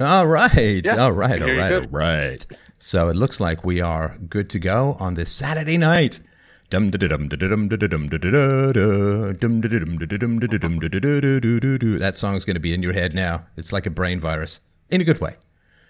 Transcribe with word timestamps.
All 0.00 0.26
right. 0.26 0.82
Yeah, 0.82 0.96
all 0.96 1.12
right. 1.12 1.42
All 1.42 1.54
right. 1.54 1.72
All 1.72 1.80
right. 1.90 2.46
So 2.78 3.08
it 3.10 3.16
looks 3.16 3.38
like 3.38 3.64
we 3.66 3.82
are 3.82 4.16
good 4.28 4.48
to 4.50 4.58
go 4.58 4.96
on 4.98 5.12
this 5.12 5.30
Saturday 5.30 5.76
night. 5.76 6.20
That 11.98 12.16
song's 12.16 12.46
going 12.46 12.54
to 12.54 12.60
be 12.60 12.72
in 12.72 12.82
your 12.82 12.94
head 12.94 13.12
now. 13.12 13.46
It's 13.58 13.72
like 13.72 13.84
a 13.84 13.90
brain 13.90 14.18
virus 14.20 14.60
in 14.88 15.02
a 15.02 15.04
good 15.04 15.20
way. 15.20 15.36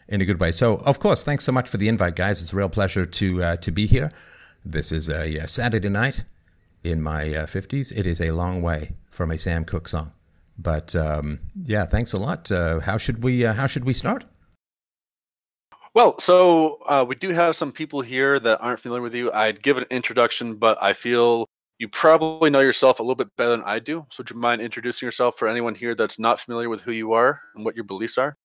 In 0.09 0.21
a 0.21 0.25
good 0.25 0.41
way. 0.41 0.51
So, 0.51 0.79
of 0.79 0.99
course, 0.99 1.23
thanks 1.23 1.45
so 1.45 1.53
much 1.53 1.69
for 1.69 1.77
the 1.77 1.87
invite, 1.87 2.17
guys. 2.17 2.41
It's 2.43 2.53
a 2.53 2.57
real 2.57 2.69
pleasure 2.69 3.07
to 3.07 3.43
uh, 3.45 3.57
to 3.57 3.71
be 3.71 3.87
here. 3.87 4.11
This 4.65 4.91
is 4.91 5.09
a, 5.09 5.39
uh 5.39 5.47
Saturday 5.47 5.89
night 5.89 6.25
in 6.83 7.01
my 7.01 7.33
uh, 7.33 7.47
50s. 7.47 7.93
It 7.97 8.07
is 8.07 8.21
a 8.21 8.33
long 8.33 8.61
way 8.61 8.93
from 9.11 9.31
a 9.31 9.39
Sam 9.39 9.65
Cooke 9.65 9.87
song. 9.87 10.13
But 10.61 10.95
um, 10.95 11.41
yeah, 11.65 11.87
thanks 11.87 12.13
a 12.13 12.21
lot. 12.21 12.51
Uh, 12.53 12.81
how 12.81 12.99
should 12.99 13.23
we 13.23 13.45
uh, 13.45 13.55
how 13.55 13.67
should 13.67 13.85
we 13.85 13.95
start? 13.95 14.25
Well, 15.95 16.19
so 16.19 16.79
uh, 16.87 17.05
we 17.07 17.17
do 17.17 17.31
have 17.31 17.57
some 17.57 17.73
people 17.73 18.01
here 18.01 18.39
that 18.39 18.61
aren't 18.61 18.79
familiar 18.79 19.03
with 19.03 19.15
you. 19.15 19.33
I'd 19.33 19.63
give 19.63 19.77
an 19.77 19.87
introduction, 19.91 20.55
but 20.55 20.79
I 20.81 20.93
feel 20.93 21.47
you 21.79 21.89
probably 21.89 22.51
know 22.51 22.61
yourself 22.61 23.01
a 23.01 23.03
little 23.03 23.17
bit 23.17 23.35
better 23.37 23.51
than 23.51 23.65
I 23.65 23.79
do. 23.79 24.07
So, 24.11 24.21
would 24.21 24.31
you 24.31 24.37
mind 24.37 24.61
introducing 24.61 25.07
yourself 25.07 25.39
for 25.39 25.49
anyone 25.49 25.75
here 25.75 25.95
that's 25.95 26.19
not 26.19 26.39
familiar 26.39 26.69
with 26.69 26.83
who 26.83 26.93
you 26.93 27.15
are 27.15 27.41
and 27.55 27.65
what 27.65 27.75
your 27.75 27.85
beliefs 27.85 28.19
are? 28.19 28.37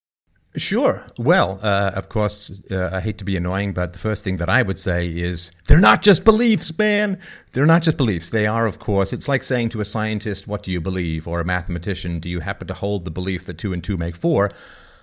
Sure. 0.58 1.04
Well, 1.18 1.59
uh, 1.62 1.91
of 1.95 2.09
course, 2.09 2.62
uh, 2.72 2.90
I 2.94 3.02
hate 3.02 3.18
to 3.18 3.26
be 3.26 3.36
annoying, 3.36 3.73
but 3.73 3.94
the 3.94 4.00
first 4.00 4.23
thing 4.23 4.38
that 4.38 4.50
I 4.50 4.62
would 4.62 4.80
say 4.80 5.08
is 5.08 5.52
they're 5.68 5.80
not 5.80 6.02
just 6.02 6.23
beliefs, 6.23 6.76
man. 6.78 7.20
They're 7.54 7.66
not 7.66 7.81
just 7.81 7.98
beliefs. 7.98 8.30
They 8.30 8.48
are, 8.48 8.66
of 8.66 8.80
course. 8.80 9.12
It's 9.12 9.28
like 9.28 9.44
saying 9.44 9.70
to 9.70 9.81
a 9.81 9.86
scientist, 9.86 10.48
What 10.48 10.64
do 10.64 10.72
you 10.72 10.80
believe? 10.80 11.28
or 11.28 11.40
a 11.41 11.45
mathematician, 11.45 12.20
Do 12.20 12.30
you 12.30 12.40
happen 12.40 12.68
to 12.68 12.73
hold 12.73 13.05
the 13.05 13.12
belief 13.12 13.45
that 13.45 13.58
two 13.58 13.73
and 13.73 13.84
two 13.84 13.98
make 13.98 14.16
four? 14.16 14.52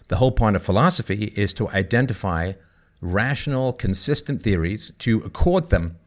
The 0.09 0.17
whole 0.17 0.33
point 0.33 0.57
of 0.57 0.63
philosophy 0.63 1.33
is 1.37 1.53
to 1.55 1.69
identify 1.69 2.53
rational, 3.01 3.73
consistent 3.73 4.43
theories, 4.43 4.93
to 5.01 5.19
accord 5.19 5.71
them 5.71 5.99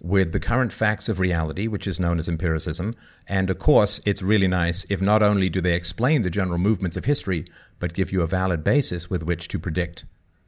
with 0.00 0.32
the 0.32 0.40
current 0.40 0.72
facts 0.72 1.08
of 1.08 1.20
reality, 1.20 1.66
which 1.66 1.86
is 1.86 1.98
known 1.98 2.18
as 2.18 2.28
empiricism. 2.28 2.94
And 3.26 3.50
of 3.50 3.58
course, 3.58 4.00
it's 4.04 4.22
really 4.22 4.48
nice 4.48 4.86
if 4.88 5.02
not 5.02 5.22
only 5.22 5.48
do 5.48 5.60
they 5.60 5.74
explain 5.74 6.22
the 6.22 6.30
general 6.30 6.58
movements 6.58 6.96
of 6.96 7.04
history, 7.04 7.44
but 7.78 7.94
give 7.94 8.12
you 8.12 8.22
a 8.22 8.26
valid 8.26 8.62
basis 8.62 9.10
with 9.10 9.22
which 9.22 9.48
to 9.48 9.58
predict, 9.58 10.04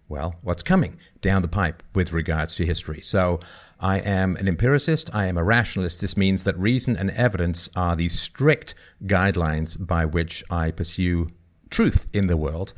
well, 0.09 0.37
what's 0.43 0.63
coming 0.63 0.99
down 1.21 1.43
the 1.43 1.49
pipe 1.49 1.83
with 1.95 2.13
regards 2.13 2.55
to 2.57 2.67
history. 2.67 3.01
So 3.01 3.41
I 3.81 3.99
am 3.99 4.37
an 4.37 4.47
empiricist, 4.47 5.13
I 5.15 5.27
am 5.27 5.37
a 5.37 5.45
rationalist. 5.45 6.01
This 6.01 6.17
means 6.17 6.45
that 6.45 6.59
reason 6.59 6.97
and 6.97 7.11
evidence 7.11 7.69
are 7.75 7.97
the 7.97 8.09
strict 8.09 8.75
guidelines 9.05 9.85
by 9.85 10.05
which 10.05 10.45
I 10.51 10.71
pursue 10.71 11.31
truth 11.71 12.07
in 12.13 12.27
the 12.27 12.37
world. 12.37 12.73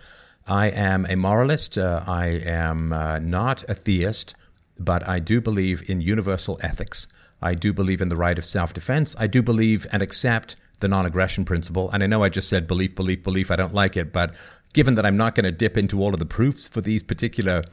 I 0.47 0.71
am 0.71 1.07
a 1.07 1.17
moralist. 1.17 1.79
Uh, 1.79 2.03
I 2.07 2.27
am 2.27 2.93
uh, 2.93 3.19
not 3.21 3.63
a 3.69 3.75
theist 3.75 4.35
but 4.79 5.07
I 5.09 5.19
do 5.19 5.41
believe 5.41 5.89
in 5.89 6.01
universal 6.01 6.59
ethics. 6.63 7.07
I 7.41 7.55
do 7.55 7.73
believe 7.73 8.01
in 8.01 8.09
the 8.09 8.17
right 8.17 8.39
of 8.39 8.45
self 8.45 8.73
defense. 8.73 9.17
I 9.19 9.27
do 9.27 9.43
believe 9.43 9.87
and 9.93 10.03
accept 10.03 10.57
the 10.79 10.89
non 10.89 11.07
aggression 11.07 11.45
principle. 11.45 11.91
And 11.91 12.03
I 12.03 12.07
know 12.07 12.23
I 12.23 12.29
just 12.29 12.49
said 12.49 12.67
belief, 12.67 12.95
belief, 12.95 13.23
belief. 13.23 13.51
I 13.51 13.57
don't 13.57 13.75
like 13.75 13.97
it. 13.97 14.13
But 14.13 14.35
given 14.73 14.95
that 14.95 15.07
I'm 15.07 15.17
not 15.17 15.35
going 15.35 15.45
to 15.45 15.53
dip 15.53 15.77
into 15.77 16.01
all 16.01 16.13
of 16.13 16.19
the 16.19 16.27
proofs 16.27 16.67
for 16.69 16.81
these 16.81 17.03
particular 17.03 17.65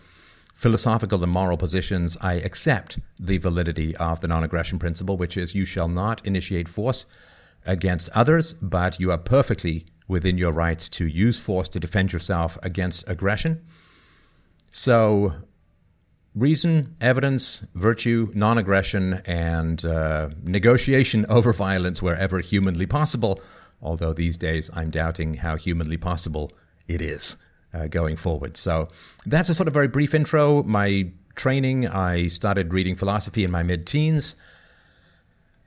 philosophical 0.54 1.24
and 1.24 1.32
moral 1.32 1.58
positions, 1.58 2.18
I 2.22 2.34
accept 2.36 3.00
the 3.20 3.38
validity 3.38 3.96
of 3.98 4.22
the 4.22 4.28
non 4.28 4.44
aggression 4.44 4.80
principle, 4.80 5.18
which 5.18 5.38
is 5.38 5.56
you 5.56 5.66
shall 5.66 5.88
not 5.88 6.26
initiate 6.26 6.68
force 6.68 7.06
against 7.66 8.10
others, 8.10 8.54
but 8.56 9.00
you 9.00 9.12
are 9.12 9.18
perfectly 9.18 9.86
within 10.08 10.38
your 10.38 10.52
rights 10.52 10.90
to 10.90 11.06
use 11.06 11.40
force 11.40 11.70
to 11.70 11.80
defend 11.80 12.12
yourself 12.12 12.58
against 12.64 13.08
aggression. 13.08 13.62
So 14.72 15.36
reason, 16.36 16.96
evidence, 17.02 17.66
virtue, 17.76 18.32
non 18.34 18.58
aggression, 18.58 19.22
and 19.26 19.84
uh, 19.84 20.30
negotiation 20.44 21.26
over 21.30 21.54
violence 21.54 22.02
wherever 22.02 22.40
humanly 22.40 22.86
possible. 22.86 23.42
Although 23.82 24.14
these 24.14 24.38
days 24.38 24.70
I'm 24.74 24.90
doubting 24.90 25.36
how 25.36 25.56
humanly 25.56 25.98
possible 25.98 26.52
it 26.88 27.02
is 27.02 27.38
uh, 27.74 27.88
going 27.88 28.18
forward. 28.18 28.58
So 28.58 28.90
that's 29.26 29.50
a 29.50 29.56
sort 29.56 29.68
of 29.68 29.74
very 29.74 29.88
brief 29.88 30.14
intro. 30.14 30.64
My 30.64 31.12
training, 31.36 31.88
I 31.88 32.28
started 32.28 32.74
reading 32.74 32.96
philosophy 32.96 33.44
in 33.44 33.52
my 33.52 33.64
mid 33.64 33.88
teens. 33.88 34.36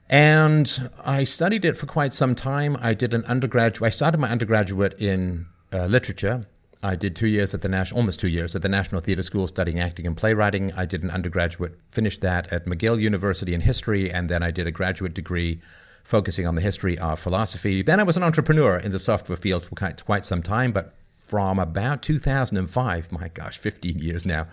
And 0.08 0.91
I 1.03 1.25
studied 1.25 1.64
it 1.64 1.78
for 1.78 1.87
quite 1.87 2.12
some 2.12 2.34
time. 2.34 2.76
I 2.82 2.92
did 2.92 3.14
an 3.14 3.25
undergraduate, 3.25 3.87
I 3.87 3.91
started 3.91 4.19
my 4.19 4.28
undergraduate 4.28 5.00
in 5.00 5.47
uh, 5.72 5.87
literature 5.87 6.47
I 6.82 6.97
did 6.97 7.15
two 7.15 7.28
years 7.28 7.54
at 7.54 7.62
the 7.62 7.69
national, 7.69 8.00
almost 8.00 8.19
two 8.19 8.28
years 8.28 8.56
at 8.56 8.62
the 8.62 8.69
National 8.69 9.00
Theatre 9.00 9.22
School 9.22 9.47
studying 9.47 9.78
acting 9.78 10.04
and 10.06 10.16
playwriting. 10.16 10.72
I 10.72 10.84
did 10.84 11.04
an 11.04 11.10
undergraduate, 11.10 11.78
finished 11.93 12.22
that 12.22 12.53
at 12.53 12.66
McGill 12.66 13.00
University 13.00 13.54
in 13.54 13.60
history, 13.60 14.10
and 14.10 14.28
then 14.28 14.43
I 14.43 14.50
did 14.50 14.66
a 14.66 14.72
graduate 14.72 15.15
degree 15.15 15.60
focusing 16.03 16.44
on 16.44 16.56
the 16.56 16.60
history 16.60 16.98
of 16.98 17.20
philosophy. 17.20 17.82
Then 17.82 18.00
I 18.00 18.03
was 18.03 18.16
an 18.16 18.25
entrepreneur 18.25 18.76
in 18.76 18.91
the 18.91 18.98
software 18.98 19.37
field 19.37 19.65
for 19.65 19.76
quite, 19.76 20.04
quite 20.04 20.25
some 20.25 20.43
time, 20.43 20.72
but 20.72 20.93
from 21.09 21.60
about 21.60 22.03
2005, 22.03 23.12
my 23.12 23.28
gosh, 23.28 23.59
15 23.59 24.00
years 24.00 24.26
now. 24.26 24.49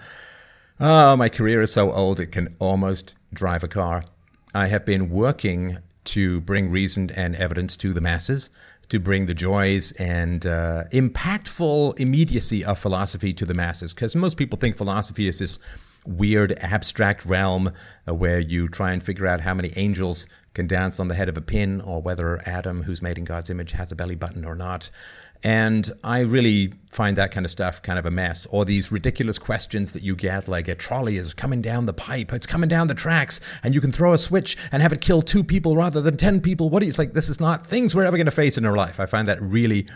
Oh, 0.80 1.16
my 1.16 1.30
career 1.30 1.62
is 1.64 1.74
so 1.74 1.92
old 1.92 2.20
it 2.20 2.32
can 2.32 2.56
almost 2.60 3.16
drive 3.34 3.64
a 3.64 3.68
car. 3.68 4.06
I 4.54 4.68
have 4.68 4.86
been 4.86 5.10
working 5.10 5.80
to 6.06 6.42
bring 6.42 6.70
reason 6.70 7.10
and 7.12 7.36
evidence 7.36 7.76
to 7.78 7.92
the 7.92 8.02
masses 8.02 8.50
to 8.90 9.00
bring 9.00 9.28
the 9.28 9.34
joys 9.34 9.92
and 9.94 10.46
uh, 10.46 10.84
impactful 10.92 12.00
immediacy 12.00 12.66
of 12.66 12.78
philosophy 12.80 13.34
to 13.34 13.46
the 13.46 13.54
masses. 13.54 13.94
Because 13.94 14.16
most 14.16 14.36
people 14.36 14.58
think 14.58 14.76
philosophy 14.76 15.28
is 15.28 15.40
this 15.40 15.60
weird 16.06 16.58
abstract 16.60 17.26
realm 17.26 17.72
uh, 18.08 18.14
where 18.14 18.40
you 18.40 18.68
try 18.68 18.92
and 18.92 19.04
figure 19.04 19.28
out 19.28 19.42
how 19.42 19.54
many 19.54 19.72
angels 19.76 20.28
can 20.54 20.68
dance 20.68 21.00
on 21.00 21.08
the 21.08 21.16
head 21.16 21.30
of 21.30 21.38
a 21.38 21.42
pin 21.42 21.82
or 21.82 22.02
whether 22.02 22.42
Adam, 22.48 22.84
who's 22.84 23.02
made 23.02 23.18
in 23.18 23.26
God's 23.26 23.50
image, 23.50 23.72
has 23.74 23.92
a 23.92 23.96
belly 23.96 24.16
button 24.16 24.44
or 24.44 24.56
not. 24.56 24.90
And 25.44 25.92
I 26.04 26.20
really 26.20 26.74
find 26.90 27.16
that 27.18 27.32
kind 27.32 27.46
of 27.46 27.52
stuff 27.52 27.82
kind 27.82 27.98
of 27.98 28.06
a 28.06 28.12
mess. 28.12 28.46
Or 28.50 28.66
these 28.66 28.92
ridiculous 28.92 29.40
questions 29.40 29.94
that 29.94 30.04
you 30.04 30.16
get, 30.16 30.48
like 30.48 30.68
a 30.68 30.76
trolley 30.76 31.18
is 31.18 31.34
coming 31.34 31.62
down 31.62 31.86
the 31.86 31.94
pipe, 31.94 32.34
it's 32.34 32.48
coming 32.48 32.68
down 32.68 32.88
the 32.88 32.96
tracks, 32.96 33.40
and 33.64 33.74
you 33.74 33.80
can 33.80 33.92
throw 33.92 34.14
a 34.14 34.18
switch 34.18 34.58
and 34.72 34.82
have 34.82 34.92
it 34.92 35.00
kill 35.02 35.22
two 35.22 35.44
people 35.44 35.78
rather 35.78 36.02
than 36.02 36.18
10 36.18 36.42
people. 36.42 36.70
What 36.70 36.84
it's 36.84 37.00
like, 37.00 37.14
this 37.14 37.30
is 37.30 37.40
not 37.40 37.66
things 37.66 37.96
we're 37.96 38.04
ever 38.04 38.18
going 38.18 38.26
to 38.26 38.32
face 38.32 38.58
in 38.58 38.66
our 38.66 38.76
life. 38.76 39.00
I 39.00 39.06
find 39.06 39.28
that 39.28 39.42
really 39.42 39.88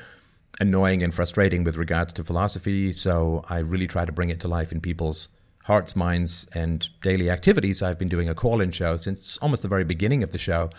annoying 0.60 1.02
and 1.02 1.14
frustrating 1.14 1.64
with 1.64 1.76
regards 1.76 2.14
to 2.14 2.24
philosophy. 2.24 2.94
So 2.94 3.44
I 3.50 3.60
really 3.60 3.88
try 3.88 4.06
to 4.06 4.12
bring 4.12 4.30
it 4.30 4.40
to 4.42 4.48
life 4.48 4.72
in 4.72 4.82
people's 4.82 5.30
hearts, 5.66 5.96
minds, 5.96 6.46
and 6.54 6.90
daily 7.02 7.30
activities. 7.30 7.82
I've 7.82 7.98
been 7.98 8.10
doing 8.10 8.30
a 8.30 8.36
call 8.36 8.62
in 8.62 8.72
show 8.72 8.98
since 8.98 9.38
almost 9.38 9.62
the 9.62 9.68
very 9.68 9.84
beginning 9.84 10.22
of 10.22 10.32
the 10.32 10.38
show. 10.38 10.70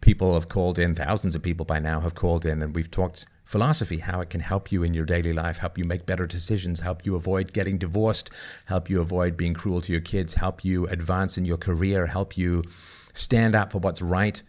People 0.00 0.34
have 0.34 0.48
called 0.48 0.78
in, 0.78 0.94
thousands 0.94 1.34
of 1.34 1.42
people 1.42 1.64
by 1.64 1.78
now 1.78 2.00
have 2.00 2.14
called 2.14 2.44
in, 2.44 2.62
and 2.62 2.74
we've 2.74 2.90
talked 2.90 3.26
philosophy, 3.54 3.98
how 3.98 4.20
it 4.20 4.30
can 4.30 4.40
help 4.40 4.72
you 4.72 4.82
in 4.82 4.94
your 4.94 5.04
daily 5.04 5.32
life, 5.32 5.58
help 5.58 5.78
you 5.78 5.84
make 5.84 6.04
better 6.06 6.26
decisions, 6.26 6.80
help 6.80 7.06
you 7.06 7.14
avoid 7.14 7.52
getting 7.52 7.78
divorced, 7.78 8.28
help 8.64 8.90
you 8.90 9.00
avoid 9.00 9.36
being 9.36 9.54
cruel 9.54 9.80
to 9.80 9.92
your 9.92 10.00
kids, 10.00 10.34
help 10.34 10.64
you 10.64 10.88
advance 10.88 11.38
in 11.38 11.44
your 11.44 11.56
career, 11.56 12.06
help 12.06 12.36
you 12.36 12.64
stand 13.12 13.54
up 13.54 13.70
for 13.70 13.78
what's 13.78 14.02
right 14.02 14.42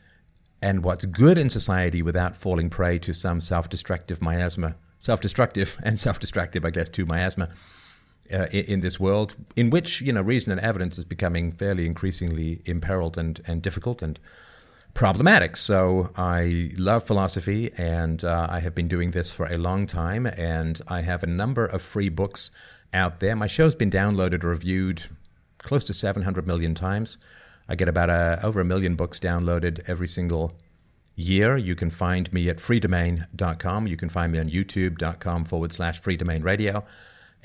and 0.60 0.84
what's 0.84 1.06
good 1.06 1.38
in 1.38 1.52
society 1.52 2.02
without 2.02 2.36
falling 2.36 2.68
prey 2.68 2.98
to 2.98 3.14
some 3.14 3.40
self 3.40 3.70
destructive 3.70 4.24
miasma. 4.24 4.74
Self 4.98 5.22
destructive 5.22 5.78
and 5.84 6.00
self 6.00 6.20
destructive, 6.20 6.66
I 6.66 6.72
guess, 6.72 6.90
to 6.90 7.06
miasma. 7.06 7.50
Uh, 8.34 8.48
in, 8.52 8.66
in, 8.66 8.82
this 8.82 9.00
world, 9.00 9.36
in 9.56 9.70
which 9.70 10.02
you 10.02 10.12
know 10.12 10.24
reason 10.24 10.52
and 10.52 10.60
evidence 10.62 10.98
is 10.98 11.06
becoming 11.06 11.52
fairly 11.52 11.86
increasingly 11.86 12.60
imperiled 12.66 13.20
and, 13.20 13.40
and 13.46 13.62
difficult 13.62 14.02
and 14.02 14.20
problematic. 14.96 15.58
So 15.58 16.12
I 16.16 16.72
love 16.78 17.04
philosophy, 17.04 17.72
and 17.78 18.24
uh, 18.24 18.48
I 18.50 18.62
have 18.62 18.74
been 18.74 18.88
doing 18.88 19.12
this 19.12 19.32
for 19.32 19.46
a 19.46 19.58
long 19.58 19.86
time. 19.86 20.26
And 20.26 20.82
I 20.88 21.02
have 21.02 21.22
a 21.22 21.28
number 21.28 21.66
of 21.66 21.84
free 21.84 22.10
books 22.10 22.50
out 22.92 23.20
there. 23.20 23.36
My 23.36 23.46
show's 23.46 23.76
been 23.76 23.92
downloaded 23.92 24.44
or 24.44 24.50
reviewed 24.50 25.04
close 25.60 25.84
to 25.84 25.94
700 25.94 26.48
million 26.48 26.74
times. 26.74 27.20
I 27.68 27.76
get 27.76 27.88
about 27.88 28.10
a, 28.10 28.40
over 28.42 28.62
a 28.62 28.66
million 28.66 28.96
books 28.96 29.20
downloaded 29.20 29.84
every 29.88 30.08
single 30.08 30.54
year. 31.16 31.58
You 31.58 31.76
can 31.76 31.90
find 31.90 32.32
me 32.32 32.50
at 32.50 32.58
freedomain.com. 32.58 33.88
You 33.88 33.98
can 33.98 34.10
find 34.10 34.32
me 34.32 34.40
on 34.40 34.50
youtube.com 34.50 35.46
forward 35.46 35.74
slash 35.74 36.02
freedomain 36.02 36.44
radio. 36.44 36.86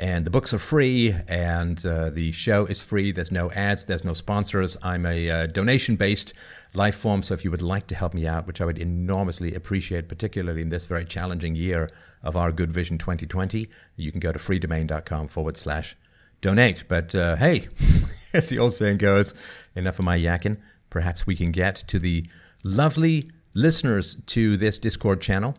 And 0.01 0.25
the 0.25 0.31
books 0.31 0.55
are 0.55 0.59
free, 0.59 1.15
and 1.29 1.85
uh, 1.85 2.09
the 2.09 2.33
show 2.33 2.65
is 2.65 2.81
free. 2.81 3.13
There's 3.13 3.31
no 3.31 3.51
ads, 3.51 3.85
there's 3.85 4.03
no 4.03 4.15
sponsors. 4.15 4.75
I'm 4.83 5.05
a 5.05 5.29
uh, 5.29 5.47
donation 5.47 5.97
based 5.97 6.33
life 6.73 6.97
form. 6.97 7.23
So 7.23 7.35
if 7.35 7.45
you 7.45 7.51
would 7.51 7.61
like 7.61 7.87
to 7.89 7.95
help 7.95 8.15
me 8.15 8.27
out, 8.27 8.47
which 8.47 8.63
I 8.63 8.65
would 8.65 8.79
enormously 8.79 9.55
appreciate, 9.55 10.09
particularly 10.09 10.63
in 10.63 10.71
this 10.71 10.87
very 10.87 11.05
challenging 11.05 11.55
year 11.55 11.91
of 12.23 12.35
our 12.35 12.51
Good 12.51 12.73
Vision 12.73 12.97
2020, 12.97 13.69
you 13.97 14.11
can 14.11 14.21
go 14.21 14.33
to 14.33 14.39
freedomain.com 14.39 15.29
forward 15.29 15.59
slash 15.59 15.95
donate. 16.41 16.85
But 16.89 17.15
uh, 17.15 17.37
hey, 17.37 17.69
as 18.33 18.49
the 18.49 18.59
old 18.59 18.73
saying 18.73 18.97
goes, 18.97 19.35
enough 19.77 19.99
of 19.99 20.07
my 20.07 20.19
yakking. 20.19 20.57
Perhaps 20.89 21.27
we 21.27 21.37
can 21.37 21.53
get 21.53 21.75
to 21.75 21.99
the 21.99 22.27
lovely 22.65 23.31
listeners 23.53 24.15
to 24.29 24.57
this 24.57 24.79
Discord 24.79 25.21
channel, 25.21 25.59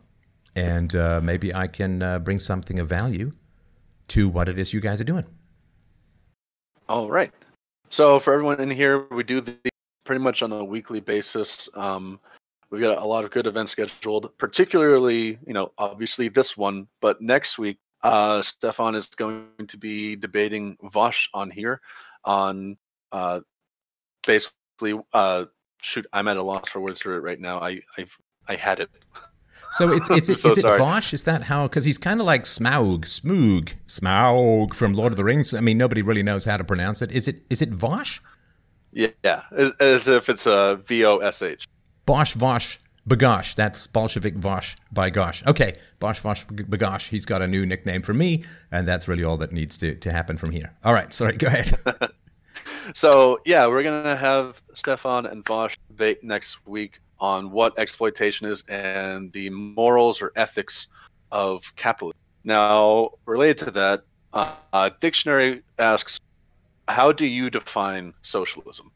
and 0.56 0.96
uh, 0.96 1.22
maybe 1.22 1.54
I 1.54 1.68
can 1.68 2.02
uh, 2.02 2.18
bring 2.18 2.40
something 2.40 2.80
of 2.80 2.90
value 2.90 3.34
to 4.12 4.30
what 4.30 4.50
it 4.50 4.60
is 4.60 4.74
you 4.74 4.82
guys 4.82 5.00
are 5.00 5.06
doing. 5.06 5.26
All 6.90 7.10
right. 7.10 7.32
So 7.90 8.20
for 8.20 8.34
everyone 8.34 8.60
in 8.60 8.70
here, 8.70 9.08
we 9.12 9.24
do 9.24 9.42
the 9.42 9.58
pretty 10.06 10.22
much 10.22 10.42
on 10.42 10.52
a 10.52 10.64
weekly 10.64 11.00
basis. 11.00 11.70
Um, 11.76 12.20
we've 12.70 12.82
got 12.82 13.02
a 13.02 13.06
lot 13.06 13.24
of 13.24 13.32
good 13.32 13.48
events 13.48 13.72
scheduled, 13.72 14.38
particularly, 14.38 15.40
you 15.48 15.54
know, 15.54 15.72
obviously 15.78 16.28
this 16.28 16.58
one, 16.58 16.88
but 17.00 17.22
next 17.22 17.58
week, 17.58 17.78
uh, 18.04 18.42
Stefan 18.42 18.96
is 18.96 19.08
going 19.08 19.48
to 19.68 19.78
be 19.78 20.16
debating 20.16 20.76
Vosh 20.84 21.30
on 21.34 21.52
here 21.52 21.80
on 22.26 22.78
uh, 23.12 23.42
basically, 24.26 25.00
uh, 25.14 25.46
shoot, 25.82 26.06
I'm 26.12 26.28
at 26.28 26.38
a 26.38 26.44
loss 26.44 26.70
for 26.70 26.80
words 26.80 27.02
for 27.02 27.16
it 27.16 27.22
right 27.22 27.40
now. 27.40 27.60
I, 27.60 27.82
I've, 27.98 28.18
I 28.48 28.56
had 28.56 28.82
it. 28.82 28.90
So 29.72 29.92
it's 29.92 30.10
it's 30.10 30.42
so 30.42 30.52
is 30.52 30.58
it 30.58 30.66
Vosh? 30.66 31.14
Is 31.14 31.24
that 31.24 31.44
how? 31.44 31.68
Because 31.68 31.86
he's 31.86 31.98
kind 31.98 32.20
of 32.20 32.26
like 32.26 32.44
Smaug, 32.44 33.06
Smoog, 33.06 33.74
Smaug 33.88 34.74
from 34.74 34.94
Lord 34.94 35.14
of 35.14 35.18
the 35.18 35.24
Rings. 35.24 35.54
I 35.54 35.62
mean, 35.62 35.78
nobody 35.78 36.02
really 36.02 36.24
knows 36.24 36.44
how 36.46 36.58
to 36.58 36.64
pronounce 36.64 37.02
it. 37.02 37.12
Is 37.12 37.28
it 37.28 37.44
is 37.50 37.62
it 37.62 37.70
Vosh? 37.70 38.20
Yeah, 38.92 39.44
as 39.80 40.08
if 40.08 40.28
it's 40.28 40.46
a 40.46 40.82
V 40.86 41.06
O 41.06 41.18
S 41.18 41.42
H. 41.42 41.66
Bosch 42.06 42.34
Vosh 42.34 42.78
Bagosh. 43.08 43.56
That's 43.56 43.88
Bolshevik 43.88 44.36
Vosh 44.36 44.76
by 44.92 45.10
Gosh. 45.10 45.46
Okay, 45.46 45.78
Bosch 46.00 46.20
Vosh 46.20 46.46
Bagosh. 46.46 47.08
He's 47.08 47.26
got 47.26 47.42
a 47.42 47.48
new 47.48 47.66
nickname 47.66 48.02
for 48.02 48.14
me, 48.14 48.44
and 48.72 48.88
that's 48.88 49.08
really 49.08 49.24
all 49.24 49.38
that 49.38 49.52
needs 49.52 49.78
to, 49.78 49.96
to 49.96 50.12
happen 50.12 50.38
from 50.38 50.52
here. 50.52 50.74
All 50.84 50.94
right, 50.94 51.14
sorry, 51.14 51.38
go 51.38 51.48
ahead. 51.48 51.78
so, 52.94 53.40
yeah, 53.46 53.68
we're 53.68 53.84
going 53.84 54.04
to 54.04 54.16
have 54.16 54.62
Stefan 54.74 55.26
and 55.26 55.46
Vosh 55.46 55.78
debate 55.88 56.24
next 56.24 56.66
week 56.68 57.00
on 57.22 57.52
what 57.52 57.78
exploitation 57.80 58.48
is 58.48 58.64
and 58.68 59.32
the 59.32 59.50
morals 59.52 60.22
or 60.22 60.34
ethics 60.36 60.88
of 61.32 61.64
capitalism. 61.76 62.18
Now, 62.44 63.12
related 63.26 63.66
to 63.66 63.72
that, 63.72 64.04
uh, 64.34 64.56
uh, 64.74 64.90
dictionary 65.00 65.62
asks, 65.78 66.20
how 66.88 67.12
do 67.12 67.26
you 67.26 67.50
define 67.50 68.14
socialism? 68.24 68.92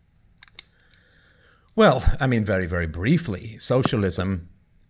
Well, 1.75 2.03
I 2.19 2.27
mean, 2.27 2.43
very, 2.43 2.65
very 2.65 2.87
briefly, 2.87 3.57
socialism 3.59 4.49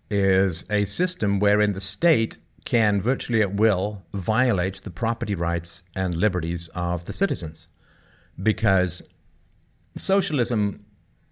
is 0.10 0.64
a 0.70 0.86
system 0.86 1.40
wherein 1.40 1.74
the 1.74 1.82
state 1.82 2.38
can 2.64 3.02
virtually 3.02 3.42
at 3.42 3.56
will 3.56 4.04
violate 4.14 4.82
the 4.84 4.92
property 4.92 5.36
rights 5.36 5.84
and 5.96 6.16
liberties 6.16 6.68
of 6.70 7.06
the 7.06 7.14
citizens. 7.14 7.68
Because 8.42 9.02
socialism 9.98 10.85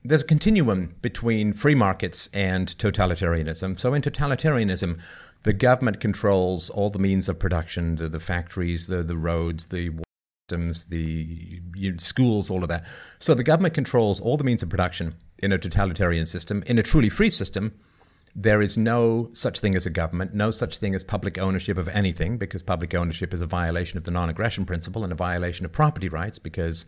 there's 0.03 0.23
a 0.23 0.25
continuum 0.25 0.95
between 1.01 1.53
free 1.53 1.75
markets 1.75 2.29
and 2.33 2.77
totalitarianism. 2.77 3.79
So 3.79 3.93
in 3.93 4.01
totalitarianism, 4.01 4.99
the 5.43 5.53
government 5.53 5.99
controls 5.99 6.69
all 6.69 6.89
the 6.89 6.99
means 6.99 7.29
of 7.29 7.39
production, 7.39 7.95
the, 7.95 8.09
the 8.09 8.19
factories, 8.19 8.87
the, 8.87 9.03
the 9.03 9.17
roads, 9.17 9.67
the 9.67 9.91
systems, 10.49 10.85
the 10.85 11.61
schools, 11.99 12.49
all 12.49 12.63
of 12.63 12.69
that. 12.69 12.85
So 13.19 13.33
the 13.33 13.43
government 13.43 13.73
controls 13.73 14.19
all 14.19 14.37
the 14.37 14.43
means 14.43 14.61
of 14.61 14.69
production 14.69 15.15
in 15.39 15.51
a 15.51 15.57
totalitarian 15.57 16.25
system. 16.25 16.63
In 16.65 16.77
a 16.77 16.83
truly 16.83 17.09
free 17.09 17.29
system, 17.29 17.73
there 18.35 18.61
is 18.61 18.77
no 18.77 19.29
such 19.33 19.59
thing 19.59 19.75
as 19.75 19.85
a 19.85 19.89
government, 19.89 20.33
no 20.33 20.51
such 20.51 20.77
thing 20.77 20.95
as 20.95 21.03
public 21.03 21.37
ownership 21.37 21.77
of 21.77 21.87
anything, 21.89 22.37
because 22.37 22.63
public 22.63 22.93
ownership 22.93 23.33
is 23.33 23.41
a 23.41 23.45
violation 23.45 23.97
of 23.97 24.03
the 24.03 24.11
non 24.11 24.29
aggression 24.29 24.65
principle 24.65 25.03
and 25.03 25.13
a 25.13 25.15
violation 25.15 25.65
of 25.65 25.71
property 25.71 26.09
rights, 26.09 26.39
because 26.39 26.85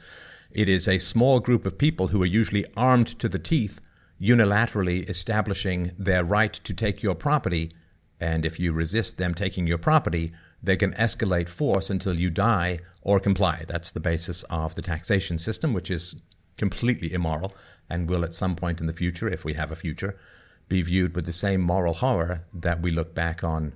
it 0.51 0.69
is 0.69 0.87
a 0.87 0.99
small 0.99 1.39
group 1.39 1.65
of 1.65 1.77
people 1.77 2.09
who 2.09 2.21
are 2.21 2.27
usually 2.27 2.65
armed 2.77 3.07
to 3.19 3.27
the 3.27 3.39
teeth, 3.39 3.81
unilaterally 4.21 5.09
establishing 5.09 5.91
their 5.97 6.23
right 6.23 6.53
to 6.53 6.73
take 6.73 7.03
your 7.03 7.15
property. 7.15 7.71
And 8.19 8.45
if 8.45 8.59
you 8.59 8.71
resist 8.71 9.17
them 9.17 9.33
taking 9.33 9.67
your 9.67 9.77
property, 9.77 10.31
they 10.63 10.77
can 10.77 10.93
escalate 10.93 11.49
force 11.49 11.89
until 11.89 12.19
you 12.19 12.29
die 12.29 12.79
or 13.01 13.19
comply. 13.19 13.65
That's 13.67 13.91
the 13.91 13.99
basis 13.99 14.43
of 14.43 14.75
the 14.75 14.81
taxation 14.81 15.37
system, 15.37 15.73
which 15.73 15.91
is 15.91 16.15
completely 16.57 17.13
immoral 17.13 17.53
and 17.89 18.09
will 18.09 18.23
at 18.23 18.33
some 18.33 18.55
point 18.55 18.79
in 18.79 18.87
the 18.87 18.93
future, 18.93 19.29
if 19.29 19.45
we 19.45 19.53
have 19.53 19.71
a 19.71 19.75
future, 19.75 20.17
be 20.67 20.81
viewed 20.81 21.15
with 21.15 21.25
the 21.25 21.33
same 21.33 21.61
moral 21.61 21.95
horror 21.95 22.45
that 22.53 22.81
we 22.81 22.91
look 22.91 23.13
back 23.13 23.43
on 23.43 23.73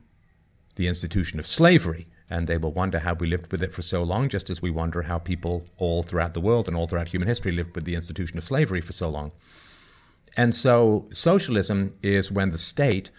the 0.76 0.88
institution 0.88 1.40
of 1.40 1.46
slavery 1.46 2.08
and 2.30 2.48
they 2.48 2.58
will 2.58 2.72
wonder 2.72 3.00
how 3.00 3.14
we 3.14 3.28
lived 3.28 3.52
with 3.52 3.64
it 3.64 3.74
for 3.74 3.82
so 3.82 4.04
long, 4.04 4.30
just 4.30 4.50
as 4.50 4.62
we 4.62 4.70
wonder 4.70 5.04
how 5.04 5.18
people 5.18 5.66
all 5.78 6.04
throughout 6.04 6.34
the 6.34 6.42
world 6.42 6.68
and 6.68 6.78
all 6.78 6.88
throughout 6.88 7.10
human 7.10 7.28
history 7.28 7.52
lived 7.52 7.76
with 7.76 7.86
the 7.86 7.96
institution 7.96 8.38
of 8.38 8.44
slavery 8.44 8.82
for 8.82 8.92
so 8.92 9.10
long. 9.10 9.32
And 10.38 10.54
so, 10.54 11.08
socialism 11.12 11.94
is 12.04 12.32
when 12.32 12.52
the 12.52 12.58
state 12.58 13.10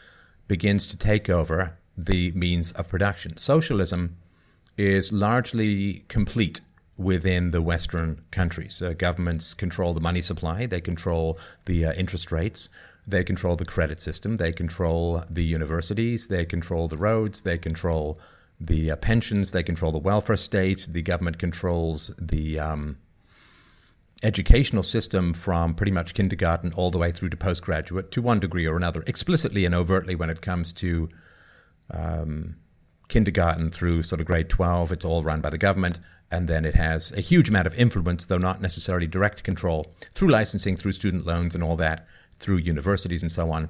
begins 0.47 0.87
to 0.87 0.97
take 0.97 1.29
over 1.29 1.77
the 1.97 2.31
means 2.33 2.73
of 2.73 2.89
production. 2.89 3.37
Socialism 3.37 4.17
is 4.77 5.13
largely 5.13 6.05
complete 6.09 6.61
within 6.97 7.51
the 7.51 7.63
Western 7.63 8.21
countries. 8.31 8.81
Uh, 8.81 8.93
governments 8.93 9.55
control 9.55 9.95
the 9.95 10.01
money 10.01 10.23
supply, 10.23 10.67
they 10.67 10.81
control 10.81 11.39
the 11.65 11.85
uh, 11.85 11.93
interest 11.95 12.31
rates, 12.31 12.69
they 13.07 13.25
control 13.25 13.57
the 13.57 13.65
credit 13.65 14.01
system, 14.01 14.37
they 14.37 14.53
control 14.53 15.25
the 15.29 15.45
universities, 15.45 16.29
they 16.29 16.45
control 16.45 16.89
the 16.89 16.99
roads, 16.99 17.43
they 17.43 17.59
control 17.59 18.19
the 18.61 18.91
uh, 18.91 18.97
pensions, 18.97 19.53
they 19.53 19.63
control 19.63 19.91
the 19.91 19.99
welfare 19.99 20.37
state, 20.37 20.87
the 20.91 21.03
government 21.03 21.39
controls 21.39 22.13
the 22.21 22.61
um, 22.61 22.99
educational 24.23 24.83
system 24.83 25.33
from 25.33 25.75
pretty 25.75 25.93
much 25.93 26.13
kindergarten 26.13 26.73
all 26.75 26.91
the 26.91 26.99
way 26.99 27.11
through 27.11 27.31
to 27.31 27.37
postgraduate 27.37 28.11
to 28.13 28.21
one 28.21 28.39
degree 28.39 28.67
or 28.67 28.77
another, 28.77 29.03
explicitly 29.07 29.65
and 29.65 29.75
overtly 29.75 30.15
when 30.15 30.29
it 30.29 30.43
comes 30.43 30.73
to 30.73 31.09
um, 31.91 32.57
kindergarten 33.09 33.71
through 33.71 34.03
sort 34.03 34.21
of 34.21 34.27
grade 34.27 34.49
12. 34.49 34.93
It's 34.93 35.05
all 35.05 35.23
run 35.23 35.41
by 35.41 35.51
the 35.51 35.59
government. 35.59 35.99
And 36.31 36.47
then 36.49 36.65
it 36.65 36.77
has 36.77 37.11
a 37.13 37.21
huge 37.21 37.49
amount 37.49 37.67
of 37.67 37.75
influence, 37.75 38.25
though 38.25 38.39
not 38.39 38.63
necessarily 38.63 39.09
direct 39.09 39.43
control, 39.43 39.93
through 40.15 40.29
licensing, 40.29 40.77
through 40.77 40.93
student 40.93 41.27
loans, 41.27 41.57
and 41.57 41.65
all 41.65 41.77
that, 41.77 42.07
through 42.37 42.59
universities 42.59 43.23
and 43.23 43.33
so 43.33 43.51
on. 43.51 43.69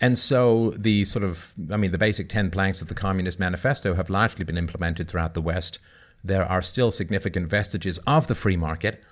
And 0.00 0.18
so 0.18 0.70
the 0.70 1.04
sort 1.04 1.24
of, 1.24 1.52
I 1.70 1.76
mean, 1.76 1.90
the 1.90 1.98
basic 1.98 2.28
10 2.28 2.50
planks 2.50 2.80
of 2.80 2.88
the 2.88 2.94
Communist 2.94 3.40
Manifesto 3.40 3.94
have 3.94 4.10
largely 4.10 4.44
been 4.44 4.58
implemented 4.58 5.08
throughout 5.08 5.34
the 5.34 5.42
West. 5.42 5.78
There 6.22 6.44
are 6.44 6.62
still 6.62 6.90
significant 6.90 7.48
vestiges 7.48 7.98
of 8.06 8.26
the 8.26 8.34
free 8.34 8.56
market, 8.56 9.02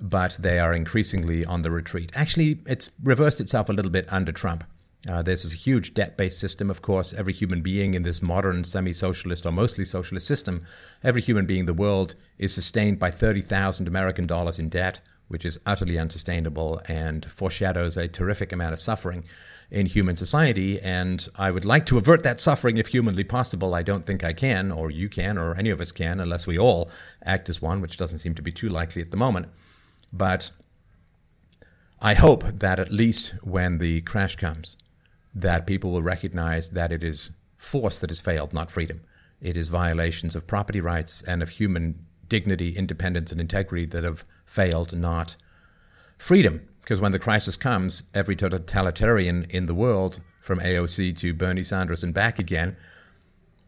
but 0.00 0.36
they 0.40 0.58
are 0.58 0.74
increasingly 0.74 1.44
on 1.44 1.62
the 1.62 1.70
retreat. 1.70 2.12
Actually, 2.14 2.60
it's 2.66 2.90
reversed 3.02 3.40
itself 3.40 3.68
a 3.68 3.72
little 3.72 3.90
bit 3.90 4.06
under 4.10 4.32
Trump. 4.32 4.64
Uh, 5.08 5.22
there's 5.22 5.44
this 5.44 5.52
huge 5.52 5.94
debt 5.94 6.18
based 6.18 6.38
system, 6.38 6.70
of 6.70 6.82
course. 6.82 7.14
Every 7.14 7.32
human 7.32 7.62
being 7.62 7.94
in 7.94 8.02
this 8.02 8.20
modern 8.20 8.64
semi 8.64 8.92
socialist 8.92 9.46
or 9.46 9.52
mostly 9.52 9.86
socialist 9.86 10.26
system, 10.26 10.66
every 11.02 11.22
human 11.22 11.46
being 11.46 11.60
in 11.60 11.66
the 11.66 11.74
world 11.74 12.14
is 12.38 12.52
sustained 12.52 12.98
by 12.98 13.10
30,000 13.10 13.88
American 13.88 14.26
dollars 14.26 14.58
in 14.58 14.68
debt, 14.68 15.00
which 15.28 15.46
is 15.46 15.58
utterly 15.64 15.98
unsustainable 15.98 16.82
and 16.86 17.24
foreshadows 17.30 17.96
a 17.96 18.08
terrific 18.08 18.52
amount 18.52 18.74
of 18.74 18.80
suffering 18.80 19.24
in 19.70 19.86
human 19.86 20.16
society. 20.16 20.80
And 20.80 21.28
I 21.36 21.50
would 21.50 21.64
like 21.64 21.86
to 21.86 21.98
avert 21.98 22.22
that 22.22 22.40
suffering 22.40 22.76
if 22.76 22.88
humanly 22.88 23.24
possible. 23.24 23.74
I 23.74 23.82
don't 23.82 24.04
think 24.04 24.24
I 24.24 24.32
can, 24.32 24.72
or 24.72 24.90
you 24.90 25.08
can, 25.08 25.38
or 25.38 25.54
any 25.54 25.70
of 25.70 25.80
us 25.80 25.92
can, 25.92 26.20
unless 26.20 26.46
we 26.46 26.58
all 26.58 26.90
act 27.24 27.48
as 27.48 27.62
one, 27.62 27.80
which 27.80 27.96
doesn't 27.96 28.18
seem 28.18 28.34
to 28.34 28.42
be 28.42 28.52
too 28.52 28.68
likely 28.68 29.02
at 29.02 29.10
the 29.10 29.16
moment. 29.16 29.48
But 30.12 30.50
I 32.00 32.14
hope 32.14 32.44
that 32.60 32.80
at 32.80 32.92
least 32.92 33.34
when 33.42 33.78
the 33.78 34.00
crash 34.02 34.36
comes, 34.36 34.76
that 35.34 35.66
people 35.66 35.92
will 35.92 36.02
recognize 36.02 36.70
that 36.70 36.90
it 36.90 37.04
is 37.04 37.32
force 37.56 37.98
that 38.00 38.10
has 38.10 38.20
failed, 38.20 38.52
not 38.52 38.70
freedom. 38.70 39.02
It 39.40 39.56
is 39.56 39.68
violations 39.68 40.34
of 40.34 40.46
property 40.46 40.80
rights 40.80 41.22
and 41.22 41.42
of 41.42 41.50
human 41.50 42.06
dignity, 42.28 42.76
independence, 42.76 43.30
and 43.32 43.40
integrity 43.40 43.86
that 43.86 44.04
have 44.04 44.24
failed, 44.44 44.96
not 44.96 45.36
freedom. 46.18 46.68
Because 46.90 47.00
when 47.00 47.12
the 47.12 47.20
crisis 47.20 47.56
comes, 47.56 48.02
every 48.14 48.34
totalitarian 48.34 49.46
in 49.48 49.66
the 49.66 49.74
world, 49.74 50.18
from 50.40 50.58
AOC 50.58 51.16
to 51.18 51.32
Bernie 51.32 51.62
Sanders 51.62 52.02
and 52.02 52.12
back 52.12 52.40
again, 52.40 52.76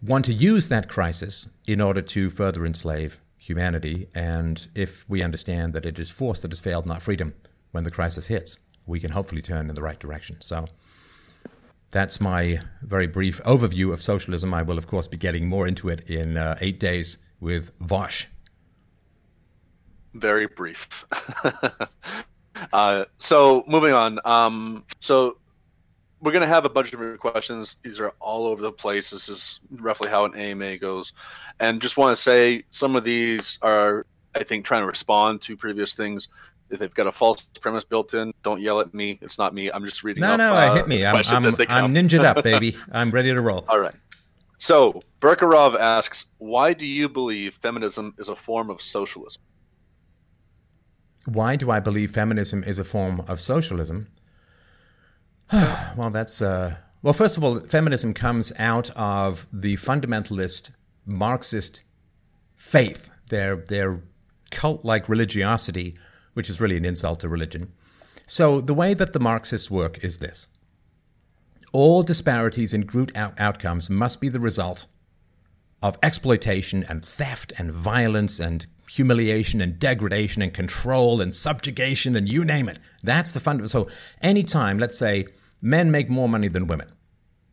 want 0.03 0.25
to 0.25 0.33
use 0.33 0.69
that 0.71 0.89
crisis 0.89 1.47
in 1.65 1.81
order 1.81 2.03
to 2.03 2.31
further 2.31 2.67
enslave 2.67 3.21
humanity. 3.39 4.09
And 4.13 4.67
if 4.75 5.09
we 5.09 5.23
understand 5.23 5.73
that 5.75 5.87
it 5.87 6.01
is 6.01 6.11
force 6.11 6.41
that 6.41 6.51
has 6.51 6.59
failed, 6.59 6.85
not 6.85 7.01
freedom, 7.01 7.35
when 7.71 7.85
the 7.85 7.93
crisis 7.93 8.27
hits, 8.27 8.59
we 8.87 8.99
can 8.99 9.13
hopefully 9.13 9.41
turn 9.41 9.69
in 9.69 9.77
the 9.77 9.83
right 9.83 10.01
direction. 10.01 10.39
So 10.41 10.67
that's 11.93 12.21
my 12.21 12.63
very 12.83 13.07
brief 13.07 13.41
overview 13.45 13.93
of 13.93 14.03
socialism. 14.03 14.53
I 14.53 14.63
will, 14.63 14.79
of 14.79 14.89
course, 14.89 15.07
be 15.07 15.17
getting 15.17 15.47
more 15.47 15.69
into 15.69 15.89
it 15.91 16.01
in 16.11 16.37
uh, 16.37 16.59
eight 16.61 16.81
days 16.81 17.19
with 17.39 17.71
Vosh. 17.79 18.27
Very 20.13 20.49
brief. 20.49 21.07
Uh, 22.73 23.05
so 23.19 23.65
moving 23.67 23.93
on. 23.93 24.19
Um, 24.25 24.85
so 25.01 25.37
we're 26.21 26.33
gonna 26.33 26.47
have 26.47 26.65
a 26.65 26.69
bunch 26.69 26.87
of 26.87 26.93
different 26.93 27.21
questions. 27.21 27.77
These 27.83 28.01
are 28.01 28.13
all 28.21 28.47
over 28.47 28.63
the 28.63 28.73
place. 28.73 29.11
This 29.11 29.29
is 29.29 29.61
roughly 29.71 30.09
how 30.09 30.25
an 30.25 30.37
AMA 30.37 30.79
goes, 30.79 31.13
and 31.61 31.81
just 31.81 31.97
want 31.97 32.17
to 32.17 32.23
say 32.23 32.65
some 32.71 32.97
of 32.97 33.05
these 33.05 33.59
are, 33.63 34.07
I 34.35 34.45
think, 34.45 34.65
trying 34.65 34.83
to 34.83 34.87
respond 34.87 35.43
to 35.43 35.57
previous 35.57 35.95
things. 35.95 36.29
If 36.71 36.79
they've 36.79 36.95
got 36.95 37.07
a 37.07 37.13
false 37.13 37.43
premise 37.61 37.85
built 37.85 38.15
in, 38.15 38.33
don't 38.43 38.63
yell 38.63 38.81
at 38.81 38.95
me. 38.95 39.19
It's 39.21 39.37
not 39.37 39.53
me. 39.53 39.71
I'm 39.71 39.85
just 39.85 40.05
reading. 40.05 40.23
No, 40.23 40.33
up, 40.33 40.39
no, 40.39 40.55
uh, 40.55 40.75
hit 40.75 40.89
me. 40.89 41.05
I'm, 41.05 41.17
I'm, 41.17 41.45
I'm 41.45 41.93
ninjaed 41.93 42.25
up, 42.25 42.43
baby. 42.45 42.77
I'm 42.91 43.11
ready 43.11 43.31
to 43.35 43.41
roll. 43.43 43.67
All 43.69 43.79
right. 43.79 43.95
So, 44.57 45.03
Berkarov 45.21 45.77
asks, 45.77 46.27
why 46.39 46.73
do 46.73 46.87
you 46.87 47.09
believe 47.09 47.57
feminism 47.57 48.15
is 48.17 48.29
a 48.29 48.37
form 48.37 48.71
of 48.71 48.81
socialism? 48.81 49.43
Why 51.25 51.57
do 51.57 51.71
I 51.71 51.81
believe 51.81 52.11
feminism 52.11 52.65
is 52.65 52.79
a 52.79 52.85
form 52.85 53.23
of 53.29 53.41
socialism? 53.41 54.09
well, 55.53 56.11
that's 56.11 56.43
uh, 56.43 56.77
well. 57.03 57.13
First 57.13 57.37
of 57.37 57.45
all, 57.45 57.61
feminism 57.61 58.15
comes 58.15 58.53
out 58.59 58.91
of 58.91 59.47
the 59.53 59.77
fundamentalist 59.77 60.71
Marxist 61.05 61.83
faith, 62.57 63.11
their 63.29 63.57
their 63.57 64.03
cult-like 64.51 65.09
religiosity, 65.09 65.97
which 66.35 66.49
is 66.49 66.61
really 66.61 66.77
an 66.77 66.85
insult 66.85 67.21
to 67.21 67.29
religion. 67.29 67.73
So 68.27 68.61
the 68.61 68.75
way 68.75 68.95
that 68.95 69.13
the 69.13 69.21
Marxists 69.21 69.71
work 69.71 70.03
is 70.03 70.19
this: 70.19 70.49
all 71.73 72.03
disparities 72.03 72.73
in 72.73 72.83
group 72.83 73.11
out- 73.15 73.39
outcomes 73.39 73.91
must 73.91 74.21
be 74.21 74.29
the 74.29 74.41
result 74.41 74.87
of 75.83 75.99
exploitation 76.03 76.85
and 76.89 77.05
theft 77.05 77.53
and 77.59 77.73
violence 77.73 78.39
and 78.39 78.67
humiliation 78.91 79.61
and 79.61 79.79
degradation 79.79 80.43
and 80.43 80.53
control 80.53 81.21
and 81.21 81.35
subjugation 81.35 82.17
and 82.17 82.29
you 82.29 82.45
name 82.45 82.69
it. 82.69 82.79
That's 83.03 83.33
the 83.33 83.41
fundamental. 83.41 83.87
So, 83.87 83.95
anytime, 84.21 84.79
let's 84.79 84.99
say, 84.99 85.27
men 85.61 85.91
make 85.91 86.09
more 86.11 86.29
money 86.29 86.49
than 86.49 86.67
women, 86.67 86.93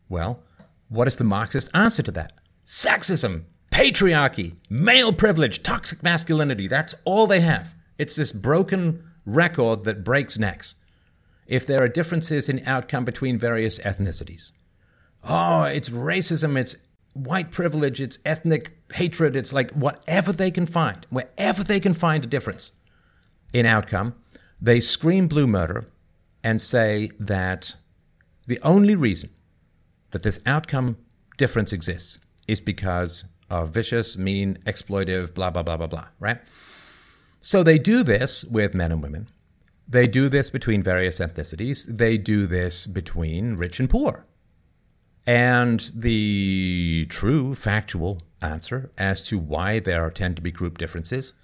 well, 0.08 0.42
what 0.88 1.08
is 1.08 1.16
the 1.16 1.24
Marxist 1.24 1.70
answer 1.72 2.02
to 2.02 2.10
that? 2.12 2.32
Sexism, 2.66 3.44
patriarchy, 3.70 4.56
male 4.68 5.12
privilege, 5.12 5.62
toxic 5.62 6.02
masculinity. 6.02 6.68
That's 6.68 6.94
all 7.04 7.26
they 7.26 7.40
have. 7.40 7.74
It's 7.98 8.16
this 8.16 8.32
broken 8.32 9.04
record 9.24 9.84
that 9.84 10.04
breaks 10.04 10.38
necks. 10.38 10.74
If 11.46 11.66
there 11.66 11.82
are 11.82 11.88
differences 11.88 12.48
in 12.48 12.66
outcome 12.66 13.04
between 13.04 13.38
various 13.38 13.78
ethnicities, 13.80 14.52
oh, 15.24 15.64
it's 15.64 15.88
racism, 15.88 16.56
it's 16.58 16.76
white 17.12 17.50
privilege, 17.50 18.00
it's 18.00 18.18
ethnic 18.24 18.76
hatred, 18.92 19.36
it's 19.36 19.52
like 19.52 19.70
whatever 19.72 20.32
they 20.32 20.50
can 20.50 20.66
find, 20.66 21.06
wherever 21.10 21.64
they 21.64 21.80
can 21.80 21.94
find 21.94 22.24
a 22.24 22.26
difference 22.26 22.72
in 23.52 23.66
outcome, 23.66 24.14
they 24.60 24.80
scream 24.80 25.26
blue 25.28 25.46
murder 25.46 25.86
and 26.42 26.60
say 26.60 27.10
that 27.18 27.74
the 28.46 28.60
only 28.62 28.94
reason 28.94 29.30
that 30.12 30.22
this 30.22 30.40
outcome 30.46 30.96
difference 31.36 31.72
exists 31.72 32.18
is 32.46 32.60
because 32.60 33.24
of 33.48 33.70
vicious, 33.70 34.16
mean, 34.16 34.58
exploitive, 34.66 35.34
blah, 35.34 35.50
blah, 35.50 35.62
blah, 35.62 35.76
blah, 35.76 35.86
blah, 35.86 36.08
right? 36.18 36.38
So 37.40 37.62
they 37.62 37.78
do 37.78 38.02
this 38.02 38.44
with 38.44 38.74
men 38.74 38.92
and 38.92 39.02
women. 39.02 39.28
They 39.88 40.06
do 40.06 40.28
this 40.28 40.50
between 40.50 40.82
various 40.82 41.18
ethnicities. 41.18 41.84
They 41.88 42.16
do 42.16 42.46
this 42.46 42.86
between 42.86 43.56
rich 43.56 43.80
and 43.80 43.90
poor. 43.90 44.26
And 45.26 45.90
the 45.94 47.06
true 47.08 47.54
factual 47.54 48.22
answer 48.40 48.90
as 48.96 49.22
to 49.22 49.38
why 49.38 49.78
there 49.78 50.08
tend 50.10 50.36
to 50.36 50.42
be 50.42 50.50
group 50.50 50.78
differences 50.78 51.34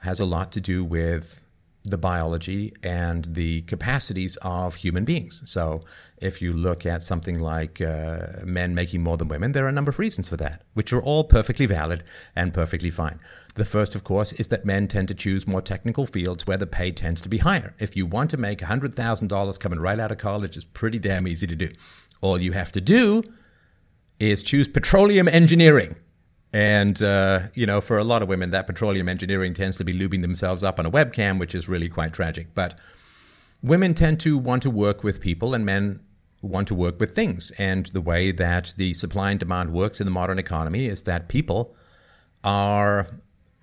has 0.00 0.20
a 0.20 0.26
lot 0.26 0.52
to 0.52 0.60
do 0.60 0.84
with 0.84 1.38
the 1.84 1.98
biology 1.98 2.72
and 2.82 3.24
the 3.24 3.62
capacities 3.62 4.36
of 4.42 4.76
human 4.76 5.04
beings. 5.04 5.42
So, 5.44 5.82
if 6.18 6.40
you 6.40 6.52
look 6.52 6.86
at 6.86 7.02
something 7.02 7.40
like 7.40 7.80
uh, 7.80 8.44
men 8.44 8.76
making 8.76 9.02
more 9.02 9.16
than 9.16 9.26
women, 9.26 9.50
there 9.50 9.64
are 9.64 9.68
a 9.68 9.72
number 9.72 9.90
of 9.90 9.98
reasons 9.98 10.28
for 10.28 10.36
that, 10.36 10.62
which 10.74 10.92
are 10.92 11.02
all 11.02 11.24
perfectly 11.24 11.66
valid 11.66 12.04
and 12.36 12.54
perfectly 12.54 12.90
fine. 12.90 13.18
The 13.56 13.64
first, 13.64 13.96
of 13.96 14.04
course, 14.04 14.32
is 14.34 14.46
that 14.48 14.64
men 14.64 14.86
tend 14.86 15.08
to 15.08 15.14
choose 15.14 15.48
more 15.48 15.60
technical 15.60 16.06
fields 16.06 16.46
where 16.46 16.56
the 16.56 16.66
pay 16.66 16.92
tends 16.92 17.20
to 17.22 17.28
be 17.28 17.38
higher. 17.38 17.74
If 17.80 17.96
you 17.96 18.06
want 18.06 18.30
to 18.30 18.36
make 18.36 18.60
$100,000 18.60 19.58
coming 19.60 19.80
right 19.80 19.98
out 19.98 20.12
of 20.12 20.18
college, 20.18 20.56
it's 20.56 20.64
pretty 20.64 21.00
damn 21.00 21.26
easy 21.26 21.48
to 21.48 21.56
do. 21.56 21.70
All 22.22 22.40
you 22.40 22.52
have 22.52 22.72
to 22.72 22.80
do 22.80 23.22
is 24.18 24.42
choose 24.42 24.68
petroleum 24.68 25.28
engineering. 25.28 25.96
And, 26.54 27.02
uh, 27.02 27.48
you 27.54 27.66
know, 27.66 27.80
for 27.80 27.98
a 27.98 28.04
lot 28.04 28.22
of 28.22 28.28
women, 28.28 28.50
that 28.50 28.66
petroleum 28.66 29.08
engineering 29.08 29.54
tends 29.54 29.76
to 29.78 29.84
be 29.84 29.92
lubing 29.92 30.22
themselves 30.22 30.62
up 30.62 30.78
on 30.78 30.86
a 30.86 30.90
webcam, 30.90 31.38
which 31.38 31.54
is 31.54 31.68
really 31.68 31.88
quite 31.88 32.12
tragic. 32.12 32.54
But 32.54 32.78
women 33.62 33.94
tend 33.94 34.20
to 34.20 34.38
want 34.38 34.62
to 34.62 34.70
work 34.70 35.02
with 35.02 35.20
people, 35.20 35.54
and 35.54 35.64
men 35.64 36.00
want 36.42 36.68
to 36.68 36.74
work 36.74 37.00
with 37.00 37.14
things. 37.14 37.52
And 37.58 37.86
the 37.86 38.00
way 38.00 38.32
that 38.32 38.74
the 38.76 38.94
supply 38.94 39.30
and 39.30 39.40
demand 39.40 39.72
works 39.72 40.00
in 40.00 40.04
the 40.04 40.10
modern 40.10 40.38
economy 40.38 40.86
is 40.86 41.04
that 41.04 41.28
people 41.28 41.74
are 42.44 43.06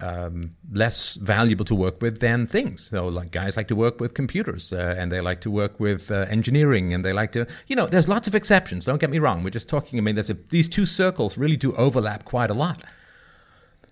um, 0.01 0.55
less 0.71 1.15
valuable 1.15 1.65
to 1.65 1.75
work 1.75 2.01
with 2.01 2.19
than 2.19 2.45
things. 2.45 2.89
So, 2.89 3.07
like 3.07 3.31
guys 3.31 3.57
like 3.57 3.67
to 3.67 3.75
work 3.75 3.99
with 3.99 4.13
computers, 4.13 4.71
uh, 4.71 4.95
and 4.97 5.11
they 5.11 5.21
like 5.21 5.41
to 5.41 5.51
work 5.51 5.79
with 5.79 6.09
uh, 6.09 6.25
engineering, 6.29 6.93
and 6.93 7.03
they 7.03 7.13
like 7.13 7.31
to, 7.33 7.47
you 7.67 7.75
know, 7.75 7.85
there's 7.85 8.07
lots 8.07 8.27
of 8.27 8.35
exceptions. 8.35 8.85
Don't 8.85 8.99
get 8.99 9.09
me 9.09 9.19
wrong. 9.19 9.43
We're 9.43 9.49
just 9.49 9.69
talking. 9.69 9.99
I 9.99 10.01
mean, 10.01 10.15
there's 10.15 10.29
a, 10.29 10.35
these 10.35 10.69
two 10.69 10.85
circles 10.85 11.37
really 11.37 11.57
do 11.57 11.73
overlap 11.73 12.25
quite 12.25 12.49
a 12.49 12.53
lot. 12.53 12.83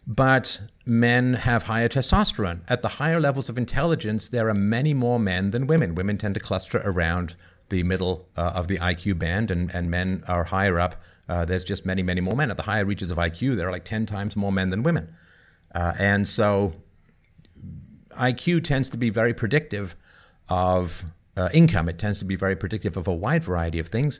But 0.09 0.61
men 0.85 1.33
have 1.33 1.63
higher 1.63 1.89
testosterone. 1.89 2.61
At 2.69 2.81
the 2.81 2.87
higher 2.87 3.19
levels 3.19 3.49
of 3.49 3.57
intelligence, 3.57 4.29
there 4.29 4.47
are 4.47 4.53
many 4.53 4.93
more 4.93 5.19
men 5.19 5.51
than 5.51 5.67
women. 5.67 5.95
Women 5.95 6.17
tend 6.17 6.35
to 6.35 6.39
cluster 6.39 6.81
around 6.85 7.35
the 7.67 7.83
middle 7.83 8.29
uh, 8.37 8.53
of 8.55 8.69
the 8.69 8.77
IQ 8.77 9.19
band, 9.19 9.51
and, 9.51 9.69
and 9.75 9.91
men 9.91 10.23
are 10.25 10.45
higher 10.45 10.79
up. 10.79 10.95
Uh, 11.27 11.43
there's 11.43 11.65
just 11.65 11.85
many, 11.85 12.01
many 12.01 12.21
more 12.21 12.35
men. 12.37 12.49
At 12.49 12.55
the 12.55 12.63
higher 12.63 12.85
reaches 12.85 13.11
of 13.11 13.17
IQ, 13.17 13.57
there 13.57 13.67
are 13.67 13.71
like 13.71 13.83
10 13.83 14.05
times 14.05 14.37
more 14.37 14.53
men 14.53 14.69
than 14.69 14.81
women. 14.81 15.13
Uh, 15.77 15.93
and 15.99 16.27
so 16.27 16.73
IQ 18.13 18.63
tends 18.63 18.89
to 18.89 18.97
be 18.97 19.11
very 19.11 19.31
predictive 19.31 19.95
of 20.49 21.05
uh, 21.37 21.49
income. 21.53 21.87
It 21.87 21.99
tends 21.99 22.17
to 22.17 22.25
be 22.25 22.35
very 22.35 22.55
predictive 22.55 22.97
of 22.97 23.07
a 23.07 23.13
wide 23.13 23.43
variety 23.43 23.77
of 23.77 23.87
things. 23.87 24.19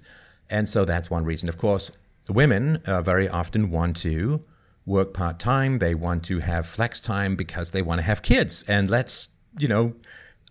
And 0.52 0.70
so 0.70 0.86
that's 0.86 1.10
one 1.10 1.26
reason. 1.26 1.50
Of 1.50 1.58
course, 1.58 1.92
women 2.30 2.78
uh, 2.86 3.02
very 3.02 3.28
often 3.28 3.72
want 3.72 3.98
to 3.98 4.46
work 4.86 5.16
part 5.16 5.40
time. 5.40 5.80
They 5.80 5.96
want 5.96 6.24
to 6.26 6.40
have 6.40 6.68
flex 6.68 7.00
time 7.00 7.36
because 7.36 7.72
they 7.72 7.82
want 7.82 8.00
to 8.02 8.04
have 8.04 8.22
kids. 8.22 8.64
And 8.68 8.88
let's, 8.88 9.30
you 9.58 9.68
know, 9.68 9.96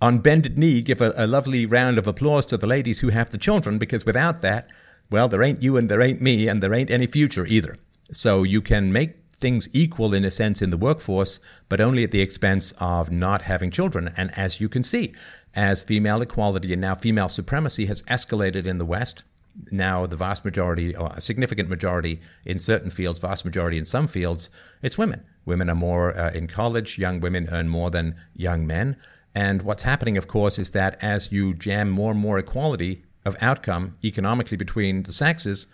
on 0.00 0.18
bended 0.18 0.58
knee, 0.58 0.82
give 0.82 1.00
a, 1.00 1.14
a 1.16 1.28
lovely 1.28 1.66
round 1.66 1.98
of 1.98 2.08
applause 2.08 2.46
to 2.46 2.56
the 2.56 2.66
ladies 2.66 2.98
who 2.98 3.10
have 3.10 3.30
the 3.30 3.38
children 3.38 3.78
because 3.78 4.04
without 4.04 4.42
that, 4.42 4.68
well, 5.08 5.28
there 5.28 5.44
ain't 5.44 5.62
you 5.62 5.76
and 5.76 5.88
there 5.88 6.02
ain't 6.02 6.20
me 6.20 6.48
and 6.48 6.60
there 6.60 6.74
ain't 6.74 6.90
any 6.90 7.06
future 7.06 7.46
either. 7.46 7.76
So 8.10 8.42
you 8.42 8.60
can 8.60 8.92
make 8.92 9.14
things 9.38 9.68
equal 9.72 10.14
in 10.14 10.24
a 10.24 10.30
sense 10.30 10.62
in 10.62 10.70
the 10.70 10.76
workforce, 10.76 11.40
but 11.68 11.80
only 11.80 12.04
at 12.04 12.10
the 12.10 12.22
expense 12.22 12.72
of 12.78 13.10
not 13.10 13.42
having 13.42 13.70
children. 13.70 14.12
And 14.16 14.36
as 14.36 14.60
you 14.60 14.68
can 14.68 14.82
see, 14.82 15.12
as 15.54 15.82
female 15.82 16.22
equality 16.22 16.72
and 16.72 16.80
now 16.80 16.94
female 16.94 17.28
supremacy 17.28 17.86
has 17.86 18.02
escalated 18.02 18.66
in 18.66 18.78
the 18.78 18.84
West, 18.84 19.24
now 19.70 20.06
the 20.06 20.16
vast 20.16 20.44
majority, 20.44 20.94
or 20.94 21.12
a 21.14 21.20
significant 21.20 21.68
majority 21.68 22.20
in 22.44 22.58
certain 22.58 22.90
fields, 22.90 23.18
vast 23.18 23.44
majority 23.44 23.78
in 23.78 23.84
some 23.84 24.06
fields, 24.06 24.50
it's 24.82 24.98
women. 24.98 25.24
Women 25.44 25.70
are 25.70 25.74
more 25.74 26.16
uh, 26.16 26.30
in 26.32 26.46
college, 26.46 26.98
young 26.98 27.20
women 27.20 27.48
earn 27.50 27.68
more 27.68 27.90
than 27.90 28.16
young 28.34 28.66
men. 28.66 28.96
And 29.34 29.62
what's 29.62 29.82
happening, 29.82 30.16
of 30.16 30.28
course, 30.28 30.58
is 30.58 30.70
that 30.70 30.96
as 31.02 31.30
you 31.30 31.54
jam 31.54 31.90
more 31.90 32.10
and 32.10 32.20
more 32.20 32.38
equality 32.38 33.04
of 33.24 33.36
outcome 33.40 33.96
economically 34.04 34.56
between 34.56 35.02
the 35.02 35.12
sexes, 35.12 35.66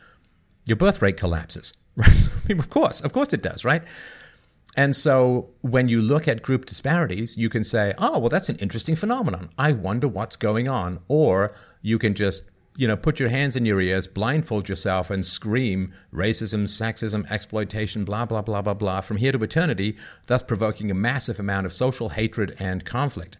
your 0.64 0.76
birth 0.76 1.02
rate 1.02 1.16
collapses. 1.16 1.74
Right? 1.96 2.08
I 2.08 2.48
mean, 2.48 2.58
of 2.58 2.70
course, 2.70 3.00
of 3.02 3.12
course 3.12 3.32
it 3.32 3.42
does, 3.42 3.64
right? 3.64 3.82
And 4.76 4.96
so 4.96 5.50
when 5.60 5.88
you 5.88 6.00
look 6.00 6.26
at 6.26 6.42
group 6.42 6.64
disparities, 6.64 7.36
you 7.36 7.50
can 7.50 7.62
say, 7.62 7.92
oh, 7.98 8.18
well, 8.18 8.30
that's 8.30 8.48
an 8.48 8.56
interesting 8.56 8.96
phenomenon. 8.96 9.50
I 9.58 9.72
wonder 9.72 10.08
what's 10.08 10.36
going 10.36 10.68
on. 10.68 11.00
Or 11.08 11.54
you 11.82 11.98
can 11.98 12.14
just, 12.14 12.44
you 12.76 12.88
know, 12.88 12.96
put 12.96 13.20
your 13.20 13.28
hands 13.28 13.54
in 13.54 13.66
your 13.66 13.80
ears, 13.80 14.06
blindfold 14.06 14.70
yourself, 14.70 15.10
and 15.10 15.26
scream 15.26 15.92
racism, 16.12 16.64
sexism, 16.64 17.30
exploitation, 17.30 18.04
blah, 18.04 18.24
blah, 18.24 18.40
blah, 18.40 18.62
blah, 18.62 18.74
blah, 18.74 19.02
from 19.02 19.18
here 19.18 19.32
to 19.32 19.42
eternity, 19.42 19.96
thus 20.26 20.42
provoking 20.42 20.90
a 20.90 20.94
massive 20.94 21.38
amount 21.38 21.66
of 21.66 21.72
social 21.74 22.10
hatred 22.10 22.56
and 22.58 22.86
conflict. 22.86 23.36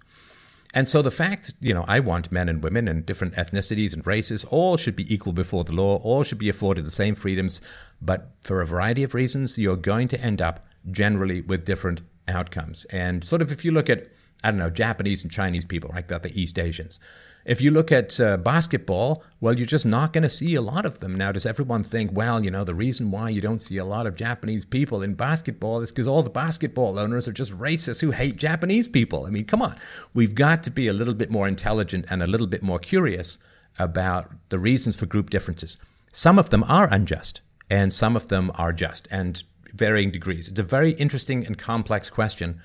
And 0.74 0.88
so 0.88 1.02
the 1.02 1.10
fact, 1.10 1.52
you 1.60 1.74
know, 1.74 1.84
I 1.86 2.00
want 2.00 2.32
men 2.32 2.48
and 2.48 2.62
women 2.62 2.88
and 2.88 3.04
different 3.04 3.34
ethnicities 3.34 3.92
and 3.92 4.06
races 4.06 4.44
all 4.44 4.76
should 4.76 4.96
be 4.96 5.12
equal 5.12 5.34
before 5.34 5.64
the 5.64 5.72
law, 5.72 5.96
all 5.98 6.24
should 6.24 6.38
be 6.38 6.48
afforded 6.48 6.86
the 6.86 6.90
same 6.90 7.14
freedoms, 7.14 7.60
but 8.00 8.30
for 8.42 8.60
a 8.60 8.66
variety 8.66 9.02
of 9.02 9.14
reasons, 9.14 9.58
you're 9.58 9.76
going 9.76 10.08
to 10.08 10.20
end 10.20 10.40
up 10.40 10.64
generally 10.90 11.42
with 11.42 11.64
different 11.64 12.00
outcomes. 12.26 12.86
And 12.86 13.22
sort 13.22 13.42
of 13.42 13.52
if 13.52 13.64
you 13.64 13.70
look 13.70 13.90
at, 13.90 14.08
I 14.42 14.50
don't 14.50 14.58
know, 14.58 14.70
Japanese 14.70 15.22
and 15.22 15.30
Chinese 15.30 15.66
people, 15.66 15.90
right, 15.90 16.08
that 16.08 16.22
the 16.22 16.40
East 16.40 16.58
Asians, 16.58 16.98
if 17.44 17.60
you 17.60 17.70
look 17.70 17.90
at 17.90 18.18
uh, 18.20 18.36
basketball, 18.36 19.22
well, 19.40 19.56
you're 19.56 19.66
just 19.66 19.86
not 19.86 20.12
going 20.12 20.22
to 20.22 20.30
see 20.30 20.54
a 20.54 20.62
lot 20.62 20.86
of 20.86 21.00
them. 21.00 21.14
Now, 21.14 21.32
does 21.32 21.46
everyone 21.46 21.82
think, 21.82 22.10
well, 22.12 22.44
you 22.44 22.50
know, 22.50 22.64
the 22.64 22.74
reason 22.74 23.10
why 23.10 23.30
you 23.30 23.40
don't 23.40 23.60
see 23.60 23.76
a 23.76 23.84
lot 23.84 24.06
of 24.06 24.16
Japanese 24.16 24.64
people 24.64 25.02
in 25.02 25.14
basketball 25.14 25.80
is 25.80 25.90
because 25.90 26.06
all 26.06 26.22
the 26.22 26.30
basketball 26.30 26.98
owners 26.98 27.26
are 27.26 27.32
just 27.32 27.56
racists 27.56 28.00
who 28.00 28.12
hate 28.12 28.36
Japanese 28.36 28.88
people? 28.88 29.26
I 29.26 29.30
mean, 29.30 29.44
come 29.44 29.62
on. 29.62 29.76
We've 30.14 30.34
got 30.34 30.62
to 30.64 30.70
be 30.70 30.86
a 30.86 30.92
little 30.92 31.14
bit 31.14 31.30
more 31.30 31.48
intelligent 31.48 32.06
and 32.08 32.22
a 32.22 32.28
little 32.28 32.46
bit 32.46 32.62
more 32.62 32.78
curious 32.78 33.38
about 33.78 34.30
the 34.50 34.58
reasons 34.58 34.96
for 34.96 35.06
group 35.06 35.30
differences. 35.30 35.78
Some 36.12 36.38
of 36.38 36.50
them 36.50 36.64
are 36.68 36.92
unjust, 36.92 37.40
and 37.70 37.92
some 37.92 38.16
of 38.16 38.28
them 38.28 38.52
are 38.54 38.72
just, 38.72 39.08
and 39.10 39.42
varying 39.72 40.10
degrees. 40.10 40.48
It's 40.48 40.60
a 40.60 40.62
very 40.62 40.92
interesting 40.92 41.46
and 41.46 41.56
complex 41.56 42.10
question, 42.10 42.60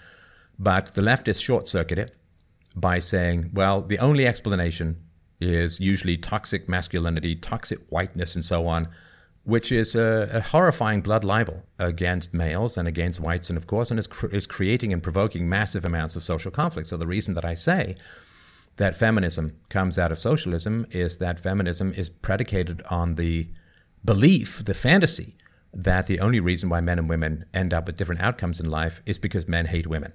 but 0.59 0.93
the 0.93 1.01
leftists 1.01 1.41
short 1.41 1.67
circuit 1.67 1.97
it 1.97 2.13
by 2.79 2.99
saying, 2.99 3.49
well, 3.53 3.81
the 3.81 3.99
only 3.99 4.27
explanation 4.27 4.97
is 5.39 5.79
usually 5.79 6.17
toxic 6.17 6.69
masculinity, 6.69 7.35
toxic 7.35 7.79
whiteness, 7.89 8.35
and 8.35 8.45
so 8.45 8.67
on. 8.67 8.87
which 9.43 9.71
is 9.71 9.95
a, 9.95 10.29
a, 10.33 10.41
horrifying 10.41 10.99
blood 10.99 11.23
libel 11.23 11.63
against 11.79 12.33
males 12.33 12.75
and 12.75 12.85
against 12.85 13.17
whites, 13.17 13.49
and 13.49 13.55
of 13.55 13.65
course, 13.65 13.89
and 13.89 13.97
is, 13.97 14.05
cr- 14.05 14.27
is 14.27 14.45
creating 14.45 14.91
and 14.91 15.01
provoking 15.01 15.47
massive 15.47 15.85
amounts 15.85 16.17
of 16.17 16.23
social 16.23 16.51
conflict. 16.51 16.89
So 16.89 16.97
the 16.97 17.07
reason 17.07 17.33
that 17.35 17.45
I 17.45 17.53
say 17.53 17.95
that 18.75 18.97
feminism 18.97 19.55
comes 19.69 19.97
out 19.97 20.11
of 20.11 20.19
socialism 20.19 20.85
is 20.91 21.17
that 21.19 21.39
feminism 21.39 21.93
is 21.93 22.09
predicated 22.09 22.81
on 22.89 23.15
the 23.15 23.47
belief, 24.03 24.65
the 24.65 24.73
fantasy, 24.73 25.37
that 25.73 26.07
the 26.07 26.19
only 26.19 26.41
reason 26.41 26.67
why 26.67 26.81
men 26.81 26.99
and 26.99 27.07
women 27.07 27.45
end 27.53 27.73
up 27.73 27.87
with 27.87 27.95
different 27.95 28.21
outcomes 28.21 28.59
in 28.59 28.69
life 28.69 29.01
is 29.05 29.17
because 29.17 29.47
men 29.47 29.67
hate 29.67 29.87
women. 29.87 30.11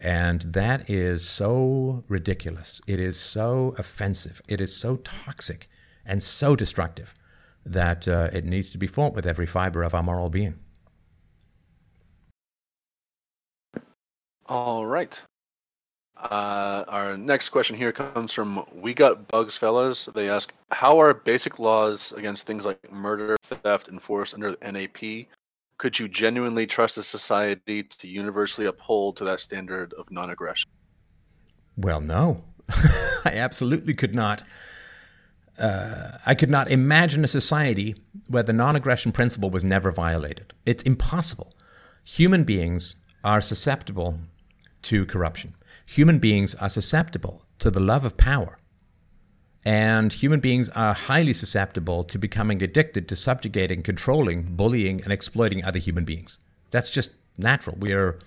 And 0.00 0.42
that 0.42 0.88
is 0.88 1.28
so 1.28 2.04
ridiculous. 2.08 2.80
It 2.86 3.00
is 3.00 3.18
so 3.18 3.74
offensive. 3.78 4.40
It 4.48 4.60
is 4.60 4.74
so 4.74 4.96
toxic 4.96 5.68
and 6.06 6.22
so 6.22 6.54
destructive 6.54 7.14
that 7.66 8.06
uh, 8.06 8.30
it 8.32 8.44
needs 8.44 8.70
to 8.70 8.78
be 8.78 8.86
fought 8.86 9.14
with 9.14 9.26
every 9.26 9.46
fiber 9.46 9.82
of 9.82 9.94
our 9.94 10.02
moral 10.02 10.30
being. 10.30 10.58
All 14.46 14.86
right. 14.86 15.20
Uh, 16.16 16.84
our 16.88 17.16
next 17.16 17.50
question 17.50 17.76
here 17.76 17.92
comes 17.92 18.32
from 18.32 18.64
We 18.72 18.94
Got 18.94 19.28
Bugs 19.28 19.56
Fellas. 19.56 20.06
They 20.06 20.28
ask, 20.28 20.52
How 20.70 20.98
are 20.98 21.12
basic 21.12 21.58
laws 21.58 22.12
against 22.12 22.46
things 22.46 22.64
like 22.64 22.90
murder, 22.90 23.36
theft 23.44 23.88
enforced 23.88 24.34
under 24.34 24.52
the 24.52 24.72
NAP? 24.72 25.26
Could 25.78 25.98
you 25.98 26.08
genuinely 26.08 26.66
trust 26.66 26.98
a 26.98 27.02
society 27.02 27.84
to 27.84 28.08
universally 28.08 28.66
uphold 28.66 29.16
to 29.18 29.24
that 29.24 29.40
standard 29.40 29.94
of 29.94 30.10
non 30.10 30.30
aggression? 30.30 30.68
Well, 31.76 32.00
no. 32.00 32.42
I 32.68 33.32
absolutely 33.34 33.94
could 33.94 34.14
not. 34.14 34.42
Uh, 35.58 36.18
I 36.26 36.34
could 36.34 36.50
not 36.50 36.70
imagine 36.70 37.24
a 37.24 37.28
society 37.28 37.96
where 38.28 38.42
the 38.42 38.52
non 38.52 38.76
aggression 38.76 39.12
principle 39.12 39.50
was 39.50 39.64
never 39.64 39.90
violated. 39.90 40.52
It's 40.66 40.82
impossible. 40.82 41.54
Human 42.04 42.44
beings 42.44 42.96
are 43.24 43.40
susceptible 43.40 44.18
to 44.82 45.06
corruption 45.06 45.54
human 45.88 46.18
beings 46.18 46.54
are 46.56 46.68
susceptible 46.68 47.42
to 47.58 47.70
the 47.70 47.80
love 47.80 48.04
of 48.04 48.18
power. 48.18 48.58
And 49.64 50.12
human 50.12 50.40
beings 50.40 50.68
are 50.70 50.94
highly 50.94 51.32
susceptible 51.32 52.04
to 52.04 52.18
becoming 52.18 52.62
addicted 52.62 53.08
to 53.08 53.16
subjugating, 53.16 53.82
controlling, 53.82 54.54
bullying, 54.56 55.02
and 55.02 55.12
exploiting 55.12 55.64
other 55.64 55.78
human 55.78 56.04
beings. 56.04 56.38
That's 56.70 56.90
just 56.90 57.10
natural. 57.36 57.76
We're 57.78 58.18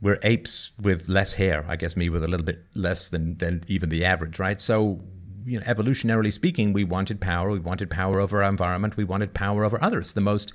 we're 0.00 0.18
apes 0.22 0.72
with 0.78 1.08
less 1.08 1.32
hair. 1.34 1.64
I 1.66 1.76
guess 1.76 1.96
me 1.96 2.10
with 2.10 2.22
a 2.22 2.26
little 2.26 2.44
bit 2.44 2.62
less 2.74 3.08
than, 3.08 3.38
than 3.38 3.64
even 3.68 3.88
the 3.88 4.04
average, 4.04 4.38
right? 4.38 4.60
So, 4.60 5.00
you 5.46 5.58
know, 5.58 5.64
evolutionarily 5.64 6.30
speaking, 6.30 6.74
we 6.74 6.84
wanted 6.84 7.22
power. 7.22 7.50
We 7.50 7.58
wanted 7.58 7.88
power 7.88 8.20
over 8.20 8.42
our 8.42 8.48
environment. 8.50 8.98
We 8.98 9.04
wanted 9.04 9.32
power 9.32 9.64
over 9.64 9.82
others. 9.82 10.12
The 10.12 10.20
most 10.20 10.52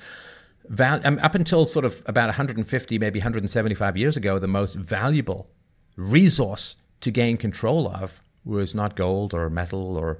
val- 0.67 1.01
um, 1.03 1.17
up 1.23 1.33
until 1.33 1.65
sort 1.65 1.83
of 1.83 2.03
about 2.05 2.27
150, 2.27 2.99
maybe 2.99 3.19
175 3.19 3.97
years 3.97 4.15
ago, 4.15 4.37
the 4.37 4.47
most 4.47 4.75
valuable 4.75 5.49
resource 5.95 6.75
to 7.01 7.09
gain 7.09 7.35
control 7.35 7.87
of 7.87 8.21
was 8.43 8.73
not 8.73 8.95
gold 8.95 9.33
or 9.33 9.49
metal 9.49 9.97
or 9.97 10.19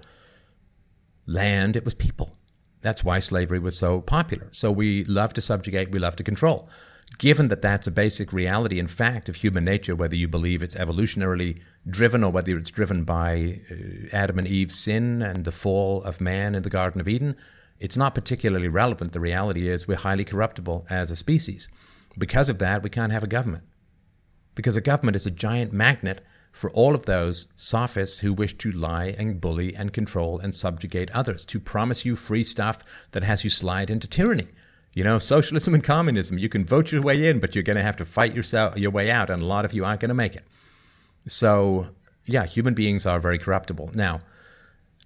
land, 1.25 1.75
it 1.75 1.85
was 1.85 1.95
people. 1.95 2.37
That's 2.81 3.03
why 3.03 3.19
slavery 3.19 3.59
was 3.59 3.77
so 3.77 4.01
popular. 4.01 4.47
So 4.51 4.71
we 4.71 5.03
love 5.03 5.33
to 5.33 5.41
subjugate, 5.41 5.91
we 5.91 5.99
love 5.99 6.15
to 6.17 6.23
control. 6.23 6.69
Given 7.17 7.47
that 7.47 7.61
that's 7.61 7.87
a 7.87 7.91
basic 7.91 8.31
reality 8.31 8.79
and 8.79 8.89
fact 8.89 9.27
of 9.29 9.37
human 9.37 9.65
nature, 9.65 9.95
whether 9.95 10.15
you 10.15 10.27
believe 10.27 10.61
it's 10.61 10.75
evolutionarily 10.75 11.59
driven 11.89 12.23
or 12.23 12.31
whether 12.31 12.55
it's 12.57 12.71
driven 12.71 13.03
by 13.03 13.61
uh, 13.71 13.75
Adam 14.13 14.37
and 14.39 14.47
Eve's 14.47 14.77
sin 14.77 15.21
and 15.21 15.43
the 15.43 15.51
fall 15.51 16.03
of 16.03 16.21
man 16.21 16.53
in 16.55 16.61
the 16.61 16.69
Garden 16.69 17.01
of 17.01 17.07
Eden, 17.07 17.35
it's 17.79 17.97
not 17.97 18.13
particularly 18.13 18.67
relevant. 18.67 19.13
The 19.13 19.19
reality 19.19 19.67
is 19.67 19.87
we're 19.87 19.97
highly 19.97 20.23
corruptible 20.23 20.85
as 20.89 21.09
a 21.09 21.15
species. 21.15 21.67
Because 22.17 22.47
of 22.47 22.59
that, 22.59 22.83
we 22.83 22.89
can't 22.89 23.11
have 23.11 23.23
a 23.23 23.27
government. 23.27 23.63
Because 24.53 24.75
a 24.75 24.81
government 24.81 25.15
is 25.15 25.25
a 25.25 25.31
giant 25.31 25.73
magnet 25.73 26.21
for 26.51 26.71
all 26.71 26.95
of 26.95 27.05
those 27.05 27.47
sophists 27.55 28.19
who 28.19 28.33
wish 28.33 28.57
to 28.57 28.71
lie 28.71 29.15
and 29.17 29.39
bully 29.39 29.75
and 29.75 29.93
control 29.93 30.39
and 30.39 30.53
subjugate 30.53 31.11
others, 31.11 31.45
to 31.45 31.59
promise 31.59 32.05
you 32.05 32.15
free 32.15 32.43
stuff 32.43 32.83
that 33.11 33.23
has 33.23 33.43
you 33.43 33.49
slide 33.49 33.89
into 33.89 34.07
tyranny. 34.07 34.47
You 34.93 35.03
know, 35.03 35.19
socialism 35.19 35.73
and 35.73 35.83
communism, 35.83 36.37
you 36.37 36.49
can 36.49 36.65
vote 36.65 36.91
your 36.91 37.01
way 37.01 37.27
in, 37.27 37.39
but 37.39 37.55
you're 37.55 37.63
going 37.63 37.77
to 37.77 37.83
have 37.83 37.97
to 37.97 38.05
fight 38.05 38.35
yourself 38.35 38.77
your 38.77 38.91
way 38.91 39.11
out, 39.11 39.29
and 39.29 39.41
a 39.41 39.45
lot 39.45 39.65
of 39.65 39.73
you 39.73 39.85
aren't 39.85 40.01
going 40.01 40.09
to 40.09 40.15
make 40.15 40.35
it. 40.35 40.43
So, 41.27 41.89
yeah, 42.25 42.45
human 42.45 42.73
beings 42.73 43.05
are 43.05 43.19
very 43.19 43.37
corruptible. 43.37 43.91
Now, 43.93 44.21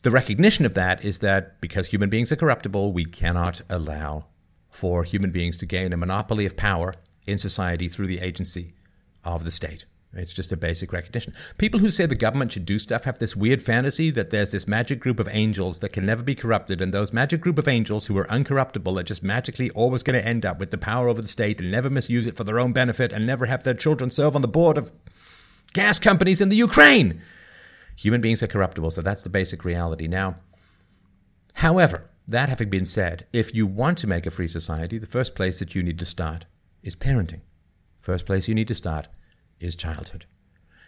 the 0.03 0.11
recognition 0.11 0.65
of 0.65 0.73
that 0.73 1.03
is 1.03 1.19
that 1.19 1.59
because 1.61 1.87
human 1.87 2.09
beings 2.09 2.31
are 2.31 2.37
corruptible, 2.37 2.93
we 2.93 3.05
cannot 3.05 3.61
allow 3.69 4.25
for 4.69 5.03
human 5.03 5.31
beings 5.31 5.57
to 5.57 5.65
gain 5.65 5.93
a 5.93 5.97
monopoly 5.97 6.45
of 6.45 6.57
power 6.57 6.95
in 7.25 7.37
society 7.37 7.87
through 7.87 8.07
the 8.07 8.19
agency 8.19 8.73
of 9.23 9.43
the 9.43 9.51
state. 9.51 9.85
It's 10.15 10.33
just 10.33 10.51
a 10.51 10.57
basic 10.57 10.93
recognition. 10.93 11.33
People 11.57 11.79
who 11.79 11.89
say 11.89 12.05
the 12.05 12.15
government 12.15 12.51
should 12.51 12.65
do 12.65 12.77
stuff 12.77 13.05
have 13.05 13.17
this 13.17 13.35
weird 13.35 13.63
fantasy 13.63 14.11
that 14.11 14.29
there's 14.29 14.51
this 14.51 14.67
magic 14.67 14.99
group 14.99 15.19
of 15.19 15.27
angels 15.31 15.79
that 15.79 15.93
can 15.93 16.05
never 16.05 16.21
be 16.21 16.35
corrupted, 16.35 16.81
and 16.81 16.93
those 16.93 17.11
magic 17.11 17.41
group 17.41 17.57
of 17.57 17.67
angels 17.67 18.05
who 18.05 18.17
are 18.17 18.27
uncorruptible 18.27 18.99
are 18.99 19.03
just 19.03 19.23
magically 19.23 19.71
always 19.71 20.03
going 20.03 20.19
to 20.19 20.27
end 20.27 20.45
up 20.45 20.59
with 20.59 20.69
the 20.69 20.77
power 20.77 21.09
over 21.09 21.21
the 21.21 21.27
state 21.27 21.59
and 21.59 21.71
never 21.71 21.89
misuse 21.89 22.27
it 22.27 22.35
for 22.35 22.43
their 22.43 22.59
own 22.59 22.73
benefit 22.73 23.11
and 23.11 23.25
never 23.25 23.47
have 23.47 23.63
their 23.63 23.73
children 23.73 24.11
serve 24.11 24.35
on 24.35 24.43
the 24.43 24.47
board 24.47 24.77
of 24.77 24.91
gas 25.73 25.97
companies 25.97 26.41
in 26.41 26.49
the 26.49 26.55
Ukraine. 26.55 27.21
Human 27.95 28.21
beings 28.21 28.43
are 28.43 28.47
corruptible, 28.47 28.91
so 28.91 29.01
that's 29.01 29.23
the 29.23 29.29
basic 29.29 29.65
reality. 29.65 30.07
Now, 30.07 30.35
however, 31.55 32.09
that 32.27 32.49
having 32.49 32.69
been 32.69 32.85
said, 32.85 33.25
if 33.33 33.53
you 33.53 33.65
want 33.65 33.97
to 33.99 34.07
make 34.07 34.27
a 34.27 34.31
free 34.31 34.47
society, 34.47 34.99
the 34.99 35.07
first 35.07 35.33
place 35.33 35.59
that 35.59 35.73
you 35.73 35.81
need 35.81 35.99
to 35.99 36.05
start 36.05 36.45
is 36.83 36.95
parenting. 36.95 37.41
First 37.99 38.25
place 38.25 38.47
you 38.47 38.55
need 38.55 38.67
to 38.67 38.75
start 38.75 39.07
is 39.59 39.75
childhood. 39.75 40.25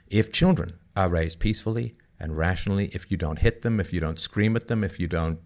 If 0.08 0.32
children 0.32 0.74
are 0.96 1.10
raised 1.10 1.40
peacefully 1.40 1.96
and 2.20 2.38
rationally, 2.38 2.90
if 2.94 3.12
you 3.12 3.18
don't 3.18 3.40
hit 3.40 3.62
them, 3.62 3.80
if 3.80 3.92
you 3.92 4.00
don't 4.00 4.20
scream 4.20 4.56
at 4.56 4.68
them, 4.68 4.84
if 4.84 5.00
you 5.00 5.08
don't 5.08 5.40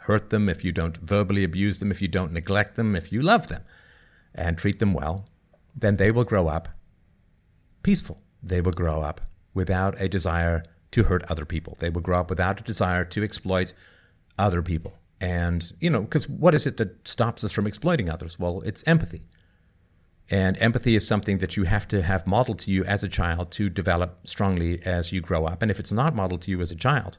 hurt 0.00 0.30
them, 0.30 0.48
if 0.48 0.64
you 0.64 0.72
don't 0.72 0.96
verbally 0.98 1.44
abuse 1.44 1.78
them, 1.78 1.90
if 1.90 2.00
you 2.00 2.08
don't 2.08 2.32
neglect 2.32 2.76
them, 2.76 2.94
if 2.94 3.12
you 3.12 3.20
love 3.20 3.48
them 3.48 3.62
and 4.34 4.56
treat 4.56 4.78
them 4.78 4.94
well, 4.94 5.28
then 5.74 5.96
they 5.96 6.10
will 6.10 6.24
grow 6.24 6.48
up 6.48 6.68
peaceful. 7.82 8.22
They 8.42 8.60
will 8.60 8.72
grow 8.72 9.02
up 9.02 9.20
without 9.54 10.00
a 10.00 10.08
desire 10.08 10.64
to 10.92 11.04
hurt 11.04 11.24
other 11.28 11.44
people. 11.44 11.76
They 11.80 11.90
will 11.90 12.00
grow 12.00 12.20
up 12.20 12.30
without 12.30 12.60
a 12.60 12.64
desire 12.64 13.04
to 13.04 13.22
exploit 13.22 13.72
other 14.38 14.62
people. 14.62 14.94
And, 15.20 15.72
you 15.80 15.90
know, 15.90 16.02
because 16.02 16.28
what 16.28 16.54
is 16.54 16.66
it 16.66 16.76
that 16.76 17.08
stops 17.08 17.42
us 17.42 17.52
from 17.52 17.66
exploiting 17.66 18.10
others? 18.10 18.38
Well, 18.38 18.60
it's 18.62 18.84
empathy. 18.86 19.22
And 20.28 20.60
empathy 20.60 20.96
is 20.96 21.06
something 21.06 21.38
that 21.38 21.56
you 21.56 21.64
have 21.64 21.86
to 21.88 22.02
have 22.02 22.26
modeled 22.26 22.58
to 22.60 22.70
you 22.70 22.84
as 22.84 23.02
a 23.02 23.08
child 23.08 23.52
to 23.52 23.68
develop 23.68 24.26
strongly 24.26 24.84
as 24.84 25.12
you 25.12 25.20
grow 25.20 25.46
up. 25.46 25.62
And 25.62 25.70
if 25.70 25.78
it's 25.78 25.92
not 25.92 26.16
modeled 26.16 26.42
to 26.42 26.50
you 26.50 26.60
as 26.60 26.72
a 26.72 26.76
child, 26.76 27.18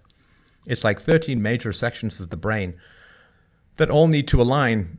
it's 0.65 0.83
like 0.83 0.99
13 0.99 1.41
major 1.41 1.71
sections 1.71 2.19
of 2.19 2.29
the 2.29 2.37
brain 2.37 2.75
that 3.77 3.89
all 3.89 4.07
need 4.07 4.27
to 4.27 4.41
align 4.41 4.97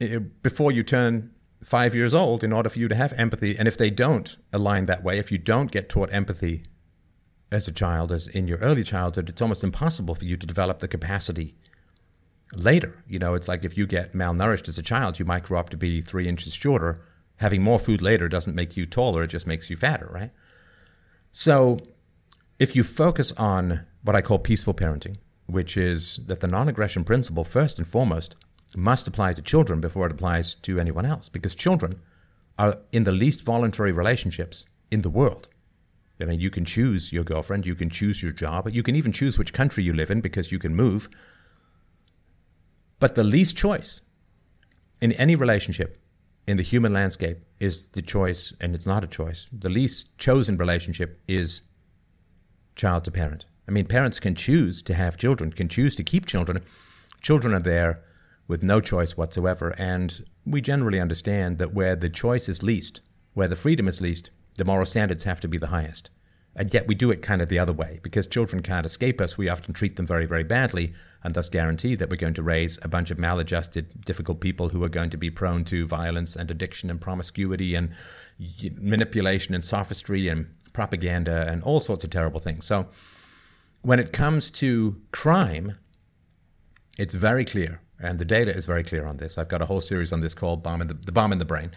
eh, 0.00 0.18
before 0.18 0.70
you 0.70 0.84
turn 0.84 1.32
five 1.64 1.94
years 1.94 2.14
old 2.14 2.44
in 2.44 2.52
order 2.52 2.68
for 2.68 2.78
you 2.78 2.86
to 2.88 2.94
have 2.94 3.12
empathy. 3.14 3.58
And 3.58 3.66
if 3.66 3.76
they 3.76 3.90
don't 3.90 4.36
align 4.52 4.86
that 4.86 5.02
way, 5.02 5.18
if 5.18 5.32
you 5.32 5.38
don't 5.38 5.72
get 5.72 5.88
taught 5.88 6.12
empathy 6.12 6.64
as 7.50 7.66
a 7.66 7.72
child, 7.72 8.12
as 8.12 8.28
in 8.28 8.46
your 8.46 8.58
early 8.58 8.84
childhood, 8.84 9.28
it's 9.28 9.42
almost 9.42 9.64
impossible 9.64 10.14
for 10.14 10.24
you 10.24 10.36
to 10.36 10.46
develop 10.46 10.78
the 10.78 10.88
capacity 10.88 11.56
later. 12.54 13.02
You 13.06 13.18
know, 13.18 13.34
it's 13.34 13.48
like 13.48 13.64
if 13.64 13.76
you 13.76 13.86
get 13.86 14.12
malnourished 14.12 14.68
as 14.68 14.78
a 14.78 14.82
child, 14.82 15.18
you 15.18 15.24
might 15.24 15.44
grow 15.44 15.60
up 15.60 15.70
to 15.70 15.76
be 15.76 16.00
three 16.00 16.28
inches 16.28 16.54
shorter. 16.54 17.00
Having 17.36 17.62
more 17.62 17.78
food 17.78 18.02
later 18.02 18.28
doesn't 18.28 18.54
make 18.54 18.76
you 18.76 18.86
taller, 18.86 19.22
it 19.22 19.28
just 19.28 19.46
makes 19.46 19.70
you 19.70 19.76
fatter, 19.76 20.08
right? 20.12 20.30
So 21.32 21.78
if 22.58 22.76
you 22.76 22.84
focus 22.84 23.32
on 23.32 23.86
what 24.02 24.16
I 24.16 24.22
call 24.22 24.38
peaceful 24.38 24.74
parenting, 24.74 25.16
which 25.46 25.76
is 25.76 26.20
that 26.26 26.40
the 26.40 26.48
non 26.48 26.68
aggression 26.68 27.04
principle, 27.04 27.44
first 27.44 27.78
and 27.78 27.86
foremost, 27.86 28.36
must 28.76 29.08
apply 29.08 29.32
to 29.32 29.42
children 29.42 29.80
before 29.80 30.06
it 30.06 30.12
applies 30.12 30.54
to 30.54 30.78
anyone 30.78 31.06
else, 31.06 31.28
because 31.28 31.54
children 31.54 32.00
are 32.58 32.78
in 32.92 33.04
the 33.04 33.12
least 33.12 33.42
voluntary 33.42 33.92
relationships 33.92 34.64
in 34.90 35.02
the 35.02 35.10
world. 35.10 35.48
I 36.20 36.26
mean, 36.26 36.40
you 36.40 36.50
can 36.50 36.64
choose 36.64 37.12
your 37.12 37.24
girlfriend, 37.24 37.64
you 37.64 37.74
can 37.74 37.88
choose 37.88 38.22
your 38.22 38.32
job, 38.32 38.68
you 38.68 38.82
can 38.82 38.94
even 38.94 39.12
choose 39.12 39.38
which 39.38 39.54
country 39.54 39.82
you 39.82 39.94
live 39.94 40.10
in 40.10 40.20
because 40.20 40.52
you 40.52 40.58
can 40.58 40.74
move. 40.74 41.08
But 43.00 43.14
the 43.14 43.24
least 43.24 43.56
choice 43.56 44.02
in 45.00 45.12
any 45.12 45.34
relationship 45.34 46.00
in 46.46 46.58
the 46.58 46.62
human 46.62 46.92
landscape 46.92 47.38
is 47.58 47.88
the 47.88 48.02
choice, 48.02 48.52
and 48.60 48.74
it's 48.74 48.86
not 48.86 49.02
a 49.02 49.08
choice. 49.08 49.46
The 49.50 49.70
least 49.70 50.16
chosen 50.18 50.56
relationship 50.56 51.20
is 51.26 51.62
child 52.76 53.04
to 53.04 53.10
parent. 53.10 53.46
I 53.66 53.72
mean, 53.72 53.86
parents 53.86 54.20
can 54.20 54.34
choose 54.34 54.82
to 54.82 54.94
have 54.94 55.16
children, 55.16 55.52
can 55.52 55.68
choose 55.68 55.94
to 55.96 56.04
keep 56.04 56.26
children. 56.26 56.62
Children 57.20 57.54
are 57.54 57.60
there 57.60 58.02
with 58.48 58.62
no 58.62 58.80
choice 58.80 59.16
whatsoever. 59.16 59.74
And 59.78 60.24
we 60.44 60.60
generally 60.60 61.00
understand 61.00 61.58
that 61.58 61.72
where 61.72 61.96
the 61.96 62.10
choice 62.10 62.48
is 62.48 62.62
least, 62.62 63.00
where 63.32 63.48
the 63.48 63.56
freedom 63.56 63.88
is 63.88 64.00
least, 64.00 64.30
the 64.56 64.64
moral 64.64 64.86
standards 64.86 65.24
have 65.24 65.40
to 65.40 65.48
be 65.48 65.56
the 65.56 65.68
highest. 65.68 66.10
And 66.60 66.74
yet 66.74 66.86
we 66.86 66.94
do 66.94 67.10
it 67.10 67.22
kind 67.22 67.40
of 67.40 67.48
the 67.48 67.58
other 67.58 67.72
way 67.72 68.00
because 68.02 68.26
children 68.26 68.60
can't 68.60 68.84
escape 68.84 69.18
us. 69.18 69.38
We 69.38 69.48
often 69.48 69.72
treat 69.72 69.96
them 69.96 70.06
very, 70.06 70.26
very 70.26 70.44
badly 70.44 70.92
and 71.24 71.32
thus 71.32 71.48
guarantee 71.48 71.94
that 71.94 72.10
we're 72.10 72.16
going 72.16 72.34
to 72.34 72.42
raise 72.42 72.78
a 72.82 72.88
bunch 72.88 73.10
of 73.10 73.18
maladjusted, 73.18 74.04
difficult 74.04 74.40
people 74.40 74.68
who 74.68 74.84
are 74.84 74.90
going 74.90 75.08
to 75.08 75.16
be 75.16 75.30
prone 75.30 75.64
to 75.64 75.86
violence 75.86 76.36
and 76.36 76.50
addiction 76.50 76.90
and 76.90 77.00
promiscuity 77.00 77.74
and 77.74 77.94
manipulation 78.74 79.54
and 79.54 79.64
sophistry 79.64 80.28
and 80.28 80.48
propaganda 80.74 81.46
and 81.48 81.62
all 81.62 81.80
sorts 81.80 82.04
of 82.04 82.10
terrible 82.10 82.40
things. 82.40 82.66
So 82.66 82.88
when 83.80 83.98
it 83.98 84.12
comes 84.12 84.50
to 84.50 85.00
crime, 85.12 85.78
it's 86.98 87.14
very 87.14 87.46
clear, 87.46 87.80
and 87.98 88.18
the 88.18 88.26
data 88.26 88.54
is 88.54 88.66
very 88.66 88.84
clear 88.84 89.06
on 89.06 89.16
this. 89.16 89.38
I've 89.38 89.48
got 89.48 89.62
a 89.62 89.66
whole 89.66 89.80
series 89.80 90.12
on 90.12 90.20
this 90.20 90.34
called 90.34 90.62
bomb 90.62 90.82
in 90.82 90.88
the, 90.88 90.94
the 90.94 91.12
Bomb 91.12 91.32
in 91.32 91.38
the 91.38 91.46
Brain, 91.46 91.70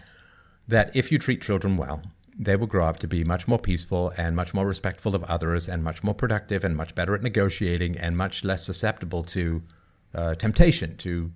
that 0.68 0.94
if 0.94 1.10
you 1.10 1.18
treat 1.18 1.40
children 1.40 1.78
well, 1.78 2.02
they 2.36 2.56
will 2.56 2.66
grow 2.66 2.86
up 2.86 2.98
to 2.98 3.06
be 3.06 3.22
much 3.22 3.46
more 3.46 3.58
peaceful 3.58 4.12
and 4.16 4.34
much 4.34 4.52
more 4.52 4.66
respectful 4.66 5.14
of 5.14 5.22
others 5.24 5.68
and 5.68 5.84
much 5.84 6.02
more 6.02 6.14
productive 6.14 6.64
and 6.64 6.76
much 6.76 6.94
better 6.94 7.14
at 7.14 7.22
negotiating 7.22 7.96
and 7.96 8.16
much 8.16 8.42
less 8.42 8.64
susceptible 8.64 9.22
to 9.22 9.62
uh, 10.14 10.34
temptation, 10.34 10.96
to 10.96 11.32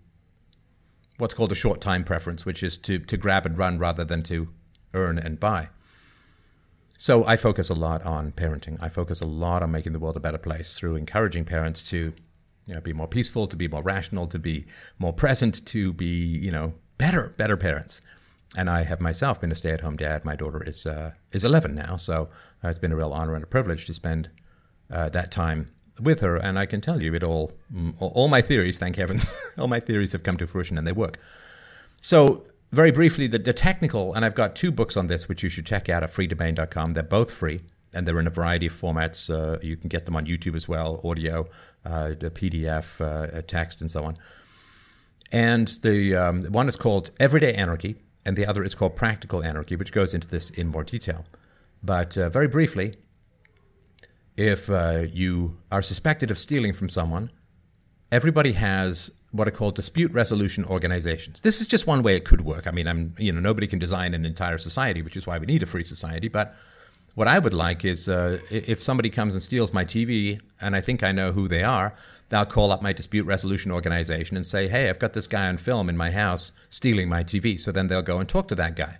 what's 1.18 1.34
called 1.34 1.52
a 1.52 1.56
short 1.56 1.80
time 1.80 2.04
preference, 2.04 2.44
which 2.44 2.62
is 2.62 2.76
to, 2.76 2.98
to 2.98 3.16
grab 3.16 3.46
and 3.46 3.56
run 3.56 3.78
rather 3.78 4.04
than 4.04 4.22
to 4.24 4.48
earn 4.94 5.18
and 5.18 5.38
buy. 5.38 5.68
So 6.96 7.24
I 7.24 7.37
focus 7.37 7.68
a 7.68 7.74
lot 7.74 8.04
on 8.04 8.32
parenting. 8.32 8.76
I 8.80 8.88
focus 8.88 9.20
a 9.20 9.26
lot 9.26 9.62
on 9.62 9.70
making 9.70 9.92
the 9.92 10.00
world 10.00 10.16
a 10.16 10.20
better 10.20 10.38
place 10.38 10.76
through 10.76 10.96
encouraging 10.96 11.44
parents 11.44 11.82
to 11.84 12.12
you 12.66 12.74
know, 12.74 12.80
be 12.80 12.92
more 12.92 13.06
peaceful, 13.06 13.46
to 13.46 13.56
be 13.56 13.68
more 13.68 13.82
rational, 13.82 14.26
to 14.26 14.38
be 14.38 14.66
more 14.98 15.12
present, 15.12 15.64
to 15.66 15.92
be, 15.92 16.06
you 16.06 16.50
know, 16.50 16.74
better, 16.98 17.32
better 17.37 17.56
parents. 17.56 18.02
And 18.56 18.70
I 18.70 18.82
have 18.84 19.00
myself 19.00 19.40
been 19.40 19.52
a 19.52 19.54
stay-at-home 19.54 19.96
dad. 19.96 20.24
My 20.24 20.34
daughter 20.34 20.62
is 20.62 20.87
uh, 20.87 21.12
is 21.32 21.44
11 21.44 21.74
now, 21.74 21.96
so 21.96 22.30
uh, 22.64 22.68
it's 22.68 22.78
been 22.78 22.92
a 22.92 22.96
real 22.96 23.12
honor 23.12 23.34
and 23.34 23.44
a 23.44 23.46
privilege 23.46 23.87
to 23.87 23.94
spend 23.94 24.30
uh, 24.90 25.08
that 25.11 25.30
time 25.30 25.70
with 26.00 26.20
her. 26.20 26.37
And 26.37 26.58
I 26.58 26.66
can 26.66 26.80
tell 26.80 27.02
you, 27.02 27.14
it 27.14 27.22
all, 27.22 27.52
mm, 27.72 27.94
all 27.98 28.28
my 28.28 28.40
theories, 28.40 28.78
thank 28.78 28.96
heavens, 28.96 29.34
all 29.58 29.68
my 29.68 29.80
theories 29.80 30.12
have 30.12 30.22
come 30.22 30.37
to 30.38 30.46
fruition 30.46 30.78
and 30.78 30.87
they 30.87 30.92
work. 30.92 31.18
So 32.00 32.46
very 32.72 32.90
briefly, 32.90 33.26
the, 33.26 33.38
the, 33.38 33.52
technical, 33.52 34.14
and 34.14 34.24
I've 34.24 34.34
got 34.34 34.54
two 34.54 34.70
books 34.70 34.96
on 34.96 35.06
this, 35.08 35.28
which 35.28 35.42
you 35.42 35.48
should 35.48 35.66
check 35.66 35.88
out 35.88 36.02
at 36.02 36.12
freedomain.com. 36.12 36.92
They're 36.92 37.02
both 37.02 37.30
free, 37.30 37.61
and 37.92 38.06
they're 38.06 38.20
in 38.20 38.26
a 38.26 38.30
variety 38.30 38.66
of 38.66 38.72
formats. 38.72 39.30
Uh, 39.30 39.58
you 39.62 39.76
can 39.76 39.88
get 39.88 40.04
them 40.04 40.16
on 40.16 40.26
YouTube 40.26 40.54
as 40.54 40.68
well, 40.68 41.00
audio, 41.02 41.48
uh, 41.84 42.12
PDF, 42.20 43.00
uh, 43.00 43.42
text, 43.46 43.80
and 43.80 43.90
so 43.90 44.04
on. 44.04 44.18
And 45.32 45.68
the 45.82 46.14
um, 46.16 46.42
one 46.44 46.68
is 46.68 46.76
called 46.76 47.11
Everyday 47.18 47.54
Anarchy, 47.54 47.96
and 48.28 48.36
the 48.36 48.44
other 48.44 48.62
is 48.62 48.74
called 48.74 48.94
Practical 48.94 49.42
Anarchy, 49.42 49.74
which 49.74 49.90
goes 49.90 50.12
into 50.12 50.28
this 50.28 50.50
in 50.50 50.68
more 50.68 50.84
detail. 50.84 51.24
But 51.82 52.18
uh, 52.18 52.28
very 52.28 52.46
briefly, 52.46 52.96
if 54.36 54.68
uh, 54.68 55.06
you 55.10 55.56
are 55.72 55.80
suspected 55.80 56.30
of 56.30 56.38
stealing 56.38 56.74
from 56.74 56.90
someone, 56.90 57.30
everybody 58.12 58.52
has 58.52 59.10
what 59.30 59.48
are 59.48 59.50
called 59.50 59.74
dispute 59.74 60.12
resolution 60.12 60.64
organizations. 60.66 61.40
This 61.40 61.60
is 61.62 61.66
just 61.66 61.86
one 61.86 62.02
way 62.02 62.16
it 62.16 62.26
could 62.26 62.42
work. 62.42 62.66
I 62.66 62.70
mean, 62.70 62.86
I'm 62.86 63.14
you 63.18 63.32
know 63.32 63.40
nobody 63.40 63.66
can 63.66 63.78
design 63.78 64.12
an 64.12 64.26
entire 64.26 64.58
society, 64.58 65.00
which 65.00 65.16
is 65.16 65.26
why 65.26 65.38
we 65.38 65.46
need 65.46 65.62
a 65.62 65.66
free 65.66 65.84
society. 65.84 66.28
But 66.28 66.54
what 67.14 67.28
I 67.28 67.38
would 67.38 67.54
like 67.54 67.82
is 67.82 68.08
uh, 68.10 68.40
if 68.50 68.82
somebody 68.82 69.08
comes 69.08 69.34
and 69.34 69.42
steals 69.42 69.72
my 69.72 69.86
TV, 69.86 70.38
and 70.60 70.76
I 70.76 70.82
think 70.82 71.02
I 71.02 71.12
know 71.12 71.32
who 71.32 71.48
they 71.48 71.62
are, 71.62 71.94
they'll 72.28 72.44
call 72.44 72.72
up 72.72 72.82
my 72.82 72.92
dispute 72.92 73.26
resolution 73.26 73.70
organization 73.72 74.36
and 74.36 74.46
say, 74.46 74.68
"Hey, 74.68 74.88
I've 74.88 74.98
got 74.98 75.12
this 75.12 75.26
guy 75.26 75.48
on 75.48 75.56
film 75.56 75.88
in 75.88 75.96
my 75.96 76.10
house 76.10 76.52
stealing 76.70 77.08
my 77.08 77.22
TV." 77.22 77.58
So 77.58 77.72
then 77.72 77.88
they'll 77.88 78.02
go 78.02 78.18
and 78.18 78.28
talk 78.28 78.48
to 78.48 78.54
that 78.54 78.76
guy 78.76 78.98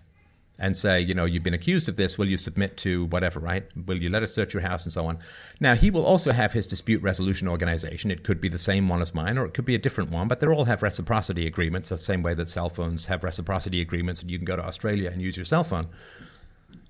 and 0.59 0.77
say, 0.77 1.01
you 1.01 1.15
know, 1.15 1.25
you've 1.25 1.45
been 1.45 1.55
accused 1.55 1.89
of 1.89 1.97
this. 1.97 2.19
Will 2.19 2.27
you 2.27 2.37
submit 2.37 2.77
to 2.79 3.07
whatever, 3.07 3.39
right? 3.39 3.65
Will 3.87 4.03
you 4.03 4.11
let 4.11 4.25
us 4.25 4.33
search 4.33 4.53
your 4.53 4.63
house 4.63 4.85
and 4.85 4.93
so 4.93 5.07
on? 5.07 5.19
Now, 5.61 5.77
he 5.77 5.89
will 5.89 6.05
also 6.05 6.33
have 6.33 6.53
his 6.53 6.67
dispute 6.67 7.01
resolution 7.01 7.47
organization. 7.47 8.11
It 8.11 8.25
could 8.25 8.41
be 8.41 8.49
the 8.49 8.59
same 8.59 8.89
one 8.89 9.01
as 9.01 9.15
mine, 9.15 9.39
or 9.39 9.47
it 9.47 9.55
could 9.55 9.65
be 9.65 9.77
a 9.77 9.79
different 9.79 10.11
one, 10.11 10.27
but 10.27 10.41
they 10.41 10.49
all 10.49 10.65
have 10.65 10.83
reciprocity 10.83 11.47
agreements, 11.47 11.91
the 11.91 11.99
same 11.99 12.23
way 12.23 12.35
that 12.35 12.49
cell 12.49 12.69
phones 12.69 13.07
have 13.07 13.23
reciprocity 13.23 13.81
agreements, 13.81 14.21
and 14.21 14.33
you 14.33 14.39
can 14.39 14.45
go 14.45 14.57
to 14.57 14.65
Australia 14.65 15.11
and 15.11 15.23
use 15.23 15.37
your 15.37 15.45
cell 15.45 15.63
phone. 15.63 15.87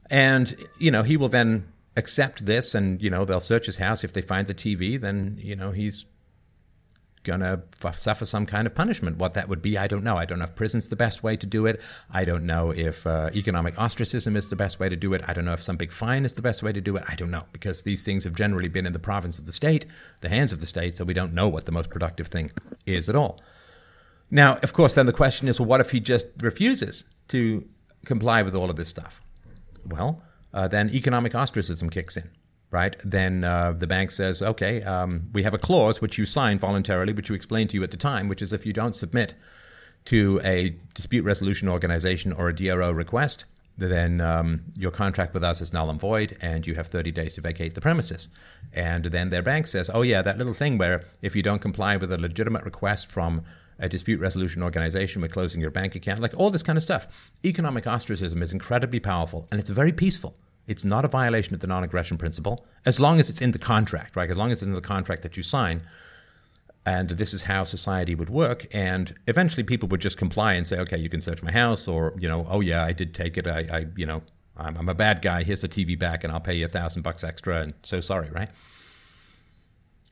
And, 0.09 0.57
you 0.79 0.91
know, 0.91 1.03
he 1.03 1.19
will 1.19 1.29
then 1.29 1.71
accept 1.95 2.47
this, 2.47 2.75
and, 2.75 3.03
you 3.03 3.11
know, 3.11 3.27
they'll 3.27 3.39
search 3.39 3.67
his 3.67 3.77
house. 3.77 4.03
If 4.03 4.15
they 4.15 4.23
find 4.23 4.47
the 4.47 4.55
TV, 4.55 4.99
then, 4.99 5.39
you 5.43 5.55
know, 5.55 5.73
he's 5.73 6.07
going 7.29 7.41
to 7.41 7.63
f- 7.85 7.99
suffer 8.01 8.25
some 8.25 8.47
kind 8.47 8.67
of 8.67 8.75
punishment. 8.75 9.19
What 9.19 9.35
that 9.35 9.49
would 9.49 9.63
be, 9.63 9.79
I 9.79 9.87
don't 9.87 10.03
know. 10.03 10.17
I 10.17 10.25
don't 10.25 10.41
know 10.41 10.47
if 10.47 10.57
prison's 10.57 10.89
the 10.89 10.97
best 10.97 11.23
way 11.23 11.37
to 11.37 11.47
do 11.47 11.67
it. 11.67 11.81
I 12.11 12.25
don't 12.25 12.45
know 12.45 12.73
if 12.73 13.07
uh, 13.07 13.31
economic 13.35 13.79
ostracism 13.79 14.37
is 14.37 14.49
the 14.49 14.57
best 14.57 14.81
way 14.81 14.89
to 14.89 14.97
do 14.97 15.15
it. 15.15 15.23
I 15.29 15.33
don't 15.35 15.45
know 15.45 15.53
if 15.53 15.63
some 15.63 15.77
big 15.77 15.93
fine 15.93 16.25
is 16.25 16.35
the 16.35 16.43
best 16.43 16.63
way 16.63 16.73
to 16.73 16.81
do 16.81 16.97
it. 16.97 17.05
I 17.07 17.15
don't 17.15 17.31
know 17.31 17.45
because 17.53 17.83
these 17.83 18.03
things 18.03 18.25
have 18.25 18.35
generally 18.35 18.69
been 18.69 18.87
in 18.87 18.93
the 18.93 18.99
province 18.99 19.39
of 19.39 19.47
the 19.47 19.53
state, 19.53 19.87
the 20.23 20.29
hands 20.29 20.53
of 20.53 20.61
the 20.61 20.67
state, 20.67 20.97
so 20.97 21.05
we 21.05 21.15
don't 21.15 21.35
know 21.35 21.49
what 21.49 21.67
the 21.67 21.73
most 21.73 21.91
productive 21.91 22.27
thing 22.29 22.51
is 22.87 23.09
at 23.09 23.15
all. 23.15 23.41
Now, 24.31 24.57
of 24.63 24.73
course, 24.73 24.95
then 24.95 25.07
the 25.07 25.13
question 25.13 25.47
is 25.49 25.61
well, 25.61 25.69
what 25.69 25.81
if 25.81 25.91
he 25.91 26.01
just 26.01 26.27
refuses 26.41 27.05
to 27.29 27.65
comply 28.05 28.43
with 28.43 28.55
all 28.55 28.71
of 28.71 28.77
this 28.77 28.89
stuff? 28.89 29.21
Well, 29.87 30.23
uh, 30.53 30.69
then 30.69 30.91
economic 30.91 31.35
ostracism 31.35 31.91
kicks 31.91 32.17
in 32.17 32.31
right? 32.71 32.97
Then 33.05 33.45
uh, 33.45 33.73
the 33.73 33.87
bank 33.87 34.11
says, 34.11 34.43
okay, 34.43 34.83
um, 34.83 35.31
we 35.33 35.43
have 35.43 35.55
a 35.55 35.59
clause 35.59 36.01
which 36.01 36.19
you 36.19 36.27
signed 36.27 36.61
voluntarily, 36.61 37.13
which 37.13 37.29
you 37.29 37.35
explained 37.35 37.71
to 37.71 37.77
you 37.77 37.83
at 37.83 37.91
the 37.91 37.97
time, 37.97 38.29
which 38.29 38.43
is 38.43 38.53
if 38.53 38.67
you 38.67 38.73
don't 38.73 38.95
submit 38.95 39.35
to 40.07 40.41
a 40.45 40.77
dispute 40.95 41.25
resolution 41.25 41.69
organization 41.69 42.33
or 42.33 42.49
a 42.49 42.55
DRO 42.55 42.93
request, 42.93 43.45
then 43.77 44.21
um, 44.21 44.63
your 44.77 44.91
contract 44.91 45.33
with 45.33 45.45
us 45.45 45.61
is 45.61 45.73
null 45.73 45.89
and 45.89 46.01
void, 46.01 46.37
and 46.41 46.67
you 46.67 46.75
have 46.75 46.89
30 46.89 47.13
days 47.13 47.35
to 47.35 47.41
vacate 47.41 47.75
the 47.75 47.81
premises. 47.81 48.29
And 48.73 49.07
then 49.07 49.31
their 49.31 49.43
bank 49.43 49.67
says, 49.69 49.89
oh, 49.93 50.03
yeah, 50.03 50.21
that 50.23 50.37
little 50.37 50.55
thing 50.55 50.79
where 50.79 51.05
if 51.23 51.37
you 51.37 51.43
don't 51.43 51.61
comply 51.61 51.97
with 51.97 52.13
a 52.13 52.19
legitimate 52.19 52.65
request 52.65 53.11
from 53.11 53.43
a 53.79 53.89
dispute 53.89 54.21
resolution 54.21 54.63
organization, 54.63 55.23
we're 55.23 55.29
closing 55.29 55.61
your 55.61 55.71
bank 55.71 55.95
account, 55.95 56.21
like 56.21 56.35
all 56.37 56.51
this 56.51 56.65
kind 56.65 56.77
of 56.77 56.83
stuff. 56.83 57.07
Economic 57.45 57.87
ostracism 57.87 58.43
is 58.43 58.53
incredibly 58.53 58.99
powerful, 58.99 59.47
and 59.51 59.61
it's 59.61 59.71
very 59.71 59.93
peaceful. 59.93 60.37
It's 60.69 60.85
not 60.85 61.05
a 61.05 61.09
violation 61.09 61.55
of 61.55 61.61
the 61.61 61.67
non 61.67 61.83
aggression 61.83 62.19
principle 62.19 62.65
as 62.87 63.01
long 63.01 63.19
as 63.19 63.29
it's 63.31 63.41
in 63.41 63.53
the 63.53 63.59
contract, 63.59 64.15
right? 64.15 64.31
As 64.31 64.37
long 64.37 64.53
as 64.53 64.63
it's 64.63 64.69
in 64.69 64.75
the 64.75 64.81
contract 64.81 65.23
that 65.23 65.37
you 65.37 65.43
sign. 65.43 65.81
And 66.87 67.11
this 67.11 67.35
is 67.35 67.43
how 67.43 67.65
society 67.65 68.15
would 68.15 68.31
work. 68.31 68.67
And 68.71 69.15
eventually 69.27 69.63
people 69.63 69.89
would 69.89 70.01
just 70.01 70.17
comply 70.17 70.55
and 70.55 70.67
say, 70.67 70.79
okay, 70.79 70.97
you 70.97 71.11
can 71.11 71.21
search 71.21 71.43
my 71.43 71.53
house, 71.53 71.89
or, 71.89 72.15
you 72.19 72.29
know, 72.29 72.47
oh, 72.49 72.61
yeah, 72.61 72.85
I 72.85 72.93
did 72.93 73.15
take 73.15 73.37
it. 73.37 73.47
I, 73.47 73.61
I 73.71 73.87
you 73.97 74.07
know, 74.07 74.23
I'm, 74.57 74.77
I'm 74.77 74.89
a 74.89 74.95
bad 74.95 75.21
guy. 75.21 75.43
Here's 75.43 75.61
the 75.61 75.69
TV 75.69 75.99
back, 75.99 76.25
and 76.25 76.33
I'll 76.33 76.41
pay 76.41 76.55
you 76.55 76.65
a 76.65 76.69
thousand 76.69 77.03
bucks 77.03 77.25
extra. 77.25 77.61
And 77.61 77.75
so 77.83 78.01
sorry, 78.01 78.31
right? 78.31 78.49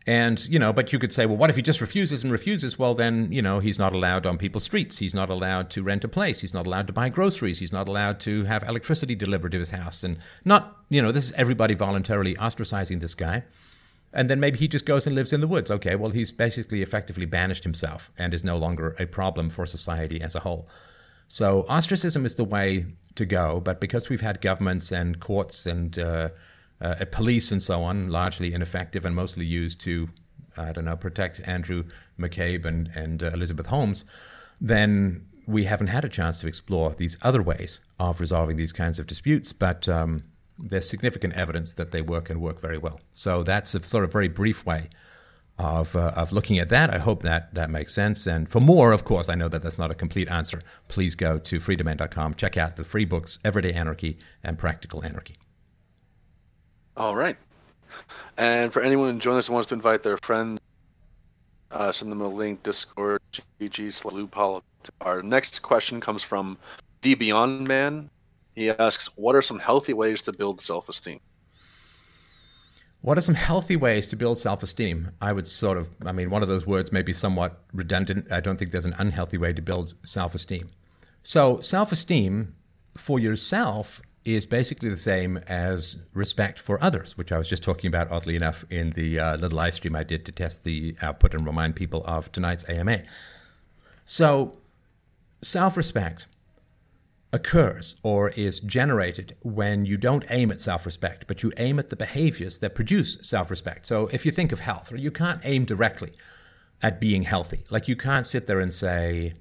And, 0.08 0.46
you 0.46 0.60
know, 0.60 0.72
but 0.72 0.92
you 0.92 1.00
could 1.00 1.12
say, 1.12 1.26
well, 1.26 1.36
what 1.36 1.50
if 1.50 1.56
he 1.56 1.62
just 1.62 1.80
refuses 1.80 2.22
and 2.22 2.30
refuses? 2.30 2.78
Well, 2.78 2.94
then, 2.94 3.32
you 3.32 3.42
know, 3.42 3.58
he's 3.58 3.78
not 3.78 3.92
allowed 3.92 4.24
on 4.24 4.38
people's 4.38 4.62
streets. 4.62 4.98
He's 4.98 5.14
not 5.14 5.28
allowed 5.28 5.68
to 5.70 5.82
rent 5.82 6.04
a 6.04 6.08
place. 6.08 6.40
He's 6.40 6.54
not 6.54 6.64
allowed 6.64 6.86
to 6.86 6.92
buy 6.92 7.08
groceries. 7.08 7.58
He's 7.58 7.72
not 7.72 7.88
allowed 7.88 8.20
to 8.20 8.44
have 8.44 8.62
electricity 8.62 9.16
delivered 9.16 9.50
to 9.52 9.58
his 9.58 9.70
house. 9.70 10.04
And 10.04 10.18
not, 10.44 10.76
you 10.90 11.02
know, 11.02 11.10
this 11.10 11.26
is 11.26 11.32
everybody 11.32 11.74
voluntarily 11.74 12.36
ostracizing 12.36 13.00
this 13.00 13.16
guy. 13.16 13.42
And 14.12 14.30
then 14.30 14.38
maybe 14.38 14.58
he 14.58 14.68
just 14.68 14.86
goes 14.86 15.06
and 15.06 15.16
lives 15.16 15.32
in 15.32 15.40
the 15.40 15.48
woods. 15.48 15.72
Okay, 15.72 15.96
well, 15.96 16.12
he's 16.12 16.30
basically 16.30 16.82
effectively 16.82 17.26
banished 17.26 17.64
himself 17.64 18.12
and 18.16 18.32
is 18.32 18.44
no 18.44 18.56
longer 18.56 18.94
a 19.00 19.06
problem 19.06 19.50
for 19.50 19.66
society 19.66 20.20
as 20.20 20.36
a 20.36 20.40
whole. 20.40 20.68
So 21.26 21.66
ostracism 21.68 22.24
is 22.24 22.36
the 22.36 22.44
way 22.44 22.86
to 23.16 23.26
go. 23.26 23.58
But 23.58 23.80
because 23.80 24.08
we've 24.08 24.20
had 24.20 24.40
governments 24.40 24.92
and 24.92 25.18
courts 25.18 25.66
and, 25.66 25.98
uh, 25.98 26.28
uh, 26.80 27.04
police 27.10 27.50
and 27.50 27.62
so 27.62 27.82
on, 27.82 28.08
largely 28.08 28.52
ineffective 28.52 29.04
and 29.04 29.14
mostly 29.14 29.46
used 29.46 29.80
to, 29.80 30.08
I 30.56 30.72
don't 30.72 30.84
know, 30.84 30.96
protect 30.96 31.40
Andrew 31.44 31.84
McCabe 32.18 32.64
and, 32.64 32.90
and 32.94 33.22
uh, 33.22 33.30
Elizabeth 33.32 33.66
Holmes, 33.66 34.04
then 34.60 35.26
we 35.46 35.64
haven't 35.64 35.88
had 35.88 36.04
a 36.04 36.08
chance 36.08 36.40
to 36.40 36.48
explore 36.48 36.94
these 36.94 37.16
other 37.22 37.42
ways 37.42 37.80
of 37.98 38.20
resolving 38.20 38.56
these 38.56 38.72
kinds 38.72 38.98
of 38.98 39.06
disputes. 39.06 39.52
But 39.52 39.88
um, 39.88 40.24
there's 40.58 40.88
significant 40.88 41.34
evidence 41.34 41.72
that 41.74 41.92
they 41.92 42.02
work 42.02 42.30
and 42.30 42.40
work 42.40 42.60
very 42.60 42.78
well. 42.78 43.00
So 43.12 43.42
that's 43.42 43.74
a 43.74 43.82
sort 43.82 44.04
of 44.04 44.12
very 44.12 44.28
brief 44.28 44.66
way 44.66 44.88
of, 45.58 45.94
uh, 45.96 46.12
of 46.16 46.32
looking 46.32 46.58
at 46.58 46.68
that. 46.70 46.92
I 46.92 46.98
hope 46.98 47.22
that 47.22 47.54
that 47.54 47.70
makes 47.70 47.94
sense. 47.94 48.26
And 48.26 48.48
for 48.48 48.60
more, 48.60 48.92
of 48.92 49.04
course, 49.04 49.28
I 49.28 49.34
know 49.34 49.48
that 49.48 49.62
that's 49.62 49.78
not 49.78 49.90
a 49.90 49.94
complete 49.94 50.28
answer. 50.28 50.62
Please 50.88 51.14
go 51.14 51.38
to 51.38 51.60
freedomain.com, 51.60 52.34
check 52.34 52.56
out 52.56 52.76
the 52.76 52.84
free 52.84 53.04
books, 53.04 53.38
Everyday 53.44 53.72
Anarchy 53.72 54.18
and 54.42 54.58
Practical 54.58 55.04
Anarchy. 55.04 55.36
All 56.96 57.14
right. 57.14 57.36
And 58.38 58.72
for 58.72 58.80
anyone 58.80 59.20
joining 59.20 59.38
us 59.38 59.48
who 59.48 59.54
wants 59.54 59.68
to 59.68 59.74
invite 59.74 60.02
their 60.02 60.16
friends, 60.18 60.60
uh, 61.70 61.92
send 61.92 62.10
them 62.10 62.20
a 62.20 62.28
link, 62.28 62.62
Discord, 62.62 63.20
GG. 63.60 64.62
Our 65.00 65.22
next 65.22 65.60
question 65.60 66.00
comes 66.00 66.22
from 66.22 66.56
The 67.02 67.14
Beyond 67.14 67.66
Man. 67.66 68.08
He 68.54 68.70
asks, 68.70 69.10
What 69.16 69.34
are 69.34 69.42
some 69.42 69.58
healthy 69.58 69.92
ways 69.92 70.22
to 70.22 70.32
build 70.32 70.60
self 70.60 70.88
esteem? 70.88 71.20
What 73.02 73.18
are 73.18 73.22
some 73.22 73.34
healthy 73.34 73.76
ways 73.76 74.06
to 74.08 74.16
build 74.16 74.38
self 74.38 74.62
esteem? 74.62 75.10
I 75.20 75.32
would 75.32 75.46
sort 75.46 75.76
of, 75.76 75.90
I 76.04 76.12
mean, 76.12 76.30
one 76.30 76.42
of 76.42 76.48
those 76.48 76.66
words 76.66 76.92
may 76.92 77.02
be 77.02 77.12
somewhat 77.12 77.60
redundant. 77.72 78.32
I 78.32 78.40
don't 78.40 78.58
think 78.58 78.70
there's 78.70 78.86
an 78.86 78.96
unhealthy 78.98 79.36
way 79.36 79.52
to 79.52 79.60
build 79.60 79.94
self 80.02 80.34
esteem. 80.34 80.70
So, 81.22 81.60
self 81.60 81.92
esteem 81.92 82.54
for 82.96 83.18
yourself 83.18 84.00
is 84.26 84.44
basically 84.44 84.88
the 84.88 84.96
same 84.96 85.36
as 85.46 85.98
respect 86.12 86.58
for 86.58 86.82
others, 86.82 87.16
which 87.16 87.30
I 87.30 87.38
was 87.38 87.48
just 87.48 87.62
talking 87.62 87.86
about, 87.88 88.10
oddly 88.10 88.34
enough, 88.34 88.64
in 88.68 88.90
the 88.90 89.20
uh, 89.20 89.36
little 89.36 89.56
live 89.56 89.74
stream 89.74 89.94
I 89.94 90.02
did 90.02 90.26
to 90.26 90.32
test 90.32 90.64
the 90.64 90.96
output 91.00 91.32
and 91.32 91.46
remind 91.46 91.76
people 91.76 92.02
of 92.06 92.32
tonight's 92.32 92.68
AMA. 92.68 93.02
So, 94.04 94.58
self 95.42 95.76
respect 95.76 96.26
occurs 97.32 97.96
or 98.02 98.30
is 98.30 98.60
generated 98.60 99.36
when 99.42 99.84
you 99.84 99.96
don't 99.96 100.24
aim 100.28 100.50
at 100.50 100.60
self 100.60 100.84
respect, 100.86 101.26
but 101.28 101.44
you 101.44 101.52
aim 101.56 101.78
at 101.78 101.90
the 101.90 101.96
behaviors 101.96 102.58
that 102.58 102.74
produce 102.74 103.18
self 103.22 103.48
respect. 103.48 103.86
So, 103.86 104.08
if 104.08 104.26
you 104.26 104.32
think 104.32 104.50
of 104.50 104.60
health, 104.60 104.92
you 104.96 105.12
can't 105.12 105.40
aim 105.44 105.64
directly 105.64 106.12
at 106.82 107.00
being 107.00 107.22
healthy. 107.22 107.64
Like, 107.70 107.86
you 107.86 107.94
can't 107.96 108.26
sit 108.26 108.48
there 108.48 108.58
and 108.58 108.74
say, 108.74 109.34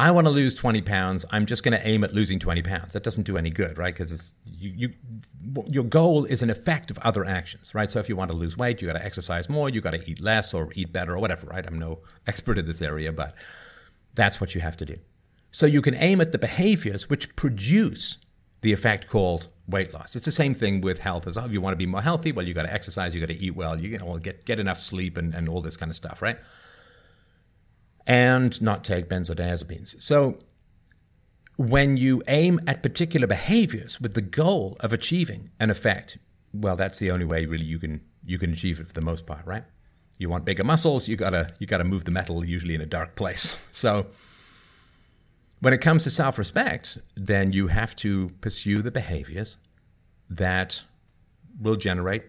I 0.00 0.10
want 0.12 0.24
to 0.24 0.30
lose 0.30 0.54
20 0.54 0.80
pounds. 0.80 1.26
I'm 1.30 1.44
just 1.44 1.62
going 1.62 1.78
to 1.78 1.86
aim 1.86 2.04
at 2.04 2.14
losing 2.14 2.38
20 2.38 2.62
pounds. 2.62 2.94
That 2.94 3.02
doesn't 3.02 3.24
do 3.24 3.36
any 3.36 3.50
good, 3.50 3.76
right? 3.76 3.92
Because 3.92 4.32
you, 4.46 4.72
you, 4.74 5.64
your 5.66 5.84
goal 5.84 6.24
is 6.24 6.40
an 6.40 6.48
effect 6.48 6.90
of 6.90 6.96
other 7.00 7.22
actions, 7.26 7.74
right? 7.74 7.90
So 7.90 7.98
if 7.98 8.08
you 8.08 8.16
want 8.16 8.30
to 8.30 8.36
lose 8.36 8.56
weight, 8.56 8.80
you 8.80 8.86
got 8.86 8.94
to 8.94 9.04
exercise 9.04 9.50
more, 9.50 9.68
you 9.68 9.82
got 9.82 9.90
to 9.90 10.10
eat 10.10 10.18
less 10.18 10.54
or 10.54 10.70
eat 10.74 10.90
better 10.90 11.16
or 11.16 11.18
whatever, 11.18 11.48
right? 11.48 11.66
I'm 11.66 11.78
no 11.78 11.98
expert 12.26 12.56
in 12.56 12.66
this 12.66 12.80
area, 12.80 13.12
but 13.12 13.34
that's 14.14 14.40
what 14.40 14.54
you 14.54 14.62
have 14.62 14.74
to 14.78 14.86
do. 14.86 14.96
So 15.52 15.66
you 15.66 15.82
can 15.82 15.94
aim 15.94 16.22
at 16.22 16.32
the 16.32 16.38
behaviors 16.38 17.10
which 17.10 17.36
produce 17.36 18.16
the 18.62 18.72
effect 18.72 19.06
called 19.06 19.48
weight 19.68 19.92
loss. 19.92 20.16
It's 20.16 20.24
the 20.24 20.32
same 20.32 20.54
thing 20.54 20.80
with 20.80 21.00
health. 21.00 21.26
As 21.26 21.36
oh, 21.36 21.44
if 21.44 21.52
you 21.52 21.60
want 21.60 21.74
to 21.74 21.78
be 21.78 21.84
more 21.84 22.00
healthy, 22.00 22.32
well, 22.32 22.46
you 22.46 22.54
got 22.54 22.62
to 22.62 22.72
exercise, 22.72 23.14
you 23.14 23.20
got 23.20 23.32
to 23.34 23.38
eat 23.38 23.54
well, 23.54 23.78
you 23.78 23.98
know, 23.98 24.16
get 24.16 24.46
get 24.46 24.58
enough 24.58 24.80
sleep 24.80 25.18
and, 25.18 25.34
and 25.34 25.46
all 25.46 25.60
this 25.60 25.76
kind 25.76 25.90
of 25.90 25.96
stuff, 25.96 26.22
right? 26.22 26.38
And 28.06 28.60
not 28.60 28.84
take 28.84 29.08
benzodiazepines. 29.08 30.00
So, 30.00 30.38
when 31.56 31.98
you 31.98 32.22
aim 32.26 32.58
at 32.66 32.82
particular 32.82 33.26
behaviors 33.26 34.00
with 34.00 34.14
the 34.14 34.22
goal 34.22 34.78
of 34.80 34.94
achieving 34.94 35.50
an 35.60 35.68
effect, 35.68 36.16
well, 36.54 36.74
that's 36.74 36.98
the 36.98 37.10
only 37.10 37.26
way 37.26 37.44
really 37.44 37.66
you 37.66 37.78
can 37.78 38.00
you 38.24 38.38
can 38.38 38.52
achieve 38.52 38.80
it 38.80 38.86
for 38.86 38.92
the 38.92 39.00
most 39.00 39.26
part, 39.26 39.44
right? 39.46 39.64
You 40.18 40.28
want 40.28 40.44
bigger 40.44 40.64
muscles, 40.64 41.08
you 41.08 41.16
gotta 41.16 41.52
you 41.58 41.66
gotta 41.66 41.84
move 41.84 42.04
the 42.04 42.10
metal 42.10 42.44
usually 42.44 42.74
in 42.74 42.80
a 42.80 42.86
dark 42.86 43.14
place. 43.14 43.56
So 43.72 44.06
when 45.60 45.74
it 45.74 45.82
comes 45.82 46.04
to 46.04 46.10
self-respect, 46.10 46.98
then 47.14 47.52
you 47.52 47.66
have 47.68 47.94
to 47.96 48.30
pursue 48.40 48.80
the 48.80 48.90
behaviors 48.90 49.58
that 50.30 50.82
will 51.60 51.76
generate 51.76 52.24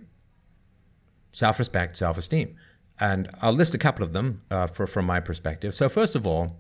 self-respect, 1.32 1.96
self-esteem. 1.96 2.58
And 3.02 3.30
I'll 3.42 3.52
list 3.52 3.74
a 3.74 3.80
couple 3.80 4.06
of 4.06 4.14
them 4.14 4.44
uh, 4.52 4.68
for, 4.68 4.86
from 4.86 5.06
my 5.06 5.20
perspective. 5.20 5.74
So, 5.74 5.90
first 5.90 6.16
of 6.16 6.28
all, 6.28 6.60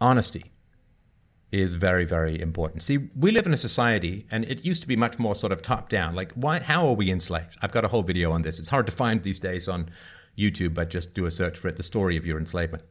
honesty 0.00 0.52
is 1.50 1.74
very, 1.74 2.04
very 2.04 2.40
important. 2.40 2.84
See, 2.84 3.10
we 3.16 3.32
live 3.32 3.44
in 3.44 3.52
a 3.52 3.58
society, 3.58 4.24
and 4.30 4.44
it 4.44 4.64
used 4.64 4.82
to 4.82 4.88
be 4.88 4.94
much 4.94 5.18
more 5.18 5.34
sort 5.34 5.52
of 5.52 5.60
top 5.60 5.88
down. 5.88 6.14
Like, 6.14 6.32
why, 6.32 6.60
how 6.60 6.86
are 6.86 6.94
we 6.94 7.10
enslaved? 7.10 7.58
I've 7.60 7.72
got 7.72 7.84
a 7.84 7.88
whole 7.88 8.04
video 8.04 8.30
on 8.30 8.42
this. 8.42 8.60
It's 8.60 8.68
hard 8.68 8.86
to 8.86 8.92
find 8.92 9.22
these 9.24 9.40
days 9.40 9.68
on 9.68 9.90
YouTube, 10.38 10.74
but 10.74 10.90
just 10.90 11.12
do 11.12 11.26
a 11.26 11.30
search 11.30 11.58
for 11.58 11.66
it 11.66 11.76
the 11.76 11.82
story 11.82 12.16
of 12.16 12.24
your 12.24 12.38
enslavement. 12.38 12.84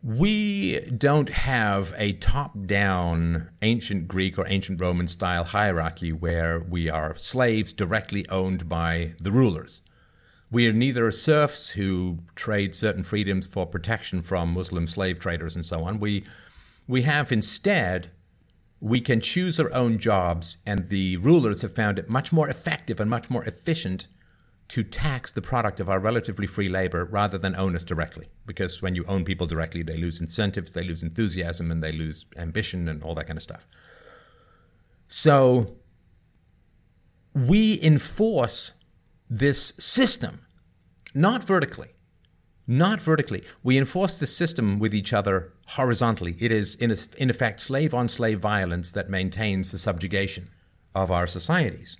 We 0.00 0.80
don't 0.80 1.28
have 1.28 1.92
a 1.96 2.14
top 2.14 2.66
down 2.66 3.50
ancient 3.62 4.08
Greek 4.08 4.38
or 4.38 4.46
ancient 4.48 4.80
Roman 4.80 5.08
style 5.08 5.44
hierarchy 5.44 6.12
where 6.12 6.60
we 6.60 6.88
are 6.88 7.16
slaves 7.16 7.72
directly 7.72 8.28
owned 8.28 8.68
by 8.68 9.14
the 9.20 9.30
rulers. 9.30 9.82
We 10.52 10.68
are 10.68 10.72
neither 10.72 11.10
serfs 11.10 11.70
who 11.70 12.18
trade 12.36 12.74
certain 12.74 13.04
freedoms 13.04 13.46
for 13.46 13.66
protection 13.66 14.20
from 14.20 14.52
Muslim 14.52 14.86
slave 14.86 15.18
traders 15.18 15.56
and 15.56 15.64
so 15.64 15.82
on. 15.84 15.98
We, 15.98 16.26
we 16.86 17.02
have 17.02 17.32
instead, 17.32 18.10
we 18.78 19.00
can 19.00 19.22
choose 19.22 19.58
our 19.58 19.72
own 19.72 19.98
jobs, 19.98 20.58
and 20.66 20.90
the 20.90 21.16
rulers 21.16 21.62
have 21.62 21.74
found 21.74 21.98
it 21.98 22.10
much 22.10 22.32
more 22.32 22.50
effective 22.50 23.00
and 23.00 23.08
much 23.08 23.30
more 23.30 23.42
efficient 23.44 24.08
to 24.68 24.82
tax 24.82 25.32
the 25.32 25.40
product 25.40 25.80
of 25.80 25.88
our 25.88 25.98
relatively 25.98 26.46
free 26.46 26.68
labor 26.68 27.06
rather 27.06 27.38
than 27.38 27.56
own 27.56 27.74
us 27.74 27.82
directly. 27.82 28.28
Because 28.44 28.82
when 28.82 28.94
you 28.94 29.06
own 29.06 29.24
people 29.24 29.46
directly, 29.46 29.82
they 29.82 29.96
lose 29.96 30.20
incentives, 30.20 30.72
they 30.72 30.84
lose 30.84 31.02
enthusiasm, 31.02 31.70
and 31.70 31.82
they 31.82 31.92
lose 31.92 32.26
ambition 32.36 32.88
and 32.88 33.02
all 33.02 33.14
that 33.14 33.26
kind 33.26 33.38
of 33.38 33.42
stuff. 33.42 33.66
So 35.08 35.76
we 37.34 37.82
enforce 37.82 38.74
this 39.32 39.72
system, 39.78 40.44
not 41.14 41.42
vertically. 41.42 41.88
Not 42.66 43.00
vertically. 43.00 43.42
We 43.62 43.78
enforce 43.78 44.18
this 44.18 44.36
system 44.36 44.78
with 44.78 44.94
each 44.94 45.12
other 45.12 45.54
horizontally. 45.68 46.36
It 46.38 46.52
is, 46.52 46.74
in, 46.74 46.94
in 47.16 47.30
effect, 47.30 47.60
slave 47.60 47.94
on 47.94 48.08
slave 48.08 48.40
violence 48.40 48.92
that 48.92 49.08
maintains 49.08 49.72
the 49.72 49.78
subjugation 49.78 50.50
of 50.94 51.10
our 51.10 51.26
societies. 51.26 51.96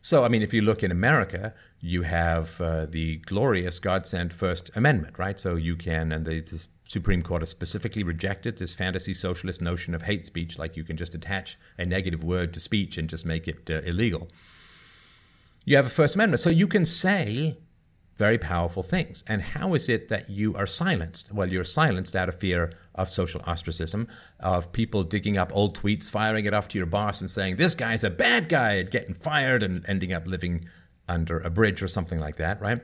So, 0.00 0.24
I 0.24 0.28
mean, 0.28 0.42
if 0.42 0.52
you 0.52 0.60
look 0.60 0.82
in 0.82 0.90
America, 0.90 1.54
you 1.80 2.02
have 2.02 2.60
uh, 2.60 2.86
the 2.86 3.18
glorious 3.18 3.78
God 3.78 4.06
sent 4.06 4.32
First 4.32 4.70
Amendment, 4.74 5.18
right? 5.18 5.38
So 5.38 5.54
you 5.54 5.76
can, 5.76 6.10
and 6.10 6.26
the, 6.26 6.40
the, 6.40 6.66
Supreme 6.86 7.22
Court 7.22 7.40
has 7.40 7.48
specifically 7.48 8.02
rejected 8.02 8.58
this 8.58 8.74
fantasy 8.74 9.14
socialist 9.14 9.62
notion 9.62 9.94
of 9.94 10.02
hate 10.02 10.26
speech, 10.26 10.58
like 10.58 10.76
you 10.76 10.84
can 10.84 10.98
just 10.98 11.14
attach 11.14 11.56
a 11.78 11.86
negative 11.86 12.22
word 12.22 12.52
to 12.52 12.60
speech 12.60 12.98
and 12.98 13.08
just 13.08 13.24
make 13.24 13.48
it 13.48 13.70
uh, 13.70 13.80
illegal 13.86 14.28
you 15.64 15.76
have 15.76 15.86
a 15.86 15.90
First 15.90 16.14
Amendment. 16.14 16.40
So 16.40 16.50
you 16.50 16.66
can 16.66 16.84
say 16.86 17.58
very 18.16 18.38
powerful 18.38 18.82
things. 18.82 19.24
And 19.26 19.42
how 19.42 19.74
is 19.74 19.88
it 19.88 20.08
that 20.08 20.30
you 20.30 20.54
are 20.54 20.66
silenced? 20.66 21.32
Well, 21.32 21.50
you're 21.50 21.64
silenced 21.64 22.14
out 22.14 22.28
of 22.28 22.38
fear 22.38 22.72
of 22.94 23.10
social 23.10 23.42
ostracism, 23.44 24.08
of 24.38 24.72
people 24.72 25.02
digging 25.02 25.36
up 25.36 25.50
old 25.54 25.76
tweets, 25.76 26.08
firing 26.08 26.44
it 26.44 26.54
off 26.54 26.68
to 26.68 26.78
your 26.78 26.86
boss 26.86 27.20
and 27.20 27.28
saying, 27.28 27.56
this 27.56 27.74
guy's 27.74 28.04
a 28.04 28.10
bad 28.10 28.48
guy, 28.48 28.74
and 28.74 28.90
getting 28.90 29.14
fired 29.14 29.62
and 29.64 29.84
ending 29.88 30.12
up 30.12 30.26
living 30.26 30.64
under 31.08 31.40
a 31.40 31.50
bridge 31.50 31.82
or 31.82 31.88
something 31.88 32.20
like 32.20 32.36
that, 32.36 32.60
right? 32.60 32.80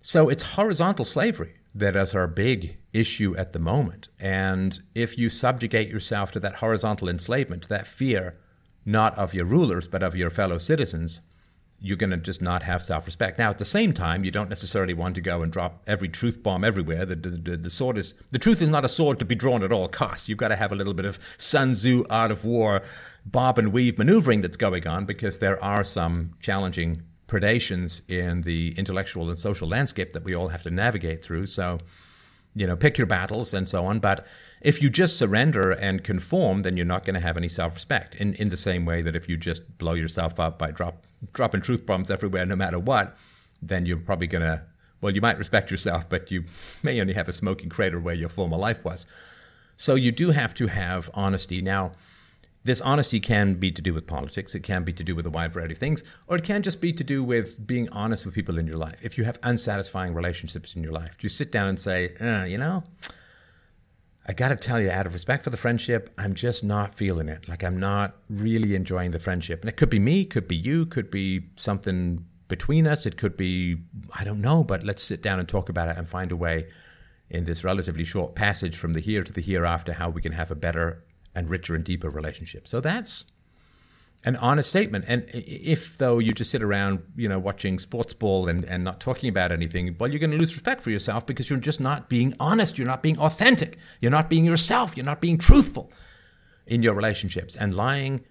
So 0.00 0.28
it's 0.28 0.42
horizontal 0.42 1.04
slavery 1.04 1.54
that 1.74 1.96
is 1.96 2.14
our 2.14 2.28
big 2.28 2.76
issue 2.92 3.34
at 3.36 3.52
the 3.52 3.58
moment. 3.58 4.08
And 4.20 4.78
if 4.94 5.18
you 5.18 5.28
subjugate 5.28 5.88
yourself 5.88 6.30
to 6.32 6.40
that 6.40 6.56
horizontal 6.56 7.08
enslavement, 7.08 7.64
to 7.64 7.68
that 7.70 7.88
fear, 7.88 8.36
not 8.86 9.18
of 9.18 9.34
your 9.34 9.44
rulers, 9.44 9.88
but 9.88 10.02
of 10.02 10.14
your 10.14 10.30
fellow 10.30 10.58
citizens, 10.58 11.20
you're 11.80 11.96
going 11.96 12.10
to 12.10 12.16
just 12.16 12.40
not 12.40 12.62
have 12.62 12.82
self-respect. 12.82 13.38
Now, 13.38 13.50
at 13.50 13.58
the 13.58 13.64
same 13.64 13.92
time, 13.92 14.24
you 14.24 14.30
don't 14.30 14.48
necessarily 14.48 14.94
want 14.94 15.14
to 15.16 15.20
go 15.20 15.42
and 15.42 15.52
drop 15.52 15.82
every 15.86 16.08
truth 16.08 16.42
bomb 16.42 16.64
everywhere. 16.64 17.04
The, 17.04 17.16
the, 17.16 17.28
the, 17.30 17.56
the, 17.56 17.70
sword 17.70 17.98
is 17.98 18.14
the 18.30 18.38
truth 18.38 18.62
is 18.62 18.68
not 18.70 18.84
a 18.84 18.88
sword 18.88 19.18
to 19.18 19.24
be 19.24 19.34
drawn 19.34 19.62
at 19.62 19.72
all 19.72 19.88
costs. 19.88 20.28
You've 20.28 20.38
got 20.38 20.48
to 20.48 20.56
have 20.56 20.72
a 20.72 20.76
little 20.76 20.94
bit 20.94 21.04
of 21.04 21.18
Sun 21.36 21.72
Tzu 21.72 22.04
art 22.08 22.30
of 22.30 22.44
war, 22.44 22.82
bob 23.26 23.58
and 23.58 23.72
weave 23.72 23.98
maneuvering 23.98 24.40
that's 24.40 24.56
going 24.56 24.86
on 24.86 25.04
because 25.04 25.38
there 25.38 25.62
are 25.62 25.84
some 25.84 26.32
challenging 26.40 27.02
predations 27.28 28.02
in 28.08 28.42
the 28.42 28.74
intellectual 28.78 29.28
and 29.28 29.38
social 29.38 29.68
landscape 29.68 30.12
that 30.12 30.24
we 30.24 30.34
all 30.34 30.48
have 30.48 30.62
to 30.62 30.70
navigate 30.70 31.22
through. 31.22 31.46
So, 31.46 31.80
you 32.54 32.66
know, 32.66 32.76
pick 32.76 32.96
your 32.96 33.06
battles 33.06 33.52
and 33.52 33.68
so 33.68 33.84
on. 33.86 33.98
But 33.98 34.26
if 34.64 34.82
you 34.82 34.88
just 34.90 35.16
surrender 35.16 35.70
and 35.70 36.02
conform, 36.02 36.62
then 36.62 36.76
you're 36.76 36.86
not 36.86 37.04
going 37.04 37.14
to 37.14 37.20
have 37.20 37.36
any 37.36 37.48
self-respect. 37.48 38.16
In 38.16 38.34
in 38.34 38.48
the 38.48 38.56
same 38.56 38.84
way 38.84 39.02
that 39.02 39.14
if 39.14 39.28
you 39.28 39.36
just 39.36 39.78
blow 39.78 39.92
yourself 39.92 40.40
up 40.40 40.58
by 40.58 40.72
drop 40.72 41.04
dropping 41.32 41.60
truth 41.60 41.86
bombs 41.86 42.10
everywhere, 42.10 42.46
no 42.46 42.56
matter 42.56 42.78
what, 42.78 43.16
then 43.62 43.86
you're 43.86 43.98
probably 43.98 44.26
going 44.26 44.42
to 44.42 44.62
well, 45.00 45.14
you 45.14 45.20
might 45.20 45.38
respect 45.38 45.70
yourself, 45.70 46.08
but 46.08 46.30
you 46.30 46.44
may 46.82 46.98
only 46.98 47.12
have 47.12 47.28
a 47.28 47.32
smoking 47.32 47.68
crater 47.68 48.00
where 48.00 48.14
your 48.14 48.30
former 48.30 48.56
life 48.56 48.82
was. 48.82 49.04
So 49.76 49.96
you 49.96 50.10
do 50.10 50.30
have 50.30 50.54
to 50.54 50.68
have 50.68 51.10
honesty. 51.12 51.60
Now, 51.60 51.92
this 52.64 52.80
honesty 52.80 53.20
can 53.20 53.54
be 53.56 53.70
to 53.70 53.82
do 53.82 53.92
with 53.92 54.06
politics, 54.06 54.54
it 54.54 54.60
can 54.60 54.82
be 54.82 54.94
to 54.94 55.04
do 55.04 55.14
with 55.14 55.26
a 55.26 55.30
wide 55.30 55.52
variety 55.52 55.74
of 55.74 55.78
things, 55.78 56.02
or 56.26 56.38
it 56.38 56.44
can 56.44 56.62
just 56.62 56.80
be 56.80 56.90
to 56.94 57.04
do 57.04 57.22
with 57.22 57.66
being 57.66 57.86
honest 57.90 58.24
with 58.24 58.34
people 58.34 58.56
in 58.56 58.66
your 58.66 58.78
life. 58.78 58.98
If 59.02 59.18
you 59.18 59.24
have 59.24 59.38
unsatisfying 59.42 60.14
relationships 60.14 60.74
in 60.74 60.82
your 60.82 60.92
life, 60.92 61.18
do 61.18 61.26
you 61.26 61.28
sit 61.28 61.52
down 61.52 61.68
and 61.68 61.78
say, 61.78 62.14
uh, 62.16 62.44
you 62.44 62.56
know, 62.56 62.84
I 64.26 64.32
got 64.32 64.48
to 64.48 64.56
tell 64.56 64.80
you, 64.80 64.90
out 64.90 65.06
of 65.06 65.12
respect 65.12 65.44
for 65.44 65.50
the 65.50 65.56
friendship, 65.56 66.10
I'm 66.16 66.34
just 66.34 66.64
not 66.64 66.94
feeling 66.94 67.28
it. 67.28 67.46
Like 67.48 67.62
I'm 67.62 67.78
not 67.78 68.14
really 68.30 68.74
enjoying 68.74 69.10
the 69.10 69.18
friendship. 69.18 69.60
And 69.60 69.68
it 69.68 69.76
could 69.76 69.90
be 69.90 69.98
me, 69.98 70.24
could 70.24 70.48
be 70.48 70.56
you, 70.56 70.86
could 70.86 71.10
be 71.10 71.48
something 71.56 72.24
between 72.48 72.86
us. 72.86 73.04
It 73.04 73.18
could 73.18 73.36
be, 73.36 73.78
I 74.12 74.24
don't 74.24 74.40
know, 74.40 74.64
but 74.64 74.82
let's 74.82 75.02
sit 75.02 75.22
down 75.22 75.40
and 75.40 75.48
talk 75.48 75.68
about 75.68 75.88
it 75.88 75.98
and 75.98 76.08
find 76.08 76.32
a 76.32 76.36
way 76.36 76.68
in 77.28 77.44
this 77.44 77.64
relatively 77.64 78.04
short 78.04 78.34
passage 78.34 78.76
from 78.76 78.94
the 78.94 79.00
here 79.00 79.24
to 79.24 79.32
the 79.32 79.42
hereafter 79.42 79.94
how 79.94 80.08
we 80.08 80.22
can 80.22 80.32
have 80.32 80.50
a 80.50 80.54
better 80.54 81.04
and 81.34 81.50
richer 81.50 81.74
and 81.74 81.84
deeper 81.84 82.08
relationship. 82.08 82.66
So 82.68 82.80
that's 82.80 83.26
an 84.24 84.36
honest 84.36 84.70
statement. 84.70 85.04
And 85.06 85.24
if 85.32 85.98
though 85.98 86.18
you 86.18 86.32
just 86.32 86.50
sit 86.50 86.62
around, 86.62 87.02
you 87.16 87.28
know, 87.28 87.38
watching 87.38 87.78
sports 87.78 88.14
ball 88.14 88.48
and, 88.48 88.64
and 88.64 88.82
not 88.82 89.00
talking 89.00 89.28
about 89.28 89.52
anything, 89.52 89.94
well, 89.98 90.10
you're 90.10 90.18
going 90.18 90.30
to 90.30 90.38
lose 90.38 90.54
respect 90.54 90.82
for 90.82 90.90
yourself 90.90 91.26
because 91.26 91.50
you're 91.50 91.58
just 91.58 91.80
not 91.80 92.08
being 92.08 92.34
honest. 92.40 92.78
You're 92.78 92.86
not 92.86 93.02
being 93.02 93.18
authentic. 93.18 93.76
You're 94.00 94.10
not 94.10 94.30
being 94.30 94.44
yourself. 94.44 94.96
You're 94.96 95.04
not 95.04 95.20
being 95.20 95.38
truthful 95.38 95.92
in 96.66 96.82
your 96.82 96.94
relationships. 96.94 97.54
And 97.54 97.74
lying, 97.74 98.24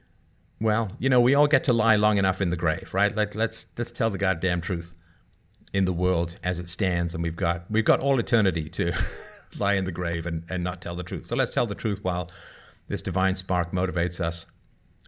well, 0.60 0.92
you 0.98 1.10
know, 1.10 1.22
we 1.22 1.36
all 1.36 1.48
get 1.48 1.64
to 1.66 1.74
lie 1.74 1.96
long 1.96 2.18
enough 2.18 2.42
in 2.42 2.50
the 2.50 2.58
grave, 2.58 2.94
right? 2.94 3.16
Like 3.16 3.36
let's 3.36 3.68
let's 3.78 3.92
tell 3.92 4.10
the 4.10 4.18
goddamn 4.18 4.62
truth 4.62 4.94
in 5.74 5.86
the 5.86 5.94
world 5.94 6.38
as 6.44 6.60
it 6.60 6.70
stands, 6.70 7.14
and 7.14 7.22
we've 7.22 7.36
got 7.36 7.70
we've 7.70 7.86
got 7.86 8.00
all 8.00 8.20
eternity 8.20 8.70
to 8.70 8.94
lie 9.60 9.74
in 9.74 9.86
the 9.86 9.92
grave 9.92 10.26
and, 10.26 10.44
and 10.50 10.64
not 10.64 10.82
tell 10.82 10.96
the 10.96 11.04
truth. 11.04 11.26
So 11.26 11.36
let's 11.36 11.54
tell 11.54 11.68
the 11.68 11.76
truth 11.76 12.04
while 12.04 12.32
this 12.88 13.02
divine 13.02 13.36
spark 13.36 13.72
motivates 13.72 14.20
us 14.20 14.46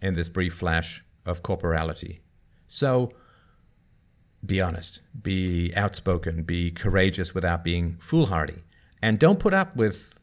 in 0.02 0.14
this 0.14 0.30
brief 0.30 0.54
flash 0.54 1.04
of 1.26 1.44
corporality. 1.44 2.22
So 2.68 3.12
be 4.46 4.62
honest, 4.62 5.02
be 5.20 5.74
outspoken, 5.76 6.44
be 6.44 6.72
courageous 6.72 7.34
without 7.34 7.64
being 7.64 7.98
foolhardy, 8.00 8.64
and 9.02 9.18
don't 9.20 9.40
put 9.40 9.54
up 9.54 9.76
with 9.76 10.14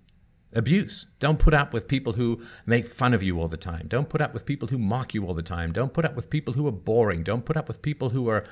abuse. 0.55 1.07
Don't 1.19 1.39
put 1.39 1.55
up 1.55 1.73
with 1.73 1.89
people 1.89 2.15
who 2.15 2.43
make 2.67 2.87
fun 2.87 3.15
of 3.15 3.23
you 3.23 3.41
all 3.41 3.49
the 3.49 3.57
time. 3.57 3.87
Don't 3.89 4.09
put 4.09 4.21
up 4.21 4.35
with 4.35 4.45
people 4.45 4.69
who 4.69 4.79
mock 4.79 5.15
you 5.15 5.27
all 5.27 5.35
the 5.35 5.43
time. 5.43 5.73
Don't 5.73 5.95
put 5.95 6.05
up 6.05 6.15
with 6.15 6.31
people 6.31 6.55
who 6.55 6.67
are 6.67 6.73
boring. 6.73 7.23
Don't 7.23 7.45
put 7.45 7.57
up 7.57 7.69
with 7.69 7.83
people 7.83 8.11
who 8.11 8.29
are 8.29 8.45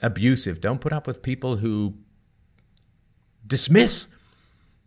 abusive. 0.00 0.60
Don't 0.60 0.80
put 0.80 0.92
up 0.92 1.06
with 1.06 1.22
people 1.22 1.56
who 1.56 1.94
dismiss 3.46 4.08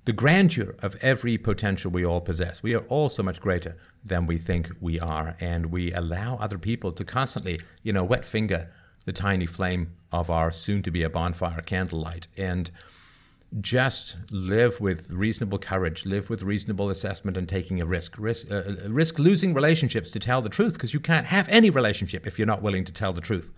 the 0.06 0.14
grandeur 0.14 0.76
of 0.80 0.96
every 0.98 1.38
potential 1.38 1.90
we 1.90 2.06
all 2.06 2.22
possess. 2.22 2.62
We 2.62 2.76
are 2.76 2.84
all 2.90 3.10
so 3.10 3.24
much 3.24 3.40
greater 3.40 3.78
than 4.04 4.28
we 4.28 4.38
think 4.38 4.72
we 4.82 5.00
are, 5.00 5.36
and 5.40 5.68
we 5.68 5.94
allow 5.94 6.38
other 6.38 6.58
people 6.58 6.92
to 6.92 7.06
constantly, 7.06 7.60
you 7.84 7.94
know, 7.94 8.04
wet 8.04 8.26
finger 8.26 8.70
the 9.06 9.14
tiny 9.14 9.46
flame 9.46 9.92
of 10.12 10.30
our 10.30 10.52
soon 10.52 10.82
to 10.84 10.92
be 10.92 11.04
a 11.04 11.10
bonfire 11.10 11.62
candlelight. 11.62 12.28
And 12.38 12.70
just 13.62 14.18
live 14.32 14.80
with 14.82 15.10
reasonable 15.12 15.60
courage, 15.60 16.06
live 16.06 16.30
with 16.30 16.42
reasonable 16.42 16.90
assessment 16.90 17.38
and 17.38 17.48
taking 17.48 17.80
a 17.80 17.86
risk. 17.86 18.16
Risk, 18.18 18.50
uh, 18.52 18.56
uh 18.56 18.76
risk 18.90 19.20
losing 19.20 19.54
relationships 19.54 20.12
to 20.12 20.20
tell 20.20 20.42
the 20.42 20.50
truth 20.50 20.74
because 20.74 20.94
you 20.94 21.00
can't 21.00 21.28
have 21.28 21.48
any 21.50 21.70
relationship 21.70 22.26
if 22.26 22.40
you're 22.40 22.48
not 22.48 22.64
willing 22.64 22.86
to 22.86 22.92
tell 22.92 23.14
the 23.14 23.22
truth. 23.22 23.52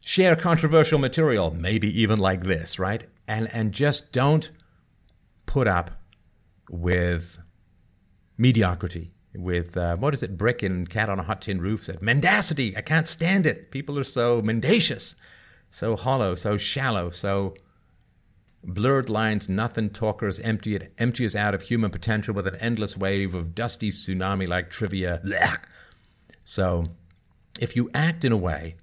Share 0.00 0.36
controversial 0.36 0.98
material, 0.98 1.54
maybe 1.54 1.88
even 2.00 2.18
like 2.18 2.44
this, 2.44 2.78
right? 2.78 3.04
And 3.28 3.48
and 3.52 3.72
just 3.72 4.12
don't 4.12 4.50
put 5.46 5.66
up 5.66 5.90
with 6.70 7.38
mediocrity. 8.36 9.12
With 9.34 9.76
uh, 9.76 9.96
what 9.96 10.14
is 10.14 10.22
it? 10.22 10.38
Brick 10.38 10.62
and 10.62 10.88
cat 10.88 11.10
on 11.10 11.18
a 11.18 11.22
hot 11.22 11.42
tin 11.42 11.60
roof 11.60 11.84
said 11.84 12.00
mendacity. 12.00 12.74
I 12.76 12.80
can't 12.80 13.06
stand 13.06 13.44
it. 13.44 13.70
People 13.70 13.98
are 13.98 14.04
so 14.04 14.40
mendacious, 14.40 15.14
so 15.70 15.94
hollow, 15.94 16.34
so 16.34 16.56
shallow, 16.56 17.10
so 17.10 17.54
Blurred 18.66 19.08
lines, 19.08 19.48
nothing 19.48 19.90
talkers 19.90 20.40
empty 20.40 20.74
it 20.74 20.92
empty 20.98 21.24
us 21.24 21.36
out 21.36 21.54
of 21.54 21.62
human 21.62 21.90
potential 21.90 22.34
with 22.34 22.48
an 22.48 22.56
endless 22.56 22.96
wave 22.96 23.32
of 23.32 23.54
dusty 23.54 23.90
tsunami 23.90 24.48
like 24.48 24.70
trivia. 24.70 25.20
Blech. 25.24 25.60
So 26.44 26.86
if 27.60 27.76
you 27.76 27.90
act 27.94 28.24
in 28.24 28.32
a 28.32 28.36
way 28.36 28.74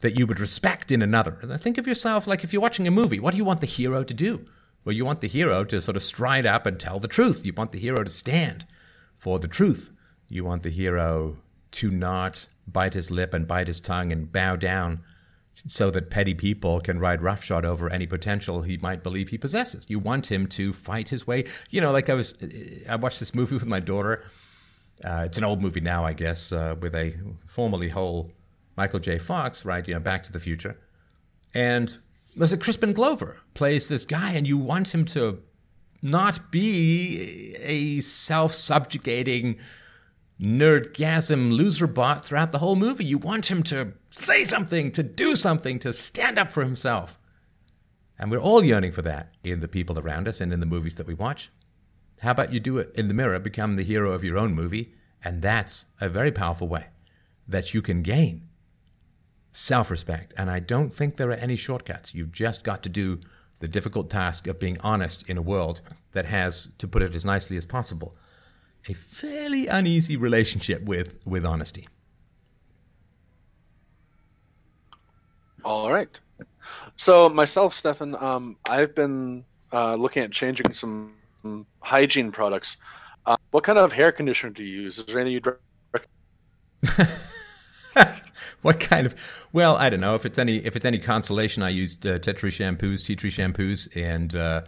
that 0.00 0.18
you 0.18 0.26
would 0.26 0.40
respect 0.40 0.90
in 0.90 1.02
another, 1.02 1.38
think 1.58 1.78
of 1.78 1.86
yourself 1.86 2.26
like 2.26 2.42
if 2.42 2.52
you're 2.52 2.60
watching 2.60 2.88
a 2.88 2.90
movie, 2.90 3.20
what 3.20 3.30
do 3.30 3.36
you 3.36 3.44
want 3.44 3.60
the 3.60 3.66
hero 3.66 4.02
to 4.02 4.12
do? 4.12 4.44
Well, 4.84 4.94
you 4.94 5.04
want 5.04 5.20
the 5.20 5.28
hero 5.28 5.64
to 5.64 5.80
sort 5.80 5.96
of 5.96 6.02
stride 6.02 6.46
up 6.46 6.66
and 6.66 6.78
tell 6.78 6.98
the 6.98 7.08
truth. 7.08 7.46
You 7.46 7.52
want 7.52 7.72
the 7.72 7.78
hero 7.78 8.02
to 8.02 8.10
stand 8.10 8.66
for 9.16 9.38
the 9.38 9.48
truth. 9.48 9.90
You 10.28 10.44
want 10.44 10.62
the 10.62 10.70
hero 10.70 11.36
to 11.72 11.90
not 11.90 12.48
bite 12.66 12.94
his 12.94 13.10
lip 13.10 13.32
and 13.32 13.46
bite 13.46 13.68
his 13.68 13.80
tongue 13.80 14.12
and 14.12 14.32
bow 14.32 14.56
down 14.56 15.00
so 15.66 15.90
that 15.90 16.10
petty 16.10 16.34
people 16.34 16.80
can 16.80 16.98
ride 16.98 17.22
roughshod 17.22 17.64
over 17.64 17.90
any 17.90 18.06
potential 18.06 18.62
he 18.62 18.78
might 18.78 19.02
believe 19.02 19.28
he 19.28 19.38
possesses. 19.38 19.86
You 19.88 19.98
want 19.98 20.30
him 20.30 20.46
to 20.48 20.72
fight 20.72 21.10
his 21.10 21.26
way. 21.26 21.44
You 21.70 21.80
know, 21.80 21.92
like 21.92 22.08
I 22.08 22.14
was, 22.14 22.36
I 22.88 22.96
watched 22.96 23.20
this 23.20 23.34
movie 23.34 23.54
with 23.54 23.66
my 23.66 23.80
daughter. 23.80 24.24
Uh, 25.04 25.24
it's 25.26 25.38
an 25.38 25.44
old 25.44 25.60
movie 25.60 25.80
now, 25.80 26.04
I 26.04 26.12
guess, 26.12 26.52
uh, 26.52 26.76
with 26.80 26.94
a 26.94 27.14
formerly 27.46 27.90
whole 27.90 28.32
Michael 28.76 29.00
J. 29.00 29.18
Fox, 29.18 29.64
right? 29.64 29.86
You 29.86 29.94
know, 29.94 30.00
Back 30.00 30.22
to 30.24 30.32
the 30.32 30.40
Future, 30.40 30.78
and 31.52 31.98
was 32.36 32.52
it 32.52 32.60
Crispin 32.60 32.92
Glover 32.92 33.38
plays 33.54 33.88
this 33.88 34.04
guy, 34.04 34.32
and 34.32 34.46
you 34.46 34.56
want 34.56 34.94
him 34.94 35.04
to 35.06 35.42
not 36.02 36.50
be 36.50 37.54
a 37.60 38.00
self-subjugating 38.00 39.58
nerdgasm 40.40 41.52
loser 41.52 41.86
bot 41.86 42.24
throughout 42.24 42.50
the 42.50 42.58
whole 42.58 42.74
movie. 42.74 43.04
You 43.04 43.18
want 43.18 43.50
him 43.50 43.62
to 43.64 43.92
say 44.10 44.44
something, 44.44 44.90
to 44.92 45.02
do 45.02 45.36
something, 45.36 45.78
to 45.80 45.92
stand 45.92 46.38
up 46.38 46.50
for 46.50 46.64
himself. 46.64 47.18
And 48.18 48.30
we're 48.30 48.38
all 48.38 48.64
yearning 48.64 48.92
for 48.92 49.02
that 49.02 49.32
in 49.44 49.60
the 49.60 49.68
people 49.68 49.98
around 49.98 50.26
us 50.26 50.40
and 50.40 50.52
in 50.52 50.60
the 50.60 50.66
movies 50.66 50.96
that 50.96 51.06
we 51.06 51.14
watch. 51.14 51.50
How 52.20 52.32
about 52.32 52.52
you 52.52 52.60
do 52.60 52.78
it 52.78 52.92
in 52.94 53.08
the 53.08 53.14
mirror, 53.14 53.38
become 53.38 53.76
the 53.76 53.84
hero 53.84 54.12
of 54.12 54.24
your 54.24 54.38
own 54.38 54.54
movie? 54.54 54.94
And 55.24 55.42
that's 55.42 55.86
a 56.00 56.08
very 56.08 56.32
powerful 56.32 56.68
way 56.68 56.86
that 57.46 57.74
you 57.74 57.82
can 57.82 58.02
gain 58.02 58.48
self 59.52 59.90
respect. 59.90 60.34
And 60.36 60.50
I 60.50 60.58
don't 60.58 60.94
think 60.94 61.16
there 61.16 61.30
are 61.30 61.34
any 61.34 61.56
shortcuts. 61.56 62.14
You've 62.14 62.32
just 62.32 62.64
got 62.64 62.82
to 62.82 62.88
do 62.88 63.20
the 63.60 63.68
difficult 63.68 64.10
task 64.10 64.46
of 64.46 64.58
being 64.58 64.78
honest 64.80 65.28
in 65.28 65.38
a 65.38 65.42
world 65.42 65.80
that 66.12 66.24
has, 66.26 66.68
to 66.78 66.88
put 66.88 67.02
it 67.02 67.14
as 67.14 67.24
nicely 67.24 67.56
as 67.56 67.64
possible, 67.64 68.16
a 68.88 68.94
fairly 68.94 69.68
uneasy 69.68 70.16
relationship 70.16 70.82
with, 70.82 71.16
with 71.24 71.46
honesty. 71.46 71.88
All 75.64 75.92
right. 75.92 76.18
So 76.96 77.28
myself, 77.28 77.74
Stefan, 77.74 78.16
um, 78.16 78.56
I've 78.68 78.94
been 78.94 79.44
uh, 79.72 79.94
looking 79.94 80.24
at 80.24 80.32
changing 80.32 80.72
some 80.72 81.12
hygiene 81.80 82.32
products. 82.32 82.78
Uh, 83.24 83.36
what 83.52 83.62
kind 83.62 83.78
of 83.78 83.92
hair 83.92 84.10
conditioner 84.10 84.52
do 84.52 84.64
you 84.64 84.82
use? 84.82 84.98
Is 84.98 85.06
there 85.06 85.20
anything 85.20 85.34
you'd 85.34 85.46
what 88.62 88.80
kind 88.80 89.06
of? 89.06 89.14
Well, 89.52 89.76
I 89.76 89.90
don't 89.90 90.00
know. 90.00 90.14
If 90.14 90.26
it's 90.26 90.38
any 90.38 90.58
if 90.58 90.76
it's 90.76 90.84
any 90.84 90.98
consolation, 90.98 91.62
I 91.62 91.70
used 91.70 92.06
uh, 92.06 92.18
Tetri 92.18 92.50
shampoos, 92.50 93.04
tea 93.04 93.16
tree 93.16 93.30
shampoos, 93.30 93.88
and 93.96 94.34
uh, 94.34 94.62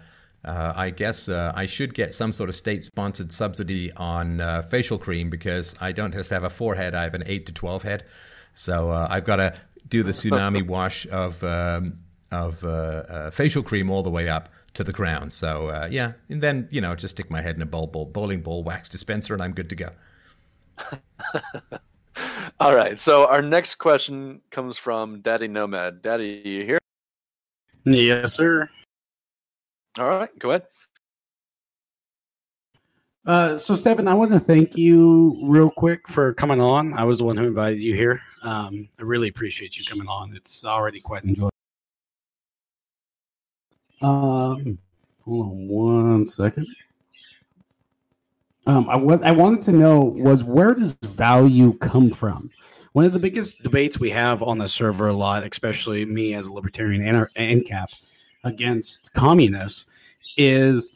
uh, 0.45 0.73
I 0.77 0.91
guess 0.91 1.29
uh, 1.29 1.53
I 1.55 1.67
should 1.67 1.95
get 1.95 2.13
some 2.13 2.33
sort 2.33 2.49
of 2.49 2.55
state 2.55 2.85
sponsored 2.85 3.33
subsidy 3.33 3.93
on 3.93 4.41
uh, 4.41 4.63
facial 4.63 4.99
cream 4.99 5.31
because 5.31 5.75
I 5.81 5.93
don't 5.93 6.13
just 6.13 6.31
have 6.31 6.45
a 6.45 6.51
forehead, 6.51 6.95
I 6.95 7.05
have 7.05 7.15
an 7.15 7.23
8 7.25 7.47
to 7.47 7.53
12 7.53 7.83
head. 7.83 8.05
So 8.55 8.91
uh, 8.91 9.07
I've 9.11 9.25
got 9.25 9.37
to 9.37 9.55
do 9.89 10.03
the 10.03 10.13
tsunami 10.13 10.67
wash 10.67 11.07
of, 11.07 11.43
um, 11.43 12.01
of 12.31 12.63
uh, 12.63 12.69
uh, 12.69 13.31
facial 13.31 13.63
cream 13.63 13.91
all 13.91 14.03
the 14.03 14.11
way 14.11 14.29
up 14.29 14.51
to 14.75 14.85
the 14.85 14.93
crown. 14.93 15.31
So 15.31 15.89
yeah, 15.91 16.13
and 16.29 16.43
then, 16.43 16.69
you 16.71 16.81
know, 16.81 16.95
just 16.95 17.17
stick 17.17 17.31
my 17.31 17.41
head 17.41 17.57
in 17.57 17.63
a 17.63 17.67
bowl, 17.67 17.87
bowl, 17.87 18.05
bowling 18.05 18.43
ball 18.43 18.63
wax 18.63 18.89
dispenser 18.89 19.33
and 19.33 19.43
I'm 19.43 19.53
good 19.53 19.71
to 19.71 19.77
go. 19.77 19.91
all 22.61 22.74
right. 22.74 22.98
So 22.98 23.27
our 23.27 23.42
next 23.42 23.77
question 23.77 24.40
comes 24.50 24.79
from 24.79 25.20
Daddy 25.20 25.48
Nomad. 25.48 26.03
Daddy, 26.03 26.42
you 26.44 26.64
here? 26.64 26.79
Yes, 27.85 28.35
sir. 28.35 28.68
All 29.98 30.09
right, 30.09 30.38
go 30.38 30.50
ahead. 30.50 30.64
Uh, 33.27 33.57
so, 33.57 33.74
Stefan, 33.74 34.07
I 34.07 34.14
want 34.14 34.33
to 34.33 34.40
thank 34.40 34.77
you 34.77 35.38
real 35.44 35.70
quick 35.70 36.07
for 36.09 36.35
coming 36.35 36.61
on. 36.61 36.92
I 36.94 37.05
was 37.05 37.18
the 37.18 37.24
one 37.24 37.37
who 37.37 37.46
invited 37.46 37.81
you 37.81 37.94
here. 37.94 38.20
Um, 38.42 38.88
I 38.98 39.03
really 39.03 39.29
appreciate 39.29 39.79
you 39.79 39.85
coming 39.85 40.09
on. 40.09 40.37
It's 40.37 40.64
already 40.64 41.00
quite 41.00 41.24
enjoyable. 41.24 41.50
Um, 44.03 44.79
hold 45.24 45.46
on 45.46 45.68
one 45.68 46.27
second. 46.27 46.66
Um, 48.66 48.88
I, 48.88 48.96
what 48.96 49.22
I 49.24 49.31
wanted 49.31 49.62
to 49.62 49.72
know 49.72 50.00
was 50.00 50.42
where 50.42 50.74
does 50.74 50.94
value 50.94 51.74
come 51.79 52.11
from? 52.11 52.50
One 52.92 53.05
of 53.05 53.12
the 53.12 53.18
biggest 53.18 53.62
debates 53.62 53.98
we 53.98 54.11
have 54.11 54.42
on 54.42 54.59
the 54.59 54.68
server 54.68 55.09
a 55.09 55.12
lot, 55.12 55.44
especially 55.44 56.05
me 56.07 56.35
as 56.35 56.46
a 56.46 56.53
libertarian 56.53 57.03
and 57.07 57.27
ANCAP, 57.37 58.03
against 58.44 59.12
communists 59.14 59.87
is 60.37 60.92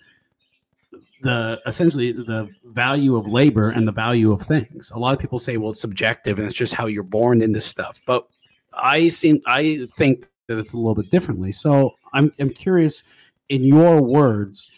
the 1.23 1.61
essentially 1.67 2.13
the 2.13 2.49
value 2.67 3.17
of 3.17 3.27
labor 3.27 3.71
and 3.71 3.87
the 3.87 3.93
value 3.93 4.31
of 4.31 4.41
things. 4.43 4.91
A 4.93 4.99
lot 4.99 5.13
of 5.13 5.19
people 5.19 5.39
say, 5.39 5.57
well, 5.57 5.71
it's 5.71 5.81
subjective 5.81 6.39
and 6.39 6.47
it's 6.47 6.55
just 6.55 6.75
how 6.75 6.87
you're 6.87 7.03
born 7.03 7.43
into 7.43 7.61
stuff. 7.61 8.01
But 8.07 8.29
I 8.73 9.09
seem 9.09 9.41
I 9.47 9.89
think 9.97 10.27
that 10.47 10.59
it's 10.59 10.75
a 10.75 10.77
little 10.77 10.95
bit 10.95 11.11
differently. 11.11 11.53
So 11.53 11.95
I'm 12.13 12.33
I'm 12.39 12.51
curious, 12.51 13.03
in 13.49 13.65
your 13.65 14.01
words, 14.01 14.69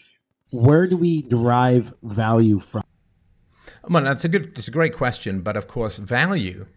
where 0.51 0.87
do 0.87 0.97
we 0.97 1.23
derive 1.23 1.93
value 2.03 2.59
from? 2.59 2.83
Well, 3.89 4.03
that's 4.03 4.23
a 4.23 4.29
good, 4.29 4.57
it's 4.57 4.67
a 4.67 4.71
great 4.71 4.93
question. 4.93 5.41
But 5.41 5.57
of 5.57 5.67
course, 5.67 5.97
value, 5.97 6.67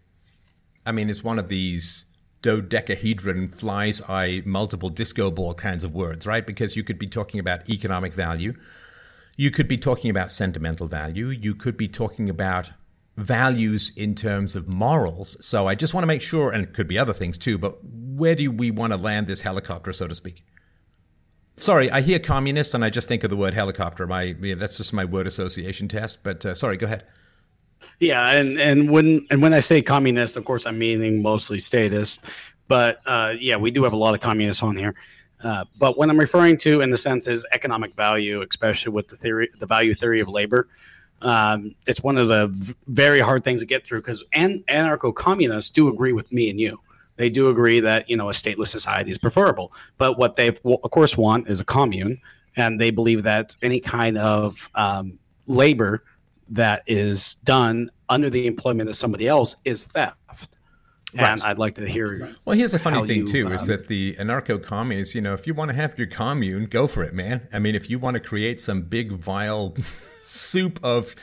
I 0.85 0.91
mean, 0.91 1.09
it's 1.09 1.23
one 1.23 1.37
of 1.37 1.49
these 1.49 2.05
dodecahedron, 2.41 3.49
flies 3.49 4.01
eye, 4.07 4.41
multiple 4.45 4.89
disco 4.89 5.31
ball 5.31 5.53
kinds 5.53 5.83
of 5.83 5.93
words, 5.93 6.25
right? 6.25 6.45
Because 6.45 6.75
you 6.75 6.83
could 6.83 6.99
be 6.99 7.07
talking 7.07 7.39
about 7.39 7.69
economic 7.69 8.13
value. 8.13 8.53
You 9.37 9.51
could 9.51 9.67
be 9.67 9.77
talking 9.77 10.09
about 10.09 10.31
sentimental 10.31 10.87
value. 10.87 11.27
You 11.29 11.55
could 11.55 11.75
be 11.75 11.87
talking 11.87 12.29
about 12.29 12.71
values 13.17 13.91
in 13.95 14.15
terms 14.15 14.55
of 14.55 14.67
morals. 14.67 15.37
So 15.45 15.67
I 15.67 15.75
just 15.75 15.93
want 15.93 16.03
to 16.03 16.07
make 16.07 16.21
sure, 16.21 16.51
and 16.51 16.63
it 16.63 16.73
could 16.73 16.87
be 16.87 16.97
other 16.97 17.13
things 17.13 17.37
too, 17.37 17.57
but 17.57 17.79
where 17.83 18.35
do 18.35 18.51
we 18.51 18.71
want 18.71 18.93
to 18.93 18.97
land 18.97 19.27
this 19.27 19.41
helicopter, 19.41 19.91
so 19.93 20.07
to 20.07 20.15
speak? 20.15 20.43
Sorry, 21.57 21.89
I 21.89 22.01
hear 22.01 22.19
communist 22.19 22.73
and 22.73 22.83
I 22.83 22.89
just 22.89 23.07
think 23.07 23.23
of 23.23 23.29
the 23.29 23.37
word 23.37 23.53
helicopter. 23.53 24.05
My 24.05 24.35
that's 24.57 24.77
just 24.77 24.91
my 24.93 25.05
word 25.05 25.25
association 25.27 25.87
test. 25.87 26.23
But 26.23 26.45
uh, 26.45 26.55
sorry, 26.55 26.77
go 26.77 26.85
ahead. 26.85 27.05
Yeah, 27.99 28.31
and 28.31 28.59
and 28.59 28.89
when 28.89 29.25
and 29.29 29.41
when 29.41 29.53
I 29.53 29.61
say 29.61 29.81
communist, 29.81 30.35
of 30.35 30.45
course, 30.45 30.65
I'm 30.65 30.77
meaning 30.77 31.21
mostly 31.21 31.59
statist. 31.59 32.21
But 32.67 32.99
uh, 33.05 33.33
yeah, 33.39 33.57
we 33.57 33.71
do 33.71 33.83
have 33.83 33.93
a 33.93 33.97
lot 33.97 34.15
of 34.15 34.21
communists 34.21 34.63
on 34.63 34.75
here. 34.75 34.95
Uh, 35.43 35.65
but 35.77 35.97
what 35.97 36.09
I'm 36.09 36.19
referring 36.19 36.57
to, 36.57 36.81
in 36.81 36.89
the 36.89 36.97
sense, 36.97 37.27
is 37.27 37.45
economic 37.51 37.95
value, 37.95 38.41
especially 38.41 38.91
with 38.91 39.07
the 39.07 39.15
theory, 39.15 39.49
the 39.59 39.65
value 39.65 39.93
theory 39.93 40.19
of 40.19 40.27
labor. 40.27 40.67
Um, 41.21 41.75
it's 41.87 42.01
one 42.01 42.17
of 42.17 42.27
the 42.27 42.47
v- 42.47 42.73
very 42.87 43.19
hard 43.19 43.43
things 43.43 43.61
to 43.61 43.67
get 43.67 43.85
through 43.85 44.01
because 44.01 44.23
an- 44.33 44.63
anarcho 44.67 45.13
communists 45.13 45.69
do 45.69 45.87
agree 45.87 46.13
with 46.13 46.31
me 46.31 46.49
and 46.49 46.59
you. 46.59 46.79
They 47.17 47.29
do 47.29 47.49
agree 47.49 47.79
that 47.79 48.09
you 48.09 48.17
know 48.17 48.29
a 48.29 48.33
stateless 48.33 48.67
society 48.67 49.11
is 49.11 49.17
preferable, 49.17 49.71
but 49.97 50.17
what 50.17 50.35
they 50.35 50.47
of 50.47 50.91
course 50.91 51.17
want 51.17 51.47
is 51.47 51.59
a 51.59 51.65
commune, 51.65 52.19
and 52.55 52.79
they 52.79 52.91
believe 52.91 53.23
that 53.23 53.55
any 53.61 53.79
kind 53.79 54.17
of 54.17 54.69
um, 54.75 55.19
labor 55.47 56.03
that 56.49 56.83
is 56.87 57.35
done 57.35 57.89
under 58.09 58.29
the 58.29 58.47
employment 58.47 58.89
of 58.89 58.95
somebody 58.95 59.27
else 59.27 59.55
is 59.65 59.85
theft. 59.85 60.17
Right. 61.13 61.31
And 61.31 61.41
I'd 61.43 61.57
like 61.57 61.75
to 61.75 61.87
hear. 61.87 62.35
Well, 62.43 62.57
here's 62.57 62.73
the 62.73 62.79
funny 62.79 63.07
thing 63.07 63.19
you, 63.19 63.27
too: 63.27 63.51
is 63.51 63.61
um, 63.61 63.67
that 63.69 63.87
the 63.87 64.15
anarcho-communists, 64.15 65.15
you 65.15 65.21
know, 65.21 65.33
if 65.33 65.47
you 65.47 65.53
want 65.53 65.69
to 65.69 65.75
have 65.75 65.97
your 65.97 66.07
commune, 66.07 66.65
go 66.65 66.87
for 66.87 67.03
it, 67.03 67.13
man. 67.13 67.47
I 67.53 67.59
mean, 67.59 67.73
if 67.73 67.89
you 67.89 67.99
want 67.99 68.15
to 68.15 68.19
create 68.19 68.59
some 68.59 68.81
big 68.81 69.13
vile 69.13 69.75
soup 70.25 70.77
of 70.83 71.15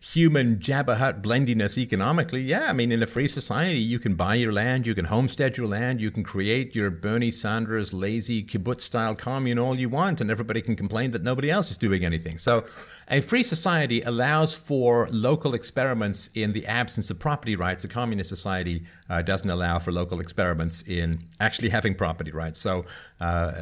human 0.00 0.56
Jabba 0.58 1.20
blendiness 1.22 1.76
economically, 1.76 2.42
yeah, 2.42 2.66
I 2.68 2.72
mean, 2.72 2.92
in 2.92 3.02
a 3.02 3.06
free 3.06 3.28
society, 3.28 3.78
you 3.78 3.98
can 3.98 4.14
buy 4.14 4.34
your 4.34 4.52
land, 4.52 4.86
you 4.86 4.94
can 4.94 5.06
homestead 5.06 5.56
your 5.56 5.66
land, 5.66 6.00
you 6.00 6.10
can 6.10 6.22
create 6.22 6.74
your 6.74 6.90
Bernie 6.90 7.30
Sanders 7.30 7.92
lazy 7.92 8.42
kibbutz-style 8.42 9.16
commune 9.16 9.58
all 9.58 9.78
you 9.78 9.88
want, 9.88 10.20
and 10.20 10.30
everybody 10.30 10.62
can 10.62 10.76
complain 10.76 11.10
that 11.10 11.22
nobody 11.22 11.50
else 11.50 11.70
is 11.70 11.76
doing 11.76 12.04
anything. 12.04 12.38
So, 12.38 12.64
a 13.10 13.22
free 13.22 13.42
society 13.42 14.02
allows 14.02 14.54
for 14.54 15.08
local 15.10 15.54
experiments 15.54 16.28
in 16.34 16.52
the 16.52 16.66
absence 16.66 17.08
of 17.08 17.18
property 17.18 17.56
rights. 17.56 17.82
A 17.84 17.88
communist 17.88 18.28
society 18.28 18.84
uh, 19.08 19.22
doesn't 19.22 19.48
allow 19.48 19.78
for 19.78 19.92
local 19.92 20.20
experiments 20.20 20.82
in 20.82 21.24
actually 21.40 21.70
having 21.70 21.94
property 21.94 22.30
rights. 22.30 22.60
So, 22.60 22.84
uh, 23.18 23.52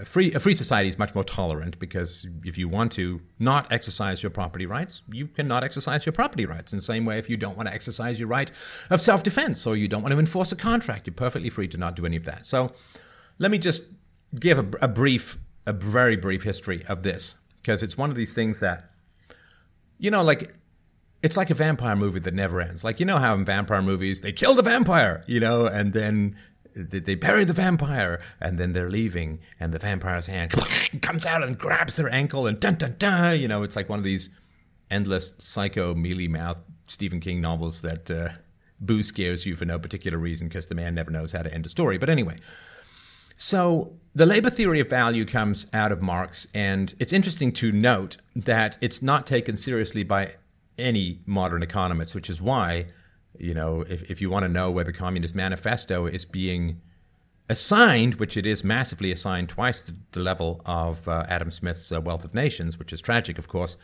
a, 0.00 0.04
free, 0.04 0.34
a 0.34 0.40
free 0.40 0.56
society 0.56 0.88
is 0.88 0.98
much 0.98 1.14
more 1.14 1.22
tolerant 1.22 1.78
because 1.78 2.26
if 2.44 2.58
you 2.58 2.68
want 2.68 2.90
to 2.92 3.20
not 3.38 3.70
exercise 3.70 4.22
your 4.22 4.30
property 4.30 4.66
rights, 4.66 5.02
you 5.12 5.28
cannot 5.28 5.62
exercise 5.62 6.04
your 6.04 6.12
property 6.12 6.44
rights. 6.44 6.72
In 6.72 6.78
the 6.78 6.82
same 6.82 7.04
way, 7.04 7.18
if 7.18 7.30
you 7.30 7.36
don't 7.36 7.56
want 7.56 7.68
to 7.68 7.74
exercise 7.74 8.18
your 8.18 8.28
right 8.28 8.50
of 8.90 9.00
self 9.00 9.22
defense 9.22 9.64
or 9.64 9.76
you 9.76 9.86
don't 9.86 10.02
want 10.02 10.12
to 10.12 10.18
enforce 10.18 10.50
a 10.50 10.56
contract, 10.56 11.06
you're 11.06 11.14
perfectly 11.14 11.50
free 11.50 11.68
to 11.68 11.76
not 11.76 11.94
do 11.94 12.04
any 12.04 12.16
of 12.16 12.24
that. 12.24 12.46
So, 12.46 12.72
let 13.38 13.52
me 13.52 13.58
just 13.58 13.92
give 14.38 14.58
a, 14.58 14.68
a 14.82 14.88
brief, 14.88 15.38
a 15.66 15.72
very 15.72 16.16
brief 16.16 16.42
history 16.42 16.84
of 16.88 17.04
this 17.04 17.36
because 17.68 17.82
it's 17.82 17.98
one 17.98 18.08
of 18.08 18.16
these 18.16 18.32
things 18.32 18.60
that, 18.60 18.90
you 19.98 20.10
know, 20.10 20.22
like 20.22 20.54
it's 21.22 21.36
like 21.36 21.50
a 21.50 21.54
vampire 21.54 21.96
movie 21.96 22.18
that 22.20 22.32
never 22.32 22.62
ends. 22.62 22.82
Like 22.82 22.98
you 22.98 23.04
know 23.04 23.18
how 23.18 23.34
in 23.34 23.44
vampire 23.44 23.82
movies 23.82 24.22
they 24.22 24.32
kill 24.32 24.54
the 24.54 24.62
vampire, 24.62 25.22
you 25.26 25.38
know, 25.38 25.66
and 25.66 25.92
then 25.92 26.34
they 26.74 27.14
bury 27.14 27.44
the 27.44 27.52
vampire, 27.52 28.22
and 28.40 28.56
then 28.56 28.72
they're 28.72 28.88
leaving, 28.88 29.40
and 29.60 29.74
the 29.74 29.78
vampire's 29.78 30.26
hand 30.26 30.52
comes 31.02 31.26
out 31.26 31.42
and 31.42 31.58
grabs 31.58 31.96
their 31.96 32.10
ankle, 32.10 32.46
and 32.46 32.58
dun 32.58 32.76
dun 32.76 32.94
dun. 32.98 33.38
You 33.38 33.48
know, 33.48 33.62
it's 33.62 33.76
like 33.76 33.90
one 33.90 33.98
of 33.98 34.04
these 34.04 34.30
endless 34.90 35.34
psycho 35.36 35.94
mealy 35.94 36.26
mouth 36.26 36.62
Stephen 36.86 37.20
King 37.20 37.42
novels 37.42 37.82
that 37.82 38.10
uh, 38.10 38.30
boo 38.80 39.02
scares 39.02 39.44
you 39.44 39.56
for 39.56 39.66
no 39.66 39.78
particular 39.78 40.16
reason 40.16 40.48
because 40.48 40.68
the 40.68 40.74
man 40.74 40.94
never 40.94 41.10
knows 41.10 41.32
how 41.32 41.42
to 41.42 41.52
end 41.52 41.66
a 41.66 41.68
story. 41.68 41.98
But 41.98 42.08
anyway, 42.08 42.38
so 43.38 43.94
the 44.14 44.26
labor 44.26 44.50
theory 44.50 44.80
of 44.80 44.90
value 44.90 45.24
comes 45.24 45.68
out 45.72 45.92
of 45.92 46.02
Marx, 46.02 46.48
and 46.52 46.92
it's 46.98 47.12
interesting 47.12 47.52
to 47.52 47.70
note 47.70 48.16
that 48.34 48.76
it's 48.80 49.00
not 49.00 49.26
taken 49.26 49.56
seriously 49.56 50.02
by 50.02 50.34
any 50.76 51.20
modern 51.24 51.62
economists, 51.62 52.16
which 52.16 52.28
is 52.28 52.42
why, 52.42 52.86
you 53.38 53.54
know, 53.54 53.82
if, 53.88 54.10
if 54.10 54.20
you 54.20 54.28
want 54.28 54.42
to 54.42 54.48
know 54.48 54.72
where 54.72 54.84
the 54.84 54.92
Communist 54.92 55.36
Manifesto 55.36 56.06
is 56.06 56.24
being 56.24 56.80
assigned, 57.48 58.16
which 58.16 58.36
it 58.36 58.44
is 58.44 58.64
massively 58.64 59.12
assigned 59.12 59.48
twice 59.48 59.82
the, 59.82 59.94
the 60.12 60.20
level 60.20 60.60
of 60.66 61.06
uh, 61.06 61.24
Adam 61.28 61.52
Smith's 61.52 61.92
uh, 61.92 62.00
Wealth 62.00 62.24
of 62.24 62.34
Nations, 62.34 62.76
which 62.76 62.92
is 62.92 63.00
tragic, 63.00 63.38
of 63.38 63.46
course, 63.46 63.76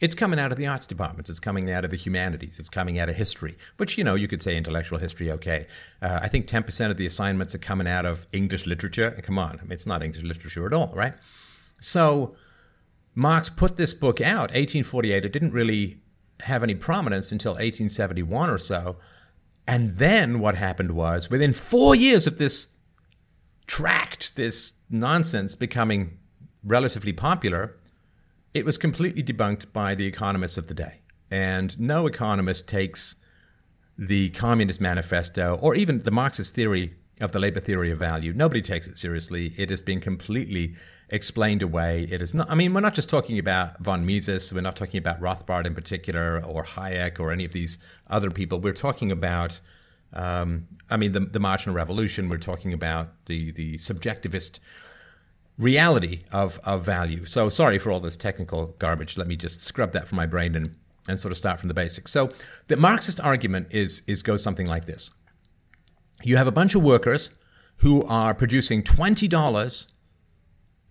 it's 0.00 0.14
coming 0.14 0.38
out 0.38 0.52
of 0.52 0.58
the 0.58 0.66
arts 0.66 0.86
departments. 0.86 1.28
It's 1.28 1.40
coming 1.40 1.70
out 1.70 1.84
of 1.84 1.90
the 1.90 1.96
humanities. 1.96 2.58
It's 2.58 2.68
coming 2.68 2.98
out 2.98 3.08
of 3.08 3.16
history, 3.16 3.56
which, 3.78 3.98
you 3.98 4.04
know, 4.04 4.14
you 4.14 4.28
could 4.28 4.42
say 4.42 4.56
intellectual 4.56 4.98
history, 4.98 5.30
okay. 5.32 5.66
Uh, 6.00 6.20
I 6.22 6.28
think 6.28 6.46
10% 6.46 6.90
of 6.90 6.96
the 6.96 7.06
assignments 7.06 7.54
are 7.54 7.58
coming 7.58 7.88
out 7.88 8.06
of 8.06 8.26
English 8.32 8.66
literature. 8.66 9.10
Come 9.22 9.38
on, 9.38 9.58
I 9.60 9.62
mean, 9.62 9.72
it's 9.72 9.86
not 9.86 10.02
English 10.02 10.22
literature 10.22 10.66
at 10.66 10.72
all, 10.72 10.92
right? 10.94 11.14
So 11.80 12.36
Marx 13.14 13.48
put 13.48 13.76
this 13.76 13.92
book 13.92 14.20
out, 14.20 14.50
1848. 14.50 15.24
It 15.24 15.32
didn't 15.32 15.52
really 15.52 16.00
have 16.40 16.62
any 16.62 16.76
prominence 16.76 17.32
until 17.32 17.52
1871 17.52 18.48
or 18.50 18.58
so. 18.58 18.96
And 19.66 19.98
then 19.98 20.38
what 20.38 20.54
happened 20.54 20.92
was, 20.92 21.28
within 21.28 21.52
four 21.52 21.94
years 21.94 22.26
of 22.26 22.38
this 22.38 22.68
tract, 23.66 24.36
this 24.36 24.72
nonsense 24.88 25.54
becoming 25.54 26.18
relatively 26.64 27.12
popular, 27.12 27.76
it 28.58 28.64
was 28.64 28.76
completely 28.76 29.22
debunked 29.22 29.72
by 29.72 29.94
the 29.94 30.06
economists 30.06 30.58
of 30.58 30.66
the 30.66 30.74
day. 30.74 31.00
And 31.30 31.78
no 31.78 32.06
economist 32.06 32.68
takes 32.68 33.14
the 33.96 34.30
Communist 34.30 34.80
Manifesto 34.80 35.58
or 35.60 35.74
even 35.74 36.00
the 36.00 36.10
Marxist 36.10 36.54
theory 36.54 36.94
of 37.20 37.32
the 37.32 37.38
labor 37.38 37.60
theory 37.60 37.90
of 37.90 37.98
value. 37.98 38.32
Nobody 38.32 38.62
takes 38.62 38.86
it 38.86 38.98
seriously. 38.98 39.52
It 39.56 39.70
has 39.70 39.80
been 39.80 40.00
completely 40.00 40.76
explained 41.10 41.62
away. 41.62 42.06
It 42.10 42.22
is 42.22 42.34
not, 42.34 42.50
I 42.50 42.54
mean, 42.54 42.72
we're 42.74 42.80
not 42.80 42.94
just 42.94 43.08
talking 43.08 43.38
about 43.38 43.78
von 43.80 44.06
Mises, 44.06 44.52
we're 44.52 44.60
not 44.60 44.76
talking 44.76 44.98
about 44.98 45.20
Rothbard 45.20 45.66
in 45.66 45.74
particular, 45.74 46.42
or 46.44 46.64
Hayek, 46.64 47.18
or 47.18 47.32
any 47.32 47.44
of 47.44 47.52
these 47.52 47.78
other 48.08 48.30
people. 48.30 48.60
We're 48.60 48.72
talking 48.72 49.10
about, 49.10 49.60
um, 50.12 50.68
I 50.90 50.96
mean, 50.96 51.12
the, 51.12 51.20
the 51.20 51.40
marginal 51.40 51.74
revolution. 51.74 52.28
We're 52.28 52.38
talking 52.38 52.72
about 52.72 53.26
the, 53.26 53.52
the 53.52 53.76
subjectivist 53.76 54.60
reality 55.58 56.22
of, 56.30 56.60
of 56.64 56.84
value. 56.84 57.26
So 57.26 57.48
sorry 57.48 57.78
for 57.78 57.90
all 57.90 58.00
this 58.00 58.16
technical 58.16 58.74
garbage. 58.78 59.16
Let 59.16 59.26
me 59.26 59.36
just 59.36 59.60
scrub 59.60 59.92
that 59.92 60.06
from 60.06 60.16
my 60.16 60.26
brain 60.26 60.54
and, 60.54 60.76
and 61.08 61.18
sort 61.18 61.32
of 61.32 61.38
start 61.38 61.58
from 61.58 61.68
the 61.68 61.74
basics. 61.74 62.12
So 62.12 62.32
the 62.68 62.76
Marxist 62.76 63.20
argument 63.20 63.68
is, 63.70 64.02
is 64.06 64.22
goes 64.22 64.42
something 64.42 64.66
like 64.66 64.86
this. 64.86 65.10
You 66.22 66.36
have 66.36 66.46
a 66.46 66.52
bunch 66.52 66.74
of 66.74 66.82
workers 66.82 67.30
who 67.78 68.02
are 68.04 68.34
producing 68.34 68.82
$20 68.82 69.86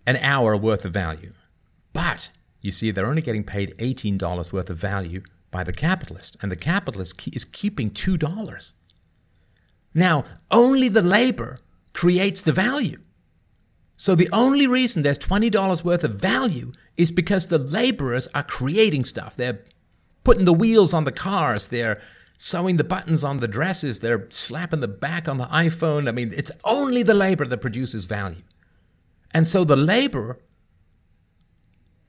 an 0.06 0.16
hour 0.16 0.56
worth 0.56 0.84
of 0.84 0.92
value. 0.92 1.32
But 1.92 2.30
you 2.60 2.72
see, 2.72 2.90
they're 2.90 3.06
only 3.06 3.22
getting 3.22 3.44
paid 3.44 3.74
$18 3.78 4.52
worth 4.52 4.70
of 4.70 4.78
value 4.78 5.22
by 5.50 5.64
the 5.64 5.72
capitalist, 5.72 6.36
and 6.42 6.52
the 6.52 6.56
capitalist 6.56 7.28
is 7.32 7.44
keeping 7.44 7.90
$2. 7.90 8.72
Now, 9.94 10.24
only 10.50 10.88
the 10.88 11.02
labor 11.02 11.58
creates 11.94 12.40
the 12.40 12.52
value. 12.52 13.00
So 13.98 14.14
the 14.14 14.30
only 14.32 14.68
reason 14.68 15.02
there's 15.02 15.18
$20 15.18 15.82
worth 15.82 16.04
of 16.04 16.14
value 16.14 16.70
is 16.96 17.10
because 17.10 17.48
the 17.48 17.58
laborers 17.58 18.28
are 18.32 18.44
creating 18.44 19.04
stuff. 19.04 19.34
They're 19.34 19.64
putting 20.22 20.44
the 20.44 20.52
wheels 20.52 20.94
on 20.94 21.02
the 21.02 21.10
cars, 21.10 21.66
they're 21.66 22.00
sewing 22.36 22.76
the 22.76 22.84
buttons 22.84 23.24
on 23.24 23.38
the 23.38 23.48
dresses, 23.48 23.98
they're 23.98 24.28
slapping 24.30 24.78
the 24.78 24.86
back 24.86 25.28
on 25.28 25.38
the 25.38 25.46
iPhone. 25.46 26.08
I 26.08 26.12
mean, 26.12 26.32
it's 26.36 26.52
only 26.64 27.02
the 27.02 27.12
labor 27.12 27.44
that 27.44 27.58
produces 27.58 28.04
value. 28.04 28.42
And 29.32 29.48
so 29.48 29.64
the 29.64 29.74
laborer, 29.74 30.38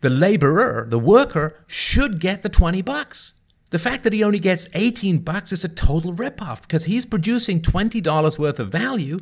the 0.01 0.11
laborer, 0.11 0.85
the 0.87 0.99
worker 0.99 1.59
should 1.65 2.19
get 2.19 2.43
the 2.43 2.49
20 2.49 2.83
bucks. 2.83 3.33
The 3.71 3.79
fact 3.79 4.03
that 4.03 4.13
he 4.13 4.23
only 4.23 4.39
gets 4.39 4.67
18 4.75 5.19
bucks 5.19 5.51
is 5.51 5.63
a 5.63 5.69
total 5.69 6.13
ripoff 6.13 6.61
because 6.61 6.85
he's 6.85 7.07
producing 7.07 7.63
$20 7.63 8.37
worth 8.37 8.59
of 8.59 8.71
value. 8.71 9.21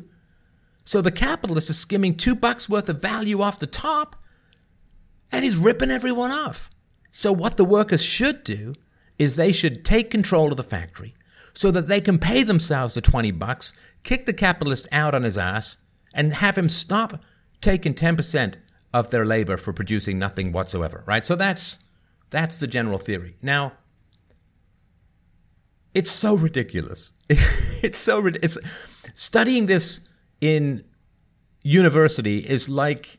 So 0.88 1.02
the 1.02 1.12
capitalist 1.12 1.68
is 1.68 1.78
skimming 1.78 2.16
2 2.16 2.34
bucks 2.34 2.66
worth 2.66 2.88
of 2.88 3.02
value 3.02 3.42
off 3.42 3.58
the 3.58 3.66
top 3.66 4.16
and 5.30 5.44
he's 5.44 5.54
ripping 5.54 5.90
everyone 5.90 6.30
off. 6.30 6.70
So 7.10 7.30
what 7.30 7.58
the 7.58 7.64
workers 7.66 8.02
should 8.02 8.42
do 8.42 8.72
is 9.18 9.34
they 9.34 9.52
should 9.52 9.84
take 9.84 10.10
control 10.10 10.50
of 10.50 10.56
the 10.56 10.64
factory 10.64 11.14
so 11.52 11.70
that 11.72 11.88
they 11.88 12.00
can 12.00 12.18
pay 12.18 12.42
themselves 12.42 12.94
the 12.94 13.02
20 13.02 13.32
bucks, 13.32 13.74
kick 14.02 14.24
the 14.24 14.32
capitalist 14.32 14.86
out 14.90 15.14
on 15.14 15.24
his 15.24 15.36
ass 15.36 15.76
and 16.14 16.32
have 16.32 16.56
him 16.56 16.70
stop 16.70 17.20
taking 17.60 17.92
10% 17.92 18.54
of 18.94 19.10
their 19.10 19.26
labor 19.26 19.58
for 19.58 19.74
producing 19.74 20.18
nothing 20.18 20.52
whatsoever, 20.52 21.04
right? 21.06 21.26
So 21.26 21.36
that's 21.36 21.80
that's 22.30 22.60
the 22.60 22.66
general 22.66 22.96
theory. 22.96 23.36
Now, 23.42 23.74
it's 25.92 26.10
so 26.10 26.34
ridiculous. 26.34 27.12
it's 27.28 27.98
so 27.98 28.24
it's 28.24 28.56
studying 29.12 29.66
this 29.66 30.07
in 30.40 30.84
university 31.62 32.38
is 32.38 32.68
like 32.68 33.18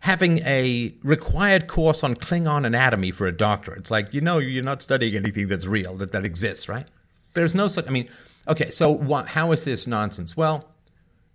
having 0.00 0.38
a 0.40 0.94
required 1.02 1.66
course 1.66 2.04
on 2.04 2.14
Klingon 2.14 2.66
anatomy 2.66 3.10
for 3.10 3.26
a 3.26 3.36
doctor. 3.36 3.74
It's 3.74 3.90
like 3.90 4.12
you 4.12 4.20
know 4.20 4.38
you're 4.38 4.64
not 4.64 4.82
studying 4.82 5.16
anything 5.16 5.48
that's 5.48 5.66
real 5.66 5.96
that 5.96 6.12
that 6.12 6.24
exists, 6.24 6.68
right? 6.68 6.86
There's 7.34 7.54
no 7.54 7.68
such. 7.68 7.86
I 7.86 7.90
mean, 7.90 8.08
okay. 8.48 8.70
So 8.70 8.90
what, 8.90 9.28
how 9.28 9.52
is 9.52 9.64
this 9.64 9.86
nonsense? 9.86 10.36
Well, 10.36 10.72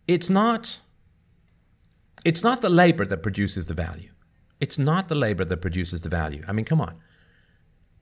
it's 0.08 0.30
not 0.30 0.80
it's 2.24 2.44
not 2.44 2.62
the 2.62 2.70
labor 2.70 3.06
that 3.06 3.24
produces 3.24 3.68
the 3.68 3.74
value. 3.74 4.10
It's 4.60 4.78
not 4.78 5.08
the 5.08 5.16
labor 5.16 5.44
that 5.46 5.58
produces 5.58 6.04
the 6.04 6.10
value. 6.10 6.44
I 6.48 6.52
mean, 6.52 6.66
come 6.66 6.82
on. 6.82 6.96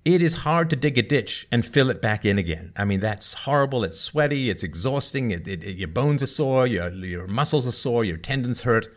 It 0.06 0.22
is 0.22 0.34
hard 0.34 0.70
to 0.70 0.76
dig 0.76 0.98
a 0.98 1.02
ditch 1.02 1.48
and 1.52 1.66
fill 1.66 1.90
it 1.90 2.02
back 2.02 2.26
in 2.26 2.38
again. 2.38 2.72
I 2.76 2.86
mean, 2.86 3.00
that's 3.00 3.34
horrible. 3.34 3.84
It's 3.84 4.00
sweaty. 4.00 4.50
It's 4.50 4.64
exhausting. 4.64 5.32
It, 5.32 5.48
it, 5.48 5.64
it, 5.64 5.78
your 5.78 5.90
bones 5.90 6.24
are 6.24 6.28
sore. 6.28 6.66
Your, 6.66 6.90
your 6.90 7.28
muscles 7.28 7.68
are 7.68 7.74
sore. 7.74 8.06
Your 8.06 8.18
tendons 8.18 8.62
hurt. 8.62 8.88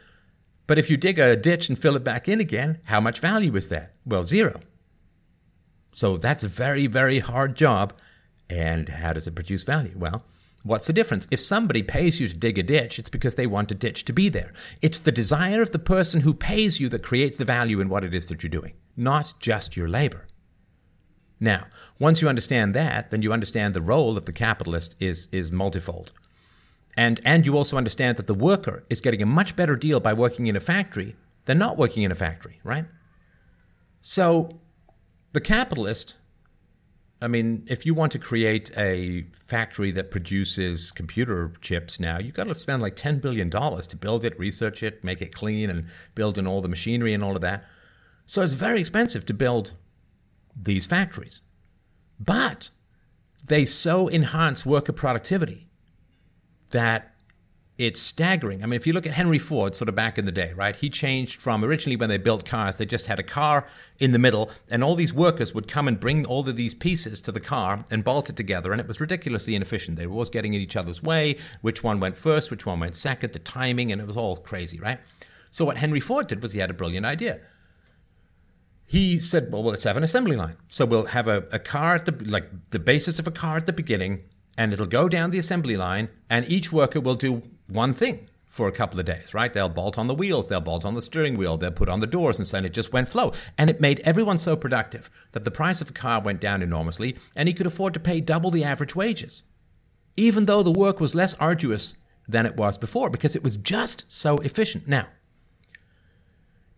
But 0.67 0.79
if 0.79 0.89
you 0.89 0.97
dig 0.97 1.19
a 1.19 1.37
ditch 1.37 1.69
and 1.69 1.79
fill 1.79 1.97
it 1.97 2.05
back 2.05 2.29
in 2.29 2.41
again, 2.41 2.79
how 2.85 3.01
much 3.01 3.19
value 3.19 3.55
is 3.57 3.69
that? 3.69 3.95
Well, 4.07 4.25
zero. 4.25 4.61
So 5.95 6.17
that's 6.17 6.45
a 6.45 6.49
very, 6.49 6.87
very 6.87 7.19
hard 7.19 7.57
job. 7.57 7.95
And 8.49 8.89
how 8.89 9.13
does 9.13 9.27
it 9.27 9.35
produce 9.35 9.65
value? 9.65 9.95
Well, 9.97 10.25
what's 10.63 10.87
the 10.87 10.93
difference? 10.93 11.27
If 11.31 11.41
somebody 11.41 11.83
pays 11.83 12.21
you 12.21 12.29
to 12.29 12.35
dig 12.35 12.59
a 12.59 12.63
ditch, 12.63 12.99
it's 13.01 13.11
because 13.11 13.35
they 13.35 13.47
want 13.47 13.73
a 13.73 13.75
ditch 13.75 14.05
to 14.05 14.13
be 14.13 14.29
there. 14.29 14.53
It's 14.81 15.01
the 15.01 15.13
desire 15.13 15.63
of 15.63 15.73
the 15.73 15.79
person 15.81 16.21
who 16.21 16.33
pays 16.33 16.79
you 16.79 16.89
that 16.91 17.03
creates 17.03 17.39
the 17.39 17.45
value 17.45 17.81
in 17.81 17.89
what 17.89 18.05
it 18.05 18.15
is 18.15 18.29
that 18.29 18.43
you're 18.43 18.51
doing, 18.51 18.75
not 18.97 19.35
just 19.41 19.77
your 19.77 19.89
labor. 19.89 20.27
Now, 21.43 21.67
once 21.99 22.23
you 22.23 22.29
understand 22.29 22.73
that, 22.75 23.11
then 23.11 23.21
you 23.21 23.33
understand 23.33 23.75
the 23.75 23.81
role 23.81 24.17
of 24.17 24.27
the 24.27 24.33
capitalist 24.33 24.95
is, 25.01 25.27
is 25.33 25.51
multifold. 25.51 26.13
And, 26.97 27.21
and 27.25 27.45
you 27.45 27.57
also 27.57 27.77
understand 27.77 28.17
that 28.19 28.29
the 28.29 28.35
worker 28.35 28.85
is 28.89 29.01
getting 29.01 29.21
a 29.21 29.27
much 29.27 29.57
better 29.57 29.75
deal 29.75 29.99
by 29.99 30.13
working 30.13 30.47
in 30.47 30.55
a 30.55 30.61
factory 30.61 31.17
than 31.47 31.59
not 31.59 31.77
working 31.77 32.05
in 32.05 32.13
a 32.13 32.15
factory, 32.15 32.61
right? 32.63 32.85
So 34.03 34.61
the 35.33 35.41
capitalist, 35.41 36.15
I 37.21 37.27
mean, 37.27 37.67
if 37.69 37.85
you 37.85 37.93
want 37.93 38.13
to 38.13 38.21
create 38.21 38.71
a 38.77 39.27
factory 39.33 39.91
that 39.91 40.13
produces 40.13 40.93
computer 40.93 41.55
chips 41.61 41.99
now, 41.99 42.21
you've 42.21 42.37
got 42.37 42.45
to 42.45 42.55
spend 42.55 42.83
like 42.83 42.95
$10 42.95 43.21
billion 43.21 43.51
to 43.51 43.97
build 43.97 44.25
it, 44.25 44.39
research 44.39 44.85
it, 44.85 45.03
make 45.03 45.21
it 45.21 45.35
clean, 45.35 45.69
and 45.71 45.87
build 46.15 46.39
in 46.39 46.47
all 46.47 46.61
the 46.61 46.69
machinery 46.69 47.13
and 47.13 47.25
all 47.25 47.35
of 47.35 47.43
that. 47.43 47.65
So 48.27 48.43
it's 48.43 48.53
very 48.53 48.79
expensive 48.79 49.27
to 49.27 49.35
build 49.35 49.73
these 50.61 50.87
factories. 50.87 51.43
But 52.19 52.71
they 53.45 53.65
so 53.65 54.09
enhance 54.09 54.65
worker 54.65 54.93
productivity 54.93 55.69
that 56.71 57.13
it's 57.79 58.01
staggering. 58.01 58.63
I 58.63 58.67
mean, 58.67 58.77
if 58.77 58.87
you 58.87 58.93
look 58.93 59.07
at 59.07 59.15
Henry 59.15 59.39
Ford, 59.39 59.75
sort 59.75 59.89
of 59.89 59.95
back 59.95 60.19
in 60.19 60.25
the 60.25 60.33
day, 60.33 60.53
right? 60.53 60.77
He 60.77 60.91
changed 60.91 61.41
from 61.41 61.65
originally 61.65 61.97
when 61.97 62.11
they 62.11 62.19
built 62.19 62.45
cars, 62.45 62.77
they 62.77 62.87
just 62.87 63.07
had 63.07 63.19
a 63.19 63.25
car 63.25 63.67
in 63.99 64.13
the 64.13 64.19
middle, 64.19 64.51
and 64.71 64.85
all 64.85 64.95
these 64.95 65.15
workers 65.15 65.55
would 65.55 65.67
come 65.67 65.89
and 65.89 65.99
bring 65.99 66.27
all 66.27 66.49
of 66.49 66.57
these 66.57 66.75
pieces 66.75 67.21
to 67.23 67.33
the 67.33 67.41
car 67.41 67.85
and 67.91 68.05
bolt 68.05 68.31
it 68.31 68.37
together, 68.37 68.73
and 68.73 68.81
it 68.81 68.87
was 68.87 69.01
ridiculously 69.01 69.55
inefficient. 69.55 69.97
They 69.97 70.07
were 70.07 70.13
always 70.13 70.31
getting 70.31 70.55
in 70.55 70.61
each 70.61 70.77
other's 70.77 71.03
way, 71.03 71.37
which 71.63 71.83
one 71.83 71.99
went 71.99 72.17
first, 72.17 72.51
which 72.51 72.67
one 72.67 72.79
went 72.79 72.95
second, 72.95 73.33
the 73.33 73.39
timing, 73.39 73.91
and 73.91 74.01
it 74.01 74.07
was 74.07 74.17
all 74.17 74.37
crazy, 74.37 74.79
right? 74.79 75.01
So 75.51 75.65
what 75.65 75.79
Henry 75.79 76.01
Ford 76.01 76.29
did 76.29 76.43
was 76.43 76.53
he 76.53 76.61
had 76.61 76.71
a 76.71 76.75
brilliant 76.75 77.07
idea 77.07 77.41
he 78.93 79.19
said, 79.19 79.51
well, 79.51 79.65
let's 79.65 79.85
have 79.85 79.97
an 79.97 80.03
assembly 80.03 80.37
line. 80.37 80.55
So 80.69 80.85
we'll 80.85 81.07
have 81.07 81.27
a, 81.27 81.47
a 81.51 81.59
car 81.59 81.95
at 81.95 82.05
the, 82.05 82.13
like 82.27 82.51
the 82.73 82.79
basis 82.79 83.19
of 83.19 83.27
a 83.27 83.31
car 83.31 83.57
at 83.57 83.65
the 83.65 83.73
beginning, 83.73 84.21
and 84.59 84.71
it'll 84.71 84.85
go 84.85 85.09
down 85.09 85.31
the 85.31 85.39
assembly 85.39 85.79
line, 85.79 86.11
and 86.29 86.47
each 86.47 86.71
worker 86.71 87.01
will 87.01 87.15
do 87.15 87.43
one 87.69 87.95
thing 87.95 88.29
for 88.45 88.69
a 88.69 88.73
couple 88.73 89.01
of 89.01 89.07
days, 89.07 89.33
right? 89.33 89.55
They'll 89.55 89.71
bolt 89.71 89.97
on 89.97 90.09
the 90.09 90.15
wheels, 90.15 90.49
they'll 90.49 90.61
bolt 90.61 90.85
on 90.85 90.95
the 90.95 91.01
steering 91.01 91.39
wheel, 91.39 91.57
they'll 91.57 91.71
put 91.71 91.89
on 91.89 92.01
the 92.01 92.07
doors 92.07 92.39
and 92.39 92.47
so 92.47 92.59
on. 92.59 92.67
It 92.67 92.75
just 92.75 92.93
went 92.93 93.09
flow. 93.09 93.33
And 93.57 93.71
it 93.71 93.81
made 93.81 94.01
everyone 94.01 94.37
so 94.37 94.57
productive 94.57 95.09
that 95.31 95.47
the 95.47 95.51
price 95.51 95.81
of 95.81 95.89
a 95.89 95.95
car 95.95 96.21
went 96.21 96.43
down 96.43 96.61
enormously, 96.61 97.17
and 97.35 97.49
he 97.49 97.55
could 97.55 97.67
afford 97.67 97.95
to 97.95 98.01
pay 98.01 98.21
double 98.21 98.51
the 98.51 98.63
average 98.63 98.95
wages, 98.95 99.45
even 100.19 100.45
though 100.45 100.63
the 100.63 100.71
work 100.71 101.01
was 101.01 101.15
less 101.15 101.33
arduous 101.41 101.95
than 102.29 102.45
it 102.45 102.57
was 102.57 102.77
before, 102.77 103.09
because 103.09 103.35
it 103.35 103.43
was 103.43 103.57
just 103.57 104.05
so 104.07 104.37
efficient. 104.41 104.87
Now, 104.87 105.07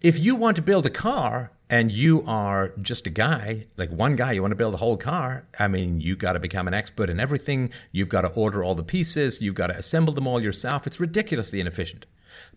if 0.00 0.16
you 0.16 0.36
want 0.36 0.54
to 0.54 0.62
build 0.62 0.86
a 0.86 0.90
car 0.90 1.50
and 1.70 1.90
you 1.90 2.22
are 2.26 2.72
just 2.80 3.06
a 3.06 3.10
guy, 3.10 3.66
like 3.76 3.90
one 3.90 4.16
guy, 4.16 4.32
you 4.32 4.42
want 4.42 4.52
to 4.52 4.56
build 4.56 4.74
a 4.74 4.78
whole 4.78 4.98
car, 4.98 5.46
I 5.58 5.66
mean, 5.66 6.00
you 6.00 6.14
got 6.14 6.34
to 6.34 6.40
become 6.40 6.68
an 6.68 6.74
expert 6.74 7.08
in 7.08 7.18
everything. 7.18 7.70
You've 7.90 8.10
got 8.10 8.22
to 8.22 8.28
order 8.28 8.62
all 8.62 8.74
the 8.74 8.82
pieces. 8.82 9.40
You've 9.40 9.54
got 9.54 9.68
to 9.68 9.76
assemble 9.76 10.12
them 10.12 10.26
all 10.26 10.42
yourself. 10.42 10.86
It's 10.86 11.00
ridiculously 11.00 11.60
inefficient. 11.60 12.06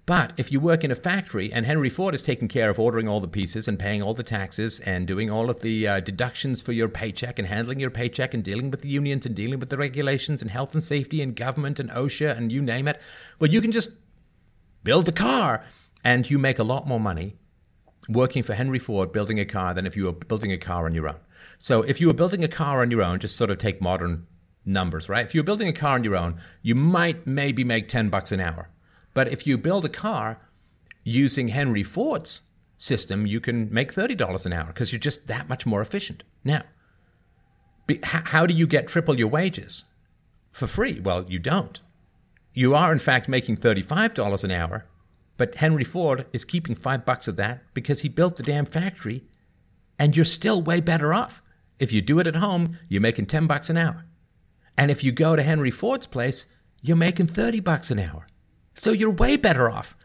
But 0.05 0.33
if 0.37 0.51
you 0.51 0.59
work 0.59 0.83
in 0.83 0.91
a 0.91 0.95
factory 0.95 1.51
and 1.53 1.65
Henry 1.65 1.89
Ford 1.89 2.15
is 2.15 2.21
taking 2.21 2.47
care 2.47 2.69
of 2.69 2.79
ordering 2.79 3.07
all 3.07 3.19
the 3.19 3.27
pieces 3.27 3.67
and 3.67 3.77
paying 3.77 4.01
all 4.01 4.13
the 4.13 4.23
taxes 4.23 4.79
and 4.79 5.05
doing 5.05 5.29
all 5.29 5.49
of 5.49 5.61
the 5.61 5.87
uh, 5.87 5.99
deductions 5.99 6.61
for 6.61 6.71
your 6.71 6.89
paycheck 6.89 7.37
and 7.37 7.47
handling 7.47 7.79
your 7.79 7.91
paycheck 7.91 8.33
and 8.33 8.43
dealing 8.43 8.71
with 8.71 8.81
the 8.81 8.89
unions 8.89 9.25
and 9.25 9.35
dealing 9.35 9.59
with 9.59 9.69
the 9.69 9.77
regulations 9.77 10.41
and 10.41 10.51
health 10.51 10.73
and 10.73 10.83
safety 10.83 11.21
and 11.21 11.35
government 11.35 11.79
and 11.79 11.89
OSHA 11.91 12.37
and 12.37 12.51
you 12.51 12.61
name 12.61 12.87
it, 12.87 12.99
well, 13.39 13.51
you 13.51 13.61
can 13.61 13.71
just 13.71 13.91
build 14.83 15.07
a 15.07 15.11
car 15.11 15.63
and 16.03 16.29
you 16.29 16.39
make 16.39 16.59
a 16.59 16.63
lot 16.63 16.87
more 16.87 16.99
money 16.99 17.35
working 18.09 18.43
for 18.43 18.53
Henry 18.53 18.79
Ford 18.79 19.11
building 19.11 19.39
a 19.39 19.45
car 19.45 19.73
than 19.73 19.85
if 19.85 19.95
you 19.95 20.05
were 20.05 20.13
building 20.13 20.51
a 20.51 20.57
car 20.57 20.85
on 20.85 20.93
your 20.93 21.07
own. 21.09 21.19
So 21.57 21.81
if 21.81 21.99
you 21.99 22.07
were 22.07 22.13
building 22.13 22.43
a 22.43 22.47
car 22.47 22.81
on 22.81 22.91
your 22.91 23.01
own, 23.01 23.19
just 23.19 23.35
sort 23.35 23.49
of 23.49 23.57
take 23.57 23.81
modern 23.81 24.27
numbers, 24.65 25.09
right? 25.09 25.25
If 25.25 25.33
you're 25.33 25.43
building 25.43 25.67
a 25.67 25.73
car 25.73 25.95
on 25.95 26.03
your 26.03 26.15
own, 26.15 26.41
you 26.61 26.75
might 26.75 27.25
maybe 27.25 27.63
make 27.63 27.87
10 27.89 28.09
bucks 28.09 28.31
an 28.31 28.39
hour. 28.39 28.69
But 29.13 29.31
if 29.31 29.47
you 29.47 29.57
build 29.57 29.85
a 29.85 29.89
car 29.89 30.39
using 31.03 31.49
Henry 31.49 31.83
Ford's 31.83 32.43
system, 32.75 33.25
you 33.25 33.39
can 33.39 33.73
make 33.73 33.93
$30 33.93 34.45
an 34.45 34.53
hour 34.53 34.67
because 34.67 34.91
you're 34.91 34.99
just 34.99 35.27
that 35.27 35.49
much 35.49 35.65
more 35.65 35.81
efficient. 35.81 36.23
Now, 36.43 36.63
how 38.03 38.45
do 38.45 38.53
you 38.53 38.67
get 38.67 38.87
triple 38.87 39.17
your 39.17 39.29
wages? 39.29 39.85
For 40.51 40.67
free? 40.67 40.99
Well, 40.99 41.25
you 41.27 41.39
don't. 41.39 41.79
You 42.53 42.75
are, 42.75 42.91
in 42.91 42.99
fact, 42.99 43.29
making 43.29 43.57
$35 43.57 44.43
an 44.43 44.51
hour 44.51 44.85
but 45.37 45.55
Henry 45.55 45.83
Ford 45.83 46.25
is 46.33 46.45
keeping 46.45 46.75
five 46.75 47.05
bucks 47.05 47.27
of 47.27 47.35
that 47.37 47.61
because 47.73 48.01
he 48.01 48.09
built 48.09 48.37
the 48.37 48.43
damn 48.43 48.65
factory, 48.65 49.23
and 49.99 50.15
you're 50.15 50.25
still 50.25 50.61
way 50.61 50.81
better 50.81 51.13
off. 51.13 51.41
If 51.79 51.93
you 51.93 52.01
do 52.01 52.19
it 52.19 52.27
at 52.27 52.35
home, 52.35 52.77
you're 52.89 53.01
making 53.01 53.27
10 53.27 53.47
bucks 53.47 53.69
an 53.69 53.77
hour. 53.77 54.05
And 54.77 54.91
if 54.91 55.03
you 55.03 55.11
go 55.11 55.35
to 55.35 55.43
Henry 55.43 55.71
Ford's 55.71 56.07
place, 56.07 56.47
you're 56.81 56.97
making 56.97 57.27
30 57.27 57.59
bucks 57.59 57.91
an 57.91 57.99
hour. 57.99 58.27
So 58.75 58.91
you're 58.91 59.11
way 59.11 59.37
better 59.37 59.69
off 59.69 59.95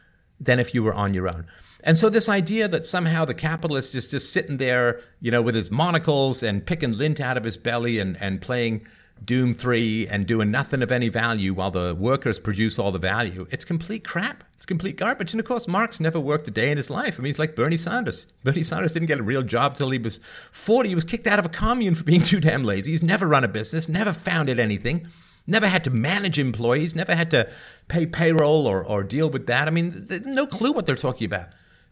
than 0.41 0.59
if 0.59 0.75
you 0.75 0.83
were 0.83 0.95
on 0.95 1.15
your 1.15 1.29
own. 1.29 1.47
And 1.85 1.99
so 1.99 2.09
this 2.09 2.29
idea 2.29 2.69
that 2.69 2.87
somehow 2.87 3.25
the 3.25 3.35
capitalist 3.35 3.95
is 3.95 4.07
just 4.07 4.33
sitting 4.33 4.59
there, 4.59 5.01
you 5.21 5.31
know, 5.31 5.43
with 5.43 5.55
his 5.55 5.71
monocles 5.71 6.43
and 6.43 6.65
picking 6.65 6.93
lint 6.93 7.21
out 7.21 7.37
of 7.37 7.45
his 7.45 7.57
belly 7.57 7.99
and, 7.99 8.17
and 8.21 8.41
playing 8.41 8.87
Doom 9.25 9.55
3 9.55 10.09
and 10.09 10.27
doing 10.27 10.51
nothing 10.51 10.83
of 10.83 10.93
any 10.93 11.09
value 11.09 11.55
while 11.55 11.71
the 11.71 11.95
workers 11.95 12.39
produce 12.39 12.79
all 12.79 12.93
the 12.93 12.99
value. 12.99 13.47
It's 13.51 13.65
complete 13.65 14.05
crap. 14.05 14.45
It's 14.63 14.67
complete 14.67 14.97
garbage. 14.97 15.33
And 15.33 15.41
of 15.41 15.47
course, 15.47 15.67
Marx 15.67 15.99
never 15.99 16.21
worked 16.21 16.47
a 16.47 16.53
day 16.53 16.71
in 16.71 16.77
his 16.77 16.89
life. 16.89 17.17
I 17.19 17.19
mean, 17.19 17.31
he's 17.31 17.39
like 17.41 17.57
Bernie 17.57 17.77
Sanders. 17.77 18.29
Bernie 18.45 18.63
Sanders 18.63 18.93
didn't 18.93 19.09
get 19.09 19.19
a 19.19 19.23
real 19.25 19.43
job 19.43 19.75
till 19.75 19.91
he 19.91 19.99
was 19.99 20.21
40. 20.53 20.89
He 20.89 20.95
was 20.95 21.03
kicked 21.03 21.27
out 21.27 21.41
of 21.41 21.47
a 21.47 21.49
commune 21.49 21.97
for 21.97 22.05
being 22.05 22.23
too 22.23 22.39
damn 22.39 22.63
lazy. 22.63 22.93
He's 22.93 23.03
never 23.03 23.27
run 23.27 23.43
a 23.43 23.49
business, 23.49 23.89
never 23.89 24.13
founded 24.13 24.61
anything, 24.61 25.09
never 25.49 25.67
had 25.67 25.83
to 25.83 25.91
manage 25.91 26.39
employees, 26.39 26.95
never 26.95 27.17
had 27.17 27.29
to 27.33 27.51
pay 27.89 28.07
payroll 28.07 28.69
or, 28.69 28.87
or 28.87 29.03
deal 29.03 29.29
with 29.29 29.49
that. 29.49 29.67
I 29.67 29.73
mean, 29.73 30.07
no 30.27 30.47
clue 30.47 30.71
what 30.71 30.87
they're 30.87 30.95
talking 30.95 31.25
about. 31.25 31.49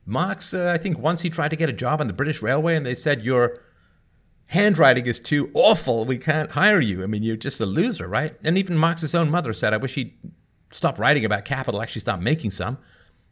Marx, 0.06 0.54
uh, 0.54 0.70
I 0.72 0.78
think 0.78 0.96
once 0.96 1.22
he 1.22 1.28
tried 1.28 1.48
to 1.48 1.56
get 1.56 1.68
a 1.68 1.72
job 1.72 2.00
on 2.00 2.06
the 2.06 2.12
British 2.12 2.40
Railway 2.40 2.76
and 2.76 2.86
they 2.86 2.94
said, 2.94 3.24
You're 3.24 3.58
handwriting 4.46 5.06
is 5.06 5.18
too 5.18 5.50
awful. 5.54 6.04
We 6.04 6.18
can't 6.18 6.52
hire 6.52 6.80
you. 6.80 7.02
I 7.02 7.06
mean, 7.06 7.24
you're 7.24 7.34
just 7.34 7.58
a 7.58 7.66
loser, 7.66 8.06
right? 8.06 8.36
And 8.44 8.56
even 8.56 8.76
Marx's 8.76 9.12
own 9.12 9.28
mother 9.28 9.52
said, 9.52 9.74
I 9.74 9.76
wish 9.78 9.96
he'd 9.96 10.16
stop 10.70 10.98
writing 10.98 11.24
about 11.24 11.44
capital, 11.44 11.82
actually 11.82 12.00
stop 12.00 12.20
making 12.20 12.50
some. 12.50 12.78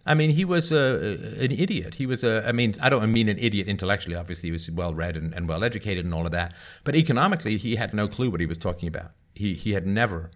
I 0.07 0.15
mean, 0.15 0.31
he 0.31 0.45
was 0.45 0.73
a, 0.73 1.19
an 1.39 1.53
idiot. 1.53 1.97
He 1.97 2.07
was 2.07 2.25
a, 2.25 2.47
I 2.47 2.53
mean, 2.53 2.75
I 2.81 2.89
don't 2.89 3.13
mean 3.13 3.29
an 3.29 3.39
idiot 3.39 3.69
intellectually, 3.69 4.17
obviously. 4.17 4.49
He 4.49 4.53
was 4.53 4.71
well 4.71 4.95
read 4.95 5.17
and, 5.17 5.35
and 5.35 5.47
well 5.49 5.63
educated 5.63 6.05
and 6.05 6.15
all 6.15 6.25
of 6.25 6.33
that. 6.33 6.55
But 6.85 6.95
economically, 6.95 7.59
he 7.59 7.77
had 7.77 7.93
no 7.93 8.09
clue 8.09 8.31
what 8.31 8.41
he 8.41 8.47
was 8.47 8.59
talking 8.59 8.89
about. 8.89 9.11
He, 9.35 9.55
he 9.55 9.73
had 9.73 9.87
never 9.87 10.31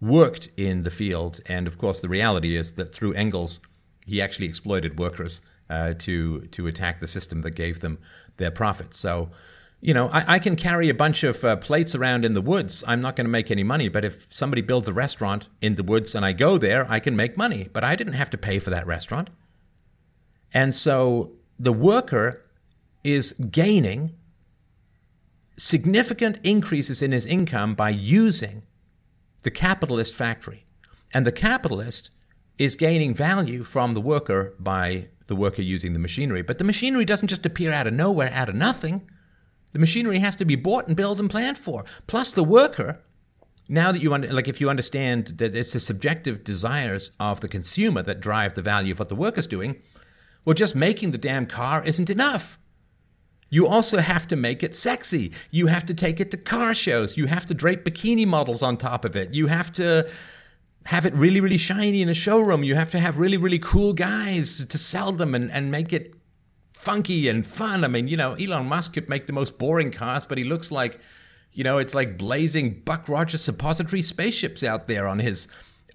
worked 0.00 0.48
in 0.56 0.84
the 0.84 0.90
field. 0.90 1.40
And 1.46 1.66
of 1.66 1.76
course, 1.76 2.00
the 2.00 2.08
reality 2.08 2.56
is 2.56 2.74
that 2.74 2.94
through 2.94 3.14
Engels, 3.14 3.60
he 4.06 4.22
actually 4.22 4.46
exploited 4.46 4.98
workers 4.98 5.40
uh, 5.68 5.94
to, 5.98 6.42
to 6.42 6.66
attack 6.68 7.00
the 7.00 7.08
system 7.08 7.42
that 7.42 7.52
gave 7.56 7.80
them 7.80 7.98
their 8.36 8.50
profits. 8.50 8.98
So, 8.98 9.30
you 9.80 9.94
know, 9.94 10.08
I, 10.08 10.34
I, 10.34 10.38
can 10.38 10.56
carry 10.56 10.90
a 10.90 10.94
bunch 10.94 11.24
of 11.24 11.42
uh, 11.42 11.56
plates 11.56 11.94
around 11.94 12.24
in 12.24 12.34
the 12.34 12.42
woods. 12.42 12.84
I'm 12.86 13.00
not 13.00 13.16
going 13.16 13.24
to 13.24 13.30
make 13.30 13.50
any 13.50 13.64
money. 13.64 13.88
But 13.88 14.04
if 14.04 14.26
somebody 14.28 14.60
builds 14.60 14.88
a 14.88 14.92
restaurant 14.92 15.48
in 15.62 15.76
the 15.76 15.82
woods 15.82 16.14
and 16.14 16.24
I 16.24 16.32
go 16.32 16.58
there, 16.58 16.86
I 16.90 17.00
can 17.00 17.16
make 17.16 17.36
money. 17.36 17.68
But 17.72 17.82
I 17.82 17.96
didn't 17.96 18.12
have 18.12 18.30
to 18.30 18.38
pay 18.38 18.58
for 18.58 18.68
that 18.70 18.86
restaurant. 18.86 19.30
And 20.52 20.74
so 20.74 21.34
the 21.58 21.72
worker 21.72 22.44
is 23.02 23.32
gaining 23.32 24.12
significant 25.56 26.38
increases 26.42 27.00
in 27.00 27.12
his 27.12 27.24
income 27.24 27.74
by 27.74 27.90
using 27.90 28.64
the 29.42 29.50
capitalist 29.50 30.14
factory. 30.14 30.64
And 31.12 31.26
the 31.26 31.32
capitalist 31.32 32.10
is 32.58 32.76
gaining 32.76 33.14
value 33.14 33.64
from 33.64 33.94
the 33.94 34.00
worker 34.00 34.54
by 34.58 35.08
the 35.26 35.36
worker 35.36 35.62
using 35.62 35.94
the 35.94 35.98
machinery. 35.98 36.42
But 36.42 36.58
the 36.58 36.64
machinery 36.64 37.06
doesn't 37.06 37.28
just 37.28 37.46
appear 37.46 37.72
out 37.72 37.86
of 37.86 37.94
nowhere, 37.94 38.30
out 38.34 38.50
of 38.50 38.54
nothing. 38.54 39.08
The 39.72 39.78
machinery 39.78 40.18
has 40.18 40.36
to 40.36 40.44
be 40.44 40.56
bought 40.56 40.88
and 40.88 40.96
built 40.96 41.20
and 41.20 41.30
planned 41.30 41.58
for. 41.58 41.84
Plus, 42.06 42.32
the 42.32 42.44
worker, 42.44 43.00
now 43.68 43.92
that 43.92 44.02
you 44.02 44.12
under, 44.12 44.32
like, 44.32 44.48
if 44.48 44.60
you 44.60 44.68
understand 44.68 45.34
that 45.38 45.54
it's 45.54 45.72
the 45.72 45.80
subjective 45.80 46.42
desires 46.42 47.12
of 47.20 47.40
the 47.40 47.48
consumer 47.48 48.02
that 48.02 48.20
drive 48.20 48.54
the 48.54 48.62
value 48.62 48.92
of 48.92 48.98
what 48.98 49.08
the 49.08 49.14
worker's 49.14 49.46
doing, 49.46 49.80
well, 50.44 50.54
just 50.54 50.74
making 50.74 51.12
the 51.12 51.18
damn 51.18 51.46
car 51.46 51.84
isn't 51.84 52.10
enough. 52.10 52.58
You 53.48 53.66
also 53.66 53.98
have 53.98 54.26
to 54.28 54.36
make 54.36 54.62
it 54.62 54.74
sexy. 54.74 55.32
You 55.50 55.66
have 55.66 55.84
to 55.86 55.94
take 55.94 56.20
it 56.20 56.30
to 56.30 56.36
car 56.36 56.72
shows. 56.74 57.16
You 57.16 57.26
have 57.26 57.46
to 57.46 57.54
drape 57.54 57.84
bikini 57.84 58.26
models 58.26 58.62
on 58.62 58.76
top 58.76 59.04
of 59.04 59.16
it. 59.16 59.34
You 59.34 59.48
have 59.48 59.72
to 59.72 60.08
have 60.86 61.04
it 61.04 61.14
really, 61.14 61.40
really 61.40 61.58
shiny 61.58 62.00
in 62.00 62.08
a 62.08 62.14
showroom. 62.14 62.62
You 62.62 62.76
have 62.76 62.90
to 62.92 63.00
have 63.00 63.18
really, 63.18 63.36
really 63.36 63.58
cool 63.58 63.92
guys 63.92 64.64
to 64.64 64.78
sell 64.78 65.12
them 65.12 65.34
and, 65.34 65.50
and 65.50 65.70
make 65.70 65.92
it 65.92 66.14
funky 66.80 67.28
and 67.28 67.46
fun. 67.46 67.84
I 67.84 67.88
mean, 67.88 68.08
you 68.08 68.16
know, 68.16 68.32
Elon 68.34 68.66
Musk 68.66 68.94
could 68.94 69.08
make 69.08 69.26
the 69.26 69.34
most 69.34 69.58
boring 69.58 69.90
cars, 69.90 70.24
but 70.24 70.38
he 70.38 70.44
looks 70.44 70.72
like, 70.72 70.98
you 71.52 71.62
know, 71.62 71.76
it's 71.76 71.94
like 71.94 72.16
blazing 72.16 72.80
Buck 72.86 73.06
Rogers 73.06 73.42
suppository 73.42 74.00
spaceships 74.00 74.64
out 74.64 74.88
there 74.88 75.06
on 75.06 75.18
his 75.18 75.46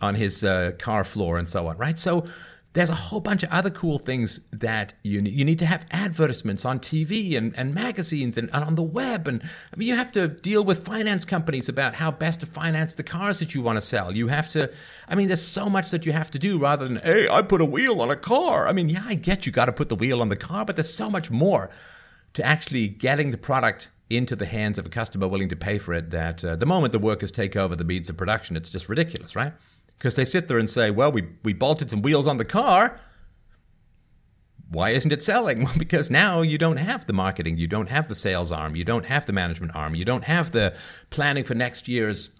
on 0.02 0.16
his 0.16 0.44
uh, 0.44 0.74
car 0.78 1.04
floor 1.04 1.38
and 1.38 1.50
so 1.50 1.68
on, 1.68 1.78
right? 1.78 1.98
So 1.98 2.28
there's 2.76 2.89
a 2.89 2.95
whole 2.95 3.21
bunch 3.21 3.41
of 3.41 3.49
other 3.51 3.69
cool 3.69 3.97
things 3.97 4.41
that 4.51 4.93
you 5.01 5.21
need. 5.21 5.34
You 5.34 5.45
need 5.45 5.59
to 5.59 5.65
have 5.65 5.86
advertisements 5.91 6.65
on 6.65 6.80
TV 6.80 7.38
and, 7.38 7.57
and 7.57 7.73
magazines 7.73 8.38
and, 8.38 8.49
and 8.53 8.65
on 8.65 8.76
the 8.76 8.84
web. 8.84 9.30
And 9.30 9.41
I 9.73 9.78
mean, 9.78 9.88
you 9.88 9.95
have 9.95 10.11
to 10.11 10.28
deal 10.28 10.61
with 10.61 10.84
finance 10.84 11.23
companies 11.23 11.69
about 11.69 11.95
how 11.95 12.11
best 12.11 12.41
to 12.41 12.45
finance 12.45 12.93
the 12.93 13.01
cars 13.01 13.39
that 13.39 13.55
you 13.55 13.61
want 13.61 13.78
to 13.78 13.82
sell. 13.82 14.13
You 14.13 14.28
have 14.28 14.49
to, 14.49 14.69
I 15.07 15.15
mean, 15.15 15.28
there's 15.28 15.41
so 15.41 15.69
much 15.69 15.89
that 15.91 16.05
you 16.05 16.11
have 16.11 16.30
to 16.32 16.39
do 16.39 16.57
rather 16.57 16.86
than, 16.86 16.97
hey, 16.97 17.30
I 17.30 17.43
put 17.43 17.61
a 17.61 17.65
wheel 17.65 18.01
on 18.01 18.11
a 18.11 18.17
car. 18.17 18.67
I 18.67 18.73
mean, 18.73 18.89
yeah, 18.89 19.03
I 19.05 19.15
get 19.15 19.45
you 19.45 19.53
got 19.53 19.65
to 19.65 19.73
put 19.73 19.88
the 19.88 19.95
wheel 19.95 20.21
on 20.21 20.28
the 20.28 20.36
car, 20.36 20.65
but 20.65 20.76
there's 20.76 20.93
so 20.93 21.09
much 21.09 21.32
more 21.32 21.71
to 22.34 22.43
actually 22.43 22.89
getting 22.89 23.32
the 23.32 23.38
product 23.38 23.89
into 24.09 24.36
the 24.36 24.45
hands 24.45 24.78
of 24.78 24.86
a 24.86 24.89
customer 24.89 25.30
willing 25.30 25.47
to 25.47 25.55
pay 25.55 25.78
for 25.78 25.93
it 25.93 26.11
that 26.11 26.43
uh, 26.43 26.57
the 26.57 26.65
moment 26.65 26.91
the 26.91 26.99
workers 26.99 27.32
take 27.32 27.55
over 27.55 27.73
the 27.73 27.86
means 27.86 28.09
of 28.09 28.17
production, 28.17 28.57
it's 28.57 28.69
just 28.69 28.89
ridiculous, 28.89 29.34
right? 29.34 29.53
Because 29.98 30.16
they 30.16 30.26
sit 30.26 30.48
there 30.48 30.58
and 30.58 30.70
say, 30.70 30.91
well, 30.91 31.12
we, 31.12 31.28
we 31.43 31.54
bolted 31.54 31.89
some 31.89 32.02
wheels 32.02 32.28
on 32.28 32.38
the 32.38 32.46
car. 32.46 33.00
Why 34.70 34.89
isn't 34.91 35.14
it 35.14 35.24
selling? 35.24 35.64
Well, 35.66 35.74
because 35.78 36.12
now 36.12 36.41
you 36.41 36.58
don't 36.58 36.78
have 36.78 37.08
the 37.08 37.14
marketing, 37.14 37.58
you 37.58 37.68
don't 37.68 37.89
have 37.89 38.08
the 38.08 38.16
sales 38.16 38.52
arm, 38.52 38.76
you 38.76 38.84
don't 38.84 39.06
have 39.06 39.26
the 39.26 39.34
management 39.34 39.76
arm, 39.76 39.96
you 39.96 40.06
don't 40.06 40.26
have 40.26 40.52
the 40.52 40.76
planning 41.10 41.43
for 41.43 41.56
next 41.56 41.88
year's 41.88 42.32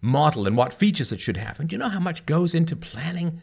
model 0.00 0.46
and 0.46 0.56
what 0.56 0.72
features 0.72 1.10
it 1.12 1.20
should 1.20 1.36
have. 1.36 1.58
And 1.58 1.68
do 1.68 1.74
you 1.74 1.78
know 1.78 1.88
how 1.88 2.00
much 2.00 2.26
goes 2.26 2.54
into 2.54 2.76
planning 2.76 3.42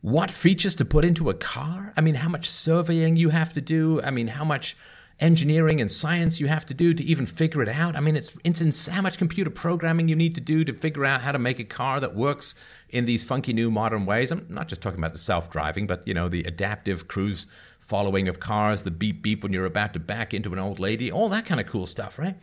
what 0.00 0.30
features 0.30 0.74
to 0.76 0.84
put 0.84 1.04
into 1.04 1.30
a 1.30 1.34
car? 1.34 1.92
I 1.96 2.00
mean, 2.00 2.14
how 2.14 2.28
much 2.28 2.48
surveying 2.48 3.16
you 3.16 3.30
have 3.30 3.52
to 3.54 3.60
do? 3.60 4.00
I 4.02 4.10
mean, 4.10 4.28
how 4.28 4.44
much 4.44 4.76
engineering 5.18 5.80
and 5.80 5.90
science 5.90 6.40
you 6.40 6.46
have 6.46 6.66
to 6.66 6.74
do 6.74 6.92
to 6.92 7.02
even 7.02 7.24
figure 7.24 7.62
it 7.62 7.68
out. 7.68 7.96
I 7.96 8.00
mean, 8.00 8.16
it's 8.16 8.32
it's 8.44 8.86
how 8.86 9.00
much 9.00 9.16
computer 9.16 9.50
programming 9.50 10.08
you 10.08 10.16
need 10.16 10.34
to 10.34 10.40
do 10.40 10.64
to 10.64 10.72
figure 10.74 11.06
out 11.06 11.22
how 11.22 11.32
to 11.32 11.38
make 11.38 11.58
a 11.58 11.64
car 11.64 12.00
that 12.00 12.14
works 12.14 12.54
in 12.90 13.06
these 13.06 13.24
funky 13.24 13.52
new 13.52 13.70
modern 13.70 14.04
ways. 14.04 14.30
I'm 14.30 14.46
not 14.48 14.68
just 14.68 14.82
talking 14.82 14.98
about 14.98 15.12
the 15.12 15.18
self-driving, 15.18 15.86
but 15.86 16.06
you 16.06 16.12
know, 16.12 16.28
the 16.28 16.44
adaptive 16.44 17.08
cruise 17.08 17.46
following 17.80 18.28
of 18.28 18.40
cars, 18.40 18.82
the 18.82 18.90
beep 18.90 19.22
beep 19.22 19.42
when 19.42 19.52
you're 19.52 19.64
about 19.64 19.94
to 19.94 20.00
back 20.00 20.34
into 20.34 20.52
an 20.52 20.58
old 20.58 20.78
lady, 20.78 21.10
all 21.10 21.28
that 21.30 21.46
kind 21.46 21.60
of 21.60 21.66
cool 21.66 21.86
stuff, 21.86 22.18
right? 22.18 22.36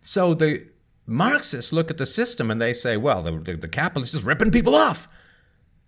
So 0.00 0.32
the 0.32 0.66
Marxists 1.06 1.72
look 1.72 1.90
at 1.90 1.98
the 1.98 2.06
system 2.06 2.50
and 2.50 2.62
they 2.62 2.72
say, 2.72 2.96
well, 2.96 3.22
the, 3.22 3.32
the, 3.32 3.56
the 3.56 3.68
capitalists 3.68 4.12
just 4.12 4.24
ripping 4.24 4.50
people 4.50 4.74
off 4.74 5.08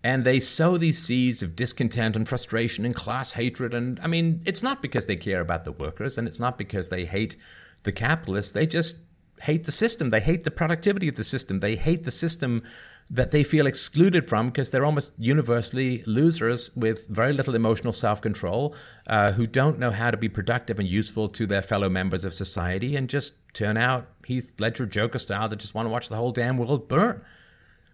and 0.03 0.23
they 0.23 0.39
sow 0.39 0.77
these 0.77 0.97
seeds 0.97 1.43
of 1.43 1.55
discontent 1.55 2.15
and 2.15 2.27
frustration 2.27 2.85
and 2.85 2.95
class 2.95 3.33
hatred. 3.33 3.73
And 3.73 3.99
I 4.01 4.07
mean, 4.07 4.41
it's 4.45 4.63
not 4.63 4.81
because 4.81 5.05
they 5.05 5.17
care 5.17 5.41
about 5.41 5.65
the 5.65 5.71
workers 5.71 6.17
and 6.17 6.27
it's 6.27 6.39
not 6.39 6.57
because 6.57 6.89
they 6.89 7.05
hate 7.05 7.35
the 7.83 7.91
capitalists. 7.91 8.53
They 8.53 8.65
just 8.65 8.99
hate 9.41 9.65
the 9.65 9.71
system. 9.71 10.09
They 10.09 10.21
hate 10.21 10.43
the 10.43 10.51
productivity 10.51 11.07
of 11.09 11.15
the 11.15 11.23
system. 11.23 11.59
They 11.59 11.75
hate 11.75 12.03
the 12.03 12.11
system 12.11 12.63
that 13.09 13.31
they 13.31 13.43
feel 13.43 13.65
excluded 13.65 14.29
from 14.29 14.47
because 14.47 14.69
they're 14.69 14.85
almost 14.85 15.11
universally 15.17 16.03
losers 16.05 16.69
with 16.75 17.07
very 17.07 17.33
little 17.33 17.55
emotional 17.55 17.91
self 17.91 18.21
control, 18.21 18.75
uh, 19.07 19.31
who 19.31 19.47
don't 19.47 19.79
know 19.79 19.91
how 19.91 20.11
to 20.11 20.17
be 20.17 20.29
productive 20.29 20.77
and 20.79 20.87
useful 20.87 21.27
to 21.27 21.47
their 21.47 21.63
fellow 21.63 21.89
members 21.89 22.23
of 22.23 22.33
society 22.33 22.95
and 22.95 23.09
just 23.09 23.33
turn 23.53 23.77
out 23.77 24.07
Heath 24.25 24.53
Ledger 24.59 24.85
Joker 24.85 25.17
style 25.17 25.49
that 25.49 25.57
just 25.57 25.73
want 25.73 25.87
to 25.87 25.89
watch 25.89 26.07
the 26.07 26.17
whole 26.17 26.31
damn 26.31 26.57
world 26.57 26.87
burn. 26.87 27.21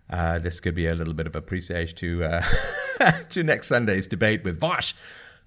Uh, 0.10 0.40
this 0.40 0.60
could 0.60 0.76
be 0.76 0.88
a 0.88 0.96
little 0.96 1.14
bit 1.14 1.28
of 1.28 1.36
a 1.36 1.42
presage 1.42 1.96
to 1.96 2.24
uh, 2.24 2.44
to 3.30 3.44
next 3.44 3.68
Sunday's 3.68 4.08
debate 4.08 4.44
with 4.44 4.60
Vaush. 4.60 4.94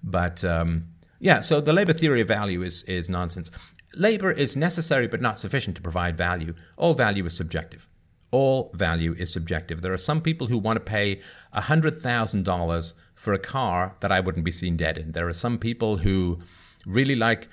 But 0.03 0.43
um, 0.43 0.85
yeah, 1.19 1.41
so 1.41 1.61
the 1.61 1.73
labor 1.73 1.93
theory 1.93 2.21
of 2.21 2.27
value 2.27 2.61
is 2.61 2.83
is 2.83 3.09
nonsense. 3.09 3.51
Labor 3.95 4.31
is 4.31 4.55
necessary 4.55 5.07
but 5.07 5.21
not 5.21 5.39
sufficient 5.39 5.75
to 5.77 5.81
provide 5.81 6.17
value. 6.17 6.53
All 6.77 6.93
value 6.93 7.25
is 7.25 7.35
subjective. 7.35 7.87
All 8.31 8.71
value 8.75 9.15
is 9.17 9.33
subjective. 9.33 9.81
There 9.81 9.93
are 9.93 9.97
some 9.97 10.21
people 10.21 10.47
who 10.47 10.59
want 10.59 10.77
to 10.77 10.81
pay 10.81 11.19
$100,000 11.55 12.93
for 13.15 13.33
a 13.33 13.39
car 13.39 13.95
that 14.01 14.11
I 14.11 14.19
wouldn't 14.19 14.45
be 14.45 14.51
seen 14.51 14.77
dead 14.77 14.99
in. 14.99 15.13
There 15.13 15.27
are 15.27 15.33
some 15.33 15.57
people 15.57 15.97
who 15.97 16.37
really 16.85 17.15
like 17.15 17.49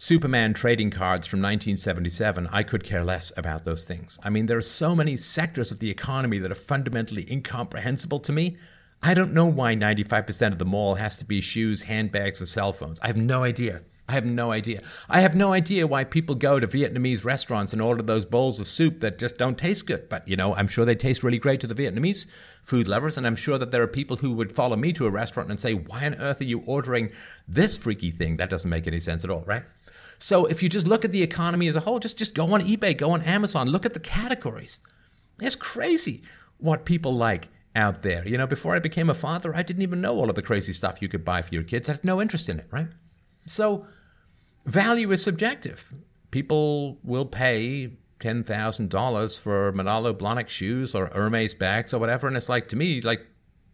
Superman 0.00 0.54
trading 0.54 0.90
cards 0.90 1.26
from 1.26 1.40
1977, 1.40 2.48
I 2.50 2.62
could 2.62 2.84
care 2.84 3.04
less 3.04 3.34
about 3.36 3.66
those 3.66 3.84
things. 3.84 4.18
I 4.22 4.30
mean, 4.30 4.46
there 4.46 4.56
are 4.56 4.62
so 4.62 4.94
many 4.94 5.18
sectors 5.18 5.70
of 5.70 5.78
the 5.78 5.90
economy 5.90 6.38
that 6.38 6.50
are 6.50 6.54
fundamentally 6.54 7.30
incomprehensible 7.30 8.18
to 8.20 8.32
me. 8.32 8.56
I 9.02 9.12
don't 9.12 9.34
know 9.34 9.44
why 9.44 9.74
95% 9.74 10.52
of 10.52 10.58
the 10.58 10.64
mall 10.64 10.94
has 10.94 11.18
to 11.18 11.26
be 11.26 11.42
shoes, 11.42 11.82
handbags, 11.82 12.40
and 12.40 12.48
cell 12.48 12.72
phones. 12.72 12.98
I 13.00 13.08
have 13.08 13.18
no 13.18 13.44
idea. 13.44 13.82
I 14.08 14.14
have 14.14 14.24
no 14.24 14.50
idea. 14.50 14.82
I 15.08 15.20
have 15.20 15.36
no 15.36 15.52
idea 15.52 15.86
why 15.86 16.02
people 16.02 16.34
go 16.34 16.58
to 16.58 16.66
Vietnamese 16.66 17.24
restaurants 17.24 17.72
and 17.72 17.80
order 17.80 18.02
those 18.02 18.24
bowls 18.24 18.58
of 18.58 18.66
soup 18.66 19.00
that 19.00 19.18
just 19.18 19.38
don't 19.38 19.56
taste 19.56 19.86
good. 19.86 20.08
But, 20.08 20.26
you 20.26 20.34
know, 20.34 20.54
I'm 20.54 20.66
sure 20.66 20.84
they 20.84 20.96
taste 20.96 21.22
really 21.22 21.38
great 21.38 21.60
to 21.60 21.68
the 21.68 21.74
Vietnamese 21.74 22.26
food 22.62 22.88
lovers. 22.88 23.16
And 23.16 23.24
I'm 23.24 23.36
sure 23.36 23.56
that 23.56 23.70
there 23.70 23.82
are 23.82 23.86
people 23.86 24.16
who 24.16 24.32
would 24.32 24.50
follow 24.50 24.76
me 24.76 24.92
to 24.94 25.06
a 25.06 25.10
restaurant 25.10 25.48
and 25.48 25.60
say, 25.60 25.74
why 25.74 26.06
on 26.06 26.14
earth 26.16 26.40
are 26.40 26.44
you 26.44 26.62
ordering 26.66 27.12
this 27.46 27.76
freaky 27.76 28.10
thing? 28.10 28.38
That 28.38 28.50
doesn't 28.50 28.68
make 28.68 28.88
any 28.88 28.98
sense 28.98 29.22
at 29.22 29.30
all, 29.30 29.44
right? 29.46 29.62
So 30.20 30.44
if 30.44 30.62
you 30.62 30.68
just 30.68 30.86
look 30.86 31.04
at 31.04 31.12
the 31.12 31.22
economy 31.22 31.66
as 31.66 31.74
a 31.74 31.80
whole, 31.80 31.98
just, 31.98 32.18
just 32.18 32.34
go 32.34 32.52
on 32.52 32.60
eBay, 32.60 32.96
go 32.96 33.10
on 33.10 33.22
Amazon, 33.22 33.68
look 33.68 33.86
at 33.86 33.94
the 33.94 34.00
categories. 34.00 34.80
It's 35.40 35.54
crazy 35.54 36.22
what 36.58 36.84
people 36.84 37.12
like 37.12 37.48
out 37.74 38.02
there. 38.02 38.28
You 38.28 38.36
know, 38.36 38.46
before 38.46 38.76
I 38.76 38.80
became 38.80 39.08
a 39.08 39.14
father, 39.14 39.56
I 39.56 39.62
didn't 39.62 39.82
even 39.82 40.02
know 40.02 40.14
all 40.14 40.28
of 40.28 40.36
the 40.36 40.42
crazy 40.42 40.74
stuff 40.74 41.00
you 41.00 41.08
could 41.08 41.24
buy 41.24 41.40
for 41.40 41.54
your 41.54 41.62
kids. 41.62 41.88
I 41.88 41.92
had 41.92 42.04
no 42.04 42.20
interest 42.20 42.50
in 42.50 42.58
it, 42.58 42.66
right? 42.70 42.88
So 43.46 43.86
value 44.66 45.10
is 45.10 45.24
subjective. 45.24 45.90
People 46.30 46.98
will 47.02 47.24
pay 47.24 47.92
$10,000 48.20 49.40
for 49.40 49.72
Manolo 49.72 50.12
Blahnik 50.12 50.48
shoes 50.48 50.94
or 50.94 51.06
Hermes 51.06 51.54
bags 51.54 51.94
or 51.94 51.98
whatever. 51.98 52.28
And 52.28 52.36
it's 52.36 52.50
like, 52.50 52.68
to 52.68 52.76
me, 52.76 53.00
like 53.00 53.26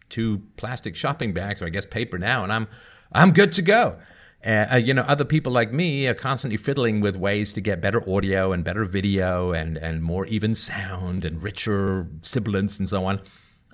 two 0.09 0.43
plastic 0.57 0.95
shopping 0.95 1.33
bags, 1.33 1.61
or 1.61 1.67
I 1.67 1.71
guess 1.71 1.87
paper 1.87 2.19
now, 2.19 2.45
and 2.45 2.53
I'm, 2.53 2.69
I'm 3.11 3.33
good 3.33 3.51
to 3.53 3.63
go. 3.63 3.99
Uh, 4.47 4.77
you 4.77 4.95
know, 4.95 5.03
other 5.03 5.25
people 5.25 5.51
like 5.51 5.73
me 5.73 6.07
are 6.07 6.15
constantly 6.15 6.57
fiddling 6.57 7.01
with 7.01 7.17
ways 7.17 7.53
to 7.53 7.61
get 7.61 7.81
better 7.81 8.09
audio 8.09 8.53
and 8.53 8.63
better 8.63 8.85
video 8.85 9.51
and, 9.53 9.77
and 9.77 10.05
more 10.05 10.25
even 10.27 10.55
sound 10.55 11.25
and 11.25 11.43
richer 11.43 12.07
sibilance 12.23 12.79
and 12.79 12.89
so 12.89 13.05
on. 13.05 13.21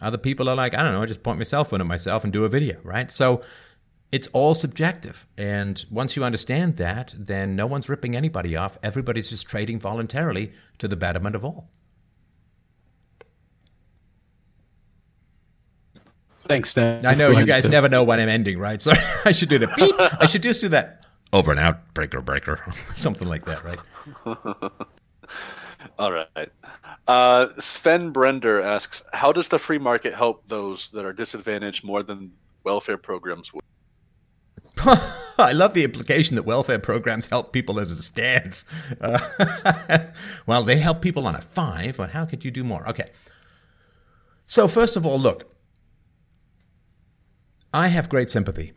Other 0.00 0.16
people 0.16 0.48
are 0.48 0.56
like, 0.56 0.72
I 0.74 0.82
don't 0.82 0.92
know, 0.92 1.02
I 1.02 1.06
just 1.06 1.22
point 1.22 1.36
my 1.36 1.44
cell 1.44 1.64
phone 1.64 1.82
at 1.82 1.86
myself 1.86 2.24
and 2.24 2.32
do 2.32 2.44
a 2.44 2.48
video, 2.48 2.78
right? 2.82 3.10
So 3.10 3.42
it's 4.10 4.28
all 4.28 4.54
subjective. 4.54 5.26
And 5.36 5.84
once 5.90 6.16
you 6.16 6.24
understand 6.24 6.76
that, 6.76 7.14
then 7.18 7.54
no 7.54 7.66
one's 7.66 7.90
ripping 7.90 8.16
anybody 8.16 8.56
off. 8.56 8.78
Everybody's 8.82 9.28
just 9.28 9.46
trading 9.46 9.78
voluntarily 9.78 10.52
to 10.78 10.88
the 10.88 10.96
betterment 10.96 11.36
of 11.36 11.44
all. 11.44 11.68
Thanks, 16.44 16.70
Steph. 16.70 17.04
I 17.04 17.14
know 17.14 17.30
you 17.30 17.46
guys 17.46 17.62
to... 17.62 17.68
never 17.68 17.88
know 17.88 18.04
when 18.04 18.20
I'm 18.20 18.28
ending, 18.28 18.58
right? 18.58 18.80
So 18.80 18.92
I 19.24 19.32
should 19.32 19.48
do 19.48 19.58
the 19.58 19.68
beep. 19.76 19.94
I 19.98 20.26
should 20.26 20.42
just 20.42 20.60
do 20.60 20.68
that 20.68 21.06
over 21.32 21.50
and 21.50 21.60
out, 21.60 21.94
breaker, 21.94 22.20
breaker, 22.20 22.60
something 22.96 23.28
like 23.28 23.44
that, 23.46 23.64
right? 23.64 23.78
All 25.98 26.12
right. 26.12 26.48
Uh, 27.08 27.48
Sven 27.58 28.12
Brender 28.12 28.62
asks, 28.62 29.02
how 29.12 29.32
does 29.32 29.48
the 29.48 29.58
free 29.58 29.78
market 29.78 30.14
help 30.14 30.46
those 30.46 30.88
that 30.88 31.04
are 31.04 31.12
disadvantaged 31.12 31.84
more 31.84 32.02
than 32.02 32.32
welfare 32.64 32.98
programs 32.98 33.52
would? 33.52 33.62
I 35.38 35.52
love 35.52 35.74
the 35.74 35.84
implication 35.84 36.36
that 36.36 36.44
welfare 36.44 36.78
programs 36.78 37.26
help 37.26 37.52
people 37.52 37.80
as 37.80 37.90
it 37.90 38.02
stands. 38.02 38.64
Uh, 39.00 40.06
well, 40.46 40.62
they 40.62 40.76
help 40.78 41.02
people 41.02 41.26
on 41.26 41.34
a 41.34 41.40
five, 41.40 41.96
but 41.96 42.10
how 42.12 42.24
could 42.24 42.44
you 42.44 42.50
do 42.50 42.62
more? 42.62 42.88
Okay. 42.88 43.10
So, 44.46 44.68
first 44.68 44.96
of 44.96 45.04
all, 45.04 45.18
look, 45.18 45.51
I 47.72 47.88
have 47.88 48.08
great 48.08 48.28
sympathy 48.28 48.72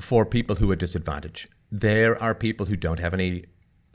for 0.00 0.26
people 0.26 0.56
who 0.56 0.70
are 0.70 0.76
disadvantaged. 0.76 1.48
There 1.72 2.20
are 2.22 2.34
people 2.34 2.66
who 2.66 2.76
don't 2.76 3.00
have 3.00 3.14
any 3.14 3.44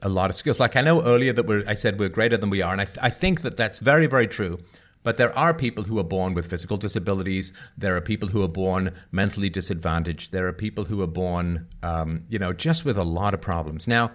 a 0.02 0.10
lot 0.10 0.30
of 0.30 0.36
skills. 0.36 0.60
Like 0.60 0.76
I 0.76 0.82
know 0.82 1.04
earlier 1.04 1.34
that 1.34 1.66
I 1.68 1.74
said 1.74 2.00
we're 2.00 2.10
greater 2.10 2.38
than 2.38 2.50
we 2.50 2.62
are, 2.62 2.72
and 2.72 2.82
I, 2.82 2.86
th- 2.86 2.98
I 3.02 3.10
think 3.10 3.42
that 3.42 3.58
that's 3.58 3.80
very, 3.80 4.08
very 4.08 4.28
true. 4.28 4.60
But 5.04 5.18
there 5.18 5.38
are 5.38 5.54
people 5.54 5.86
who 5.86 5.98
are 6.00 6.04
born 6.04 6.34
with 6.34 6.50
physical 6.50 6.78
disabilities. 6.78 7.54
There 7.78 7.96
are 7.96 8.02
people 8.02 8.30
who 8.30 8.44
are 8.44 8.50
born 8.50 8.94
mentally 9.12 9.50
disadvantaged. 9.50 10.32
There 10.32 10.48
are 10.48 10.54
people 10.54 10.86
who 10.86 11.02
are 11.02 11.08
born, 11.08 11.68
um, 11.82 12.24
you 12.28 12.38
know, 12.38 12.52
just 12.52 12.84
with 12.84 12.98
a 12.98 13.04
lot 13.04 13.34
of 13.34 13.40
problems. 13.40 13.88
Now, 13.88 14.12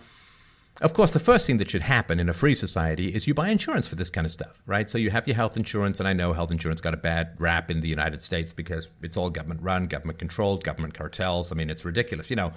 of 0.81 0.93
course, 0.93 1.13
the 1.13 1.21
first 1.21 1.47
thing 1.47 1.59
that 1.59 1.71
should 1.71 1.83
happen 1.83 2.19
in 2.19 2.29
a 2.29 2.33
free 2.33 2.55
society 2.55 3.15
is 3.15 3.29
you 3.29 3.35
buy 3.35 3.49
insurance 3.49 3.87
for 3.87 3.95
this 3.95 4.11
kind 4.11 4.25
of 4.25 4.33
stuff, 4.33 4.63
right? 4.67 4.91
So 4.91 4.99
you 4.99 5.11
have 5.11 5.27
your 5.29 5.37
health 5.37 5.57
insurance, 5.57 6.01
and 6.01 6.09
I 6.09 6.13
know 6.13 6.33
health 6.33 6.51
insurance 6.51 6.81
got 6.81 6.95
a 6.95 6.99
bad 6.99 7.37
rap 7.39 7.71
in 7.71 7.81
the 7.81 7.89
United 7.89 8.21
States 8.23 8.53
because 8.53 8.89
it's 9.01 9.17
all 9.17 9.31
government 9.31 9.63
run, 9.63 9.87
government 9.87 10.19
controlled, 10.19 10.65
government 10.65 10.95
cartels. 10.95 11.53
I 11.53 11.55
mean, 11.55 11.71
it's 11.71 11.85
ridiculous. 11.85 12.29
You 12.29 12.37
know, 12.37 12.53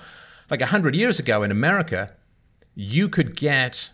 like 0.49 0.61
100 0.61 0.95
years 0.95 1.19
ago 1.19 1.43
in 1.43 1.51
America, 1.51 2.15
you 2.73 3.07
could 3.07 3.35
get 3.35 3.91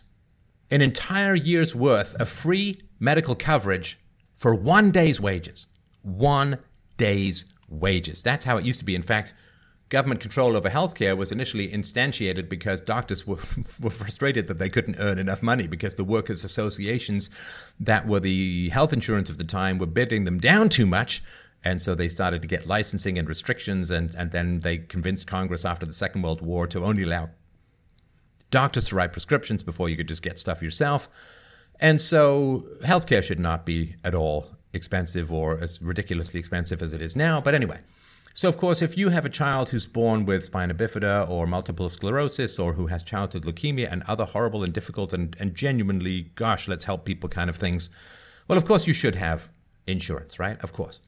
an 0.71 0.81
entire 0.81 1.35
year's 1.35 1.75
worth 1.75 2.15
of 2.15 2.29
free 2.29 2.81
medical 2.99 3.35
coverage 3.35 3.99
for 4.33 4.55
one 4.55 4.89
day's 4.89 5.19
wages. 5.19 5.67
One 6.01 6.59
day's 6.95 7.45
wages. 7.67 8.23
That's 8.23 8.45
how 8.45 8.57
it 8.57 8.63
used 8.65 8.79
to 8.79 8.85
be. 8.85 8.95
In 8.95 9.03
fact, 9.03 9.33
government 9.93 10.19
control 10.19 10.57
over 10.57 10.71
healthcare 10.71 11.15
was 11.15 11.31
initially 11.31 11.67
instantiated 11.67 12.49
because 12.49 12.81
doctors 12.81 13.27
were, 13.27 13.37
were 13.79 13.91
frustrated 13.91 14.47
that 14.47 14.57
they 14.57 14.67
couldn't 14.67 14.95
earn 14.99 15.19
enough 15.19 15.43
money 15.43 15.67
because 15.67 15.95
the 15.95 16.03
workers' 16.03 16.43
associations 16.43 17.29
that 17.79 18.07
were 18.07 18.19
the 18.19 18.69
health 18.69 18.91
insurance 18.91 19.29
of 19.29 19.37
the 19.37 19.43
time 19.43 19.77
were 19.77 19.85
bidding 19.85 20.25
them 20.25 20.39
down 20.39 20.67
too 20.67 20.87
much. 20.87 21.23
And 21.63 21.79
so 21.79 21.93
they 21.93 22.09
started 22.09 22.41
to 22.41 22.47
get 22.47 22.65
licensing 22.65 23.19
and 23.19 23.29
restrictions, 23.29 23.91
and, 23.91 24.13
and 24.15 24.31
then 24.31 24.61
they 24.61 24.79
convinced 24.79 25.27
Congress 25.27 25.63
after 25.63 25.85
the 25.85 25.93
Second 25.93 26.23
World 26.23 26.41
War 26.41 26.65
to 26.67 26.83
only 26.83 27.03
allow 27.03 27.29
doctors 28.49 28.85
to 28.85 28.95
write 28.95 29.11
prescriptions 29.11 29.61
before 29.61 29.89
you 29.89 29.95
could 29.95 30.07
just 30.07 30.23
get 30.23 30.39
stuff 30.39 30.63
yourself. 30.63 31.07
And 31.79 32.01
so 32.01 32.65
healthcare 32.81 33.23
should 33.23 33.39
not 33.39 33.63
be 33.63 33.95
at 34.03 34.15
all 34.15 34.47
expensive 34.73 35.31
or 35.31 35.59
as 35.59 35.79
ridiculously 35.83 36.39
expensive 36.39 36.81
as 36.81 36.93
it 36.93 37.01
is 37.01 37.15
now. 37.15 37.39
But 37.39 37.53
anyway, 37.53 37.79
so, 38.33 38.49
of 38.49 38.57
course, 38.57 38.81
if 38.81 38.97
you 38.97 39.09
have 39.09 39.25
a 39.25 39.29
child 39.29 39.69
who's 39.69 39.85
born 39.85 40.25
with 40.25 40.43
spina 40.43 40.73
bifida 40.73 41.29
or 41.29 41.45
multiple 41.45 41.89
sclerosis 41.89 42.57
or 42.57 42.73
who 42.73 42.87
has 42.87 43.03
childhood 43.03 43.45
leukemia 43.45 43.91
and 43.91 44.03
other 44.07 44.25
horrible 44.25 44.63
and 44.63 44.73
difficult 44.73 45.13
and, 45.13 45.35
and 45.39 45.53
genuinely, 45.53 46.31
gosh, 46.35 46.67
let's 46.67 46.85
help 46.85 47.05
people 47.05 47.29
kind 47.29 47.49
of 47.49 47.55
things, 47.55 47.89
well, 48.47 48.57
of 48.57 48.65
course, 48.65 48.87
you 48.87 48.93
should 48.93 49.15
have 49.15 49.49
insurance, 49.85 50.39
right? 50.39 50.59
Of 50.61 50.73
course. 50.73 50.99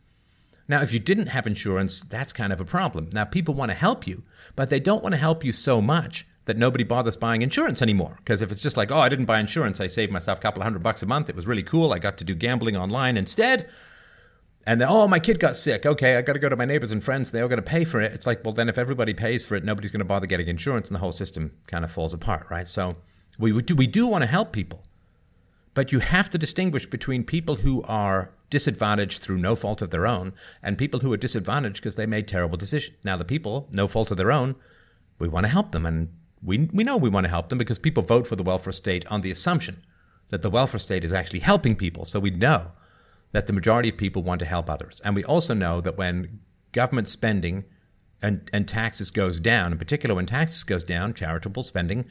Now, 0.67 0.81
if 0.81 0.93
you 0.93 0.99
didn't 0.99 1.27
have 1.27 1.47
insurance, 1.47 2.01
that's 2.01 2.33
kind 2.33 2.53
of 2.53 2.61
a 2.61 2.65
problem. 2.65 3.09
Now, 3.13 3.25
people 3.25 3.53
want 3.53 3.71
to 3.71 3.75
help 3.75 4.07
you, 4.07 4.23
but 4.55 4.69
they 4.69 4.79
don't 4.79 5.03
want 5.03 5.13
to 5.13 5.19
help 5.19 5.43
you 5.43 5.51
so 5.51 5.81
much 5.81 6.27
that 6.45 6.57
nobody 6.57 6.83
bothers 6.83 7.15
buying 7.15 7.41
insurance 7.41 7.81
anymore. 7.81 8.17
Because 8.17 8.41
if 8.41 8.51
it's 8.51 8.61
just 8.61 8.77
like, 8.77 8.91
oh, 8.91 8.97
I 8.97 9.09
didn't 9.09 9.25
buy 9.25 9.39
insurance, 9.39 9.79
I 9.79 9.87
saved 9.87 10.11
myself 10.11 10.39
a 10.39 10.41
couple 10.41 10.63
hundred 10.63 10.83
bucks 10.83 11.03
a 11.03 11.05
month, 11.05 11.29
it 11.29 11.35
was 11.35 11.47
really 11.47 11.63
cool, 11.63 11.91
I 11.91 11.99
got 11.99 12.17
to 12.17 12.23
do 12.23 12.35
gambling 12.35 12.77
online 12.77 13.17
instead, 13.17 13.67
and 14.65 14.81
then, 14.81 14.87
oh, 14.89 15.07
my 15.07 15.19
kid 15.19 15.39
got 15.39 15.55
sick. 15.55 15.85
Okay, 15.85 16.17
I 16.17 16.21
got 16.23 16.33
to 16.33 16.39
go 16.39 16.49
to 16.49 16.55
my 16.55 16.65
neighbors 16.65 16.91
and 16.91 17.03
friends. 17.03 17.29
They're 17.29 17.47
going 17.47 17.57
to 17.57 17.61
pay 17.61 17.83
for 17.83 18.01
it. 18.01 18.13
It's 18.13 18.25
like, 18.25 18.43
well, 18.43 18.53
then 18.53 18.67
if 18.67 18.77
everybody 18.77 19.13
pays 19.13 19.45
for 19.45 19.55
it, 19.55 19.63
nobody's 19.63 19.91
going 19.91 19.99
to 19.99 20.05
bother 20.05 20.25
getting 20.25 20.47
insurance, 20.47 20.87
and 20.87 20.95
the 20.95 20.99
whole 20.99 21.11
system 21.11 21.51
kind 21.67 21.85
of 21.85 21.91
falls 21.91 22.13
apart, 22.13 22.47
right? 22.49 22.67
So 22.67 22.95
we 23.37 23.61
do 23.61 23.75
we 23.75 23.87
do 23.87 24.07
want 24.07 24.23
to 24.23 24.27
help 24.27 24.51
people, 24.51 24.83
but 25.73 25.91
you 25.91 25.99
have 25.99 26.29
to 26.31 26.37
distinguish 26.37 26.85
between 26.87 27.23
people 27.23 27.57
who 27.57 27.83
are 27.83 28.31
disadvantaged 28.49 29.21
through 29.21 29.37
no 29.37 29.55
fault 29.55 29.81
of 29.81 29.89
their 29.89 30.07
own 30.07 30.33
and 30.63 30.77
people 30.77 31.01
who 31.01 31.11
are 31.11 31.17
disadvantaged 31.17 31.77
because 31.77 31.95
they 31.95 32.05
made 32.05 32.27
terrible 32.27 32.57
decisions. 32.57 32.97
Now, 33.03 33.17
the 33.17 33.25
people, 33.25 33.67
no 33.71 33.87
fault 33.87 34.11
of 34.11 34.17
their 34.17 34.31
own, 34.31 34.55
we 35.19 35.27
want 35.27 35.45
to 35.45 35.51
help 35.51 35.73
them, 35.73 35.85
and 35.85 36.09
we 36.41 36.69
we 36.73 36.83
know 36.83 36.97
we 36.97 37.09
want 37.09 37.25
to 37.25 37.29
help 37.29 37.49
them 37.49 37.59
because 37.59 37.77
people 37.77 38.01
vote 38.01 38.25
for 38.25 38.35
the 38.35 38.43
welfare 38.43 38.73
state 38.73 39.05
on 39.07 39.21
the 39.21 39.31
assumption 39.31 39.83
that 40.29 40.41
the 40.41 40.49
welfare 40.49 40.79
state 40.79 41.03
is 41.03 41.13
actually 41.13 41.39
helping 41.39 41.75
people. 41.75 42.03
So 42.05 42.19
we 42.19 42.31
know 42.31 42.71
that 43.35 43.47
the 43.47 43.53
majority 43.53 43.89
of 43.89 43.97
people 43.97 44.23
want 44.23 44.39
to 44.39 44.45
help 44.45 44.69
others. 44.69 45.01
And 45.03 45.13
we 45.13 45.21
also 45.25 45.53
know 45.53 45.81
that 45.81 45.97
when 45.97 46.39
government 46.71 47.09
spending 47.09 47.65
and, 48.21 48.49
and 48.53 48.65
taxes 48.65 49.11
goes 49.11 49.41
down, 49.41 49.73
in 49.73 49.77
particular 49.77 50.15
when 50.15 50.25
taxes 50.25 50.63
goes 50.63 50.85
down, 50.85 51.13
charitable 51.13 51.63
spending 51.63 52.05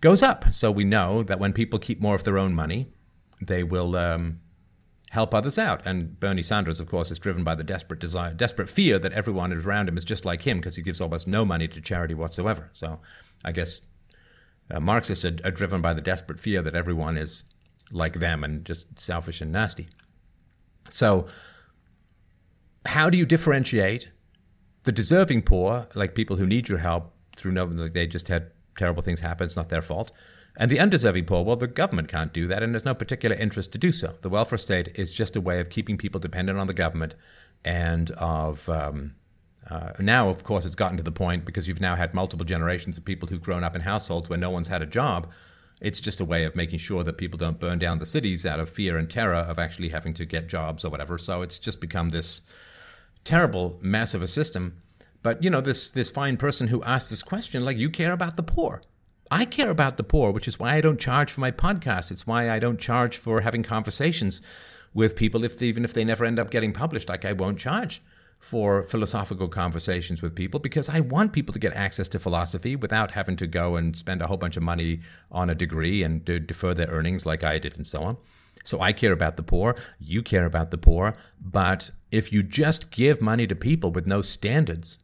goes 0.00 0.22
up. 0.22 0.50
So 0.50 0.70
we 0.70 0.84
know 0.84 1.22
that 1.24 1.38
when 1.38 1.52
people 1.52 1.78
keep 1.78 2.00
more 2.00 2.14
of 2.14 2.24
their 2.24 2.38
own 2.38 2.54
money, 2.54 2.90
they 3.38 3.62
will 3.62 3.94
um, 3.96 4.40
help 5.10 5.34
others 5.34 5.58
out. 5.58 5.82
And 5.84 6.18
Bernie 6.18 6.40
Sanders, 6.40 6.80
of 6.80 6.88
course, 6.88 7.10
is 7.10 7.18
driven 7.18 7.44
by 7.44 7.54
the 7.54 7.64
desperate 7.64 8.00
desire, 8.00 8.32
desperate 8.32 8.70
fear 8.70 8.98
that 8.98 9.12
everyone 9.12 9.52
around 9.52 9.90
him 9.90 9.98
is 9.98 10.06
just 10.06 10.24
like 10.24 10.40
him 10.40 10.56
because 10.56 10.76
he 10.76 10.82
gives 10.82 11.02
almost 11.02 11.28
no 11.28 11.44
money 11.44 11.68
to 11.68 11.82
charity 11.82 12.14
whatsoever. 12.14 12.70
So 12.72 12.98
I 13.44 13.52
guess 13.52 13.82
uh, 14.70 14.80
Marxists 14.80 15.26
are, 15.26 15.36
are 15.44 15.50
driven 15.50 15.82
by 15.82 15.92
the 15.92 16.00
desperate 16.00 16.40
fear 16.40 16.62
that 16.62 16.74
everyone 16.74 17.18
is 17.18 17.44
like 17.90 18.14
them 18.14 18.42
and 18.42 18.64
just 18.64 18.98
selfish 18.98 19.42
and 19.42 19.52
nasty. 19.52 19.88
So, 20.90 21.26
how 22.86 23.10
do 23.10 23.16
you 23.16 23.26
differentiate 23.26 24.10
the 24.84 24.92
deserving 24.92 25.42
poor, 25.42 25.88
like 25.94 26.14
people 26.14 26.36
who 26.36 26.46
need 26.46 26.68
your 26.68 26.78
help 26.78 27.14
through 27.36 27.52
no, 27.52 27.64
like 27.64 27.92
they 27.92 28.06
just 28.06 28.28
had 28.28 28.50
terrible 28.76 29.02
things 29.02 29.20
happen, 29.20 29.46
it's 29.46 29.56
not 29.56 29.68
their 29.68 29.82
fault, 29.82 30.12
and 30.56 30.70
the 30.70 30.80
undeserving 30.80 31.26
poor? 31.26 31.44
Well, 31.44 31.56
the 31.56 31.66
government 31.66 32.08
can't 32.08 32.32
do 32.32 32.46
that, 32.48 32.62
and 32.62 32.74
there's 32.74 32.84
no 32.84 32.94
particular 32.94 33.36
interest 33.36 33.72
to 33.72 33.78
do 33.78 33.92
so. 33.92 34.14
The 34.22 34.28
welfare 34.28 34.58
state 34.58 34.90
is 34.94 35.12
just 35.12 35.36
a 35.36 35.40
way 35.40 35.60
of 35.60 35.70
keeping 35.70 35.96
people 35.96 36.20
dependent 36.20 36.58
on 36.58 36.66
the 36.66 36.74
government 36.74 37.14
and 37.64 38.10
of. 38.12 38.68
Um, 38.68 39.14
uh, 39.70 39.92
now, 40.00 40.28
of 40.28 40.42
course, 40.42 40.64
it's 40.64 40.74
gotten 40.74 40.96
to 40.96 41.04
the 41.04 41.12
point 41.12 41.44
because 41.44 41.68
you've 41.68 41.80
now 41.80 41.94
had 41.94 42.12
multiple 42.12 42.44
generations 42.44 42.98
of 42.98 43.04
people 43.04 43.28
who've 43.28 43.40
grown 43.40 43.62
up 43.62 43.76
in 43.76 43.82
households 43.82 44.28
where 44.28 44.38
no 44.38 44.50
one's 44.50 44.66
had 44.66 44.82
a 44.82 44.86
job 44.86 45.28
it's 45.82 46.00
just 46.00 46.20
a 46.20 46.24
way 46.24 46.44
of 46.44 46.54
making 46.54 46.78
sure 46.78 47.02
that 47.02 47.18
people 47.18 47.36
don't 47.36 47.58
burn 47.58 47.78
down 47.78 47.98
the 47.98 48.06
cities 48.06 48.46
out 48.46 48.60
of 48.60 48.70
fear 48.70 48.96
and 48.96 49.10
terror 49.10 49.34
of 49.34 49.58
actually 49.58 49.88
having 49.88 50.14
to 50.14 50.24
get 50.24 50.46
jobs 50.46 50.84
or 50.84 50.90
whatever. 50.90 51.18
So 51.18 51.42
it's 51.42 51.58
just 51.58 51.80
become 51.80 52.10
this 52.10 52.42
terrible 53.24 53.78
mess 53.82 54.14
of 54.14 54.22
a 54.22 54.28
system. 54.28 54.80
But 55.24 55.42
you 55.42 55.50
know, 55.50 55.60
this 55.60 55.90
this 55.90 56.08
fine 56.08 56.36
person 56.36 56.68
who 56.68 56.82
asked 56.84 57.10
this 57.10 57.22
question, 57.22 57.64
like 57.64 57.76
you 57.76 57.90
care 57.90 58.12
about 58.12 58.36
the 58.36 58.42
poor. 58.44 58.82
I 59.30 59.44
care 59.44 59.70
about 59.70 59.96
the 59.96 60.04
poor, 60.04 60.30
which 60.30 60.46
is 60.46 60.58
why 60.58 60.76
I 60.76 60.80
don't 60.80 61.00
charge 61.00 61.32
for 61.32 61.40
my 61.40 61.50
podcast. 61.50 62.10
It's 62.12 62.26
why 62.26 62.48
I 62.48 62.58
don't 62.58 62.78
charge 62.78 63.16
for 63.16 63.40
having 63.40 63.62
conversations 63.62 64.40
with 64.94 65.16
people, 65.16 65.42
if 65.42 65.60
even 65.60 65.84
if 65.84 65.94
they 65.94 66.04
never 66.04 66.24
end 66.24 66.38
up 66.38 66.50
getting 66.50 66.72
published. 66.72 67.08
Like 67.08 67.24
I 67.24 67.32
won't 67.32 67.58
charge 67.58 68.02
for 68.42 68.82
philosophical 68.82 69.46
conversations 69.46 70.20
with 70.20 70.34
people 70.34 70.58
because 70.58 70.88
I 70.88 70.98
want 70.98 71.32
people 71.32 71.52
to 71.52 71.60
get 71.60 71.74
access 71.74 72.08
to 72.08 72.18
philosophy 72.18 72.74
without 72.74 73.12
having 73.12 73.36
to 73.36 73.46
go 73.46 73.76
and 73.76 73.96
spend 73.96 74.20
a 74.20 74.26
whole 74.26 74.36
bunch 74.36 74.56
of 74.56 74.64
money 74.64 75.00
on 75.30 75.48
a 75.48 75.54
degree 75.54 76.02
and 76.02 76.24
defer 76.24 76.74
their 76.74 76.88
earnings 76.88 77.24
like 77.24 77.44
I 77.44 77.60
did 77.60 77.76
and 77.76 77.86
so 77.86 78.02
on. 78.02 78.16
So 78.64 78.80
I 78.80 78.92
care 78.92 79.12
about 79.12 79.36
the 79.36 79.44
poor, 79.44 79.76
you 80.00 80.22
care 80.22 80.44
about 80.44 80.72
the 80.72 80.76
poor, 80.76 81.14
but 81.40 81.92
if 82.10 82.32
you 82.32 82.42
just 82.42 82.90
give 82.90 83.20
money 83.20 83.46
to 83.46 83.54
people 83.54 83.92
with 83.92 84.08
no 84.08 84.22
standards, 84.22 84.98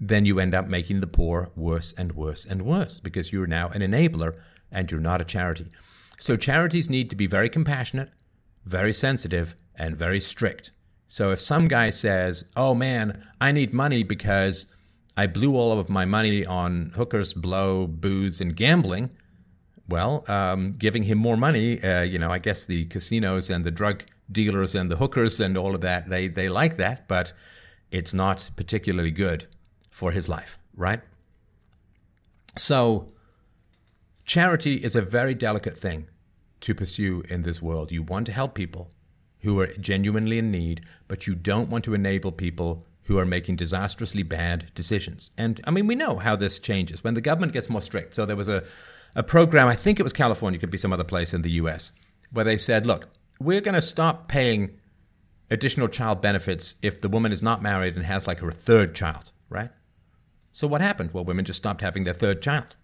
then 0.00 0.24
you 0.24 0.40
end 0.40 0.54
up 0.54 0.66
making 0.66 1.00
the 1.00 1.06
poor 1.06 1.50
worse 1.54 1.92
and 1.98 2.12
worse 2.12 2.46
and 2.46 2.62
worse 2.62 2.98
because 2.98 3.30
you're 3.30 3.46
now 3.46 3.68
an 3.68 3.82
enabler 3.82 4.36
and 4.72 4.90
you're 4.90 5.00
not 5.00 5.20
a 5.20 5.24
charity. 5.24 5.66
So 6.18 6.38
charities 6.38 6.88
need 6.88 7.10
to 7.10 7.16
be 7.16 7.26
very 7.26 7.50
compassionate, 7.50 8.08
very 8.64 8.94
sensitive, 8.94 9.54
and 9.76 9.98
very 9.98 10.18
strict. 10.18 10.70
So 11.08 11.30
if 11.30 11.40
some 11.40 11.68
guy 11.68 11.90
says, 11.90 12.44
"Oh 12.56 12.74
man, 12.74 13.26
I 13.40 13.52
need 13.52 13.72
money 13.72 14.02
because 14.02 14.66
I 15.16 15.26
blew 15.26 15.56
all 15.56 15.78
of 15.78 15.88
my 15.88 16.04
money 16.04 16.44
on 16.44 16.92
hookers, 16.96 17.32
blow, 17.34 17.86
booze, 17.86 18.40
and 18.40 18.56
gambling," 18.56 19.10
well, 19.88 20.24
um, 20.28 20.72
giving 20.72 21.04
him 21.04 21.18
more 21.18 21.36
money, 21.36 21.82
uh, 21.82 22.02
you 22.02 22.18
know, 22.18 22.30
I 22.30 22.38
guess 22.38 22.64
the 22.64 22.86
casinos 22.86 23.50
and 23.50 23.64
the 23.64 23.70
drug 23.70 24.04
dealers 24.30 24.74
and 24.74 24.90
the 24.90 24.96
hookers 24.96 25.40
and 25.40 25.56
all 25.56 25.74
of 25.74 25.80
that, 25.82 26.08
they 26.08 26.28
they 26.28 26.48
like 26.48 26.76
that, 26.78 27.06
but 27.06 27.32
it's 27.90 28.14
not 28.14 28.50
particularly 28.56 29.10
good 29.10 29.46
for 29.90 30.10
his 30.12 30.28
life, 30.28 30.58
right? 30.74 31.00
So, 32.56 33.08
charity 34.24 34.76
is 34.76 34.96
a 34.96 35.02
very 35.02 35.34
delicate 35.34 35.76
thing 35.76 36.08
to 36.60 36.74
pursue 36.74 37.22
in 37.28 37.42
this 37.42 37.60
world. 37.60 37.92
You 37.92 38.02
want 38.02 38.26
to 38.26 38.32
help 38.32 38.54
people, 38.54 38.90
who 39.44 39.60
are 39.60 39.66
genuinely 39.66 40.38
in 40.38 40.50
need, 40.50 40.80
but 41.06 41.26
you 41.26 41.34
don't 41.34 41.68
want 41.70 41.84
to 41.84 41.94
enable 41.94 42.32
people 42.32 42.86
who 43.04 43.18
are 43.18 43.26
making 43.26 43.56
disastrously 43.56 44.22
bad 44.22 44.70
decisions. 44.74 45.30
And 45.36 45.60
I 45.64 45.70
mean, 45.70 45.86
we 45.86 45.94
know 45.94 46.16
how 46.16 46.34
this 46.34 46.58
changes 46.58 47.04
when 47.04 47.12
the 47.12 47.20
government 47.20 47.52
gets 47.52 47.68
more 47.68 47.82
strict. 47.82 48.14
So 48.14 48.24
there 48.24 48.36
was 48.36 48.48
a, 48.48 48.64
a 49.14 49.22
program, 49.22 49.68
I 49.68 49.76
think 49.76 50.00
it 50.00 50.02
was 50.02 50.14
California, 50.14 50.58
could 50.58 50.70
be 50.70 50.78
some 50.78 50.92
other 50.92 51.04
place 51.04 51.34
in 51.34 51.42
the 51.42 51.50
US, 51.52 51.92
where 52.32 52.44
they 52.44 52.56
said, 52.56 52.86
look, 52.86 53.08
we're 53.38 53.60
going 53.60 53.74
to 53.74 53.82
stop 53.82 54.28
paying 54.28 54.78
additional 55.50 55.88
child 55.88 56.22
benefits 56.22 56.76
if 56.80 57.02
the 57.02 57.08
woman 57.08 57.30
is 57.30 57.42
not 57.42 57.62
married 57.62 57.96
and 57.96 58.06
has 58.06 58.26
like 58.26 58.38
her 58.38 58.50
third 58.50 58.94
child, 58.94 59.30
right? 59.50 59.70
So 60.52 60.66
what 60.66 60.80
happened? 60.80 61.12
Well, 61.12 61.24
women 61.24 61.44
just 61.44 61.58
stopped 61.58 61.82
having 61.82 62.04
their 62.04 62.14
third 62.14 62.40
child. 62.40 62.76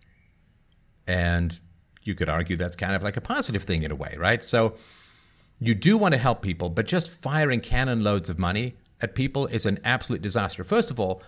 And 1.07 1.59
you 2.03 2.15
could 2.15 2.29
argue 2.29 2.57
that's 2.57 2.77
kind 2.77 2.95
of 2.95 3.03
like 3.03 3.17
a 3.17 3.23
positive 3.23 3.63
thing 3.63 3.83
in 3.83 3.91
a 3.91 3.97
way, 3.97 4.15
right? 4.19 4.45
So 4.45 4.75
you 5.61 5.75
do 5.75 5.99
want 5.99 6.13
to 6.13 6.19
help 6.19 6.43
people, 6.43 6.71
but 6.71 6.87
just 6.87 7.11
firing 7.11 7.61
cannon 7.61 8.03
loads 8.03 8.29
of 8.29 8.39
money 8.39 8.77
at 9.01 9.15
people 9.15 9.47
is 9.47 9.67
an 9.67 9.79
absolute 9.85 10.23
disaster. 10.23 10.65
First 10.65 10.91
of 10.91 10.99
all, 10.99 11.23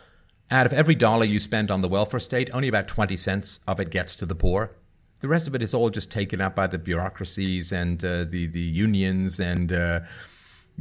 out 0.51 0.67
of 0.67 0.73
every 0.73 0.95
dollar 0.95 1.25
you 1.25 1.39
spend 1.39 1.71
on 1.71 1.83
the 1.83 1.89
welfare 1.89 2.21
state, 2.21 2.51
only 2.53 2.69
about 2.69 2.89
20 2.89 3.17
cents 3.17 3.61
of 3.67 3.79
it 3.79 3.91
gets 3.91 4.17
to 4.17 4.27
the 4.27 4.35
poor. 4.35 4.73
The 5.21 5.29
rest 5.29 5.47
of 5.47 5.55
it 5.55 5.63
is 5.63 5.73
all 5.73 5.91
just 5.91 6.11
taken 6.11 6.41
up 6.41 6.55
by 6.55 6.67
the 6.67 6.79
bureaucracies 6.79 7.73
and 7.73 8.05
uh, 8.05 8.25
the, 8.25 8.47
the 8.47 8.61
unions 8.61 9.39
and, 9.39 9.73
uh, 9.73 10.01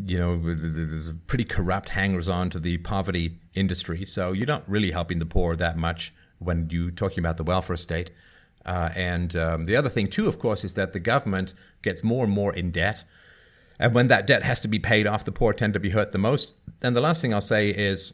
you 0.04 0.18
know, 0.18 0.38
there's 0.38 1.14
pretty 1.28 1.44
corrupt 1.44 1.90
hangers 1.90 2.28
on 2.28 2.50
to 2.50 2.60
the 2.60 2.78
poverty 2.80 3.38
industry. 3.54 4.06
So 4.06 4.32
you're 4.32 4.48
not 4.48 4.68
really 4.68 4.92
helping 4.92 5.20
the 5.20 5.26
poor 5.26 5.56
that 5.58 5.78
much 5.78 6.14
when 6.40 6.70
you're 6.72 6.92
talking 6.92 7.20
about 7.20 7.38
the 7.38 7.44
welfare 7.44 7.78
state. 7.78 8.12
Uh, 8.66 8.90
and 8.96 9.36
um, 9.36 9.66
the 9.66 9.76
other 9.76 9.90
thing, 9.90 10.08
too, 10.08 10.28
of 10.28 10.40
course, 10.40 10.64
is 10.64 10.74
that 10.74 10.94
the 10.94 11.00
government 11.00 11.54
gets 11.82 12.04
more 12.04 12.26
and 12.26 12.34
more 12.34 12.54
in 12.54 12.72
debt. 12.72 13.04
And 13.82 13.96
when 13.96 14.10
that 14.10 14.28
debt 14.28 14.44
has 14.44 14.60
to 14.60 14.68
be 14.68 14.78
paid 14.78 15.08
off, 15.08 15.26
the 15.26 15.32
poor 15.32 15.54
tend 15.54 15.74
to 15.74 15.80
be 15.80 15.90
hurt 15.90 16.12
the 16.12 16.20
most. 16.20 16.54
And 16.84 16.96
the 16.96 17.02
last 17.02 17.20
thing 17.20 17.34
I'll 17.34 17.42
say 17.42 17.70
is, 17.70 18.14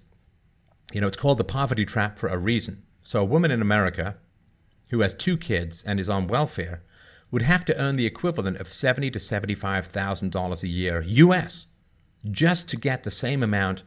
you 0.94 1.02
know, 1.02 1.08
it's 1.08 1.18
called 1.18 1.38
the 1.38 1.44
poverty 1.44 1.86
trap 1.86 2.18
for 2.18 2.30
a 2.30 2.38
reason. 2.38 2.84
So 3.04 3.22
a 3.22 3.26
woman 3.26 3.52
in 3.52 3.62
America 3.62 4.16
who 4.92 5.02
has 5.02 5.14
two 5.14 5.36
kids 5.36 5.84
and 5.86 6.00
is 6.00 6.08
on 6.08 6.28
welfare 6.28 6.84
would 7.32 7.42
have 7.42 7.66
to 7.66 7.78
earn 7.78 7.98
the 7.98 8.06
equivalent 8.06 8.58
of 8.62 8.72
seventy 8.72 9.12
to 9.12 9.20
seventy-five 9.20 9.88
thousand 9.88 10.32
dollars 10.32 10.64
a 10.64 10.70
year 10.70 11.02
U.S. 11.02 11.68
just 12.32 12.70
to 12.70 12.78
get 12.78 13.04
the 13.04 13.12
same 13.12 13.44
amount 13.44 13.84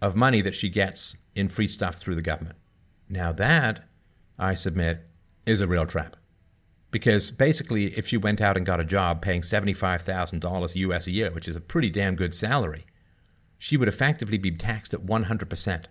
of 0.00 0.14
money 0.14 0.40
that 0.40 0.54
she 0.54 0.68
gets 0.68 1.16
in 1.34 1.48
free 1.48 1.66
stuff 1.66 1.96
through 1.96 2.14
the 2.14 2.22
government. 2.22 2.58
Now, 3.08 3.32
that, 3.32 3.88
I 4.38 4.54
submit, 4.54 5.04
is 5.46 5.60
a 5.60 5.66
real 5.66 5.86
trap. 5.86 6.16
Because 6.90 7.30
basically, 7.30 7.96
if 7.98 8.06
she 8.06 8.16
went 8.16 8.40
out 8.40 8.56
and 8.56 8.64
got 8.64 8.80
a 8.80 8.84
job 8.84 9.20
paying 9.20 9.42
$75,000 9.42 10.74
US 10.76 11.06
a 11.06 11.10
year, 11.10 11.30
which 11.30 11.48
is 11.48 11.56
a 11.56 11.60
pretty 11.60 11.90
damn 11.90 12.14
good 12.16 12.34
salary, 12.34 12.86
she 13.58 13.76
would 13.76 13.88
effectively 13.88 14.38
be 14.38 14.50
taxed 14.50 14.94
at 14.94 15.04
100%. 15.04 15.84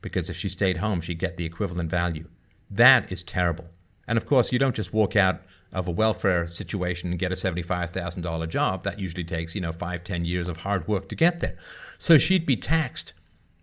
Because 0.00 0.28
if 0.28 0.36
she 0.36 0.48
stayed 0.48 0.78
home, 0.78 1.00
she'd 1.00 1.18
get 1.18 1.36
the 1.36 1.46
equivalent 1.46 1.90
value. 1.90 2.28
That 2.70 3.10
is 3.10 3.22
terrible. 3.22 3.68
And 4.06 4.18
of 4.18 4.26
course, 4.26 4.52
you 4.52 4.58
don't 4.58 4.76
just 4.76 4.92
walk 4.92 5.16
out 5.16 5.42
of 5.72 5.88
a 5.88 5.92
welfare 5.92 6.46
situation 6.46 7.10
and 7.10 7.18
get 7.18 7.32
a 7.32 7.36
$75,000 7.36 8.48
job. 8.48 8.84
That 8.84 8.98
usually 8.98 9.24
takes, 9.24 9.54
you 9.54 9.60
know, 9.60 9.72
five, 9.72 10.04
ten 10.04 10.24
years 10.24 10.48
of 10.48 10.58
hard 10.58 10.86
work 10.86 11.08
to 11.08 11.14
get 11.16 11.40
there. 11.40 11.56
So 11.98 12.18
she'd 12.18 12.46
be 12.46 12.56
taxed 12.56 13.12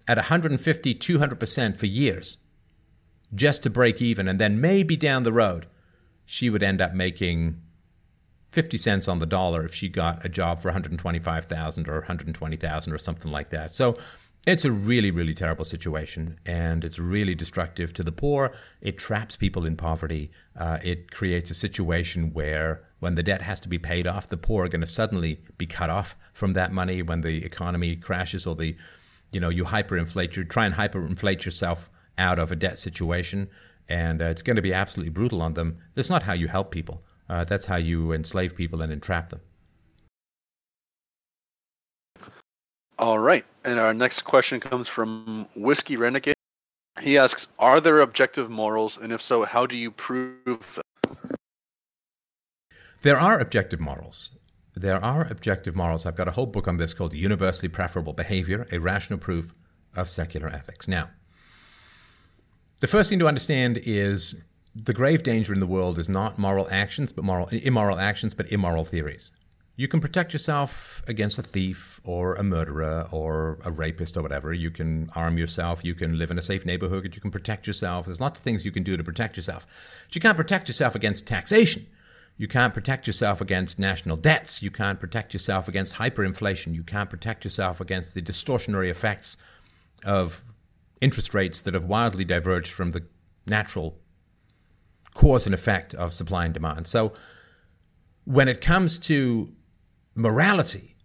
at 0.08 0.18
150, 0.18 0.96
200% 0.96 1.78
for 1.78 1.86
years 1.86 2.38
just 3.34 3.64
to 3.64 3.70
break 3.70 4.02
even. 4.02 4.28
And 4.28 4.40
then 4.40 4.60
maybe 4.60 4.98
down 4.98 5.24
the 5.24 5.32
road, 5.32 5.68
she 6.26 6.50
would 6.50 6.64
end 6.64 6.82
up 6.82 6.94
making 6.94 7.62
50 8.52 8.78
cents 8.78 9.08
on 9.08 9.20
the 9.20 9.26
dollar 9.26 9.64
if 9.64 9.74
she 9.74 9.90
got 9.90 10.26
a 10.26 10.30
job 10.30 10.62
for 10.62 10.68
125,000 10.70 11.88
or 11.88 11.94
120,000 12.00 12.94
or 12.94 12.98
something 12.98 13.32
like 13.32 13.50
that. 13.50 13.74
So 13.74 13.98
it's 14.48 14.66
a 14.66 14.72
really, 14.72 15.12
really 15.12 15.36
terrible 15.36 15.66
situation, 15.66 16.40
and 16.48 16.84
it's 16.84 16.98
really 16.98 17.36
destructive 17.36 17.94
to 17.94 18.04
the 18.04 18.12
poor. 18.12 18.52
It 18.82 18.98
traps 18.98 19.36
people 19.36 19.66
in 19.66 19.78
poverty. 19.78 20.32
Uh, 20.58 20.80
it 20.84 21.12
creates 21.12 21.52
a 21.52 21.54
situation 21.54 22.34
where, 22.34 22.84
when 23.00 23.14
the 23.14 23.22
debt 23.22 23.44
has 23.44 23.60
to 23.60 23.70
be 23.70 23.78
paid 23.78 24.08
off, 24.08 24.30
the 24.30 24.38
poor 24.38 24.66
are 24.66 24.70
going 24.70 24.82
to 24.82 24.88
suddenly 24.88 25.42
be 25.60 25.68
cut 25.68 25.92
off 25.92 26.16
from 26.34 26.54
that 26.54 26.72
money 26.72 27.04
when 27.04 27.22
the 27.22 27.46
economy 27.46 27.96
crashes 27.96 28.48
or 28.48 28.56
the, 28.56 28.76
you 29.32 29.40
know, 29.40 29.50
you 29.50 29.66
hyperinflate, 29.66 30.36
you 30.36 30.44
try 30.44 30.66
and 30.66 30.74
hyperinflate 30.74 31.46
yourself 31.46 31.92
out 32.18 32.40
of 32.40 32.52
a 32.52 32.56
debt 32.56 32.80
situation, 32.80 33.48
and 33.92 34.22
uh, 34.22 34.26
it's 34.26 34.42
going 34.42 34.56
to 34.56 34.62
be 34.62 34.74
absolutely 34.74 35.10
brutal 35.10 35.42
on 35.42 35.54
them. 35.54 35.78
That's 35.96 36.10
not 36.10 36.24
how 36.24 36.32
you 36.32 36.48
help 36.48 36.72
people. 36.72 37.04
Uh, 37.30 37.44
that's 37.44 37.66
how 37.66 37.76
you 37.76 38.14
enslave 38.14 38.56
people 38.56 38.82
and 38.82 38.92
entrap 38.92 39.30
them. 39.30 39.42
All 42.98 43.20
right. 43.20 43.46
And 43.66 43.80
our 43.80 43.94
next 43.94 44.22
question 44.22 44.62
comes 44.62 44.88
from 44.88 45.46
Whiskey 45.58 45.98
Renegade. 45.98 46.36
He 47.02 47.18
asks 47.18 47.48
Are 47.60 47.82
there 47.82 48.00
objective 48.00 48.50
morals? 48.50 48.98
And 48.98 49.12
if 49.12 49.22
so, 49.22 49.44
how 49.44 49.66
do 49.66 49.76
you 49.76 49.92
prove 49.92 50.36
them? 50.46 51.36
There 53.02 53.20
are 53.20 53.40
objective 53.40 53.82
morals. 53.82 54.38
There 54.74 55.04
are 55.04 55.28
objective 55.30 55.76
morals. 55.76 56.06
I've 56.06 56.16
got 56.16 56.30
a 56.30 56.32
whole 56.32 56.46
book 56.46 56.68
on 56.68 56.78
this 56.78 56.94
called 56.94 57.14
Universally 57.14 57.70
Preferable 57.70 58.14
Behavior 58.14 58.68
A 58.72 58.80
Rational 58.80 59.20
Proof 59.20 59.54
of 59.96 60.10
Secular 60.10 60.48
Ethics. 60.48 60.88
Now, 60.88 61.10
the 62.82 62.88
first 62.88 63.10
thing 63.10 63.20
to 63.20 63.28
understand 63.28 63.80
is 63.84 64.36
the 64.76 64.94
grave 64.94 65.24
danger 65.24 65.54
in 65.54 65.60
the 65.60 65.68
world 65.68 66.00
is 66.00 66.10
not 66.10 66.38
moral 66.38 66.68
actions, 66.72 67.12
but 67.12 67.24
moral 67.24 67.48
immoral 67.48 68.00
actions, 68.00 68.34
but 68.34 68.52
immoral 68.52 68.86
theories. 68.86 69.32
You 69.76 69.88
can 69.88 70.02
protect 70.02 70.34
yourself 70.34 71.02
against 71.08 71.40
a 71.40 71.44
thief 71.44 72.02
or 72.04 72.36
a 72.36 72.44
murderer 72.44 73.08
or 73.12 73.60
a 73.64 73.72
rapist 73.72 74.18
or 74.18 74.22
whatever. 74.22 74.54
You 74.54 74.70
can 74.70 75.10
arm 75.16 75.38
yourself. 75.38 75.84
You 75.84 75.96
can 75.96 76.18
live 76.18 76.30
in 76.30 76.38
a 76.38 76.42
safe 76.42 76.66
neighborhood. 76.66 77.16
You 77.16 77.22
can 77.22 77.32
protect 77.32 77.68
yourself. 77.68 78.06
There's 78.06 78.20
lots 78.20 78.40
of 78.40 78.44
things 78.44 78.66
you 78.66 78.72
can 78.72 78.84
do 78.84 78.98
to 78.98 79.04
protect 79.04 79.38
yourself. 79.38 79.66
But 80.08 80.16
you 80.16 80.22
can't 80.22 80.38
protect 80.38 80.68
yourself 80.68 80.94
against 80.94 81.26
taxation. 81.26 81.88
You 82.38 82.48
can't 82.48 82.74
protect 82.74 83.08
yourself 83.08 83.42
against 83.42 83.80
national 83.80 84.18
debts. 84.18 84.62
You 84.62 84.72
can't 84.72 85.00
protect 85.00 85.34
yourself 85.34 85.68
against 85.68 85.96
hyperinflation. 85.96 86.74
You 86.74 86.84
can't 86.84 87.10
protect 87.10 87.44
yourself 87.44 87.80
against 87.80 88.14
the 88.14 88.22
distortionary 88.22 88.90
effects 88.90 89.38
of 90.04 90.42
interest 91.02 91.34
rates 91.34 91.62
that 91.62 91.74
have 91.74 91.86
wildly 91.86 92.24
diverged 92.24 92.72
from 92.72 92.92
the 92.92 93.04
natural 93.46 94.00
cause 95.14 95.46
and 95.46 95.54
effect 95.54 95.94
of 95.96 96.14
supply 96.14 96.46
and 96.46 96.54
demand. 96.54 96.88
So 96.88 97.14
when 98.24 98.48
it 98.48 98.62
comes 98.62 98.98
to 99.00 99.52
morality, 100.16 100.96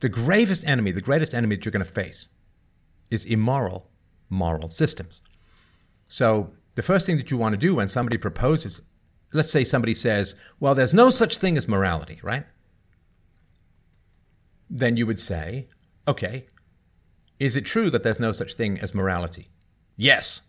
the 0.00 0.08
gravest 0.08 0.66
enemy, 0.66 0.92
the 0.92 1.00
greatest 1.00 1.32
enemy 1.32 1.56
that 1.56 1.64
you're 1.64 1.72
going 1.72 1.84
to 1.84 1.90
face 1.90 2.28
is 3.10 3.24
immoral 3.24 3.90
moral 4.28 4.68
systems. 4.70 5.22
So, 6.08 6.52
the 6.74 6.82
first 6.82 7.06
thing 7.06 7.16
that 7.18 7.30
you 7.30 7.36
want 7.36 7.52
to 7.52 7.58
do 7.58 7.76
when 7.76 7.88
somebody 7.88 8.18
proposes, 8.18 8.80
let's 9.32 9.50
say 9.50 9.64
somebody 9.64 9.94
says, 9.94 10.34
well, 10.58 10.74
there's 10.74 10.92
no 10.92 11.08
such 11.08 11.38
thing 11.38 11.56
as 11.56 11.68
morality, 11.68 12.18
right? 12.22 12.44
Then 14.68 14.96
you 14.96 15.06
would 15.06 15.20
say, 15.20 15.68
okay, 16.08 16.46
is 17.44 17.56
it 17.56 17.66
true 17.66 17.90
that 17.90 18.02
there's 18.02 18.18
no 18.18 18.32
such 18.32 18.54
thing 18.54 18.78
as 18.80 18.94
morality? 18.94 19.48
Yes. 19.98 20.42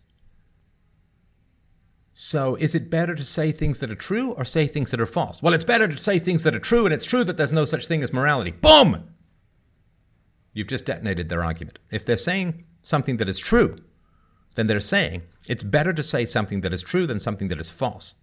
So, 2.13 2.55
is 2.55 2.73
it 2.73 2.89
better 2.89 3.13
to 3.15 3.25
say 3.25 3.51
things 3.51 3.81
that 3.81 3.91
are 3.91 3.95
true 3.95 4.31
or 4.31 4.45
say 4.45 4.65
things 4.67 4.91
that 4.91 5.01
are 5.01 5.05
false? 5.05 5.43
Well, 5.43 5.53
it's 5.53 5.65
better 5.65 5.89
to 5.89 5.97
say 5.97 6.19
things 6.19 6.43
that 6.43 6.55
are 6.55 6.59
true, 6.59 6.85
and 6.85 6.93
it's 6.93 7.03
true 7.03 7.25
that 7.25 7.35
there's 7.35 7.51
no 7.51 7.65
such 7.65 7.87
thing 7.87 8.01
as 8.01 8.13
morality. 8.13 8.51
Boom! 8.51 9.09
You've 10.53 10.69
just 10.69 10.85
detonated 10.85 11.27
their 11.27 11.43
argument. 11.43 11.79
If 11.91 12.05
they're 12.05 12.15
saying 12.15 12.63
something 12.81 13.17
that 13.17 13.27
is 13.27 13.39
true, 13.39 13.75
then 14.55 14.67
they're 14.67 14.79
saying 14.79 15.23
it's 15.47 15.63
better 15.63 15.91
to 15.91 16.01
say 16.01 16.25
something 16.25 16.61
that 16.61 16.73
is 16.73 16.81
true 16.81 17.05
than 17.05 17.19
something 17.19 17.49
that 17.49 17.59
is 17.59 17.69
false. 17.69 18.15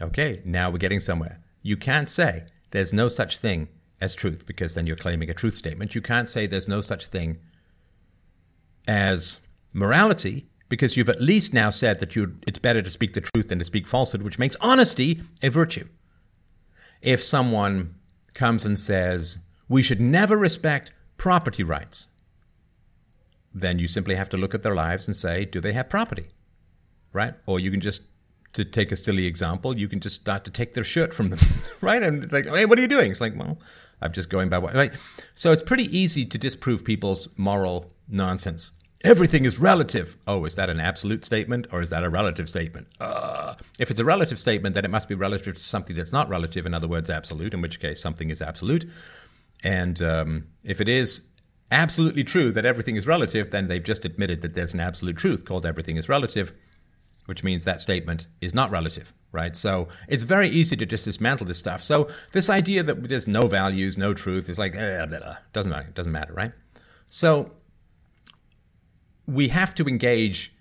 Okay, 0.00 0.40
now 0.46 0.70
we're 0.70 0.78
getting 0.78 1.00
somewhere. 1.00 1.40
You 1.60 1.76
can't 1.76 2.08
say 2.08 2.46
there's 2.70 2.94
no 2.94 3.10
such 3.10 3.36
thing 3.36 3.68
as 4.00 4.14
truth 4.14 4.46
because 4.46 4.72
then 4.72 4.86
you're 4.86 4.96
claiming 4.96 5.28
a 5.28 5.34
truth 5.34 5.54
statement. 5.54 5.94
You 5.94 6.00
can't 6.00 6.30
say 6.30 6.46
there's 6.46 6.66
no 6.66 6.80
such 6.80 7.08
thing 7.08 7.40
as 8.86 9.40
morality 9.72 10.46
because 10.68 10.96
you've 10.96 11.08
at 11.08 11.20
least 11.20 11.52
now 11.52 11.70
said 11.70 12.00
that 12.00 12.16
you 12.16 12.36
it's 12.46 12.58
better 12.58 12.82
to 12.82 12.90
speak 12.90 13.14
the 13.14 13.20
truth 13.20 13.48
than 13.48 13.58
to 13.58 13.64
speak 13.64 13.86
falsehood, 13.86 14.22
which 14.22 14.38
makes 14.38 14.56
honesty 14.60 15.20
a 15.42 15.48
virtue. 15.48 15.86
If 17.02 17.22
someone 17.22 17.94
comes 18.34 18.64
and 18.64 18.78
says, 18.78 19.38
we 19.68 19.82
should 19.82 20.00
never 20.00 20.36
respect 20.36 20.92
property 21.16 21.62
rights, 21.62 22.08
then 23.54 23.78
you 23.78 23.86
simply 23.86 24.16
have 24.16 24.28
to 24.30 24.36
look 24.36 24.54
at 24.54 24.62
their 24.62 24.74
lives 24.74 25.06
and 25.06 25.16
say, 25.16 25.44
do 25.44 25.60
they 25.60 25.72
have 25.72 25.88
property? 25.88 26.26
Right? 27.12 27.34
Or 27.46 27.60
you 27.60 27.70
can 27.70 27.80
just, 27.80 28.02
to 28.54 28.64
take 28.64 28.90
a 28.90 28.96
silly 28.96 29.26
example, 29.26 29.78
you 29.78 29.88
can 29.88 30.00
just 30.00 30.20
start 30.20 30.44
to 30.46 30.50
take 30.50 30.74
their 30.74 30.82
shirt 30.84 31.14
from 31.14 31.28
them, 31.28 31.38
right? 31.80 32.02
And 32.02 32.30
like, 32.32 32.46
hey, 32.46 32.66
what 32.66 32.78
are 32.78 32.82
you 32.82 32.88
doing? 32.88 33.12
It's 33.12 33.20
like, 33.20 33.36
well, 33.36 33.58
I'm 34.04 34.12
just 34.12 34.30
going 34.30 34.48
by 34.48 34.58
what, 34.58 34.74
right? 34.74 34.92
So 35.34 35.50
it's 35.50 35.62
pretty 35.62 35.96
easy 35.96 36.24
to 36.26 36.38
disprove 36.38 36.84
people's 36.84 37.28
moral 37.36 37.90
nonsense 38.08 38.72
everything 39.04 39.44
is 39.44 39.58
relative. 39.58 40.16
Oh, 40.26 40.44
is 40.46 40.56
that 40.56 40.70
an 40.70 40.80
absolute 40.80 41.24
statement 41.24 41.66
or 41.70 41.82
is 41.82 41.90
that 41.90 42.02
a 42.02 42.08
relative 42.08 42.48
statement? 42.48 42.88
Uh, 42.98 43.54
if 43.78 43.90
it's 43.90 44.00
a 44.00 44.04
relative 44.04 44.40
statement, 44.40 44.74
then 44.74 44.84
it 44.84 44.90
must 44.90 45.08
be 45.08 45.14
relative 45.14 45.54
to 45.54 45.62
something 45.62 45.94
that's 45.94 46.12
not 46.12 46.28
relative, 46.28 46.66
in 46.66 46.74
other 46.74 46.88
words, 46.88 47.10
absolute, 47.10 47.52
in 47.54 47.60
which 47.60 47.78
case 47.80 48.00
something 48.00 48.30
is 48.30 48.40
absolute. 48.40 48.86
And 49.62 50.00
um, 50.02 50.46
if 50.64 50.80
it 50.80 50.88
is 50.88 51.22
absolutely 51.70 52.24
true 52.24 52.50
that 52.52 52.64
everything 52.64 52.96
is 52.96 53.06
relative, 53.06 53.50
then 53.50 53.66
they've 53.68 53.84
just 53.84 54.04
admitted 54.04 54.40
that 54.42 54.54
there's 54.54 54.74
an 54.74 54.80
absolute 54.80 55.16
truth 55.16 55.44
called 55.44 55.66
everything 55.66 55.96
is 55.96 56.08
relative, 56.08 56.52
which 57.26 57.42
means 57.42 57.64
that 57.64 57.80
statement 57.80 58.26
is 58.40 58.54
not 58.54 58.70
relative, 58.70 59.12
right? 59.32 59.56
So 59.56 59.88
it's 60.08 60.22
very 60.22 60.48
easy 60.48 60.76
to 60.76 60.86
just 60.86 61.04
dismantle 61.04 61.46
this 61.46 61.58
stuff. 61.58 61.82
So 61.82 62.08
this 62.32 62.50
idea 62.50 62.82
that 62.82 63.08
there's 63.08 63.28
no 63.28 63.46
values, 63.46 63.96
no 63.96 64.14
truth 64.14 64.48
is 64.48 64.58
like, 64.58 64.74
eh, 64.74 65.06
blah, 65.06 65.18
blah, 65.18 65.36
doesn't 65.52 65.70
matter, 65.70 65.90
doesn't 65.94 66.12
matter, 66.12 66.32
right? 66.32 66.52
So 67.08 67.52
we 69.26 69.48
have 69.48 69.74
to 69.76 69.84
engage 69.86 70.54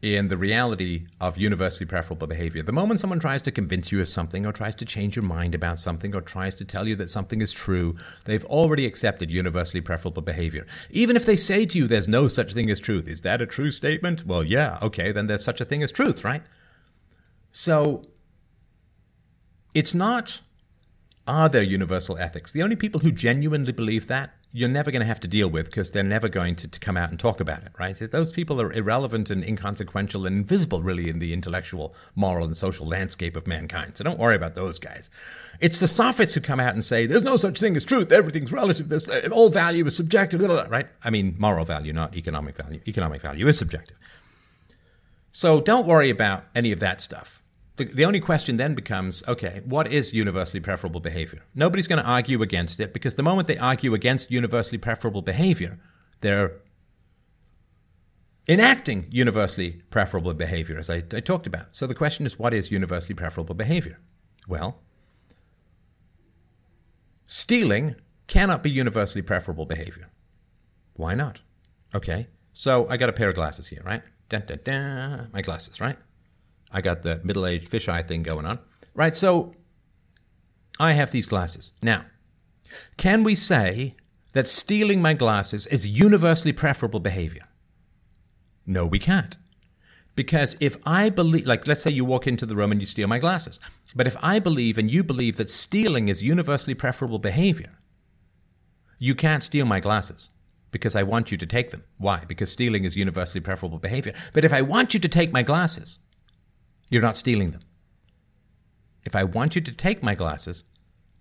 in 0.00 0.28
the 0.28 0.36
reality 0.36 1.06
of 1.20 1.36
universally 1.36 1.84
preferable 1.84 2.28
behavior. 2.28 2.62
The 2.62 2.72
moment 2.72 3.00
someone 3.00 3.18
tries 3.18 3.42
to 3.42 3.50
convince 3.50 3.90
you 3.90 4.00
of 4.00 4.08
something 4.08 4.46
or 4.46 4.52
tries 4.52 4.76
to 4.76 4.84
change 4.84 5.16
your 5.16 5.24
mind 5.24 5.56
about 5.56 5.80
something 5.80 6.14
or 6.14 6.20
tries 6.20 6.54
to 6.56 6.64
tell 6.64 6.86
you 6.86 6.94
that 6.96 7.10
something 7.10 7.40
is 7.40 7.52
true, 7.52 7.96
they've 8.24 8.44
already 8.44 8.86
accepted 8.86 9.28
universally 9.28 9.80
preferable 9.80 10.22
behavior. 10.22 10.66
Even 10.90 11.16
if 11.16 11.26
they 11.26 11.34
say 11.34 11.66
to 11.66 11.78
you 11.78 11.88
there's 11.88 12.06
no 12.06 12.28
such 12.28 12.54
thing 12.54 12.70
as 12.70 12.78
truth, 12.78 13.08
is 13.08 13.22
that 13.22 13.42
a 13.42 13.46
true 13.46 13.72
statement? 13.72 14.24
Well, 14.24 14.44
yeah, 14.44 14.78
okay, 14.82 15.10
then 15.10 15.26
there's 15.26 15.44
such 15.44 15.60
a 15.60 15.64
thing 15.64 15.82
as 15.82 15.90
truth, 15.90 16.22
right? 16.22 16.42
So 17.50 18.04
it's 19.74 19.94
not 19.94 20.40
are 21.26 21.48
there 21.50 21.62
universal 21.62 22.16
ethics? 22.16 22.52
The 22.52 22.62
only 22.62 22.74
people 22.74 23.00
who 23.00 23.12
genuinely 23.12 23.72
believe 23.72 24.06
that 24.06 24.30
you're 24.50 24.68
never 24.68 24.90
going 24.90 25.00
to 25.00 25.06
have 25.06 25.20
to 25.20 25.28
deal 25.28 25.48
with 25.48 25.66
because 25.66 25.90
they're 25.90 26.02
never 26.02 26.28
going 26.28 26.56
to, 26.56 26.66
to, 26.66 26.80
come 26.80 26.96
out 26.96 27.10
and 27.10 27.20
talk 27.20 27.38
about 27.38 27.62
it, 27.64 27.72
right? 27.78 27.96
Those 27.98 28.32
people 28.32 28.62
are 28.62 28.72
irrelevant 28.72 29.28
and 29.28 29.44
inconsequential 29.44 30.26
and 30.26 30.36
invisible, 30.36 30.82
really, 30.82 31.10
in 31.10 31.18
the 31.18 31.34
intellectual, 31.34 31.94
moral, 32.14 32.46
and 32.46 32.56
social 32.56 32.86
landscape 32.86 33.36
of 33.36 33.46
mankind. 33.46 33.98
So 33.98 34.04
don't 34.04 34.18
worry 34.18 34.36
about 34.36 34.54
those 34.54 34.78
guys. 34.78 35.10
It's 35.60 35.78
the 35.78 35.88
sophists 35.88 36.34
who 36.34 36.40
come 36.40 36.60
out 36.60 36.72
and 36.72 36.82
say, 36.82 37.04
there's 37.04 37.24
no 37.24 37.36
such 37.36 37.60
thing 37.60 37.76
as 37.76 37.84
truth, 37.84 38.10
everything's 38.10 38.50
relative, 38.50 38.88
this, 38.88 39.08
uh, 39.08 39.28
all 39.30 39.50
value 39.50 39.84
is 39.86 39.94
subjective, 39.94 40.38
blah, 40.38 40.48
blah, 40.48 40.62
blah, 40.62 40.70
right? 40.70 40.88
I 41.04 41.10
mean, 41.10 41.36
moral 41.38 41.66
value, 41.66 41.92
not 41.92 42.16
economic 42.16 42.56
value. 42.56 42.80
Economic 42.86 43.20
value 43.20 43.46
is 43.48 43.58
subjective. 43.58 43.96
So 45.30 45.60
don't 45.60 45.86
worry 45.86 46.08
about 46.08 46.44
any 46.54 46.72
of 46.72 46.80
that 46.80 47.00
stuff. 47.02 47.42
The, 47.78 48.04
only 48.04 48.20
question 48.20 48.56
then 48.56 48.74
becomes 48.74 49.22
okay, 49.28 49.62
what 49.64 49.90
is 49.92 50.12
universally 50.12 50.60
preferable 50.60 51.00
behavior? 51.00 51.42
Nobody's 51.54 51.86
going 51.86 52.02
to 52.02 52.08
argue 52.08 52.42
against 52.42 52.80
it 52.80 52.92
because 52.92 53.14
the 53.14 53.22
moment 53.22 53.48
they 53.48 53.56
argue 53.58 53.94
against 53.94 54.30
universally 54.30 54.78
preferable 54.78 55.22
behavior, 55.22 55.78
They're 56.20 56.52
enacting 58.48 59.06
universally 59.10 59.82
preferable 59.90 60.34
behavior, 60.34 60.78
as 60.78 60.90
I, 60.90 60.96
I 61.12 61.20
talked 61.20 61.46
about. 61.46 61.68
So 61.72 61.86
the 61.86 61.94
question 61.94 62.26
is 62.26 62.38
what 62.38 62.54
is 62.54 62.70
universally 62.70 63.14
preferable 63.14 63.54
behavior? 63.54 63.98
Well, 64.48 64.80
stealing 67.26 67.94
cannot 68.26 68.62
be 68.62 68.70
universally 68.70 69.22
preferable 69.22 69.66
behavior. 69.66 70.08
Why 70.94 71.14
not? 71.14 71.40
Okay, 71.94 72.28
so 72.52 72.88
I 72.88 72.96
got 72.96 73.08
a 73.08 73.12
pair 73.12 73.28
of 73.28 73.34
glasses 73.34 73.68
here, 73.68 73.82
right? 73.84 74.02
Dun, 74.28 74.44
dun, 74.46 74.60
dun, 74.64 75.30
my 75.32 75.42
glasses, 75.42 75.80
right? 75.80 75.96
I 76.70 76.80
got 76.80 77.02
the 77.02 77.20
middle 77.24 77.46
aged 77.46 77.70
fisheye 77.70 78.06
thing 78.06 78.22
going 78.22 78.46
on, 78.46 78.58
right? 78.94 79.16
So 79.16 79.54
I 80.78 80.92
have 80.92 81.10
these 81.10 81.26
glasses. 81.26 81.72
Now, 81.82 82.04
can 82.96 83.24
we 83.24 83.34
say 83.34 83.94
that 84.32 84.48
stealing 84.48 85.00
my 85.00 85.14
glasses 85.14 85.66
is 85.68 85.86
universally 85.86 86.52
preferable 86.52 87.00
behavior? 87.00 87.44
No, 88.66 88.86
we 88.86 88.98
can't. 88.98 89.38
Because 90.14 90.56
if 90.60 90.76
I 90.84 91.10
believe, 91.10 91.46
like, 91.46 91.66
let's 91.66 91.82
say 91.82 91.90
you 91.90 92.04
walk 92.04 92.26
into 92.26 92.44
the 92.44 92.56
room 92.56 92.72
and 92.72 92.80
you 92.80 92.86
steal 92.86 93.08
my 93.08 93.18
glasses, 93.18 93.60
but 93.94 94.06
if 94.06 94.16
I 94.20 94.38
believe 94.38 94.76
and 94.76 94.90
you 94.90 95.02
believe 95.02 95.36
that 95.36 95.48
stealing 95.48 96.08
is 96.08 96.22
universally 96.22 96.74
preferable 96.74 97.18
behavior, 97.18 97.78
you 98.98 99.14
can't 99.14 99.44
steal 99.44 99.64
my 99.64 99.80
glasses 99.80 100.30
because 100.70 100.94
I 100.94 101.02
want 101.02 101.30
you 101.30 101.38
to 101.38 101.46
take 101.46 101.70
them. 101.70 101.84
Why? 101.96 102.24
Because 102.26 102.50
stealing 102.50 102.84
is 102.84 102.96
universally 102.96 103.40
preferable 103.40 103.78
behavior. 103.78 104.12
But 104.32 104.44
if 104.44 104.52
I 104.52 104.60
want 104.60 104.92
you 104.92 105.00
to 105.00 105.08
take 105.08 105.32
my 105.32 105.42
glasses, 105.42 106.00
you're 106.90 107.02
not 107.02 107.16
stealing 107.16 107.50
them. 107.50 107.62
If 109.04 109.16
I 109.16 109.24
want 109.24 109.54
you 109.54 109.60
to 109.62 109.72
take 109.72 110.02
my 110.02 110.14
glasses, 110.14 110.64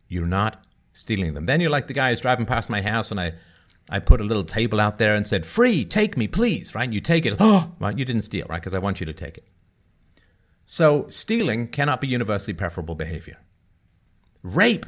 you're 0.07 0.25
not 0.25 0.63
stealing 0.93 1.33
them. 1.33 1.45
Then 1.45 1.61
you're 1.61 1.69
like 1.69 1.87
the 1.87 1.93
guy 1.93 2.09
who's 2.09 2.21
driving 2.21 2.45
past 2.45 2.69
my 2.69 2.81
house 2.81 3.11
and 3.11 3.19
I 3.19 3.33
I 3.89 3.99
put 3.99 4.19
a 4.19 4.25
little 4.25 4.43
table 4.43 4.81
out 4.81 4.97
there 4.97 5.15
and 5.15 5.25
said, 5.25 5.45
free, 5.45 5.85
take 5.85 6.17
me, 6.17 6.27
please, 6.27 6.75
right? 6.75 6.91
You 6.91 6.99
take 6.99 7.25
it. 7.25 7.35
Oh, 7.39 7.71
right? 7.79 7.97
You 7.97 8.03
didn't 8.03 8.23
steal, 8.23 8.45
right? 8.49 8.59
Because 8.59 8.73
I 8.73 8.79
want 8.79 8.99
you 8.99 9.05
to 9.05 9.13
take 9.13 9.37
it. 9.37 9.47
So 10.65 11.07
stealing 11.07 11.69
cannot 11.69 12.01
be 12.01 12.07
universally 12.07 12.53
preferable 12.53 12.95
behavior. 12.95 13.37
Rape 14.43 14.85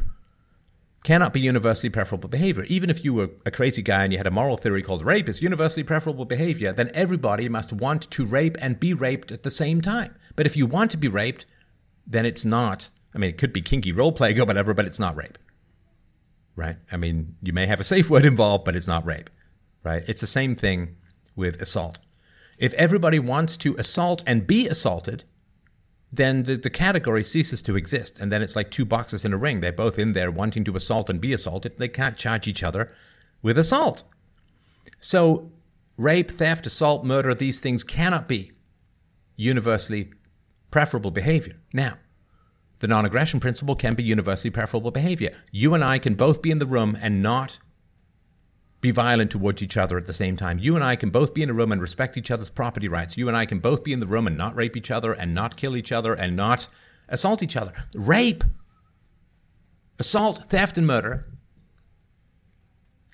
cannot 1.04 1.32
be 1.32 1.40
universally 1.40 1.90
preferable 1.90 2.28
behavior. 2.28 2.64
Even 2.66 2.90
if 2.90 3.06
you 3.06 3.14
were 3.14 3.30
a 3.46 3.52
crazy 3.52 3.82
guy 3.82 4.04
and 4.04 4.12
you 4.12 4.20
had 4.20 4.28
a 4.28 4.32
moral 4.32 4.58
theory 4.58 4.84
called 4.84 5.06
rape 5.06 5.30
is 5.30 5.42
universally 5.42 5.84
preferable 5.84 6.26
behavior, 6.26 6.74
then 6.74 6.92
everybody 6.94 7.48
must 7.48 7.72
want 7.72 8.12
to 8.12 8.26
rape 8.26 8.58
and 8.60 8.82
be 8.82 8.94
raped 8.94 9.32
at 9.32 9.44
the 9.44 9.50
same 9.50 9.80
time. 9.80 10.14
But 10.40 10.46
if 10.48 10.56
you 10.56 10.66
want 10.66 10.90
to 10.92 10.98
be 10.98 11.10
raped, 11.10 11.46
then 12.08 12.26
it's 12.26 12.46
not. 12.46 12.88
I 13.14 13.18
mean, 13.18 13.30
it 13.30 13.38
could 13.38 13.52
be 13.52 13.62
kinky 13.62 13.92
role 13.92 14.14
playing 14.14 14.40
or 14.40 14.46
whatever, 14.46 14.74
but 14.74 14.86
it's 14.86 15.00
not 15.00 15.16
rape 15.16 15.38
right? 16.60 16.76
I 16.92 16.98
mean, 16.98 17.38
you 17.42 17.54
may 17.54 17.66
have 17.66 17.80
a 17.80 17.86
safe 17.86 18.10
word 18.14 18.26
involved, 18.26 18.66
but 18.66 18.76
it's 18.76 18.88
not 18.88 19.06
rape, 19.06 19.30
right? 19.84 20.04
It's 20.08 20.22
the 20.22 20.28
same 20.28 20.56
thing 20.56 20.98
with 21.36 21.60
assault. 21.62 22.00
If 22.58 22.74
everybody 22.74 23.18
wants 23.18 23.56
to 23.58 23.76
assault 23.78 24.22
and 24.28 24.46
be 24.46 24.68
assaulted, 24.68 25.24
then 26.12 26.44
the, 26.44 26.58
the 26.58 26.70
category 26.70 27.24
ceases 27.24 27.62
to 27.62 27.78
exist. 27.78 28.20
And 28.20 28.32
then 28.32 28.42
it's 28.42 28.56
like 28.56 28.72
two 28.72 28.84
boxes 28.84 29.24
in 29.24 29.32
a 29.32 29.38
ring. 29.38 29.62
They're 29.62 29.72
both 29.72 29.98
in 29.98 30.14
there 30.14 30.30
wanting 30.30 30.66
to 30.66 30.76
assault 30.76 31.10
and 31.10 31.22
be 31.22 31.32
assaulted. 31.32 31.78
They 31.78 31.88
can't 31.88 32.18
charge 32.18 32.48
each 32.48 32.64
other 32.64 32.92
with 33.42 33.58
assault. 33.58 34.04
So, 35.00 35.54
rape, 35.96 36.32
theft, 36.32 36.66
assault, 36.66 37.06
murder, 37.06 37.34
these 37.34 37.62
things 37.62 37.86
cannot 37.86 38.28
be 38.28 38.52
universally 39.38 40.12
preferable 40.72 41.12
behavior. 41.12 41.58
Now, 41.74 41.98
the 42.80 42.88
non 42.88 43.06
aggression 43.06 43.40
principle 43.40 43.76
can 43.76 43.96
be 43.96 44.04
universally 44.04 44.50
preferable 44.50 44.92
behavior. 44.92 45.36
You 45.52 45.74
and 45.74 45.84
I 45.84 46.00
can 46.00 46.16
both 46.16 46.42
be 46.42 46.52
in 46.52 46.60
the 46.60 46.66
room 46.66 46.98
and 47.02 47.22
not 47.22 47.60
be 48.82 48.92
violent 48.92 49.32
towards 49.32 49.62
each 49.62 49.76
other 49.76 49.98
at 49.98 50.06
the 50.06 50.14
same 50.14 50.38
time. 50.38 50.58
You 50.60 50.76
and 50.76 50.84
I 50.84 50.96
can 50.96 51.10
both 51.10 51.34
be 51.34 51.44
in 51.44 51.50
a 51.50 51.54
room 51.54 51.72
and 51.72 51.82
respect 51.82 52.16
each 52.16 52.32
other's 52.32 52.50
property 52.50 52.88
rights. 52.88 53.18
You 53.18 53.28
and 53.28 53.36
I 53.36 53.46
can 53.46 53.60
both 53.60 53.84
be 53.84 53.92
in 53.92 54.00
the 54.00 54.08
room 54.08 54.26
and 54.26 54.38
not 54.38 54.56
rape 54.56 54.78
each 54.78 54.90
other 54.90 55.12
and 55.12 55.36
not 55.36 55.58
kill 55.58 55.76
each 55.76 55.92
other 55.92 56.14
and 56.14 56.36
not 56.36 56.68
assault 57.10 57.44
each 57.44 57.58
other. 57.58 57.74
Rape, 57.94 58.44
assault, 59.98 60.50
theft, 60.50 60.78
and 60.78 60.88
murder 60.88 61.26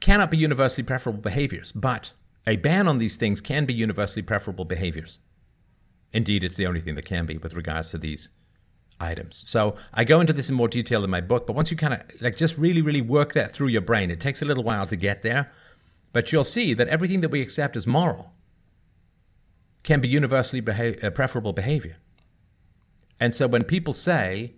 cannot 0.01 0.29
be 0.29 0.37
universally 0.37 0.83
preferable 0.83 1.21
behaviors, 1.21 1.71
but 1.71 2.13
a 2.45 2.57
ban 2.57 2.87
on 2.87 2.99
these 2.99 3.17
things 3.17 3.41
can 3.41 3.65
be 3.65 3.73
universally 3.73 4.21
preferable 4.21 4.65
behaviors. 4.65 5.17
Indeed, 6.13 6.43
it's 6.43 6.57
the 6.57 6.67
only 6.67 6.81
thing 6.81 6.95
that 6.95 7.05
can 7.05 7.25
be 7.25 7.37
with 7.37 7.53
regards 7.53 7.91
to 7.91 7.97
these 7.97 8.29
items. 8.99 9.43
So 9.47 9.75
I 9.93 10.03
go 10.03 10.21
into 10.21 10.33
this 10.33 10.49
in 10.49 10.55
more 10.55 10.67
detail 10.67 11.03
in 11.03 11.09
my 11.09 11.21
book, 11.21 11.45
but 11.45 11.55
once 11.55 11.71
you 11.71 11.77
kind 11.77 11.93
of 11.93 12.01
like 12.21 12.37
just 12.37 12.57
really, 12.57 12.81
really 12.81 13.01
work 13.01 13.33
that 13.33 13.51
through 13.51 13.67
your 13.67 13.81
brain, 13.81 14.09
it 14.09 14.19
takes 14.19 14.41
a 14.41 14.45
little 14.45 14.63
while 14.63 14.87
to 14.87 14.95
get 14.95 15.21
there, 15.21 15.51
but 16.13 16.31
you'll 16.31 16.43
see 16.43 16.73
that 16.73 16.87
everything 16.87 17.21
that 17.21 17.31
we 17.31 17.41
accept 17.41 17.75
as 17.75 17.85
moral 17.85 18.31
can 19.83 19.99
be 19.99 20.07
universally 20.07 20.61
beha- 20.61 21.05
uh, 21.05 21.09
preferable 21.09 21.53
behavior. 21.53 21.97
And 23.19 23.35
so 23.35 23.47
when 23.47 23.63
people 23.63 23.93
say, 23.93 24.55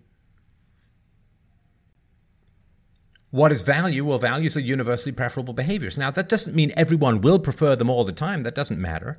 what 3.30 3.52
is 3.52 3.62
value? 3.62 4.06
Well, 4.06 4.20
values 4.20 4.56
are 4.56 4.62
universally 4.62 5.12
preferable 5.12 5.54
behaviors. 5.54 5.98
Now, 5.98 6.12
that 6.12 6.30
doesn't 6.30 6.56
mean 6.56 6.72
everyone 6.78 7.22
will 7.22 7.40
prefer 7.40 7.76
them 7.76 7.90
all 7.90 8.04
the 8.06 8.14
time. 8.14 8.44
That 8.44 8.56
doesn't 8.56 8.80
matter. 8.80 9.18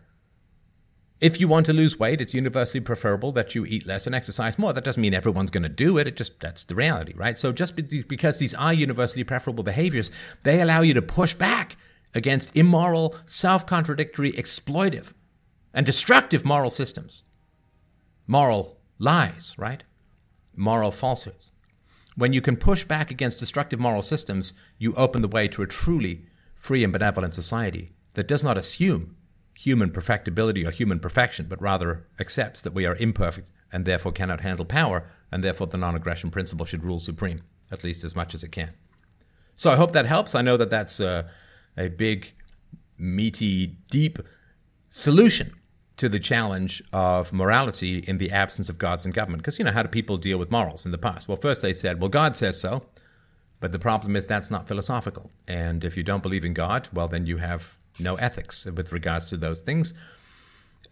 If 1.21 1.41
you 1.41 1.49
want 1.49 1.67
to 1.67 1.73
lose 1.73 1.99
weight, 1.99 2.21
it's 2.21 2.33
universally 2.33 2.81
preferable 2.81 3.33
that 3.33 3.55
you 3.55 3.67
eat 3.67 3.87
less 3.87 4.07
and 4.07 4.15
exercise 4.15 4.57
more. 4.59 4.73
That 4.73 4.85
doesn't 4.85 5.01
mean 5.01 5.15
everyone's 5.15 5.51
going 5.51 5.65
to 5.65 5.69
do 5.69 5.99
it. 5.99 6.07
It 6.07 6.17
just 6.17 6.39
that's 6.39 6.63
the 6.63 6.77
reality, 6.77 7.13
right? 7.17 7.37
So 7.37 7.51
just 7.51 7.75
because 8.07 8.39
these 8.39 8.55
are 8.55 8.73
universally 8.73 9.25
preferable 9.25 9.65
behaviors, 9.65 10.13
they 10.45 10.61
allow 10.61 10.83
you 10.83 10.95
to 10.95 11.03
push 11.03 11.35
back 11.35 11.77
against 12.15 12.55
immoral, 12.57 13.17
self-contradictory, 13.27 14.33
exploitive, 14.33 15.13
and 15.75 15.85
destructive 15.85 16.45
moral 16.45 16.71
systems. 16.71 17.25
Moral 18.29 18.79
lies, 18.99 19.55
right? 19.59 19.83
Moral 20.55 20.93
falsehoods. 20.93 21.51
When 22.15 22.33
you 22.33 22.41
can 22.41 22.57
push 22.57 22.85
back 22.85 23.11
against 23.11 23.41
destructive 23.41 23.81
moral 23.81 24.03
systems, 24.03 24.53
you 24.79 24.95
open 24.95 25.23
the 25.23 25.29
way 25.29 25.49
to 25.49 25.63
a 25.63 25.67
truly 25.67 26.27
free 26.55 26.85
and 26.85 26.93
benevolent 26.93 27.35
society 27.35 27.93
that 28.15 28.29
does 28.29 28.43
not 28.43 28.57
assume 28.57 29.17
human 29.59 29.91
perfectibility 29.91 30.65
or 30.65 30.71
human 30.71 31.01
perfection, 31.01 31.47
but 31.49 31.61
rather 31.61 32.07
accepts 32.21 32.63
that 32.63 32.73
we 32.73 32.87
are 32.87 32.95
imperfect 32.95 33.51
and 33.73 33.85
therefore 33.85 34.13
cannot 34.13 34.41
handle 34.41 34.65
power, 34.65 35.11
and 35.33 35.43
therefore 35.43 35.67
the 35.67 35.77
non 35.77 35.97
aggression 35.97 36.31
principle 36.31 36.65
should 36.65 36.85
rule 36.85 37.01
supreme, 37.01 37.43
at 37.73 37.83
least 37.83 38.05
as 38.05 38.15
much 38.15 38.37
as 38.37 38.45
it 38.45 38.53
can. 38.53 38.71
So 39.57 39.71
I 39.71 39.77
hope 39.77 39.93
that 39.93 40.07
helps. 40.07 40.37
I 40.37 40.43
know 40.43 40.57
that 40.57 40.71
that's 40.71 41.01
a, 41.01 41.29
a 41.77 41.89
big, 41.89 42.33
meaty, 42.97 43.79
deep 43.91 44.21
solution 44.91 45.53
to 45.97 46.09
the 46.09 46.21
challenge 46.21 46.81
of 46.93 47.33
morality 47.33 47.99
in 47.99 48.19
the 48.19 48.31
absence 48.31 48.69
of 48.69 48.79
gods 48.79 49.05
and 49.05 49.13
government. 49.13 49.43
Because, 49.43 49.59
you 49.59 49.65
know, 49.65 49.73
how 49.73 49.83
do 49.83 49.89
people 49.89 50.19
deal 50.19 50.39
with 50.39 50.53
morals 50.53 50.87
in 50.87 50.93
the 50.93 50.99
past? 50.99 51.27
Well, 51.27 51.37
first 51.37 51.63
they 51.63 51.75
said, 51.75 52.01
well, 52.01 52.09
God 52.09 52.37
says 52.37 52.61
so. 52.61 52.85
But 53.59 53.73
the 53.73 53.81
problem 53.81 54.15
is 54.15 54.25
that's 54.25 54.53
not 54.53 54.69
philosophical. 54.69 55.33
And 55.49 55.83
if 55.83 55.97
you 55.97 56.05
don't 56.05 56.23
believe 56.23 56.45
in 56.45 56.55
God, 56.55 56.89
well, 56.93 57.09
then 57.09 57.27
you 57.27 57.39
have 57.39 57.78
no 57.99 58.17
ethics 58.17 58.67
with 58.67 58.93
regards 58.93 59.29
to 59.31 59.37
those 59.37 59.63
things. 59.63 59.95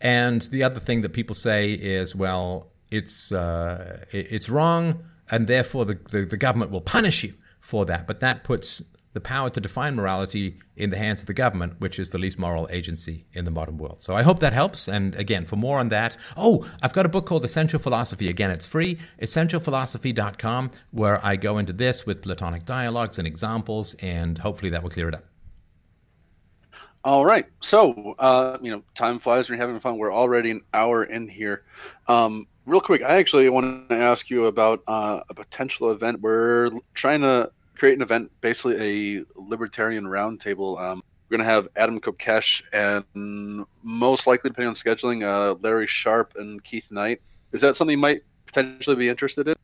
And 0.01 0.43
the 0.43 0.63
other 0.63 0.81
thing 0.81 1.01
that 1.03 1.13
people 1.13 1.35
say 1.35 1.73
is, 1.73 2.15
well, 2.15 2.69
it's 2.91 3.33
uh, 3.33 4.05
it's 4.11 4.49
wrong, 4.49 5.05
and 5.31 5.47
therefore 5.47 5.85
the, 5.85 5.99
the, 6.11 6.25
the 6.25 6.37
government 6.37 6.71
will 6.71 6.81
punish 6.81 7.25
you 7.25 7.35
for 7.61 7.85
that. 7.87 8.07
But 8.07 8.21
that 8.21 8.45
puts 8.45 8.83
the 9.17 9.21
power 9.21 9.49
to 9.49 9.61
define 9.61 9.95
morality 9.95 10.59
in 10.77 10.91
the 10.91 10.99
hands 10.99 11.23
of 11.23 11.27
the 11.27 11.33
government, 11.33 11.73
which 11.79 11.99
is 11.99 12.11
the 12.11 12.19
least 12.19 12.39
moral 12.39 12.69
agency 12.71 13.25
in 13.33 13.47
the 13.47 13.51
modern 13.51 13.79
world. 13.79 14.03
So 14.03 14.15
I 14.15 14.23
hope 14.23 14.41
that 14.41 14.53
helps. 14.53 14.89
And 14.89 15.15
again, 15.15 15.47
for 15.47 15.57
more 15.57 15.79
on 15.79 15.89
that, 15.89 16.19
oh, 16.37 16.71
I've 16.83 16.93
got 16.93 17.07
a 17.07 17.09
book 17.09 17.25
called 17.25 17.43
Essential 17.43 17.81
Philosophy. 17.81 18.29
Again, 18.29 18.51
it's 18.51 18.67
free, 18.67 18.99
essentialphilosophy.com, 19.23 20.71
where 20.91 21.25
I 21.25 21.37
go 21.37 21.57
into 21.57 21.73
this 21.73 22.05
with 22.05 22.21
Platonic 22.21 22.67
dialogues 22.67 23.19
and 23.19 23.27
examples, 23.27 23.95
and 24.01 24.37
hopefully 24.37 24.71
that 24.71 24.83
will 24.83 24.91
clear 24.91 25.09
it 25.09 25.15
up. 25.15 25.25
All 27.07 27.25
right. 27.25 27.47
So, 27.61 28.17
uh, 28.19 28.59
you 28.61 28.73
know, 28.73 28.83
time 28.97 29.21
flies 29.21 29.49
when 29.49 29.57
you're 29.57 29.65
having 29.65 29.81
fun. 29.81 29.97
We're 29.97 30.13
already 30.13 30.51
an 30.51 30.63
hour 30.75 31.05
in 31.05 31.29
here. 31.29 31.63
Um, 32.09 32.49
real 32.65 32.81
quick, 32.81 33.05
I 33.05 33.15
actually 33.15 33.49
want 33.49 33.89
to 33.91 33.97
ask 33.97 34.29
you 34.29 34.47
about 34.47 34.83
uh, 34.89 35.21
a 35.29 35.33
potential 35.33 35.93
event. 35.93 36.21
We're 36.21 36.73
trying 36.95 37.21
to 37.21 37.53
create 37.77 37.95
an 37.95 38.03
event, 38.03 38.33
basically 38.41 39.19
a 39.19 39.25
libertarian 39.37 40.03
roundtable. 40.03 40.81
Um, 40.81 41.01
we're 41.31 41.37
going 41.37 41.47
to 41.47 41.53
have 41.53 41.69
Adam 41.77 42.01
Kokesh 42.01 42.65
and 42.73 43.65
most 43.85 44.27
likely, 44.27 44.51
depending 44.51 44.71
on 44.71 44.75
scheduling, 44.75 45.23
uh, 45.23 45.55
Larry 45.63 45.87
Sharpe 45.87 46.33
and 46.35 46.63
Keith 46.65 46.91
Knight. 46.91 47.23
Is 47.53 47.61
that 47.61 47.77
something 47.77 47.97
you 47.97 48.03
might 48.03 48.23
potentially 48.47 48.97
be 48.97 49.09
interested 49.09 49.47
in? 49.47 49.55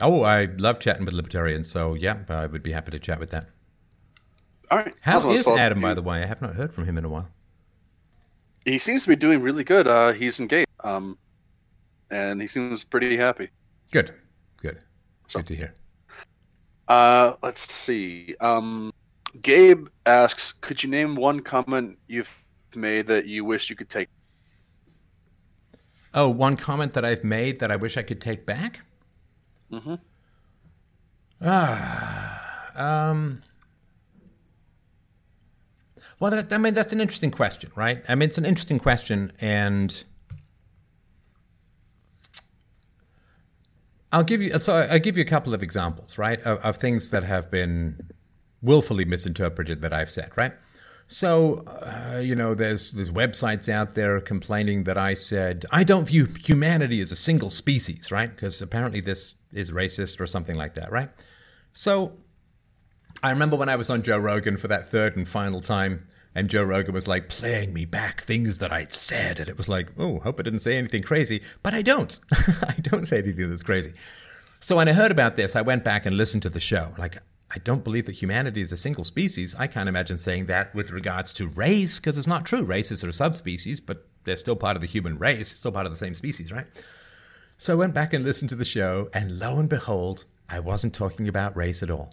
Oh, 0.00 0.22
I 0.22 0.46
love 0.56 0.80
chatting 0.80 1.04
with 1.04 1.12
libertarians. 1.12 1.70
So, 1.70 1.92
yeah, 1.92 2.20
I 2.30 2.46
would 2.46 2.62
be 2.62 2.72
happy 2.72 2.90
to 2.92 2.98
chat 2.98 3.20
with 3.20 3.28
that. 3.32 3.48
All 4.70 4.78
right. 4.78 4.94
How 5.00 5.30
is 5.30 5.46
Adam, 5.46 5.80
by 5.80 5.94
the 5.94 6.02
way? 6.02 6.22
I 6.22 6.26
have 6.26 6.42
not 6.42 6.54
heard 6.54 6.74
from 6.74 6.86
him 6.86 6.98
in 6.98 7.04
a 7.04 7.08
while. 7.08 7.28
He 8.64 8.78
seems 8.78 9.04
to 9.04 9.08
be 9.08 9.16
doing 9.16 9.40
really 9.42 9.62
good. 9.62 9.86
Uh, 9.86 10.12
he's 10.12 10.40
engaged, 10.40 10.68
um, 10.82 11.16
and 12.10 12.40
he 12.40 12.48
seems 12.48 12.84
pretty 12.84 13.16
happy. 13.16 13.50
Good, 13.92 14.12
good, 14.56 14.78
so, 15.28 15.38
good 15.38 15.46
to 15.48 15.54
hear. 15.54 15.74
Uh, 16.88 17.34
let's 17.42 17.72
see. 17.72 18.34
Um, 18.40 18.92
Gabe 19.40 19.86
asks, 20.04 20.52
could 20.52 20.82
you 20.82 20.90
name 20.90 21.14
one 21.14 21.40
comment 21.40 21.98
you've 22.08 22.42
made 22.74 23.06
that 23.06 23.26
you 23.26 23.44
wish 23.44 23.70
you 23.70 23.76
could 23.76 23.90
take? 23.90 24.08
Oh, 26.12 26.28
one 26.28 26.56
comment 26.56 26.94
that 26.94 27.04
I've 27.04 27.22
made 27.22 27.60
that 27.60 27.70
I 27.70 27.76
wish 27.76 27.96
I 27.96 28.02
could 28.02 28.20
take 28.20 28.46
back? 28.46 28.80
Mm-hmm. 29.70 29.94
Ah, 31.42 33.10
um. 33.10 33.42
Well, 36.18 36.30
that, 36.30 36.52
I 36.52 36.58
mean, 36.58 36.74
that's 36.74 36.92
an 36.92 37.00
interesting 37.00 37.30
question, 37.30 37.70
right? 37.74 38.02
I 38.08 38.14
mean, 38.14 38.28
it's 38.28 38.38
an 38.38 38.46
interesting 38.46 38.78
question, 38.78 39.32
and 39.38 40.04
I'll 44.12 44.24
give 44.24 44.40
you. 44.40 44.58
So 44.58 44.76
I'll 44.76 44.98
give 44.98 45.16
you 45.16 45.22
a 45.22 45.26
couple 45.26 45.52
of 45.52 45.62
examples, 45.62 46.16
right, 46.16 46.40
of, 46.40 46.58
of 46.60 46.78
things 46.78 47.10
that 47.10 47.24
have 47.24 47.50
been 47.50 48.10
willfully 48.62 49.04
misinterpreted 49.04 49.82
that 49.82 49.92
I've 49.92 50.10
said, 50.10 50.30
right? 50.36 50.52
So, 51.08 51.64
uh, 51.66 52.18
you 52.18 52.34
know, 52.34 52.54
there's 52.54 52.92
there's 52.92 53.10
websites 53.10 53.68
out 53.68 53.94
there 53.94 54.20
complaining 54.20 54.84
that 54.84 54.98
I 54.98 55.14
said 55.14 55.64
I 55.70 55.84
don't 55.84 56.08
view 56.08 56.26
humanity 56.42 57.00
as 57.00 57.12
a 57.12 57.16
single 57.16 57.50
species, 57.50 58.10
right? 58.10 58.34
Because 58.34 58.60
apparently 58.60 59.00
this 59.00 59.34
is 59.52 59.70
racist 59.70 60.18
or 60.20 60.26
something 60.26 60.56
like 60.56 60.74
that, 60.74 60.90
right? 60.90 61.10
So, 61.72 62.14
I 63.22 63.30
remember 63.30 63.56
when 63.56 63.68
I 63.68 63.76
was 63.76 63.90
on 63.90 64.02
Joe 64.02 64.18
Rogan 64.18 64.56
for 64.56 64.68
that 64.68 64.88
third 64.88 65.16
and 65.16 65.26
final 65.26 65.60
time, 65.60 66.06
and 66.34 66.50
Joe 66.50 66.64
Rogan 66.64 66.92
was 66.92 67.08
like 67.08 67.28
playing 67.28 67.72
me 67.72 67.84
back 67.86 68.20
things 68.20 68.58
that 68.58 68.72
I'd 68.72 68.94
said, 68.94 69.40
and 69.40 69.48
it 69.48 69.56
was 69.56 69.68
like, 69.68 69.88
oh, 69.98 70.18
hope 70.20 70.38
I 70.38 70.42
didn't 70.42 70.58
say 70.58 70.76
anything 70.76 71.02
crazy, 71.02 71.42
but 71.62 71.72
I 71.72 71.82
don't. 71.82 72.18
I 72.32 72.74
don't 72.82 73.06
say 73.06 73.18
anything 73.18 73.48
that's 73.48 73.62
crazy. 73.62 73.94
So 74.60 74.76
when 74.76 74.88
I 74.88 74.92
heard 74.92 75.10
about 75.10 75.36
this, 75.36 75.56
I 75.56 75.62
went 75.62 75.84
back 75.84 76.04
and 76.04 76.16
listened 76.16 76.42
to 76.42 76.50
the 76.50 76.60
show. 76.60 76.94
Like, 76.98 77.18
I 77.50 77.58
don't 77.58 77.84
believe 77.84 78.06
that 78.06 78.16
humanity 78.16 78.60
is 78.60 78.72
a 78.72 78.76
single 78.76 79.04
species. 79.04 79.54
I 79.58 79.66
can't 79.66 79.88
imagine 79.88 80.18
saying 80.18 80.46
that 80.46 80.74
with 80.74 80.90
regards 80.90 81.32
to 81.34 81.48
race, 81.48 81.98
because 81.98 82.18
it's 82.18 82.26
not 82.26 82.44
true. 82.44 82.64
Races 82.64 83.02
are 83.02 83.12
subspecies, 83.12 83.80
but 83.80 84.06
they're 84.24 84.36
still 84.36 84.56
part 84.56 84.76
of 84.76 84.82
the 84.82 84.88
human 84.88 85.18
race, 85.18 85.56
still 85.56 85.72
part 85.72 85.86
of 85.86 85.92
the 85.92 85.98
same 85.98 86.14
species, 86.14 86.52
right? 86.52 86.66
So 87.56 87.72
I 87.72 87.76
went 87.76 87.94
back 87.94 88.12
and 88.12 88.24
listened 88.24 88.50
to 88.50 88.56
the 88.56 88.64
show, 88.64 89.08
and 89.14 89.38
lo 89.38 89.58
and 89.58 89.68
behold, 89.68 90.26
I 90.50 90.60
wasn't 90.60 90.94
talking 90.94 91.28
about 91.28 91.56
race 91.56 91.82
at 91.82 91.90
all. 91.90 92.12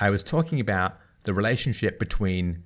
I 0.00 0.10
was 0.10 0.22
talking 0.22 0.60
about 0.60 0.96
the 1.24 1.34
relationship 1.34 1.98
between 1.98 2.62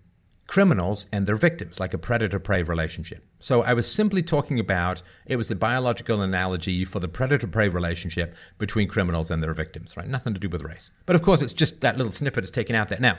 criminals 0.46 1.06
and 1.12 1.26
their 1.26 1.36
victims, 1.36 1.80
like 1.80 1.94
a 1.94 1.98
predator 1.98 2.38
prey 2.38 2.62
relationship. 2.62 3.24
So 3.40 3.62
I 3.62 3.72
was 3.72 3.90
simply 3.90 4.22
talking 4.22 4.60
about 4.60 5.02
it 5.24 5.36
was 5.36 5.50
a 5.50 5.56
biological 5.56 6.20
analogy 6.20 6.84
for 6.84 7.00
the 7.00 7.08
predator 7.08 7.46
prey 7.46 7.68
relationship 7.68 8.34
between 8.58 8.88
criminals 8.88 9.30
and 9.30 9.42
their 9.42 9.54
victims, 9.54 9.96
right? 9.96 10.06
Nothing 10.06 10.34
to 10.34 10.40
do 10.40 10.48
with 10.48 10.62
race. 10.62 10.90
But 11.06 11.16
of 11.16 11.22
course, 11.22 11.42
it's 11.42 11.54
just 11.54 11.80
that 11.80 11.96
little 11.96 12.12
snippet 12.12 12.44
is 12.44 12.50
taken 12.50 12.76
out 12.76 12.90
there. 12.90 13.00
Now, 13.00 13.16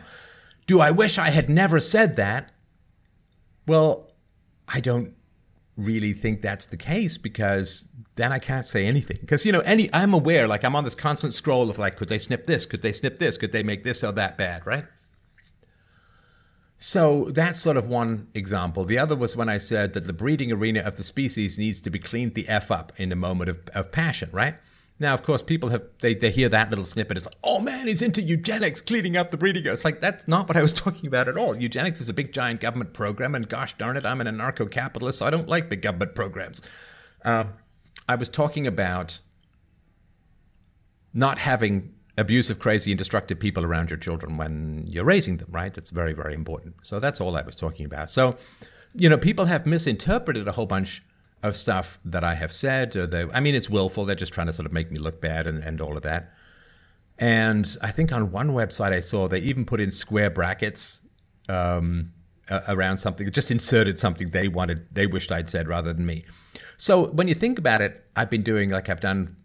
do 0.68 0.80
I 0.80 0.91
wish 0.91 1.18
I 1.18 1.30
had 1.32 1.49
never 1.49 1.80
said 1.80 2.16
that? 2.18 2.51
Well, 3.66 4.11
I 4.68 4.80
don't 4.80 5.16
really 5.76 6.13
think 6.13 6.41
that's 6.41 6.65
the 6.65 6.78
case 6.78 7.17
because 7.17 7.88
then 8.15 8.32
I 8.32 8.39
can't 8.39 8.67
say 8.67 8.86
anything. 8.86 9.17
Because, 9.21 9.45
you 9.45 9.51
know, 9.51 9.61
any 9.61 9.89
I'm 9.93 10.13
aware, 10.13 10.47
like 10.47 10.63
I'm 10.63 10.76
on 10.76 10.84
this 10.84 10.95
constant 10.95 11.34
scroll 11.34 11.69
of 11.69 11.78
like, 11.80 11.97
could 11.97 12.09
they 12.09 12.19
snip 12.19 12.45
this? 12.45 12.65
Could 12.65 12.82
they 12.82 12.93
snip 12.93 13.19
this? 13.19 13.38
Could 13.38 13.51
they 13.51 13.63
make 13.63 13.84
this 13.84 14.03
or 14.03 14.11
that 14.11 14.38
bad, 14.38 14.65
right? 14.65 14.86
So 16.78 17.30
that's 17.32 17.61
sort 17.61 17.78
of 17.78 17.88
one 17.88 18.28
example. 18.34 18.84
The 18.84 18.99
other 18.99 19.15
was 19.15 19.38
when 19.38 19.47
I 19.47 19.57
said 19.57 19.93
that 19.93 20.05
the 20.05 20.13
breeding 20.13 20.51
arena 20.51 20.82
of 20.82 20.97
the 20.97 21.03
species 21.03 21.57
needs 21.57 21.80
to 21.80 21.89
be 21.89 21.97
cleaned 21.97 22.36
the 22.36 22.47
F 22.49 22.69
up 22.71 22.91
in 22.97 23.11
a 23.11 23.15
moment 23.15 23.49
of, 23.49 23.59
of 23.74 23.91
passion, 23.91 24.30
right? 24.34 24.55
Now, 24.99 25.13
of 25.13 25.23
course, 25.23 25.41
people 25.41 25.69
have 25.69 25.83
they, 26.01 26.13
they 26.13 26.31
hear 26.31 26.49
that 26.49 26.69
little 26.69 26.85
snippet. 26.85 27.17
It's 27.17 27.25
like, 27.25 27.35
oh 27.43 27.59
man, 27.59 27.87
he's 27.87 28.01
into 28.01 28.21
eugenics, 28.21 28.79
cleaning 28.79 29.17
up 29.17 29.31
the 29.31 29.37
breeding. 29.37 29.65
It's 29.65 29.83
like 29.83 30.01
that's 30.01 30.27
not 30.27 30.47
what 30.47 30.55
I 30.55 30.61
was 30.61 30.73
talking 30.83 31.07
about 31.07 31.27
at 31.27 31.37
all. 31.37 31.57
Eugenics 31.57 31.99
is 31.99 32.09
a 32.09 32.13
big 32.13 32.31
giant 32.31 32.61
government 32.61 32.93
program, 32.93 33.35
and 33.35 33.49
gosh 33.49 33.73
darn 33.77 33.97
it, 33.97 34.05
I'm 34.05 34.21
an 34.21 34.27
anarcho-capitalist, 34.27 35.19
so 35.19 35.25
I 35.25 35.29
don't 35.29 35.49
like 35.49 35.69
big 35.69 35.81
government 35.81 36.15
programs. 36.15 36.61
Uh, 37.25 37.45
I 38.07 38.15
was 38.15 38.29
talking 38.29 38.67
about 38.67 39.19
not 41.13 41.39
having 41.39 41.93
abusive, 42.17 42.59
crazy, 42.59 42.91
and 42.91 42.97
destructive 42.97 43.39
people 43.39 43.63
around 43.63 43.89
your 43.89 43.97
children 43.97 44.37
when 44.37 44.83
you're 44.87 45.03
raising 45.03 45.37
them, 45.37 45.47
right? 45.51 45.73
That's 45.73 45.89
very, 45.89 46.13
very 46.13 46.33
important. 46.33 46.75
So 46.83 46.99
that's 46.99 47.19
all 47.19 47.35
I 47.35 47.41
was 47.41 47.55
talking 47.55 47.85
about. 47.85 48.09
So, 48.09 48.37
you 48.93 49.09
know, 49.09 49.17
people 49.17 49.45
have 49.45 49.65
misinterpreted 49.65 50.47
a 50.47 50.51
whole 50.51 50.65
bunch 50.65 51.03
of 51.43 51.55
stuff 51.55 51.99
that 52.05 52.23
I 52.23 52.35
have 52.35 52.51
said. 52.51 52.95
Or 52.95 53.05
they, 53.05 53.25
I 53.33 53.41
mean, 53.41 53.53
it's 53.53 53.69
willful. 53.69 54.05
They're 54.05 54.15
just 54.15 54.33
trying 54.33 54.47
to 54.47 54.53
sort 54.53 54.65
of 54.65 54.71
make 54.71 54.89
me 54.89 54.97
look 54.97 55.21
bad 55.21 55.45
and, 55.45 55.61
and 55.61 55.79
all 55.81 55.95
of 55.95 56.03
that. 56.03 56.33
And 57.19 57.77
I 57.81 57.91
think 57.91 58.11
on 58.11 58.31
one 58.31 58.51
website 58.51 58.93
I 58.93 59.01
saw 59.01 59.27
they 59.27 59.39
even 59.39 59.65
put 59.65 59.79
in 59.79 59.91
square 59.91 60.29
brackets 60.29 61.01
um, 61.47 62.13
around 62.67 62.97
something, 62.97 63.29
just 63.31 63.51
inserted 63.51 63.99
something 63.99 64.31
they 64.31 64.47
wanted, 64.47 64.87
they 64.91 65.05
wished 65.05 65.31
I'd 65.31 65.49
said 65.49 65.67
rather 65.67 65.93
than 65.93 66.05
me. 66.05 66.25
So 66.77 67.07
when 67.07 67.27
you 67.27 67.35
think 67.35 67.59
about 67.59 67.81
it, 67.81 68.03
I've 68.15 68.29
been 68.29 68.41
doing 68.41 68.71
like 68.71 68.89
I've 68.89 69.01
done 69.01 69.35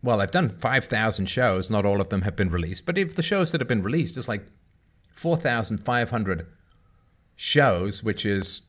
well, 0.00 0.20
I've 0.20 0.30
done 0.30 0.50
5,000 0.50 1.26
shows. 1.26 1.70
Not 1.70 1.84
all 1.84 2.00
of 2.00 2.08
them 2.08 2.22
have 2.22 2.36
been 2.36 2.50
released. 2.50 2.86
But 2.86 2.96
if 2.96 3.16
the 3.16 3.22
shows 3.22 3.50
that 3.50 3.60
have 3.60 3.66
been 3.66 3.82
released 3.82 4.16
is 4.16 4.28
like 4.28 4.46
4,500 5.12 6.46
shows, 7.34 8.04
which 8.04 8.24
is 8.24 8.62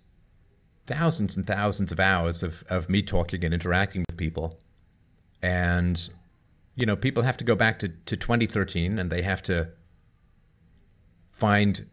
thousands 0.90 1.38
and 1.38 1.46
thousands 1.46 1.92
of 1.92 2.00
hours 2.00 2.44
of, 2.44 2.64
of 2.68 2.90
me 2.90 3.02
talking 3.02 3.46
and 3.46 3.54
interacting 3.54 4.04
with 4.10 4.18
people. 4.18 4.60
And, 5.42 6.10
you 6.76 6.86
know, 6.86 6.96
people 6.96 7.24
have 7.24 7.38
to 7.38 7.46
go 7.46 7.56
back 7.56 7.80
to, 7.80 7.88
to 7.88 8.18
2013 8.18 8.98
and 8.98 9.10
they 9.10 9.22
have 9.22 9.42
to 9.44 9.70
find 11.32 11.86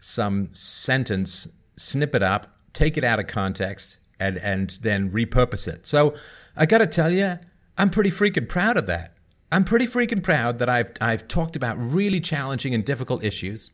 some 0.00 0.48
sentence, 0.54 1.46
snip 1.76 2.14
it 2.14 2.22
up, 2.22 2.58
take 2.72 2.96
it 2.96 3.04
out 3.04 3.20
of 3.20 3.26
context, 3.26 3.98
and, 4.18 4.38
and 4.38 4.78
then 4.82 5.10
repurpose 5.10 5.68
it. 5.68 5.86
So 5.86 6.14
I 6.56 6.66
got 6.66 6.78
to 6.78 6.86
tell 6.86 7.12
you, 7.12 7.38
I'm 7.76 7.90
pretty 7.90 8.10
freaking 8.10 8.48
proud 8.48 8.76
of 8.76 8.86
that. 8.86 9.14
I'm 9.52 9.64
pretty 9.64 9.86
freaking 9.86 10.22
proud 10.22 10.58
that 10.58 10.68
I've 10.68 10.92
I've 11.00 11.26
talked 11.26 11.56
about 11.56 11.78
really 11.78 12.20
challenging 12.20 12.74
and 12.74 12.84
difficult 12.84 13.24
issues 13.24 13.70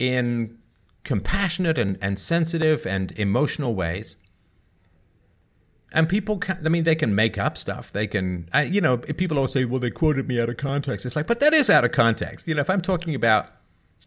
in 0.00 0.58
compassionate 1.04 1.78
and, 1.78 1.98
and 2.00 2.18
sensitive 2.18 2.86
and 2.86 3.12
emotional 3.18 3.74
ways. 3.74 4.16
And 5.92 6.08
people 6.08 6.38
can, 6.38 6.64
I 6.64 6.68
mean, 6.68 6.84
they 6.84 6.94
can 6.94 7.14
make 7.14 7.36
up 7.36 7.58
stuff. 7.58 7.92
They 7.92 8.06
can, 8.06 8.48
I, 8.52 8.62
you 8.62 8.80
know, 8.80 8.98
people 8.98 9.36
always 9.38 9.52
say, 9.52 9.64
well, 9.64 9.80
they 9.80 9.90
quoted 9.90 10.28
me 10.28 10.40
out 10.40 10.48
of 10.48 10.56
context. 10.56 11.04
It's 11.04 11.16
like, 11.16 11.26
but 11.26 11.40
that 11.40 11.52
is 11.52 11.68
out 11.68 11.84
of 11.84 11.90
context. 11.90 12.46
You 12.46 12.54
know, 12.54 12.60
if 12.60 12.70
I'm 12.70 12.80
talking 12.80 13.14
about 13.14 13.48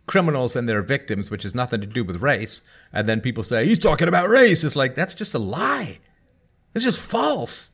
criminals 0.07 0.55
and 0.55 0.67
their 0.69 0.81
victims, 0.81 1.29
which 1.29 1.43
has 1.43 1.53
nothing 1.53 1.81
to 1.81 1.87
do 1.87 2.05
with 2.05 2.21
race, 2.21 2.61
and 2.93 3.07
then 3.07 3.19
people 3.19 3.43
say, 3.43 3.65
he's 3.65 3.79
talking 3.79 4.07
about 4.07 4.29
race, 4.29 4.63
it's 4.63 4.77
like, 4.77 4.95
that's 4.95 5.13
just 5.13 5.33
a 5.33 5.39
lie. 5.39 5.99
It's 6.73 6.85
just 6.85 6.99
false. 6.99 7.71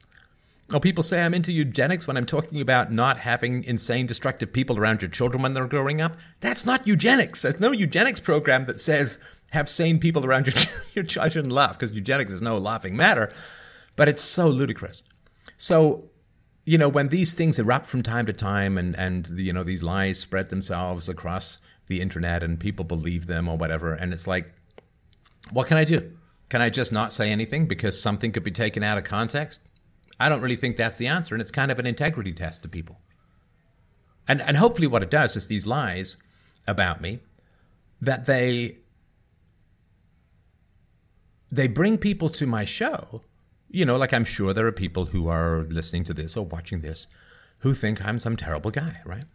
Oh, 0.71 0.79
people 0.79 1.03
say 1.03 1.23
I'm 1.23 1.33
into 1.33 1.51
eugenics 1.51 2.05
when 2.05 2.15
I'm 2.15 2.27
talking 2.27 2.61
about 2.61 2.91
not 2.91 3.17
having 3.17 3.63
insane, 3.63 4.05
destructive 4.05 4.53
people 4.53 4.77
around 4.77 5.01
your 5.01 5.09
children 5.09 5.41
when 5.41 5.53
they're 5.53 5.65
growing 5.65 5.99
up. 5.99 6.17
That's 6.41 6.65
not 6.65 6.87
eugenics. 6.87 7.41
There's 7.41 7.59
no 7.59 7.71
eugenics 7.71 8.19
program 8.19 8.65
that 8.65 8.79
says 8.79 9.17
have 9.49 9.67
sane 9.67 9.99
people 9.99 10.25
around 10.25 10.45
your 10.45 10.55
your 10.93 11.03
child. 11.03 11.25
I 11.25 11.29
shouldn't 11.29 11.53
laugh 11.53 11.79
because 11.79 11.91
eugenics 11.91 12.31
is 12.31 12.41
no 12.41 12.57
laughing 12.57 12.95
matter, 12.95 13.33
but 13.95 14.07
it's 14.07 14.21
so 14.21 14.47
ludicrous. 14.47 15.03
So, 15.57 16.09
you 16.65 16.77
know, 16.77 16.87
when 16.87 17.09
these 17.09 17.33
things 17.33 17.57
erupt 17.57 17.87
from 17.87 18.03
time 18.03 18.27
to 18.27 18.33
time, 18.33 18.77
and 18.77 18.95
and 18.95 19.27
you 19.39 19.53
know 19.53 19.63
these 19.63 19.81
lies 19.81 20.19
spread 20.19 20.49
themselves 20.49 21.09
across 21.09 21.59
the 21.87 21.99
internet, 21.99 22.43
and 22.43 22.59
people 22.59 22.85
believe 22.85 23.25
them 23.25 23.49
or 23.49 23.57
whatever, 23.57 23.93
and 23.93 24.13
it's 24.13 24.27
like, 24.27 24.53
what 25.51 25.67
can 25.67 25.77
I 25.77 25.83
do? 25.83 26.11
Can 26.49 26.61
I 26.61 26.69
just 26.69 26.91
not 26.91 27.11
say 27.11 27.31
anything 27.31 27.67
because 27.67 27.99
something 27.99 28.31
could 28.31 28.43
be 28.43 28.51
taken 28.51 28.83
out 28.83 28.97
of 28.97 29.03
context? 29.03 29.61
I 30.19 30.29
don't 30.29 30.41
really 30.41 30.55
think 30.55 30.77
that's 30.77 30.97
the 30.97 31.07
answer, 31.07 31.33
and 31.33 31.41
it's 31.41 31.51
kind 31.51 31.71
of 31.71 31.79
an 31.79 31.85
integrity 31.85 32.33
test 32.33 32.61
to 32.63 32.69
people. 32.69 32.99
And 34.27 34.41
and 34.41 34.57
hopefully, 34.57 34.87
what 34.87 35.03
it 35.03 35.09
does 35.09 35.35
is 35.35 35.47
these 35.47 35.65
lies 35.65 36.17
about 36.67 37.01
me 37.01 37.19
that 38.01 38.25
they 38.25 38.77
they 41.51 41.67
bring 41.67 41.97
people 41.97 42.29
to 42.29 42.45
my 42.45 42.65
show. 42.65 43.23
You 43.69 43.85
know, 43.85 43.97
like 43.97 44.13
I'm 44.13 44.25
sure 44.25 44.53
there 44.53 44.67
are 44.67 44.71
people 44.71 45.05
who 45.05 45.27
are 45.27 45.65
listening 45.69 46.03
to 46.05 46.13
this 46.13 46.35
or 46.35 46.45
watching 46.45 46.81
this 46.81 47.07
who 47.59 47.73
think 47.73 48.03
I'm 48.03 48.19
some 48.19 48.35
terrible 48.35 48.71
guy, 48.71 49.01
right? 49.05 49.25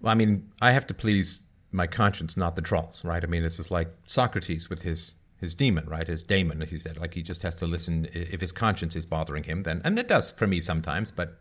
Well, 0.00 0.12
I 0.12 0.14
mean, 0.14 0.50
I 0.60 0.72
have 0.72 0.86
to 0.88 0.94
please 0.94 1.42
my 1.72 1.86
conscience, 1.86 2.36
not 2.36 2.56
the 2.56 2.62
trolls, 2.62 3.04
right? 3.04 3.22
I 3.22 3.26
mean, 3.26 3.42
this 3.42 3.58
is 3.58 3.70
like 3.70 3.88
Socrates 4.06 4.68
with 4.70 4.82
his 4.82 5.14
his 5.38 5.54
demon, 5.54 5.86
right? 5.86 6.06
His 6.06 6.22
daemon, 6.22 6.60
he 6.62 6.78
said. 6.78 6.96
Like 6.96 7.14
he 7.14 7.22
just 7.22 7.42
has 7.42 7.54
to 7.56 7.66
listen 7.66 8.08
if 8.12 8.40
his 8.40 8.52
conscience 8.52 8.96
is 8.96 9.06
bothering 9.06 9.44
him, 9.44 9.62
then 9.62 9.82
and 9.84 9.98
it 9.98 10.08
does 10.08 10.30
for 10.30 10.46
me 10.46 10.60
sometimes, 10.60 11.10
but 11.10 11.38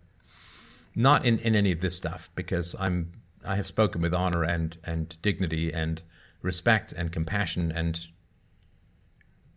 not 0.95 1.25
in, 1.25 1.39
in 1.39 1.55
any 1.55 1.71
of 1.71 1.81
this 1.81 1.95
stuff, 1.95 2.29
because 2.35 2.75
I'm 2.79 3.11
I 3.45 3.55
have 3.55 3.67
spoken 3.67 4.01
with 4.01 4.13
honor 4.13 4.43
and 4.43 4.77
and 4.83 5.15
dignity 5.21 5.73
and 5.73 6.01
respect 6.41 6.91
and 6.91 7.11
compassion 7.11 7.71
and 7.71 8.07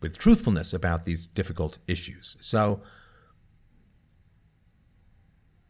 with 0.01 0.19
truthfulness 0.19 0.73
about 0.73 1.05
these 1.05 1.27
difficult 1.27 1.78
issues. 1.86 2.36
So 2.40 2.81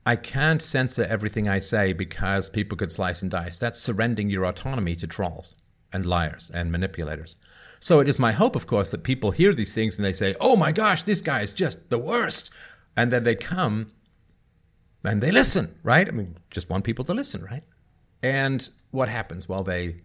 I 0.04 0.16
can't 0.16 0.62
censor 0.62 1.04
everything 1.04 1.48
I 1.48 1.58
say 1.58 1.92
because 1.92 2.48
people 2.48 2.78
could 2.78 2.92
slice 2.92 3.22
and 3.22 3.30
dice. 3.30 3.58
That's 3.58 3.78
surrendering 3.78 4.30
your 4.30 4.46
autonomy 4.46 4.96
to 4.96 5.06
trolls 5.06 5.54
and 5.92 6.04
liars 6.06 6.50
and 6.52 6.70
manipulators. 6.70 7.36
So 7.80 8.00
it 8.00 8.08
is 8.08 8.18
my 8.18 8.32
hope, 8.32 8.56
of 8.56 8.66
course, 8.66 8.90
that 8.90 9.02
people 9.02 9.30
hear 9.30 9.54
these 9.54 9.74
things 9.74 9.96
and 9.96 10.04
they 10.04 10.12
say, 10.12 10.34
oh 10.40 10.56
my 10.56 10.72
gosh, 10.72 11.02
this 11.02 11.20
guy 11.20 11.42
is 11.42 11.52
just 11.52 11.90
the 11.90 11.98
worst. 11.98 12.50
And 12.96 13.12
then 13.12 13.24
they 13.24 13.36
come 13.36 13.92
and 15.04 15.22
they 15.22 15.30
listen, 15.30 15.74
right? 15.82 16.08
I 16.08 16.10
mean, 16.10 16.36
just 16.50 16.68
want 16.68 16.84
people 16.84 17.04
to 17.04 17.14
listen, 17.14 17.44
right? 17.44 17.62
And 18.22 18.68
what 18.90 19.08
happens? 19.08 19.48
Well, 19.48 19.62
they 19.62 19.96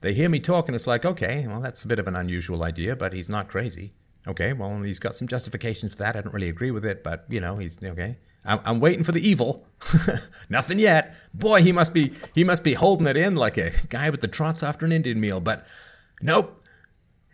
they 0.00 0.14
hear 0.14 0.28
me 0.28 0.38
talk 0.38 0.68
and 0.68 0.76
it's 0.76 0.86
like, 0.86 1.04
okay, 1.04 1.46
well, 1.48 1.60
that's 1.60 1.84
a 1.84 1.88
bit 1.88 1.98
of 1.98 2.06
an 2.06 2.14
unusual 2.14 2.62
idea, 2.62 2.94
but 2.94 3.12
he's 3.12 3.28
not 3.28 3.48
crazy. 3.48 3.92
Okay, 4.26 4.52
well, 4.52 4.82
he's 4.82 4.98
got 4.98 5.14
some 5.14 5.26
justifications 5.26 5.92
for 5.92 5.98
that. 5.98 6.16
I 6.16 6.20
don't 6.20 6.34
really 6.34 6.50
agree 6.50 6.70
with 6.70 6.84
it, 6.84 7.02
but 7.02 7.24
you 7.28 7.40
know, 7.40 7.56
he's 7.56 7.78
okay. 7.82 8.18
I'm, 8.44 8.60
I'm 8.64 8.80
waiting 8.80 9.04
for 9.04 9.12
the 9.12 9.26
evil. 9.26 9.66
Nothing 10.50 10.78
yet. 10.78 11.14
Boy, 11.32 11.62
he 11.62 11.72
must 11.72 11.94
be 11.94 12.12
he 12.34 12.44
must 12.44 12.62
be 12.62 12.74
holding 12.74 13.06
it 13.06 13.16
in 13.16 13.36
like 13.36 13.56
a 13.56 13.72
guy 13.88 14.10
with 14.10 14.20
the 14.20 14.28
trots 14.28 14.62
after 14.62 14.84
an 14.84 14.92
Indian 14.92 15.18
meal. 15.20 15.40
But 15.40 15.66
nope, 16.20 16.57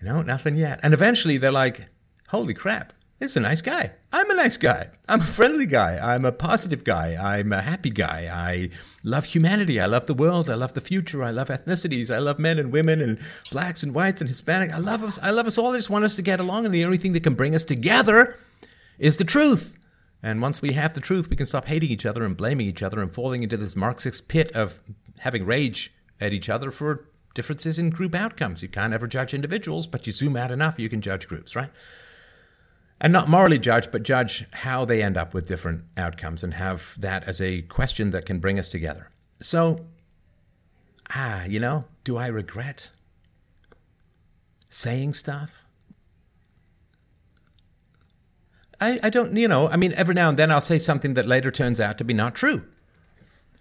no, 0.05 0.23
nothing 0.23 0.57
yet. 0.57 0.81
And 0.83 0.95
eventually, 0.95 1.39
they're 1.39 1.51
like, 1.51 1.89
"Holy 2.29 2.55
crap! 2.55 2.93
It's 3.21 3.37
a 3.37 3.41
nice 3.41 3.63
guy. 3.63 3.93
I'm 4.13 4.31
a 4.31 4.35
nice 4.35 4.57
guy. 4.57 4.91
I'm 5.09 5.21
a 5.21 5.25
friendly 5.25 5.67
guy. 5.67 5.99
I'm 5.99 6.25
a 6.25 6.33
positive 6.33 6.85
guy. 6.85 7.17
I'm 7.19 7.53
a 7.53 7.63
happy 7.63 7.91
guy. 7.91 8.29
I 8.31 8.71
love 9.03 9.25
humanity. 9.25 9.81
I 9.81 9.87
love 9.87 10.07
the 10.07 10.15
world. 10.15 10.51
I 10.51 10.55
love 10.55 10.75
the 10.75 10.81
future. 10.81 11.23
I 11.23 11.31
love 11.31 11.49
ethnicities. 11.49 12.11
I 12.11 12.19
love 12.19 12.39
men 12.39 12.59
and 12.59 12.73
women 12.73 13.01
and 13.01 13.19
blacks 13.51 13.83
and 13.83 13.95
whites 13.95 14.21
and 14.21 14.29
Hispanic. 14.29 14.73
I 14.73 14.79
love 14.79 15.03
us. 15.03 15.19
I 15.23 15.31
love 15.31 15.47
us 15.47 15.57
all. 15.57 15.73
I 15.73 15.79
just 15.79 15.91
want 15.91 16.05
us 16.05 16.17
to 16.17 16.23
get 16.23 16.41
along. 16.41 16.67
And 16.67 16.75
the 16.75 16.85
only 16.85 16.99
thing 16.99 17.13
that 17.15 17.23
can 17.23 17.35
bring 17.35 17.55
us 17.55 17.65
together 17.65 18.37
is 18.99 19.17
the 19.17 19.25
truth. 19.25 19.75
And 20.23 20.43
once 20.43 20.61
we 20.61 20.73
have 20.73 20.95
the 20.95 21.01
truth, 21.01 21.31
we 21.31 21.37
can 21.37 21.47
stop 21.47 21.67
hating 21.67 21.91
each 21.91 22.07
other 22.07 22.25
and 22.25 22.37
blaming 22.37 22.67
each 22.67 22.83
other 22.83 23.01
and 23.01 23.13
falling 23.13 23.43
into 23.43 23.57
this 23.57 23.77
Marxist 23.77 24.29
pit 24.29 24.51
of 24.53 24.81
having 25.21 25.47
rage 25.47 25.95
at 26.21 26.33
each 26.33 26.49
other 26.49 26.71
for 26.71 27.09
differences 27.35 27.79
in 27.79 27.91
group 27.91 28.15
outcomes. 28.15 28.63
You 28.63 28.69
can't 28.69 28.93
ever 28.93 29.07
judge 29.07 29.35
individuals, 29.35 29.87
but 29.87 30.07
you 30.07 30.13
zoom 30.13 30.37
out 30.37 30.51
enough, 30.51 30.79
you 30.79 30.89
can 30.89 31.01
judge 31.01 31.29
groups, 31.29 31.55
right? 31.55 31.71
And 33.01 33.13
not 33.13 33.29
morally 33.29 33.59
judge, 33.59 33.91
but 33.91 34.05
judge 34.05 34.47
how 34.53 34.85
they 34.85 35.03
end 35.03 35.17
up 35.17 35.35
with 35.35 35.49
different 35.49 35.83
outcomes 35.97 36.43
and 36.43 36.55
have 36.55 36.95
that 36.99 37.25
as 37.25 37.41
a 37.41 37.63
question 37.63 38.11
that 38.11 38.25
can 38.25 38.39
bring 38.39 38.59
us 38.59 38.69
together. 38.69 39.11
So, 39.43 39.85
ah, 41.11 41.45
you 41.45 41.61
know, 41.61 41.85
do 42.05 42.17
I 42.17 42.29
regret 42.29 42.91
saying 44.71 45.15
stuff? 45.15 45.65
I, 48.81 49.01
I 49.03 49.11
don't, 49.11 49.37
you 49.37 49.49
know, 49.49 49.69
I 49.69 49.77
mean, 49.77 49.93
every 49.95 50.15
now 50.15 50.29
and 50.29 50.39
then 50.39 50.51
I'll 50.51 50.61
say 50.61 50.79
something 50.79 51.15
that 51.15 51.27
later 51.27 51.51
turns 51.51 51.81
out 51.81 51.99
to 51.99 52.05
be 52.05 52.15
not 52.15 52.35
true. 52.35 52.65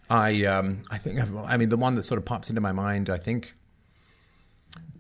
I, 0.10 0.46
um, 0.46 0.84
I 0.92 0.98
think, 0.98 1.20
I 1.20 1.58
mean, 1.58 1.70
the 1.70 1.78
one 1.78 1.96
that 1.96 2.04
sort 2.04 2.18
of 2.18 2.26
pops 2.26 2.50
into 2.50 2.62
my 2.62 2.72
mind, 2.72 3.10
I 3.10 3.18
think 3.18 3.56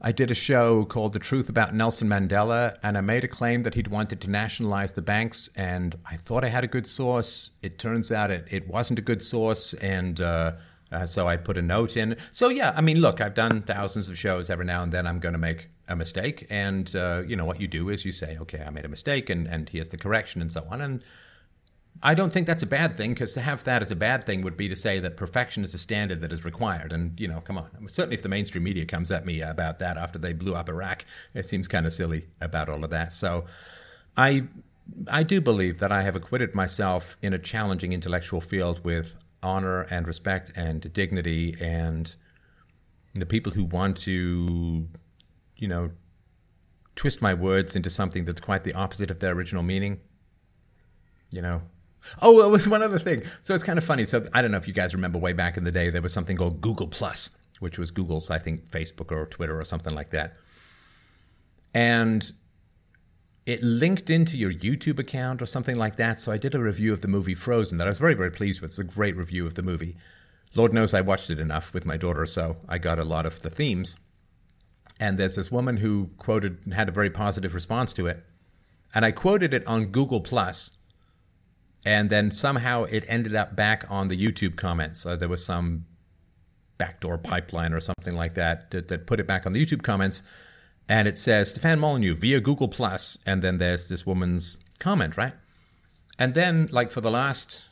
I 0.06 0.12
did 0.12 0.30
a 0.30 0.36
show 0.36 0.84
called 0.84 1.14
The 1.14 1.20
Truth 1.20 1.48
About 1.48 1.74
Nelson 1.74 2.10
Mandela, 2.10 2.78
and 2.84 2.98
I 2.98 3.02
made 3.02 3.24
a 3.24 3.28
claim 3.30 3.64
that 3.64 3.76
he'd 3.76 3.88
wanted 3.88 4.20
to 4.22 4.30
nationalize 4.30 4.92
the 4.92 5.02
banks, 5.02 5.50
and 5.56 5.96
I 6.06 6.18
thought 6.18 6.44
I 6.44 6.50
had 6.50 6.66
a 6.66 6.68
good 6.68 6.86
source. 6.86 7.52
It 7.62 7.80
turns 7.80 8.12
out 8.12 8.30
it, 8.30 8.46
it 8.52 8.68
wasn't 8.68 9.00
a 9.00 9.02
good 9.02 9.24
source, 9.24 9.74
and 9.76 10.20
uh, 10.20 10.54
uh, 10.92 11.06
so 11.06 11.30
I 11.30 11.38
put 11.38 11.58
a 11.58 11.62
note 11.62 11.96
in. 11.96 12.18
So, 12.34 12.50
yeah, 12.50 12.74
I 12.76 12.82
mean, 12.82 13.00
look, 13.00 13.22
I've 13.22 13.34
done 13.34 13.62
thousands 13.62 14.10
of 14.10 14.18
shows. 14.18 14.50
Every 14.50 14.66
now 14.66 14.84
and 14.84 14.92
then 14.92 15.08
I'm 15.08 15.20
going 15.20 15.34
to 15.34 15.40
make 15.40 15.70
a 15.88 15.96
mistake. 15.96 16.48
And, 16.50 16.94
uh, 16.96 17.24
you 17.26 17.38
know, 17.38 17.46
what 17.46 17.62
you 17.62 17.68
do 17.68 17.88
is 17.88 18.04
you 18.04 18.12
say, 18.12 18.38
okay, 18.42 18.62
I 18.62 18.70
made 18.70 18.86
a 18.86 18.90
mistake 18.90 19.30
and, 19.30 19.48
and 19.48 19.70
here's 19.70 19.90
the 19.90 19.98
correction 19.98 20.42
and 20.42 20.52
so 20.52 20.68
on. 20.70 20.82
And 20.82 21.02
I 22.06 22.14
don't 22.14 22.32
think 22.32 22.46
that's 22.46 22.64
a 22.64 22.68
bad 22.68 22.98
thing 22.98 23.14
because 23.14 23.34
to 23.34 23.42
have 23.42 23.64
that 23.64 23.82
as 23.82 23.90
a 23.90 23.96
bad 23.96 24.26
thing 24.26 24.42
would 24.42 24.58
be 24.58 24.68
to 24.68 24.76
say 24.76 25.00
that 25.00 25.16
perfection 25.16 25.64
is 25.64 25.74
a 25.74 25.78
standard 25.78 26.20
that 26.22 26.34
is 26.34 26.44
required. 26.44 26.92
And, 26.92 27.18
you 27.20 27.28
know, 27.28 27.40
come 27.40 27.58
on. 27.58 27.70
Certainly, 27.88 28.16
if 28.16 28.22
the 28.22 28.30
mainstream 28.30 28.64
media 28.64 28.86
comes 28.86 29.10
at 29.10 29.26
me 29.26 29.42
about 29.42 29.80
that 29.80 29.98
after 29.98 30.20
they 30.20 30.34
blew 30.34 30.54
up 30.54 30.68
Iraq, 30.70 31.06
it 31.34 31.48
seems 31.48 31.68
kind 31.68 31.86
of 31.86 31.94
silly 31.94 32.28
about 32.42 32.70
all 32.70 32.84
of 32.84 32.90
that. 32.90 33.14
So 33.14 33.46
I. 34.18 34.48
I 35.08 35.24
do 35.24 35.40
believe 35.40 35.80
that 35.80 35.94
I 35.94 36.02
have 36.02 36.14
acquitted 36.14 36.54
myself 36.54 37.16
in 37.22 37.32
a 37.32 37.40
challenging 37.40 37.94
intellectual 37.94 38.42
field 38.42 38.84
with 38.84 39.16
honor 39.42 39.84
and 39.84 40.06
respect 40.06 40.52
and 40.58 40.92
dignity 40.92 41.56
and 41.58 42.14
the 43.16 43.26
people 43.26 43.54
who 43.54 43.64
want 43.64 43.96
to 44.00 44.90
you 45.64 45.70
know, 45.70 45.92
twist 46.98 47.22
my 47.22 47.34
words 47.34 47.74
into 47.74 47.90
something 47.90 48.26
that's 48.26 48.42
quite 48.42 48.66
the 48.66 48.74
opposite 48.74 49.10
of 49.10 49.22
their 49.22 49.32
original 49.32 49.64
meaning. 49.64 50.02
You 51.32 51.42
know. 51.42 51.62
Oh, 52.22 52.46
it 52.46 52.50
was 52.50 52.68
one 52.76 52.82
other 52.82 53.00
thing. 53.00 53.24
So 53.42 53.56
it's 53.56 53.64
kind 53.64 53.78
of 53.78 53.84
funny. 53.84 54.06
So 54.06 54.26
I 54.34 54.42
don't 54.42 54.52
know 54.52 54.58
if 54.58 54.68
you 54.68 54.74
guys 54.74 54.94
remember 54.94 55.20
way 55.20 55.34
back 55.34 55.58
in 55.58 55.64
the 55.64 55.72
day, 55.72 55.90
there 55.90 56.02
was 56.02 56.14
something 56.14 56.38
called 56.38 56.62
Google 56.62 56.88
Plus, 56.88 57.30
which 57.60 57.78
was 57.78 57.92
Google's, 57.92 58.30
I 58.30 58.40
think, 58.40 58.70
Facebook 58.70 59.12
or 59.12 59.26
Twitter 59.26 59.60
or 59.60 59.66
something 59.66 59.94
like 59.94 60.12
that. 60.12 60.34
And 61.74 62.32
it 63.46 63.62
linked 63.62 64.10
into 64.10 64.38
your 64.38 64.54
YouTube 64.54 65.00
account 65.00 65.42
or 65.42 65.46
something 65.46 65.76
like 65.76 65.98
that. 65.98 66.22
So 66.22 66.32
I 66.32 66.38
did 66.38 66.56
a 66.56 66.60
review 66.60 66.94
of 66.94 67.02
the 67.02 67.08
movie 67.08 67.36
Frozen 67.36 67.78
that 67.78 67.88
I 67.88 67.90
was 67.90 68.00
very, 68.00 68.14
very 68.14 68.32
pleased 68.32 68.62
with. 68.62 68.72
It's 68.72 68.80
a 68.80 68.84
great 68.84 69.18
review 69.18 69.46
of 69.46 69.56
the 69.56 69.64
movie. 69.64 69.98
Lord 70.56 70.74
knows 70.74 70.94
I 70.94 71.02
watched 71.02 71.30
it 71.30 71.40
enough 71.40 71.74
with 71.74 71.86
my 71.86 71.98
daughter, 71.98 72.26
so 72.26 72.58
I 72.70 72.78
got 72.78 73.00
a 73.00 73.04
lot 73.04 73.26
of 73.26 73.42
the 73.42 73.50
themes. 73.50 73.98
And 75.00 75.18
there's 75.18 75.36
this 75.36 75.52
woman 75.52 75.78
who 75.78 76.12
quoted 76.18 76.60
had 76.74 76.88
a 76.88 76.94
very 76.94 77.10
positive 77.10 77.54
response 77.54 77.92
to 77.94 78.08
it. 78.08 78.24
And 78.94 79.04
I 79.04 79.12
quoted 79.12 79.54
it 79.54 79.66
on 79.66 79.88
Google 79.88 80.22
Plus, 80.22 80.72
and 81.86 82.10
then 82.10 82.32
somehow 82.32 82.84
it 82.86 83.04
ended 83.08 83.36
up 83.36 83.56
back 83.56 83.86
on 83.90 84.08
the 84.08 84.18
YouTube 84.18 84.56
comments. 84.56 85.06
Uh, 85.06 85.16
there 85.16 85.30
was 85.30 85.46
some 85.46 85.86
backdoor 86.78 87.18
pipeline 87.18 87.74
or 87.74 87.80
something 87.80 88.16
like 88.16 88.34
that, 88.34 88.72
that 88.72 88.88
that 88.88 89.08
put 89.08 89.20
it 89.20 89.28
back 89.28 89.46
on 89.46 89.54
the 89.54 89.64
YouTube 89.64 89.84
comments, 89.84 90.24
and 90.88 91.08
it 91.08 91.18
says 91.18 91.50
Stefan 91.50 91.80
Molyneux 91.80 92.16
via 92.16 92.40
Google 92.40 92.68
Plus, 92.68 93.20
and 93.26 93.42
then 93.42 93.58
there's 93.58 93.88
this 93.88 94.06
woman's 94.06 94.60
comment, 94.80 95.18
right? 95.18 95.34
And 96.20 96.34
then, 96.34 96.70
like 96.72 96.92
for 96.92 97.02
the 97.02 97.12
last, 97.12 97.64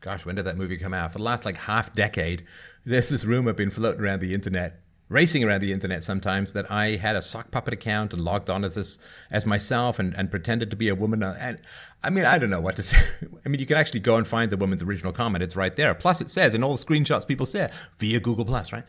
gosh, 0.00 0.24
when 0.24 0.36
did 0.36 0.44
that 0.44 0.56
movie 0.56 0.76
come 0.76 0.94
out? 0.94 1.12
For 1.12 1.18
the 1.18 1.24
last 1.24 1.44
like 1.44 1.56
half 1.56 1.92
decade, 1.92 2.44
there's 2.84 3.08
this 3.08 3.24
rumor 3.24 3.52
been 3.52 3.70
floating 3.70 4.00
around 4.00 4.20
the 4.20 4.34
internet 4.34 4.80
racing 5.08 5.42
around 5.42 5.62
the 5.62 5.72
internet 5.72 6.04
sometimes 6.04 6.52
that 6.52 6.70
I 6.70 6.96
had 6.96 7.16
a 7.16 7.22
sock 7.22 7.50
puppet 7.50 7.74
account 7.74 8.12
and 8.12 8.22
logged 8.22 8.50
on 8.50 8.64
as 8.64 8.74
this 8.74 8.98
as 9.30 9.46
myself 9.46 9.98
and, 9.98 10.14
and 10.14 10.30
pretended 10.30 10.70
to 10.70 10.76
be 10.76 10.88
a 10.88 10.94
woman. 10.94 11.22
And 11.22 11.58
I 12.02 12.10
mean, 12.10 12.24
I 12.24 12.38
don't 12.38 12.50
know 12.50 12.60
what 12.60 12.76
to 12.76 12.82
say. 12.84 12.98
I 13.44 13.48
mean, 13.48 13.60
you 13.60 13.66
can 13.66 13.76
actually 13.76 14.00
go 14.00 14.16
and 14.16 14.26
find 14.26 14.50
the 14.50 14.56
woman's 14.56 14.82
original 14.82 15.12
comment. 15.12 15.42
It's 15.42 15.56
right 15.56 15.74
there. 15.74 15.94
Plus, 15.94 16.20
it 16.20 16.30
says 16.30 16.54
in 16.54 16.62
all 16.62 16.76
the 16.76 16.84
screenshots 16.84 17.26
people 17.26 17.46
share 17.46 17.70
via 17.98 18.20
Google 18.20 18.44
Plus, 18.44 18.72
right? 18.72 18.84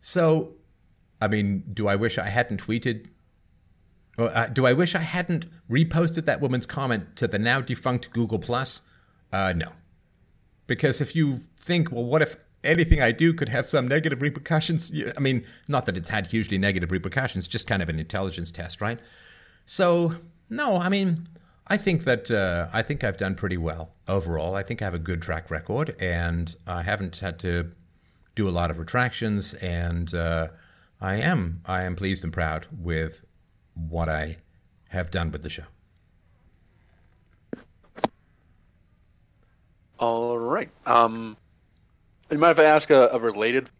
So, 0.00 0.54
I 1.20 1.28
mean, 1.28 1.64
do 1.72 1.86
I 1.86 1.96
wish 1.96 2.18
I 2.18 2.28
hadn't 2.28 2.64
tweeted? 2.66 3.08
Or, 4.18 4.34
uh, 4.34 4.46
do 4.46 4.66
I 4.66 4.72
wish 4.72 4.94
I 4.94 5.00
hadn't 5.00 5.46
reposted 5.70 6.24
that 6.24 6.40
woman's 6.40 6.66
comment 6.66 7.16
to 7.16 7.28
the 7.28 7.38
now 7.38 7.60
defunct 7.60 8.10
Google 8.12 8.38
Plus? 8.38 8.80
Uh, 9.32 9.52
no, 9.54 9.72
because 10.66 11.00
if 11.00 11.14
you 11.16 11.40
think, 11.58 11.90
well, 11.90 12.04
what 12.04 12.20
if 12.20 12.36
anything 12.64 13.00
I 13.00 13.12
do 13.12 13.32
could 13.32 13.48
have 13.48 13.68
some 13.68 13.88
negative 13.88 14.22
repercussions. 14.22 14.90
I 15.16 15.20
mean, 15.20 15.44
not 15.68 15.86
that 15.86 15.96
it's 15.96 16.08
had 16.08 16.28
hugely 16.28 16.58
negative 16.58 16.90
repercussions, 16.90 17.48
just 17.48 17.66
kind 17.66 17.82
of 17.82 17.88
an 17.88 17.98
intelligence 17.98 18.50
test, 18.50 18.80
right? 18.80 18.98
So, 19.66 20.16
no, 20.48 20.76
I 20.76 20.88
mean, 20.88 21.28
I 21.66 21.76
think 21.76 22.04
that 22.04 22.30
uh, 22.30 22.68
I 22.72 22.82
think 22.82 23.04
I've 23.04 23.16
done 23.16 23.34
pretty 23.34 23.56
well 23.56 23.92
overall. 24.08 24.54
I 24.54 24.62
think 24.62 24.82
I 24.82 24.84
have 24.84 24.94
a 24.94 24.98
good 24.98 25.22
track 25.22 25.50
record, 25.50 25.96
and 26.00 26.54
I 26.66 26.82
haven't 26.82 27.18
had 27.18 27.38
to 27.40 27.70
do 28.34 28.48
a 28.48 28.50
lot 28.50 28.70
of 28.70 28.78
retractions, 28.78 29.54
and 29.54 30.12
uh, 30.14 30.48
I 31.00 31.16
am 31.16 31.62
I 31.66 31.82
am 31.82 31.96
pleased 31.96 32.24
and 32.24 32.32
proud 32.32 32.66
with 32.70 33.22
what 33.74 34.08
I 34.08 34.38
have 34.88 35.10
done 35.10 35.30
with 35.30 35.42
the 35.42 35.50
show. 35.50 35.64
All 39.98 40.36
right. 40.36 40.68
Um, 40.84 41.36
you 42.36 42.40
mind 42.40 42.58
if 42.58 42.64
I 42.64 42.68
ask 42.68 42.90
a, 42.90 43.08
a 43.12 43.18
related? 43.18 43.70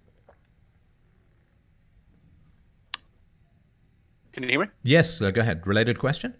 Can 4.32 4.42
you 4.42 4.48
hear 4.48 4.60
me? 4.60 4.66
Yes, 4.82 5.20
uh, 5.20 5.30
go 5.30 5.40
ahead. 5.40 5.66
Related 5.66 5.98
question? 5.98 6.34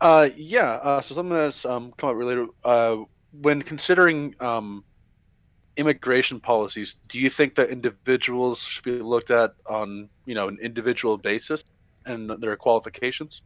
Uh, 0.00 0.28
yeah. 0.36 0.72
Uh, 0.74 1.00
so 1.00 1.14
something 1.14 1.36
that's 1.36 1.64
um, 1.64 1.92
come 1.96 2.10
up 2.10 2.16
related. 2.16 2.48
Uh, 2.64 2.98
when 3.40 3.62
considering 3.62 4.34
um, 4.40 4.84
immigration 5.76 6.40
policies, 6.40 6.96
do 7.08 7.20
you 7.20 7.30
think 7.30 7.56
that 7.56 7.70
individuals 7.70 8.60
should 8.60 8.84
be 8.84 8.92
looked 8.92 9.30
at 9.30 9.54
on 9.66 10.08
you 10.24 10.34
know 10.34 10.48
an 10.48 10.58
individual 10.60 11.16
basis 11.18 11.64
and 12.06 12.30
their 12.40 12.56
qualifications? 12.56 13.42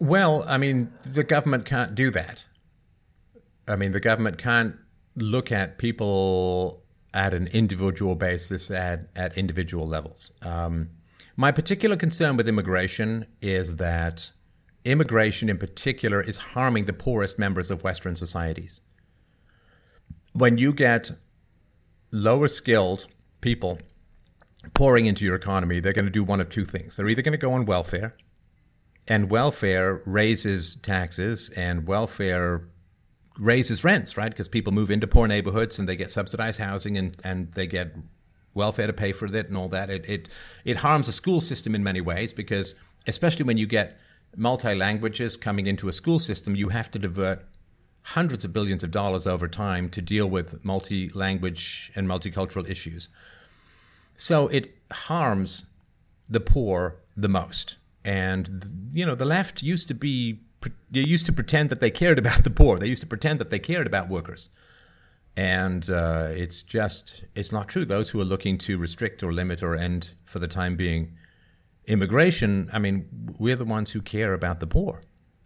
Well, 0.00 0.44
I 0.46 0.58
mean, 0.58 0.92
the 1.04 1.24
government 1.24 1.64
can't 1.64 1.94
do 1.94 2.10
that. 2.12 2.46
I 3.68 3.76
mean, 3.76 3.92
the 3.92 4.00
government 4.00 4.38
can't 4.38 4.76
look 5.14 5.52
at 5.52 5.78
people 5.78 6.82
at 7.14 7.34
an 7.34 7.46
individual 7.48 8.14
basis 8.14 8.70
at, 8.70 9.08
at 9.16 9.36
individual 9.36 9.86
levels. 9.86 10.32
Um, 10.42 10.90
my 11.36 11.52
particular 11.52 11.96
concern 11.96 12.36
with 12.36 12.48
immigration 12.48 13.26
is 13.40 13.76
that 13.76 14.32
immigration 14.84 15.48
in 15.48 15.58
particular 15.58 16.20
is 16.20 16.38
harming 16.38 16.86
the 16.86 16.92
poorest 16.92 17.38
members 17.38 17.70
of 17.70 17.82
Western 17.82 18.16
societies. 18.16 18.80
When 20.32 20.58
you 20.58 20.72
get 20.72 21.12
lower 22.10 22.48
skilled 22.48 23.06
people 23.40 23.78
pouring 24.74 25.06
into 25.06 25.24
your 25.24 25.34
economy, 25.34 25.80
they're 25.80 25.92
going 25.92 26.04
to 26.04 26.10
do 26.10 26.24
one 26.24 26.40
of 26.40 26.48
two 26.48 26.64
things. 26.64 26.96
They're 26.96 27.08
either 27.08 27.22
going 27.22 27.32
to 27.32 27.38
go 27.38 27.52
on 27.52 27.66
welfare, 27.66 28.16
and 29.06 29.30
welfare 29.30 30.02
raises 30.04 30.76
taxes, 30.76 31.50
and 31.50 31.86
welfare 31.86 32.68
raises 33.38 33.84
rents, 33.84 34.16
right? 34.16 34.30
Because 34.30 34.48
people 34.48 34.72
move 34.72 34.90
into 34.90 35.06
poor 35.06 35.28
neighborhoods 35.28 35.78
and 35.78 35.88
they 35.88 35.96
get 35.96 36.10
subsidized 36.10 36.58
housing 36.58 36.98
and, 36.98 37.16
and 37.24 37.52
they 37.52 37.66
get 37.66 37.94
welfare 38.54 38.86
to 38.86 38.92
pay 38.92 39.12
for 39.12 39.26
it 39.26 39.48
and 39.48 39.56
all 39.56 39.68
that. 39.68 39.88
It, 39.90 40.04
it, 40.08 40.28
it 40.64 40.78
harms 40.78 41.06
the 41.06 41.12
school 41.12 41.40
system 41.40 41.74
in 41.74 41.82
many 41.82 42.00
ways 42.00 42.32
because, 42.32 42.74
especially 43.06 43.44
when 43.44 43.56
you 43.56 43.66
get 43.66 43.98
multi 44.36 44.74
languages 44.74 45.36
coming 45.36 45.66
into 45.66 45.88
a 45.88 45.92
school 45.92 46.18
system, 46.18 46.56
you 46.56 46.70
have 46.70 46.90
to 46.90 46.98
divert 46.98 47.46
hundreds 48.02 48.44
of 48.44 48.52
billions 48.52 48.82
of 48.82 48.90
dollars 48.90 49.26
over 49.26 49.46
time 49.48 49.88
to 49.90 50.00
deal 50.00 50.26
with 50.26 50.64
multi 50.64 51.08
language 51.10 51.92
and 51.94 52.08
multicultural 52.08 52.68
issues. 52.68 53.08
So 54.16 54.48
it 54.48 54.74
harms 54.90 55.66
the 56.28 56.40
poor 56.40 56.96
the 57.16 57.28
most. 57.28 57.76
And, 58.04 58.90
you 58.92 59.04
know, 59.04 59.14
the 59.14 59.24
left 59.24 59.62
used 59.62 59.88
to 59.88 59.94
be, 59.94 60.40
they 60.90 61.00
used 61.00 61.26
to 61.26 61.32
pretend 61.32 61.70
that 61.70 61.80
they 61.80 61.90
cared 61.90 62.18
about 62.18 62.44
the 62.44 62.50
poor. 62.50 62.78
They 62.78 62.88
used 62.88 63.02
to 63.02 63.06
pretend 63.06 63.38
that 63.40 63.50
they 63.50 63.58
cared 63.58 63.86
about 63.86 64.08
workers. 64.08 64.50
And 65.36 65.88
uh, 65.88 66.30
it's 66.30 66.62
just, 66.62 67.24
it's 67.34 67.52
not 67.52 67.68
true. 67.68 67.84
Those 67.84 68.10
who 68.10 68.20
are 68.20 68.24
looking 68.24 68.58
to 68.58 68.76
restrict 68.76 69.22
or 69.22 69.32
limit 69.32 69.62
or 69.62 69.76
end 69.76 70.14
for 70.24 70.40
the 70.40 70.48
time 70.48 70.74
being 70.74 71.12
immigration, 71.86 72.68
I 72.72 72.80
mean, 72.80 73.34
we're 73.38 73.56
the 73.56 73.64
ones 73.64 73.92
who 73.92 74.02
care 74.02 74.34
about 74.34 74.58
the 74.58 74.66
poor. 74.66 75.02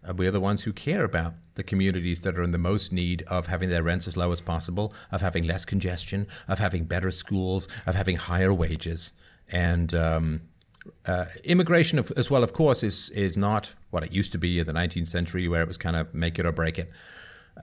Uh, 0.07 0.13
we're 0.15 0.31
the 0.31 0.39
ones 0.39 0.63
who 0.63 0.73
care 0.73 1.03
about 1.03 1.35
the 1.55 1.63
communities 1.63 2.21
that 2.21 2.37
are 2.37 2.43
in 2.43 2.51
the 2.51 2.57
most 2.57 2.91
need 2.91 3.21
of 3.27 3.47
having 3.47 3.69
their 3.69 3.83
rents 3.83 4.07
as 4.07 4.17
low 4.17 4.31
as 4.31 4.41
possible, 4.41 4.93
of 5.11 5.21
having 5.21 5.43
less 5.43 5.63
congestion, 5.63 6.27
of 6.47 6.59
having 6.59 6.85
better 6.85 7.11
schools, 7.11 7.67
of 7.85 7.93
having 7.93 8.15
higher 8.15 8.53
wages. 8.53 9.11
And 9.47 9.93
um, 9.93 10.41
uh, 11.05 11.25
immigration, 11.43 12.03
as 12.17 12.29
well, 12.29 12.43
of 12.43 12.53
course, 12.53 12.83
is 12.83 13.09
is 13.11 13.37
not 13.37 13.73
what 13.89 14.03
it 14.03 14.11
used 14.11 14.31
to 14.33 14.37
be 14.37 14.59
in 14.59 14.67
the 14.67 14.73
19th 14.73 15.07
century, 15.07 15.47
where 15.47 15.61
it 15.61 15.67
was 15.67 15.77
kind 15.77 15.95
of 15.95 16.13
make 16.13 16.39
it 16.39 16.45
or 16.45 16.51
break 16.51 16.77
it. 16.77 16.89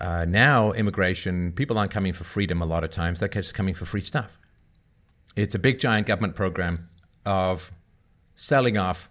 Uh, 0.01 0.24
now, 0.24 0.72
immigration, 0.72 1.52
people 1.52 1.76
aren't 1.76 1.90
coming 1.90 2.12
for 2.12 2.24
freedom 2.24 2.62
a 2.62 2.66
lot 2.66 2.84
of 2.84 2.90
times; 2.90 3.20
they're 3.20 3.28
just 3.28 3.55
coming 3.55 3.74
for 3.74 3.84
free 3.84 4.01
stuff. 4.01 4.38
It's 5.36 5.55
a 5.55 5.59
big, 5.59 5.78
giant 5.78 6.06
government 6.06 6.34
program 6.34 6.88
of 7.24 7.72
selling 8.34 8.76
off 8.76 9.10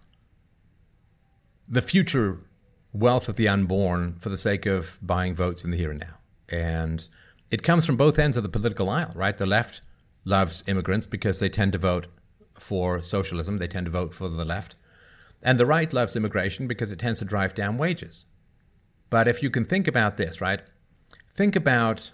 the 1.67 1.81
future 1.81 2.39
wealth 2.91 3.29
of 3.29 3.35
the 3.35 3.47
unborn 3.47 4.15
for 4.19 4.29
the 4.29 4.37
sake 4.37 4.65
of 4.65 4.97
buying 5.01 5.35
votes 5.35 5.63
in 5.63 5.71
the 5.71 5.77
here 5.77 5.91
and 5.91 5.99
now. 5.99 6.17
And 6.49 7.07
it 7.51 7.61
comes 7.61 7.85
from 7.85 7.95
both 7.95 8.17
ends 8.17 8.35
of 8.37 8.43
the 8.43 8.49
political 8.49 8.89
aisle, 8.89 9.11
right? 9.15 9.37
The 9.37 9.45
left 9.45 9.81
loves 10.25 10.63
immigrants 10.67 11.05
because 11.05 11.39
they 11.39 11.49
tend 11.49 11.73
to 11.73 11.77
vote 11.77 12.07
for 12.59 13.01
socialism, 13.01 13.57
they 13.57 13.67
tend 13.67 13.85
to 13.85 13.91
vote 13.91 14.13
for 14.13 14.27
the 14.27 14.45
left. 14.45 14.75
And 15.41 15.59
the 15.59 15.65
right 15.65 15.91
loves 15.93 16.15
immigration 16.15 16.67
because 16.67 16.91
it 16.91 16.99
tends 16.99 17.19
to 17.19 17.25
drive 17.25 17.55
down 17.55 17.77
wages. 17.77 18.25
But 19.09 19.27
if 19.27 19.41
you 19.41 19.49
can 19.49 19.65
think 19.65 19.87
about 19.87 20.17
this, 20.17 20.41
right? 20.41 20.61
Think 21.31 21.55
about 21.55 22.11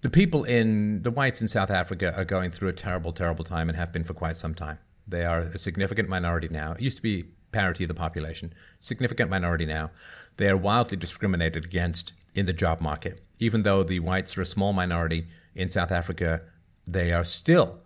the 0.00 0.10
people 0.10 0.44
in 0.44 1.02
the 1.02 1.10
whites 1.10 1.40
in 1.40 1.48
South 1.48 1.70
Africa 1.70 2.14
are 2.16 2.24
going 2.24 2.50
through 2.50 2.68
a 2.68 2.72
terrible, 2.72 3.12
terrible 3.12 3.44
time 3.44 3.68
and 3.68 3.76
have 3.76 3.92
been 3.92 4.04
for 4.04 4.14
quite 4.14 4.36
some 4.36 4.54
time. 4.54 4.78
They 5.06 5.24
are 5.24 5.40
a 5.40 5.58
significant 5.58 6.08
minority 6.08 6.48
now. 6.48 6.72
It 6.72 6.82
used 6.82 6.98
to 6.98 7.02
be 7.02 7.24
parity 7.50 7.84
of 7.84 7.88
the 7.88 7.94
population, 7.94 8.52
significant 8.78 9.30
minority 9.30 9.66
now. 9.66 9.90
They 10.36 10.48
are 10.48 10.56
wildly 10.56 10.96
discriminated 10.96 11.64
against 11.64 12.12
in 12.34 12.46
the 12.46 12.52
job 12.52 12.80
market. 12.80 13.22
Even 13.40 13.62
though 13.62 13.82
the 13.82 14.00
whites 14.00 14.36
are 14.36 14.42
a 14.42 14.46
small 14.46 14.72
minority 14.72 15.26
in 15.54 15.70
South 15.70 15.90
Africa, 15.90 16.42
they 16.86 17.12
are 17.12 17.24
still 17.24 17.80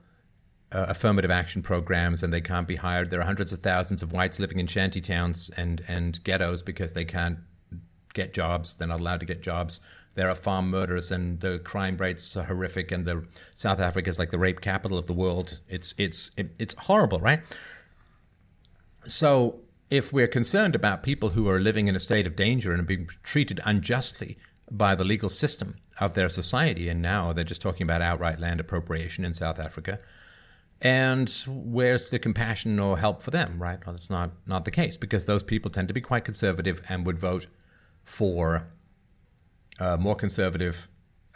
uh, 0.72 0.86
affirmative 0.88 1.30
action 1.30 1.62
programs 1.62 2.22
and 2.22 2.32
they 2.32 2.40
can't 2.40 2.66
be 2.66 2.76
hired. 2.76 3.10
There 3.10 3.20
are 3.20 3.24
hundreds 3.26 3.52
of 3.52 3.60
thousands 3.60 4.02
of 4.02 4.12
whites 4.12 4.38
living 4.38 4.58
in 4.58 4.66
shanty 4.66 5.00
towns 5.00 5.50
and, 5.56 5.84
and 5.86 6.22
ghettos 6.24 6.62
because 6.62 6.94
they 6.94 7.04
can't 7.04 7.38
get 8.14 8.32
jobs. 8.32 8.74
They're 8.74 8.88
not 8.88 9.00
allowed 9.00 9.20
to 9.20 9.26
get 9.26 9.42
jobs. 9.42 9.80
There 10.14 10.28
are 10.28 10.34
farm 10.34 10.70
murders 10.70 11.10
and 11.10 11.40
the 11.40 11.58
crime 11.58 11.96
rates 11.96 12.36
are 12.36 12.44
horrific. 12.44 12.90
And 12.90 13.04
the 13.04 13.24
South 13.54 13.80
Africa 13.80 14.10
is 14.10 14.18
like 14.18 14.30
the 14.30 14.38
rape 14.38 14.60
capital 14.60 14.98
of 14.98 15.06
the 15.06 15.12
world. 15.12 15.60
It's 15.68 15.94
it's 15.98 16.30
it, 16.36 16.54
it's 16.58 16.74
horrible, 16.74 17.20
right? 17.20 17.40
So, 19.06 19.60
if 19.90 20.12
we're 20.12 20.28
concerned 20.28 20.74
about 20.74 21.02
people 21.02 21.30
who 21.30 21.48
are 21.48 21.60
living 21.60 21.88
in 21.88 21.96
a 21.96 22.00
state 22.00 22.26
of 22.26 22.36
danger 22.36 22.72
and 22.72 22.86
being 22.86 23.08
treated 23.22 23.60
unjustly 23.64 24.38
by 24.70 24.94
the 24.94 25.04
legal 25.04 25.28
system 25.28 25.76
of 26.00 26.14
their 26.14 26.28
society, 26.28 26.88
and 26.88 27.02
now 27.02 27.32
they're 27.32 27.44
just 27.44 27.60
talking 27.60 27.82
about 27.82 28.00
outright 28.00 28.38
land 28.38 28.60
appropriation 28.60 29.24
in 29.24 29.34
South 29.34 29.58
Africa, 29.58 29.98
and 30.82 31.30
where's 31.46 32.08
the 32.08 32.18
compassion 32.18 32.80
or 32.80 32.98
help 32.98 33.22
for 33.22 33.30
them, 33.30 33.62
right? 33.62 33.78
Well, 33.86 33.94
that's 33.94 34.10
not, 34.10 34.32
not 34.46 34.64
the 34.64 34.72
case 34.72 34.96
because 34.96 35.26
those 35.26 35.44
people 35.44 35.70
tend 35.70 35.86
to 35.88 35.94
be 35.94 36.00
quite 36.00 36.24
conservative 36.24 36.82
and 36.88 37.06
would 37.06 37.20
vote 37.20 37.46
for 38.02 38.66
uh, 39.78 39.96
more 39.96 40.16
conservative 40.16 40.88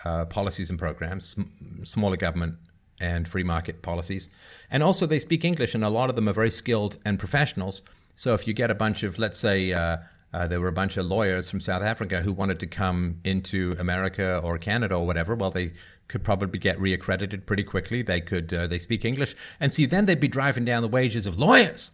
uh, 0.05 0.25
policies 0.25 0.69
and 0.69 0.79
programs, 0.79 1.29
sm- 1.29 1.85
smaller 1.85 2.17
government, 2.17 2.57
and 3.01 3.29
free 3.29 3.45
market 3.45 3.83
policies. 3.83 4.29
And 4.69 4.83
also, 4.83 5.07
they 5.07 5.21
speak 5.21 5.45
English, 5.45 5.75
and 5.75 5.85
a 5.85 5.91
lot 5.91 6.11
of 6.11 6.17
them 6.17 6.29
are 6.29 6.33
very 6.33 6.51
skilled 6.51 6.97
and 7.05 7.19
professionals. 7.19 7.83
So, 8.15 8.35
if 8.35 8.49
you 8.49 8.55
get 8.55 8.71
a 8.71 8.75
bunch 8.75 9.03
of, 9.03 9.19
let's 9.19 9.39
say, 9.39 9.73
uh, 9.73 9.99
uh, 10.33 10.47
there 10.47 10.61
were 10.61 10.69
a 10.69 10.73
bunch 10.73 10.97
of 10.97 11.07
lawyers 11.07 11.49
from 11.49 11.61
South 11.61 11.83
Africa 11.83 12.23
who 12.23 12.33
wanted 12.33 12.59
to 12.61 12.67
come 12.67 13.21
into 13.25 13.77
America 13.79 14.41
or 14.43 14.59
Canada 14.59 14.95
or 14.97 15.07
whatever. 15.07 15.35
Well, 15.35 15.51
they 15.51 15.73
could 16.09 16.23
probably 16.23 16.59
get 16.59 16.79
reaccredited 16.79 17.47
pretty 17.47 17.65
quickly. 17.65 18.03
They 18.03 18.21
could 18.21 18.53
uh, 18.53 18.67
they 18.67 18.79
speak 18.79 19.05
English, 19.05 19.35
and 19.59 19.73
see 19.73 19.87
then 19.87 20.05
they'd 20.05 20.21
be 20.21 20.29
driving 20.29 20.65
down 20.65 20.83
the 20.83 20.89
wages 20.89 21.27
of 21.27 21.39
lawyers. 21.39 21.91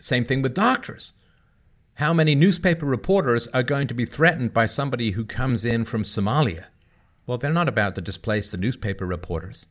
Same 0.00 0.24
thing 0.24 0.42
with 0.42 0.54
doctors. 0.54 1.14
How 1.94 2.14
many 2.14 2.34
newspaper 2.34 2.86
reporters 2.86 3.46
are 3.48 3.62
going 3.62 3.86
to 3.88 3.94
be 3.94 4.06
threatened 4.06 4.54
by 4.54 4.66
somebody 4.66 5.10
who 5.10 5.24
comes 5.24 5.64
in 5.64 5.84
from 5.84 6.02
Somalia? 6.02 6.66
Well, 7.26 7.36
they're 7.36 7.52
not 7.52 7.68
about 7.68 7.94
to 7.96 8.00
displace 8.00 8.50
the 8.50 8.56
newspaper 8.56 9.06
reporters. 9.06 9.66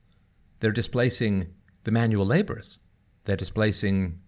They're 0.60 0.72
displacing 0.72 1.48
the 1.84 1.92
manual 1.92 2.26
laborers. 2.26 2.80
They're 3.26 3.36
displacing 3.36 4.20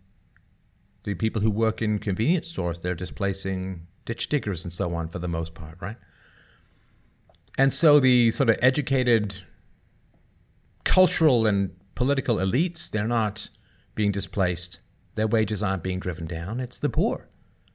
the 1.04 1.14
people 1.14 1.42
who 1.42 1.52
work 1.52 1.82
in 1.82 2.00
convenience 2.00 2.48
stores. 2.48 2.80
They're 2.80 2.96
displacing 2.96 3.88
ditch 4.06 4.30
diggers 4.30 4.64
and 4.64 4.74
so 4.74 4.94
on 4.96 5.08
for 5.08 5.20
the 5.20 5.28
most 5.28 5.54
part, 5.54 5.78
right? 5.80 5.98
And 7.62 7.72
so 7.72 8.00
the 8.00 8.32
sort 8.32 8.50
of 8.50 8.58
educated 8.60 9.44
cultural 10.84 11.46
and 11.46 11.76
political 11.94 12.38
elites, 12.38 12.90
they're 12.90 13.08
not 13.08 13.50
being 13.94 14.12
displaced. 14.12 14.80
Their 15.14 15.28
wages 15.28 15.62
aren't 15.62 15.84
being 15.84 16.00
driven 16.00 16.26
down. 16.26 16.60
It's 16.60 16.80
the 16.80 16.90
poor. 16.90 17.30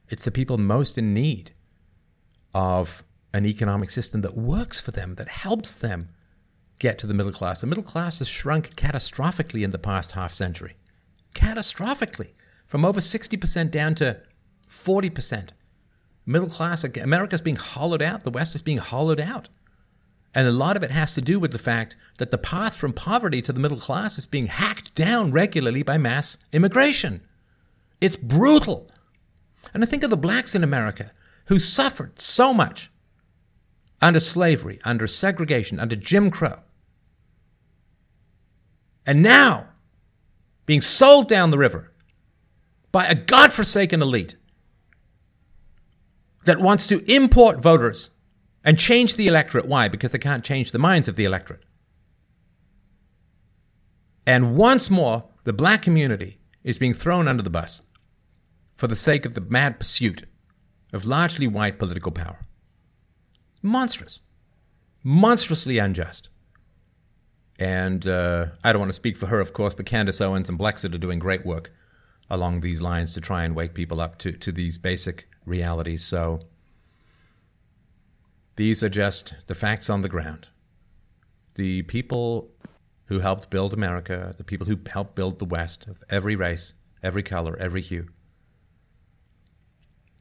It's 0.09 0.25
the 0.25 0.29
people 0.29 0.57
most 0.57 0.97
in 0.97 1.13
need 1.13 1.53
of 2.53 3.05
an 3.33 3.45
economic 3.45 3.89
system 3.89 4.19
that 4.23 4.35
works 4.35 4.77
for 4.77 4.91
them, 4.91 5.13
that 5.13 5.29
helps 5.29 5.73
them 5.73 6.09
get 6.79 6.99
to 6.99 7.07
the 7.07 7.13
middle 7.13 7.31
class. 7.31 7.61
The 7.61 7.67
middle 7.67 7.81
class 7.81 8.19
has 8.19 8.27
shrunk 8.27 8.75
catastrophically 8.75 9.63
in 9.63 9.69
the 9.69 9.79
past 9.79 10.11
half 10.11 10.33
century. 10.33 10.75
Catastrophically. 11.33 12.31
From 12.65 12.83
over 12.83 12.99
60% 12.99 13.71
down 13.71 13.95
to 13.95 14.19
40%. 14.69 15.51
Middle 16.25 16.49
class, 16.49 16.83
America's 16.83 17.39
being 17.39 17.55
hollowed 17.55 18.01
out. 18.01 18.25
The 18.25 18.31
West 18.31 18.53
is 18.53 18.61
being 18.61 18.79
hollowed 18.79 19.21
out. 19.21 19.47
And 20.37 20.47
a 20.47 20.51
lot 20.51 20.77
of 20.77 20.83
it 20.83 20.91
has 20.91 21.15
to 21.15 21.21
do 21.21 21.39
with 21.39 21.51
the 21.51 21.57
fact 21.57 21.95
that 22.19 22.29
the 22.29 22.37
path 22.37 22.75
from 22.75 22.93
poverty 22.93 23.41
to 23.41 23.51
the 23.51 23.59
middle 23.59 23.79
class 23.79 24.19
is 24.19 24.27
being 24.27 24.45
hacked 24.45 24.93
down 24.93 25.31
regularly 25.31 25.81
by 25.81 25.97
mass 25.97 26.37
immigration. 26.53 27.21
It's 27.99 28.15
brutal. 28.15 28.91
And 29.73 29.81
I 29.81 29.87
think 29.87 30.03
of 30.03 30.11
the 30.11 30.15
blacks 30.15 30.53
in 30.53 30.63
America 30.63 31.11
who 31.45 31.57
suffered 31.57 32.21
so 32.21 32.53
much 32.53 32.91
under 33.99 34.19
slavery, 34.19 34.79
under 34.83 35.07
segregation, 35.07 35.79
under 35.79 35.95
Jim 35.95 36.29
Crow. 36.29 36.59
And 39.07 39.23
now, 39.23 39.69
being 40.67 40.81
sold 40.81 41.27
down 41.27 41.49
the 41.49 41.57
river 41.57 41.91
by 42.91 43.07
a 43.07 43.15
godforsaken 43.15 44.03
elite 44.03 44.35
that 46.45 46.59
wants 46.59 46.85
to 46.85 47.03
import 47.11 47.59
voters 47.59 48.11
and 48.67 48.77
change 48.77 49.15
the 49.15 49.27
electorate. 49.27 49.65
Why? 49.65 49.87
Because 49.87 50.11
they 50.11 50.17
can't 50.17 50.43
change 50.43 50.73
the 50.73 50.77
minds 50.77 51.07
of 51.07 51.15
the 51.15 51.23
electorate. 51.23 51.63
And 54.25 54.57
once 54.57 54.89
more, 54.89 55.23
the 55.45 55.53
black 55.53 55.81
community 55.81 56.39
is 56.65 56.77
being 56.77 56.93
thrown 56.93 57.29
under 57.29 57.41
the 57.41 57.49
bus 57.49 57.81
for 58.75 58.87
the 58.87 58.95
sake 58.97 59.25
of 59.25 59.35
the 59.35 59.41
mad 59.41 59.79
pursuit 59.79 60.25
of 60.91 61.05
largely 61.05 61.47
white 61.47 61.79
political 61.79 62.11
power. 62.11 62.39
Monstrous. 63.61 64.19
Monstrously 65.01 65.77
unjust. 65.77 66.29
And 67.57 68.05
uh, 68.05 68.47
I 68.65 68.73
don't 68.73 68.81
want 68.81 68.89
to 68.89 68.93
speak 68.93 69.15
for 69.15 69.27
her, 69.27 69.39
of 69.39 69.53
course, 69.53 69.75
but 69.75 69.85
Candace 69.85 70.19
Owens 70.19 70.49
and 70.49 70.59
Blexit 70.59 70.93
are 70.93 70.97
doing 70.97 71.19
great 71.19 71.45
work 71.45 71.71
along 72.29 72.59
these 72.59 72.81
lines 72.81 73.13
to 73.13 73.21
try 73.21 73.45
and 73.45 73.55
wake 73.55 73.73
people 73.73 74.01
up 74.01 74.17
to, 74.17 74.33
to 74.33 74.51
these 74.51 74.77
basic 74.77 75.29
realities. 75.45 76.03
So 76.03 76.41
these 78.57 78.83
are 78.83 78.89
just 78.89 79.35
the 79.45 79.55
facts 79.55 79.89
on 79.89 80.01
the 80.01 80.09
ground. 80.09 80.47
The 81.55 81.83
people 81.83 82.51
who 83.05 83.19
helped 83.19 83.49
build 83.49 83.71
America, 83.71 84.33
the 84.37 84.43
people 84.43 84.67
who 84.67 84.79
helped 84.91 85.15
build 85.15 85.39
the 85.39 85.45
West 85.45 85.87
of 85.87 86.03
every 86.09 86.35
race, 86.35 86.73
every 87.01 87.23
color, 87.23 87.55
every 87.57 87.81
hue, 87.81 88.09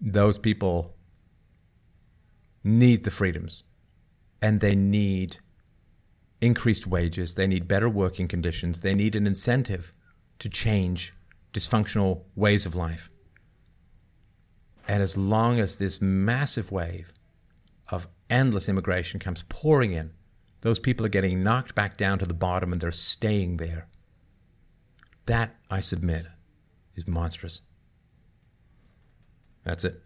those 0.01 0.39
people 0.39 0.95
need 2.63 3.05
the 3.05 3.11
freedoms 3.11 3.65
and 4.43 4.61
they 4.61 4.77
need 4.77 5.39
increased 6.41 6.87
wages, 6.87 7.35
they 7.35 7.47
need 7.47 7.67
better 7.67 7.89
working 7.89 8.29
conditions, 8.29 8.81
they 8.81 8.95
need 8.95 9.15
an 9.15 9.27
incentive 9.27 9.95
to 10.39 10.51
change 10.51 11.15
dysfunctional 11.55 12.25
ways 12.35 12.67
of 12.67 12.75
life. 12.75 13.09
And 14.87 15.03
as 15.03 15.17
long 15.17 15.59
as 15.59 15.79
this 15.79 16.03
massive 16.03 16.71
wave 16.71 17.15
endless 18.31 18.69
immigration 18.69 19.21
comes 19.21 19.45
pouring 19.49 19.93
in, 19.93 20.13
those 20.63 20.79
people 20.79 21.07
are 21.07 21.11
getting 21.11 21.43
knocked 21.43 21.75
back 21.75 21.97
down 21.97 22.19
to 22.19 22.27
the 22.27 22.35
bottom 22.35 22.73
and 22.73 22.81
they're 22.81 22.93
staying 22.93 23.59
there. 23.59 23.89
That, 25.27 25.57
I 25.71 25.81
submit, 25.81 26.27
is 26.95 27.07
monstrous. 27.07 27.61
That's 29.65 29.85
it. 29.85 30.03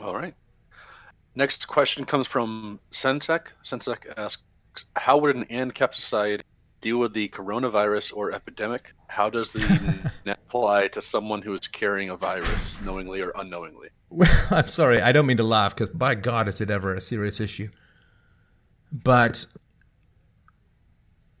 All 0.00 0.14
right. 0.14 0.34
Next 1.34 1.66
question 1.66 2.04
comes 2.04 2.26
from 2.26 2.80
Sensec. 2.90 3.48
Sensec 3.62 4.12
asks, 4.16 4.42
"How 4.96 5.16
would 5.18 5.36
an 5.36 5.44
ANCAP 5.44 5.94
society 5.94 6.42
deal 6.86 6.98
with 6.98 7.12
the 7.14 7.28
coronavirus 7.30 8.16
or 8.16 8.32
epidemic? 8.32 8.92
How 9.08 9.28
does 9.28 9.50
the 9.50 10.12
apply 10.26 10.88
to 10.88 11.02
someone 11.02 11.42
who 11.42 11.52
is 11.54 11.66
carrying 11.66 12.10
a 12.10 12.16
virus, 12.16 12.76
knowingly 12.84 13.20
or 13.20 13.32
unknowingly?" 13.34 13.88
Well, 14.08 14.30
I'm 14.50 14.68
sorry, 14.68 15.00
I 15.02 15.10
don't 15.12 15.26
mean 15.26 15.36
to 15.38 15.44
laugh 15.58 15.74
because 15.74 15.90
by 15.90 16.14
God, 16.14 16.48
is 16.48 16.60
it 16.60 16.70
ever 16.70 16.94
a 16.94 17.00
serious 17.00 17.40
issue? 17.40 17.70
But 18.92 19.46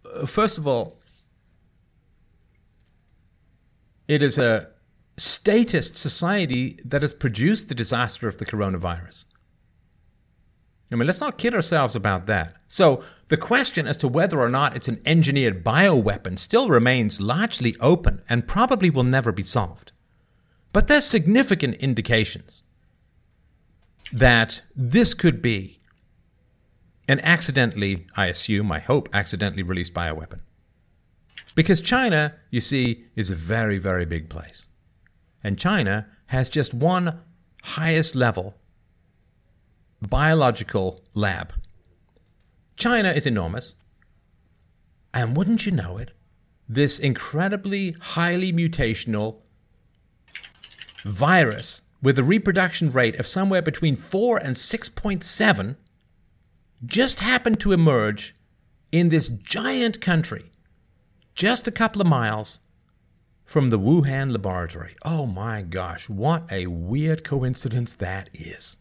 uh, 0.04 0.26
first 0.26 0.58
of 0.58 0.66
all, 0.66 0.98
it 4.08 4.22
is 4.22 4.38
a 4.38 4.70
statist 5.16 5.96
society 5.96 6.78
that 6.84 7.02
has 7.02 7.12
produced 7.12 7.68
the 7.68 7.74
disaster 7.74 8.26
of 8.26 8.38
the 8.38 8.46
coronavirus. 8.46 9.24
I 10.90 10.94
mean, 10.94 11.06
let's 11.06 11.20
not 11.20 11.38
kid 11.38 11.54
ourselves 11.54 11.96
about 11.96 12.26
that. 12.26 12.54
So, 12.68 13.02
the 13.28 13.36
question 13.36 13.88
as 13.88 13.96
to 13.98 14.08
whether 14.08 14.40
or 14.40 14.48
not 14.48 14.76
it's 14.76 14.86
an 14.86 15.00
engineered 15.04 15.64
bioweapon 15.64 16.38
still 16.38 16.68
remains 16.68 17.20
largely 17.20 17.76
open 17.80 18.22
and 18.28 18.46
probably 18.46 18.88
will 18.88 19.02
never 19.02 19.32
be 19.32 19.42
solved. 19.42 19.90
But 20.72 20.86
there's 20.86 21.04
significant 21.04 21.74
indications 21.76 22.62
that 24.12 24.62
this 24.76 25.12
could 25.12 25.42
be 25.42 25.80
an 27.08 27.18
accidentally, 27.20 28.06
I 28.16 28.26
assume, 28.26 28.70
I 28.70 28.78
hope, 28.78 29.08
accidentally 29.12 29.64
released 29.64 29.94
bioweapon. 29.94 30.40
Because 31.56 31.80
China, 31.80 32.34
you 32.50 32.60
see, 32.60 33.06
is 33.16 33.30
a 33.30 33.34
very, 33.34 33.78
very 33.78 34.04
big 34.04 34.28
place. 34.28 34.66
And 35.42 35.58
China 35.58 36.06
has 36.26 36.48
just 36.48 36.74
one 36.74 37.20
highest 37.62 38.14
level 38.14 38.54
biological 40.00 41.02
lab. 41.14 41.52
China 42.76 43.10
is 43.10 43.26
enormous. 43.26 43.74
And 45.14 45.36
wouldn't 45.36 45.64
you 45.64 45.72
know 45.72 45.96
it, 45.96 46.12
this 46.68 46.98
incredibly 46.98 47.92
highly 48.00 48.52
mutational 48.52 49.36
virus 51.04 51.82
with 52.02 52.18
a 52.18 52.24
reproduction 52.24 52.90
rate 52.90 53.18
of 53.18 53.26
somewhere 53.26 53.62
between 53.62 53.96
4 53.96 54.38
and 54.38 54.56
6.7 54.56 55.76
just 56.84 57.20
happened 57.20 57.58
to 57.60 57.72
emerge 57.72 58.34
in 58.92 59.08
this 59.08 59.28
giant 59.28 60.00
country 60.00 60.50
just 61.34 61.66
a 61.66 61.72
couple 61.72 62.00
of 62.00 62.06
miles 62.06 62.60
from 63.44 63.70
the 63.70 63.78
Wuhan 63.78 64.32
laboratory. 64.32 64.96
Oh 65.02 65.26
my 65.26 65.62
gosh, 65.62 66.08
what 66.08 66.50
a 66.50 66.66
weird 66.66 67.24
coincidence 67.24 67.94
that 67.94 68.28
is. 68.34 68.78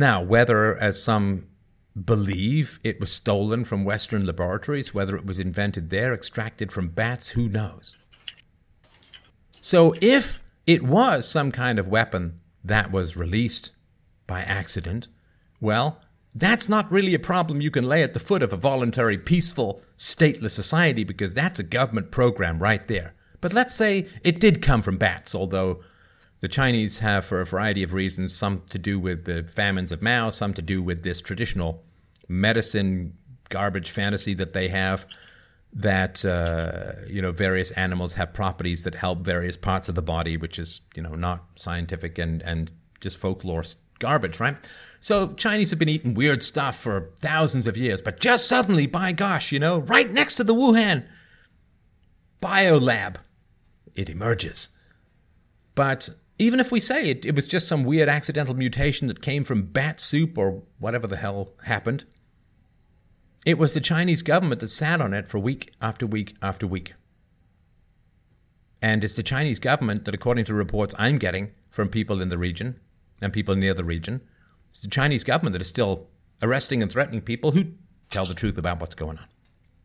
Now, 0.00 0.22
whether, 0.22 0.78
as 0.78 1.02
some 1.02 1.46
believe, 1.94 2.80
it 2.82 3.00
was 3.00 3.12
stolen 3.12 3.66
from 3.66 3.84
Western 3.84 4.24
laboratories, 4.24 4.94
whether 4.94 5.14
it 5.14 5.26
was 5.26 5.38
invented 5.38 5.90
there, 5.90 6.14
extracted 6.14 6.72
from 6.72 6.88
bats, 6.88 7.28
who 7.28 7.50
knows? 7.50 7.98
So, 9.60 9.94
if 10.00 10.42
it 10.66 10.82
was 10.82 11.28
some 11.28 11.52
kind 11.52 11.78
of 11.78 11.86
weapon 11.86 12.40
that 12.64 12.90
was 12.90 13.14
released 13.14 13.72
by 14.26 14.40
accident, 14.40 15.08
well, 15.60 16.00
that's 16.34 16.66
not 16.66 16.90
really 16.90 17.12
a 17.12 17.18
problem 17.18 17.60
you 17.60 17.70
can 17.70 17.84
lay 17.84 18.02
at 18.02 18.14
the 18.14 18.20
foot 18.20 18.42
of 18.42 18.54
a 18.54 18.56
voluntary, 18.56 19.18
peaceful, 19.18 19.82
stateless 19.98 20.52
society 20.52 21.04
because 21.04 21.34
that's 21.34 21.60
a 21.60 21.74
government 21.78 22.10
program 22.10 22.58
right 22.58 22.88
there. 22.88 23.12
But 23.42 23.52
let's 23.52 23.74
say 23.74 24.08
it 24.24 24.40
did 24.40 24.62
come 24.62 24.80
from 24.80 24.96
bats, 24.96 25.34
although 25.34 25.82
the 26.40 26.48
Chinese 26.48 26.98
have, 27.00 27.24
for 27.24 27.40
a 27.40 27.46
variety 27.46 27.82
of 27.82 27.92
reasons, 27.92 28.34
some 28.34 28.62
to 28.70 28.78
do 28.78 28.98
with 28.98 29.24
the 29.24 29.42
famines 29.44 29.92
of 29.92 30.02
Mao, 30.02 30.30
some 30.30 30.54
to 30.54 30.62
do 30.62 30.82
with 30.82 31.02
this 31.02 31.20
traditional 31.20 31.82
medicine 32.28 33.14
garbage 33.48 33.90
fantasy 33.90 34.34
that 34.34 34.52
they 34.52 34.68
have 34.68 35.06
that 35.72 36.24
uh, 36.24 36.92
you 37.06 37.22
know 37.22 37.30
various 37.30 37.70
animals 37.72 38.14
have 38.14 38.32
properties 38.32 38.82
that 38.82 38.96
help 38.96 39.20
various 39.20 39.56
parts 39.56 39.88
of 39.88 39.94
the 39.94 40.02
body, 40.02 40.36
which 40.36 40.58
is 40.58 40.80
you 40.94 41.02
know 41.02 41.14
not 41.14 41.44
scientific 41.56 42.18
and 42.18 42.42
and 42.42 42.70
just 43.00 43.16
folklore 43.16 43.64
garbage, 43.98 44.40
right? 44.40 44.56
So 45.00 45.32
Chinese 45.34 45.70
have 45.70 45.78
been 45.78 45.88
eating 45.88 46.14
weird 46.14 46.44
stuff 46.44 46.76
for 46.76 47.10
thousands 47.18 47.66
of 47.66 47.76
years, 47.76 48.00
but 48.00 48.20
just 48.20 48.46
suddenly, 48.46 48.86
by 48.86 49.12
gosh, 49.12 49.52
you 49.52 49.58
know, 49.58 49.78
right 49.78 50.10
next 50.10 50.34
to 50.34 50.44
the 50.44 50.54
Wuhan 50.54 51.04
biolab, 52.42 53.16
it 53.94 54.08
emerges. 54.08 54.70
But 55.74 56.10
even 56.40 56.58
if 56.58 56.72
we 56.72 56.80
say 56.80 57.10
it, 57.10 57.26
it 57.26 57.34
was 57.34 57.46
just 57.46 57.68
some 57.68 57.84
weird 57.84 58.08
accidental 58.08 58.54
mutation 58.54 59.08
that 59.08 59.20
came 59.20 59.44
from 59.44 59.62
bat 59.62 60.00
soup 60.00 60.38
or 60.38 60.62
whatever 60.78 61.06
the 61.06 61.18
hell 61.18 61.50
happened, 61.64 62.04
it 63.44 63.58
was 63.58 63.74
the 63.74 63.80
Chinese 63.80 64.22
government 64.22 64.62
that 64.62 64.68
sat 64.68 65.02
on 65.02 65.12
it 65.12 65.28
for 65.28 65.38
week 65.38 65.74
after 65.82 66.06
week 66.06 66.34
after 66.40 66.66
week. 66.66 66.94
And 68.80 69.04
it's 69.04 69.16
the 69.16 69.22
Chinese 69.22 69.58
government 69.58 70.06
that, 70.06 70.14
according 70.14 70.46
to 70.46 70.54
reports 70.54 70.94
I'm 70.98 71.18
getting 71.18 71.50
from 71.68 71.90
people 71.90 72.22
in 72.22 72.30
the 72.30 72.38
region 72.38 72.80
and 73.20 73.34
people 73.34 73.54
near 73.54 73.74
the 73.74 73.84
region, 73.84 74.22
it's 74.70 74.80
the 74.80 74.88
Chinese 74.88 75.24
government 75.24 75.52
that 75.52 75.62
is 75.62 75.68
still 75.68 76.06
arresting 76.40 76.80
and 76.82 76.90
threatening 76.90 77.20
people 77.20 77.50
who 77.50 77.72
tell 78.08 78.24
the 78.24 78.32
truth 78.32 78.56
about 78.56 78.80
what's 78.80 78.94
going 78.94 79.18
on. 79.18 79.26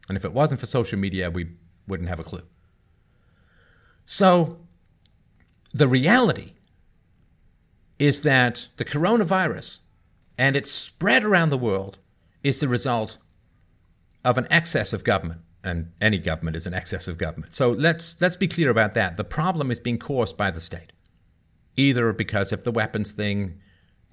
And 0.07 0.15
if 0.15 0.23
it 0.23 0.31
wasn't 0.31 0.61
for 0.61 0.67
social 0.67 0.97
media, 0.97 1.29
we 1.29 1.49
wouldn't 1.85 2.07
have 2.07 2.19
a 2.21 2.23
clue. 2.23 2.43
So 4.05 4.59
the 5.75 5.87
reality 5.89 6.53
is 7.99 8.21
that 8.21 8.67
the 8.77 8.85
coronavirus 8.85 9.81
and 10.37 10.55
its 10.55 10.71
spread 10.71 11.25
around 11.25 11.49
the 11.49 11.57
world 11.57 11.99
is 12.43 12.61
the 12.61 12.67
result 12.69 13.17
of 14.23 14.37
an 14.37 14.47
excess 14.49 14.93
of 14.93 15.03
government 15.03 15.41
and 15.65 15.91
any 15.99 16.17
government 16.17 16.55
is 16.55 16.65
an 16.65 16.73
excess 16.73 17.09
of 17.09 17.17
government. 17.17 17.53
So 17.53 17.71
let's 17.71 18.15
let's 18.21 18.37
be 18.37 18.47
clear 18.47 18.69
about 18.69 18.93
that. 18.93 19.17
The 19.17 19.25
problem 19.25 19.69
is 19.69 19.81
being 19.81 19.99
caused 19.99 20.37
by 20.37 20.49
the 20.49 20.61
state, 20.61 20.93
either 21.75 22.13
because 22.13 22.53
of 22.53 22.63
the 22.63 22.71
weapons 22.71 23.11
thing, 23.11 23.59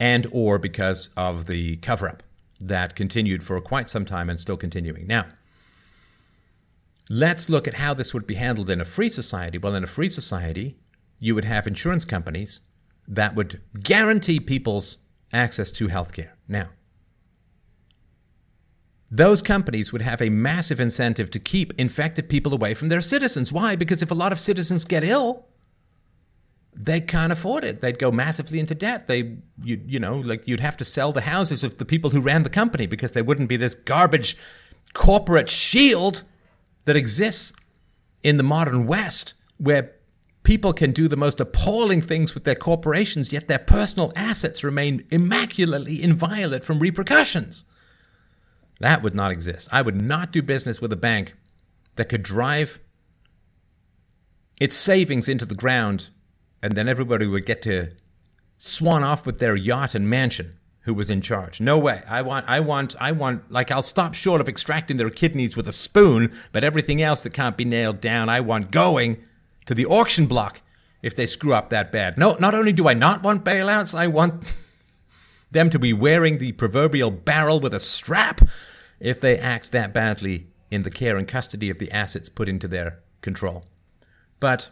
and 0.00 0.26
or 0.32 0.58
because 0.58 1.10
of 1.16 1.46
the 1.46 1.76
cover-up 1.76 2.24
that 2.60 2.96
continued 2.96 3.44
for 3.44 3.60
quite 3.60 3.88
some 3.88 4.04
time 4.04 4.28
and 4.28 4.40
still 4.40 4.56
continuing. 4.56 5.06
Now, 5.06 5.26
let's 7.08 7.48
look 7.48 7.68
at 7.68 7.74
how 7.74 7.94
this 7.94 8.12
would 8.12 8.26
be 8.26 8.34
handled 8.34 8.68
in 8.70 8.80
a 8.80 8.84
free 8.84 9.10
society. 9.10 9.58
Well, 9.58 9.76
in 9.76 9.84
a 9.84 9.88
free 9.98 10.08
society, 10.08 10.76
you 11.22 11.36
would 11.36 11.44
have 11.44 11.68
insurance 11.68 12.04
companies 12.04 12.62
that 13.06 13.36
would 13.36 13.60
guarantee 13.80 14.40
people's 14.40 14.98
access 15.32 15.70
to 15.70 15.86
healthcare. 15.86 16.30
Now, 16.48 16.70
those 19.08 19.40
companies 19.40 19.92
would 19.92 20.02
have 20.02 20.20
a 20.20 20.30
massive 20.30 20.80
incentive 20.80 21.30
to 21.30 21.38
keep 21.38 21.78
infected 21.78 22.28
people 22.28 22.52
away 22.52 22.74
from 22.74 22.88
their 22.88 23.00
citizens. 23.00 23.52
Why? 23.52 23.76
Because 23.76 24.02
if 24.02 24.10
a 24.10 24.14
lot 24.14 24.32
of 24.32 24.40
citizens 24.40 24.84
get 24.84 25.04
ill, 25.04 25.46
they 26.74 27.00
can't 27.00 27.32
afford 27.32 27.62
it. 27.62 27.80
They'd 27.80 28.00
go 28.00 28.10
massively 28.10 28.58
into 28.58 28.74
debt. 28.74 29.06
They, 29.06 29.36
you, 29.62 29.80
you 29.86 30.00
know, 30.00 30.16
like 30.16 30.48
you'd 30.48 30.58
have 30.58 30.76
to 30.78 30.84
sell 30.84 31.12
the 31.12 31.20
houses 31.20 31.62
of 31.62 31.78
the 31.78 31.84
people 31.84 32.10
who 32.10 32.20
ran 32.20 32.42
the 32.42 32.50
company 32.50 32.86
because 32.86 33.12
there 33.12 33.22
wouldn't 33.22 33.48
be 33.48 33.56
this 33.56 33.76
garbage 33.76 34.36
corporate 34.92 35.48
shield 35.48 36.24
that 36.84 36.96
exists 36.96 37.52
in 38.24 38.38
the 38.38 38.42
modern 38.42 38.88
West 38.88 39.34
where 39.58 39.92
People 40.42 40.72
can 40.72 40.90
do 40.90 41.06
the 41.06 41.16
most 41.16 41.40
appalling 41.40 42.02
things 42.02 42.34
with 42.34 42.44
their 42.44 42.56
corporations, 42.56 43.32
yet 43.32 43.46
their 43.46 43.60
personal 43.60 44.12
assets 44.16 44.64
remain 44.64 45.04
immaculately 45.10 46.02
inviolate 46.02 46.64
from 46.64 46.80
repercussions. 46.80 47.64
That 48.80 49.02
would 49.02 49.14
not 49.14 49.30
exist. 49.30 49.68
I 49.70 49.82
would 49.82 50.00
not 50.00 50.32
do 50.32 50.42
business 50.42 50.80
with 50.80 50.92
a 50.92 50.96
bank 50.96 51.34
that 51.94 52.08
could 52.08 52.24
drive 52.24 52.80
its 54.60 54.74
savings 54.74 55.28
into 55.28 55.46
the 55.46 55.54
ground, 55.54 56.10
and 56.62 56.72
then 56.72 56.88
everybody 56.88 57.26
would 57.26 57.46
get 57.46 57.62
to 57.62 57.92
swan 58.58 59.04
off 59.04 59.24
with 59.24 59.38
their 59.38 59.54
yacht 59.54 59.94
and 59.94 60.08
mansion 60.08 60.56
who 60.80 60.94
was 60.94 61.10
in 61.10 61.20
charge. 61.20 61.60
No 61.60 61.78
way. 61.78 62.02
I 62.08 62.22
want, 62.22 62.44
I 62.48 62.58
want, 62.58 62.96
I 63.00 63.12
want, 63.12 63.50
like, 63.50 63.70
I'll 63.70 63.84
stop 63.84 64.14
short 64.14 64.40
of 64.40 64.48
extracting 64.48 64.96
their 64.96 65.10
kidneys 65.10 65.56
with 65.56 65.68
a 65.68 65.72
spoon, 65.72 66.32
but 66.50 66.64
everything 66.64 67.00
else 67.00 67.20
that 67.20 67.32
can't 67.32 67.56
be 67.56 67.64
nailed 67.64 68.00
down, 68.00 68.28
I 68.28 68.40
want 68.40 68.72
going 68.72 69.22
to 69.66 69.74
the 69.74 69.86
auction 69.86 70.26
block 70.26 70.60
if 71.02 71.16
they 71.16 71.26
screw 71.26 71.52
up 71.52 71.70
that 71.70 71.92
bad. 71.92 72.16
No, 72.16 72.36
not 72.38 72.54
only 72.54 72.72
do 72.72 72.88
I 72.88 72.94
not 72.94 73.22
want 73.22 73.44
bailouts, 73.44 73.96
I 73.96 74.06
want 74.06 74.44
them 75.50 75.70
to 75.70 75.78
be 75.78 75.92
wearing 75.92 76.38
the 76.38 76.52
proverbial 76.52 77.10
barrel 77.10 77.60
with 77.60 77.74
a 77.74 77.80
strap 77.80 78.40
if 79.00 79.20
they 79.20 79.38
act 79.38 79.72
that 79.72 79.92
badly 79.92 80.46
in 80.70 80.82
the 80.82 80.90
care 80.90 81.16
and 81.16 81.28
custody 81.28 81.68
of 81.68 81.78
the 81.78 81.90
assets 81.90 82.28
put 82.28 82.48
into 82.48 82.68
their 82.68 83.00
control. 83.20 83.64
But 84.40 84.70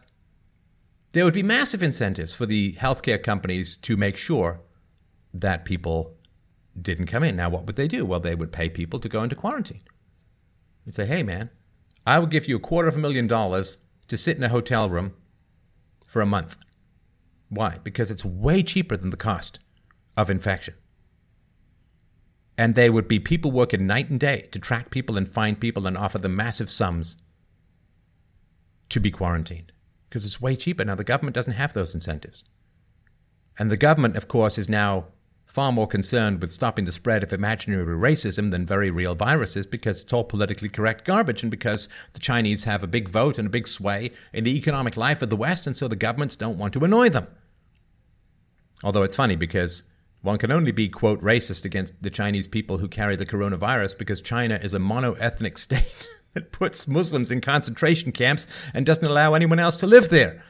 there 1.13 1.25
would 1.25 1.35
be 1.35 1.43
massive 1.43 1.83
incentives 1.83 2.33
for 2.33 2.47
the 2.47 2.75
healthcare 2.75 3.23
companies 3.23 3.77
to 3.77 3.97
make 3.97 4.17
sure 4.17 4.61
that 5.35 5.65
people 5.65 6.15
didn't 6.81 7.07
come 7.07 7.25
in. 7.25 7.37
Now, 7.37 7.51
what 7.51 7.67
would 7.67 7.77
they 7.77 7.89
do? 7.89 8.05
Well, 8.05 8.21
they 8.21 8.35
would 8.35 8.53
pay 8.53 8.69
people 8.69 9.01
to 9.01 9.09
go 9.09 9.23
into 9.23 9.37
quarantine. 9.37 9.83
They'd 10.85 10.95
say, 10.95 11.07
hey, 11.07 11.23
man, 11.23 11.51
I 12.07 12.19
will 12.19 12.27
give 12.27 12.49
you 12.49 12.57
a 12.57 12.61
quarter 12.61 12.89
of 12.89 12.97
a 12.97 13.01
million 13.01 13.27
dollars 13.27 13.77
to 14.11 14.17
sit 14.17 14.37
in 14.37 14.43
a 14.43 14.49
hotel 14.49 14.91
room 14.91 15.15
for 16.07 16.21
a 16.21 16.27
month. 16.27 16.57
Why? 17.49 17.79
Because 17.85 18.11
it's 18.11 18.25
way 18.25 18.63
cheaper 18.63 18.97
than 18.97 19.11
the 19.11 19.17
cost 19.17 19.61
of 20.17 20.29
infection. 20.29 20.75
And 22.59 22.75
they 22.75 22.91
would 22.91 23.07
be 23.07 23.21
people 23.21 23.53
working 23.53 23.87
night 23.87 24.11
and 24.11 24.19
day 24.19 24.49
to 24.51 24.59
track 24.59 24.91
people 24.91 25.17
and 25.17 25.29
find 25.29 25.61
people 25.61 25.87
and 25.87 25.97
offer 25.97 26.19
them 26.19 26.35
massive 26.35 26.71
sums 26.71 27.19
to 28.89 28.99
be 28.99 29.13
quarantined 29.13 29.71
because 30.09 30.25
it's 30.25 30.41
way 30.41 30.57
cheaper. 30.57 30.85
Now, 30.85 30.97
the 30.97 31.05
government 31.05 31.37
doesn't 31.37 31.53
have 31.53 31.73
those 31.73 31.95
incentives. 31.95 32.45
And 33.61 33.71
the 33.71 33.77
government, 33.77 34.17
of 34.17 34.27
course, 34.27 34.59
is 34.59 34.69
now 34.69 35.07
far 35.51 35.73
more 35.73 35.89
concerned 35.89 36.41
with 36.41 36.53
stopping 36.53 36.85
the 36.85 36.93
spread 36.93 37.25
of 37.25 37.33
imaginary 37.33 37.97
racism 37.97 38.53
than 38.53 38.65
very 38.65 38.89
real 38.89 39.17
viruses 39.17 39.67
because 39.67 40.01
it's 40.01 40.13
all 40.13 40.23
politically 40.23 40.69
correct 40.69 41.05
garbage 41.05 41.43
and 41.43 41.51
because 41.51 41.89
the 42.13 42.21
Chinese 42.21 42.65
have 42.65 42.85
a 42.85 42.87
big 42.87 43.09
vote 43.09 43.37
and 43.37 43.47
a 43.47 43.51
big 43.51 43.67
sway 43.67 44.13
in 44.33 44.45
the 44.45 44.57
economic 44.57 44.97
life 44.97 45.23
of 45.23 45.29
the 45.29 45.37
West, 45.37 45.67
and 45.67 45.77
so 45.77 45.89
the 45.89 45.97
governments 45.97 46.37
don't 46.37 46.57
want 46.57 46.73
to 46.73 46.85
annoy 46.85 47.09
them. 47.09 47.27
Although 48.85 49.03
it's 49.03 49.17
funny 49.17 49.35
because 49.35 49.83
one 50.23 50.39
can 50.39 50.53
only 50.53 50.71
be, 50.71 50.89
quote, 50.89 51.21
racist 51.21 51.65
against 51.65 52.01
the 52.01 52.11
Chinese 52.11 52.47
people 52.47 52.79
who 52.79 52.87
carry 52.87 53.17
the 53.17 53.27
coronavirus 53.27 53.99
because 53.99 54.21
China 54.21 54.55
is 54.63 54.73
a 54.73 54.79
mono 54.79 55.15
ethnic 55.15 55.59
state 55.67 56.09
that 56.35 56.53
puts 56.53 56.87
Muslims 56.87 57.33
in 57.33 57.41
concentration 57.41 58.13
camps 58.13 58.47
and 58.73 58.87
doesn't 58.87 59.05
allow 59.05 59.35
anyone 59.35 59.59
else 59.59 59.75
to 59.77 59.87
live 59.89 60.11
there. 60.11 60.45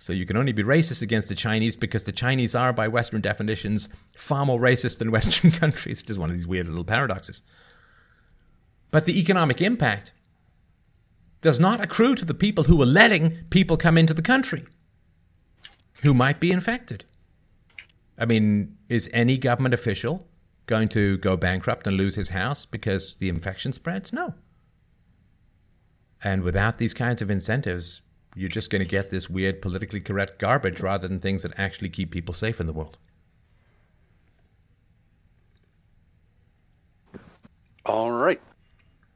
So 0.00 0.14
you 0.14 0.24
can 0.24 0.38
only 0.38 0.52
be 0.52 0.64
racist 0.64 1.02
against 1.02 1.28
the 1.28 1.34
Chinese 1.34 1.76
because 1.76 2.04
the 2.04 2.10
Chinese 2.10 2.54
are, 2.54 2.72
by 2.72 2.88
Western 2.88 3.20
definitions, 3.20 3.90
far 4.16 4.46
more 4.46 4.58
racist 4.58 4.96
than 4.96 5.10
Western 5.12 5.50
countries. 5.50 6.02
Just 6.02 6.18
one 6.18 6.30
of 6.30 6.36
these 6.36 6.46
weird 6.46 6.66
little 6.66 6.84
paradoxes. 6.84 7.42
But 8.90 9.04
the 9.04 9.20
economic 9.20 9.60
impact 9.60 10.12
does 11.42 11.60
not 11.60 11.84
accrue 11.84 12.14
to 12.14 12.24
the 12.24 12.32
people 12.32 12.64
who 12.64 12.80
are 12.80 12.86
letting 12.86 13.44
people 13.50 13.76
come 13.76 13.98
into 13.98 14.14
the 14.14 14.22
country 14.22 14.64
who 16.02 16.14
might 16.14 16.40
be 16.40 16.50
infected. 16.50 17.04
I 18.16 18.24
mean, 18.24 18.78
is 18.88 19.10
any 19.12 19.36
government 19.36 19.74
official 19.74 20.26
going 20.64 20.88
to 20.88 21.18
go 21.18 21.36
bankrupt 21.36 21.86
and 21.86 21.96
lose 21.96 22.14
his 22.14 22.30
house 22.30 22.64
because 22.64 23.16
the 23.16 23.28
infection 23.28 23.74
spreads? 23.74 24.14
No. 24.14 24.32
And 26.24 26.42
without 26.42 26.78
these 26.78 26.94
kinds 26.94 27.20
of 27.20 27.30
incentives, 27.30 28.00
you're 28.34 28.48
just 28.48 28.70
going 28.70 28.82
to 28.82 28.88
get 28.88 29.10
this 29.10 29.28
weird 29.28 29.60
politically 29.60 30.00
correct 30.00 30.38
garbage 30.38 30.80
rather 30.80 31.08
than 31.08 31.20
things 31.20 31.42
that 31.42 31.52
actually 31.56 31.88
keep 31.88 32.10
people 32.10 32.34
safe 32.34 32.60
in 32.60 32.66
the 32.66 32.72
world. 32.72 32.98
All 37.86 38.12
right. 38.12 38.40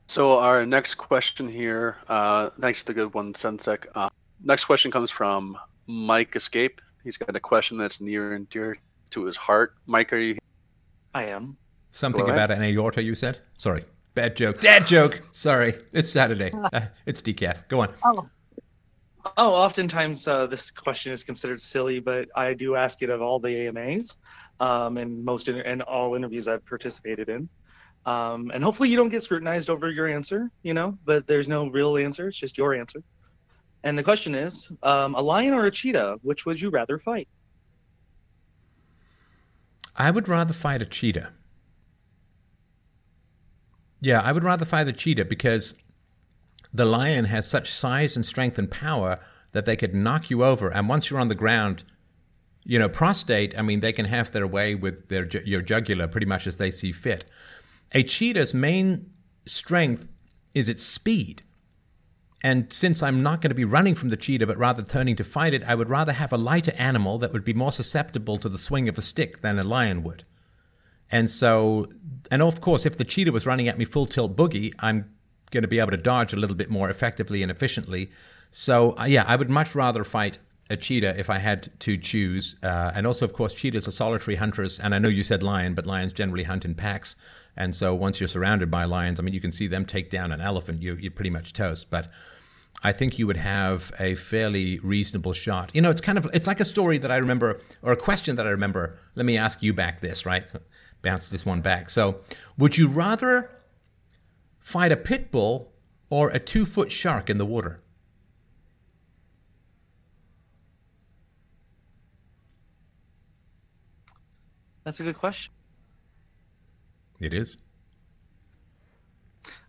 So 0.07 0.39
our 0.39 0.66
next 0.66 0.95
question 0.95 1.49
here, 1.49 1.97
uh, 2.09 2.51
thanks 2.61 2.81
for 2.81 2.86
the 2.86 2.95
good 2.95 3.15
one, 3.15 3.32
Sensec. 3.32 3.86
Uh, 3.95 4.09
next 4.43 4.65
question 4.65 4.91
comes 4.91 5.11
from 5.11 5.57
Mike 5.86 6.36
Escape. 6.36 6.81
He's 7.03 7.16
got 7.16 7.36
a 7.36 7.41
question 7.41 7.78
that's 7.78 8.01
near 8.01 8.35
and 8.35 8.49
dear 8.51 8.77
to 9.11 9.24
his 9.24 9.36
heart. 9.36 9.74
Mike, 9.86 10.12
are 10.12 10.19
you? 10.19 10.39
I 11.15 11.24
am. 11.24 11.57
Something 11.91 12.28
about 12.28 12.51
an 12.51 12.62
aorta, 12.62 13.03
you 13.03 13.15
said? 13.15 13.39
Sorry. 13.57 13.85
Bad 14.15 14.36
joke. 14.36 14.61
Dad 14.61 14.86
joke. 14.86 15.23
Sorry. 15.32 15.74
It's 15.93 16.11
Saturday. 16.11 16.53
Uh, 16.73 16.86
it's 17.07 17.23
decaf. 17.23 17.69
Go 17.69 17.81
on. 17.81 17.95
Oh. 18.03 18.28
Oh, 19.37 19.53
oftentimes 19.55 20.29
uh, 20.29 20.47
this 20.47 20.71
question 20.71 21.13
is 21.13 21.25
considered 21.25 21.61
silly, 21.61 21.99
but 21.99 22.29
I 22.37 22.53
do 22.53 22.77
ask 22.77 23.03
it 23.03 23.09
of 23.11 23.23
all 23.23 23.39
the 23.39 23.69
AMAs 23.69 24.17
um, 24.61 24.99
and 24.99 25.25
most 25.25 25.49
and 25.49 25.83
all 25.83 26.15
interviews 26.15 26.47
I've 26.47 26.65
participated 26.67 27.29
in. 27.29 27.49
Um, 28.07 28.51
and 28.53 28.63
hopefully 28.63 28.91
you 28.91 28.97
don't 28.97 29.09
get 29.09 29.23
scrutinized 29.23 29.71
over 29.71 29.91
your 29.91 30.07
answer, 30.07 30.51
you 30.63 30.75
know, 30.75 30.99
but 31.07 31.27
there's 31.27 31.49
no 31.49 31.69
real 31.69 31.97
answer. 31.97 32.29
It's 32.29 32.37
just 32.37 32.59
your 32.59 32.75
answer. 32.75 33.03
And 33.83 33.99
the 33.99 34.03
question 34.03 34.35
is 34.35 34.71
um, 34.83 35.15
a 35.15 35.21
lion 35.21 35.55
or 35.55 35.67
a 35.67 35.71
cheetah, 35.71 36.17
which 36.23 36.45
would 36.45 36.61
you 36.61 36.69
rather 36.71 36.99
fight? 36.99 37.29
I 39.97 40.11
would 40.11 40.29
rather 40.29 40.53
fight 40.53 40.83
a 40.83 40.87
cheetah. 40.87 41.33
Yeah, 44.01 44.21
I 44.21 44.33
would 44.33 44.45
rather 44.45 44.67
fight 44.67 44.89
a 44.89 44.93
cheetah 44.93 45.25
because 45.25 45.75
the 46.75 46.85
lion 46.85 47.27
has 47.27 47.49
such 47.49 47.73
size 47.73 48.17
and 48.17 48.27
strength 48.27 48.59
and 48.59 48.71
power 48.71 49.21
that 49.53 49.65
they 49.65 49.77
could 49.77 49.95
knock 49.95 50.29
you 50.29 50.45
over. 50.45 50.69
And 50.69 50.89
once 50.89 51.09
you're 51.09 51.21
on 51.21 51.29
the 51.29 51.35
ground, 51.37 51.85
you 52.65 52.79
know, 52.79 52.89
prostate, 52.89 53.57
I 53.57 53.63
mean, 53.63 53.81
they 53.81 53.93
can 53.93 54.07
have 54.07 54.33
their 54.33 54.47
way 54.47 54.75
with 54.75 55.09
their 55.09 55.27
your 55.45 55.63
jugular 55.63 56.09
pretty 56.09 56.27
much 56.27 56.47
as 56.47 56.57
they 56.57 56.73
see 56.73 56.91
fit. 56.91 57.25
A 57.93 58.03
cheetah's 58.03 58.53
main 58.53 59.11
strength 59.47 60.09
is 60.53 60.69
its 60.69 60.83
speed. 60.83 61.43
And 62.43 62.71
since 62.73 63.03
I'm 63.03 63.23
not 63.23 63.41
going 63.41 63.51
to 63.51 63.55
be 63.55 63.65
running 63.65 63.95
from 63.95 64.11
the 64.11 64.19
cheetah, 64.19 64.47
but 64.47 64.59
rather 64.59 64.83
turning 64.83 65.17
to 65.17 65.25
fight 65.25 65.55
it, 65.55 65.63
I 65.65 65.75
would 65.75 65.89
rather 65.89 66.13
have 66.13 66.33
a 66.33 66.37
lighter 66.37 66.75
animal 66.77 67.19
that 67.19 67.33
would 67.33 67.45
be 67.45 67.55
more 67.55 67.73
susceptible 67.73 68.37
to 68.39 68.49
the 68.51 68.59
swing 68.59 68.89
of 68.89 68.99
a 68.99 69.03
stick 69.03 69.41
than 69.41 69.59
a 69.59 69.65
lion 69.65 70.03
would. 70.03 70.25
And 71.11 71.31
so, 71.31 71.89
and 72.31 72.43
of 72.43 72.61
course, 72.61 72.85
if 72.85 72.99
the 72.99 73.05
cheetah 73.05 73.33
was 73.33 73.47
running 73.47 73.69
at 73.69 73.79
me 73.79 73.85
full 73.85 74.07
tilt 74.07 74.37
boogie, 74.37 74.75
I'm 74.81 75.14
going 75.51 75.62
to 75.62 75.69
be 75.69 75.79
able 75.79 75.91
to 75.91 75.97
dodge 75.97 76.33
a 76.33 76.37
little 76.37 76.57
bit 76.57 76.71
more 76.71 76.91
effectively 76.91 77.43
and 77.43 77.51
efficiently. 77.51 78.11
So, 78.51 78.97
uh, 78.99 79.05
yeah, 79.05 79.25
I 79.27 79.37
would 79.37 79.51
much 79.51 79.75
rather 79.75 80.05
fight 80.05 80.39
a 80.71 80.77
cheetah 80.77 81.19
if 81.19 81.29
I 81.29 81.39
had 81.39 81.69
to 81.81 81.97
choose. 81.97 82.57
Uh, 82.62 82.93
and 82.95 83.07
also, 83.07 83.25
of 83.25 83.33
course, 83.33 83.53
cheetahs 83.53 83.87
are 83.87 83.93
solitary 83.93 84.37
hunters. 84.37 84.79
And 84.79 84.95
I 84.95 84.99
know 84.99 85.09
you 85.09 85.23
said 85.23 85.43
lion, 85.43 85.75
but 85.75 85.87
lions 85.87 86.12
generally 86.12 86.45
hunt 86.45 86.65
in 86.65 86.75
packs. 86.75 87.16
And 87.57 87.75
so 87.75 87.95
once 87.95 88.21
you're 88.21 88.29
surrounded 88.29 88.71
by 88.71 88.85
lions, 88.85 89.21
I 89.21 89.23
mean, 89.23 89.35
you 89.35 89.41
can 89.41 89.53
see 89.53 89.66
them 89.66 89.85
take 89.85 90.11
down 90.11 90.33
an 90.33 90.41
elephant, 90.41 90.83
you, 90.83 90.95
you're 90.95 91.11
pretty 91.11 91.31
much 91.31 91.53
toast. 91.53 91.91
But 91.91 92.11
I 92.83 92.93
think 92.93 93.19
you 93.19 93.27
would 93.27 93.37
have 93.37 93.93
a 93.99 94.15
fairly 94.15 94.79
reasonable 94.81 95.33
shot. 95.33 95.71
You 95.75 95.81
know, 95.81 95.91
it's 95.91 96.01
kind 96.01 96.19
of 96.19 96.29
it's 96.33 96.47
like 96.47 96.61
a 96.61 96.65
story 96.65 96.99
that 96.99 97.11
I 97.11 97.16
remember 97.16 97.61
or 97.83 97.93
a 97.93 97.97
question 97.97 98.37
that 98.37 98.47
I 98.47 98.51
remember. 98.51 98.99
Let 99.15 99.27
me 99.27 99.37
ask 99.37 99.62
you 99.62 99.73
back 99.73 100.01
this, 100.01 100.27
right? 100.27 100.45
Bounce 101.03 101.29
this 101.29 101.47
one 101.47 101.61
back. 101.61 101.91
So, 101.91 102.21
would 102.59 102.77
you 102.77 102.89
rather 102.89 103.51
fight 104.65 104.91
a 104.91 104.97
pit 104.97 105.31
bull 105.31 105.73
or 106.09 106.31
a 106.31 106.41
2-foot 106.41 106.91
shark 106.91 107.28
in 107.28 107.36
the 107.39 107.45
water? 107.45 107.82
That's 114.82 115.01
a 115.01 115.03
good 115.03 115.19
question. 115.19 115.53
It 117.20 117.32
is. 117.35 117.59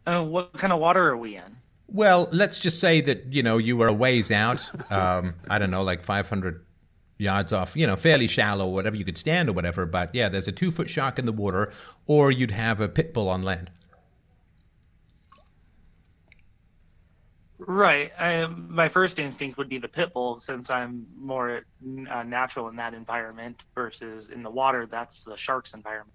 Uh, 0.07 0.23
what 0.23 0.53
kind 0.53 0.73
of 0.73 0.79
water 0.79 1.07
are 1.09 1.17
we 1.17 1.35
in? 1.35 1.57
Well, 1.87 2.27
let's 2.31 2.57
just 2.57 2.79
say 2.79 3.01
that 3.01 3.31
you 3.31 3.43
know 3.43 3.57
you 3.57 3.77
were 3.77 3.87
a 3.87 3.93
ways 3.93 4.31
out. 4.31 4.69
Um, 4.91 5.35
I 5.49 5.57
don't 5.57 5.71
know, 5.71 5.83
like 5.83 6.03
500 6.03 6.65
yards 7.17 7.53
off. 7.53 7.75
You 7.75 7.87
know, 7.87 7.95
fairly 7.95 8.27
shallow, 8.27 8.67
whatever 8.67 8.95
you 8.95 9.05
could 9.05 9.17
stand 9.17 9.49
or 9.49 9.53
whatever. 9.53 9.85
But 9.85 10.13
yeah, 10.13 10.29
there's 10.29 10.47
a 10.47 10.51
two 10.51 10.71
foot 10.71 10.89
shark 10.89 11.19
in 11.19 11.25
the 11.25 11.31
water, 11.31 11.71
or 12.07 12.31
you'd 12.31 12.51
have 12.51 12.81
a 12.81 12.87
pit 12.87 13.13
bull 13.13 13.29
on 13.29 13.43
land. 13.43 13.69
Right. 17.57 18.11
I, 18.19 18.45
my 18.47 18.89
first 18.89 19.17
instinct 19.17 19.57
would 19.57 19.69
be 19.69 19.77
the 19.77 19.87
pit 19.87 20.13
bull, 20.13 20.39
since 20.39 20.69
I'm 20.69 21.05
more 21.17 21.61
uh, 22.09 22.23
natural 22.23 22.67
in 22.67 22.75
that 22.75 22.93
environment 22.93 23.63
versus 23.73 24.29
in 24.29 24.43
the 24.43 24.49
water. 24.49 24.87
That's 24.89 25.23
the 25.23 25.37
shark's 25.37 25.73
environment. 25.73 26.13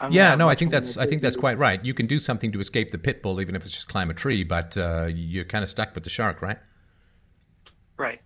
I'm 0.00 0.12
yeah, 0.12 0.34
no, 0.34 0.48
I 0.48 0.54
think 0.54 0.70
that's 0.70 0.96
I 0.96 1.06
think 1.06 1.22
that's 1.22 1.36
quite 1.36 1.58
right. 1.58 1.84
You 1.84 1.92
can 1.92 2.06
do 2.06 2.18
something 2.18 2.52
to 2.52 2.60
escape 2.60 2.90
the 2.90 2.98
pit 2.98 3.22
bull, 3.22 3.40
even 3.40 3.54
if 3.54 3.62
it's 3.62 3.72
just 3.72 3.88
climb 3.88 4.10
a 4.10 4.14
tree, 4.14 4.42
but 4.42 4.76
uh, 4.76 5.08
you're 5.12 5.44
kind 5.44 5.62
of 5.62 5.70
stuck 5.70 5.94
with 5.94 6.04
the 6.04 6.10
shark, 6.10 6.40
right? 6.40 6.58
Right. 7.96 8.20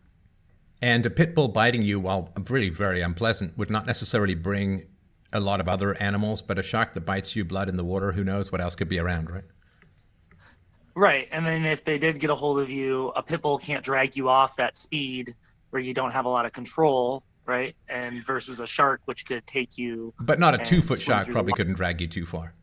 And 0.80 1.04
a 1.06 1.10
pit 1.10 1.34
bull 1.34 1.48
biting 1.48 1.82
you, 1.82 1.98
while 1.98 2.32
really 2.48 2.68
very 2.68 3.00
unpleasant, 3.00 3.56
would 3.58 3.70
not 3.70 3.86
necessarily 3.86 4.34
bring 4.34 4.86
a 5.32 5.40
lot 5.40 5.60
of 5.60 5.68
other 5.68 5.94
animals, 6.00 6.42
but 6.42 6.58
a 6.58 6.62
shark 6.62 6.94
that 6.94 7.00
bites 7.00 7.34
you, 7.34 7.44
blood 7.44 7.68
in 7.68 7.76
the 7.76 7.84
water, 7.84 8.12
who 8.12 8.22
knows 8.22 8.52
what 8.52 8.60
else 8.60 8.74
could 8.74 8.88
be 8.88 8.98
around, 8.98 9.30
right? 9.30 9.44
Right, 10.96 11.28
and 11.30 11.44
then 11.44 11.66
if 11.66 11.84
they 11.84 11.98
did 11.98 12.18
get 12.18 12.30
a 12.30 12.34
hold 12.34 12.58
of 12.58 12.70
you, 12.70 13.12
a 13.14 13.22
pit 13.22 13.42
bull 13.42 13.58
can't 13.58 13.84
drag 13.84 14.16
you 14.16 14.30
off 14.30 14.58
at 14.58 14.78
speed 14.78 15.34
where 15.68 15.82
you 15.82 15.92
don't 15.92 16.10
have 16.10 16.24
a 16.24 16.28
lot 16.30 16.46
of 16.46 16.54
control, 16.54 17.22
right? 17.44 17.76
And 17.90 18.24
versus 18.24 18.60
a 18.60 18.66
shark, 18.66 19.02
which 19.04 19.26
could 19.26 19.46
take 19.46 19.76
you. 19.76 20.14
But 20.18 20.40
not 20.40 20.54
a 20.54 20.64
two 20.64 20.80
foot 20.80 20.98
shark 20.98 21.28
probably 21.28 21.52
couldn't 21.52 21.74
drag 21.74 22.00
you 22.00 22.06
too 22.06 22.24
far. 22.24 22.54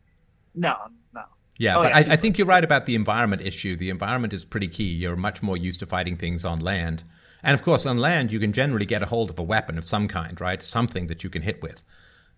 No, 0.52 0.74
no. 1.14 1.22
Yeah, 1.58 1.76
Oh, 1.76 1.82
but 1.84 1.90
yeah, 1.90 2.10
I, 2.10 2.14
I 2.14 2.16
think 2.16 2.36
you're 2.36 2.48
right 2.48 2.64
about 2.64 2.86
the 2.86 2.96
environment 2.96 3.40
issue. 3.40 3.76
The 3.76 3.88
environment 3.88 4.32
is 4.32 4.44
pretty 4.44 4.66
key. 4.66 4.82
You're 4.82 5.14
much 5.14 5.40
more 5.40 5.56
used 5.56 5.78
to 5.80 5.86
fighting 5.86 6.16
things 6.16 6.44
on 6.44 6.58
land. 6.58 7.04
And 7.40 7.54
of 7.54 7.62
course, 7.62 7.86
on 7.86 7.98
land, 7.98 8.32
you 8.32 8.40
can 8.40 8.52
generally 8.52 8.86
get 8.86 9.00
a 9.00 9.06
hold 9.06 9.30
of 9.30 9.38
a 9.38 9.44
weapon 9.44 9.78
of 9.78 9.86
some 9.86 10.08
kind, 10.08 10.40
right? 10.40 10.60
Something 10.60 11.06
that 11.06 11.22
you 11.22 11.30
can 11.30 11.42
hit 11.42 11.62
with. 11.62 11.84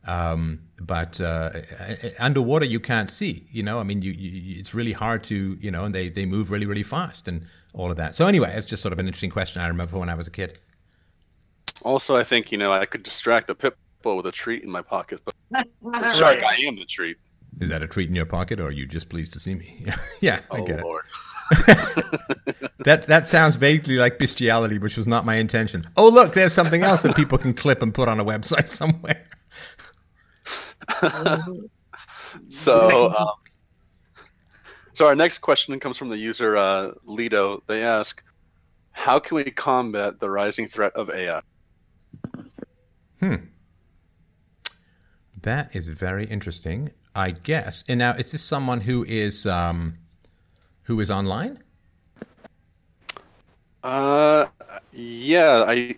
Um, 0.07 0.61
but 0.81 1.21
uh, 1.21 1.51
underwater, 2.19 2.65
you 2.65 2.81
can't 2.81 3.11
see. 3.11 3.49
You 3.51 3.63
know, 3.63 3.81
I 3.81 3.83
mean, 3.83 4.03
you, 4.03 4.13
you, 4.13 4.59
it's 4.61 4.73
really 4.75 4.93
hard 4.93 5.25
to, 5.25 5.59
you 5.61 5.71
know, 5.71 5.85
and 5.85 5.95
they, 5.95 6.09
they 6.09 6.25
move 6.27 6.51
really, 6.51 6.67
really 6.67 6.83
fast 6.83 7.27
and 7.29 7.47
all 7.73 7.91
of 7.91 7.97
that. 7.97 8.15
So 8.15 8.27
anyway, 8.27 8.55
it's 8.57 8.67
just 8.67 8.83
sort 8.83 8.93
of 8.93 8.99
an 8.99 9.07
interesting 9.07 9.31
question 9.31 9.63
I 9.63 9.67
remember 9.69 9.99
when 9.99 10.09
I 10.09 10.15
was 10.15 10.27
a 10.27 10.31
kid. 10.31 10.59
Also, 11.83 12.17
I 12.17 12.25
think 12.25 12.51
you 12.51 12.59
know 12.59 12.73
I 12.73 12.87
could 12.87 13.03
distract 13.03 13.51
a 13.51 13.55
pit 13.55 13.77
bull 14.03 14.17
with 14.17 14.27
a 14.27 14.33
treat 14.33 14.63
in 14.65 14.71
my 14.71 14.83
pocket, 14.83 15.21
but 15.25 15.35
Right. 15.81 16.17
shark, 16.17 16.43
I 16.43 16.57
am 16.67 16.77
the 16.77 16.87
treat. 16.87 17.17
Is 17.61 17.69
that 17.69 17.83
a 17.83 17.87
treat 17.87 18.09
in 18.09 18.15
your 18.15 18.27
pocket, 18.27 18.61
or 18.61 18.67
are 18.67 18.71
you 18.71 18.87
just 18.87 19.09
pleased 19.09 19.33
to 19.35 19.41
see 19.41 19.55
me? 19.55 19.87
yeah, 20.21 20.41
I 20.51 20.61
Oh 20.61 20.65
get 20.65 20.81
it. 20.81 20.87
That 22.85 23.07
that 23.09 23.27
sounds 23.27 23.57
vaguely 23.57 23.97
like 23.97 24.19
bestiality, 24.19 24.79
which 24.79 24.97
was 24.97 25.07
not 25.07 25.25
my 25.25 25.37
intention. 25.37 25.83
Oh, 25.97 26.09
look, 26.09 26.35
there's 26.35 26.53
something 26.53 26.83
else 26.83 27.01
that 27.03 27.17
people 27.17 27.39
can 27.39 27.53
clip 27.55 27.83
and 27.83 27.93
put 27.93 28.09
on 28.09 28.21
a 28.21 28.25
website 28.25 28.69
somewhere. 28.69 29.25
So, 32.49 33.15
um, 33.17 33.29
so 34.93 35.07
our 35.07 35.15
next 35.15 35.39
question 35.39 35.79
comes 35.81 35.97
from 35.97 36.09
the 36.09 36.17
user 36.17 36.57
uh, 36.57 36.93
Lido. 37.05 37.63
They 37.67 37.83
ask, 37.83 38.23
"How 38.93 39.19
can 39.19 39.37
we 39.37 39.45
combat 39.45 40.21
the 40.21 40.31
rising 40.31 40.69
threat 40.69 40.93
of 40.95 41.11
AI?" 41.11 41.41
Hmm. 43.21 43.37
That 45.43 45.75
is 45.75 45.89
very 45.89 46.27
interesting. 46.27 46.91
I 47.15 47.31
guess. 47.31 47.83
And 47.89 47.99
now, 47.99 48.13
is 48.13 48.33
this 48.33 48.43
someone 48.43 48.83
who 48.83 49.05
is 49.09 49.47
um, 49.47 49.97
who 50.83 51.01
is 51.01 51.11
online? 51.11 51.63
Uh, 53.83 54.47
yeah, 54.93 55.65
I. 55.67 55.97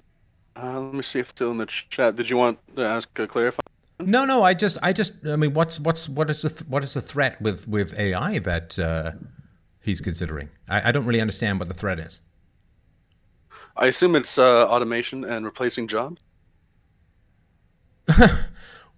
Uh, 0.55 0.81
let 0.81 0.95
me 0.95 1.03
see 1.03 1.21
if 1.21 1.29
still 1.31 1.51
in 1.53 1.59
the 1.59 1.67
chat. 1.67 2.17
Did 2.17 2.29
you 2.29 2.37
want 2.37 2.59
to 2.75 2.83
ask 2.83 3.17
a 3.19 3.27
clarify? 3.27 3.63
No, 4.01 4.25
no. 4.25 4.43
I 4.43 4.55
just, 4.55 4.79
I 4.83 4.93
just. 4.93 5.13
I 5.27 5.37
mean, 5.37 5.55
what's 5.55 5.81
what's 5.81 6.09
what 6.09 6.31
is 6.31 6.43
the 6.43 6.51
th- 6.51 6.69
what 6.69 6.85
is 6.85 6.95
the 6.95 7.01
threat 7.01 7.41
with 7.41 7.67
with 7.67 7.99
AI 7.99 8.39
that 8.41 8.79
uh, 8.79 9.13
he's 9.81 10.01
considering? 10.01 10.51
I, 10.69 10.89
I 10.89 10.93
don't 10.93 11.05
really 11.05 11.21
understand 11.21 11.59
what 11.59 11.69
the 11.69 11.75
threat 11.75 11.99
is. 11.99 12.21
I 13.77 13.87
assume 13.87 14.17
it's 14.17 14.39
uh, 14.39 14.69
automation 14.69 15.25
and 15.25 15.45
replacing 15.45 15.89
jobs. 15.89 16.21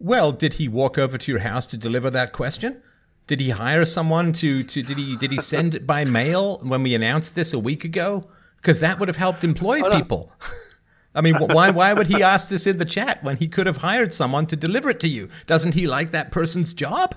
Well, 0.01 0.33
did 0.33 0.55
he 0.55 0.67
walk 0.67 0.97
over 0.97 1.19
to 1.19 1.31
your 1.31 1.43
house 1.43 1.67
to 1.67 1.77
deliver 1.77 2.09
that 2.11 2.33
question? 2.33 2.83
Did 3.27 3.39
he 3.39 3.51
hire 3.51 3.85
someone 3.85 4.33
to, 4.33 4.65
to 4.65 4.83
did 4.83 4.97
he 4.97 5.15
did 5.15 5.31
he 5.31 5.39
send 5.39 5.75
it 5.75 5.87
by 5.87 6.07
mail 6.07 6.59
when 6.63 6.83
we 6.83 6.95
announced 6.95 7.35
this 7.35 7.53
a 7.53 7.59
week 7.59 7.85
ago? 7.85 8.27
Because 8.57 8.81
that 8.81 8.99
would 8.99 9.09
have 9.09 9.19
helped 9.19 9.45
employ 9.45 9.83
people. 9.91 10.33
I 11.15 11.21
mean, 11.23 11.35
why 11.35 11.71
why 11.71 11.93
would 11.93 12.07
he 12.07 12.23
ask 12.23 12.49
this 12.49 12.67
in 12.67 12.79
the 12.79 12.85
chat 12.85 13.23
when 13.25 13.37
he 13.37 13.49
could 13.49 13.67
have 13.67 13.79
hired 13.79 14.15
someone 14.15 14.47
to 14.47 14.57
deliver 14.57 14.91
it 14.91 15.01
to 15.01 15.09
you? 15.09 15.29
Doesn't 15.47 15.73
he 15.73 15.87
like 15.87 16.13
that 16.13 16.31
person's 16.31 16.73
job? 16.73 17.17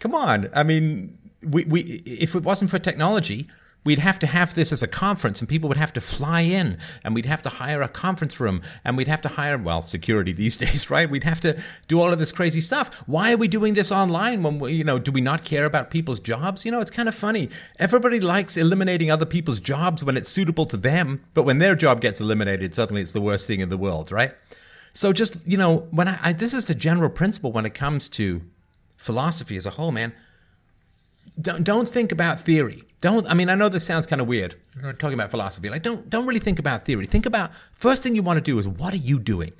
Come 0.00 0.14
on. 0.14 0.50
I 0.52 0.64
mean, 0.64 1.16
we, 1.42 1.64
we 1.64 1.80
if 2.04 2.34
it 2.34 2.42
wasn't 2.42 2.70
for 2.70 2.80
technology, 2.80 3.46
we'd 3.84 3.98
have 3.98 4.18
to 4.20 4.26
have 4.26 4.54
this 4.54 4.72
as 4.72 4.82
a 4.82 4.86
conference 4.86 5.40
and 5.40 5.48
people 5.48 5.68
would 5.68 5.78
have 5.78 5.92
to 5.92 6.00
fly 6.00 6.40
in 6.40 6.78
and 7.02 7.14
we'd 7.14 7.26
have 7.26 7.42
to 7.42 7.48
hire 7.48 7.82
a 7.82 7.88
conference 7.88 8.38
room 8.38 8.62
and 8.84 8.96
we'd 8.96 9.08
have 9.08 9.22
to 9.22 9.28
hire 9.28 9.58
well 9.58 9.82
security 9.82 10.32
these 10.32 10.56
days 10.64 10.90
right? 10.90 11.10
We'd 11.10 11.24
have 11.24 11.40
to 11.42 11.60
do 11.88 12.00
all 12.00 12.12
of 12.12 12.18
this 12.18 12.32
crazy 12.32 12.60
stuff. 12.60 12.94
Why 13.06 13.32
are 13.32 13.36
we 13.36 13.48
doing 13.48 13.74
this 13.74 13.90
online 13.90 14.42
when 14.42 14.58
we, 14.58 14.72
you 14.72 14.84
know 14.84 14.98
do 14.98 15.12
we 15.12 15.20
not 15.20 15.44
care 15.44 15.64
about 15.64 15.90
people's 15.90 16.20
jobs? 16.20 16.64
You 16.64 16.72
know 16.72 16.80
it's 16.80 16.90
kind 16.90 17.08
of 17.08 17.14
funny. 17.14 17.48
Everybody 17.78 18.20
likes 18.20 18.56
eliminating 18.56 19.10
other 19.10 19.26
people's 19.26 19.60
jobs 19.60 20.04
when 20.04 20.16
it's 20.16 20.28
suitable 20.28 20.66
to 20.66 20.76
them 20.76 21.24
but 21.34 21.44
when 21.44 21.58
their 21.58 21.74
job 21.74 22.00
gets 22.00 22.20
eliminated 22.20 22.74
suddenly 22.74 23.02
it's 23.02 23.12
the 23.12 23.20
worst 23.20 23.46
thing 23.46 23.60
in 23.60 23.68
the 23.68 23.78
world 23.78 24.12
right? 24.12 24.32
So 24.94 25.12
just 25.12 25.46
you 25.46 25.56
know 25.56 25.88
when 25.90 26.08
I, 26.08 26.18
I 26.22 26.32
this 26.32 26.54
is 26.54 26.66
the 26.66 26.74
general 26.74 27.10
principle 27.10 27.52
when 27.52 27.66
it 27.66 27.74
comes 27.74 28.08
to 28.10 28.42
philosophy 28.96 29.56
as 29.56 29.66
a 29.66 29.70
whole 29.70 29.92
man. 29.92 30.12
Don't 31.40 31.64
don't 31.64 31.88
think 31.88 32.12
about 32.12 32.38
theory. 32.38 32.84
Don't 33.02 33.28
I 33.28 33.34
mean 33.34 33.50
I 33.50 33.54
know 33.54 33.68
this 33.68 33.84
sounds 33.84 34.06
kind 34.06 34.22
of 34.22 34.28
weird. 34.28 34.54
Talking 34.80 35.14
about 35.14 35.30
philosophy. 35.30 35.68
Like 35.68 35.82
don't 35.82 36.08
don't 36.08 36.24
really 36.24 36.40
think 36.40 36.58
about 36.58 36.84
theory. 36.86 37.04
Think 37.04 37.26
about 37.26 37.50
first 37.74 38.02
thing 38.02 38.14
you 38.14 38.22
want 38.22 38.38
to 38.38 38.40
do 38.40 38.58
is 38.58 38.66
what 38.66 38.94
are 38.94 39.04
you 39.04 39.18
doing? 39.18 39.52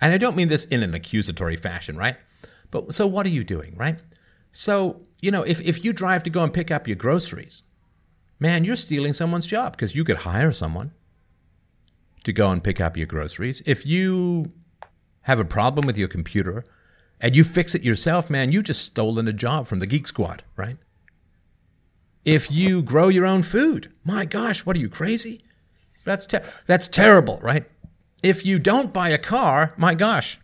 And 0.00 0.12
I 0.12 0.18
don't 0.18 0.36
mean 0.36 0.48
this 0.48 0.64
in 0.64 0.82
an 0.82 0.94
accusatory 0.94 1.56
fashion, 1.56 1.96
right? 1.96 2.16
But 2.70 2.94
so 2.94 3.06
what 3.06 3.26
are 3.26 3.30
you 3.30 3.44
doing, 3.44 3.76
right? 3.76 3.98
So, 4.52 5.02
you 5.20 5.30
know, 5.30 5.42
if 5.42 5.60
if 5.60 5.84
you 5.84 5.92
drive 5.92 6.22
to 6.24 6.30
go 6.30 6.42
and 6.42 6.52
pick 6.52 6.70
up 6.70 6.88
your 6.88 6.96
groceries, 6.96 7.62
man, 8.40 8.64
you're 8.64 8.76
stealing 8.76 9.12
someone's 9.12 9.46
job 9.46 9.72
because 9.72 9.94
you 9.94 10.02
could 10.02 10.18
hire 10.18 10.52
someone 10.52 10.92
to 12.24 12.32
go 12.32 12.50
and 12.50 12.64
pick 12.64 12.80
up 12.80 12.96
your 12.96 13.06
groceries. 13.06 13.62
If 13.66 13.84
you 13.84 14.52
have 15.22 15.38
a 15.38 15.44
problem 15.44 15.86
with 15.86 15.98
your 15.98 16.08
computer 16.08 16.64
and 17.20 17.36
you 17.36 17.44
fix 17.44 17.74
it 17.74 17.82
yourself, 17.82 18.30
man, 18.30 18.50
you 18.50 18.62
just 18.62 18.82
stolen 18.82 19.28
a 19.28 19.32
job 19.34 19.66
from 19.66 19.78
the 19.78 19.86
Geek 19.86 20.06
Squad, 20.06 20.42
right? 20.56 20.78
If 22.28 22.50
you 22.50 22.82
grow 22.82 23.08
your 23.08 23.24
own 23.24 23.42
food, 23.42 23.90
my 24.04 24.26
gosh, 24.26 24.66
what 24.66 24.76
are 24.76 24.80
you 24.80 24.90
crazy? 24.90 25.40
That's 26.04 26.26
ter- 26.26 26.44
that's 26.66 26.86
terrible, 26.86 27.38
right? 27.42 27.64
If 28.22 28.44
you 28.44 28.58
don't 28.58 28.92
buy 28.92 29.08
a 29.08 29.16
car, 29.16 29.72
my 29.78 29.94
gosh, 29.94 30.38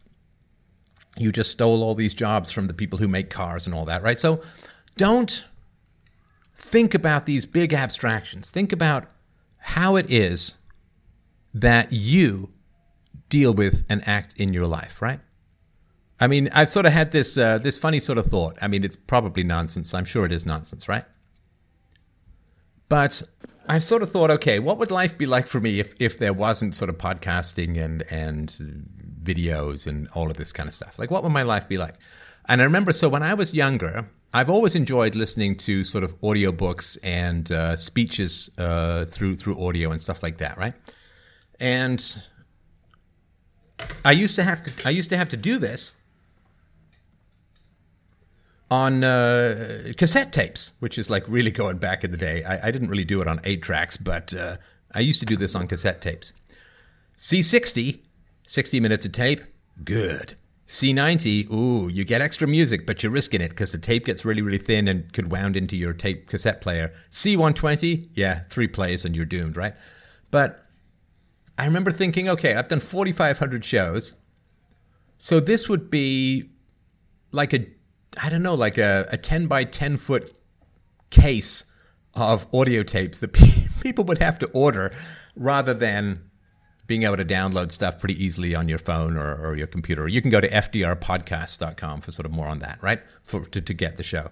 you 1.19 1.31
just 1.31 1.51
stole 1.51 1.83
all 1.83 1.95
these 1.95 2.15
jobs 2.15 2.51
from 2.51 2.69
the 2.69 2.73
people 2.73 3.01
who 3.01 3.07
make 3.07 3.29
cars 3.29 3.67
and 3.67 3.75
all 3.75 3.85
that, 3.85 4.03
right? 4.03 4.19
So 4.19 4.41
don't 4.97 5.45
think 6.57 6.95
about 6.95 7.27
these 7.27 7.45
big 7.45 7.75
abstractions. 7.75 8.49
Think 8.49 8.73
about 8.73 9.11
how 9.59 9.97
it 9.97 10.11
is 10.11 10.55
that 11.53 11.93
you 11.93 12.49
deal 13.29 13.53
with 13.53 13.85
and 13.91 14.07
act 14.09 14.33
in 14.39 14.55
your 14.55 14.67
life, 14.67 15.03
right? 15.03 15.21
I 16.19 16.29
mean, 16.29 16.49
I've 16.51 16.71
sort 16.71 16.87
of 16.87 16.93
had 16.95 17.13
this 17.13 17.37
uh, 17.37 17.59
this 17.59 17.77
funny 17.77 18.01
sort 18.01 18.17
of 18.17 18.25
thought. 18.25 18.57
I 18.63 18.69
mean, 18.69 18.85
it's 18.85 18.97
probably 18.97 19.45
nonsense. 19.45 19.93
I'm 19.93 20.07
sure 20.07 20.25
it 20.25 20.33
is 20.33 20.47
nonsense, 20.47 20.89
right? 20.89 21.05
But 22.89 23.23
I've 23.69 23.85
sort 23.85 24.03
of 24.03 24.13
thought, 24.13 24.31
okay, 24.31 24.59
what 24.59 24.79
would 24.79 24.91
life 24.91 25.17
be 25.17 25.27
like 25.27 25.47
for 25.47 25.61
me 25.61 25.81
if, 25.81 25.95
if 25.99 26.19
there 26.19 26.33
wasn't 26.33 26.75
sort 26.75 26.91
of 26.91 26.99
podcasting 26.99 27.83
and 27.83 28.03
and 28.11 28.55
videos 29.23 29.87
and 29.87 30.09
all 30.09 30.31
of 30.31 30.37
this 30.37 30.53
kind 30.53 30.69
of 30.69 30.75
stuff? 30.75 30.99
Like, 30.99 31.11
what 31.11 31.23
would 31.23 31.33
my 31.33 31.43
life 31.43 31.69
be 31.69 31.79
like? 31.79 31.95
And 32.47 32.61
I 32.61 32.65
remember, 32.65 32.93
so 32.93 33.09
when 33.09 33.23
I 33.23 33.33
was 33.33 33.55
younger, 33.55 34.11
I've 34.35 34.51
always 34.51 34.75
enjoyed 34.75 35.15
listening 35.15 35.57
to 35.59 35.83
sort 35.85 36.05
of 36.05 36.21
audiobooks 36.21 36.99
and 37.03 37.51
uh, 37.51 37.77
speeches 37.77 38.51
uh, 38.59 39.07
through 39.07 39.37
through 39.37 39.65
audio 39.65 39.91
and 39.91 40.01
stuff 40.01 40.23
like 40.23 40.39
that, 40.39 40.59
right? 40.59 40.75
And 41.59 42.23
I 44.05 44.13
used 44.13 44.37
to 44.37 44.45
have 44.45 44.63
to 44.65 44.73
I 44.87 44.91
used 44.91 45.09
to 45.11 45.17
have 45.17 45.29
to 45.31 45.37
do 45.37 45.59
this 45.59 45.95
on 48.75 49.05
uh, 49.05 49.93
cassette 49.97 50.33
tapes, 50.33 50.73
which 50.81 50.99
is 50.99 51.09
like 51.09 51.25
really 51.29 51.53
going 51.53 51.79
back 51.79 52.03
in 52.03 52.11
the 52.11 52.17
day. 52.17 52.43
I, 52.43 52.69
I 52.69 52.71
didn't 52.73 52.89
really 52.89 53.05
do 53.05 53.23
it 53.23 53.29
on 53.29 53.41
eight 53.45 53.63
tracks, 53.63 53.97
but 53.97 54.35
uh, 54.35 54.57
I 54.93 54.99
used 54.99 55.21
to 55.21 55.27
do 55.27 55.37
this 55.37 55.55
on 55.55 55.69
cassette 55.69 56.01
tapes. 56.01 56.33
C60, 57.17 58.01
60 58.49 58.81
minutes 58.81 59.07
of 59.07 59.13
tape, 59.13 59.43
good. 59.85 60.35
C90, 60.67 61.53
ooh, 61.53 61.89
you 61.89 62.05
get 62.05 62.21
extra 62.21 62.49
music, 62.49 62.85
but 62.85 63.01
you're 63.03 63.13
risking 63.13 63.41
it 63.41 63.51
because 63.51 63.71
the 63.71 63.79
tape 63.79 64.07
gets 64.07 64.25
really, 64.25 64.43
really 64.43 64.59
thin 64.59 64.89
and 64.89 65.13
could 65.13 65.31
wound 65.31 65.57
into 65.57 65.77
your 65.77 65.93
tape 65.93 66.29
cassette 66.29 66.61
player. 66.61 66.93
C120, 67.13 68.09
yeah, 68.15 68.41
three 68.51 68.67
plays 68.67 69.05
and 69.05 69.15
you're 69.15 69.25
doomed, 69.25 69.57
right? 69.57 69.75
But 70.33 70.67
I 71.57 71.65
remember 71.65 71.93
thinking, 71.93 72.29
okay, 72.29 72.57
I've 72.57 72.67
done 72.67 72.81
4,500 72.81 73.65
shows. 73.65 74.15
So 75.17 75.39
this 75.39 75.69
would 75.69 75.91
be 75.91 76.51
like 77.31 77.53
a, 77.53 77.67
I 78.23 78.29
don't 78.29 78.43
know, 78.43 78.55
like 78.55 78.79
a, 78.79 79.09
a 79.11 79.17
10 79.17 79.47
by 79.47 79.65
10 79.65 79.97
foot 79.97 80.37
case 81.11 81.65
of 82.15 82.47
audio 82.55 82.83
tapes 82.83 83.19
that 83.19 83.33
pe- 83.33 83.69
people 83.81 84.05
would 84.05 84.19
have 84.19 84.39
to 84.41 84.47
order 84.49 84.93
rather 85.37 85.75
than 85.75 86.31
being 86.87 87.05
able 87.05 87.17
to 87.17 87.25
download 87.25 87.73
stuff 87.73 87.99
pretty 87.99 88.23
easily 88.23 88.55
on 88.55 88.69
your 88.69 88.79
phone 88.79 89.17
or, 89.17 89.35
or 89.35 89.57
your 89.57 89.67
computer. 89.67 90.07
You 90.07 90.21
can 90.21 90.31
go 90.31 90.41
to 90.41 90.49
fdrpodcast.com 90.49 92.03
for 92.03 92.11
sort 92.11 92.27
of 92.27 92.33
more 92.33 92.47
on 92.47 92.59
that, 92.59 92.79
right? 92.83 93.01
For, 93.25 93.41
to, 93.41 93.61
to 93.61 93.75
get 93.75 93.97
the 93.97 94.03
show. 94.03 94.31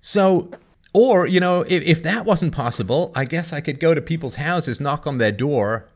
So, 0.00 0.50
or, 0.94 1.26
you 1.26 1.40
know, 1.40 1.62
if, 1.62 1.82
if 1.82 2.02
that 2.04 2.24
wasn't 2.24 2.54
possible, 2.54 3.10
I 3.16 3.24
guess 3.24 3.52
I 3.52 3.60
could 3.60 3.80
go 3.80 3.94
to 3.94 4.00
people's 4.00 4.36
houses, 4.36 4.80
knock 4.80 5.06
on 5.06 5.18
their 5.18 5.32
door, 5.32 5.88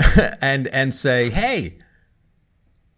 and 0.40 0.66
and 0.68 0.94
say, 0.94 1.30
hey, 1.30 1.78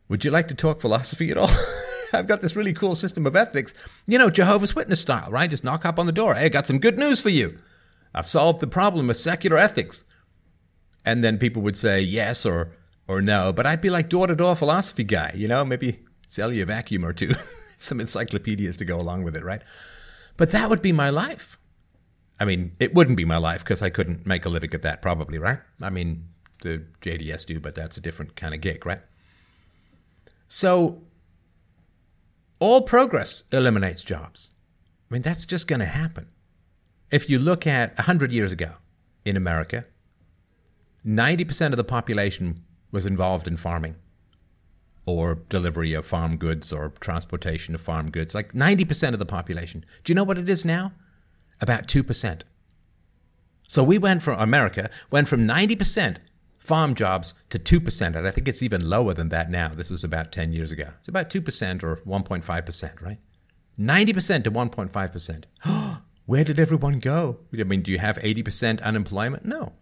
would 0.09 0.25
you 0.25 0.31
like 0.31 0.49
to 0.49 0.55
talk 0.55 0.81
philosophy 0.81 1.31
at 1.31 1.39
all? 1.39 1.51
I've 2.13 2.27
got 2.27 2.41
this 2.41 2.57
really 2.57 2.75
cool 2.75 2.95
system 2.95 3.27
of 3.27 3.35
ethics, 3.35 3.73
you 4.07 4.19
know, 4.19 4.29
Jehovah's 4.31 4.75
Witness 4.75 5.01
style, 5.01 5.31
right? 5.31 5.49
Just 5.49 5.65
knock 5.65 5.87
up 5.87 5.99
on 5.99 6.07
the 6.07 6.13
door. 6.13 6.35
Hey, 6.35 6.47
I 6.47 6.49
got 6.49 6.67
some 6.67 6.79
good 6.79 6.99
news 6.99 7.21
for 7.21 7.31
you. 7.31 7.59
I've 8.15 8.29
solved 8.29 8.61
the 8.61 8.67
problem 8.67 9.09
of 9.09 9.17
secular 9.17 9.57
ethics. 9.57 10.05
And 11.05 11.25
then 11.25 11.39
people 11.39 11.63
would 11.63 11.77
say 11.77 12.01
yes 12.01 12.47
or 12.47 12.77
or 13.09 13.21
no, 13.21 13.53
but 13.53 13.67
I'd 13.67 13.81
be 13.81 13.91
like 13.91 14.09
door 14.09 14.29
to 14.29 14.37
door 14.37 14.55
philosophy 14.55 15.03
guy, 15.03 15.33
you 15.35 15.49
know, 15.49 15.65
maybe 15.65 16.01
sell 16.29 16.53
you 16.53 16.63
a 16.63 16.67
vacuum 16.67 17.05
or 17.05 17.13
two, 17.13 17.35
some 17.79 18.01
encyclopedias 18.01 18.77
to 18.77 18.85
go 18.85 18.97
along 18.97 19.25
with 19.25 19.37
it, 19.37 19.45
right? 19.45 19.61
But 20.37 20.53
that 20.53 20.71
would 20.71 20.81
be 20.81 20.93
my 20.93 21.11
life. 21.11 21.59
I 22.39 22.45
mean, 22.45 22.73
it 22.79 22.95
wouldn't 22.95 23.17
be 23.17 23.25
my 23.25 23.39
life 23.39 23.65
because 23.65 23.83
I 23.83 23.91
couldn't 23.91 24.25
make 24.25 24.45
a 24.45 24.49
living 24.49 24.73
at 24.73 24.83
that, 24.83 25.03
probably, 25.03 25.39
right? 25.39 25.59
I 25.81 25.91
mean, 25.91 26.29
the 26.63 26.85
JDS 27.03 27.45
do, 27.47 27.61
but 27.61 27.75
that's 27.75 27.97
a 27.97 28.01
different 28.01 28.37
kind 28.37 28.55
of 28.55 28.61
gig, 28.61 28.87
right? 28.87 29.01
So, 30.55 31.01
all 32.61 32.83
progress 32.83 33.45
eliminates 33.53 34.03
jobs. 34.03 34.51
I 35.11 35.15
mean, 35.15 35.23
that's 35.23 35.47
just 35.47 35.67
going 35.67 35.81
to 35.81 35.87
happen. 35.87 36.29
If 37.11 37.31
you 37.31 37.39
look 37.39 37.67
at 37.67 37.97
100 37.97 38.31
years 38.31 38.53
ago 38.53 38.73
in 39.25 39.35
America, 39.35 39.87
90% 41.07 41.71
of 41.71 41.79
the 41.79 41.85
population 41.85 42.63
was 42.91 43.07
involved 43.07 43.49
in 43.49 43.57
farming 43.57 43.97
or 45.07 45.37
delivery 45.49 45.95
of 45.95 46.05
farm 46.05 46.37
goods 46.37 46.71
or 46.71 46.91
transportation 47.01 47.75
of 47.75 47.81
farm 47.81 48.11
goods, 48.11 48.35
like 48.35 48.53
90% 48.53 49.15
of 49.15 49.19
the 49.19 49.25
population. 49.25 49.83
Do 50.05 50.11
you 50.11 50.15
know 50.15 50.25
what 50.25 50.37
it 50.37 50.51
is 50.51 50.67
now? 50.67 50.93
About 51.63 51.89
2%. 51.89 52.43
So 53.69 53.83
we 53.83 53.97
went 53.97 54.23
from 54.23 54.39
America 54.39 54.91
went 55.11 55.29
from 55.29 55.49
90% 55.49 56.19
farm 56.63 56.95
jobs 56.95 57.35
to 57.51 57.59
2%, 57.59 58.15
and 58.15 58.27
I 58.27 58.31
think 58.31 58.47
it's 58.47 58.63
even 58.63 58.89
lower 58.89 59.13
than 59.15 59.31
that 59.31 59.51
now. 59.51 59.69
This 59.69 59.91
was 59.91 60.05
about 60.05 60.31
10 60.31 60.53
years 60.53 60.71
ago. 60.71 60.91
It's 61.01 61.09
about 61.09 61.29
2% 61.29 61.83
or 61.83 61.97
1.5%, 61.97 63.03
right? 63.03 63.19
90% 63.79 64.45
to 64.45 64.51
1.5%. 64.51 65.45
Where 66.27 66.45
did 66.45 66.61
everyone 66.61 67.01
go? 67.01 67.39
I 67.53 67.65
mean, 67.65 67.83
do 67.83 67.91
you 67.91 67.99
have 67.99 68.17
80% 68.19 68.81
unemployment? 68.81 69.45
No. 69.45 69.73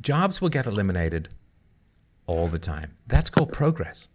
Jobs 0.00 0.40
will 0.40 0.48
get 0.48 0.66
eliminated 0.66 1.28
all 2.26 2.48
the 2.48 2.58
time. 2.58 2.96
That's 3.06 3.30
called 3.30 3.52
progress. 3.52 4.08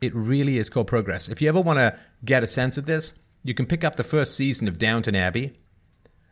It 0.00 0.14
really 0.14 0.56
is 0.56 0.70
called 0.70 0.86
progress. 0.86 1.28
If 1.28 1.42
you 1.42 1.50
ever 1.50 1.60
want 1.60 1.80
to 1.80 1.98
get 2.24 2.42
a 2.42 2.46
sense 2.46 2.78
of 2.78 2.86
this, 2.86 3.12
you 3.44 3.52
can 3.52 3.66
pick 3.66 3.84
up 3.84 3.96
the 3.96 4.04
first 4.04 4.36
season 4.36 4.68
of 4.68 4.78
Downton 4.78 5.14
Abbey 5.14 5.58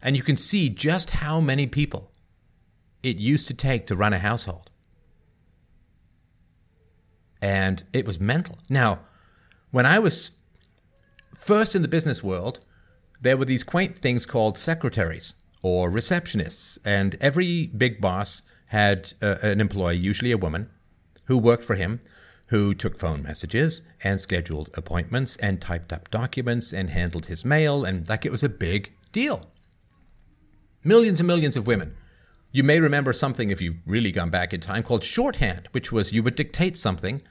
and 0.00 0.16
you 0.16 0.22
can 0.22 0.38
see 0.38 0.70
just 0.70 1.10
how 1.10 1.40
many 1.40 1.66
people 1.66 2.10
it 3.02 3.16
used 3.16 3.48
to 3.48 3.54
take 3.54 3.86
to 3.86 3.96
run 3.96 4.12
a 4.12 4.18
household. 4.18 4.70
And 7.42 7.84
it 7.92 8.06
was 8.06 8.20
mental. 8.20 8.58
Now, 8.68 9.00
when 9.70 9.86
I 9.86 9.98
was 9.98 10.32
first 11.34 11.74
in 11.74 11.82
the 11.82 11.88
business 11.88 12.22
world, 12.22 12.60
there 13.20 13.36
were 13.36 13.44
these 13.44 13.62
quaint 13.62 13.98
things 13.98 14.26
called 14.26 14.58
secretaries 14.58 15.34
or 15.62 15.90
receptionists, 15.90 16.78
and 16.84 17.16
every 17.20 17.66
big 17.66 18.00
boss 18.00 18.42
had 18.66 19.12
uh, 19.20 19.36
an 19.42 19.60
employee, 19.60 19.96
usually 19.96 20.32
a 20.32 20.38
woman, 20.38 20.70
who 21.26 21.36
worked 21.36 21.64
for 21.64 21.76
him, 21.76 22.00
who 22.46 22.74
took 22.74 22.98
phone 22.98 23.22
messages 23.22 23.82
and 24.02 24.20
scheduled 24.20 24.70
appointments 24.74 25.36
and 25.36 25.60
typed 25.60 25.92
up 25.92 26.10
documents 26.10 26.72
and 26.72 26.90
handled 26.90 27.26
his 27.26 27.44
mail, 27.44 27.84
and 27.84 28.08
like 28.08 28.24
it 28.24 28.32
was 28.32 28.42
a 28.42 28.48
big 28.48 28.92
deal. 29.12 29.50
Millions 30.82 31.20
and 31.20 31.26
millions 31.26 31.56
of 31.56 31.66
women. 31.66 31.94
You 32.52 32.64
may 32.64 32.80
remember 32.80 33.12
something 33.12 33.50
if 33.50 33.60
you've 33.60 33.76
really 33.86 34.10
gone 34.10 34.30
back 34.30 34.52
in 34.52 34.60
time 34.60 34.82
called 34.82 35.04
shorthand, 35.04 35.68
which 35.70 35.92
was 35.92 36.12
you 36.12 36.22
would 36.22 36.34
dictate 36.34 36.76
something 36.76 37.22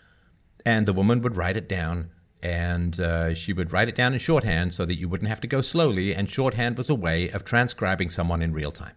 and 0.66 0.86
the 0.86 0.94
woman 0.94 1.22
would 1.22 1.36
write 1.36 1.58
it 1.58 1.68
down 1.68 2.12
and 2.42 3.00
uh, 3.02 3.34
she 3.34 3.52
would 3.52 3.74
write 3.74 3.90
it 3.90 3.96
down 3.96 4.14
in 4.14 4.20
shorthand 4.20 4.74
so 4.74 4.86
that 4.86 4.98
you 4.98 5.10
wouldn't 5.10 5.28
have 5.30 5.42
to 5.42 5.48
go 5.48 5.60
slowly. 5.60 6.16
And 6.16 6.30
shorthand 6.30 6.78
was 6.78 6.90
a 6.90 6.96
way 6.96 7.30
of 7.30 7.44
transcribing 7.44 8.10
someone 8.10 8.42
in 8.42 8.54
real 8.54 8.72
time. 8.72 8.96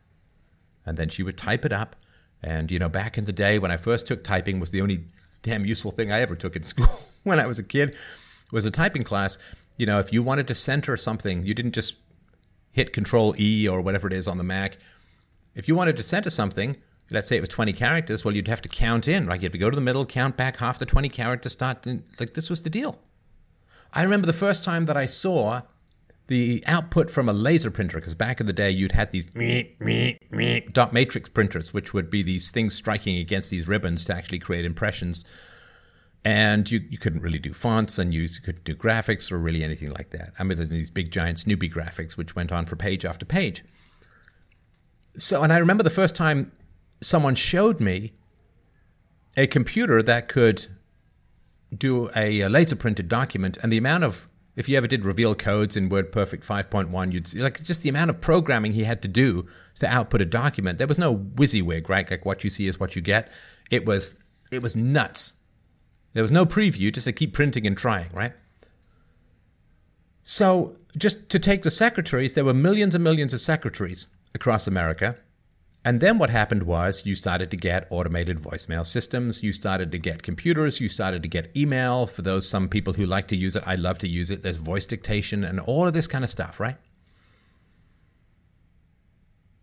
And 0.86 0.96
then 0.96 1.08
she 1.08 1.24
would 1.24 1.36
type 1.36 1.64
it 1.64 1.72
up. 1.72 1.96
And 2.40 2.70
you 2.70 2.78
know, 2.78 2.88
back 2.88 3.18
in 3.18 3.24
the 3.24 3.32
day 3.32 3.58
when 3.58 3.72
I 3.72 3.76
first 3.76 4.06
took 4.06 4.22
typing 4.22 4.60
was 4.60 4.70
the 4.70 4.80
only 4.80 5.06
damn 5.42 5.64
useful 5.64 5.90
thing 5.90 6.12
I 6.12 6.20
ever 6.20 6.36
took 6.36 6.54
in 6.54 6.62
school 6.62 7.00
when 7.24 7.40
I 7.40 7.46
was 7.46 7.58
a 7.58 7.64
kid 7.64 7.96
was 8.52 8.64
a 8.64 8.70
typing 8.70 9.02
class. 9.02 9.38
You 9.76 9.86
know, 9.86 9.98
if 9.98 10.12
you 10.12 10.22
wanted 10.22 10.46
to 10.48 10.54
center 10.54 10.96
something, 10.96 11.44
you 11.44 11.54
didn't 11.54 11.72
just 11.72 11.96
hit 12.70 12.92
Control 12.92 13.34
E 13.40 13.66
or 13.66 13.80
whatever 13.80 14.06
it 14.06 14.12
is 14.12 14.28
on 14.28 14.38
the 14.38 14.44
Mac. 14.44 14.78
If 15.54 15.68
you 15.68 15.74
wanted 15.74 15.96
to 15.96 16.02
center 16.02 16.30
something, 16.30 16.76
let's 17.10 17.28
say 17.28 17.36
it 17.36 17.40
was 17.40 17.48
20 17.48 17.72
characters, 17.72 18.24
well, 18.24 18.34
you'd 18.34 18.48
have 18.48 18.62
to 18.62 18.68
count 18.68 19.06
in, 19.06 19.26
right? 19.26 19.40
You 19.40 19.46
have 19.46 19.52
to 19.52 19.58
go 19.58 19.70
to 19.70 19.74
the 19.74 19.82
middle, 19.82 20.06
count 20.06 20.36
back 20.36 20.56
half 20.58 20.78
the 20.78 20.86
20 20.86 21.08
characters, 21.08 21.52
start. 21.52 21.86
Like 22.18 22.34
this 22.34 22.48
was 22.48 22.62
the 22.62 22.70
deal. 22.70 22.98
I 23.92 24.02
remember 24.02 24.26
the 24.26 24.32
first 24.32 24.64
time 24.64 24.86
that 24.86 24.96
I 24.96 25.06
saw 25.06 25.62
the 26.28 26.64
output 26.66 27.10
from 27.10 27.28
a 27.28 27.32
laser 27.32 27.70
printer, 27.70 27.98
because 27.98 28.14
back 28.14 28.40
in 28.40 28.46
the 28.46 28.52
day 28.52 28.70
you'd 28.70 28.92
had 28.92 29.10
these 29.10 29.32
me, 29.34 29.74
me, 29.80 30.18
me, 30.30 30.66
dot 30.72 30.92
matrix 30.92 31.28
printers, 31.28 31.74
which 31.74 31.92
would 31.92 32.08
be 32.08 32.22
these 32.22 32.50
things 32.50 32.74
striking 32.74 33.18
against 33.18 33.50
these 33.50 33.68
ribbons 33.68 34.04
to 34.06 34.14
actually 34.14 34.38
create 34.38 34.64
impressions. 34.64 35.24
And 36.24 36.70
you, 36.70 36.80
you 36.88 36.98
couldn't 36.98 37.20
really 37.20 37.40
do 37.40 37.52
fonts 37.52 37.98
and 37.98 38.14
you 38.14 38.28
couldn't 38.28 38.64
do 38.64 38.76
graphics 38.76 39.32
or 39.32 39.38
really 39.38 39.64
anything 39.64 39.90
like 39.90 40.10
that. 40.10 40.32
I 40.38 40.44
mean, 40.44 40.68
these 40.68 40.90
big 40.90 41.10
giant 41.10 41.40
Snoopy 41.40 41.68
graphics, 41.68 42.12
which 42.12 42.36
went 42.36 42.52
on 42.52 42.64
for 42.64 42.76
page 42.76 43.04
after 43.04 43.26
page. 43.26 43.64
So, 45.16 45.42
and 45.42 45.52
I 45.52 45.58
remember 45.58 45.82
the 45.82 45.90
first 45.90 46.14
time 46.16 46.52
someone 47.00 47.34
showed 47.34 47.80
me 47.80 48.12
a 49.36 49.46
computer 49.46 50.02
that 50.02 50.28
could 50.28 50.68
do 51.76 52.10
a, 52.14 52.46
laser 52.48 52.76
printed 52.76 53.08
document, 53.08 53.58
and 53.62 53.72
the 53.72 53.78
amount 53.78 54.04
of 54.04 54.28
if 54.54 54.68
you 54.68 54.76
ever 54.76 54.86
did 54.86 55.04
reveal 55.04 55.34
codes 55.34 55.78
in 55.78 55.88
WordPerfect 55.88 56.44
5.1, 56.44 57.12
you'd 57.12 57.26
see 57.26 57.38
like 57.38 57.62
just 57.62 57.82
the 57.82 57.88
amount 57.88 58.10
of 58.10 58.20
programming 58.20 58.74
he 58.74 58.84
had 58.84 59.00
to 59.00 59.08
do 59.08 59.46
to 59.78 59.86
output 59.86 60.20
a 60.20 60.26
document. 60.26 60.76
There 60.76 60.86
was 60.86 60.98
no 60.98 61.16
WYSIWYG, 61.16 61.88
right? 61.88 62.10
Like 62.10 62.26
what 62.26 62.44
you 62.44 62.50
see 62.50 62.66
is 62.66 62.78
what 62.78 62.94
you 62.94 63.00
get. 63.00 63.30
It 63.70 63.86
was 63.86 64.14
it 64.50 64.60
was 64.60 64.76
nuts. 64.76 65.34
There 66.12 66.22
was 66.22 66.32
no 66.32 66.44
preview, 66.44 66.92
just 66.92 67.06
to 67.06 67.12
keep 67.12 67.32
printing 67.32 67.66
and 67.66 67.76
trying, 67.76 68.10
right? 68.12 68.34
So 70.22 70.76
just 70.96 71.30
to 71.30 71.38
take 71.38 71.62
the 71.62 71.70
secretaries, 71.70 72.34
there 72.34 72.44
were 72.44 72.52
millions 72.52 72.94
and 72.94 73.02
millions 73.02 73.32
of 73.32 73.40
secretaries 73.40 74.08
across 74.34 74.66
America 74.66 75.16
and 75.84 76.00
then 76.00 76.18
what 76.18 76.30
happened 76.30 76.62
was 76.62 77.04
you 77.04 77.16
started 77.16 77.50
to 77.50 77.56
get 77.56 77.88
automated 77.90 78.38
voicemail 78.38 78.86
systems, 78.86 79.42
you 79.42 79.52
started 79.52 79.90
to 79.90 79.98
get 79.98 80.22
computers, 80.22 80.80
you 80.80 80.88
started 80.88 81.22
to 81.22 81.28
get 81.28 81.54
email. 81.56 82.06
For 82.06 82.22
those 82.22 82.48
some 82.48 82.68
people 82.68 82.92
who 82.92 83.04
like 83.04 83.26
to 83.28 83.36
use 83.36 83.56
it, 83.56 83.64
I 83.66 83.74
love 83.74 83.98
to 83.98 84.08
use 84.08 84.30
it. 84.30 84.42
There's 84.42 84.58
voice 84.58 84.86
dictation 84.86 85.42
and 85.42 85.58
all 85.58 85.88
of 85.88 85.92
this 85.92 86.06
kind 86.06 86.22
of 86.22 86.30
stuff, 86.30 86.60
right? 86.60 86.76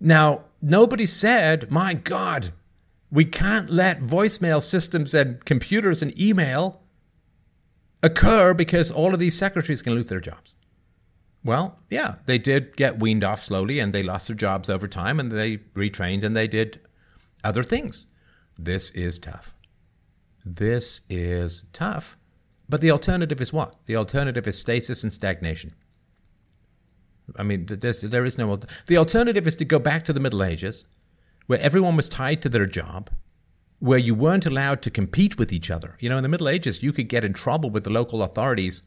Now, 0.02 0.46
nobody 0.62 1.06
said, 1.06 1.72
my 1.72 1.94
God, 1.94 2.52
we 3.10 3.24
can't 3.24 3.70
let 3.70 4.02
voicemail 4.02 4.62
systems 4.62 5.14
and 5.14 5.44
computers 5.46 6.02
and 6.02 6.18
email 6.20 6.82
occur 8.04 8.54
because 8.54 8.92
all 8.92 9.14
of 9.14 9.20
these 9.22 9.38
secretaries 9.38 9.82
can 9.82 9.94
lose 9.94 10.08
their 10.08 10.22
jobs. 10.22 10.56
Well, 11.44 11.80
yeah, 11.90 12.16
they 12.26 12.38
did 12.38 12.76
get 12.76 13.00
weaned 13.00 13.24
off 13.24 13.44
slowly 13.44 13.80
and 13.80 13.94
they 13.94 14.04
lost 14.04 14.28
their 14.28 14.36
jobs 14.36 14.70
over 14.70 14.88
time 14.88 15.20
and 15.20 15.32
they 15.32 15.58
retrained 15.76 16.24
and 16.24 16.36
they 16.36 16.48
did 16.48 16.82
other 17.44 17.64
things. 17.64 18.08
This 18.58 18.92
is 18.92 19.18
tough. 19.18 19.54
This 20.46 21.02
is 21.10 21.64
tough. 21.72 22.18
But 22.68 22.82
the 22.82 22.92
alternative 22.92 23.42
is 23.42 23.54
what? 23.54 23.76
The 23.86 23.96
alternative 23.96 24.48
is 24.48 24.60
stasis 24.60 25.04
and 25.04 25.14
stagnation. 25.14 25.74
I 27.36 27.44
mean, 27.44 27.66
there 27.68 28.26
is 28.26 28.38
no. 28.38 28.60
The 28.88 28.98
alternative 28.98 29.48
is 29.48 29.56
to 29.58 29.66
go 29.66 29.80
back 29.80 30.04
to 30.06 30.14
the 30.14 30.20
Middle 30.20 30.44
Ages, 30.44 30.86
where 31.48 31.60
everyone 31.62 31.96
was 31.96 32.08
tied 32.08 32.42
to 32.42 32.50
their 32.50 32.66
job, 32.66 33.10
where 33.80 34.00
you 34.00 34.14
weren't 34.14 34.46
allowed 34.46 34.82
to 34.82 34.92
compete 34.92 35.38
with 35.38 35.54
each 35.54 35.70
other. 35.72 35.96
You 36.00 36.10
know, 36.10 36.18
in 36.18 36.24
the 36.24 36.30
Middle 36.30 36.50
Ages, 36.50 36.84
you 36.84 36.92
could 36.92 37.08
get 37.08 37.24
in 37.24 37.34
trouble 37.34 37.70
with 37.70 37.84
the 37.84 37.92
local 37.92 38.24
authorities 38.24 38.84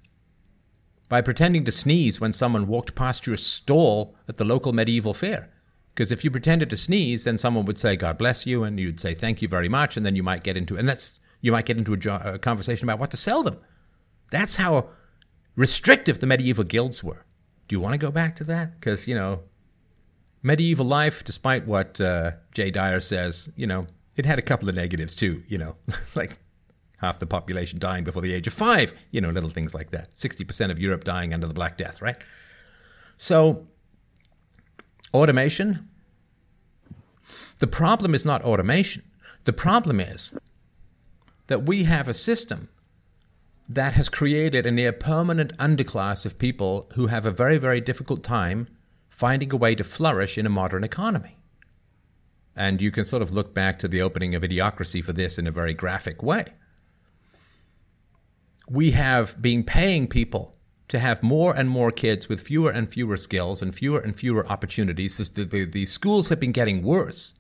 by 1.13 1.21
pretending 1.21 1.63
to 1.63 1.71
sneeze 1.71 2.23
when 2.23 2.33
someone 2.33 2.67
walked 2.67 2.95
past 2.95 3.27
your 3.27 3.37
stall 3.37 4.17
at 4.27 4.39
the 4.39 4.47
local 4.47 4.73
medieval 4.73 5.13
fair. 5.13 5.51
Because 5.93 6.11
if 6.11 6.25
you 6.25 6.31
pretended 6.31 6.71
to 6.71 6.77
sneeze, 6.79 7.25
then 7.25 7.37
someone 7.37 7.67
would 7.67 7.79
say, 7.79 7.97
God 7.97 8.17
bless 8.17 8.47
you, 8.47 8.65
and 8.65 8.81
you'd 8.81 8.99
say, 8.99 9.13
thank 9.13 9.43
you 9.43 9.47
very 9.47 9.69
much, 9.69 9.95
and 9.95 10.07
then 10.07 10.17
you 10.17 10.23
might 10.23 10.43
get 10.43 10.57
into, 10.57 10.75
and 10.75 10.89
that's, 10.89 11.21
you 11.43 11.53
might 11.53 11.67
get 11.67 11.77
into 11.77 11.93
a, 11.93 11.99
jo- 11.99 12.19
a 12.25 12.39
conversation 12.39 12.87
about 12.87 12.99
what 12.99 13.11
to 13.11 13.19
sell 13.19 13.43
them. 13.43 13.59
That's 14.31 14.57
how 14.57 14.89
restrictive 15.55 16.21
the 16.21 16.27
medieval 16.27 16.65
guilds 16.65 17.05
were. 17.05 17.27
Do 17.69 17.77
you 17.77 17.81
want 17.81 17.93
to 17.93 17.99
go 17.99 18.11
back 18.11 18.35
to 18.37 18.45
that? 18.45 18.81
Because, 18.81 19.07
you 19.07 19.15
know, 19.15 19.41
medieval 20.43 20.87
life, 20.87 21.25
despite 21.25 21.67
what 21.67 22.01
uh, 22.01 22.31
Jay 22.55 22.71
Dyer 22.71 23.01
says, 23.01 23.51
you 23.55 23.67
know, 23.67 23.87
it 24.17 24.25
had 24.25 24.39
a 24.39 24.43
couple 24.43 24.67
of 24.67 24.77
negatives 24.77 25.15
too, 25.15 25.43
you 25.47 25.59
know, 25.59 25.77
like 26.15 26.39
half 27.03 27.19
the 27.19 27.27
population 27.27 27.79
dying 27.79 28.05
before 28.05 28.23
the 28.23 28.33
age 28.33 28.47
of 28.47 28.55
five, 28.55 28.95
you 29.11 29.21
know, 29.21 29.31
little 29.31 29.51
things 29.51 29.75
like 29.75 29.91
that. 29.91 30.15
60% 30.15 30.71
of 30.71 30.79
Europe 30.79 31.05
dying 31.05 31.35
under 31.35 31.49
the 31.49 31.53
Black 31.53 31.77
Death, 31.77 32.01
right? 32.01 32.17
So, 33.19 33.67
automation. 35.13 35.89
The 37.59 37.67
problem 37.67 38.15
is 38.15 38.25
not 38.25 38.43
automation. 38.43 39.03
The 39.45 39.53
problem 39.53 40.01
is 40.01 40.31
that 41.49 41.65
we 41.65 41.85
have 41.85 42.09
a 42.09 42.15
system 42.15 42.69
that 43.69 43.95
has 43.95 44.09
created 44.09 44.65
a 44.65 44.71
near 44.71 44.93
permanent 44.93 45.57
underclass 45.59 46.25
of 46.25 46.39
people 46.39 46.89
who 46.95 47.09
have 47.09 47.27
a 47.27 47.31
very, 47.31 47.59
very 47.59 47.81
difficult 47.81 48.23
time 48.23 48.69
finding 49.09 49.53
a 49.53 49.57
way 49.57 49.75
to 49.75 49.85
flourish 49.85 50.39
in 50.39 50.47
a 50.47 50.51
modern 50.51 50.85
economy. 50.85 51.37
And 52.55 52.81
you 52.81 52.91
can 52.91 53.05
sort 53.05 53.23
of 53.23 53.33
look 53.33 53.55
back 53.55 53.79
to 53.81 53.89
the 53.89 54.03
opening 54.03 54.35
of 54.35 54.43
Idiocracy 54.43 55.03
for 55.03 55.13
this 55.13 55.39
in 55.39 55.47
a 55.47 55.53
very 55.53 55.75
graphic 55.75 56.23
way. 56.23 56.47
We 58.73 58.93
have 58.93 59.43
been 59.43 59.65
paying 59.65 60.07
people 60.07 60.57
to 60.89 60.99
have 60.99 61.23
more 61.23 61.55
and 61.55 61.69
more 61.69 61.93
kids 61.93 62.31
with 62.31 62.41
fewer 62.41 62.71
and 62.71 62.89
fewer 62.89 63.19
skills 63.19 63.61
and 63.61 63.75
fewer 63.75 64.01
and 64.01 64.17
fewer 64.17 64.47
opportunities. 64.47 65.19
The, 65.29 65.45
the, 65.45 65.67
the 65.67 65.85
schools 65.85 66.31
have 66.31 66.41
been 66.41 66.53
getting 66.53 66.83
worse. 66.83 67.35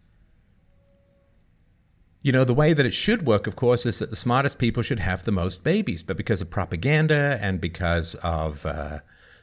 You 2.20 2.32
know, 2.32 2.44
the 2.44 2.52
way 2.52 2.74
that 2.74 2.84
it 2.84 2.92
should 2.92 3.26
work, 3.26 3.46
of 3.46 3.56
course, 3.56 3.86
is 3.86 3.98
that 3.98 4.10
the 4.10 4.16
smartest 4.16 4.58
people 4.58 4.82
should 4.82 5.00
have 5.00 5.24
the 5.24 5.32
most 5.32 5.64
babies. 5.64 6.02
But 6.02 6.18
because 6.18 6.42
of 6.42 6.50
propaganda 6.50 7.38
and 7.40 7.62
because 7.62 8.14
of 8.16 8.66
uh, 8.66 8.98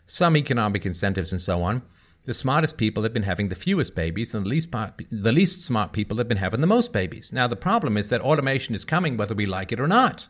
some 0.05 0.37
economic 0.37 0.85
incentives 0.85 1.31
and 1.31 1.41
so 1.41 1.63
on, 1.63 1.81
the 2.25 2.35
smartest 2.35 2.77
people 2.77 3.01
have 3.01 3.13
been 3.13 3.23
having 3.23 3.49
the 3.49 3.55
fewest 3.55 3.95
babies, 3.95 4.35
and 4.35 4.45
the 4.45 4.49
least, 4.49 4.69
the 5.09 5.31
least 5.31 5.65
smart 5.65 5.91
people 5.93 6.17
have 6.17 6.27
been 6.27 6.37
having 6.37 6.61
the 6.61 6.67
most 6.67 6.93
babies. 6.93 7.33
Now, 7.33 7.47
the 7.47 7.55
problem 7.55 7.97
is 7.97 8.09
that 8.09 8.21
automation 8.21 8.75
is 8.75 8.85
coming 8.85 9.17
whether 9.17 9.33
we 9.33 9.47
like 9.47 9.71
it 9.71 9.79
or 9.79 9.87
not. 9.87 10.27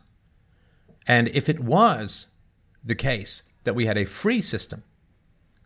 And 1.09 1.27
if 1.29 1.49
it 1.49 1.59
was 1.59 2.27
the 2.85 2.93
case 2.93 3.41
that 3.63 3.73
we 3.73 3.87
had 3.87 3.97
a 3.97 4.05
free 4.05 4.41
system, 4.41 4.83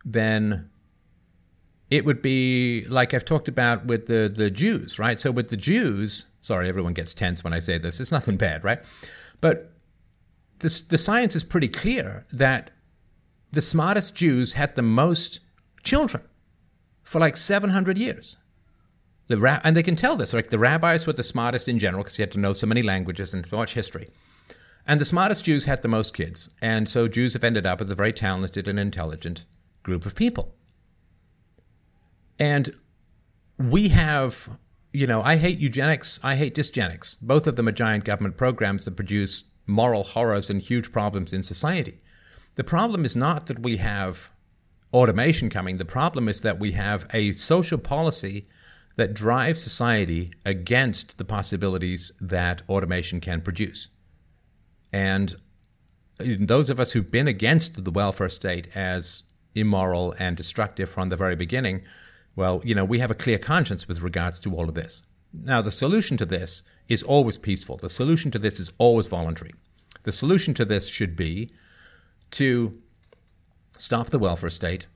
then 0.06 0.70
it 1.92 2.06
would 2.06 2.22
be 2.22 2.86
like 2.88 3.14
I've 3.14 3.26
talked 3.26 3.50
about 3.50 3.86
with 3.86 4.08
the, 4.08 4.32
the 4.34 4.50
Jews, 4.50 4.98
right? 4.98 5.20
So 5.20 5.32
with 5.32 5.50
the 5.50 5.58
Jews, 5.58 6.28
sorry, 6.40 6.70
everyone 6.70 6.94
gets 6.94 7.14
tense 7.14 7.44
when 7.44 7.52
I 7.52 7.60
say 7.60 7.78
this. 7.78 8.00
It's 8.00 8.12
nothing 8.12 8.38
bad, 8.38 8.64
right? 8.64 8.80
But 9.42 9.74
this, 10.60 10.80
the 10.80 10.98
science 10.98 11.36
is 11.36 11.44
pretty 11.44 11.68
clear 11.68 12.26
that 12.32 12.72
the 13.52 13.62
smartest 13.62 14.16
Jews 14.16 14.54
had 14.54 14.78
the 14.78 14.82
most 14.82 15.42
children 15.84 16.24
for 17.04 17.20
like 17.20 17.36
700 17.36 17.98
years. 17.98 18.38
The 19.28 19.38
ra- 19.38 19.60
and 19.66 19.76
they 19.76 19.84
can 19.84 19.98
tell 19.98 20.16
this. 20.16 20.34
Like 20.34 20.52
the 20.52 20.58
rabbis 20.58 21.06
were 21.06 21.14
the 21.14 21.22
smartest 21.22 21.68
in 21.68 21.80
general 21.80 22.06
because 22.06 22.18
you 22.18 22.24
had 22.24 22.32
to 22.32 22.40
know 22.40 22.54
so 22.54 22.66
many 22.66 22.82
languages 22.82 23.34
and 23.34 23.46
so 23.50 23.58
much 23.58 23.74
history. 23.74 24.10
And 24.86 25.00
the 25.00 25.06
smartest 25.06 25.46
Jews 25.46 25.66
had 25.66 25.82
the 25.82 25.88
most 25.88 26.14
kids. 26.14 26.50
And 26.62 26.90
so 26.90 27.08
Jews 27.08 27.34
have 27.34 27.44
ended 27.44 27.66
up 27.66 27.80
as 27.82 27.90
a 27.90 27.96
very 27.96 28.12
talented 28.12 28.68
and 28.68 28.80
intelligent 28.80 29.46
group 29.82 30.06
of 30.06 30.16
people. 30.16 30.56
And 32.38 32.76
we 33.58 33.90
have, 33.90 34.50
you 34.92 35.08
know, 35.08 35.22
I 35.22 35.38
hate 35.38 35.60
eugenics, 35.60 36.20
I 36.24 36.36
hate 36.36 36.56
dysgenics. 36.56 37.18
Both 37.22 37.48
of 37.48 37.56
them 37.56 37.68
are 37.68 37.74
giant 37.74 38.04
government 38.04 38.38
programs 38.38 38.86
that 38.86 38.96
produce 38.96 39.44
moral 39.66 40.04
horrors 40.04 40.50
and 40.50 40.62
huge 40.62 40.92
problems 40.92 41.32
in 41.32 41.44
society. 41.44 42.02
The 42.56 42.64
problem 42.64 43.06
is 43.06 43.16
not 43.16 43.48
that 43.48 43.64
we 43.64 43.78
have 43.78 44.30
automation 44.94 45.50
coming, 45.50 45.78
the 45.78 45.86
problem 45.86 46.28
is 46.28 46.42
that 46.42 46.60
we 46.60 46.74
have 46.74 47.08
a 47.14 47.32
social 47.34 47.78
policy 47.78 48.48
that 48.96 49.14
drives 49.14 49.64
society 49.64 50.32
against 50.46 51.18
the 51.18 51.26
possibilities 51.26 52.12
that 52.22 52.62
automation 52.70 53.20
can 53.20 53.42
produce. 53.42 53.88
And 54.94 55.36
those 56.20 56.70
of 56.70 56.80
us 56.80 56.92
who've 56.92 57.12
been 57.12 57.28
against 57.28 57.84
the 57.84 57.92
welfare 57.92 58.30
state 58.30 58.68
as 58.74 59.24
immoral 59.56 60.16
and 60.18 60.38
destructive 60.38 60.90
from 60.90 61.10
the 61.10 61.18
very 61.18 61.36
beginning 61.36 61.82
well, 62.36 62.62
you 62.64 62.74
know, 62.74 62.86
we 62.86 63.00
have 63.00 63.12
a 63.12 63.16
clear 63.16 63.38
conscience 63.38 63.88
with 63.88 64.02
regards 64.02 64.40
to 64.40 64.56
all 64.56 64.68
of 64.68 64.76
this. 64.76 65.04
Now, 65.34 65.62
the 65.62 65.72
solution 65.72 66.18
to 66.18 66.26
this 66.26 66.64
is 66.88 67.04
always 67.04 67.38
peaceful. 67.38 67.78
The 67.78 67.90
solution 67.90 68.32
to 68.32 68.40
this 68.40 68.60
is 68.60 68.72
always 68.78 69.08
voluntary. 69.08 69.52
The 70.04 70.12
solution 70.12 70.54
to 70.56 70.66
this 70.66 70.88
should 70.88 71.16
be 71.16 71.52
to 72.32 72.80
stop 73.78 74.08
the 74.08 74.20
welfare 74.20 74.50
state, 74.50 74.88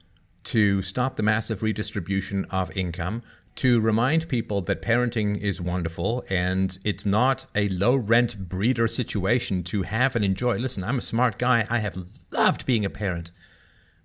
to 0.46 0.82
stop 0.82 1.16
the 1.16 1.24
massive 1.24 1.62
redistribution 1.62 2.46
of 2.46 2.76
income, 2.76 3.24
to 3.58 3.80
remind 3.82 4.28
people 4.28 4.62
that 4.62 4.82
parenting 4.82 5.40
is 5.40 5.60
wonderful 5.60 6.24
and 6.30 6.78
it's 6.84 7.06
not 7.06 7.46
a 7.56 7.68
low 7.70 7.96
rent 7.96 8.50
breeder 8.50 8.88
situation 8.88 9.64
to 9.64 9.84
have 9.84 10.16
and 10.16 10.24
enjoy. 10.24 10.58
Listen, 10.58 10.84
I'm 10.84 11.00
a 11.00 11.02
smart 11.02 11.38
guy. 11.38 11.66
I 11.70 11.80
have 11.80 11.98
loved 12.32 12.66
being 12.66 12.86
a 12.86 12.90
parent 12.90 13.32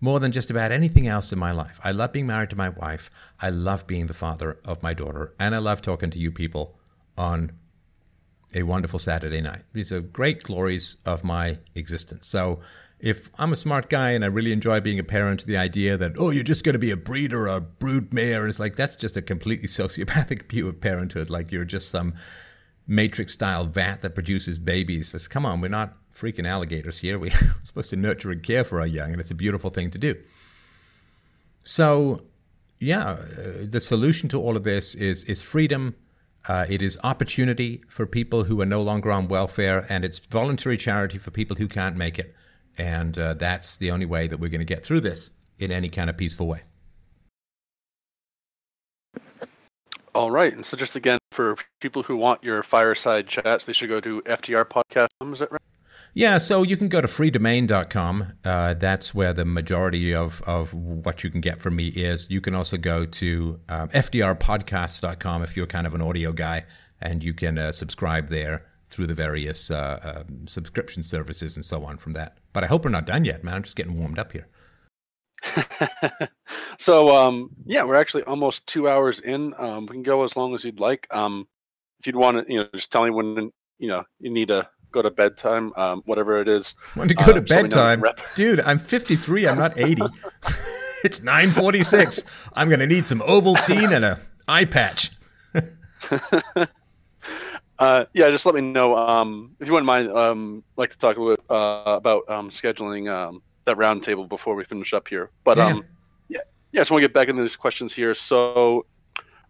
more 0.00 0.18
than 0.18 0.32
just 0.32 0.50
about 0.50 0.72
anything 0.72 1.06
else 1.06 1.32
in 1.32 1.38
my 1.38 1.52
life. 1.52 1.78
I 1.84 1.92
love 1.92 2.12
being 2.12 2.26
married 2.26 2.50
to 2.50 2.56
my 2.56 2.70
wife. 2.70 3.10
I 3.40 3.50
love 3.50 3.86
being 3.86 4.06
the 4.08 4.14
father 4.14 4.58
of 4.64 4.82
my 4.82 4.94
daughter. 4.94 5.32
And 5.38 5.54
I 5.54 5.58
love 5.58 5.80
talking 5.80 6.10
to 6.10 6.18
you 6.18 6.32
people 6.32 6.76
on 7.16 7.52
a 8.54 8.64
wonderful 8.64 8.98
Saturday 8.98 9.40
night. 9.40 9.62
These 9.72 9.92
are 9.92 10.00
great 10.00 10.42
glories 10.42 10.96
of 11.06 11.24
my 11.24 11.58
existence. 11.74 12.26
So 12.26 12.60
if 13.02 13.30
I'm 13.36 13.52
a 13.52 13.56
smart 13.56 13.90
guy 13.90 14.12
and 14.12 14.24
I 14.24 14.28
really 14.28 14.52
enjoy 14.52 14.80
being 14.80 15.00
a 15.00 15.04
parent, 15.04 15.44
the 15.44 15.56
idea 15.56 15.96
that, 15.96 16.12
oh, 16.16 16.30
you're 16.30 16.44
just 16.44 16.62
going 16.62 16.74
to 16.74 16.78
be 16.78 16.92
a 16.92 16.96
breeder 16.96 17.48
or 17.48 17.56
a 17.56 17.60
brood 17.60 18.14
mare 18.14 18.46
is 18.46 18.60
like, 18.60 18.76
that's 18.76 18.94
just 18.94 19.16
a 19.16 19.22
completely 19.22 19.66
sociopathic 19.80 20.48
view 20.48 20.68
of 20.68 20.80
parenthood. 20.80 21.28
Like 21.28 21.50
you're 21.50 21.64
just 21.64 21.90
some 21.90 22.14
matrix 22.86 23.32
style 23.32 23.66
vat 23.66 24.02
that 24.02 24.14
produces 24.14 24.60
babies. 24.60 25.08
Says, 25.10 25.26
come 25.26 25.44
on, 25.44 25.60
we're 25.60 25.68
not 25.68 25.96
freaking 26.16 26.46
alligators 26.46 26.98
here. 26.98 27.18
We're 27.18 27.32
supposed 27.64 27.90
to 27.90 27.96
nurture 27.96 28.30
and 28.30 28.42
care 28.42 28.62
for 28.62 28.80
our 28.80 28.86
young, 28.86 29.10
and 29.10 29.20
it's 29.20 29.30
a 29.30 29.34
beautiful 29.34 29.70
thing 29.70 29.90
to 29.90 29.98
do. 29.98 30.14
So, 31.64 32.22
yeah, 32.78 33.10
uh, 33.10 33.18
the 33.64 33.80
solution 33.80 34.28
to 34.28 34.40
all 34.40 34.56
of 34.56 34.62
this 34.62 34.94
is 34.94 35.24
is 35.24 35.40
freedom. 35.40 35.96
Uh, 36.48 36.66
it 36.68 36.82
is 36.82 36.98
opportunity 37.02 37.82
for 37.88 38.04
people 38.04 38.44
who 38.44 38.60
are 38.60 38.66
no 38.66 38.82
longer 38.82 39.10
on 39.10 39.26
welfare, 39.26 39.86
and 39.88 40.04
it's 40.04 40.18
voluntary 40.18 40.76
charity 40.76 41.18
for 41.18 41.30
people 41.30 41.56
who 41.56 41.66
can't 41.66 41.96
make 41.96 42.18
it. 42.18 42.34
And 42.78 43.18
uh, 43.18 43.34
that's 43.34 43.76
the 43.76 43.90
only 43.90 44.06
way 44.06 44.26
that 44.26 44.38
we're 44.38 44.48
going 44.48 44.60
to 44.60 44.64
get 44.64 44.84
through 44.84 45.00
this 45.00 45.30
in 45.58 45.70
any 45.70 45.88
kind 45.88 46.08
of 46.08 46.16
peaceful 46.16 46.46
way. 46.46 46.62
All 50.14 50.30
right. 50.30 50.52
And 50.52 50.64
so, 50.64 50.76
just 50.76 50.94
again, 50.94 51.18
for 51.30 51.56
people 51.80 52.02
who 52.02 52.16
want 52.16 52.44
your 52.44 52.62
fireside 52.62 53.26
chats, 53.26 53.64
they 53.64 53.72
should 53.72 53.88
go 53.88 54.00
to 54.00 54.20
FDR 54.22 54.64
Podcast. 54.64 55.08
Is 55.32 55.38
that 55.38 55.50
right? 55.50 55.60
Yeah, 56.14 56.36
so 56.36 56.62
you 56.62 56.76
can 56.76 56.88
go 56.88 57.00
to 57.00 57.08
freedomain.com. 57.08 58.34
Uh, 58.44 58.74
that's 58.74 59.14
where 59.14 59.32
the 59.32 59.46
majority 59.46 60.14
of, 60.14 60.42
of 60.42 60.74
what 60.74 61.24
you 61.24 61.30
can 61.30 61.40
get 61.40 61.58
from 61.58 61.76
me 61.76 61.88
is. 61.88 62.26
You 62.28 62.42
can 62.42 62.54
also 62.54 62.76
go 62.76 63.06
to 63.06 63.60
um, 63.70 63.88
fdrpodcasts.com 63.88 65.42
if 65.42 65.56
you're 65.56 65.66
kind 65.66 65.86
of 65.86 65.94
an 65.94 66.02
audio 66.02 66.32
guy, 66.32 66.66
and 67.00 67.24
you 67.24 67.32
can 67.32 67.56
uh, 67.56 67.72
subscribe 67.72 68.28
there 68.28 68.66
through 68.90 69.06
the 69.06 69.14
various 69.14 69.70
uh, 69.70 70.24
um, 70.28 70.46
subscription 70.46 71.02
services 71.02 71.56
and 71.56 71.64
so 71.64 71.82
on 71.86 71.96
from 71.96 72.12
that. 72.12 72.36
But 72.52 72.64
I 72.64 72.66
hope 72.66 72.84
we're 72.84 72.90
not 72.90 73.06
done 73.06 73.24
yet, 73.24 73.42
man. 73.44 73.54
I'm 73.54 73.62
just 73.62 73.76
getting 73.76 73.98
warmed 73.98 74.18
up 74.18 74.32
here. 74.32 74.46
so 76.78 77.14
um, 77.14 77.50
yeah, 77.64 77.84
we're 77.84 77.96
actually 77.96 78.22
almost 78.24 78.66
two 78.66 78.88
hours 78.88 79.20
in. 79.20 79.54
Um, 79.58 79.86
we 79.86 79.94
can 79.94 80.02
go 80.02 80.22
as 80.24 80.36
long 80.36 80.54
as 80.54 80.64
you'd 80.64 80.80
like. 80.80 81.06
Um, 81.10 81.48
if 82.00 82.06
you'd 82.06 82.16
want 82.16 82.46
to, 82.46 82.52
you 82.52 82.60
know, 82.60 82.68
just 82.74 82.92
tell 82.92 83.04
me 83.04 83.10
when 83.10 83.50
you 83.78 83.88
know 83.88 84.04
you 84.20 84.30
need 84.30 84.48
to 84.48 84.68
go 84.92 85.02
to 85.02 85.10
bedtime, 85.10 85.72
um, 85.76 86.02
whatever 86.04 86.40
it 86.40 86.48
is. 86.48 86.74
When 86.94 87.08
to 87.08 87.14
go 87.14 87.32
to 87.32 87.38
um, 87.38 87.44
bedtime, 87.44 88.04
dude. 88.34 88.60
I'm 88.60 88.78
53. 88.78 89.48
I'm 89.48 89.58
not 89.58 89.76
80. 89.78 90.02
it's 91.04 91.20
9:46. 91.20 92.24
I'm 92.52 92.68
gonna 92.68 92.86
need 92.86 93.06
some 93.06 93.20
Ovaltine 93.20 93.94
and 93.94 94.04
a 94.04 94.20
eye 94.46 94.66
patch. 94.66 95.10
Uh, 97.82 98.04
yeah, 98.14 98.30
just 98.30 98.46
let 98.46 98.54
me 98.54 98.60
know 98.60 98.96
um, 98.96 99.56
if 99.58 99.66
you 99.66 99.72
wouldn't 99.72 99.88
mind. 99.88 100.08
Um, 100.08 100.62
like 100.76 100.90
to 100.90 100.98
talk 100.98 101.16
a 101.16 101.20
little 101.20 101.34
bit 101.34 101.50
uh, 101.50 101.96
about 101.96 102.30
um, 102.30 102.48
scheduling 102.48 103.10
um, 103.10 103.42
that 103.64 103.76
roundtable 103.76 104.28
before 104.28 104.54
we 104.54 104.62
finish 104.62 104.92
up 104.92 105.08
here. 105.08 105.30
But 105.42 105.56
yeah, 105.56 105.66
um, 105.66 105.84
yeah, 106.28 106.38
yeah. 106.70 106.80
I 106.80 106.82
just 106.82 106.92
want 106.92 107.02
to 107.02 107.08
get 107.08 107.12
back 107.12 107.26
into 107.26 107.42
these 107.42 107.56
questions 107.56 107.92
here. 107.92 108.14
So, 108.14 108.86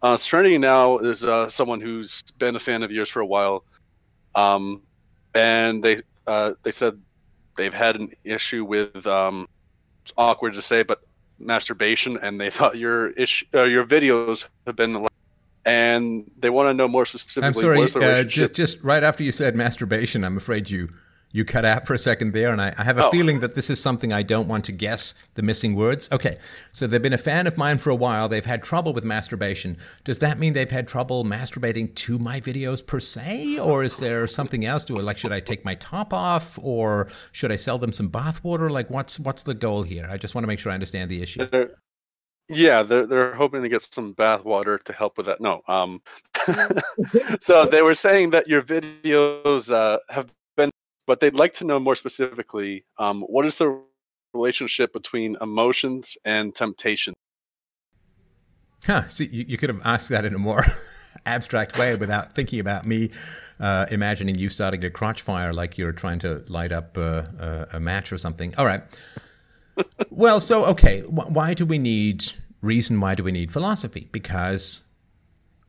uh, 0.01 0.17
Serenity 0.17 0.57
now 0.57 0.97
is 0.97 1.23
uh, 1.23 1.47
someone 1.47 1.79
who's 1.79 2.23
been 2.39 2.55
a 2.55 2.59
fan 2.59 2.81
of 2.81 2.89
yours 2.89 3.07
for 3.07 3.19
a 3.19 3.25
while. 3.25 3.65
Um, 4.33 4.81
and 5.35 5.83
they 5.83 6.01
uh, 6.25 6.53
they 6.63 6.71
said 6.71 6.99
they've 7.55 7.71
had 7.71 7.97
an 7.97 8.13
issue 8.23 8.65
with 8.65 9.05
um, 9.05 9.47
it's 10.01 10.13
awkward 10.17 10.55
to 10.55 10.61
say, 10.63 10.81
but 10.81 11.03
masturbation, 11.37 12.17
and 12.17 12.41
they 12.41 12.49
thought 12.57 12.79
your 12.79 13.11
issue 13.11 13.45
uh, 13.53 13.65
your 13.65 13.85
videos 13.85 14.49
have 14.65 14.75
been 14.75 15.05
and 15.65 16.29
they 16.37 16.49
want 16.49 16.69
to 16.69 16.73
know 16.73 16.87
more 16.87 17.05
specifically. 17.05 17.47
I'm 17.47 17.87
sorry, 17.87 18.05
uh, 18.05 18.23
just 18.23 18.53
just 18.53 18.83
right 18.83 19.03
after 19.03 19.23
you 19.23 19.31
said 19.31 19.55
masturbation, 19.55 20.23
I'm 20.23 20.37
afraid 20.37 20.69
you 20.69 20.89
you 21.33 21.43
cut 21.43 21.65
out 21.65 21.87
for 21.87 21.95
a 21.95 21.97
second 21.97 22.33
there, 22.33 22.51
and 22.51 22.61
I, 22.61 22.73
I 22.77 22.83
have 22.83 22.99
a 22.99 23.07
oh. 23.07 23.11
feeling 23.11 23.39
that 23.39 23.55
this 23.55 23.67
is 23.67 23.81
something 23.81 24.13
I 24.13 24.21
don't 24.21 24.47
want 24.47 24.65
to 24.65 24.71
guess 24.71 25.15
the 25.33 25.41
missing 25.41 25.75
words. 25.75 26.07
Okay, 26.11 26.37
so 26.71 26.85
they've 26.85 27.01
been 27.01 27.11
a 27.11 27.17
fan 27.17 27.47
of 27.47 27.57
mine 27.57 27.79
for 27.79 27.89
a 27.89 27.95
while. 27.95 28.29
They've 28.29 28.45
had 28.45 28.63
trouble 28.63 28.93
with 28.93 29.03
masturbation. 29.03 29.77
Does 30.03 30.19
that 30.19 30.37
mean 30.37 30.53
they've 30.53 30.69
had 30.69 30.87
trouble 30.87 31.25
masturbating 31.25 31.93
to 31.95 32.19
my 32.19 32.39
videos 32.39 32.85
per 32.85 32.99
se, 32.99 33.57
or 33.57 33.83
is 33.83 33.97
there 33.97 34.27
something 34.27 34.63
else 34.63 34.83
to 34.85 34.97
it? 34.99 35.03
Like, 35.03 35.17
should 35.17 35.31
I 35.31 35.39
take 35.39 35.65
my 35.65 35.73
top 35.75 36.13
off, 36.13 36.59
or 36.61 37.07
should 37.31 37.51
I 37.51 37.55
sell 37.55 37.79
them 37.79 37.91
some 37.91 38.09
bathwater? 38.09 38.69
Like, 38.69 38.91
what's 38.91 39.19
what's 39.19 39.41
the 39.41 39.55
goal 39.55 39.81
here? 39.81 40.07
I 40.09 40.17
just 40.17 40.35
want 40.35 40.43
to 40.43 40.47
make 40.47 40.59
sure 40.59 40.71
I 40.71 40.75
understand 40.75 41.09
the 41.09 41.23
issue. 41.23 41.47
Yeah, 42.49 42.83
they're 42.83 43.05
they're 43.05 43.33
hoping 43.33 43.61
to 43.63 43.69
get 43.69 43.81
some 43.81 44.13
bathwater 44.13 44.81
to 44.83 44.93
help 44.93 45.17
with 45.17 45.27
that. 45.27 45.41
No, 45.41 45.61
um, 45.67 46.01
so 47.41 47.65
they 47.65 47.81
were 47.81 47.95
saying 47.95 48.31
that 48.31 48.47
your 48.47 48.61
videos 48.61 49.71
uh, 49.71 49.99
have 50.09 50.31
been, 50.57 50.69
but 51.07 51.19
they'd 51.19 51.35
like 51.35 51.53
to 51.53 51.65
know 51.65 51.79
more 51.79 51.95
specifically 51.95 52.85
um, 52.97 53.21
what 53.21 53.45
is 53.45 53.55
the 53.55 53.81
relationship 54.33 54.93
between 54.93 55.37
emotions 55.41 56.17
and 56.25 56.55
temptation? 56.55 57.13
Huh. 58.85 59.07
See, 59.07 59.25
you, 59.25 59.45
you 59.47 59.57
could 59.57 59.69
have 59.69 59.81
asked 59.85 60.09
that 60.09 60.25
in 60.25 60.33
a 60.33 60.39
more 60.39 60.65
abstract 61.25 61.77
way 61.77 61.95
without 61.95 62.35
thinking 62.35 62.59
about 62.59 62.85
me 62.85 63.11
uh, 63.59 63.85
imagining 63.91 64.35
you 64.35 64.49
starting 64.49 64.83
a 64.83 64.89
crotch 64.89 65.21
fire 65.21 65.53
like 65.53 65.77
you're 65.77 65.93
trying 65.93 66.19
to 66.19 66.43
light 66.47 66.71
up 66.71 66.97
uh, 66.97 67.23
uh, 67.39 67.65
a 67.71 67.79
match 67.79 68.11
or 68.11 68.17
something. 68.17 68.53
All 68.57 68.65
right. 68.65 68.83
Well, 70.09 70.39
so, 70.39 70.65
okay. 70.65 71.01
why 71.01 71.53
do 71.53 71.65
we 71.65 71.77
need 71.77 72.33
reason? 72.61 72.99
Why 72.99 73.15
do 73.15 73.23
we 73.23 73.31
need 73.31 73.51
philosophy? 73.51 74.09
Because 74.11 74.83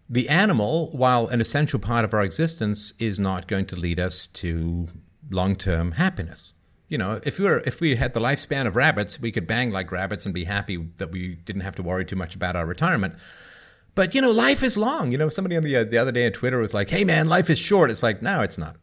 the 0.09 0.29
animal, 0.29 0.91
while 0.93 1.27
an 1.29 1.41
essential 1.41 1.79
part 1.79 2.05
of 2.05 2.15
our 2.15 2.23
existence, 2.23 2.93
is 2.99 3.19
not 3.19 3.49
going 3.49 3.67
to 3.67 3.77
lead 3.77 3.99
us 3.99 4.27
to 4.29 4.89
long 5.31 5.57
term 5.57 5.93
happiness. 5.93 6.55
You 6.89 6.99
know, 6.99 7.21
if 7.25 7.39
we 7.39 7.47
were 7.47 7.59
if 7.61 7.81
we 7.81 7.97
had 7.97 8.13
the 8.13 8.21
lifespan 8.21 8.67
of 8.67 8.77
rabbits, 8.77 9.19
we 9.19 9.33
could 9.33 9.47
bang 9.47 9.71
like 9.71 9.91
rabbits 9.91 10.27
and 10.27 10.35
be 10.35 10.45
happy 10.45 10.77
that 10.99 11.11
we 11.11 11.37
didn't 11.37 11.63
have 11.63 11.75
to 11.77 11.83
worry 11.83 12.05
too 12.05 12.17
much 12.17 12.35
about 12.35 12.57
our 12.57 12.67
retirement. 12.67 13.15
But 13.95 14.15
you 14.15 14.21
know, 14.21 14.31
life 14.31 14.63
is 14.63 14.77
long. 14.77 15.11
You 15.11 15.19
know, 15.19 15.29
somebody 15.29 15.57
on 15.57 15.63
the 15.63 15.77
uh, 15.77 15.85
the 15.85 15.99
other 15.99 16.13
day 16.13 16.27
on 16.27 16.33
Twitter 16.33 16.59
was 16.59 16.75
like, 16.75 16.91
"Hey 16.91 17.05
man, 17.05 17.29
life 17.29 17.49
is 17.49 17.59
short." 17.59 17.91
It's 17.91 18.03
like, 18.03 18.23
no, 18.23 18.43
it's 18.43 18.59
not. 18.59 18.77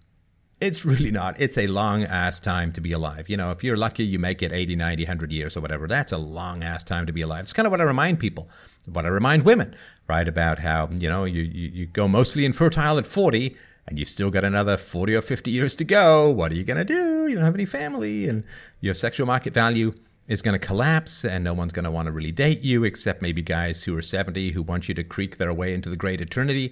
It's 0.62 0.86
really 0.86 1.10
not. 1.10 1.42
It's 1.42 1.58
a 1.58 1.66
long 1.66 2.04
ass 2.04 2.40
time 2.40 2.72
to 2.74 2.82
be 2.82 2.92
alive. 2.92 3.28
You 3.28 3.36
know, 3.36 3.50
if 3.50 3.64
you're 3.64 3.76
lucky, 3.76 4.04
you 4.04 4.20
make 4.20 4.44
it 4.44 4.52
80, 4.52 4.76
90, 4.76 5.04
100 5.04 5.32
years 5.32 5.58
or 5.58 5.60
whatever. 5.60 5.88
That's 5.88 6.12
a 6.12 6.20
long 6.20 6.64
ass 6.64 6.84
time 6.84 7.08
to 7.08 7.12
be 7.12 7.22
alive. 7.22 7.46
It's 7.46 7.52
kind 7.52 7.66
of 7.66 7.72
what 7.72 7.82
I 7.82 7.84
remind 7.84 8.20
people, 8.20 8.48
what 8.86 9.04
I 9.04 9.10
remind 9.10 9.44
women, 9.44 9.76
right? 10.08 10.28
About 10.28 10.60
how, 10.60 10.90
you 10.96 11.10
know, 11.10 11.26
you, 11.26 11.42
you, 11.42 11.70
you 11.70 11.86
go 11.88 12.08
mostly 12.08 12.46
infertile 12.46 13.00
at 13.00 13.08
40 13.08 13.58
and 13.88 13.98
you 13.98 14.06
still 14.06 14.30
got 14.30 14.44
another 14.44 14.78
40 14.78 15.16
or 15.16 15.24
50 15.24 15.50
years 15.50 15.74
to 15.76 15.84
go. 15.84 16.30
What 16.30 16.52
are 16.52 16.56
you 16.56 16.64
going 16.64 16.78
to 16.78 16.86
do? 16.86 17.28
You 17.28 17.34
don't 17.34 17.44
have 17.44 17.56
any 17.56 17.66
family 17.66 18.30
and 18.30 18.44
your 18.82 18.94
sexual 18.94 19.26
market 19.26 19.56
value 19.56 19.96
is 20.28 20.44
going 20.44 20.58
to 20.58 20.64
collapse 20.64 21.26
and 21.26 21.44
no 21.44 21.56
one's 21.56 21.74
going 21.74 21.86
to 21.86 21.92
want 21.92 22.06
to 22.06 22.12
really 22.12 22.32
date 22.32 22.62
you 22.62 22.84
except 22.84 23.24
maybe 23.24 23.42
guys 23.42 23.84
who 23.84 23.98
are 23.98 24.02
70 24.04 24.52
who 24.52 24.62
want 24.62 24.88
you 24.88 24.94
to 24.94 25.04
creak 25.04 25.38
their 25.38 25.52
way 25.52 25.74
into 25.74 25.90
the 25.90 25.98
great 25.98 26.22
eternity. 26.22 26.72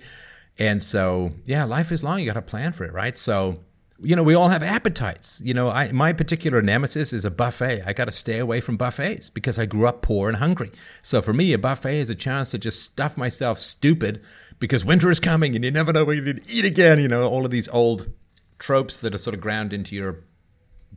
And 0.60 0.84
so, 0.84 1.32
yeah, 1.46 1.64
life 1.64 1.92
is 1.92 2.04
long. 2.04 2.20
You 2.20 2.28
got 2.28 2.34
to 2.34 2.42
plan 2.44 2.74
for 2.74 2.84
it, 2.84 2.94
right? 2.94 3.18
So, 3.18 3.62
you 4.02 4.16
know, 4.16 4.24
we 4.24 4.34
all 4.34 4.50
have 4.50 4.64
appetites. 4.64 5.42
You 5.44 5.54
know, 5.54 5.70
I, 5.70 5.92
my 5.92 6.14
particular 6.14 6.62
nemesis 6.62 7.12
is 7.12 7.26
a 7.26 7.32
buffet. 7.32 7.84
I 7.86 7.94
got 7.94 8.06
to 8.06 8.12
stay 8.12 8.40
away 8.40 8.62
from 8.62 8.78
buffets 8.78 9.30
because 9.30 9.60
I 9.60 9.66
grew 9.66 9.88
up 9.88 10.02
poor 10.02 10.30
and 10.30 10.38
hungry. 10.38 10.72
So 11.02 11.22
for 11.22 11.34
me, 11.34 11.54
a 11.54 11.58
buffet 11.58 12.00
is 12.00 12.10
a 12.10 12.16
chance 12.16 12.52
to 12.52 12.58
just 12.58 12.82
stuff 12.82 13.18
myself 13.18 13.60
stupid 13.60 14.22
because 14.60 14.86
winter 14.86 15.12
is 15.12 15.20
coming 15.20 15.56
and 15.56 15.66
you 15.66 15.72
never 15.72 15.92
know 15.92 16.06
when 16.06 16.24
to 16.26 16.42
eat 16.48 16.66
again. 16.66 17.00
You 17.00 17.08
know, 17.08 17.28
all 17.28 17.46
of 17.46 17.52
these 17.52 17.68
old 17.70 18.12
tropes 18.58 19.00
that 19.02 19.14
are 19.14 19.18
sort 19.18 19.34
of 19.34 19.42
ground 19.42 19.74
into 19.74 19.96
your 19.96 20.20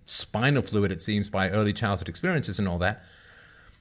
spinal 0.04 0.62
fluid, 0.62 0.92
it 0.92 1.02
seems, 1.02 1.28
by 1.28 1.50
early 1.50 1.72
childhood 1.72 2.08
experiences 2.08 2.58
and 2.58 2.68
all 2.68 2.78
that. 2.78 3.04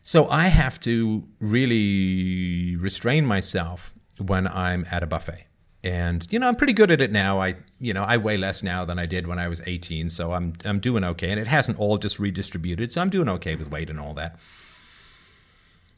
So 0.02 0.28
I 0.30 0.48
have 0.48 0.80
to 0.82 1.28
really 1.40 2.76
restrain 2.76 3.26
myself 3.26 3.94
when 4.18 4.48
I'm 4.48 4.86
at 4.90 5.04
a 5.04 5.08
buffet 5.08 5.46
and 5.84 6.28
you 6.30 6.40
know 6.40 6.48
I'm 6.48 6.56
pretty 6.56 6.74
good 6.74 6.92
at 6.92 7.02
it 7.02 7.12
now. 7.12 7.42
I 7.42 7.56
you 7.80 7.94
know 7.94 8.04
I 8.04 8.18
weigh 8.18 8.38
less 8.38 8.62
now 8.64 8.86
than 8.86 9.00
I 9.00 9.06
did 9.06 9.28
when 9.28 9.40
I 9.40 9.48
was 9.48 9.62
18, 9.66 10.10
so 10.10 10.34
I'm 10.34 10.54
I'm 10.64 10.80
doing 10.80 11.04
okay, 11.04 11.32
and 11.32 11.40
it 11.40 11.48
hasn't 11.48 11.80
all 11.80 11.98
just 11.98 12.20
redistributed, 12.20 12.92
so 12.92 13.02
I'm 13.02 13.10
doing 13.10 13.30
okay 13.30 13.56
with 13.56 13.72
weight 13.72 13.90
and 13.90 14.00
all 14.00 14.14
that. 14.16 14.38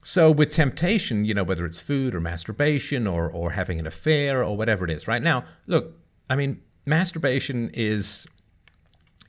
So 0.02 0.32
with 0.32 0.52
temptation, 0.52 1.26
you 1.26 1.34
know 1.34 1.44
whether 1.44 1.66
it's 1.66 1.80
food 1.80 2.16
or 2.16 2.20
masturbation 2.20 3.08
or 3.08 3.30
or 3.30 3.52
having 3.52 3.80
an 3.80 3.88
affair 3.88 4.44
or 4.44 4.56
whatever 4.56 4.86
it 4.86 4.92
is. 4.92 5.08
Right 5.08 5.22
now, 5.22 5.44
look, 5.68 5.98
I 6.30 6.36
mean 6.36 6.62
masturbation 6.86 7.72
is 7.74 8.28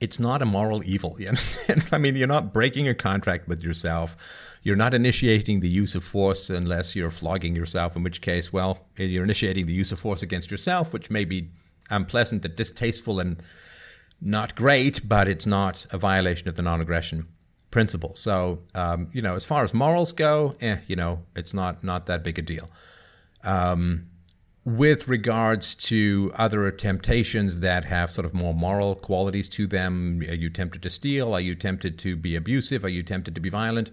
it's 0.01 0.18
not 0.18 0.43
a 0.43 0.44
moral 0.44 0.82
evil. 0.85 1.16
You 1.20 1.28
understand? 1.28 1.86
I 1.93 1.98
mean, 1.98 2.16
you're 2.16 2.28
not 2.28 2.52
breaking 2.52 2.89
a 2.89 2.94
contract 2.94 3.48
with 3.48 3.62
yourself. 3.62 4.16
You're 4.64 4.76
not 4.76 4.94
initiating 4.94 5.60
the 5.60 5.68
use 5.68 5.94
of 5.94 6.02
force 6.02 6.48
unless 6.48 6.96
you're 6.96 7.10
flogging 7.10 7.54
yourself, 7.54 7.94
in 7.94 8.02
which 8.02 8.22
case, 8.22 8.50
well, 8.50 8.78
you're 8.96 9.22
initiating 9.22 9.66
the 9.66 9.74
use 9.74 9.92
of 9.92 10.00
force 10.00 10.22
against 10.22 10.50
yourself, 10.50 10.90
which 10.90 11.10
may 11.10 11.26
be 11.26 11.50
unpleasant 11.90 12.46
and 12.46 12.56
distasteful 12.56 13.20
and 13.20 13.42
not 14.22 14.54
great, 14.54 15.06
but 15.06 15.28
it's 15.28 15.44
not 15.44 15.84
a 15.90 15.98
violation 15.98 16.48
of 16.48 16.56
the 16.56 16.62
non 16.62 16.80
aggression 16.80 17.26
principle. 17.70 18.14
So, 18.14 18.60
um, 18.74 19.08
you 19.12 19.20
know, 19.20 19.34
as 19.34 19.44
far 19.44 19.64
as 19.64 19.74
morals 19.74 20.12
go, 20.12 20.56
eh, 20.62 20.78
you 20.86 20.96
know, 20.96 21.24
it's 21.36 21.52
not, 21.52 21.84
not 21.84 22.06
that 22.06 22.24
big 22.24 22.38
a 22.38 22.42
deal. 22.42 22.70
Um, 23.42 24.06
with 24.64 25.08
regards 25.08 25.74
to 25.74 26.32
other 26.36 26.70
temptations 26.70 27.58
that 27.58 27.84
have 27.84 28.10
sort 28.10 28.24
of 28.24 28.32
more 28.32 28.54
moral 28.54 28.94
qualities 28.94 29.46
to 29.50 29.66
them, 29.66 30.22
are 30.22 30.34
you 30.34 30.48
tempted 30.48 30.82
to 30.82 30.88
steal? 30.88 31.34
Are 31.34 31.40
you 31.40 31.54
tempted 31.54 31.98
to 31.98 32.16
be 32.16 32.34
abusive? 32.34 32.82
Are 32.82 32.88
you 32.88 33.02
tempted 33.02 33.34
to 33.34 33.42
be 33.42 33.50
violent? 33.50 33.90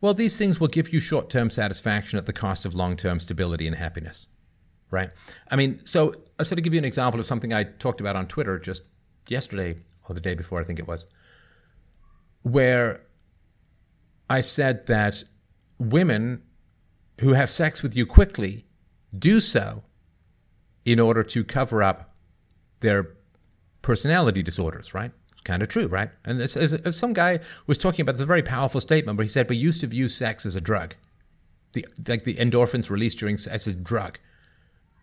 Well, 0.00 0.14
these 0.14 0.36
things 0.36 0.60
will 0.60 0.68
give 0.68 0.92
you 0.92 1.00
short 1.00 1.28
term 1.28 1.50
satisfaction 1.50 2.18
at 2.18 2.26
the 2.26 2.32
cost 2.32 2.64
of 2.64 2.74
long 2.74 2.96
term 2.96 3.20
stability 3.20 3.66
and 3.66 3.76
happiness, 3.76 4.28
right? 4.90 5.10
I 5.50 5.56
mean, 5.56 5.80
so 5.84 6.14
I'll 6.38 6.46
sort 6.46 6.58
of 6.58 6.64
give 6.64 6.72
you 6.72 6.78
an 6.78 6.84
example 6.84 7.18
of 7.18 7.26
something 7.26 7.52
I 7.52 7.64
talked 7.64 8.00
about 8.00 8.16
on 8.16 8.26
Twitter 8.26 8.58
just 8.58 8.82
yesterday 9.28 9.76
or 10.08 10.14
the 10.14 10.20
day 10.20 10.34
before, 10.34 10.60
I 10.60 10.64
think 10.64 10.78
it 10.78 10.86
was, 10.86 11.06
where 12.42 13.02
I 14.30 14.40
said 14.40 14.86
that 14.86 15.24
women 15.78 16.42
who 17.20 17.32
have 17.32 17.50
sex 17.50 17.82
with 17.82 17.96
you 17.96 18.06
quickly 18.06 18.64
do 19.16 19.40
so 19.40 19.82
in 20.84 21.00
order 21.00 21.22
to 21.22 21.44
cover 21.44 21.82
up 21.82 22.14
their 22.80 23.16
personality 23.82 24.42
disorders, 24.42 24.94
right? 24.94 25.12
It's 25.48 25.52
kind 25.54 25.62
of 25.62 25.70
true, 25.70 25.86
right? 25.86 26.10
And 26.26 26.42
as, 26.42 26.58
as, 26.58 26.94
some 26.94 27.14
guy 27.14 27.40
was 27.66 27.78
talking 27.78 28.02
about, 28.02 28.18
this 28.18 28.26
very 28.26 28.42
powerful 28.42 28.82
statement 28.82 29.16
where 29.16 29.22
he 29.22 29.30
said, 29.30 29.48
we 29.48 29.56
used 29.56 29.80
to 29.80 29.86
view 29.86 30.10
sex 30.10 30.44
as 30.44 30.54
a 30.54 30.60
drug. 30.60 30.94
The, 31.72 31.86
like 32.06 32.24
the 32.24 32.34
endorphins 32.34 32.90
released 32.90 33.18
during 33.18 33.38
sex 33.38 33.66
as 33.66 33.72
a 33.72 33.72
drug. 33.72 34.18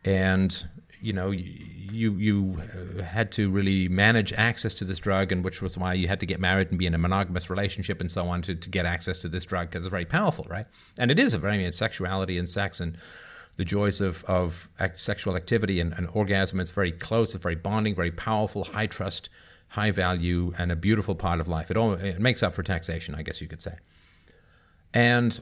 And, 0.04 0.64
you 1.02 1.14
know, 1.14 1.32
you, 1.32 2.14
you 2.14 2.62
uh, 2.62 3.02
had 3.02 3.32
to 3.32 3.50
really 3.50 3.88
manage 3.88 4.34
access 4.34 4.76
to 4.76 4.86
this 4.86 5.00
drug, 5.00 5.32
and 5.32 5.44
which 5.44 5.64
was 5.64 5.80
why 5.80 5.96
you 5.96 6.08
had 6.08 6.20
to 6.20 6.28
get 6.28 6.40
married 6.40 6.70
and 6.70 6.78
be 6.78 6.86
in 6.86 6.94
a 6.94 7.00
monogamous 7.00 7.50
relationship 7.50 8.00
and 8.00 8.12
so 8.12 8.28
on 8.28 8.44
to, 8.44 8.54
to 8.54 8.70
get 8.70 8.86
access 8.86 9.18
to 9.20 9.28
this 9.28 9.46
drug 9.46 9.72
because 9.72 9.84
it's 9.84 9.90
very 9.90 10.06
powerful, 10.06 10.46
right? 10.48 10.68
And 11.00 11.10
it 11.10 11.18
is 11.18 11.34
a 11.34 11.40
very, 11.40 11.56
I 11.56 11.58
mean, 11.58 11.72
sexuality 11.72 12.38
and 12.38 12.48
sex 12.48 12.80
and 12.80 13.00
the 13.58 13.66
joys 13.66 14.00
of, 14.00 14.24
of 14.26 14.70
sexual 14.94 15.36
activity 15.36 15.80
and, 15.80 15.94
and 15.94 16.08
orgasm. 16.14 16.60
It's 16.60 16.70
very 16.70 16.92
close, 16.92 17.34
it's 17.34 17.42
very 17.42 17.56
bonding, 17.56 17.96
very 17.96 18.12
powerful, 18.12 18.66
high 18.66 18.86
trust, 18.88 19.30
high 19.70 19.92
value, 19.92 20.54
and 20.58 20.72
a 20.72 20.76
beautiful 20.76 21.16
part 21.16 21.40
of 21.40 21.48
life. 21.48 21.70
It, 21.70 21.78
all, 21.78 21.94
it 21.94 22.20
makes 22.20 22.42
up 22.42 22.54
for 22.54 22.64
taxation, 22.64 23.16
I 23.16 23.24
guess 23.24 23.42
you 23.42 23.48
could 23.48 23.62
say. 23.62 23.76
And 24.94 25.42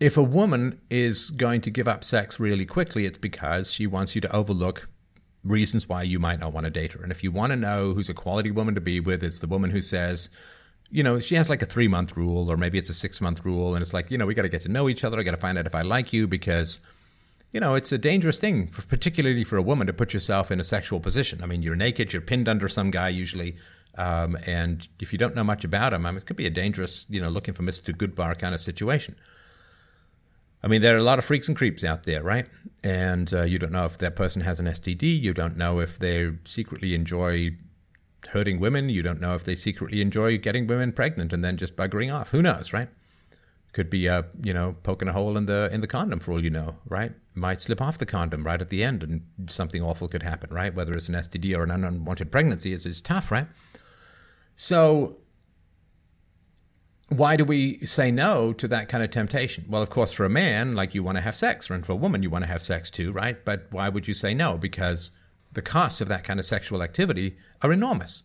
if 0.00 0.16
a 0.16 0.22
woman 0.22 0.80
is 0.90 1.30
going 1.30 1.60
to 1.62 1.70
give 1.70 1.88
up 1.88 2.04
sex 2.04 2.40
really 2.40 2.66
quickly, 2.66 3.06
it's 3.06 3.18
because 3.18 3.72
she 3.72 3.86
wants 3.86 4.14
you 4.14 4.20
to 4.20 4.34
overlook 4.34 4.88
reasons 5.44 5.88
why 5.88 6.02
you 6.02 6.18
might 6.18 6.40
not 6.40 6.52
want 6.52 6.64
to 6.64 6.70
date 6.70 6.92
her. 6.92 7.02
And 7.02 7.12
if 7.12 7.22
you 7.22 7.30
want 7.30 7.50
to 7.50 7.56
know 7.56 7.94
who's 7.94 8.08
a 8.08 8.14
quality 8.14 8.50
woman 8.50 8.74
to 8.74 8.80
be 8.80 9.00
with, 9.00 9.22
it's 9.22 9.38
the 9.38 9.46
woman 9.46 9.70
who 9.70 9.82
says, 9.82 10.30
you 10.90 11.02
know, 11.02 11.20
she 11.20 11.34
has 11.34 11.48
like 11.48 11.62
a 11.62 11.66
three 11.66 11.88
month 11.88 12.16
rule, 12.16 12.50
or 12.50 12.56
maybe 12.56 12.78
it's 12.78 12.90
a 12.90 12.94
six 12.94 13.20
month 13.20 13.44
rule, 13.44 13.74
and 13.74 13.82
it's 13.82 13.92
like, 13.92 14.10
you 14.10 14.18
know, 14.18 14.26
we 14.26 14.34
got 14.34 14.42
to 14.42 14.48
get 14.48 14.62
to 14.62 14.68
know 14.68 14.88
each 14.88 15.04
other. 15.04 15.18
I 15.18 15.22
got 15.22 15.32
to 15.32 15.36
find 15.36 15.58
out 15.58 15.66
if 15.66 15.74
I 15.74 15.82
like 15.82 16.12
you 16.12 16.26
because, 16.26 16.80
you 17.52 17.60
know, 17.60 17.74
it's 17.74 17.92
a 17.92 17.98
dangerous 17.98 18.38
thing, 18.38 18.66
for, 18.66 18.82
particularly 18.82 19.44
for 19.44 19.56
a 19.56 19.62
woman, 19.62 19.86
to 19.86 19.92
put 19.92 20.12
yourself 20.12 20.50
in 20.50 20.60
a 20.60 20.64
sexual 20.64 21.00
position. 21.00 21.42
I 21.42 21.46
mean, 21.46 21.62
you're 21.62 21.76
naked, 21.76 22.12
you're 22.12 22.22
pinned 22.22 22.48
under 22.48 22.68
some 22.68 22.90
guy 22.90 23.08
usually, 23.08 23.56
um, 23.96 24.36
and 24.46 24.86
if 25.00 25.12
you 25.12 25.18
don't 25.18 25.34
know 25.34 25.44
much 25.44 25.64
about 25.64 25.92
him, 25.92 26.06
I 26.06 26.10
mean, 26.10 26.18
it 26.18 26.26
could 26.26 26.36
be 26.36 26.46
a 26.46 26.50
dangerous, 26.50 27.06
you 27.08 27.20
know, 27.20 27.28
looking 27.28 27.54
for 27.54 27.62
Mr. 27.62 27.94
Goodbar 27.94 28.38
kind 28.38 28.54
of 28.54 28.60
situation. 28.60 29.16
I 30.62 30.68
mean, 30.68 30.82
there 30.82 30.94
are 30.94 30.98
a 30.98 31.02
lot 31.02 31.18
of 31.18 31.24
freaks 31.24 31.48
and 31.48 31.56
creeps 31.56 31.84
out 31.84 32.04
there, 32.04 32.22
right? 32.22 32.46
And 32.82 33.32
uh, 33.32 33.42
you 33.42 33.58
don't 33.58 33.72
know 33.72 33.84
if 33.84 33.98
that 33.98 34.16
person 34.16 34.42
has 34.42 34.60
an 34.60 34.66
STD. 34.66 35.20
You 35.20 35.32
don't 35.32 35.56
know 35.56 35.80
if 35.80 35.98
they 35.98 36.32
secretly 36.44 36.94
enjoy 36.94 37.56
hurting 38.30 38.60
women. 38.60 38.88
You 38.88 39.02
don't 39.02 39.20
know 39.20 39.34
if 39.34 39.44
they 39.44 39.54
secretly 39.54 40.00
enjoy 40.00 40.38
getting 40.38 40.66
women 40.66 40.92
pregnant 40.92 41.32
and 41.32 41.44
then 41.44 41.56
just 41.56 41.76
buggering 41.76 42.12
off. 42.12 42.30
Who 42.30 42.42
knows, 42.42 42.72
right? 42.72 42.88
Could 43.72 43.90
be 43.90 44.08
uh, 44.08 44.22
you 44.42 44.54
know, 44.54 44.76
poking 44.82 45.08
a 45.08 45.12
hole 45.12 45.36
in 45.36 45.46
the 45.46 45.68
in 45.72 45.80
the 45.80 45.86
condom 45.86 46.20
for 46.20 46.32
all 46.32 46.42
you 46.42 46.50
know, 46.50 46.76
right? 46.88 47.12
Might 47.34 47.60
slip 47.60 47.80
off 47.80 47.98
the 47.98 48.06
condom 48.06 48.44
right 48.44 48.60
at 48.60 48.70
the 48.70 48.82
end 48.82 49.02
and 49.02 49.22
something 49.48 49.82
awful 49.82 50.08
could 50.08 50.22
happen, 50.22 50.50
right? 50.50 50.74
Whether 50.74 50.94
it's 50.94 51.08
an 51.08 51.14
STD 51.14 51.56
or 51.56 51.64
an 51.64 51.70
unwanted 51.84 52.32
pregnancy, 52.32 52.72
is 52.72 52.86
is 52.86 53.00
tough, 53.00 53.30
right? 53.30 53.46
So 54.56 55.20
why 57.08 57.36
do 57.36 57.44
we 57.44 57.84
say 57.86 58.10
no 58.10 58.52
to 58.52 58.68
that 58.68 58.88
kind 58.88 59.02
of 59.02 59.10
temptation? 59.10 59.64
Well, 59.68 59.82
of 59.82 59.90
course, 59.90 60.12
for 60.12 60.24
a 60.24 60.30
man, 60.30 60.74
like 60.74 60.94
you 60.94 61.02
want 61.02 61.16
to 61.16 61.22
have 61.22 61.36
sex, 61.36 61.70
and 61.70 61.84
for 61.84 61.92
a 61.92 61.96
woman, 61.96 62.22
you 62.22 62.30
want 62.30 62.44
to 62.44 62.50
have 62.50 62.62
sex 62.62 62.90
too, 62.90 63.12
right? 63.12 63.42
But 63.44 63.66
why 63.70 63.88
would 63.88 64.06
you 64.06 64.14
say 64.14 64.34
no? 64.34 64.58
Because 64.58 65.12
the 65.52 65.62
costs 65.62 66.00
of 66.00 66.08
that 66.08 66.24
kind 66.24 66.38
of 66.38 66.44
sexual 66.46 66.82
activity 66.82 67.36
are 67.62 67.72
enormous. 67.72 68.24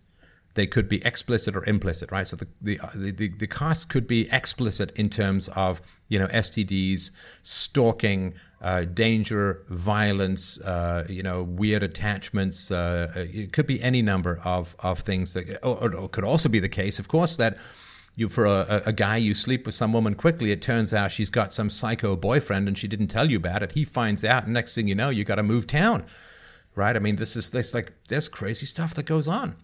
They 0.56 0.68
could 0.68 0.88
be 0.88 1.04
explicit 1.04 1.56
or 1.56 1.64
implicit, 1.66 2.12
right? 2.12 2.28
So 2.28 2.36
the, 2.36 2.48
the, 2.62 2.80
the, 2.94 3.30
the 3.30 3.48
cost 3.48 3.90
could 3.90 4.06
be 4.06 4.30
explicit 4.32 4.92
in 4.96 5.10
terms 5.10 5.50
of, 5.50 5.82
you 6.10 6.20
know, 6.20 6.28
STDs, 6.28 7.10
stalking, 7.42 8.36
uh, 8.62 8.86
danger, 8.86 9.64
violence, 9.70 10.62
uh, 10.62 11.06
you 11.10 11.24
know, 11.24 11.42
weird 11.42 11.82
attachments. 11.82 12.70
Uh, 12.70 13.12
it 13.16 13.52
could 13.52 13.66
be 13.66 13.82
any 13.82 14.02
number 14.02 14.40
of, 14.44 14.76
of 14.80 15.00
things 15.00 15.34
that, 15.34 15.60
or, 15.66 15.94
or, 15.96 16.08
could 16.08 16.24
also 16.24 16.48
be 16.48 16.60
the 16.60 16.70
case, 16.70 17.00
of 17.00 17.08
course, 17.08 17.36
that 17.36 17.58
you 18.16 18.30
for 18.30 18.46
a, 18.46 18.84
a 18.86 18.94
guy 18.94 19.18
you 19.18 19.34
sleep 19.34 19.66
with 19.66 19.74
some 19.74 19.92
woman 19.92 20.14
quickly. 20.14 20.52
It 20.52 20.62
turns 20.62 20.94
out 20.94 21.12
she's 21.12 21.32
got 21.32 21.52
some 21.52 21.72
psycho 21.72 22.16
boyfriend 22.16 22.68
and 22.68 22.78
she 22.78 22.88
didn't 22.88 23.08
tell 23.08 23.30
you 23.30 23.38
about 23.38 23.64
it. 23.64 23.72
He 23.72 23.84
finds 23.84 24.24
out, 24.24 24.44
and 24.44 24.54
next 24.54 24.76
thing 24.76 24.88
you 24.88 24.94
know, 24.94 25.10
you 25.10 25.24
got 25.24 25.36
to 25.36 25.44
move 25.44 25.66
town, 25.66 26.06
right? 26.76 26.96
I 26.96 27.00
mean, 27.00 27.16
this 27.16 27.36
is 27.36 27.50
this 27.50 27.74
like 27.74 27.92
there's 28.08 28.30
crazy 28.30 28.68
stuff 28.68 28.94
that 28.94 29.08
goes 29.08 29.28
on 29.28 29.56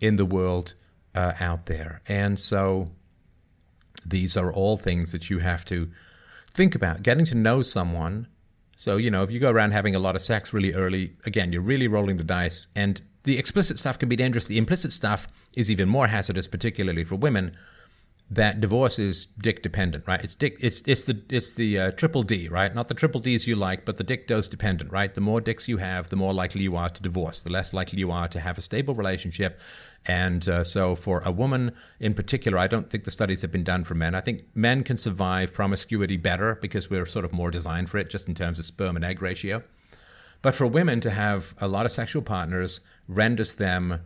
in 0.00 0.16
the 0.16 0.26
world 0.26 0.74
uh, 1.14 1.32
out 1.40 1.66
there, 1.66 2.02
and 2.06 2.38
so 2.38 2.90
these 4.04 4.36
are 4.36 4.52
all 4.52 4.76
things 4.76 5.12
that 5.12 5.30
you 5.30 5.40
have 5.40 5.64
to 5.64 5.90
think 6.52 6.74
about. 6.74 7.02
Getting 7.02 7.24
to 7.26 7.34
know 7.34 7.62
someone 7.62 8.28
so, 8.76 8.98
you 8.98 9.10
know, 9.10 9.22
if 9.22 9.30
you 9.30 9.40
go 9.40 9.50
around 9.50 9.72
having 9.72 9.94
a 9.94 9.98
lot 9.98 10.16
of 10.16 10.22
sex 10.22 10.52
really 10.52 10.74
early, 10.74 11.16
again, 11.24 11.50
you're 11.50 11.62
really 11.62 11.88
rolling 11.88 12.18
the 12.18 12.24
dice. 12.24 12.68
And 12.76 13.02
the 13.24 13.38
explicit 13.38 13.78
stuff 13.78 13.98
can 13.98 14.08
be 14.08 14.16
dangerous. 14.16 14.44
The 14.44 14.58
implicit 14.58 14.92
stuff 14.92 15.26
is 15.54 15.70
even 15.70 15.88
more 15.88 16.08
hazardous, 16.08 16.46
particularly 16.46 17.02
for 17.02 17.16
women 17.16 17.56
that 18.28 18.60
divorce 18.60 18.98
is 18.98 19.26
dick 19.38 19.62
dependent, 19.62 20.04
right? 20.08 20.22
It's 20.22 20.34
dick. 20.34 20.56
It's 20.58 20.82
it's 20.86 21.04
the 21.04 21.22
it's 21.28 21.54
the 21.54 21.78
uh, 21.78 21.90
triple 21.92 22.24
D, 22.24 22.48
right? 22.48 22.74
Not 22.74 22.88
the 22.88 22.94
triple 22.94 23.20
D's 23.20 23.46
you 23.46 23.54
like, 23.54 23.84
but 23.84 23.98
the 23.98 24.04
dick 24.04 24.26
dose 24.26 24.48
dependent, 24.48 24.90
right? 24.90 25.14
The 25.14 25.20
more 25.20 25.40
dicks 25.40 25.68
you 25.68 25.76
have, 25.76 26.08
the 26.08 26.16
more 26.16 26.32
likely 26.32 26.62
you 26.62 26.74
are 26.74 26.88
to 26.88 27.02
divorce. 27.02 27.40
The 27.40 27.50
less 27.50 27.72
likely 27.72 28.00
you 28.00 28.10
are 28.10 28.26
to 28.28 28.40
have 28.40 28.58
a 28.58 28.60
stable 28.60 28.94
relationship. 28.94 29.60
And 30.04 30.48
uh, 30.48 30.64
so, 30.64 30.96
for 30.96 31.20
a 31.24 31.30
woman 31.30 31.72
in 32.00 32.14
particular, 32.14 32.58
I 32.58 32.66
don't 32.66 32.90
think 32.90 33.04
the 33.04 33.12
studies 33.12 33.42
have 33.42 33.52
been 33.52 33.64
done 33.64 33.84
for 33.84 33.94
men. 33.94 34.14
I 34.16 34.20
think 34.20 34.42
men 34.54 34.82
can 34.82 34.96
survive 34.96 35.52
promiscuity 35.52 36.16
better 36.16 36.56
because 36.56 36.90
we're 36.90 37.06
sort 37.06 37.24
of 37.24 37.32
more 37.32 37.52
designed 37.52 37.90
for 37.90 37.98
it, 37.98 38.10
just 38.10 38.26
in 38.26 38.34
terms 38.34 38.58
of 38.58 38.64
sperm 38.64 38.96
and 38.96 39.04
egg 39.04 39.22
ratio. 39.22 39.62
But 40.42 40.54
for 40.54 40.66
women 40.66 41.00
to 41.00 41.10
have 41.10 41.54
a 41.60 41.68
lot 41.68 41.86
of 41.86 41.92
sexual 41.92 42.22
partners 42.22 42.80
renders 43.08 43.54
them 43.54 44.00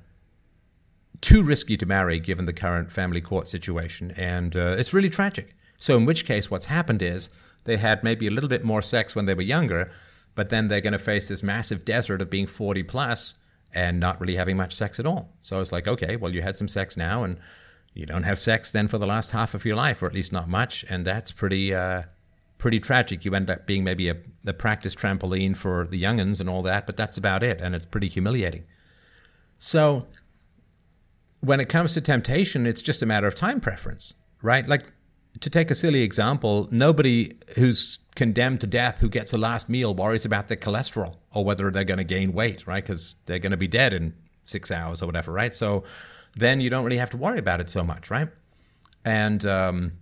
too 1.20 1.42
risky 1.42 1.76
to 1.76 1.86
marry 1.86 2.18
given 2.18 2.46
the 2.46 2.52
current 2.52 2.90
family 2.90 3.20
court 3.20 3.48
situation, 3.48 4.12
and 4.16 4.56
uh, 4.56 4.76
it's 4.78 4.94
really 4.94 5.10
tragic. 5.10 5.54
So, 5.76 5.96
in 5.96 6.04
which 6.04 6.24
case, 6.24 6.50
what's 6.50 6.66
happened 6.66 7.02
is 7.02 7.30
they 7.64 7.76
had 7.76 8.02
maybe 8.02 8.26
a 8.26 8.30
little 8.30 8.48
bit 8.48 8.64
more 8.64 8.82
sex 8.82 9.14
when 9.14 9.26
they 9.26 9.34
were 9.34 9.42
younger, 9.42 9.90
but 10.34 10.50
then 10.50 10.68
they're 10.68 10.80
going 10.80 10.92
to 10.92 10.98
face 10.98 11.28
this 11.28 11.42
massive 11.42 11.84
desert 11.84 12.22
of 12.22 12.30
being 12.30 12.46
40 12.46 12.82
plus 12.84 13.34
and 13.72 14.00
not 14.00 14.20
really 14.20 14.36
having 14.36 14.56
much 14.56 14.74
sex 14.74 14.98
at 14.98 15.06
all. 15.06 15.32
So 15.40 15.60
it's 15.60 15.72
like, 15.72 15.86
okay, 15.86 16.16
well, 16.16 16.32
you 16.32 16.42
had 16.42 16.56
some 16.56 16.68
sex 16.68 16.96
now, 16.96 17.22
and 17.22 17.38
you 17.94 18.06
don't 18.06 18.24
have 18.24 18.38
sex 18.38 18.72
then 18.72 18.88
for 18.88 18.98
the 18.98 19.06
last 19.06 19.30
half 19.30 19.54
of 19.54 19.64
your 19.64 19.76
life, 19.76 20.02
or 20.02 20.06
at 20.06 20.14
least 20.14 20.32
not 20.32 20.48
much, 20.48 20.84
and 20.88 21.06
that's 21.06 21.32
pretty. 21.32 21.74
Uh, 21.74 22.02
pretty 22.60 22.78
tragic. 22.78 23.24
You 23.24 23.34
end 23.34 23.50
up 23.50 23.66
being 23.66 23.82
maybe 23.82 24.10
a, 24.10 24.16
a 24.46 24.52
practice 24.52 24.94
trampoline 24.94 25.56
for 25.56 25.88
the 25.90 26.00
youngins 26.00 26.40
and 26.40 26.48
all 26.48 26.62
that, 26.62 26.86
but 26.86 26.96
that's 26.96 27.16
about 27.16 27.42
it, 27.42 27.58
and 27.58 27.74
it's 27.74 27.86
pretty 27.86 28.08
humiliating. 28.08 28.64
So 29.58 30.06
when 31.40 31.60
it 31.60 31.68
comes 31.68 31.94
to 31.94 32.00
temptation, 32.00 32.66
it's 32.66 32.82
just 32.82 33.02
a 33.02 33.06
matter 33.06 33.26
of 33.26 33.34
time 33.34 33.60
preference, 33.60 34.14
right? 34.42 34.66
Like 34.66 34.92
to 35.40 35.50
take 35.50 35.70
a 35.70 35.74
silly 35.74 36.02
example, 36.02 36.68
nobody 36.70 37.36
who's 37.56 37.98
condemned 38.14 38.60
to 38.60 38.66
death 38.66 38.98
who 39.00 39.08
gets 39.08 39.32
a 39.32 39.38
last 39.38 39.68
meal 39.68 39.94
worries 39.94 40.24
about 40.24 40.48
their 40.48 40.56
cholesterol 40.56 41.16
or 41.32 41.44
whether 41.44 41.70
they're 41.70 41.84
going 41.84 41.98
to 41.98 42.04
gain 42.04 42.32
weight, 42.32 42.66
right? 42.66 42.84
Because 42.84 43.14
they're 43.26 43.38
going 43.38 43.52
to 43.52 43.56
be 43.56 43.68
dead 43.68 43.92
in 43.92 44.14
six 44.44 44.70
hours 44.70 45.02
or 45.02 45.06
whatever, 45.06 45.32
right? 45.32 45.54
So 45.54 45.84
then 46.36 46.60
you 46.60 46.68
don't 46.68 46.84
really 46.84 46.98
have 46.98 47.10
to 47.10 47.16
worry 47.16 47.38
about 47.38 47.60
it 47.60 47.70
so 47.70 47.82
much, 47.84 48.10
right? 48.10 48.28
And 49.04 49.44
um, 49.46 49.92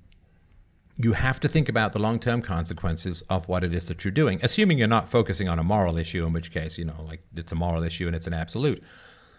you 0.96 1.12
have 1.12 1.38
to 1.40 1.48
think 1.48 1.68
about 1.68 1.92
the 1.92 2.00
long 2.00 2.18
term 2.18 2.42
consequences 2.42 3.22
of 3.30 3.48
what 3.48 3.62
it 3.62 3.72
is 3.72 3.86
that 3.88 4.04
you're 4.04 4.10
doing, 4.12 4.40
assuming 4.42 4.78
you're 4.78 4.88
not 4.88 5.08
focusing 5.08 5.48
on 5.48 5.58
a 5.58 5.64
moral 5.64 5.96
issue, 5.96 6.26
in 6.26 6.32
which 6.32 6.50
case, 6.50 6.78
you 6.78 6.84
know, 6.84 7.04
like 7.06 7.20
it's 7.36 7.52
a 7.52 7.54
moral 7.54 7.82
issue 7.84 8.06
and 8.06 8.16
it's 8.16 8.26
an 8.26 8.34
absolute. 8.34 8.82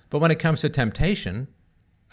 But 0.09 0.19
when 0.19 0.31
it 0.31 0.39
comes 0.39 0.61
to 0.61 0.69
temptation, 0.69 1.47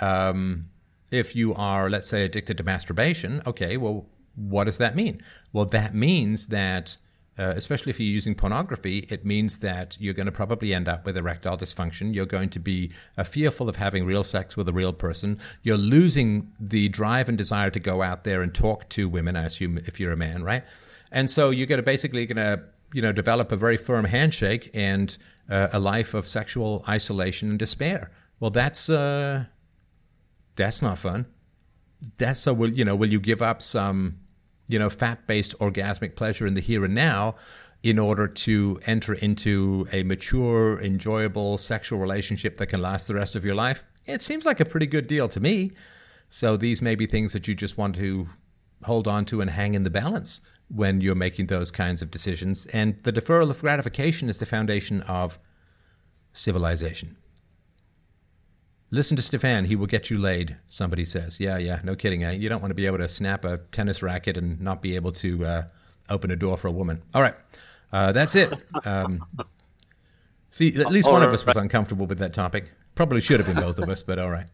um, 0.01 0.69
if 1.11 1.37
you 1.37 1.55
are, 1.55 1.89
let's 1.89 2.09
say, 2.09 2.25
addicted 2.25 2.59
to 2.59 2.65
masturbation, 2.65 3.43
okay, 3.47 3.77
well, 3.77 4.07
what 4.35 4.65
does 4.65 4.79
that 4.79 4.97
mean? 4.97 5.23
Well, 5.53 5.65
that 5.67 5.95
means 5.95 6.49
that, 6.49 6.97
uh, 7.39 7.55
especially 7.57 7.91
if 7.91 8.01
you're 8.01 8.09
using 8.09 8.35
pornography, 8.35 9.07
it 9.09 9.25
means 9.25 9.59
that 9.59 9.97
you're 10.01 10.15
going 10.15 10.27
to 10.27 10.33
probably 10.33 10.75
end 10.75 10.89
up 10.89 11.07
with 11.07 11.17
erectile 11.17 11.57
dysfunction. 11.57 12.15
You're 12.15 12.27
going 12.27 12.51
to 12.51 12.59
be 12.59 12.91
uh, 13.17 13.25
fearful 13.25 13.69
of 13.69 13.77
having 13.77 14.05
real 14.05 14.25
sex 14.25 14.57
with 14.57 14.69
a 14.69 14.73
real 14.73 14.93
person. 14.93 15.39
You're 15.63 15.79
losing 15.79 16.53
the 16.61 16.89
drive 16.89 17.29
and 17.29 17.39
desire 17.39 17.71
to 17.71 17.81
go 17.81 18.03
out 18.03 18.25
there 18.25 18.43
and 18.43 18.55
talk 18.55 18.89
to 18.91 19.09
women, 19.09 19.37
I 19.37 19.47
assume, 19.47 19.79
if 19.79 19.99
you're 19.99 20.13
a 20.13 20.17
man, 20.17 20.43
right? 20.43 20.65
And 21.13 21.31
so 21.31 21.51
you're 21.51 21.67
going 21.67 21.79
to 21.79 21.83
basically 21.83 22.27
going 22.27 22.37
to 22.37 22.63
you 22.93 23.03
know 23.03 23.13
develop 23.13 23.53
a 23.53 23.57
very 23.57 23.77
firm 23.77 24.05
handshake 24.05 24.71
and 24.75 25.17
uh, 25.51 25.69
a 25.73 25.79
life 25.79 26.15
of 26.15 26.27
sexual 26.27 26.85
isolation 26.89 27.51
and 27.51 27.59
despair. 27.59 28.11
Well, 28.41 28.51
that's 28.51 28.91
uh, 28.91 29.45
that's 30.57 30.83
not 30.83 30.99
fun. 30.99 31.27
That's 32.19 32.41
so 32.41 32.53
will 32.53 32.73
you 32.73 32.85
know 32.85 32.97
will 32.97 33.11
you 33.11 33.21
give 33.21 33.41
up 33.43 33.63
some 33.63 34.19
you 34.67 34.79
know 34.79 34.91
fat 34.91 35.27
based 35.27 35.59
orgasmic 35.59 36.17
pleasure 36.17 36.47
in 36.47 36.55
the 36.55 36.61
here 36.61 36.85
and 36.85 36.95
now 36.95 37.37
in 37.83 37.99
order 37.99 38.27
to 38.27 38.81
enter 38.87 39.15
into 39.15 39.87
a 39.93 40.03
mature, 40.03 40.81
enjoyable 40.81 41.57
sexual 41.57 41.99
relationship 41.99 42.57
that 42.59 42.67
can 42.67 42.83
last 42.83 43.07
the 43.07 43.15
rest 43.15 43.37
of 43.37 43.45
your 43.45 43.55
life? 43.55 43.85
It 44.07 44.23
seems 44.23 44.45
like 44.45 44.59
a 44.61 44.65
pretty 44.65 44.87
good 44.87 45.07
deal 45.07 45.29
to 45.29 45.41
me. 45.41 45.73
So 46.29 46.57
these 46.57 46.83
may 46.83 46.97
be 46.97 47.07
things 47.07 47.33
that 47.33 47.47
you 47.47 47.55
just 47.55 47.79
want 47.79 47.95
to 47.97 48.29
hold 48.83 49.07
on 49.07 49.25
to 49.27 49.41
and 49.41 49.51
hang 49.51 49.75
in 49.75 49.85
the 49.85 49.91
balance 49.91 50.41
when 50.69 51.01
you're 51.01 51.15
making 51.15 51.47
those 51.47 51.71
kinds 51.71 52.03
of 52.03 52.11
decisions. 52.11 52.67
And 52.67 52.97
the 53.05 53.13
deferral 53.13 53.51
of 53.51 53.61
gratification 53.61 54.29
is 54.29 54.39
the 54.39 54.47
foundation 54.47 55.03
of 55.03 55.39
civilization. 56.33 57.17
Listen 58.97 59.15
to 59.19 59.23
Stefan, 59.23 59.67
he 59.67 59.77
will 59.77 59.87
get 59.87 60.09
you 60.09 60.17
laid, 60.17 60.57
somebody 60.71 61.05
says. 61.05 61.39
Yeah, 61.39 61.59
yeah, 61.59 61.81
no 61.85 61.95
kidding. 61.95 62.25
Eh? 62.25 62.31
You 62.31 62.49
don't 62.49 62.63
want 62.63 62.71
to 62.71 62.75
be 62.75 62.87
able 62.87 62.97
to 62.97 63.11
snap 63.11 63.45
a 63.45 63.59
tennis 63.71 64.03
racket 64.03 64.39
and 64.39 64.59
not 64.59 64.81
be 64.81 64.97
able 64.97 65.13
to 65.13 65.45
uh, 65.45 65.63
open 66.09 66.31
a 66.31 66.37
door 66.37 66.57
for 66.57 66.69
a 66.69 66.73
woman. 66.73 67.03
All 67.13 67.21
right, 67.21 67.35
uh, 67.93 68.13
that's 68.13 68.35
it. 68.35 68.55
Um, 68.87 69.23
see, 70.51 70.69
at 70.81 70.87
least 70.91 71.11
one 71.11 71.23
of 71.23 71.31
us 71.31 71.45
was 71.45 71.57
uncomfortable 71.57 72.07
with 72.07 72.17
that 72.21 72.33
topic. 72.33 72.71
Probably 72.95 73.21
should 73.21 73.39
have 73.39 73.47
been 73.47 73.63
both 73.63 73.79
of 73.79 73.91
us, 73.91 74.03
but 74.03 74.19
all 74.19 74.31
right. 74.31 74.47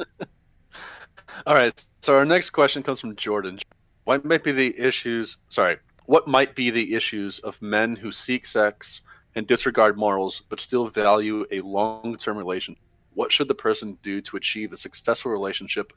all 1.46 1.54
right, 1.54 1.84
so 2.00 2.18
our 2.18 2.24
next 2.24 2.50
question 2.50 2.82
comes 2.82 3.00
from 3.00 3.14
Jordan. 3.14 3.60
What 4.06 4.24
might 4.24 4.42
be 4.42 4.50
the 4.50 4.76
issues? 4.76 5.36
Sorry, 5.50 5.76
what 6.06 6.26
might 6.26 6.56
be 6.56 6.70
the 6.70 6.96
issues 6.96 7.38
of 7.38 7.62
men 7.62 7.94
who 7.94 8.10
seek 8.10 8.44
sex 8.44 9.02
and 9.36 9.46
disregard 9.46 9.96
morals 9.96 10.40
but 10.48 10.58
still 10.58 10.88
value 10.88 11.46
a 11.52 11.60
long 11.60 12.16
term 12.16 12.36
relationship? 12.36 12.83
What 13.14 13.32
should 13.32 13.48
the 13.48 13.54
person 13.54 13.98
do 14.02 14.20
to 14.22 14.36
achieve 14.36 14.72
a 14.72 14.76
successful 14.76 15.30
relationship 15.30 15.92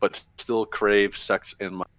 but 0.00 0.22
still 0.36 0.66
crave 0.66 1.16
sex 1.16 1.54
and 1.60 1.76
money? 1.76 1.90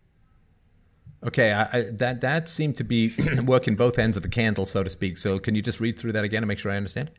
Okay, 1.26 1.54
I, 1.54 1.64
I, 1.72 1.82
that 1.92 2.22
that 2.22 2.50
seemed 2.50 2.76
to 2.78 2.84
be 2.84 3.14
working 3.46 3.76
both 3.76 3.98
ends 3.98 4.18
of 4.18 4.24
the 4.24 4.30
candle, 4.30 4.66
so 4.66 4.84
to 4.84 4.90
speak. 4.90 5.18
So, 5.18 5.40
can 5.40 5.56
you 5.56 5.62
just 5.62 5.80
read 5.80 5.98
through 5.98 6.12
that 6.14 6.26
again 6.26 6.44
and 6.44 6.48
make 6.48 6.60
sure 6.60 6.72
I 6.72 6.78
understand? 6.78 7.12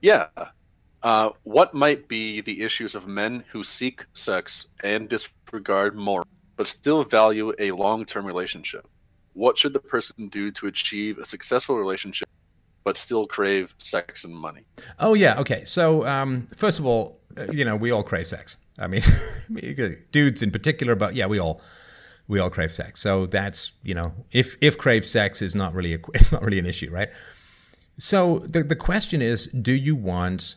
Yeah. 0.00 0.28
Uh, 1.02 1.30
what 1.42 1.74
might 1.74 2.08
be 2.08 2.40
the 2.40 2.62
issues 2.62 2.94
of 2.94 3.06
men 3.06 3.44
who 3.52 3.62
seek 3.62 4.06
sex 4.14 4.66
and 4.82 5.10
disregard 5.10 5.94
more, 5.94 6.24
but 6.56 6.66
still 6.66 7.04
value 7.04 7.52
a 7.58 7.70
long-term 7.72 8.24
relationship? 8.24 8.88
What 9.34 9.58
should 9.58 9.74
the 9.74 9.80
person 9.80 10.28
do 10.28 10.50
to 10.52 10.66
achieve 10.66 11.18
a 11.18 11.26
successful 11.26 11.76
relationship 11.76 12.28
but 12.84 12.96
still 12.96 13.26
crave 13.26 13.74
sex 13.78 14.24
and 14.24 14.34
money. 14.34 14.64
Oh 14.98 15.14
yeah, 15.14 15.40
okay. 15.40 15.64
So 15.64 16.06
um, 16.06 16.48
first 16.56 16.78
of 16.78 16.86
all, 16.86 17.18
uh, 17.36 17.50
you 17.50 17.64
know, 17.64 17.76
we 17.76 17.90
all 17.90 18.02
crave 18.02 18.26
sex. 18.26 18.58
I 18.78 18.86
mean, 18.86 19.02
dudes 20.12 20.42
in 20.42 20.50
particular, 20.50 20.94
but 20.94 21.14
yeah, 21.14 21.26
we 21.26 21.38
all 21.38 21.60
we 22.28 22.38
all 22.38 22.50
crave 22.50 22.72
sex. 22.72 23.00
So 23.00 23.26
that's 23.26 23.72
you 23.82 23.94
know, 23.94 24.12
if 24.30 24.56
if 24.60 24.78
crave 24.78 25.04
sex 25.04 25.42
is 25.42 25.54
not 25.54 25.74
really 25.74 25.94
a, 25.94 25.98
it's 26.14 26.30
not 26.30 26.42
really 26.42 26.58
an 26.58 26.66
issue, 26.66 26.90
right? 26.90 27.08
So 27.98 28.40
the 28.40 28.62
the 28.62 28.76
question 28.76 29.22
is, 29.22 29.46
do 29.46 29.72
you 29.72 29.96
want 29.96 30.56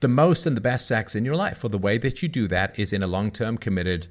the 0.00 0.08
most 0.08 0.46
and 0.46 0.56
the 0.56 0.60
best 0.60 0.86
sex 0.86 1.14
in 1.14 1.24
your 1.24 1.36
life? 1.36 1.62
Well, 1.62 1.70
the 1.70 1.78
way 1.78 1.96
that 1.98 2.22
you 2.22 2.28
do 2.28 2.48
that 2.48 2.78
is 2.78 2.92
in 2.92 3.02
a 3.02 3.06
long 3.06 3.30
term 3.30 3.56
committed 3.56 4.08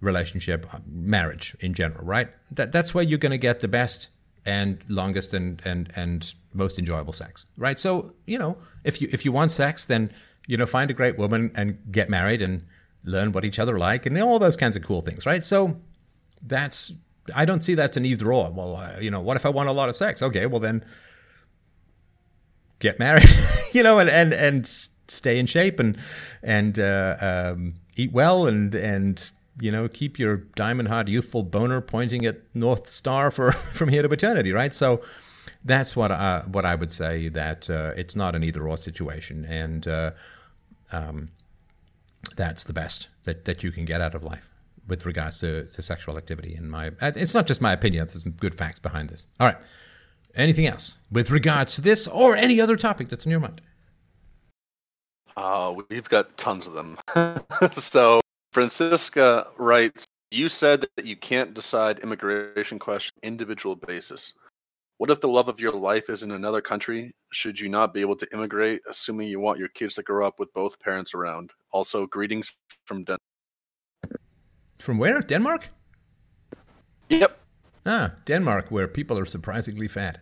relationship, 0.00 0.72
uh, 0.72 0.78
marriage 0.86 1.56
in 1.60 1.74
general, 1.74 2.04
right? 2.04 2.30
That 2.50 2.72
that's 2.72 2.94
where 2.94 3.04
you're 3.04 3.18
going 3.18 3.30
to 3.32 3.38
get 3.38 3.60
the 3.60 3.68
best 3.68 4.08
and 4.46 4.82
longest 4.88 5.34
and 5.34 5.60
and 5.64 5.92
and 5.96 6.34
most 6.52 6.78
enjoyable 6.78 7.12
sex 7.12 7.46
right? 7.56 7.78
So 7.78 8.14
you 8.26 8.38
know 8.38 8.56
if 8.84 9.00
you 9.00 9.08
if 9.12 9.24
you 9.24 9.32
want 9.32 9.52
sex 9.52 9.84
then 9.84 10.12
you 10.46 10.56
know 10.56 10.66
find 10.66 10.90
a 10.90 10.94
great 10.94 11.18
woman 11.18 11.52
and 11.54 11.78
get 11.90 12.08
married 12.08 12.42
and 12.42 12.64
learn 13.04 13.32
what 13.32 13.44
each 13.44 13.58
other 13.58 13.78
like 13.78 14.06
and 14.06 14.20
all 14.20 14.38
those 14.38 14.56
kinds 14.56 14.76
of 14.76 14.82
cool 14.82 15.02
things 15.02 15.26
right? 15.26 15.44
So 15.44 15.80
that's 16.42 16.92
i 17.34 17.44
don't 17.44 17.60
see 17.60 17.74
that's 17.74 17.96
an 17.96 18.04
either 18.04 18.32
or. 18.32 18.50
Well 18.50 18.76
uh, 18.76 18.98
you 18.98 19.10
know 19.10 19.20
what 19.20 19.36
if 19.36 19.44
i 19.44 19.50
want 19.50 19.68
a 19.68 19.72
lot 19.72 19.88
of 19.88 19.96
sex? 19.96 20.22
Okay 20.22 20.46
well 20.46 20.60
then 20.60 20.84
get 22.78 22.98
married 22.98 23.28
you 23.72 23.82
know 23.82 23.98
and 23.98 24.08
and 24.08 24.32
and 24.32 24.88
stay 25.10 25.38
in 25.38 25.46
shape 25.46 25.78
and 25.78 25.98
and 26.42 26.78
uh, 26.78 27.16
um, 27.20 27.74
eat 27.96 28.12
well 28.12 28.46
and 28.46 28.74
and 28.74 29.30
you 29.60 29.70
know, 29.70 29.88
keep 29.88 30.18
your 30.18 30.36
diamond 30.36 30.88
hard 30.88 31.08
youthful 31.08 31.42
boner 31.42 31.80
pointing 31.80 32.24
at 32.26 32.40
North 32.54 32.88
Star 32.88 33.30
for 33.30 33.52
from 33.72 33.88
here 33.88 34.02
to 34.02 34.08
eternity, 34.08 34.52
right? 34.52 34.74
So 34.74 35.02
that's 35.64 35.94
what 35.94 36.10
I, 36.10 36.42
what 36.46 36.64
I 36.64 36.74
would 36.74 36.92
say 36.92 37.28
that 37.28 37.68
uh, 37.68 37.92
it's 37.96 38.16
not 38.16 38.34
an 38.34 38.42
either 38.42 38.66
or 38.66 38.76
situation, 38.76 39.44
and 39.44 39.86
uh, 39.86 40.10
um, 40.92 41.30
that's 42.36 42.64
the 42.64 42.72
best 42.72 43.08
that, 43.24 43.44
that 43.44 43.62
you 43.62 43.70
can 43.70 43.84
get 43.84 44.00
out 44.00 44.14
of 44.14 44.24
life 44.24 44.48
with 44.86 45.06
regards 45.06 45.40
to, 45.40 45.66
to 45.66 45.82
sexual 45.82 46.16
activity. 46.16 46.54
In 46.54 46.68
my, 46.68 46.90
it's 47.00 47.34
not 47.34 47.46
just 47.46 47.60
my 47.60 47.72
opinion. 47.72 48.06
There's 48.06 48.22
some 48.22 48.32
good 48.32 48.54
facts 48.54 48.78
behind 48.78 49.08
this. 49.08 49.26
All 49.38 49.46
right. 49.46 49.58
Anything 50.34 50.66
else 50.66 50.98
with 51.10 51.30
regards 51.30 51.74
to 51.76 51.80
this 51.80 52.06
or 52.06 52.36
any 52.36 52.60
other 52.60 52.76
topic 52.76 53.08
that's 53.08 53.24
in 53.24 53.30
your 53.30 53.40
mind? 53.40 53.60
Uh, 55.36 55.74
we've 55.88 56.08
got 56.08 56.36
tons 56.36 56.66
of 56.66 56.74
them. 56.74 56.98
so 57.74 58.20
Francisca 58.52 59.50
writes, 59.58 60.06
"You 60.30 60.48
said 60.48 60.86
that 60.96 61.06
you 61.06 61.16
can't 61.16 61.54
decide 61.54 62.00
immigration 62.00 62.78
question 62.78 63.16
individual 63.22 63.76
basis. 63.76 64.34
What 65.00 65.10
if 65.10 65.20
the 65.22 65.28
love 65.28 65.48
of 65.48 65.60
your 65.60 65.72
life 65.72 66.10
is 66.10 66.22
in 66.22 66.30
another 66.30 66.60
country? 66.60 67.14
Should 67.32 67.58
you 67.58 67.70
not 67.70 67.94
be 67.94 68.02
able 68.02 68.16
to 68.16 68.28
immigrate, 68.34 68.82
assuming 68.86 69.28
you 69.28 69.40
want 69.40 69.58
your 69.58 69.68
kids 69.68 69.94
to 69.94 70.02
grow 70.02 70.26
up 70.26 70.38
with 70.38 70.52
both 70.52 70.78
parents 70.78 71.14
around? 71.14 71.52
Also, 71.72 72.06
greetings 72.06 72.54
from 72.84 73.04
Denmark. 73.04 73.20
From 74.78 74.98
where? 74.98 75.20
Denmark? 75.20 75.70
Yep. 77.08 77.38
Ah, 77.86 78.12
Denmark, 78.26 78.70
where 78.70 78.86
people 78.86 79.18
are 79.18 79.24
surprisingly 79.24 79.88
fat. 79.88 80.18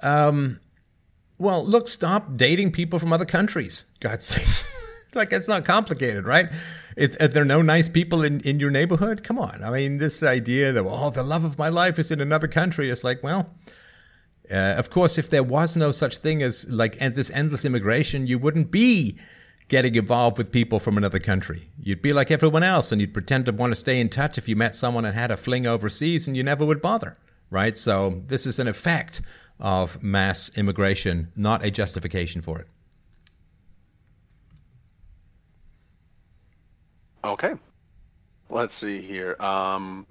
Um, 0.00 0.60
well, 1.38 1.64
look, 1.64 1.88
stop 1.88 2.36
dating 2.36 2.72
people 2.72 2.98
from 2.98 3.14
other 3.14 3.24
countries. 3.24 3.86
God's 4.00 4.26
sakes. 4.34 4.68
like, 5.14 5.32
it's 5.32 5.48
not 5.48 5.64
complicated, 5.64 6.26
right? 6.26 6.50
If, 6.96 7.16
if, 7.20 7.32
there 7.32 7.42
are 7.42 7.46
no 7.46 7.62
nice 7.62 7.88
people 7.88 8.22
in, 8.22 8.40
in 8.40 8.60
your 8.60 8.70
neighborhood, 8.70 9.22
come 9.22 9.38
on. 9.38 9.62
I 9.62 9.70
mean, 9.70 9.98
this 9.98 10.22
idea 10.22 10.72
that, 10.72 10.84
oh, 10.84 11.10
the 11.10 11.22
love 11.22 11.44
of 11.44 11.58
my 11.58 11.68
life 11.68 11.98
is 11.98 12.10
in 12.10 12.20
another 12.20 12.48
country, 12.48 12.90
it's 12.90 13.04
like, 13.04 13.22
well, 13.22 13.50
uh, 14.50 14.74
of 14.76 14.90
course, 14.90 15.16
if 15.16 15.30
there 15.30 15.44
was 15.44 15.76
no 15.76 15.92
such 15.92 16.16
thing 16.18 16.42
as 16.42 16.68
like 16.68 16.98
this 16.98 17.30
endless 17.30 17.64
immigration, 17.64 18.26
you 18.26 18.38
wouldn't 18.38 18.70
be 18.70 19.16
getting 19.68 19.94
involved 19.94 20.36
with 20.36 20.50
people 20.50 20.80
from 20.80 20.98
another 20.98 21.20
country. 21.20 21.68
You'd 21.80 22.02
be 22.02 22.12
like 22.12 22.32
everyone 22.32 22.64
else, 22.64 22.90
and 22.90 23.00
you'd 23.00 23.14
pretend 23.14 23.46
to 23.46 23.52
want 23.52 23.70
to 23.70 23.76
stay 23.76 24.00
in 24.00 24.08
touch 24.08 24.36
if 24.36 24.48
you 24.48 24.56
met 24.56 24.74
someone 24.74 25.04
and 25.04 25.14
had 25.14 25.30
a 25.30 25.36
fling 25.36 25.66
overseas, 25.66 26.26
and 26.26 26.36
you 26.36 26.42
never 26.42 26.66
would 26.66 26.82
bother, 26.82 27.16
right? 27.50 27.78
So 27.78 28.22
this 28.26 28.46
is 28.46 28.58
an 28.58 28.66
effect 28.66 29.22
of 29.60 30.02
mass 30.02 30.50
immigration, 30.56 31.30
not 31.36 31.64
a 31.64 31.70
justification 31.70 32.40
for 32.40 32.58
it. 32.58 32.66
Okay. 37.24 37.54
Let's 38.48 38.74
see 38.74 39.00
here. 39.00 39.36
Um, 39.40 40.06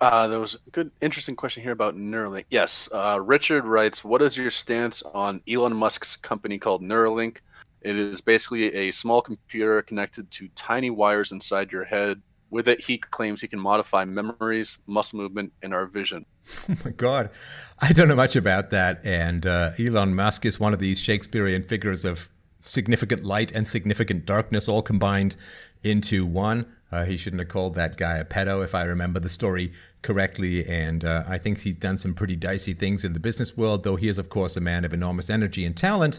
uh, 0.00 0.28
there 0.28 0.40
was 0.40 0.54
a 0.54 0.70
good, 0.70 0.90
interesting 1.00 1.34
question 1.34 1.62
here 1.62 1.72
about 1.72 1.96
Neuralink. 1.96 2.44
Yes, 2.50 2.88
uh, 2.92 3.20
Richard 3.20 3.64
writes, 3.64 4.04
"What 4.04 4.22
is 4.22 4.36
your 4.36 4.50
stance 4.50 5.02
on 5.02 5.42
Elon 5.48 5.74
Musk's 5.74 6.16
company 6.16 6.58
called 6.58 6.82
Neuralink? 6.82 7.38
It 7.80 7.96
is 7.96 8.20
basically 8.20 8.74
a 8.74 8.90
small 8.92 9.22
computer 9.22 9.82
connected 9.82 10.30
to 10.32 10.48
tiny 10.54 10.90
wires 10.90 11.32
inside 11.32 11.72
your 11.72 11.84
head. 11.84 12.22
With 12.50 12.68
it, 12.68 12.80
he 12.80 12.98
claims 12.98 13.40
he 13.40 13.48
can 13.48 13.58
modify 13.58 14.04
memories, 14.04 14.78
muscle 14.86 15.18
movement, 15.18 15.52
and 15.62 15.74
our 15.74 15.86
vision." 15.86 16.24
Oh 16.70 16.76
my 16.84 16.92
God, 16.92 17.30
I 17.78 17.92
don't 17.92 18.08
know 18.08 18.16
much 18.16 18.36
about 18.36 18.70
that. 18.70 19.04
And 19.04 19.44
uh, 19.44 19.72
Elon 19.78 20.14
Musk 20.14 20.46
is 20.46 20.58
one 20.58 20.72
of 20.72 20.78
these 20.78 20.98
Shakespearean 20.98 21.62
figures 21.62 22.06
of 22.06 22.30
significant 22.62 23.24
light 23.24 23.52
and 23.52 23.66
significant 23.66 24.26
darkness 24.26 24.68
all 24.68 24.82
combined 24.82 25.36
into 25.82 26.26
one. 26.26 26.66
Uh, 26.90 27.04
he 27.04 27.16
shouldn't 27.16 27.40
have 27.40 27.48
called 27.48 27.74
that 27.74 27.96
guy 27.96 28.16
a 28.16 28.24
pedo, 28.24 28.64
if 28.64 28.74
I 28.74 28.84
remember 28.84 29.20
the 29.20 29.28
story 29.28 29.72
correctly. 30.02 30.66
And 30.66 31.04
uh, 31.04 31.24
I 31.28 31.38
think 31.38 31.60
he's 31.60 31.76
done 31.76 31.98
some 31.98 32.14
pretty 32.14 32.36
dicey 32.36 32.72
things 32.72 33.04
in 33.04 33.12
the 33.12 33.20
business 33.20 33.56
world, 33.56 33.84
though 33.84 33.96
he 33.96 34.08
is, 34.08 34.18
of 34.18 34.30
course, 34.30 34.56
a 34.56 34.60
man 34.60 34.84
of 34.84 34.94
enormous 34.94 35.28
energy 35.28 35.64
and 35.64 35.76
talent. 35.76 36.18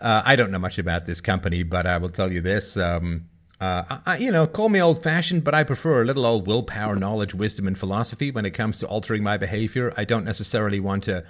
Uh, 0.00 0.22
I 0.24 0.36
don't 0.36 0.52
know 0.52 0.60
much 0.60 0.78
about 0.78 1.06
this 1.06 1.20
company, 1.20 1.64
but 1.64 1.84
I 1.84 1.98
will 1.98 2.10
tell 2.10 2.32
you 2.32 2.40
this. 2.40 2.76
Um, 2.76 3.28
uh, 3.60 3.98
I, 4.06 4.18
you 4.18 4.30
know, 4.30 4.46
call 4.46 4.68
me 4.68 4.80
old 4.80 5.02
fashioned, 5.02 5.42
but 5.42 5.52
I 5.52 5.64
prefer 5.64 6.02
a 6.02 6.04
little 6.04 6.24
old 6.24 6.46
willpower, 6.46 6.94
knowledge, 6.94 7.34
wisdom, 7.34 7.66
and 7.66 7.76
philosophy 7.76 8.30
when 8.30 8.46
it 8.46 8.52
comes 8.52 8.78
to 8.78 8.86
altering 8.86 9.24
my 9.24 9.36
behavior. 9.36 9.92
I 9.96 10.04
don't 10.04 10.24
necessarily 10.24 10.78
want 10.78 11.02
to 11.04 11.24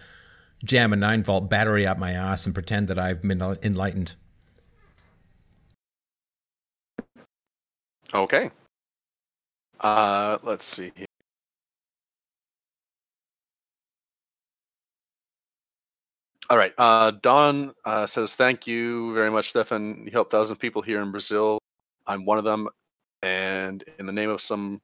jam 0.62 0.92
a 0.92 0.96
nine 0.96 1.22
volt 1.22 1.48
battery 1.48 1.86
up 1.86 1.98
my 1.98 2.12
ass 2.12 2.44
and 2.44 2.54
pretend 2.54 2.88
that 2.88 2.98
I've 2.98 3.22
been 3.22 3.40
enlightened. 3.62 4.16
Okay. 8.14 8.50
Uh, 9.80 10.38
let's 10.42 10.64
see 10.64 10.92
here. 10.96 11.06
All 16.50 16.56
right. 16.56 16.72
Uh, 16.78 17.10
Don 17.10 17.74
uh, 17.84 18.06
says, 18.06 18.34
"Thank 18.34 18.66
you 18.66 19.12
very 19.12 19.30
much, 19.30 19.50
Stefan. 19.50 20.04
You 20.06 20.10
helped 20.10 20.30
thousands 20.30 20.52
of 20.52 20.58
people 20.58 20.80
here 20.80 21.02
in 21.02 21.10
Brazil. 21.10 21.58
I'm 22.06 22.24
one 22.24 22.38
of 22.38 22.44
them, 22.44 22.68
and 23.22 23.84
in 23.98 24.06
the 24.06 24.12
name 24.12 24.30
of 24.30 24.40
some 24.40 24.80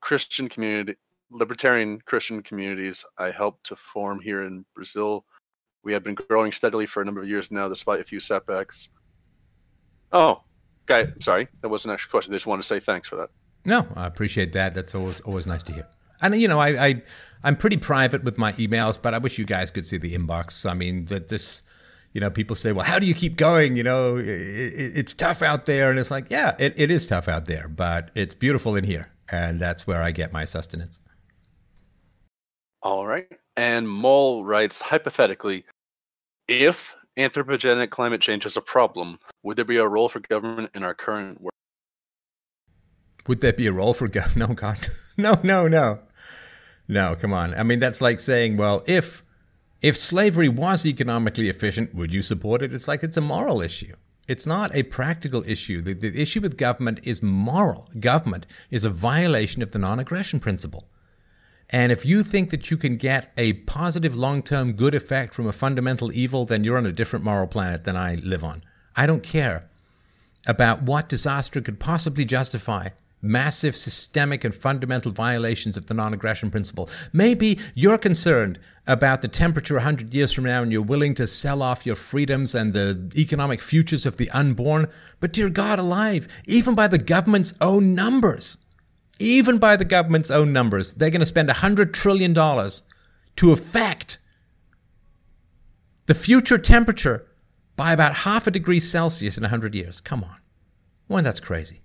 Christian 0.00 0.48
community, 0.48 0.96
libertarian 1.30 2.00
Christian 2.00 2.42
communities, 2.42 3.04
I 3.18 3.30
helped 3.30 3.64
to 3.66 3.76
form 3.76 4.20
here 4.20 4.42
in 4.44 4.64
Brazil. 4.74 5.26
We 5.82 5.92
have 5.92 6.02
been 6.02 6.14
growing 6.14 6.52
steadily 6.52 6.86
for 6.86 7.02
a 7.02 7.04
number 7.04 7.20
of 7.20 7.28
years 7.28 7.50
now, 7.52 7.68
despite 7.68 8.00
a 8.00 8.04
few 8.04 8.20
setbacks. 8.20 8.88
Oh, 10.12 10.42
guy, 10.90 11.12
sorry, 11.20 11.48
that 11.62 11.68
wasn't 11.68 11.92
actually 11.92 12.10
a 12.10 12.12
question. 12.12 12.34
I 12.34 12.36
just 12.36 12.46
wanted 12.46 12.62
to 12.62 12.68
say 12.68 12.80
thanks 12.80 13.08
for 13.08 13.16
that. 13.16 13.30
No, 13.64 13.86
I 13.94 14.06
appreciate 14.06 14.52
that. 14.54 14.74
That's 14.74 14.94
always 14.94 15.20
always 15.20 15.46
nice 15.46 15.62
to 15.64 15.72
hear. 15.72 15.86
And 16.20 16.34
you 16.40 16.48
know, 16.48 16.58
I, 16.58 16.86
I 16.86 17.02
I'm 17.42 17.56
pretty 17.56 17.76
private 17.76 18.24
with 18.24 18.36
my 18.36 18.52
emails, 18.54 19.00
but 19.00 19.14
I 19.14 19.18
wish 19.18 19.38
you 19.38 19.44
guys 19.44 19.70
could 19.70 19.86
see 19.86 19.96
the 19.96 20.12
inbox. 20.14 20.68
I 20.68 20.74
mean, 20.74 21.06
that 21.06 21.28
this, 21.28 21.62
you 22.12 22.20
know, 22.20 22.30
people 22.30 22.56
say, 22.56 22.72
well, 22.72 22.84
how 22.84 22.98
do 22.98 23.06
you 23.06 23.14
keep 23.14 23.36
going? 23.36 23.76
You 23.76 23.84
know, 23.84 24.16
it, 24.16 24.26
it, 24.26 24.98
it's 24.98 25.14
tough 25.14 25.42
out 25.42 25.66
there, 25.66 25.90
and 25.90 25.98
it's 25.98 26.10
like, 26.10 26.26
yeah, 26.30 26.56
it, 26.58 26.74
it 26.76 26.90
is 26.90 27.06
tough 27.06 27.28
out 27.28 27.46
there, 27.46 27.68
but 27.68 28.10
it's 28.14 28.34
beautiful 28.34 28.76
in 28.76 28.84
here, 28.84 29.10
and 29.28 29.60
that's 29.60 29.86
where 29.86 30.02
I 30.02 30.10
get 30.10 30.32
my 30.32 30.44
sustenance. 30.44 30.98
All 32.82 33.06
right. 33.06 33.28
And 33.56 33.88
Mole 33.88 34.44
writes 34.44 34.80
hypothetically, 34.80 35.64
if 36.48 36.94
anthropogenic 37.20 37.90
climate 37.90 38.20
change 38.20 38.46
is 38.46 38.56
a 38.56 38.60
problem, 38.60 39.18
would 39.42 39.56
there 39.56 39.64
be 39.64 39.76
a 39.76 39.86
role 39.86 40.08
for 40.08 40.20
government 40.20 40.70
in 40.74 40.82
our 40.82 40.94
current 40.94 41.40
work? 41.40 41.52
Would 43.26 43.40
there 43.40 43.52
be 43.52 43.66
a 43.66 43.72
role 43.72 43.94
for 43.94 44.08
government? 44.08 44.36
No, 44.48 44.54
God, 44.54 44.88
no, 45.16 45.40
no, 45.42 45.68
no, 45.68 46.00
no. 46.88 47.16
Come 47.16 47.32
on. 47.32 47.54
I 47.54 47.62
mean, 47.62 47.80
that's 47.80 48.00
like 48.00 48.20
saying, 48.20 48.56
well, 48.56 48.82
if 48.86 49.22
if 49.82 49.96
slavery 49.96 50.48
was 50.48 50.84
economically 50.84 51.48
efficient, 51.48 51.94
would 51.94 52.12
you 52.12 52.22
support 52.22 52.62
it? 52.62 52.72
It's 52.72 52.88
like 52.88 53.02
it's 53.02 53.16
a 53.16 53.22
moral 53.22 53.60
issue. 53.60 53.94
It's 54.28 54.46
not 54.46 54.74
a 54.74 54.84
practical 54.84 55.42
issue. 55.46 55.82
The, 55.82 55.94
the 55.94 56.20
issue 56.20 56.40
with 56.40 56.56
government 56.56 57.00
is 57.02 57.22
moral. 57.22 57.88
Government 57.98 58.46
is 58.70 58.84
a 58.84 58.90
violation 58.90 59.62
of 59.62 59.72
the 59.72 59.78
non-aggression 59.78 60.38
principle. 60.38 60.88
And 61.70 61.92
if 61.92 62.04
you 62.04 62.24
think 62.24 62.50
that 62.50 62.70
you 62.70 62.76
can 62.76 62.96
get 62.96 63.32
a 63.36 63.54
positive 63.54 64.16
long 64.16 64.42
term 64.42 64.72
good 64.72 64.94
effect 64.94 65.32
from 65.32 65.46
a 65.46 65.52
fundamental 65.52 66.12
evil, 66.12 66.44
then 66.44 66.64
you're 66.64 66.76
on 66.76 66.86
a 66.86 66.92
different 66.92 67.24
moral 67.24 67.46
planet 67.46 67.84
than 67.84 67.96
I 67.96 68.16
live 68.16 68.44
on. 68.44 68.62
I 68.96 69.06
don't 69.06 69.22
care 69.22 69.68
about 70.46 70.82
what 70.82 71.08
disaster 71.08 71.60
could 71.60 71.78
possibly 71.78 72.24
justify 72.24 72.88
massive 73.22 73.76
systemic 73.76 74.44
and 74.44 74.54
fundamental 74.54 75.12
violations 75.12 75.76
of 75.76 75.86
the 75.86 75.94
non 75.94 76.12
aggression 76.12 76.50
principle. 76.50 76.88
Maybe 77.12 77.58
you're 77.74 77.98
concerned 77.98 78.58
about 78.86 79.22
the 79.22 79.28
temperature 79.28 79.74
100 79.74 80.12
years 80.12 80.32
from 80.32 80.44
now 80.44 80.62
and 80.62 80.72
you're 80.72 80.82
willing 80.82 81.14
to 81.14 81.26
sell 81.26 81.62
off 81.62 81.86
your 81.86 81.96
freedoms 81.96 82.54
and 82.54 82.72
the 82.72 83.10
economic 83.14 83.62
futures 83.62 84.06
of 84.06 84.16
the 84.16 84.30
unborn. 84.30 84.88
But, 85.20 85.32
dear 85.32 85.50
God 85.50 85.78
alive, 85.78 86.26
even 86.46 86.74
by 86.74 86.88
the 86.88 86.98
government's 86.98 87.54
own 87.60 87.94
numbers, 87.94 88.58
even 89.20 89.58
by 89.58 89.76
the 89.76 89.84
government's 89.84 90.30
own 90.30 90.52
numbers, 90.52 90.94
they're 90.94 91.10
going 91.10 91.20
to 91.20 91.26
spend 91.26 91.48
$100 91.48 91.92
trillion 91.92 92.34
to 92.34 93.52
affect 93.52 94.18
the 96.06 96.14
future 96.14 96.58
temperature 96.58 97.26
by 97.76 97.92
about 97.92 98.14
half 98.16 98.46
a 98.46 98.50
degree 98.50 98.80
Celsius 98.80 99.36
in 99.36 99.42
100 99.42 99.74
years. 99.74 100.00
Come 100.00 100.24
on. 100.24 100.36
Well, 101.06 101.22
that's 101.22 101.38
crazy. 101.38 101.82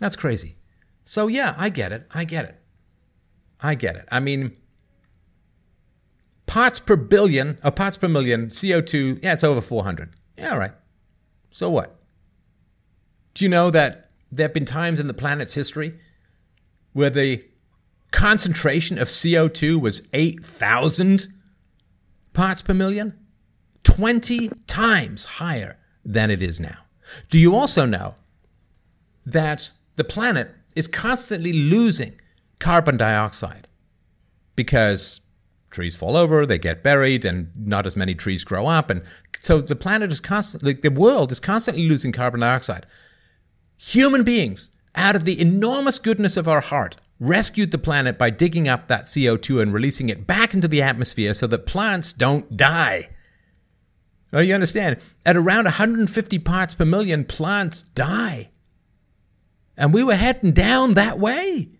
That's 0.00 0.16
crazy. 0.16 0.56
So, 1.04 1.26
yeah, 1.26 1.54
I 1.58 1.68
get 1.68 1.92
it. 1.92 2.06
I 2.12 2.24
get 2.24 2.44
it. 2.46 2.60
I 3.60 3.74
get 3.74 3.96
it. 3.96 4.06
I 4.10 4.20
mean, 4.20 4.56
parts 6.46 6.78
per 6.78 6.96
billion, 6.96 7.58
or 7.64 7.72
parts 7.72 7.96
per 7.96 8.08
million, 8.08 8.46
CO2, 8.46 9.22
yeah, 9.22 9.32
it's 9.32 9.44
over 9.44 9.60
400. 9.60 10.14
Yeah, 10.38 10.52
all 10.52 10.58
right. 10.58 10.72
So 11.50 11.68
what? 11.68 11.96
Do 13.34 13.44
you 13.44 13.48
know 13.48 13.70
that 13.70 14.10
there 14.30 14.44
have 14.44 14.54
been 14.54 14.64
times 14.64 15.00
in 15.00 15.08
the 15.08 15.14
planet's 15.14 15.54
history 15.54 15.98
where 16.94 17.10
the 17.10 17.44
concentration 18.10 18.96
of 18.98 19.08
CO2 19.08 19.78
was 19.78 20.00
8,000 20.14 21.26
parts 22.32 22.62
per 22.62 22.72
million? 22.72 23.18
20 23.82 24.48
times 24.66 25.24
higher 25.24 25.76
than 26.04 26.30
it 26.30 26.42
is 26.42 26.58
now. 26.58 26.78
Do 27.28 27.38
you 27.38 27.54
also 27.54 27.84
know 27.84 28.14
that 29.26 29.70
the 29.96 30.04
planet 30.04 30.50
is 30.74 30.88
constantly 30.88 31.52
losing 31.52 32.18
carbon 32.58 32.96
dioxide 32.96 33.68
because 34.56 35.20
trees 35.70 35.96
fall 35.96 36.16
over, 36.16 36.46
they 36.46 36.58
get 36.58 36.82
buried, 36.82 37.24
and 37.24 37.50
not 37.56 37.86
as 37.86 37.96
many 37.96 38.14
trees 38.14 38.44
grow 38.44 38.66
up. 38.66 38.90
And 38.90 39.02
so 39.40 39.60
the 39.60 39.76
planet 39.76 40.12
is 40.12 40.20
constantly, 40.20 40.72
the 40.72 40.90
world 40.90 41.32
is 41.32 41.40
constantly 41.40 41.88
losing 41.88 42.12
carbon 42.12 42.40
dioxide. 42.40 42.86
Human 43.76 44.22
beings, 44.22 44.70
out 44.94 45.16
of 45.16 45.24
the 45.24 45.40
enormous 45.40 45.98
goodness 45.98 46.36
of 46.36 46.48
our 46.48 46.60
heart, 46.60 46.96
rescued 47.20 47.70
the 47.70 47.78
planet 47.78 48.18
by 48.18 48.30
digging 48.30 48.68
up 48.68 48.88
that 48.88 49.04
CO2 49.04 49.60
and 49.60 49.72
releasing 49.72 50.08
it 50.08 50.26
back 50.26 50.54
into 50.54 50.68
the 50.68 50.82
atmosphere 50.82 51.34
so 51.34 51.46
that 51.46 51.66
plants 51.66 52.12
don't 52.12 52.56
die. 52.56 53.08
Now, 54.32 54.40
you 54.40 54.54
understand? 54.54 54.98
At 55.24 55.36
around 55.36 55.64
150 55.64 56.38
parts 56.40 56.74
per 56.74 56.84
million, 56.84 57.24
plants 57.24 57.84
die. 57.94 58.50
And 59.76 59.94
we 59.94 60.02
were 60.02 60.16
heading 60.16 60.52
down 60.52 60.94
that 60.94 61.18
way. 61.18 61.70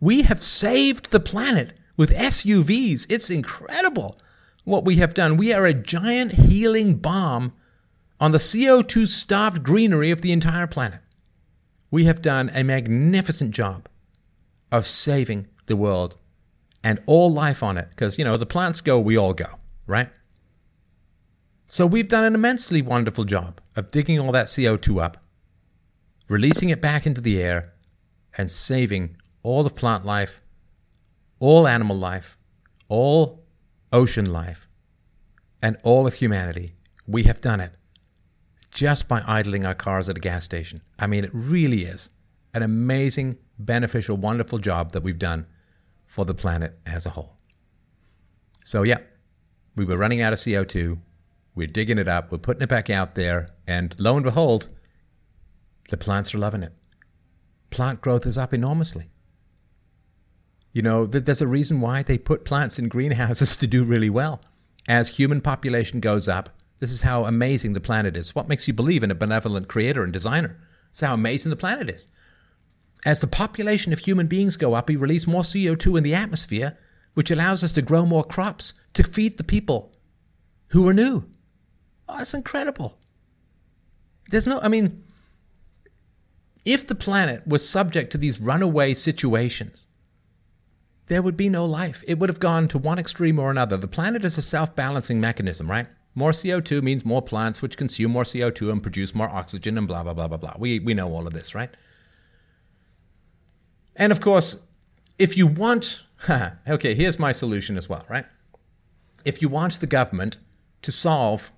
We 0.00 0.22
have 0.22 0.42
saved 0.42 1.10
the 1.10 1.20
planet 1.20 1.74
with 1.96 2.10
SUVs. 2.10 3.06
It's 3.10 3.28
incredible 3.28 4.18
what 4.64 4.84
we 4.84 4.96
have 4.96 5.12
done. 5.12 5.36
We 5.36 5.52
are 5.52 5.66
a 5.66 5.74
giant 5.74 6.32
healing 6.32 6.94
bomb 6.96 7.52
on 8.18 8.32
the 8.32 8.38
CO2 8.38 9.08
starved 9.08 9.62
greenery 9.62 10.10
of 10.10 10.22
the 10.22 10.32
entire 10.32 10.66
planet. 10.66 11.00
We 11.90 12.04
have 12.04 12.22
done 12.22 12.50
a 12.54 12.62
magnificent 12.62 13.50
job 13.52 13.88
of 14.70 14.86
saving 14.86 15.48
the 15.66 15.76
world 15.76 16.16
and 16.82 17.00
all 17.06 17.32
life 17.32 17.62
on 17.62 17.76
it. 17.76 17.88
Because, 17.90 18.18
you 18.18 18.24
know, 18.24 18.36
the 18.36 18.46
plants 18.46 18.80
go, 18.80 18.98
we 19.00 19.16
all 19.16 19.34
go, 19.34 19.58
right? 19.86 20.10
So 21.66 21.86
we've 21.86 22.08
done 22.08 22.24
an 22.24 22.34
immensely 22.34 22.82
wonderful 22.82 23.24
job 23.24 23.60
of 23.76 23.90
digging 23.90 24.18
all 24.18 24.32
that 24.32 24.46
CO2 24.46 25.02
up, 25.02 25.18
releasing 26.28 26.68
it 26.68 26.80
back 26.80 27.06
into 27.06 27.20
the 27.20 27.42
air, 27.42 27.72
and 28.36 28.50
saving 28.50 29.16
all 29.42 29.66
of 29.66 29.74
plant 29.74 30.04
life 30.04 30.40
all 31.40 31.66
animal 31.66 31.96
life, 31.96 32.38
all 32.88 33.42
ocean 33.92 34.26
life, 34.26 34.68
and 35.60 35.76
all 35.82 36.06
of 36.06 36.14
humanity. 36.14 36.74
We 37.06 37.24
have 37.24 37.40
done 37.40 37.60
it 37.60 37.72
just 38.70 39.08
by 39.08 39.22
idling 39.26 39.64
our 39.64 39.74
cars 39.74 40.08
at 40.08 40.16
a 40.16 40.20
gas 40.20 40.44
station. 40.44 40.82
I 40.98 41.06
mean, 41.06 41.24
it 41.24 41.30
really 41.32 41.84
is 41.84 42.10
an 42.54 42.62
amazing, 42.62 43.38
beneficial, 43.58 44.16
wonderful 44.16 44.58
job 44.58 44.92
that 44.92 45.02
we've 45.02 45.18
done 45.18 45.46
for 46.06 46.24
the 46.24 46.34
planet 46.34 46.78
as 46.86 47.06
a 47.06 47.10
whole. 47.10 47.36
So, 48.64 48.82
yeah, 48.82 48.98
we 49.76 49.84
were 49.84 49.96
running 49.96 50.20
out 50.20 50.32
of 50.32 50.38
CO2. 50.38 50.98
We're 51.54 51.66
digging 51.66 51.98
it 51.98 52.08
up. 52.08 52.30
We're 52.30 52.38
putting 52.38 52.62
it 52.62 52.68
back 52.68 52.90
out 52.90 53.14
there. 53.14 53.48
And 53.66 53.94
lo 53.98 54.16
and 54.16 54.24
behold, 54.24 54.68
the 55.90 55.96
plants 55.96 56.34
are 56.34 56.38
loving 56.38 56.62
it. 56.62 56.72
Plant 57.70 58.00
growth 58.00 58.26
is 58.26 58.38
up 58.38 58.52
enormously. 58.52 59.10
You 60.72 60.82
know, 60.82 61.06
there's 61.06 61.40
a 61.40 61.48
reason 61.48 61.80
why 61.80 62.02
they 62.02 62.18
put 62.18 62.44
plants 62.44 62.78
in 62.78 62.88
greenhouses 62.88 63.56
to 63.58 63.66
do 63.66 63.84
really 63.84 64.10
well. 64.10 64.40
As 64.88 65.10
human 65.10 65.40
population 65.40 66.00
goes 66.00 66.26
up, 66.28 66.50
this 66.80 66.90
is 66.90 67.02
how 67.02 67.24
amazing 67.26 67.74
the 67.74 67.80
planet 67.80 68.16
is. 68.16 68.34
What 68.34 68.48
makes 68.48 68.66
you 68.66 68.74
believe 68.74 69.04
in 69.04 69.10
a 69.10 69.14
benevolent 69.14 69.68
creator 69.68 70.02
and 70.02 70.12
designer? 70.12 70.58
It's 70.90 71.00
how 71.00 71.14
amazing 71.14 71.50
the 71.50 71.56
planet 71.56 71.90
is. 71.90 72.08
As 73.04 73.20
the 73.20 73.26
population 73.26 73.92
of 73.92 74.00
human 74.00 74.26
beings 74.26 74.56
go 74.56 74.74
up, 74.74 74.88
we 74.88 74.96
release 74.96 75.26
more 75.26 75.42
CO2 75.42 75.98
in 75.98 76.04
the 76.04 76.14
atmosphere, 76.14 76.76
which 77.14 77.30
allows 77.30 77.62
us 77.62 77.72
to 77.72 77.82
grow 77.82 78.04
more 78.04 78.24
crops 78.24 78.74
to 78.94 79.04
feed 79.04 79.36
the 79.36 79.44
people 79.44 79.94
who 80.68 80.88
are 80.88 80.94
new. 80.94 81.24
Oh, 82.08 82.18
that's 82.18 82.34
incredible. 82.34 82.98
There's 84.30 84.46
no, 84.46 84.58
I 84.60 84.68
mean, 84.68 85.04
if 86.64 86.86
the 86.86 86.94
planet 86.94 87.46
was 87.46 87.68
subject 87.68 88.10
to 88.12 88.18
these 88.18 88.40
runaway 88.40 88.94
situations, 88.94 89.86
there 91.08 91.22
would 91.22 91.36
be 91.36 91.48
no 91.48 91.64
life. 91.64 92.04
It 92.06 92.18
would 92.18 92.28
have 92.28 92.40
gone 92.40 92.68
to 92.68 92.78
one 92.78 92.98
extreme 92.98 93.38
or 93.38 93.50
another. 93.50 93.76
The 93.76 93.88
planet 93.88 94.24
is 94.24 94.38
a 94.38 94.42
self 94.42 94.76
balancing 94.76 95.20
mechanism, 95.20 95.70
right? 95.70 95.88
More 96.14 96.32
CO2 96.32 96.82
means 96.82 97.04
more 97.04 97.22
plants, 97.22 97.62
which 97.62 97.76
consume 97.76 98.10
more 98.10 98.24
CO2 98.24 98.70
and 98.70 98.82
produce 98.82 99.14
more 99.14 99.28
oxygen, 99.28 99.78
and 99.78 99.86
blah, 99.86 100.02
blah, 100.02 100.14
blah, 100.14 100.28
blah, 100.28 100.38
blah. 100.38 100.54
We, 100.58 100.80
we 100.80 100.94
know 100.94 101.12
all 101.14 101.26
of 101.26 101.32
this, 101.32 101.54
right? 101.54 101.70
And 103.94 104.10
of 104.10 104.20
course, 104.20 104.58
if 105.18 105.36
you 105.36 105.46
want, 105.46 106.02
okay, 106.68 106.94
here's 106.94 107.18
my 107.18 107.32
solution 107.32 107.76
as 107.76 107.88
well, 107.88 108.04
right? 108.08 108.26
If 109.24 109.40
you 109.40 109.48
want 109.48 109.80
the 109.80 109.86
government 109.86 110.38
to 110.82 110.90
solve 110.90 111.50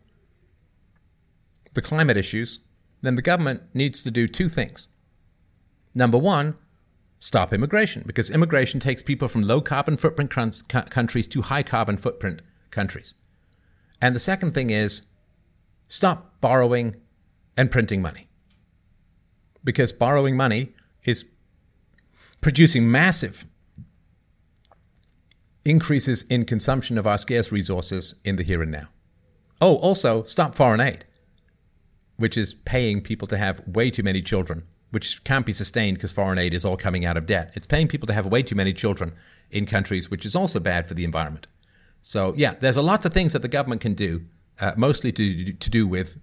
the 1.74 1.82
climate 1.82 2.16
issues, 2.16 2.58
then 3.00 3.14
the 3.14 3.22
government 3.22 3.62
needs 3.72 4.02
to 4.02 4.10
do 4.10 4.28
two 4.28 4.48
things. 4.48 4.88
Number 5.94 6.18
one, 6.18 6.56
stop 7.20 7.52
immigration 7.52 8.02
because 8.06 8.30
immigration 8.30 8.80
takes 8.80 9.02
people 9.02 9.28
from 9.28 9.42
low 9.42 9.60
carbon 9.60 9.96
footprint 9.96 10.30
countries 10.90 11.26
to 11.28 11.42
high 11.42 11.62
carbon 11.62 11.96
footprint 11.96 12.42
countries. 12.70 13.14
And 14.02 14.14
the 14.14 14.20
second 14.20 14.52
thing 14.52 14.68
is 14.68 15.02
stop 15.88 16.38
borrowing 16.42 16.96
and 17.56 17.70
printing 17.70 18.02
money. 18.02 18.28
Because 19.64 19.92
borrowing 19.92 20.36
money 20.36 20.74
is 21.04 21.24
producing 22.40 22.90
massive 22.90 23.46
increases 25.64 26.24
in 26.28 26.44
consumption 26.44 26.98
of 26.98 27.06
our 27.06 27.16
scarce 27.16 27.52
resources 27.52 28.16
in 28.24 28.36
the 28.36 28.42
here 28.42 28.60
and 28.60 28.72
now. 28.72 28.88
Oh, 29.60 29.76
also, 29.76 30.24
stop 30.24 30.56
foreign 30.56 30.80
aid, 30.80 31.04
which 32.16 32.36
is 32.36 32.52
paying 32.52 33.00
people 33.00 33.28
to 33.28 33.38
have 33.38 33.66
way 33.68 33.90
too 33.90 34.02
many 34.02 34.20
children 34.20 34.64
which 34.92 35.24
can't 35.24 35.46
be 35.46 35.54
sustained 35.54 35.96
because 35.96 36.12
foreign 36.12 36.38
aid 36.38 36.52
is 36.52 36.66
all 36.66 36.76
coming 36.76 37.04
out 37.04 37.16
of 37.16 37.24
debt. 37.24 37.50
It's 37.54 37.66
paying 37.66 37.88
people 37.88 38.06
to 38.06 38.12
have 38.12 38.26
way 38.26 38.42
too 38.42 38.54
many 38.54 38.74
children 38.74 39.14
in 39.50 39.64
countries, 39.64 40.10
which 40.10 40.26
is 40.26 40.36
also 40.36 40.60
bad 40.60 40.86
for 40.86 40.92
the 40.92 41.04
environment. 41.04 41.46
So, 42.02 42.34
yeah, 42.36 42.54
there's 42.54 42.76
a 42.76 42.82
lot 42.82 43.04
of 43.04 43.12
things 43.12 43.32
that 43.32 43.42
the 43.42 43.48
government 43.48 43.80
can 43.80 43.94
do, 43.94 44.24
uh, 44.60 44.72
mostly 44.76 45.12
to, 45.12 45.52
to 45.52 45.70
do 45.70 45.86
with 45.86 46.18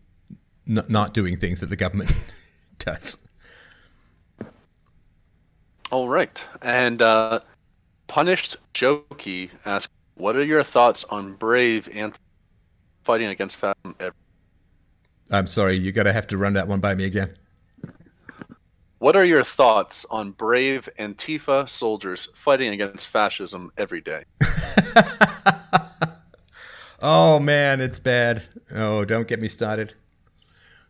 n- 0.68 0.85
not 0.88 1.14
doing 1.14 1.38
things 1.38 1.61
that 1.61 1.69
the 1.69 1.76
government 1.76 2.11
does. 2.80 3.18
All 5.91 6.07
right. 6.07 6.43
And 6.61 7.01
uh, 7.01 7.39
Punished 8.07 8.57
Jokey 8.73 9.49
asks, 9.65 9.91
What 10.15 10.35
are 10.35 10.43
your 10.43 10.64
thoughts 10.64 11.03
on 11.06 11.34
Brave 11.34 11.89
and 11.93 12.14
fighting 13.03 13.27
against 13.27 13.56
fascism? 13.56 13.95
I'm 15.31 15.47
sorry, 15.47 15.77
you're 15.77 15.93
to 16.03 16.14
have 16.14 16.27
to 16.27 16.38
run 16.38 16.53
that 16.53 16.68
one 16.68 16.80
by 16.80 16.95
me 16.95 17.06
again. 17.06 17.35
What 18.99 19.15
are 19.15 19.23
your 19.23 19.43
thoughts 19.43 20.06
on 20.11 20.31
brave 20.31 20.89
Antifa 20.99 21.69
soldiers 21.69 22.27
fighting 22.35 22.73
against 22.73 23.07
fascism 23.07 23.72
every 23.77 24.01
day? 24.01 24.23
oh 27.01 27.39
man, 27.39 27.81
it's 27.81 27.99
bad. 27.99 28.43
Oh, 28.73 29.05
don't 29.05 29.27
get 29.27 29.41
me 29.41 29.49
started. 29.49 29.93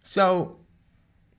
So, 0.04 0.58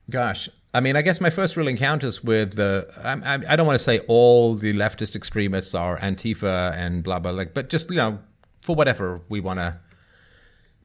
gosh, 0.09 0.49
I 0.73 0.79
mean, 0.79 0.95
I 0.95 1.01
guess 1.01 1.19
my 1.19 1.29
first 1.29 1.57
real 1.57 1.67
encounters 1.67 2.23
with 2.23 2.55
the, 2.55 2.87
I, 3.03 3.35
I, 3.35 3.39
I 3.49 3.55
don't 3.55 3.67
want 3.67 3.77
to 3.77 3.83
say 3.83 3.99
all 4.07 4.55
the 4.55 4.73
leftist 4.73 5.15
extremists 5.15 5.75
are 5.75 5.97
Antifa 5.99 6.73
and 6.75 7.03
blah, 7.03 7.19
blah, 7.19 7.31
like, 7.31 7.53
but 7.53 7.69
just, 7.69 7.89
you 7.89 7.97
know, 7.97 8.19
for 8.61 8.75
whatever 8.75 9.21
we 9.27 9.41
want 9.41 9.59
to 9.59 9.79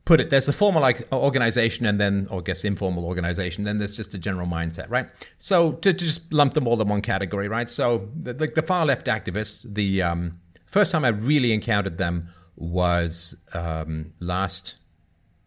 put 0.05 0.21
it, 0.21 0.31
there's 0.31 0.49
a 0.49 0.53
formal 0.53 0.83
like 0.83 1.07
organization 1.13 1.87
and 1.87 2.01
then, 2.01 2.27
or 2.31 2.41
I 2.41 2.43
guess 2.43 2.65
informal 2.65 3.05
organization, 3.05 3.65
then 3.65 3.79
there's 3.79 3.97
just 3.97 4.13
a 4.15 4.19
general 4.19 4.49
mindset, 4.49 4.91
right? 4.91 5.09
So 5.39 5.73
to, 5.73 5.93
to 5.93 6.05
just 6.05 6.33
lump 6.33 6.55
them 6.55 6.67
all 6.67 6.81
in 6.81 6.89
one 6.89 7.03
category, 7.03 7.49
right? 7.49 7.71
So 7.71 8.09
the, 8.21 8.33
the, 8.33 8.47
the 8.49 8.63
far 8.63 8.87
left 8.87 9.07
activists, 9.07 9.73
the 9.73 10.03
um, 10.03 10.41
first 10.65 10.91
time 10.91 11.05
I 11.05 11.09
really 11.09 11.53
encountered 11.53 11.99
them 11.99 12.29
was 12.57 13.37
um, 13.53 14.13
last, 14.21 14.77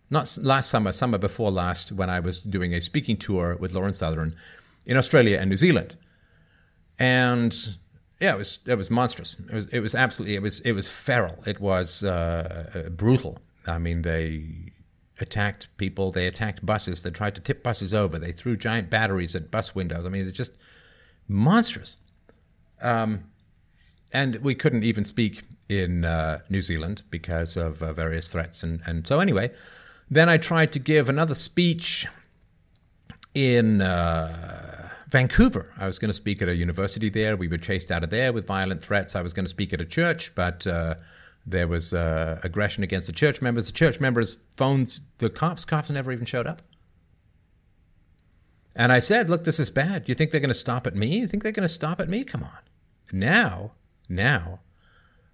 not 0.09 0.37
last 0.41 0.69
summer, 0.69 0.91
summer 0.91 1.17
before 1.17 1.51
last, 1.51 1.91
when 1.91 2.09
I 2.09 2.19
was 2.19 2.39
doing 2.39 2.73
a 2.73 2.81
speaking 2.81 3.17
tour 3.17 3.55
with 3.59 3.73
Lauren 3.73 3.93
Southern 3.93 4.35
in 4.85 4.97
Australia 4.97 5.37
and 5.39 5.49
New 5.49 5.57
Zealand, 5.57 5.97
and 6.97 7.75
yeah, 8.19 8.33
it 8.33 8.37
was 8.37 8.59
it 8.65 8.75
was 8.75 8.89
monstrous. 8.91 9.35
It 9.49 9.53
was 9.53 9.65
it 9.67 9.79
was 9.79 9.95
absolutely 9.95 10.35
it 10.35 10.41
was 10.41 10.59
it 10.61 10.73
was 10.73 10.87
feral. 10.87 11.43
It 11.45 11.59
was 11.59 12.03
uh, 12.03 12.89
brutal 12.91 13.39
I 13.69 13.77
mean, 13.77 14.01
they 14.01 14.71
attacked 15.19 15.67
people, 15.77 16.11
they 16.11 16.27
attacked 16.27 16.65
buses, 16.65 17.03
they 17.03 17.11
tried 17.11 17.35
to 17.35 17.41
tip 17.41 17.63
buses 17.63 17.93
over, 17.93 18.17
they 18.17 18.31
threw 18.31 18.57
giant 18.57 18.89
batteries 18.89 19.35
at 19.35 19.51
bus 19.51 19.75
windows. 19.75 20.05
I 20.05 20.09
mean, 20.09 20.27
it's 20.27 20.37
just 20.37 20.53
monstrous. 21.27 21.97
Um, 22.81 23.25
and 24.11 24.37
we 24.37 24.55
couldn't 24.55 24.83
even 24.83 25.05
speak 25.05 25.43
in 25.69 26.03
uh, 26.03 26.39
New 26.49 26.61
Zealand 26.61 27.03
because 27.09 27.55
of 27.55 27.81
uh, 27.81 27.93
various 27.93 28.31
threats. 28.31 28.63
And, 28.63 28.81
and 28.85 29.07
so, 29.07 29.19
anyway, 29.19 29.51
then 30.09 30.27
I 30.27 30.37
tried 30.37 30.71
to 30.73 30.79
give 30.79 31.07
another 31.07 31.35
speech 31.35 32.07
in 33.35 33.81
uh, 33.81 34.89
Vancouver. 35.07 35.71
I 35.77 35.85
was 35.85 35.99
going 35.99 36.09
to 36.09 36.15
speak 36.15 36.41
at 36.41 36.49
a 36.49 36.55
university 36.55 37.09
there. 37.09 37.37
We 37.37 37.47
were 37.47 37.57
chased 37.57 37.91
out 37.91 38.03
of 38.03 38.09
there 38.09 38.33
with 38.33 38.47
violent 38.47 38.81
threats. 38.81 39.15
I 39.15 39.21
was 39.21 39.33
going 39.33 39.45
to 39.45 39.49
speak 39.49 39.71
at 39.71 39.79
a 39.79 39.85
church, 39.85 40.33
but 40.33 40.65
uh, 40.65 40.95
there 41.45 41.67
was 41.67 41.93
uh, 41.93 42.39
aggression 42.43 42.83
against 42.83 43.07
the 43.07 43.13
church 43.13 43.41
members. 43.41 43.67
The 43.67 43.73
church 43.73 43.99
members 43.99 44.37
phoned 44.57 44.99
the 45.19 45.29
cops. 45.29 45.65
Cops 45.65 45.89
never 45.91 46.11
even 46.11 46.25
showed 46.25 46.47
up. 46.47 46.63
And 48.75 48.91
I 48.91 48.99
said, 48.99 49.29
look, 49.29 49.43
this 49.43 49.59
is 49.59 49.69
bad. 49.69 50.07
You 50.07 50.15
think 50.15 50.31
they're 50.31 50.39
going 50.39 50.49
to 50.49 50.53
stop 50.53 50.87
at 50.87 50.95
me? 50.95 51.19
You 51.19 51.27
think 51.27 51.43
they're 51.43 51.51
going 51.51 51.67
to 51.67 51.73
stop 51.73 51.99
at 51.99 52.09
me? 52.09 52.23
Come 52.23 52.43
on. 52.43 52.59
Now, 53.11 53.71
now, 54.07 54.59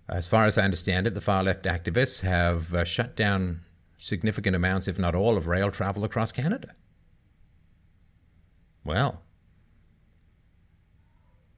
as 0.07 0.27
far 0.27 0.45
as 0.45 0.57
I 0.57 0.63
understand 0.63 1.07
it, 1.07 1.13
the 1.13 1.21
far 1.21 1.43
left 1.43 1.65
activists 1.65 2.21
have 2.21 2.73
uh, 2.73 2.83
shut 2.83 3.15
down 3.15 3.61
significant 3.97 4.55
amounts, 4.55 4.87
if 4.87 4.99
not 4.99 5.15
all, 5.15 5.37
of 5.37 5.47
rail 5.47 5.71
travel 5.71 6.03
across 6.03 6.31
Canada. 6.31 6.73
Well, 8.83 9.23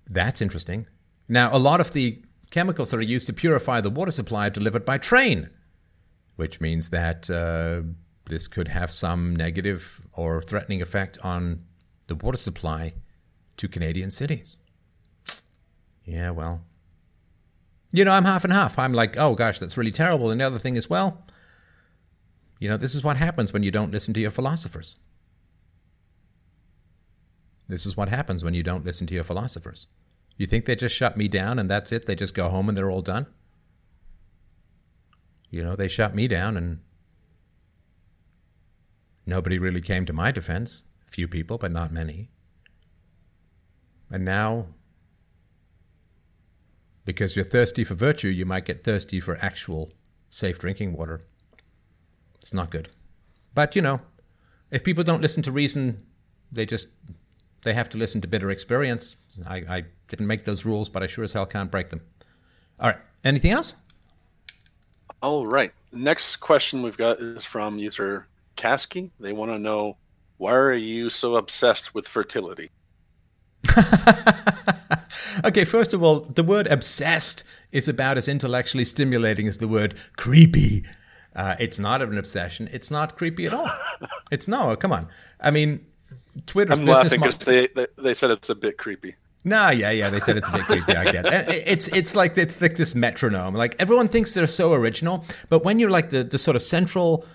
that's 0.10 0.42
interesting. 0.42 0.88
Now, 1.28 1.54
a 1.54 1.60
lot 1.60 1.82
of 1.82 1.92
the 1.92 2.22
chemicals 2.52 2.92
that 2.92 2.98
are 2.98 3.02
used 3.02 3.28
to 3.28 3.34
purify 3.34 3.82
the 3.82 3.90
water 3.90 4.12
supply 4.12 4.48
are 4.48 4.52
delivered 4.52 4.86
by 4.86 4.98
train, 4.98 5.50
which 6.38 6.62
means 6.62 6.90
that 6.90 7.30
uh, 7.30 7.82
this 8.30 8.48
could 8.48 8.70
have 8.70 8.92
some 8.92 9.36
negative 9.36 10.02
or 10.14 10.42
threatening 10.42 10.82
effect 10.82 11.18
on 11.22 11.64
the 12.08 12.16
water 12.16 12.38
supply 12.38 12.94
to 13.58 13.68
Canadian 13.68 14.12
cities. 14.12 14.58
Yeah, 16.06 16.32
well, 16.32 16.62
you 17.98 18.06
know, 18.06 18.12
I'm 18.12 18.26
half 18.26 18.44
and 18.44 18.54
half. 18.54 18.78
I'm 18.78 18.94
like, 18.94 19.18
oh 19.18 19.34
gosh, 19.34 19.60
that's 19.60 19.76
really 19.76 19.92
terrible. 19.92 20.30
And 20.30 20.40
the 20.40 20.46
other 20.46 20.60
thing 20.60 20.76
is, 20.76 20.90
well, 20.90 21.26
you 22.60 22.70
know, 22.70 22.78
this 22.78 22.94
is 22.94 23.04
what 23.04 23.18
happens 23.18 23.52
when 23.52 23.64
you 23.64 23.72
don't 23.72 23.92
listen 23.92 24.14
to 24.14 24.20
your 24.20 24.32
philosophers. 24.32 24.98
This 27.68 27.86
is 27.86 27.98
what 27.98 28.10
happens 28.10 28.44
when 28.44 28.54
you 28.54 28.64
don't 28.64 28.86
listen 28.86 29.08
to 29.08 29.16
your 29.16 29.24
philosophers. 29.24 29.88
You 30.38 30.46
think 30.46 30.66
they 30.66 30.76
just 30.76 30.96
shut 30.96 31.18
me 31.18 31.28
down 31.28 31.58
and 31.58 31.70
that's 31.70 31.92
it? 31.92 32.06
They 32.06 32.16
just 32.16 32.36
go 32.36 32.50
home 32.50 32.70
and 32.70 32.78
they're 32.78 32.92
all 32.92 33.02
done? 33.02 33.26
You 35.50 35.64
know, 35.64 35.76
they 35.76 35.88
shut 35.88 36.14
me 36.14 36.28
down 36.28 36.56
and 36.56 36.80
nobody 39.26 39.58
really 39.58 39.82
came 39.82 40.06
to 40.06 40.14
my 40.14 40.32
defense. 40.32 40.84
A 41.08 41.12
few 41.12 41.28
people, 41.28 41.58
but 41.58 41.72
not 41.72 41.92
many. 41.92 42.30
And 44.12 44.24
now, 44.24 44.68
because 47.08 47.38
you're 47.38 47.46
thirsty 47.46 47.86
for 47.86 47.96
virtue, 47.96 48.28
you 48.28 48.46
might 48.46 48.66
get 48.66 48.84
thirsty 48.84 49.22
for 49.22 49.38
actual 49.42 49.92
safe 50.30 50.60
drinking 50.60 50.92
water. 50.92 51.22
It's 52.36 52.54
not 52.54 52.70
good. 52.70 52.90
But, 53.56 53.78
you 53.78 53.82
know, 53.82 54.02
if 54.72 54.84
people 54.84 55.06
don't 55.06 55.22
listen 55.22 55.42
to 55.44 55.52
reason, 55.52 56.06
they 56.52 56.66
just 56.66 56.90
they 57.64 57.74
have 57.74 57.88
to 57.90 57.98
listen 57.98 58.20
to 58.22 58.28
bitter 58.28 58.52
experience. 58.52 59.16
I, 59.48 59.56
I 59.70 59.86
didn't 60.10 60.28
make 60.28 60.44
those 60.44 60.66
rules, 60.66 60.90
but 60.90 61.02
I 61.02 61.08
sure 61.08 61.24
as 61.24 61.32
hell 61.32 61.46
can't 61.46 61.72
break 61.72 61.92
them. 61.92 62.02
All 62.78 62.90
right. 62.90 63.00
Anything 63.24 63.52
else? 63.52 63.74
All 65.22 65.46
right. 65.46 65.72
Next 65.94 66.36
question 66.36 66.82
we've 66.84 66.98
got 66.98 67.20
is 67.20 67.46
from 67.46 67.80
user 67.80 68.28
Kasky. 68.58 69.12
They 69.18 69.32
want 69.32 69.52
to 69.52 69.60
know 69.60 69.96
why 70.40 70.52
are 70.52 70.74
you 70.74 71.10
so 71.10 71.38
obsessed 71.38 71.96
with 71.96 72.06
fertility? 72.06 72.70
okay, 75.46 75.66
first 75.66 75.94
of 75.94 76.04
all, 76.04 76.22
the 76.22 76.44
word 76.44 76.68
obsessed 76.68 77.44
is 77.72 77.88
about 77.88 78.18
as 78.18 78.28
intellectually 78.28 78.86
stimulating 78.86 79.48
as 79.48 79.58
the 79.58 79.68
word 79.68 79.96
creepy. 80.16 80.84
Uh, 81.36 81.56
it's 81.60 81.78
not 81.78 82.02
an 82.02 82.18
obsession. 82.18 82.70
It's 82.72 82.90
not 82.90 83.16
creepy 83.18 83.46
at 83.46 83.54
all. 83.54 83.70
It's 84.30 84.46
no, 84.46 84.76
come 84.76 84.92
on. 84.92 85.08
I 85.40 85.52
mean, 85.52 85.86
Twitter's 86.48 86.78
I'm 86.78 86.86
laughing 86.86 87.22
because 87.22 87.38
they, 87.46 87.68
they 87.68 87.88
they 87.98 88.14
said 88.14 88.30
it's 88.30 88.50
a 88.50 88.56
bit 88.56 88.78
creepy. 88.78 89.16
Nah, 89.46 89.70
yeah, 89.70 89.90
yeah. 89.92 90.10
They 90.10 90.20
said 90.20 90.36
it's 90.36 90.50
a 90.50 90.52
bit 90.52 90.66
creepy. 90.66 90.96
I 90.98 91.10
get 91.10 91.26
it. 91.26 91.64
It's 91.68 91.88
it's 91.88 92.14
like 92.14 92.38
it's 92.38 92.60
like 92.60 92.76
this 92.76 92.94
metronome. 92.94 93.54
Like 93.56 93.78
everyone 93.80 94.10
thinks 94.10 94.34
they're 94.34 94.48
so 94.48 94.74
original, 94.74 95.24
but 95.48 95.64
when 95.64 95.80
you're 95.80 95.90
like 95.90 96.10
the 96.10 96.26
the 96.26 96.38
sort 96.38 96.56
of 96.58 96.62
central 96.62 97.26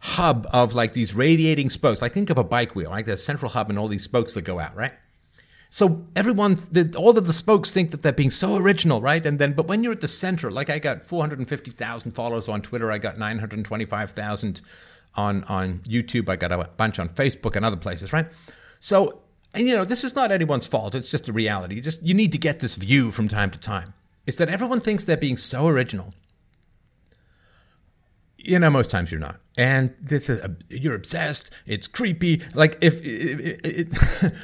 hub 0.00 0.46
of 0.52 0.74
like 0.74 0.94
these 0.94 1.14
radiating 1.14 1.68
spokes, 1.68 2.00
like 2.00 2.14
think 2.14 2.30
of 2.30 2.38
a 2.38 2.44
bike 2.44 2.74
wheel, 2.74 2.88
like 2.88 3.04
the 3.04 3.18
central 3.18 3.50
hub 3.50 3.68
and 3.68 3.78
all 3.78 3.88
these 3.88 4.04
spokes 4.04 4.32
that 4.34 4.42
go 4.42 4.58
out, 4.58 4.74
right? 4.74 4.94
So 5.70 6.06
everyone, 6.16 6.58
the, 6.70 6.94
all 6.96 7.16
of 7.18 7.26
the 7.26 7.32
spokes 7.32 7.70
think 7.70 7.90
that 7.90 8.02
they're 8.02 8.12
being 8.12 8.30
so 8.30 8.56
original, 8.56 9.02
right? 9.02 9.24
And 9.24 9.38
then, 9.38 9.52
but 9.52 9.66
when 9.66 9.82
you're 9.84 9.92
at 9.92 10.00
the 10.00 10.08
center, 10.08 10.50
like 10.50 10.70
I 10.70 10.78
got 10.78 11.04
450,000 11.04 12.12
followers 12.12 12.48
on 12.48 12.62
Twitter, 12.62 12.90
I 12.90 12.98
got 12.98 13.18
925,000 13.18 14.62
on 15.14 15.42
on 15.44 15.80
YouTube, 15.80 16.28
I 16.28 16.36
got 16.36 16.52
a 16.52 16.70
bunch 16.76 16.98
on 16.98 17.08
Facebook 17.08 17.56
and 17.56 17.64
other 17.64 17.76
places, 17.76 18.12
right? 18.12 18.26
So, 18.80 19.20
and 19.52 19.66
you 19.66 19.74
know, 19.74 19.84
this 19.84 20.04
is 20.04 20.14
not 20.14 20.30
anyone's 20.30 20.66
fault. 20.66 20.94
It's 20.94 21.10
just 21.10 21.28
a 21.28 21.32
reality. 21.32 21.74
You 21.76 21.80
just 21.80 22.02
you 22.02 22.14
need 22.14 22.32
to 22.32 22.38
get 22.38 22.60
this 22.60 22.76
view 22.76 23.10
from 23.10 23.28
time 23.28 23.50
to 23.50 23.58
time. 23.58 23.94
Is 24.26 24.36
that 24.36 24.48
everyone 24.48 24.80
thinks 24.80 25.04
they're 25.04 25.16
being 25.16 25.36
so 25.36 25.66
original. 25.66 26.14
You 28.36 28.58
know, 28.58 28.70
most 28.70 28.90
times 28.90 29.10
you're 29.10 29.20
not, 29.20 29.40
and 29.56 29.94
this 30.00 30.28
is 30.28 30.40
you're 30.70 30.94
obsessed. 30.94 31.50
It's 31.66 31.88
creepy. 31.88 32.42
Like 32.54 32.78
if 32.80 33.00
it 33.02 33.88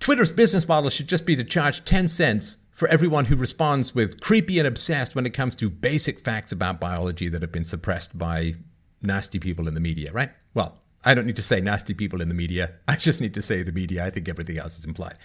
Twitter's 0.00 0.30
business 0.30 0.68
model 0.68 0.90
should 0.90 1.08
just 1.08 1.26
be 1.26 1.36
to 1.36 1.44
charge 1.44 1.84
10 1.84 2.08
cents 2.08 2.58
for 2.70 2.88
everyone 2.88 3.26
who 3.26 3.36
responds 3.36 3.94
with 3.94 4.20
creepy 4.20 4.58
and 4.58 4.68
obsessed 4.68 5.14
when 5.14 5.24
it 5.24 5.30
comes 5.30 5.54
to 5.54 5.70
basic 5.70 6.20
facts 6.20 6.52
about 6.52 6.78
biology 6.78 7.28
that 7.28 7.40
have 7.40 7.52
been 7.52 7.64
suppressed 7.64 8.18
by 8.18 8.54
nasty 9.00 9.38
people 9.38 9.66
in 9.66 9.74
the 9.74 9.80
media, 9.80 10.12
right? 10.12 10.30
Well, 10.52 10.78
I 11.04 11.14
don't 11.14 11.26
need 11.26 11.36
to 11.36 11.42
say 11.42 11.60
nasty 11.60 11.94
people 11.94 12.20
in 12.20 12.28
the 12.28 12.34
media. 12.34 12.72
I 12.88 12.96
just 12.96 13.20
need 13.20 13.34
to 13.34 13.42
say 13.42 13.62
the 13.62 13.72
media. 13.72 14.04
I 14.04 14.10
think 14.10 14.28
everything 14.28 14.58
else 14.58 14.78
is 14.78 14.84
implied. 14.84 15.16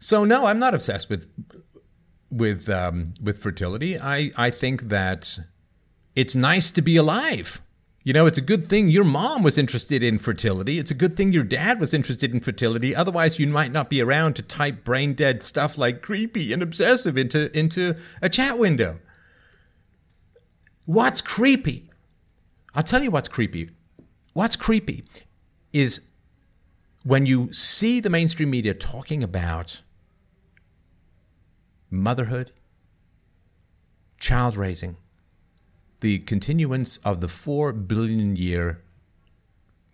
So 0.00 0.24
no, 0.24 0.46
I'm 0.46 0.58
not 0.58 0.74
obsessed 0.74 1.08
with 1.08 1.28
with 2.30 2.68
um, 2.68 3.14
with 3.22 3.38
fertility. 3.38 4.00
I 4.00 4.32
I 4.36 4.50
think 4.50 4.88
that 4.88 5.38
it's 6.16 6.34
nice 6.34 6.70
to 6.72 6.82
be 6.82 6.96
alive. 6.96 7.60
You 8.04 8.12
know, 8.12 8.26
it's 8.26 8.38
a 8.38 8.42
good 8.42 8.68
thing 8.68 8.88
your 8.88 9.04
mom 9.04 9.44
was 9.44 9.56
interested 9.56 10.02
in 10.02 10.18
fertility. 10.18 10.80
It's 10.80 10.90
a 10.90 10.94
good 10.94 11.16
thing 11.16 11.32
your 11.32 11.44
dad 11.44 11.78
was 11.78 11.94
interested 11.94 12.34
in 12.34 12.40
fertility. 12.40 12.96
Otherwise, 12.96 13.38
you 13.38 13.46
might 13.46 13.70
not 13.70 13.88
be 13.88 14.02
around 14.02 14.34
to 14.34 14.42
type 14.42 14.82
brain 14.82 15.14
dead 15.14 15.42
stuff 15.44 15.78
like 15.78 16.02
creepy 16.02 16.52
and 16.52 16.62
obsessive 16.62 17.16
into, 17.16 17.56
into 17.56 17.96
a 18.20 18.28
chat 18.28 18.58
window. 18.58 18.98
What's 20.84 21.20
creepy? 21.20 21.90
I'll 22.74 22.82
tell 22.82 23.04
you 23.04 23.12
what's 23.12 23.28
creepy. 23.28 23.70
What's 24.32 24.56
creepy 24.56 25.04
is 25.72 26.00
when 27.04 27.24
you 27.24 27.52
see 27.52 28.00
the 28.00 28.10
mainstream 28.10 28.50
media 28.50 28.74
talking 28.74 29.22
about 29.22 29.82
motherhood, 31.88 32.50
child 34.18 34.56
raising, 34.56 34.96
the 36.02 36.18
continuance 36.18 36.98
of 36.98 37.20
the 37.20 37.28
4 37.28 37.72
billion 37.72 38.36
year 38.36 38.82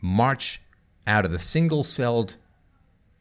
march 0.01 0.61
out 1.07 1.25
of 1.25 1.31
the 1.31 1.39
single 1.39 1.85
celled 1.85 2.37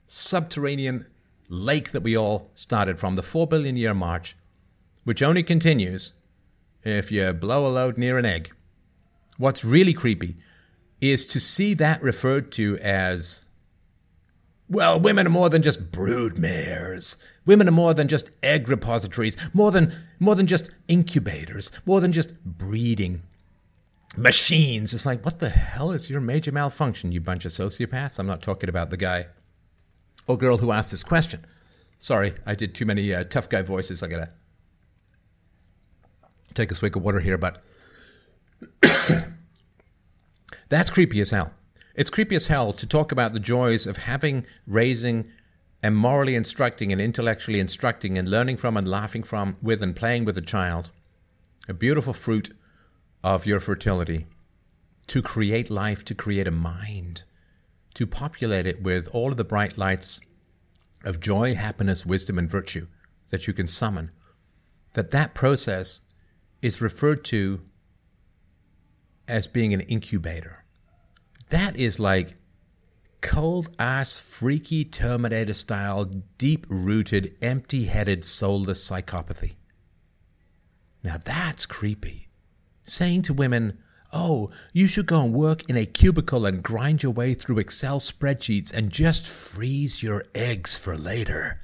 subterranean 0.08 1.06
lake 1.50 1.92
that 1.92 2.02
we 2.02 2.18
all 2.18 2.50
started 2.56 3.00
from, 3.00 3.16
the 3.16 3.22
4 3.22 3.46
billion 3.46 3.76
year 3.76 3.94
march, 3.94 4.36
which 5.04 5.22
only 5.22 5.44
continues 5.44 6.14
if 6.84 7.12
you 7.12 7.34
blow 7.34 7.68
a 7.68 7.70
load 7.70 7.98
near 7.98 8.18
an 8.18 8.26
egg. 8.26 8.52
What's 9.38 9.66
really 9.66 9.94
creepy 9.94 10.38
is 11.02 11.26
to 11.28 11.40
see 11.40 11.74
that 11.76 12.02
referred 12.02 12.52
to 12.54 12.78
as 12.80 13.44
well, 14.70 15.00
women 15.00 15.28
are 15.28 15.32
more 15.32 15.50
than 15.50 15.62
just 15.62 15.92
brood 15.92 16.38
mares. 16.38 17.18
Women 17.48 17.68
are 17.70 17.72
more 17.72 17.96
than 17.96 18.08
just 18.08 18.30
egg 18.44 18.70
repositories, 18.70 19.36
more 19.54 19.72
than 19.72 19.96
more 20.20 20.36
than 20.36 20.46
just 20.46 20.70
incubators, 20.88 21.72
more 21.86 22.02
than 22.02 22.12
just 22.12 22.44
breeding 22.44 23.24
machines. 24.18 24.94
It's 24.94 25.06
like, 25.06 25.24
what 25.24 25.40
the 25.40 25.50
hell 25.50 25.92
is 25.92 26.10
your 26.10 26.22
major 26.22 26.52
malfunction, 26.52 27.12
you 27.12 27.22
bunch 27.22 27.46
of 27.46 27.52
sociopaths? 27.52 28.20
I'm 28.20 28.28
not 28.28 28.42
talking 28.42 28.70
about 28.70 28.90
the 28.90 28.98
guy 28.98 29.28
or 30.28 30.38
girl 30.38 30.58
who 30.58 30.72
asked 30.72 30.92
this 30.92 31.04
question. 31.04 31.46
Sorry, 32.00 32.36
I 32.46 32.54
did 32.54 32.76
too 32.76 32.86
many 32.86 33.14
uh, 33.14 33.24
tough 33.24 33.48
guy 33.48 33.62
voices. 33.62 34.04
I 34.04 34.08
gotta 34.08 34.30
take 36.54 36.70
a 36.70 36.76
swig 36.76 36.98
of 36.98 37.04
water 37.04 37.22
here, 37.22 37.38
but 37.38 37.64
that's 40.70 40.92
creepy 40.92 41.22
as 41.22 41.30
hell. 41.30 41.54
It's 41.96 42.10
creepy 42.10 42.36
as 42.36 42.48
hell 42.48 42.74
to 42.74 42.86
talk 42.86 43.12
about 43.12 43.34
the 43.34 43.40
joys 43.40 43.88
of 43.88 43.98
having, 43.98 44.46
raising, 44.68 45.30
and 45.82 45.96
morally 45.96 46.36
instructing 46.36 46.92
and 46.92 47.00
intellectually 47.00 47.60
instructing 47.60 48.18
and 48.18 48.28
learning 48.28 48.58
from 48.58 48.78
and 48.78 48.88
laughing 48.88 49.24
from, 49.24 49.58
with, 49.62 49.82
and 49.82 49.96
playing 49.96 50.26
with 50.26 50.38
a 50.38 50.42
child. 50.42 50.92
A 51.68 51.74
beautiful 51.74 52.14
fruit 52.14 52.56
of 53.24 53.46
your 53.46 53.60
fertility. 53.60 54.26
To 55.08 55.22
create 55.22 55.70
life, 55.70 56.04
to 56.06 56.16
create 56.16 56.48
a 56.48 56.52
mind, 56.52 57.24
to 57.94 58.06
populate 58.06 58.66
it 58.66 58.82
with 58.82 59.08
all 59.10 59.32
of 59.32 59.38
the 59.38 59.44
bright 59.44 59.78
lights 59.78 60.20
of 61.04 61.20
joy, 61.20 61.56
happiness, 61.56 62.06
wisdom, 62.06 62.38
and 62.38 62.50
virtue 62.50 62.88
that 63.30 63.48
you 63.48 63.54
can 63.54 63.68
summon. 63.68 64.12
That 64.94 65.12
that 65.12 65.34
process 65.34 66.02
is 66.62 66.82
referred 66.82 67.24
to 67.26 67.62
as 69.28 69.48
being 69.48 69.74
an 69.74 69.82
incubator. 69.82 70.64
That 71.50 71.76
is 71.78 72.00
like 72.00 72.36
cold 73.22 73.70
ass, 73.80 74.20
freaky 74.20 74.86
Terminator 74.86 75.54
style, 75.54 76.06
deep 76.38 76.66
rooted, 76.70 77.36
empty 77.42 77.86
headed, 77.86 78.24
soulless 78.26 78.88
psychopathy. 78.88 79.56
Now 81.04 81.18
that's 81.24 81.66
creepy. 81.66 82.30
Saying 82.84 83.24
to 83.24 83.34
women, 83.34 83.80
Oh, 84.14 84.50
you 84.72 84.88
should 84.88 85.06
go 85.06 85.22
and 85.22 85.34
work 85.34 85.70
in 85.70 85.76
a 85.76 85.86
cubicle 85.86 86.46
and 86.46 86.64
grind 86.64 87.04
your 87.04 87.12
way 87.12 87.34
through 87.34 87.60
Excel 87.60 88.00
spreadsheets 88.00 88.72
and 88.74 88.90
just 88.90 89.28
freeze 89.28 90.02
your 90.02 90.24
eggs 90.34 90.78
for 90.78 90.98
later. 90.98 91.62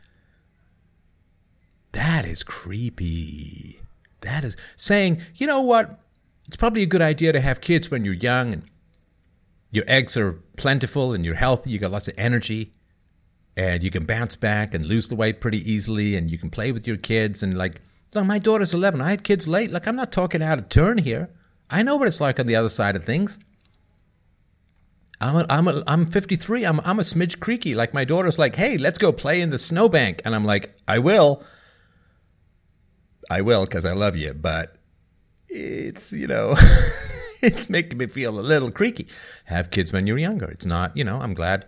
That 1.93 2.25
is 2.25 2.43
creepy. 2.43 3.79
That 4.21 4.43
is 4.43 4.57
saying, 4.75 5.21
you 5.35 5.47
know 5.47 5.61
what? 5.61 5.99
It's 6.47 6.57
probably 6.57 6.83
a 6.83 6.87
good 6.87 7.01
idea 7.01 7.31
to 7.31 7.39
have 7.39 7.61
kids 7.61 7.89
when 7.89 8.03
you're 8.03 8.13
young 8.13 8.51
and 8.51 8.63
your 9.73 9.83
eggs 9.87 10.15
are 10.15 10.33
plentiful 10.55 11.13
and 11.13 11.25
you're 11.25 11.35
healthy, 11.35 11.71
you 11.71 11.79
got 11.79 11.91
lots 11.91 12.07
of 12.07 12.13
energy, 12.15 12.71
and 13.57 13.81
you 13.81 13.89
can 13.89 14.05
bounce 14.05 14.35
back 14.35 14.73
and 14.73 14.85
lose 14.85 15.09
the 15.09 15.15
weight 15.15 15.41
pretty 15.41 15.69
easily, 15.69 16.15
and 16.15 16.29
you 16.29 16.37
can 16.37 16.51
play 16.51 16.71
with 16.71 16.87
your 16.87 16.95
kids. 16.95 17.41
And 17.41 17.57
like, 17.57 17.81
look, 18.13 18.23
my 18.25 18.37
daughter's 18.37 18.73
11. 18.73 19.01
I 19.01 19.09
had 19.09 19.23
kids 19.23 19.47
late. 19.47 19.71
Like, 19.71 19.87
I'm 19.87 19.95
not 19.95 20.11
talking 20.11 20.43
out 20.43 20.59
of 20.59 20.69
turn 20.69 20.99
here. 20.99 21.31
I 21.71 21.81
know 21.81 21.95
what 21.95 22.07
it's 22.07 22.21
like 22.21 22.39
on 22.39 22.45
the 22.45 22.55
other 22.55 22.69
side 22.69 22.95
of 22.95 23.03
things. 23.03 23.39
I'm 25.19 25.37
a, 25.37 25.45
I'm 25.49 25.67
a, 25.67 25.83
I'm 25.87 26.05
53. 26.05 26.65
I'm 26.65 26.79
I'm 26.81 26.99
a 26.99 27.03
smidge 27.03 27.39
creaky. 27.39 27.73
Like 27.73 27.93
my 27.93 28.03
daughter's 28.03 28.37
like, 28.37 28.55
"Hey, 28.55 28.77
let's 28.77 28.97
go 28.97 29.11
play 29.11 29.41
in 29.41 29.49
the 29.51 29.57
snowbank," 29.57 30.21
and 30.25 30.35
I'm 30.35 30.43
like, 30.43 30.75
"I 30.87 30.99
will, 30.99 31.43
I 33.29 33.41
will, 33.41 33.63
because 33.63 33.85
I 33.85 33.93
love 33.93 34.17
you." 34.17 34.33
But 34.33 34.75
it's 35.47 36.11
you 36.11 36.27
know, 36.27 36.55
it's 37.47 37.69
making 37.69 37.97
me 37.97 38.07
feel 38.07 38.39
a 38.39 38.41
little 38.41 38.71
creaky. 38.71 39.07
Have 39.45 39.69
kids 39.69 39.91
when 39.91 40.07
you're 40.07 40.17
younger. 40.17 40.49
It's 40.49 40.65
not 40.65 40.95
you 40.95 41.03
know. 41.03 41.19
I'm 41.19 41.33
glad 41.33 41.67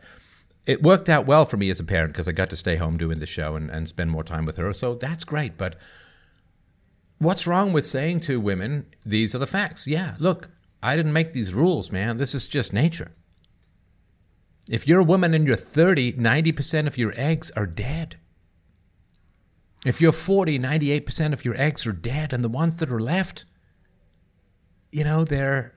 it 0.65 0.81
worked 0.81 1.09
out 1.09 1.25
well 1.25 1.45
for 1.45 1.57
me 1.57 1.69
as 1.69 1.79
a 1.79 1.83
parent 1.83 2.13
because 2.13 2.27
I 2.27 2.31
got 2.31 2.49
to 2.49 2.55
stay 2.55 2.77
home 2.77 2.97
doing 2.97 3.19
the 3.19 3.25
show 3.25 3.55
and, 3.55 3.69
and 3.69 3.87
spend 3.87 4.09
more 4.09 4.23
time 4.23 4.45
with 4.45 4.57
her. 4.57 4.73
So 4.73 4.95
that's 4.95 5.23
great. 5.23 5.57
But 5.57 5.75
what's 7.19 7.45
wrong 7.45 7.71
with 7.71 7.85
saying 7.85 8.21
to 8.21 8.39
women, 8.39 8.87
these 9.05 9.35
are 9.35 9.39
the 9.39 9.47
facts? 9.47 9.85
Yeah, 9.85 10.15
look, 10.17 10.49
I 10.81 10.95
didn't 10.95 11.13
make 11.13 11.33
these 11.33 11.53
rules, 11.53 11.91
man. 11.91 12.17
This 12.17 12.33
is 12.33 12.47
just 12.47 12.73
nature. 12.73 13.11
If 14.69 14.87
you're 14.87 15.01
a 15.01 15.03
woman 15.03 15.33
and 15.33 15.45
you're 15.45 15.55
30, 15.55 16.13
90% 16.13 16.87
of 16.87 16.97
your 16.97 17.13
eggs 17.15 17.51
are 17.51 17.67
dead. 17.67 18.17
If 19.85 20.01
you're 20.01 20.11
40, 20.11 20.57
98% 20.57 21.33
of 21.33 21.45
your 21.45 21.55
eggs 21.61 21.85
are 21.85 21.91
dead, 21.91 22.33
and 22.33 22.43
the 22.43 22.49
ones 22.49 22.77
that 22.77 22.91
are 22.91 22.99
left, 22.99 23.45
you 24.95 25.03
know, 25.03 25.25
they're. 25.25 25.73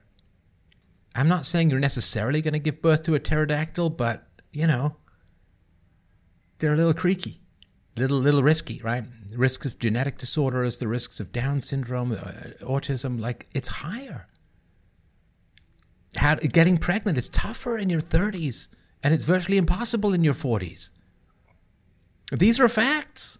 I'm 1.13 1.27
not 1.27 1.45
saying 1.45 1.69
you're 1.69 1.79
necessarily 1.79 2.41
going 2.41 2.53
to 2.53 2.59
give 2.59 2.81
birth 2.81 3.03
to 3.03 3.15
a 3.15 3.19
pterodactyl, 3.19 3.89
but, 3.89 4.25
you 4.53 4.65
know, 4.65 4.95
they're 6.59 6.73
a 6.73 6.77
little 6.77 6.93
creaky, 6.93 7.41
little, 7.97 8.17
little 8.17 8.43
risky, 8.43 8.79
right? 8.81 9.03
The 9.27 9.37
risks 9.37 9.65
of 9.65 9.77
genetic 9.77 10.17
disorders, 10.17 10.77
the 10.77 10.87
risks 10.87 11.19
of 11.19 11.33
Down 11.33 11.61
syndrome, 11.61 12.13
uh, 12.13 12.63
autism, 12.63 13.19
like, 13.19 13.47
it's 13.53 13.67
higher. 13.67 14.27
How, 16.15 16.35
getting 16.35 16.77
pregnant 16.77 17.17
is 17.17 17.27
tougher 17.27 17.77
in 17.77 17.89
your 17.89 18.01
30s 18.01 18.69
and 19.03 19.13
it's 19.13 19.25
virtually 19.25 19.57
impossible 19.57 20.13
in 20.13 20.23
your 20.23 20.33
40s. 20.33 20.91
These 22.31 22.57
are 22.59 22.69
facts. 22.69 23.39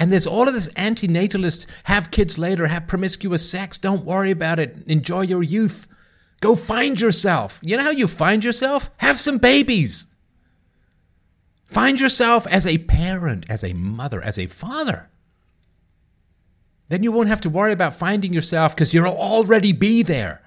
And 0.00 0.10
there's 0.10 0.26
all 0.26 0.48
of 0.48 0.54
this 0.54 0.70
antinatalist 0.70 1.66
have 1.84 2.10
kids 2.10 2.38
later, 2.38 2.68
have 2.68 2.86
promiscuous 2.86 3.48
sex, 3.48 3.76
don't 3.76 4.06
worry 4.06 4.30
about 4.30 4.58
it, 4.58 4.78
enjoy 4.86 5.20
your 5.20 5.42
youth. 5.42 5.86
Go 6.40 6.56
find 6.56 6.98
yourself. 6.98 7.58
You 7.60 7.76
know 7.76 7.84
how 7.84 7.90
you 7.90 8.08
find 8.08 8.42
yourself? 8.42 8.90
Have 8.96 9.20
some 9.20 9.36
babies. 9.36 10.06
Find 11.66 12.00
yourself 12.00 12.46
as 12.46 12.66
a 12.66 12.78
parent, 12.78 13.44
as 13.50 13.62
a 13.62 13.74
mother, 13.74 14.22
as 14.22 14.38
a 14.38 14.46
father. 14.46 15.10
Then 16.88 17.02
you 17.02 17.12
won't 17.12 17.28
have 17.28 17.42
to 17.42 17.50
worry 17.50 17.70
about 17.70 17.94
finding 17.94 18.32
yourself 18.32 18.74
because 18.74 18.94
you'll 18.94 19.04
already 19.06 19.72
be 19.72 20.02
there. 20.02 20.40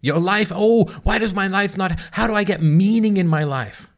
Your 0.00 0.20
life, 0.20 0.52
oh, 0.54 0.84
why 1.02 1.18
does 1.18 1.34
my 1.34 1.48
life 1.48 1.76
not? 1.76 2.00
How 2.12 2.28
do 2.28 2.34
I 2.34 2.44
get 2.44 2.62
meaning 2.62 3.16
in 3.16 3.26
my 3.26 3.42
life? 3.42 3.88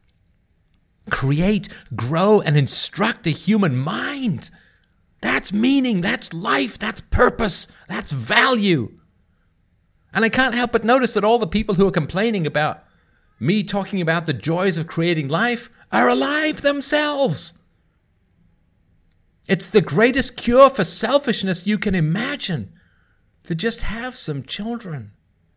Create, 1.11 1.69
grow, 1.95 2.41
and 2.41 2.57
instruct 2.57 3.27
a 3.27 3.29
human 3.29 3.75
mind. 3.75 4.49
That's 5.23 5.53
meaning, 5.53 6.01
that's 6.01 6.33
life, 6.33 6.77
that's 6.77 6.99
purpose, 6.99 7.65
that's 7.87 8.11
value. 8.11 8.99
And 10.13 10.25
I 10.25 10.29
can't 10.29 10.53
help 10.53 10.73
but 10.73 10.83
notice 10.83 11.13
that 11.13 11.23
all 11.23 11.39
the 11.39 11.47
people 11.47 11.75
who 11.75 11.87
are 11.87 11.91
complaining 11.91 12.45
about 12.45 12.83
me 13.39 13.63
talking 13.63 14.01
about 14.01 14.25
the 14.25 14.33
joys 14.33 14.77
of 14.77 14.85
creating 14.85 15.29
life 15.29 15.69
are 15.93 16.09
alive 16.09 16.61
themselves. 16.61 17.53
It's 19.47 19.67
the 19.67 19.79
greatest 19.79 20.35
cure 20.35 20.69
for 20.69 20.83
selfishness 20.83 21.65
you 21.65 21.77
can 21.77 21.95
imagine 21.95 22.73
to 23.43 23.55
just 23.55 23.79
have 23.79 24.17
some 24.17 24.43
children 24.43 25.11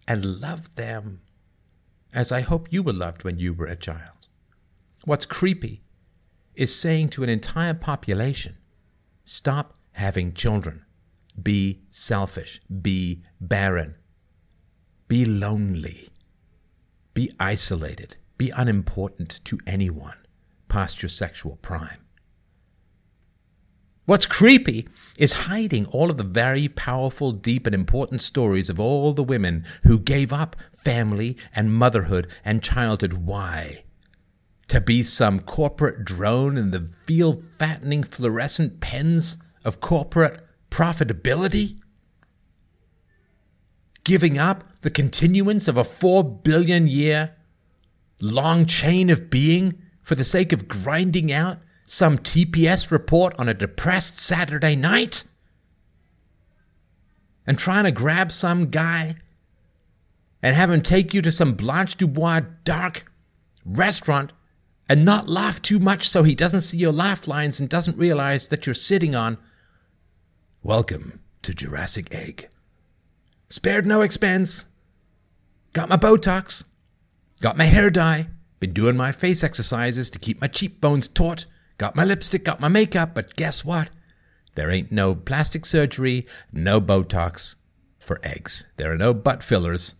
and 0.06 0.40
love 0.40 0.76
them 0.76 1.22
as 2.12 2.30
I 2.30 2.43
hope 2.43 2.72
you 2.72 2.84
were 2.84 2.93
loved 2.93 3.24
when 3.24 3.40
you 3.40 3.52
were 3.52 3.66
a 3.66 3.74
child. 3.74 4.28
What's 5.05 5.26
creepy 5.26 5.82
is 6.55 6.72
saying 6.72 7.09
to 7.10 7.24
an 7.24 7.28
entire 7.28 7.74
population, 7.74 8.59
stop 9.27 9.74
having 9.93 10.32
children, 10.32 10.85
be 11.43 11.82
selfish, 11.90 12.61
be 12.81 13.23
barren, 13.40 13.97
be 15.09 15.24
lonely, 15.24 16.09
be 17.12 17.31
isolated, 17.39 18.16
be 18.39 18.51
unimportant 18.51 19.40
to 19.44 19.59
anyone 19.66 20.16
past 20.69 21.03
your 21.03 21.09
sexual 21.09 21.57
prime. 21.57 21.98
What's 24.05 24.27
creepy 24.27 24.86
is 25.19 25.32
hiding 25.32 25.86
all 25.86 26.11
of 26.11 26.16
the 26.16 26.23
very 26.23 26.69
powerful, 26.69 27.32
deep, 27.32 27.66
and 27.66 27.74
important 27.74 28.23
stories 28.23 28.70
of 28.70 28.78
all 28.78 29.12
the 29.12 29.24
women 29.24 29.65
who 29.82 29.98
gave 29.98 30.32
up 30.32 30.55
family 30.73 31.36
and 31.57 31.74
motherhood 31.74 32.28
and 32.44 32.62
childhood. 32.62 33.15
Why? 33.15 33.82
To 34.68 34.80
be 34.80 35.05
some 35.05 35.40
corporate 35.40 36.05
drone 36.05 36.59
in 36.59 36.72
the 36.72 36.90
field 37.05 37.44
fattening 37.44 38.02
fluorescent 38.02 38.80
pens 38.80 39.38
of 39.64 39.80
corporate 39.80 40.44
profitability? 40.70 41.78
Giving 44.02 44.38
up 44.38 44.64
the 44.82 44.90
continuance 44.90 45.68
of 45.68 45.76
a 45.76 45.84
four 45.84 46.24
billion 46.24 46.88
year 46.88 47.36
long 48.20 48.66
chain 48.66 49.09
of 49.10 49.30
being 49.30 49.80
for 50.02 50.14
the 50.14 50.24
sake 50.24 50.52
of 50.52 50.68
grinding 50.68 51.32
out 51.32 51.59
some 51.84 52.18
TPS 52.18 52.90
report 52.90 53.34
on 53.38 53.48
a 53.48 53.55
depressed 53.55 54.18
Saturday 54.18 54.74
night 54.74 55.24
and 57.47 57.59
trying 57.59 57.84
to 57.84 57.93
grab 57.93 58.32
some 58.32 58.70
guy 58.70 59.14
and 60.43 60.56
have 60.56 60.70
him 60.70 60.82
take 60.82 61.14
you 61.14 61.22
to 61.22 61.30
some 61.30 61.55
Blanche 61.55 61.97
Dubois 61.97 62.40
dark 62.64 63.10
restaurant 63.64 64.32
and 64.89 65.05
not 65.05 65.29
laugh 65.29 65.61
too 65.61 65.79
much 65.79 66.09
so 66.09 66.23
he 66.23 66.35
doesn't 66.35 66.61
see 66.63 66.77
your 66.77 66.93
laugh 66.93 67.27
lines 67.27 67.61
and 67.61 67.69
doesn't 67.69 67.99
realize 67.99 68.49
that 68.49 68.67
you're 68.67 68.75
sitting 68.75 69.15
on 69.15 69.39
Welcome 70.63 71.21
to 71.43 71.55
Jurassic 71.55 72.13
Egg. 72.13 72.49
Spared 73.49 73.87
no 73.87 74.01
expense. 74.01 74.67
Got 75.73 75.89
my 75.89 75.97
Botox. 75.97 76.65
Got 77.41 77.57
my 77.57 77.67
hair 77.67 77.91
dye. 77.91 78.29
Been 78.59 78.73
doing 78.73 78.97
my 78.97 79.13
face 79.13 79.45
exercises 79.45 80.11
to 80.11 80.19
keep 80.19 80.41
my 80.41 80.49
cheekbones 80.49 81.07
taut 81.07 81.47
Got 81.79 81.95
my 81.95 82.05
lipstick, 82.05 82.45
got 82.45 82.61
my 82.61 82.69
makeup, 82.69 83.15
but 83.15 83.37
guess 83.37 83.65
what? 83.65 83.91
There 84.55 84.71
ain't 84.71 84.91
no 84.91 85.15
plastic 85.15 85.67
surgery, 85.67 86.27
no 86.51 86.81
Botox 86.81 87.57
for 87.99 88.19
eggs. 88.23 88.67
There 88.77 88.91
are 88.91 88.97
no 88.97 89.13
butt 89.13 89.43
fillers 89.43 89.95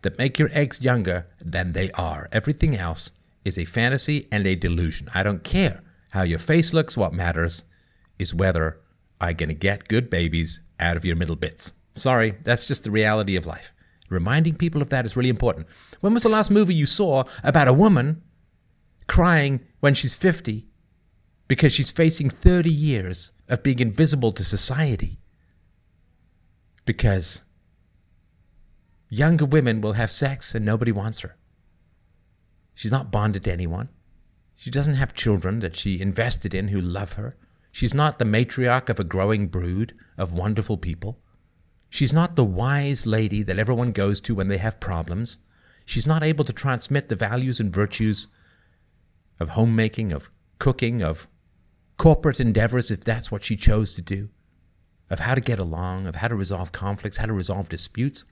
that 0.00 0.16
make 0.16 0.38
your 0.38 0.48
eggs 0.52 0.80
younger 0.80 1.26
than 1.38 1.72
they 1.72 1.90
are. 1.92 2.28
Everything 2.32 2.74
else 2.74 3.12
is 3.44 3.58
a 3.58 3.64
fantasy 3.64 4.28
and 4.30 4.46
a 4.46 4.54
delusion. 4.54 5.08
I 5.14 5.22
don't 5.22 5.44
care 5.44 5.82
how 6.12 6.22
your 6.22 6.38
face 6.38 6.72
looks. 6.72 6.96
What 6.96 7.12
matters 7.12 7.64
is 8.18 8.34
whether 8.34 8.80
I'm 9.20 9.36
gonna 9.36 9.54
get 9.54 9.88
good 9.88 10.10
babies 10.10 10.60
out 10.78 10.96
of 10.96 11.04
your 11.04 11.16
middle 11.16 11.36
bits. 11.36 11.72
Sorry, 11.94 12.36
that's 12.42 12.66
just 12.66 12.84
the 12.84 12.90
reality 12.90 13.36
of 13.36 13.46
life. 13.46 13.72
Reminding 14.08 14.56
people 14.56 14.82
of 14.82 14.90
that 14.90 15.06
is 15.06 15.16
really 15.16 15.28
important. 15.28 15.66
When 16.00 16.14
was 16.14 16.24
the 16.24 16.28
last 16.28 16.50
movie 16.50 16.74
you 16.74 16.86
saw 16.86 17.24
about 17.44 17.68
a 17.68 17.72
woman 17.72 18.22
crying 19.06 19.60
when 19.80 19.94
she's 19.94 20.14
50 20.14 20.66
because 21.48 21.72
she's 21.72 21.90
facing 21.90 22.30
30 22.30 22.70
years 22.70 23.32
of 23.48 23.64
being 23.64 23.80
invisible 23.80 24.30
to 24.30 24.44
society. 24.44 25.18
Because 26.84 27.42
younger 29.08 29.44
women 29.44 29.80
will 29.80 29.94
have 29.94 30.12
sex 30.12 30.54
and 30.54 30.64
nobody 30.64 30.92
wants 30.92 31.20
her. 31.20 31.36
She's 32.74 32.90
not 32.90 33.10
bonded 33.10 33.44
to 33.44 33.52
anyone. 33.52 33.88
She 34.54 34.70
doesn't 34.70 34.94
have 34.94 35.14
children 35.14 35.60
that 35.60 35.76
she 35.76 36.00
invested 36.00 36.54
in 36.54 36.68
who 36.68 36.80
love 36.80 37.14
her. 37.14 37.36
She's 37.72 37.94
not 37.94 38.18
the 38.18 38.24
matriarch 38.24 38.88
of 38.88 39.00
a 39.00 39.04
growing 39.04 39.46
brood 39.46 39.94
of 40.18 40.32
wonderful 40.32 40.76
people. 40.76 41.18
She's 41.88 42.12
not 42.12 42.36
the 42.36 42.44
wise 42.44 43.06
lady 43.06 43.42
that 43.42 43.58
everyone 43.58 43.92
goes 43.92 44.20
to 44.22 44.34
when 44.34 44.48
they 44.48 44.58
have 44.58 44.78
problems. 44.78 45.38
She's 45.84 46.06
not 46.06 46.22
able 46.22 46.44
to 46.44 46.52
transmit 46.52 47.08
the 47.08 47.16
values 47.16 47.58
and 47.58 47.72
virtues 47.72 48.28
of 49.40 49.50
homemaking, 49.50 50.12
of 50.12 50.30
cooking, 50.58 51.02
of 51.02 51.26
corporate 51.96 52.38
endeavors, 52.38 52.90
if 52.90 53.00
that's 53.00 53.32
what 53.32 53.42
she 53.42 53.56
chose 53.56 53.94
to 53.94 54.02
do, 54.02 54.28
of 55.08 55.20
how 55.20 55.34
to 55.34 55.40
get 55.40 55.58
along, 55.58 56.06
of 56.06 56.16
how 56.16 56.28
to 56.28 56.34
resolve 56.34 56.70
conflicts, 56.70 57.16
how 57.16 57.26
to 57.26 57.32
resolve 57.32 57.68
disputes. 57.68 58.24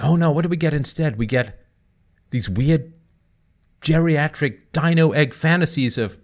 Oh 0.00 0.16
no, 0.16 0.30
what 0.30 0.42
do 0.42 0.48
we 0.48 0.56
get 0.56 0.74
instead? 0.74 1.16
We 1.16 1.26
get 1.26 1.63
these 2.30 2.48
weird 2.48 2.92
geriatric 3.80 4.58
dino 4.72 5.12
egg 5.12 5.34
fantasies 5.34 5.98
of 5.98 6.18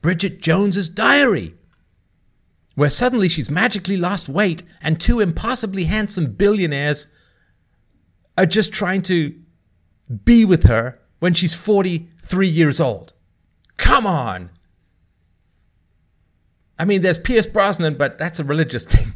Bridget 0.00 0.40
Jones's 0.40 0.88
diary, 0.88 1.54
where 2.74 2.90
suddenly 2.90 3.28
she's 3.28 3.50
magically 3.50 3.96
lost 3.96 4.28
weight 4.28 4.62
and 4.80 4.98
two 4.98 5.20
impossibly 5.20 5.84
handsome 5.84 6.32
billionaires 6.32 7.06
are 8.38 8.46
just 8.46 8.72
trying 8.72 9.02
to 9.02 9.34
be 10.24 10.44
with 10.44 10.64
her 10.64 10.98
when 11.18 11.34
she's 11.34 11.54
43 11.54 12.48
years 12.48 12.80
old. 12.80 13.12
Come 13.76 14.06
on. 14.06 14.50
I 16.78 16.86
mean, 16.86 17.02
there's 17.02 17.18
Pierce 17.18 17.46
Brosnan, 17.46 17.96
but 17.96 18.16
that's 18.16 18.40
a 18.40 18.44
religious 18.44 18.86
thing. 18.86 19.12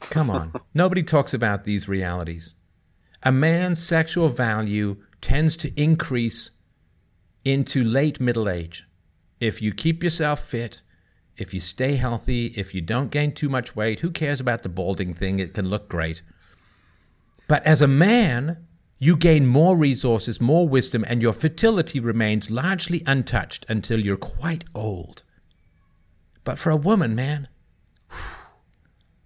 Come 0.00 0.30
on. 0.30 0.52
Nobody 0.74 1.04
talks 1.04 1.32
about 1.32 1.64
these 1.64 1.88
realities. 1.88 2.56
A 3.26 3.32
man's 3.32 3.82
sexual 3.82 4.28
value 4.28 4.98
tends 5.22 5.56
to 5.56 5.72
increase 5.80 6.50
into 7.42 7.82
late 7.82 8.20
middle 8.20 8.50
age. 8.50 8.86
If 9.40 9.62
you 9.62 9.72
keep 9.72 10.04
yourself 10.04 10.44
fit, 10.44 10.82
if 11.38 11.54
you 11.54 11.60
stay 11.60 11.96
healthy, 11.96 12.48
if 12.56 12.74
you 12.74 12.82
don't 12.82 13.10
gain 13.10 13.32
too 13.32 13.48
much 13.48 13.74
weight, 13.74 14.00
who 14.00 14.10
cares 14.10 14.40
about 14.40 14.62
the 14.62 14.68
balding 14.68 15.14
thing? 15.14 15.38
It 15.38 15.54
can 15.54 15.68
look 15.68 15.88
great. 15.88 16.20
But 17.48 17.64
as 17.66 17.80
a 17.80 17.88
man, 17.88 18.66
you 18.98 19.16
gain 19.16 19.46
more 19.46 19.74
resources, 19.74 20.40
more 20.40 20.68
wisdom, 20.68 21.02
and 21.08 21.22
your 21.22 21.32
fertility 21.32 22.00
remains 22.00 22.50
largely 22.50 23.02
untouched 23.06 23.64
until 23.70 24.00
you're 24.00 24.16
quite 24.18 24.64
old. 24.74 25.24
But 26.44 26.58
for 26.58 26.68
a 26.70 26.76
woman, 26.76 27.14
man, 27.14 27.48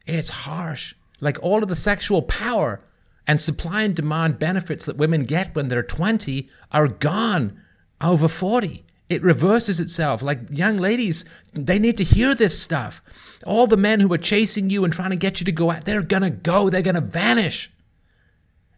it's 0.07 0.31
harsh. 0.31 0.95
Like 1.20 1.39
all 1.43 1.65
of 1.65 1.69
the 1.69 1.77
sexual 1.77 2.23
power 2.23 2.81
and 3.29 3.41
supply 3.43 3.83
and 3.83 3.95
demand 3.95 4.39
benefits 4.39 4.87
that 4.87 4.97
women 4.97 5.25
get 5.25 5.55
when 5.55 5.69
they're 5.69 5.83
20 5.83 6.49
are 6.73 6.89
gone 6.89 7.61
over 8.01 8.27
40. 8.27 8.87
It 9.11 9.23
reverses 9.23 9.79
itself. 9.79 10.23
Like 10.23 10.41
young 10.51 10.79
ladies, 10.79 11.27
they 11.53 11.79
need 11.79 11.99
to 11.99 12.05
hear 12.05 12.35
this 12.35 12.59
stuff. 12.59 13.03
All 13.47 13.67
the 13.67 13.77
men 13.77 14.01
who 14.01 14.13
are 14.15 14.19
chasing 14.19 14.71
you 14.71 14.83
and 14.83 14.93
trying 14.93 15.11
to 15.11 15.17
get 15.17 15.41
you 15.41 15.45
to 15.45 15.53
go 15.53 15.71
out, 15.71 15.85
they're 15.85 16.03
going 16.03 16.23
to 16.23 16.31
go, 16.31 16.71
they're 16.71 16.81
going 16.81 16.95
to 16.95 17.03
vanish. 17.03 17.71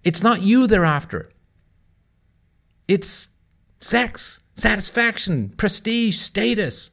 It's 0.02 0.22
not 0.22 0.42
you 0.42 0.66
they're 0.66 0.84
after. 0.84 1.30
It's 2.88 3.28
sex, 3.80 4.40
satisfaction, 4.56 5.50
prestige, 5.50 6.18
status 6.18 6.90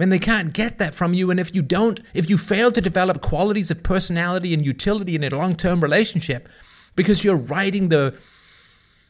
when 0.00 0.08
they 0.08 0.18
can't 0.18 0.54
get 0.54 0.78
that 0.78 0.94
from 0.94 1.12
you. 1.12 1.30
And 1.30 1.38
if 1.38 1.54
you 1.54 1.60
don't, 1.60 2.00
if 2.14 2.30
you 2.30 2.38
fail 2.38 2.72
to 2.72 2.80
develop 2.80 3.20
qualities 3.20 3.70
of 3.70 3.82
personality 3.82 4.54
and 4.54 4.64
utility 4.64 5.14
in 5.14 5.22
a 5.22 5.28
long 5.28 5.54
term 5.54 5.82
relationship 5.82 6.48
because 6.96 7.22
you're 7.22 7.36
riding 7.36 7.90
the 7.90 8.14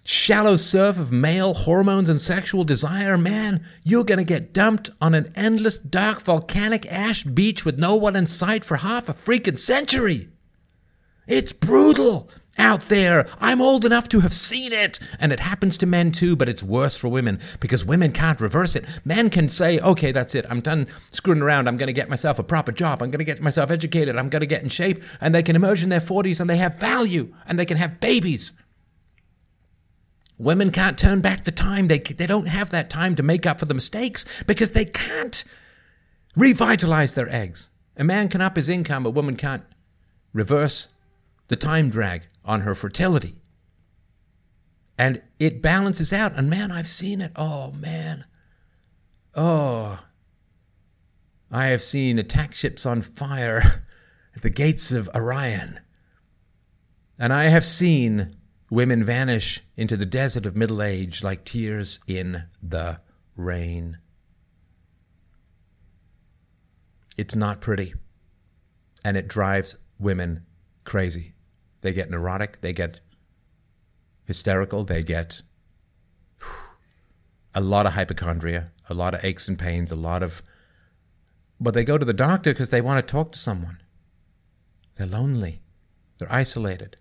shallow 0.04 0.56
surf 0.56 0.98
of 0.98 1.12
male 1.12 1.54
hormones 1.54 2.08
and 2.08 2.20
sexual 2.20 2.64
desire, 2.64 3.16
man, 3.16 3.64
you're 3.84 4.02
going 4.02 4.18
to 4.18 4.24
get 4.24 4.52
dumped 4.52 4.90
on 5.00 5.14
an 5.14 5.30
endless, 5.36 5.78
dark, 5.78 6.22
volcanic 6.22 6.90
ash 6.90 7.22
beach 7.22 7.64
with 7.64 7.78
no 7.78 7.94
one 7.94 8.16
in 8.16 8.26
sight 8.26 8.64
for 8.64 8.78
half 8.78 9.08
a 9.08 9.14
freaking 9.14 9.60
century. 9.60 10.28
It's 11.28 11.52
brutal 11.52 12.28
out 12.58 12.88
there. 12.88 13.26
I'm 13.40 13.60
old 13.60 13.84
enough 13.84 14.08
to 14.10 14.20
have 14.20 14.34
seen 14.34 14.72
it. 14.72 14.98
And 15.18 15.32
it 15.32 15.40
happens 15.40 15.78
to 15.78 15.86
men 15.86 16.12
too, 16.12 16.36
but 16.36 16.48
it's 16.48 16.62
worse 16.62 16.96
for 16.96 17.08
women 17.08 17.40
because 17.58 17.84
women 17.84 18.12
can't 18.12 18.40
reverse 18.40 18.76
it. 18.76 18.84
Men 19.04 19.30
can 19.30 19.48
say, 19.48 19.78
okay, 19.80 20.12
that's 20.12 20.34
it. 20.34 20.46
I'm 20.48 20.60
done 20.60 20.86
screwing 21.12 21.42
around. 21.42 21.68
I'm 21.68 21.76
going 21.76 21.88
to 21.88 21.92
get 21.92 22.10
myself 22.10 22.38
a 22.38 22.44
proper 22.44 22.72
job. 22.72 23.02
I'm 23.02 23.10
going 23.10 23.18
to 23.18 23.24
get 23.24 23.40
myself 23.40 23.70
educated. 23.70 24.16
I'm 24.16 24.28
going 24.28 24.40
to 24.40 24.46
get 24.46 24.62
in 24.62 24.68
shape. 24.68 25.02
And 25.20 25.34
they 25.34 25.42
can 25.42 25.56
emerge 25.56 25.82
in 25.82 25.88
their 25.88 26.00
40s 26.00 26.40
and 26.40 26.48
they 26.48 26.58
have 26.58 26.78
value 26.78 27.34
and 27.46 27.58
they 27.58 27.66
can 27.66 27.76
have 27.76 28.00
babies. 28.00 28.52
Women 30.38 30.70
can't 30.70 30.98
turn 30.98 31.20
back 31.20 31.44
the 31.44 31.52
time. 31.52 31.88
They, 31.88 31.98
they 31.98 32.26
don't 32.26 32.48
have 32.48 32.70
that 32.70 32.88
time 32.88 33.14
to 33.16 33.22
make 33.22 33.46
up 33.46 33.58
for 33.58 33.66
the 33.66 33.74
mistakes 33.74 34.24
because 34.46 34.72
they 34.72 34.86
can't 34.86 35.44
revitalize 36.34 37.12
their 37.14 37.28
eggs. 37.28 37.70
A 37.96 38.04
man 38.04 38.28
can 38.28 38.40
up 38.40 38.56
his 38.56 38.70
income, 38.70 39.04
a 39.04 39.10
woman 39.10 39.36
can't 39.36 39.64
reverse 40.32 40.88
the 41.48 41.56
time 41.56 41.90
drag 41.90 42.22
on 42.50 42.62
her 42.62 42.74
fertility. 42.74 43.36
And 44.98 45.22
it 45.38 45.62
balances 45.62 46.12
out. 46.12 46.36
And 46.36 46.50
man, 46.50 46.72
I've 46.72 46.88
seen 46.88 47.20
it. 47.20 47.30
Oh, 47.36 47.70
man. 47.70 48.24
Oh. 49.36 50.00
I 51.48 51.66
have 51.66 51.80
seen 51.80 52.18
attack 52.18 52.52
ships 52.56 52.84
on 52.84 53.02
fire 53.02 53.84
at 54.36 54.42
the 54.42 54.50
gates 54.50 54.90
of 54.90 55.08
Orion. 55.14 55.78
And 57.20 57.32
I 57.32 57.44
have 57.44 57.64
seen 57.64 58.34
women 58.68 59.04
vanish 59.04 59.62
into 59.76 59.96
the 59.96 60.04
desert 60.04 60.44
of 60.44 60.56
middle 60.56 60.82
age 60.82 61.22
like 61.22 61.44
tears 61.44 62.00
in 62.08 62.44
the 62.60 62.98
rain. 63.36 63.98
It's 67.16 67.36
not 67.36 67.60
pretty. 67.60 67.94
And 69.04 69.16
it 69.16 69.28
drives 69.28 69.76
women 70.00 70.44
crazy. 70.82 71.34
They 71.80 71.92
get 71.92 72.10
neurotic, 72.10 72.60
they 72.60 72.72
get 72.72 73.00
hysterical, 74.24 74.84
they 74.84 75.02
get 75.02 75.42
a 77.54 77.60
lot 77.60 77.86
of 77.86 77.94
hypochondria, 77.94 78.70
a 78.88 78.94
lot 78.94 79.14
of 79.14 79.24
aches 79.24 79.48
and 79.48 79.58
pains, 79.58 79.90
a 79.90 79.96
lot 79.96 80.22
of. 80.22 80.42
But 81.58 81.74
they 81.74 81.84
go 81.84 81.98
to 81.98 82.04
the 82.04 82.12
doctor 82.12 82.52
because 82.52 82.70
they 82.70 82.80
want 82.80 83.06
to 83.06 83.10
talk 83.10 83.32
to 83.32 83.38
someone. 83.38 83.78
They're 84.96 85.06
lonely, 85.06 85.62
they're 86.18 86.32
isolated, 86.32 86.96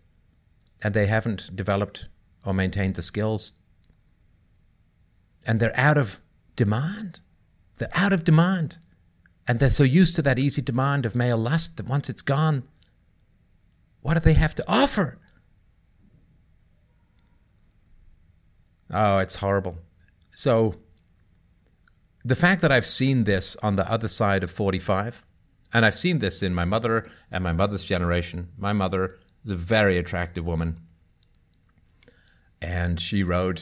and 0.82 0.94
they 0.94 1.08
haven't 1.08 1.56
developed 1.56 2.08
or 2.46 2.54
maintained 2.54 2.96
the 2.96 3.02
skills. 3.02 3.54
And 5.46 5.60
they're 5.60 5.78
out 5.80 5.98
of 5.98 6.20
demand. 6.56 7.22
They're 7.78 7.90
out 7.94 8.14
of 8.14 8.24
demand. 8.24 8.78
And 9.48 9.60
they're 9.60 9.70
so 9.70 9.84
used 9.84 10.16
to 10.16 10.22
that 10.22 10.40
easy 10.40 10.62
demand 10.62 11.06
of 11.06 11.16
male 11.16 11.38
lust 11.38 11.78
that 11.78 11.88
once 11.88 12.10
it's 12.10 12.22
gone, 12.22 12.64
what 14.10 14.16
do 14.16 14.22
they 14.22 14.34
have 14.34 14.56
to 14.56 14.64
offer? 14.68 15.20
Oh, 18.92 19.20
it's 19.20 19.36
horrible. 19.36 19.78
So, 20.34 20.78
the 22.26 22.36
fact 22.36 22.64
that 22.64 22.72
I've 22.72 22.88
seen 22.88 23.26
this 23.26 23.56
on 23.62 23.76
the 23.76 23.88
other 23.88 24.08
side 24.08 24.44
of 24.44 24.50
45, 24.50 25.24
and 25.72 25.86
I've 25.86 25.94
seen 25.94 26.18
this 26.18 26.42
in 26.42 26.56
my 26.56 26.66
mother 26.66 27.08
and 27.30 27.44
my 27.44 27.54
mother's 27.54 27.84
generation. 27.84 28.50
My 28.58 28.74
mother 28.74 29.20
is 29.46 29.52
a 29.52 29.56
very 29.56 30.00
attractive 30.00 30.44
woman. 30.44 30.80
And 32.60 33.00
she 33.00 33.22
rode, 33.22 33.62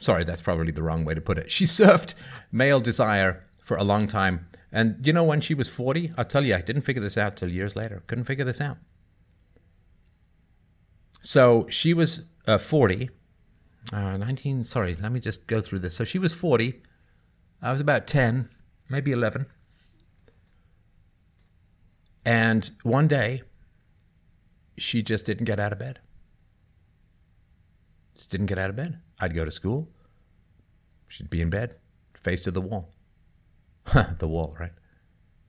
sorry, 0.00 0.24
that's 0.24 0.40
probably 0.40 0.72
the 0.72 0.82
wrong 0.82 1.04
way 1.04 1.14
to 1.14 1.20
put 1.20 1.38
it. 1.38 1.52
She 1.52 1.64
surfed 1.78 2.14
male 2.50 2.80
desire 2.80 3.44
for 3.62 3.76
a 3.76 3.84
long 3.84 4.08
time. 4.08 4.46
And 4.72 5.06
you 5.06 5.12
know, 5.12 5.22
when 5.22 5.40
she 5.40 5.54
was 5.54 5.68
40, 5.68 6.14
I'll 6.18 6.24
tell 6.24 6.44
you, 6.44 6.56
I 6.56 6.62
didn't 6.62 6.82
figure 6.82 7.00
this 7.00 7.16
out 7.16 7.36
till 7.36 7.48
years 7.48 7.76
later. 7.76 8.02
Couldn't 8.08 8.24
figure 8.24 8.44
this 8.44 8.60
out. 8.60 8.78
So 11.22 11.66
she 11.70 11.94
was 11.94 12.22
uh, 12.46 12.58
40. 12.58 13.08
Uh, 13.92 14.16
19, 14.16 14.64
sorry, 14.64 14.96
let 15.00 15.12
me 15.12 15.20
just 15.20 15.46
go 15.46 15.60
through 15.60 15.78
this. 15.78 15.94
So 15.94 16.04
she 16.04 16.18
was 16.18 16.34
40. 16.34 16.82
I 17.62 17.70
was 17.70 17.80
about 17.80 18.06
10, 18.06 18.50
maybe 18.88 19.12
11. 19.12 19.46
And 22.24 22.70
one 22.82 23.08
day, 23.08 23.42
she 24.76 25.02
just 25.02 25.24
didn't 25.24 25.44
get 25.44 25.58
out 25.58 25.72
of 25.72 25.78
bed. 25.78 26.00
Just 28.14 28.30
didn't 28.30 28.46
get 28.46 28.58
out 28.58 28.70
of 28.70 28.76
bed. 28.76 29.00
I'd 29.20 29.34
go 29.34 29.44
to 29.44 29.50
school. 29.50 29.88
She'd 31.08 31.30
be 31.30 31.40
in 31.40 31.50
bed, 31.50 31.76
face 32.14 32.42
to 32.42 32.50
the 32.50 32.60
wall. 32.60 32.92
the 34.18 34.28
wall, 34.28 34.56
right? 34.58 34.72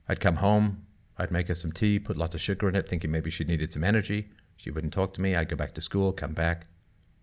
I'd 0.07 0.19
come 0.19 0.37
home. 0.37 0.85
I'd 1.17 1.31
make 1.31 1.47
her 1.47 1.55
some 1.55 1.71
tea, 1.71 1.99
put 1.99 2.17
lots 2.17 2.35
of 2.35 2.41
sugar 2.41 2.67
in 2.67 2.75
it, 2.75 2.87
thinking 2.87 3.11
maybe 3.11 3.29
she 3.29 3.43
needed 3.43 3.71
some 3.71 3.83
energy. 3.83 4.29
She 4.57 4.71
wouldn't 4.71 4.93
talk 4.93 5.13
to 5.13 5.21
me. 5.21 5.35
I'd 5.35 5.49
go 5.49 5.55
back 5.55 5.73
to 5.75 5.81
school, 5.81 6.13
come 6.13 6.33
back. 6.33 6.67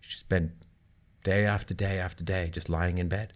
She 0.00 0.16
spent 0.18 0.52
day 1.24 1.44
after 1.44 1.74
day 1.74 1.98
after 1.98 2.24
day 2.24 2.50
just 2.52 2.68
lying 2.68 2.98
in 2.98 3.08
bed. 3.08 3.32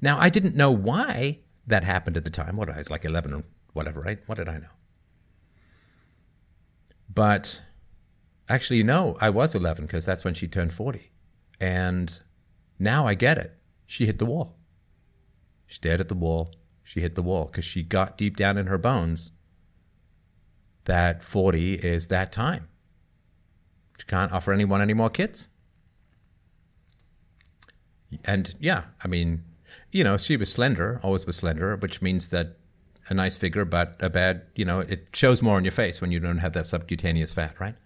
Now, 0.00 0.18
I 0.18 0.28
didn't 0.28 0.56
know 0.56 0.70
why 0.70 1.40
that 1.66 1.84
happened 1.84 2.16
at 2.16 2.24
the 2.24 2.30
time. 2.30 2.56
What 2.56 2.68
I 2.68 2.78
was 2.78 2.90
like 2.90 3.04
11 3.04 3.32
or 3.32 3.44
whatever, 3.72 4.00
right? 4.00 4.18
What 4.26 4.38
did 4.38 4.48
I 4.48 4.58
know? 4.58 4.74
But 7.12 7.62
actually, 8.48 8.82
know, 8.82 9.16
I 9.20 9.30
was 9.30 9.54
11 9.54 9.86
because 9.86 10.04
that's 10.04 10.24
when 10.24 10.34
she 10.34 10.48
turned 10.48 10.72
40. 10.72 11.10
And 11.60 12.20
now 12.78 13.06
I 13.06 13.14
get 13.14 13.38
it. 13.38 13.56
She 13.86 14.06
hit 14.06 14.18
the 14.18 14.26
wall. 14.26 14.56
She 15.66 15.76
stared 15.76 16.00
at 16.00 16.08
the 16.08 16.14
wall. 16.14 16.52
She 16.82 17.00
hit 17.00 17.14
the 17.14 17.22
wall 17.22 17.46
because 17.46 17.64
she 17.64 17.82
got 17.82 18.18
deep 18.18 18.36
down 18.36 18.58
in 18.58 18.66
her 18.66 18.78
bones 18.78 19.32
that 20.84 21.22
40 21.22 21.74
is 21.74 22.08
that 22.08 22.32
time. 22.32 22.68
She 24.02 24.06
can't 24.06 24.32
offer 24.32 24.52
anyone 24.52 24.82
any 24.82 24.94
more 24.94 25.08
kids. 25.08 25.46
And 28.24 28.54
yeah, 28.58 28.84
I 29.04 29.06
mean, 29.06 29.44
you 29.92 30.02
know, 30.02 30.16
she 30.16 30.36
was 30.36 30.52
slender, 30.52 31.00
always 31.04 31.24
was 31.24 31.36
slender, 31.36 31.76
which 31.76 32.02
means 32.02 32.28
that 32.30 32.56
a 33.08 33.14
nice 33.14 33.36
figure, 33.36 33.64
but 33.64 33.94
a 34.00 34.10
bad, 34.10 34.42
you 34.56 34.64
know, 34.64 34.80
it 34.80 35.08
shows 35.12 35.40
more 35.40 35.56
on 35.56 35.64
your 35.64 35.72
face 35.72 36.00
when 36.00 36.10
you 36.10 36.18
don't 36.18 36.38
have 36.38 36.52
that 36.54 36.66
subcutaneous 36.66 37.32
fat, 37.32 37.58
right? 37.60 37.76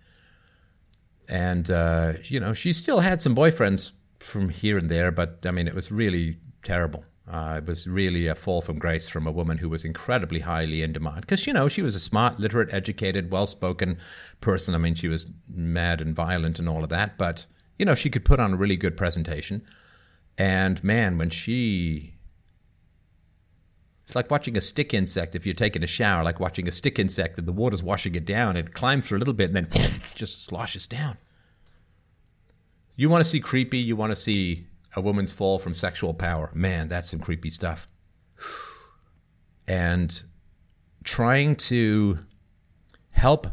and 1.28 1.70
uh, 1.70 2.14
you 2.24 2.40
know 2.40 2.54
she 2.54 2.72
still 2.72 3.00
had 3.00 3.20
some 3.20 3.34
boyfriends 3.34 3.92
from 4.18 4.48
here 4.48 4.78
and 4.78 4.90
there, 4.90 5.10
but 5.10 5.38
I 5.44 5.50
mean 5.50 5.68
it 5.68 5.74
was 5.74 5.90
really 5.92 6.38
terrible. 6.62 7.04
Uh, 7.28 7.56
it 7.58 7.66
was 7.66 7.88
really 7.88 8.28
a 8.28 8.36
fall 8.36 8.60
from 8.60 8.78
grace 8.78 9.08
from 9.08 9.26
a 9.26 9.32
woman 9.32 9.58
who 9.58 9.68
was 9.68 9.84
incredibly 9.84 10.40
highly 10.40 10.82
in 10.82 10.92
demand 10.92 11.22
because 11.22 11.44
you 11.44 11.52
know 11.52 11.68
she 11.68 11.82
was 11.82 11.96
a 11.96 12.00
smart, 12.00 12.38
literate, 12.38 12.72
educated, 12.72 13.32
well-spoken 13.32 13.98
person. 14.40 14.74
I 14.74 14.78
mean 14.78 14.94
she 14.94 15.08
was 15.08 15.26
mad 15.48 16.00
and 16.00 16.14
violent 16.14 16.60
and 16.60 16.68
all 16.68 16.84
of 16.84 16.90
that, 16.90 17.18
but 17.18 17.46
you 17.78 17.84
know 17.84 17.96
she 17.96 18.10
could 18.10 18.24
put 18.24 18.38
on 18.38 18.54
a 18.54 18.56
really 18.56 18.76
good 18.76 18.96
presentation. 18.96 19.62
And 20.38 20.82
man, 20.84 21.18
when 21.18 21.30
she 21.30 22.14
it's 24.04 24.14
like 24.14 24.30
watching 24.30 24.56
a 24.56 24.60
stick 24.60 24.94
insect 24.94 25.34
if 25.34 25.44
you're 25.44 25.54
taking 25.54 25.82
a 25.82 25.88
shower, 25.88 26.22
like 26.22 26.38
watching 26.38 26.68
a 26.68 26.72
stick 26.72 26.96
insect 26.96 27.38
and 27.38 27.48
the 27.48 27.52
water's 27.52 27.82
washing 27.82 28.14
it 28.14 28.24
down. 28.24 28.56
It 28.56 28.72
climbs 28.72 29.08
for 29.08 29.16
a 29.16 29.18
little 29.18 29.34
bit 29.34 29.52
and 29.52 29.68
then 29.68 30.00
just 30.14 30.44
sloshes 30.44 30.86
down. 30.86 31.18
You 32.94 33.08
want 33.10 33.24
to 33.24 33.28
see 33.28 33.40
creepy, 33.40 33.78
you 33.78 33.96
want 33.96 34.12
to 34.12 34.16
see 34.16 34.68
a 34.96 35.00
woman's 35.00 35.32
fall 35.32 35.58
from 35.58 35.74
sexual 35.74 36.14
power. 36.14 36.50
Man, 36.54 36.88
that's 36.88 37.10
some 37.10 37.20
creepy 37.20 37.50
stuff. 37.50 37.86
And 39.68 40.22
trying 41.04 41.56
to 41.56 42.20
help 43.12 43.46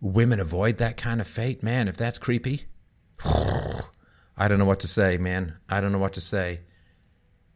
women 0.00 0.38
avoid 0.38 0.78
that 0.78 0.96
kind 0.96 1.20
of 1.20 1.26
fate, 1.26 1.62
man, 1.62 1.88
if 1.88 1.96
that's 1.96 2.18
creepy, 2.18 2.66
I 3.24 4.48
don't 4.48 4.58
know 4.58 4.64
what 4.64 4.80
to 4.80 4.88
say, 4.88 5.18
man. 5.18 5.56
I 5.68 5.80
don't 5.80 5.92
know 5.92 5.98
what 5.98 6.12
to 6.14 6.20
say. 6.20 6.60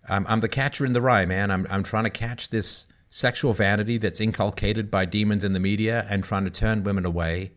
I'm, 0.09 0.27
I'm 0.27 0.41
the 0.41 0.49
catcher 0.49 0.85
in 0.85 0.93
the 0.93 1.01
rye, 1.01 1.27
man. 1.27 1.51
I'm, 1.51 1.67
I'm 1.71 1.85
trying 1.85 2.05
to 2.05 2.11
catch 2.11 2.51
this 2.51 2.87
sexual 3.11 3.53
vanity 3.53 3.99
that's 3.99 4.21
inculcated 4.21 4.91
by 4.91 5.05
demons 5.05 5.45
in 5.45 5.53
the 5.53 5.61
media 5.61 6.07
and 6.09 6.25
trying 6.25 6.45
to 6.45 6.51
turn 6.51 6.83
women 6.83 7.05
away 7.05 7.53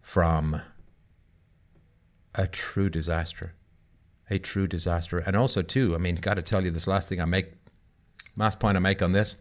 from 0.00 0.62
a 2.34 2.46
true 2.46 2.88
disaster. 2.88 3.54
A 4.30 4.38
true 4.38 4.66
disaster. 4.66 5.18
And 5.18 5.36
also, 5.36 5.62
too, 5.62 5.94
I 5.94 5.98
mean, 5.98 6.16
got 6.16 6.34
to 6.34 6.42
tell 6.42 6.64
you 6.64 6.70
this 6.70 6.86
last 6.86 7.08
thing 7.08 7.20
I 7.20 7.24
make, 7.24 7.52
last 8.36 8.60
point 8.60 8.76
I 8.76 8.80
make 8.80 9.02
on 9.02 9.12
this. 9.12 9.36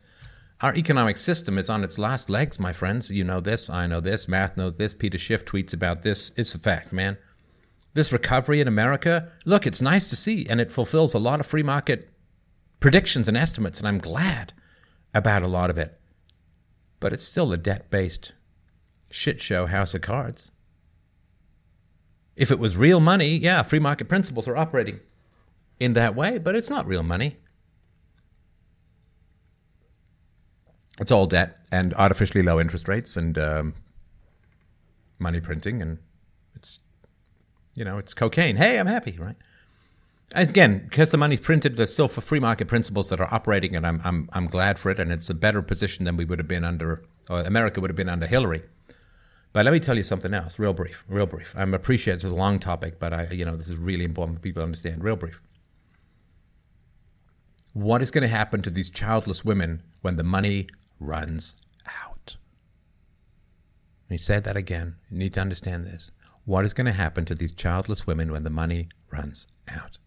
Our 0.61 0.75
economic 0.75 1.17
system 1.17 1.57
is 1.57 1.69
on 1.69 1.83
its 1.83 1.99
last 1.99 2.29
legs, 2.29 2.59
my 2.59 2.73
friends. 2.73 3.11
You 3.11 3.23
know 3.23 3.39
this. 3.39 3.69
I 3.69 3.85
know 3.85 3.99
this. 3.99 4.27
Math 4.27 4.57
knows 4.57 4.77
this. 4.77 4.93
Peter 4.93 5.17
Schiff 5.17 5.45
tweets 5.45 5.73
about 5.73 6.01
this. 6.01 6.31
It's 6.35 6.55
a 6.55 6.59
fact, 6.59 6.91
man. 6.91 7.17
This 7.93 8.11
recovery 8.13 8.59
in 8.61 8.67
America, 8.67 9.31
look, 9.45 9.67
it's 9.67 9.81
nice 9.81 10.07
to 10.09 10.15
see, 10.15 10.47
and 10.47 10.61
it 10.61 10.71
fulfills 10.71 11.13
a 11.13 11.19
lot 11.19 11.39
of 11.39 11.45
free 11.45 11.63
market 11.63 12.09
predictions 12.79 13.27
and 13.27 13.37
estimates, 13.37 13.79
and 13.79 13.87
I'm 13.87 13.97
glad 13.97 14.53
about 15.13 15.43
a 15.43 15.47
lot 15.47 15.69
of 15.69 15.77
it. 15.77 15.99
But 16.99 17.13
it's 17.13 17.25
still 17.25 17.51
a 17.51 17.57
debt 17.57 17.89
based 17.89 18.33
shit 19.09 19.41
show 19.41 19.65
house 19.65 19.93
of 19.93 20.01
cards. 20.01 20.51
If 22.37 22.51
it 22.51 22.59
was 22.59 22.77
real 22.77 22.99
money, 22.99 23.35
yeah, 23.35 23.63
free 23.63 23.79
market 23.79 24.07
principles 24.07 24.47
are 24.47 24.55
operating 24.55 24.99
in 25.79 25.93
that 25.93 26.15
way, 26.15 26.37
but 26.37 26.55
it's 26.55 26.69
not 26.69 26.85
real 26.85 27.03
money. 27.03 27.37
It's 30.99 31.11
all 31.11 31.25
debt 31.25 31.57
and 31.71 31.93
artificially 31.95 32.43
low 32.43 32.59
interest 32.59 32.87
rates 32.87 33.17
and 33.17 33.37
um, 33.37 33.73
money 35.17 35.41
printing, 35.41 35.81
and 35.81 35.97
it's, 36.55 36.79
you 37.73 37.83
know, 37.83 37.97
it's 37.97 38.13
cocaine. 38.13 38.55
Hey, 38.55 38.79
I'm 38.79 38.87
happy, 38.87 39.17
right? 39.19 39.35
again, 40.33 40.85
because 40.89 41.09
the 41.09 41.17
money's 41.17 41.39
printed, 41.39 41.77
there's 41.77 41.93
still 41.93 42.07
for 42.07 42.21
free 42.21 42.39
market 42.39 42.67
principles 42.67 43.09
that 43.09 43.19
are 43.19 43.33
operating, 43.33 43.75
and 43.75 43.85
I'm 43.87 44.01
I'm 44.03 44.29
I'm 44.33 44.47
glad 44.47 44.77
for 44.77 44.89
it, 44.91 44.99
and 44.99 45.11
it's 45.11 45.29
a 45.29 45.33
better 45.33 45.61
position 45.61 46.05
than 46.05 46.17
we 46.17 46.25
would 46.25 46.39
have 46.39 46.47
been 46.47 46.65
under, 46.65 47.03
or 47.29 47.41
America 47.41 47.81
would 47.81 47.89
have 47.89 47.95
been 47.95 48.09
under 48.09 48.27
Hillary. 48.27 48.63
But 49.53 49.65
let 49.65 49.71
me 49.71 49.79
tell 49.79 49.97
you 49.97 50.03
something 50.03 50.33
else, 50.33 50.59
real 50.59 50.73
brief, 50.73 51.03
real 51.07 51.25
brief. 51.25 51.53
I'm 51.55 51.73
appreciate 51.73 52.15
it's 52.15 52.23
a 52.23 52.29
long 52.29 52.59
topic, 52.59 52.99
but 52.99 53.13
I, 53.13 53.27
you 53.31 53.45
know, 53.45 53.55
this 53.55 53.69
is 53.69 53.77
really 53.77 54.05
important 54.05 54.37
for 54.37 54.41
people 54.41 54.61
to 54.61 54.65
understand. 54.65 55.03
Real 55.03 55.15
brief. 55.15 55.41
What 57.73 58.01
is 58.01 58.11
going 58.11 58.23
to 58.23 58.27
happen 58.27 58.61
to 58.63 58.69
these 58.69 58.89
childless 58.89 59.43
women 59.45 59.83
when 60.01 60.15
the 60.15 60.23
money 60.23 60.67
runs 60.99 61.55
out? 61.85 62.37
Let 64.05 64.11
me 64.11 64.17
say 64.17 64.39
that 64.39 64.57
again. 64.57 64.95
You 65.09 65.17
need 65.17 65.33
to 65.35 65.41
understand 65.41 65.85
this. 65.85 66.11
What 66.45 66.65
is 66.65 66.73
going 66.73 66.85
to 66.85 66.93
happen 66.93 67.25
to 67.25 67.35
these 67.35 67.51
childless 67.51 68.07
women 68.07 68.31
when 68.31 68.43
the 68.43 68.49
money 68.49 68.89
runs 69.11 69.47
out? 69.67 69.97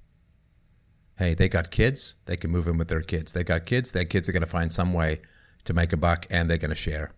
hey, 1.21 1.35
they 1.35 1.51
got 1.51 1.71
kids, 1.71 2.15
they 2.25 2.37
can 2.37 2.51
move 2.51 2.67
in 2.67 2.79
with 2.79 2.89
their 2.89 3.03
kids. 3.03 3.33
They 3.33 3.45
got 3.45 3.67
kids, 3.67 3.93
their 3.93 4.07
kids 4.07 4.27
are 4.27 4.33
going 4.33 4.41
to 4.41 4.49
find 4.49 4.73
some 4.73 4.95
way 4.95 5.21
to 5.67 5.75
make 5.75 5.93
a 5.93 5.97
buck 5.99 6.27
and 6.31 6.49
they're 6.49 6.57
going 6.57 6.71
to 6.71 6.75
share. 6.75 7.13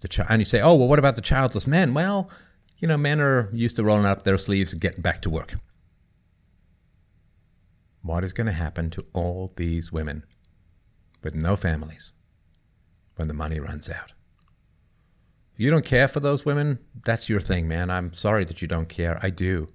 The 0.00 0.26
and 0.28 0.40
you 0.40 0.44
say, 0.44 0.60
oh, 0.60 0.74
well, 0.74 0.88
what 0.88 0.98
about 0.98 1.16
the 1.16 1.22
childless 1.22 1.66
men? 1.66 1.94
Well, 1.94 2.30
you 2.78 2.86
know, 2.86 2.96
men 2.96 3.20
are 3.20 3.48
used 3.52 3.76
to 3.76 3.84
rolling 3.84 4.06
up 4.06 4.22
their 4.22 4.38
sleeves 4.38 4.72
and 4.72 4.80
getting 4.80 5.02
back 5.02 5.20
to 5.22 5.30
work. 5.30 5.54
What 8.02 8.24
is 8.24 8.32
going 8.32 8.46
to 8.46 8.52
happen 8.52 8.90
to 8.90 9.04
all 9.12 9.52
these 9.56 9.92
women 9.92 10.24
with 11.22 11.34
no 11.34 11.56
families 11.56 12.12
when 13.16 13.28
the 13.28 13.34
money 13.34 13.58
runs 13.58 13.90
out? 13.90 14.12
If 15.54 15.60
you 15.60 15.70
don't 15.70 15.84
care 15.84 16.06
for 16.06 16.20
those 16.20 16.44
women, 16.44 16.78
that's 17.04 17.28
your 17.28 17.40
thing, 17.40 17.66
man. 17.66 17.90
I'm 17.90 18.12
sorry 18.12 18.44
that 18.44 18.62
you 18.62 18.68
don't 18.68 18.88
care. 18.88 19.18
I 19.20 19.30
do. 19.30 19.68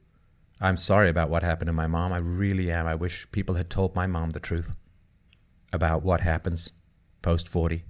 I'm 0.61 0.77
sorry 0.77 1.09
about 1.09 1.29
what 1.29 1.43
happened 1.43 1.67
to 1.67 1.73
my 1.73 1.87
mom. 1.87 2.13
I 2.13 2.19
really 2.19 2.71
am. 2.71 2.87
I 2.87 2.95
wish 2.95 3.29
people 3.33 3.55
had 3.55 3.69
told 3.69 3.93
my 3.93 4.07
mom 4.07 4.29
the 4.29 4.39
truth 4.39 4.73
about 5.73 6.03
what 6.03 6.21
happens 6.21 6.71
post 7.21 7.49
40. 7.49 7.83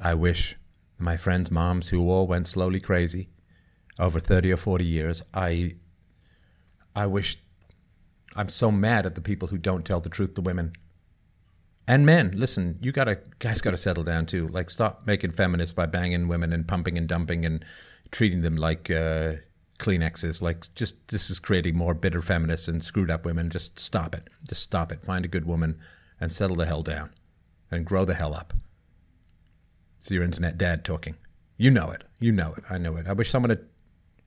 I 0.00 0.14
wish 0.14 0.56
my 0.98 1.16
friends' 1.16 1.50
moms 1.50 1.88
who 1.88 2.10
all 2.10 2.26
went 2.26 2.48
slowly 2.48 2.80
crazy 2.80 3.28
over 3.98 4.20
30 4.20 4.52
or 4.52 4.56
40 4.56 4.84
years, 4.84 5.22
I 5.32 5.76
I 6.94 7.06
wish 7.06 7.38
I'm 8.34 8.48
so 8.48 8.70
mad 8.70 9.06
at 9.06 9.14
the 9.14 9.20
people 9.20 9.48
who 9.48 9.58
don't 9.58 9.84
tell 9.84 10.00
the 10.00 10.08
truth 10.08 10.34
to 10.34 10.42
women. 10.42 10.72
And 11.88 12.04
men, 12.04 12.32
listen, 12.34 12.78
you 12.82 12.92
gotta 12.92 13.20
guys 13.38 13.60
gotta 13.60 13.76
settle 13.76 14.04
down 14.04 14.26
too. 14.26 14.48
Like 14.48 14.70
stop 14.70 15.06
making 15.06 15.32
feminists 15.32 15.72
by 15.72 15.86
banging 15.86 16.28
women 16.28 16.52
and 16.52 16.66
pumping 16.66 16.98
and 16.98 17.08
dumping 17.08 17.46
and 17.46 17.64
treating 18.10 18.42
them 18.42 18.56
like 18.56 18.90
uh, 18.90 19.34
Kleenexes. 19.78 20.42
Like, 20.42 20.72
just 20.74 20.94
this 21.08 21.30
is 21.30 21.38
creating 21.38 21.76
more 21.76 21.94
bitter 21.94 22.22
feminists 22.22 22.68
and 22.68 22.84
screwed 22.84 23.10
up 23.10 23.24
women. 23.24 23.50
Just 23.50 23.78
stop 23.78 24.14
it. 24.14 24.28
Just 24.48 24.62
stop 24.62 24.90
it. 24.90 25.04
Find 25.04 25.24
a 25.24 25.28
good 25.28 25.44
woman 25.44 25.78
and 26.20 26.32
settle 26.32 26.56
the 26.56 26.66
hell 26.66 26.82
down 26.82 27.10
and 27.70 27.84
grow 27.84 28.04
the 28.04 28.14
hell 28.14 28.34
up. 28.34 28.52
It's 30.06 30.12
your 30.12 30.22
internet 30.22 30.56
dad 30.56 30.84
talking. 30.84 31.16
You 31.56 31.68
know 31.68 31.90
it. 31.90 32.04
You 32.20 32.30
know 32.30 32.54
it. 32.56 32.62
I 32.70 32.78
know 32.78 32.96
it. 32.96 33.08
I 33.08 33.12
wish 33.12 33.28
someone 33.28 33.50
had 33.50 33.64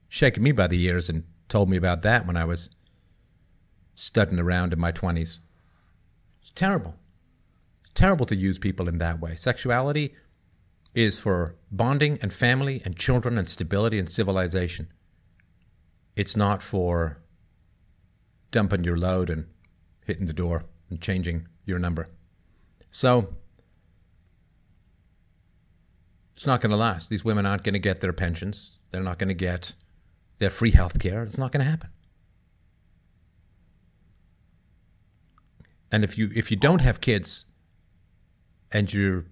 shaken 0.10 0.44
me 0.44 0.52
by 0.52 0.68
the 0.68 0.84
ears 0.84 1.08
and 1.08 1.24
told 1.48 1.70
me 1.70 1.78
about 1.78 2.02
that 2.02 2.28
when 2.28 2.36
I 2.36 2.44
was 2.44 2.72
studying 3.96 4.40
around 4.40 4.74
in 4.74 4.80
my 4.80 4.92
20s. 4.92 5.40
It's 6.42 6.52
terrible. 6.54 6.96
It's 7.80 7.92
terrible 7.94 8.26
to 8.26 8.36
use 8.36 8.60
people 8.60 8.90
in 8.90 8.98
that 8.98 9.22
way. 9.22 9.38
Sexuality 9.38 10.14
is 10.94 11.18
for 11.18 11.56
bonding 11.72 12.20
and 12.22 12.34
family 12.34 12.82
and 12.84 12.98
children 12.98 13.38
and 13.38 13.48
stability 13.48 13.98
and 14.00 14.10
civilization. 14.10 14.92
It's 16.18 16.36
not 16.36 16.62
for 16.62 17.22
dumping 18.52 18.84
your 18.84 18.98
load 18.98 19.30
and 19.30 19.46
hitting 20.06 20.26
the 20.26 20.34
door 20.34 20.66
and 20.90 21.00
changing 21.00 21.48
your 21.64 21.80
number. 21.80 22.10
So 22.92 23.36
it's 26.40 26.48
not 26.48 26.62
going 26.62 26.72
to 26.72 26.78
last. 26.78 27.10
These 27.10 27.26
women 27.26 27.46
aren't 27.46 27.66
going 27.66 27.74
to 27.74 27.80
get 27.80 28.00
their 28.00 28.14
pensions. 28.14 28.78
They're 28.92 29.04
not 29.04 29.20
going 29.20 29.28
to 29.28 29.34
get 29.34 29.74
their 30.38 30.50
free 30.50 30.72
health 30.72 30.98
care. 30.98 31.22
It's 31.24 31.38
not 31.38 31.52
going 31.52 31.66
to 31.66 31.70
happen. 31.70 31.90
And 35.92 36.06
if 36.06 36.18
you 36.18 36.32
if 36.34 36.50
you 36.50 36.56
don't 36.56 36.80
have 36.80 37.02
kids 37.02 37.44
and 38.72 38.94
you're 38.94 39.26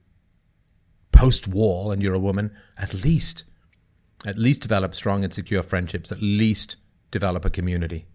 post 1.13 1.47
war 1.47 1.93
and 1.93 2.03
you're 2.03 2.13
a 2.13 2.19
woman, 2.19 2.51
at 2.77 2.93
least 2.93 3.45
at 4.25 4.37
least 4.37 4.61
develop 4.61 4.93
strong 4.93 5.23
and 5.23 5.33
secure 5.33 5.63
friendships, 5.63 6.11
at 6.11 6.21
least 6.21 6.75
develop 7.09 7.45
a 7.45 7.49
community. 7.49 8.05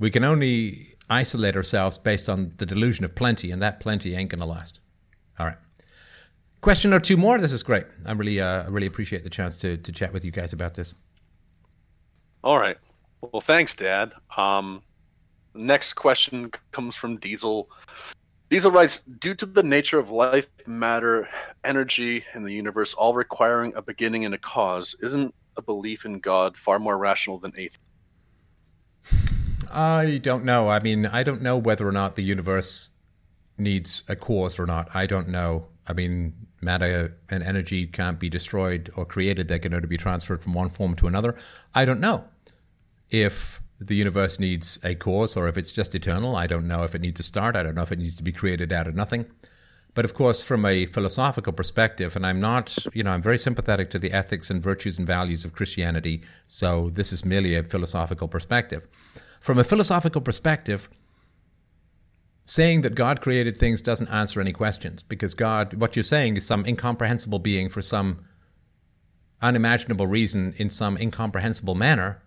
We 0.00 0.10
can 0.10 0.24
only 0.24 0.96
isolate 1.08 1.54
ourselves 1.54 1.98
based 1.98 2.28
on 2.28 2.54
the 2.56 2.66
delusion 2.66 3.04
of 3.04 3.14
plenty, 3.14 3.52
and 3.52 3.62
that 3.62 3.78
plenty 3.78 4.16
ain't 4.16 4.30
going 4.30 4.40
to 4.40 4.46
last. 4.46 4.80
All 5.38 5.46
right. 5.46 5.58
Question 6.64 6.94
or 6.94 6.98
two 6.98 7.18
more. 7.18 7.36
This 7.36 7.52
is 7.52 7.62
great. 7.62 7.84
I 8.06 8.12
really, 8.12 8.40
uh, 8.40 8.70
really 8.70 8.86
appreciate 8.86 9.22
the 9.22 9.28
chance 9.28 9.58
to, 9.58 9.76
to 9.76 9.92
chat 9.92 10.14
with 10.14 10.24
you 10.24 10.30
guys 10.30 10.54
about 10.54 10.72
this. 10.72 10.94
All 12.42 12.58
right. 12.58 12.78
Well, 13.20 13.42
thanks, 13.42 13.74
Dad. 13.74 14.14
Um, 14.38 14.80
next 15.52 15.92
question 15.92 16.50
comes 16.72 16.96
from 16.96 17.18
Diesel. 17.18 17.68
Diesel 18.48 18.70
writes, 18.70 19.02
due 19.02 19.34
to 19.34 19.44
the 19.44 19.62
nature 19.62 19.98
of 19.98 20.08
life, 20.08 20.48
matter, 20.66 21.28
energy, 21.64 22.24
and 22.32 22.46
the 22.46 22.52
universe 22.54 22.94
all 22.94 23.12
requiring 23.12 23.74
a 23.76 23.82
beginning 23.82 24.24
and 24.24 24.34
a 24.34 24.38
cause, 24.38 24.96
isn't 25.02 25.34
a 25.58 25.62
belief 25.62 26.06
in 26.06 26.18
God 26.18 26.56
far 26.56 26.78
more 26.78 26.96
rational 26.96 27.38
than 27.38 27.52
atheism? 27.58 27.82
I 29.70 30.18
don't 30.22 30.46
know. 30.46 30.70
I 30.70 30.80
mean, 30.80 31.04
I 31.04 31.24
don't 31.24 31.42
know 31.42 31.58
whether 31.58 31.86
or 31.86 31.92
not 31.92 32.14
the 32.14 32.22
universe 32.22 32.88
needs 33.58 34.02
a 34.08 34.16
cause 34.16 34.58
or 34.58 34.64
not. 34.64 34.88
I 34.94 35.04
don't 35.04 35.28
know. 35.28 35.66
I 35.86 35.92
mean, 35.92 36.32
matter 36.64 37.16
and 37.28 37.42
energy 37.42 37.86
can't 37.86 38.18
be 38.18 38.28
destroyed 38.28 38.90
or 38.96 39.04
created, 39.04 39.48
they 39.48 39.58
can 39.58 39.74
only 39.74 39.88
be 39.88 39.96
transferred 39.96 40.42
from 40.42 40.54
one 40.54 40.70
form 40.70 40.94
to 40.96 41.06
another. 41.06 41.36
I 41.74 41.84
don't 41.84 42.00
know 42.00 42.24
if 43.10 43.60
the 43.80 43.94
universe 43.94 44.38
needs 44.38 44.78
a 44.82 44.94
cause 44.94 45.36
or 45.36 45.48
if 45.48 45.56
it's 45.56 45.72
just 45.72 45.94
eternal. 45.94 46.36
I 46.36 46.46
don't 46.46 46.66
know 46.66 46.84
if 46.84 46.94
it 46.94 47.00
needs 47.00 47.20
a 47.20 47.22
start. 47.22 47.56
I 47.56 47.62
don't 47.62 47.74
know 47.74 47.82
if 47.82 47.92
it 47.92 47.98
needs 47.98 48.16
to 48.16 48.22
be 48.22 48.32
created 48.32 48.72
out 48.72 48.88
of 48.88 48.94
nothing. 48.94 49.26
But 49.94 50.04
of 50.04 50.14
course, 50.14 50.42
from 50.42 50.64
a 50.64 50.86
philosophical 50.86 51.52
perspective, 51.52 52.16
and 52.16 52.26
I'm 52.26 52.40
not, 52.40 52.76
you 52.92 53.04
know, 53.04 53.12
I'm 53.12 53.22
very 53.22 53.38
sympathetic 53.38 53.90
to 53.90 53.98
the 53.98 54.12
ethics 54.12 54.50
and 54.50 54.60
virtues 54.60 54.98
and 54.98 55.06
values 55.06 55.44
of 55.44 55.52
Christianity, 55.52 56.22
so 56.48 56.90
this 56.90 57.12
is 57.12 57.24
merely 57.24 57.54
a 57.54 57.62
philosophical 57.62 58.26
perspective. 58.26 58.88
From 59.40 59.58
a 59.58 59.64
philosophical 59.64 60.20
perspective, 60.20 60.88
saying 62.44 62.82
that 62.82 62.94
God 62.94 63.20
created 63.20 63.56
things 63.56 63.80
doesn't 63.80 64.08
answer 64.08 64.40
any 64.40 64.52
questions 64.52 65.02
because 65.02 65.34
God, 65.34 65.74
what 65.74 65.96
you're 65.96 66.02
saying 66.02 66.36
is 66.36 66.46
some 66.46 66.66
incomprehensible 66.66 67.38
being 67.38 67.68
for 67.68 67.82
some 67.82 68.24
unimaginable 69.40 70.06
reason 70.06 70.54
in 70.56 70.70
some 70.70 70.96
incomprehensible 70.98 71.74
manner 71.74 72.22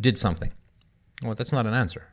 did 0.00 0.18
something. 0.18 0.52
Well, 1.22 1.34
that's 1.34 1.52
not 1.52 1.66
an 1.66 1.74
answer, 1.74 2.12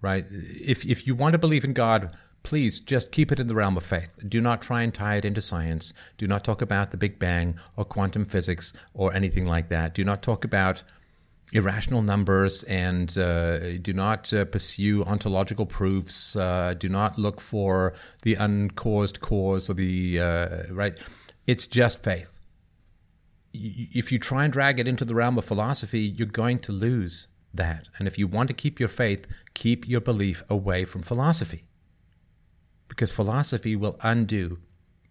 right? 0.00 0.26
If, 0.30 0.84
if 0.84 1.06
you 1.06 1.14
want 1.14 1.32
to 1.32 1.38
believe 1.38 1.64
in 1.64 1.72
God, 1.72 2.14
please 2.42 2.78
just 2.78 3.10
keep 3.10 3.32
it 3.32 3.40
in 3.40 3.48
the 3.48 3.54
realm 3.54 3.76
of 3.76 3.84
faith. 3.84 4.18
Do 4.28 4.40
not 4.40 4.62
try 4.62 4.82
and 4.82 4.92
tie 4.92 5.16
it 5.16 5.24
into 5.24 5.40
science. 5.40 5.92
Do 6.18 6.26
not 6.26 6.44
talk 6.44 6.60
about 6.60 6.90
the 6.90 6.96
Big 6.96 7.18
Bang 7.18 7.58
or 7.76 7.84
quantum 7.84 8.26
physics 8.26 8.72
or 8.92 9.14
anything 9.14 9.46
like 9.46 9.70
that. 9.70 9.94
Do 9.94 10.04
not 10.04 10.22
talk 10.22 10.44
about 10.44 10.82
irrational 11.52 12.02
numbers 12.02 12.62
and 12.64 13.16
uh, 13.16 13.78
do 13.78 13.92
not 13.92 14.32
uh, 14.32 14.44
pursue 14.44 15.04
ontological 15.04 15.66
proofs. 15.66 16.34
Uh, 16.34 16.74
do 16.76 16.88
not 16.88 17.18
look 17.18 17.40
for 17.40 17.94
the 18.22 18.34
uncaused 18.34 19.20
cause 19.20 19.70
or 19.70 19.74
the 19.74 20.20
uh, 20.20 20.62
right. 20.70 20.98
It's 21.46 21.66
just 21.66 22.02
faith. 22.02 22.32
If 23.52 24.10
you 24.10 24.18
try 24.18 24.44
and 24.44 24.52
drag 24.52 24.80
it 24.80 24.88
into 24.88 25.04
the 25.04 25.14
realm 25.14 25.38
of 25.38 25.44
philosophy, 25.44 26.00
you're 26.00 26.26
going 26.26 26.58
to 26.60 26.72
lose 26.72 27.28
that. 27.52 27.88
And 27.98 28.08
if 28.08 28.18
you 28.18 28.26
want 28.26 28.48
to 28.48 28.54
keep 28.54 28.80
your 28.80 28.88
faith, 28.88 29.26
keep 29.54 29.88
your 29.88 30.00
belief 30.00 30.42
away 30.48 30.84
from 30.84 31.02
philosophy. 31.02 31.64
Because 32.88 33.12
philosophy 33.12 33.76
will 33.76 33.96
undo 34.02 34.58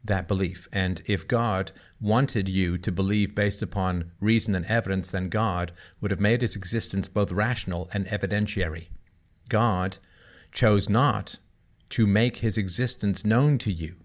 that 0.03 0.27
belief. 0.27 0.67
And 0.71 1.01
if 1.05 1.27
God 1.27 1.71
wanted 2.01 2.49
you 2.49 2.77
to 2.77 2.91
believe 2.91 3.33
based 3.35 3.61
upon 3.61 4.11
reason 4.19 4.55
and 4.55 4.65
evidence, 4.65 5.09
then 5.09 5.29
God 5.29 5.71
would 6.01 6.11
have 6.11 6.19
made 6.19 6.41
his 6.41 6.55
existence 6.55 7.07
both 7.07 7.31
rational 7.31 7.89
and 7.93 8.05
evidentiary. 8.07 8.87
God 9.49 9.97
chose 10.51 10.89
not 10.89 11.37
to 11.89 12.05
make 12.05 12.37
his 12.37 12.57
existence 12.57 13.23
known 13.23 13.57
to 13.59 13.71
you 13.71 13.95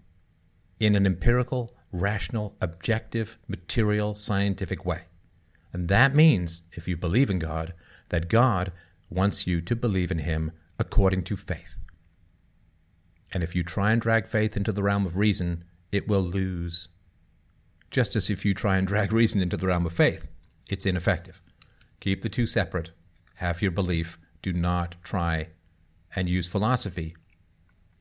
in 0.79 0.95
an 0.95 1.05
empirical, 1.05 1.73
rational, 1.91 2.55
objective, 2.61 3.37
material, 3.47 4.15
scientific 4.15 4.85
way. 4.85 5.03
And 5.73 5.87
that 5.87 6.15
means, 6.15 6.63
if 6.71 6.87
you 6.87 6.95
believe 6.95 7.29
in 7.29 7.39
God, 7.39 7.73
that 8.09 8.29
God 8.29 8.71
wants 9.09 9.45
you 9.45 9.61
to 9.61 9.75
believe 9.75 10.11
in 10.11 10.19
him 10.19 10.51
according 10.77 11.23
to 11.23 11.35
faith. 11.35 11.77
And 13.31 13.43
if 13.43 13.55
you 13.55 13.63
try 13.63 13.91
and 13.91 14.01
drag 14.01 14.27
faith 14.27 14.57
into 14.57 14.71
the 14.71 14.81
realm 14.81 15.05
of 15.05 15.17
reason, 15.17 15.63
it 15.91 16.07
will 16.07 16.21
lose. 16.21 16.89
Just 17.91 18.15
as 18.15 18.29
if 18.29 18.45
you 18.45 18.53
try 18.53 18.77
and 18.77 18.87
drag 18.87 19.11
reason 19.11 19.41
into 19.41 19.57
the 19.57 19.67
realm 19.67 19.85
of 19.85 19.93
faith, 19.93 20.27
it's 20.69 20.85
ineffective. 20.85 21.41
Keep 21.99 22.21
the 22.21 22.29
two 22.29 22.45
separate. 22.45 22.91
Have 23.35 23.61
your 23.61 23.71
belief. 23.71 24.17
Do 24.41 24.53
not 24.53 24.95
try 25.03 25.49
and 26.15 26.29
use 26.29 26.47
philosophy 26.47 27.15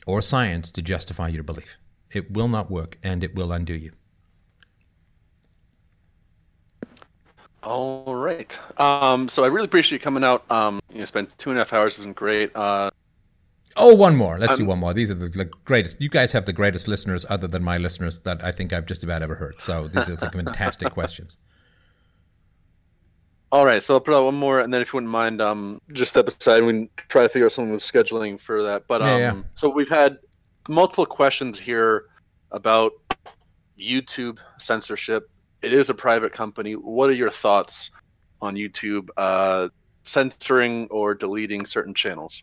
or 0.06 0.22
science 0.22 0.70
to 0.70 0.82
justify 0.82 1.28
your 1.28 1.42
belief. 1.42 1.78
It 2.10 2.32
will 2.32 2.48
not 2.48 2.70
work 2.70 2.98
and 3.02 3.24
it 3.24 3.34
will 3.34 3.52
undo 3.52 3.74
you. 3.74 3.92
All 7.62 8.14
right. 8.14 8.58
Um, 8.80 9.28
so 9.28 9.44
I 9.44 9.48
really 9.48 9.66
appreciate 9.66 9.98
you 9.98 10.02
coming 10.02 10.24
out. 10.24 10.48
Um, 10.50 10.80
you 10.92 11.00
know, 11.00 11.04
spent 11.04 11.36
two 11.38 11.50
and 11.50 11.58
a 11.58 11.60
half 11.60 11.72
hours. 11.72 11.96
It's 11.96 12.04
been 12.04 12.12
great. 12.12 12.54
Uh, 12.54 12.90
Oh, 13.78 13.94
one 13.94 14.16
more. 14.16 14.38
Let's 14.38 14.54
um, 14.54 14.58
do 14.58 14.64
one 14.66 14.78
more. 14.78 14.92
These 14.92 15.10
are 15.10 15.14
the, 15.14 15.28
the, 15.28 15.44
greatest. 15.44 16.00
You 16.00 16.08
guys 16.08 16.32
have 16.32 16.46
the 16.46 16.52
greatest 16.52 16.88
listeners, 16.88 17.24
other 17.28 17.46
than 17.46 17.62
my 17.62 17.78
listeners, 17.78 18.20
that 18.20 18.44
I 18.44 18.52
think 18.52 18.72
I've 18.72 18.86
just 18.86 19.02
about 19.02 19.22
ever 19.22 19.36
heard. 19.36 19.60
So 19.60 19.88
these 19.88 20.08
are 20.08 20.16
fantastic 20.32 20.92
questions. 20.92 21.36
All 23.50 23.64
right, 23.64 23.82
so 23.82 23.94
I'll 23.94 24.00
put 24.00 24.14
out 24.14 24.24
one 24.24 24.34
more, 24.34 24.60
and 24.60 24.74
then 24.74 24.82
if 24.82 24.92
you 24.92 24.98
wouldn't 24.98 25.10
mind, 25.10 25.40
um, 25.40 25.80
just 25.92 26.10
step 26.10 26.28
aside. 26.28 26.62
We 26.64 26.72
can 26.72 26.90
try 27.08 27.22
to 27.22 27.28
figure 27.30 27.46
out 27.46 27.52
something 27.52 27.72
with 27.72 27.82
scheduling 27.82 28.38
for 28.38 28.62
that. 28.64 28.86
But 28.86 29.00
um, 29.00 29.08
yeah, 29.08 29.34
yeah. 29.34 29.42
so 29.54 29.70
we've 29.70 29.88
had 29.88 30.18
multiple 30.68 31.06
questions 31.06 31.58
here 31.58 32.04
about 32.52 32.92
YouTube 33.78 34.38
censorship. 34.58 35.30
It 35.62 35.72
is 35.72 35.88
a 35.88 35.94
private 35.94 36.32
company. 36.32 36.74
What 36.74 37.08
are 37.08 37.14
your 37.14 37.30
thoughts 37.30 37.90
on 38.42 38.54
YouTube 38.54 39.08
uh, 39.16 39.68
censoring 40.04 40.88
or 40.90 41.14
deleting 41.14 41.64
certain 41.64 41.94
channels? 41.94 42.42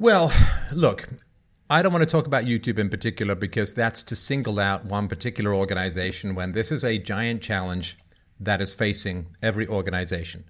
Well, 0.00 0.32
look, 0.72 1.08
I 1.70 1.82
don't 1.82 1.92
want 1.92 2.02
to 2.02 2.10
talk 2.10 2.26
about 2.26 2.44
YouTube 2.44 2.78
in 2.78 2.90
particular 2.90 3.34
because 3.34 3.74
that's 3.74 4.02
to 4.04 4.16
single 4.16 4.58
out 4.58 4.84
one 4.84 5.08
particular 5.08 5.54
organization 5.54 6.34
when 6.34 6.52
this 6.52 6.72
is 6.72 6.84
a 6.84 6.98
giant 6.98 7.42
challenge 7.42 7.96
that 8.40 8.60
is 8.60 8.74
facing 8.74 9.26
every 9.42 9.66
organization. 9.66 10.44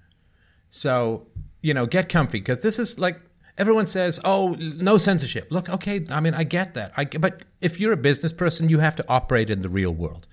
So, 0.71 1.27
you 1.63 1.75
know, 1.75 1.87
get 1.87 2.09
comfy 2.09 2.41
because 2.41 2.61
this 2.61 2.79
is 2.79 2.99
like 2.99 3.21
everyone 3.59 3.87
says, 3.87 4.19
"Oh, 4.25 4.57
no 4.59 4.99
censorship." 4.99 5.49
Look, 5.51 5.69
okay, 5.69 6.05
I 6.09 6.21
mean, 6.21 6.35
I 6.35 6.45
get 6.45 6.75
that. 6.75 6.93
I 6.97 7.05
but 7.05 7.43
if 7.61 7.79
you're 7.79 7.93
a 7.93 7.99
business 7.99 8.33
person, 8.33 8.69
you 8.69 8.79
have 8.79 8.97
to 8.97 9.05
operate 9.09 9.51
in 9.51 9.61
the 9.61 9.69
real 9.69 9.93
world 9.93 10.27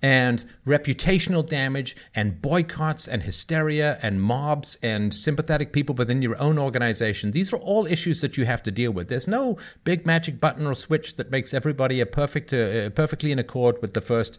and 0.00 0.44
reputational 0.66 1.46
damage 1.46 1.96
and 2.14 2.40
boycotts 2.40 3.08
and 3.08 3.24
hysteria 3.24 3.98
and 4.00 4.22
mobs 4.22 4.76
and 4.82 5.12
sympathetic 5.12 5.72
people 5.72 5.94
within 5.94 6.22
your 6.22 6.40
own 6.40 6.58
organization. 6.58 7.32
These 7.32 7.52
are 7.52 7.56
all 7.56 7.86
issues 7.86 8.20
that 8.20 8.36
you 8.36 8.44
have 8.44 8.62
to 8.64 8.70
deal 8.70 8.92
with. 8.92 9.08
There's 9.08 9.26
no 9.26 9.56
big 9.84 10.06
magic 10.06 10.40
button 10.40 10.66
or 10.66 10.74
switch 10.74 11.16
that 11.16 11.30
makes 11.30 11.52
everybody 11.52 12.00
a 12.00 12.06
perfect, 12.06 12.52
uh, 12.52 12.90
perfectly 12.90 13.32
in 13.32 13.38
accord 13.38 13.82
with 13.82 13.94
the 13.94 14.00
First 14.00 14.38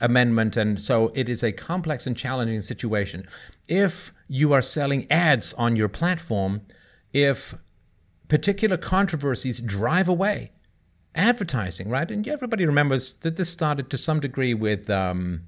Amendment. 0.00 0.56
And 0.56 0.80
so 0.82 1.10
it 1.14 1.28
is 1.28 1.42
a 1.42 1.52
complex 1.52 2.06
and 2.06 2.16
challenging 2.16 2.60
situation. 2.60 3.26
If 3.66 4.12
you 4.28 4.52
are 4.52 4.62
selling 4.62 5.10
ads 5.10 5.54
on 5.54 5.74
your 5.74 5.88
platform, 5.88 6.60
if 7.14 7.54
particular 8.28 8.76
controversies 8.76 9.60
drive 9.60 10.06
away 10.06 10.52
advertising, 11.18 11.88
right? 11.88 12.10
And 12.10 12.26
everybody 12.26 12.64
remembers 12.64 13.14
that 13.20 13.36
this 13.36 13.50
started 13.50 13.90
to 13.90 13.98
some 13.98 14.20
degree 14.20 14.54
with 14.54 14.88
um, 14.88 15.42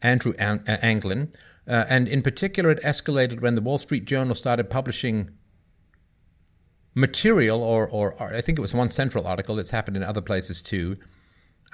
Andrew 0.00 0.32
An- 0.38 0.64
Anglin. 0.66 1.32
Uh, 1.68 1.84
and 1.88 2.08
in 2.08 2.22
particular, 2.22 2.70
it 2.70 2.82
escalated 2.82 3.40
when 3.40 3.54
the 3.54 3.60
Wall 3.60 3.78
Street 3.78 4.04
Journal 4.04 4.34
started 4.34 4.70
publishing 4.70 5.30
material, 6.94 7.62
or, 7.62 7.86
or, 7.88 8.14
or 8.14 8.34
I 8.34 8.40
think 8.40 8.58
it 8.58 8.62
was 8.62 8.74
one 8.74 8.90
central 8.90 9.26
article 9.26 9.56
that's 9.56 9.70
happened 9.70 9.96
in 9.96 10.02
other 10.02 10.20
places 10.20 10.62
too, 10.62 10.96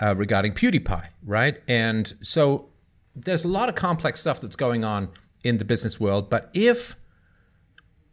uh, 0.00 0.14
regarding 0.16 0.52
PewDiePie, 0.52 1.08
right? 1.24 1.62
And 1.68 2.14
so 2.22 2.68
there's 3.14 3.44
a 3.44 3.48
lot 3.48 3.68
of 3.68 3.74
complex 3.74 4.20
stuff 4.20 4.40
that's 4.40 4.56
going 4.56 4.84
on 4.84 5.08
in 5.42 5.58
the 5.58 5.64
business 5.64 5.98
world. 6.00 6.28
But 6.28 6.50
if 6.52 6.96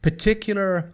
particular 0.02 0.94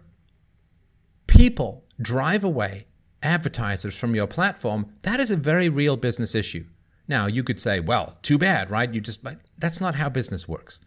people 1.26 1.84
drive 2.00 2.42
away 2.42 2.86
advertisers 3.22 3.96
from 3.96 4.14
your 4.14 4.26
platform, 4.26 4.92
that 5.02 5.20
is 5.20 5.30
a 5.30 5.36
very 5.36 5.68
real 5.68 5.96
business 5.96 6.34
issue. 6.34 6.64
Now, 7.08 7.26
you 7.26 7.42
could 7.42 7.60
say, 7.60 7.80
well, 7.80 8.16
too 8.22 8.38
bad, 8.38 8.70
right? 8.70 8.92
You 8.92 9.00
just, 9.00 9.24
but 9.24 9.38
that's 9.58 9.80
not 9.80 9.96
how 9.96 10.08
business 10.08 10.48
works. 10.48 10.80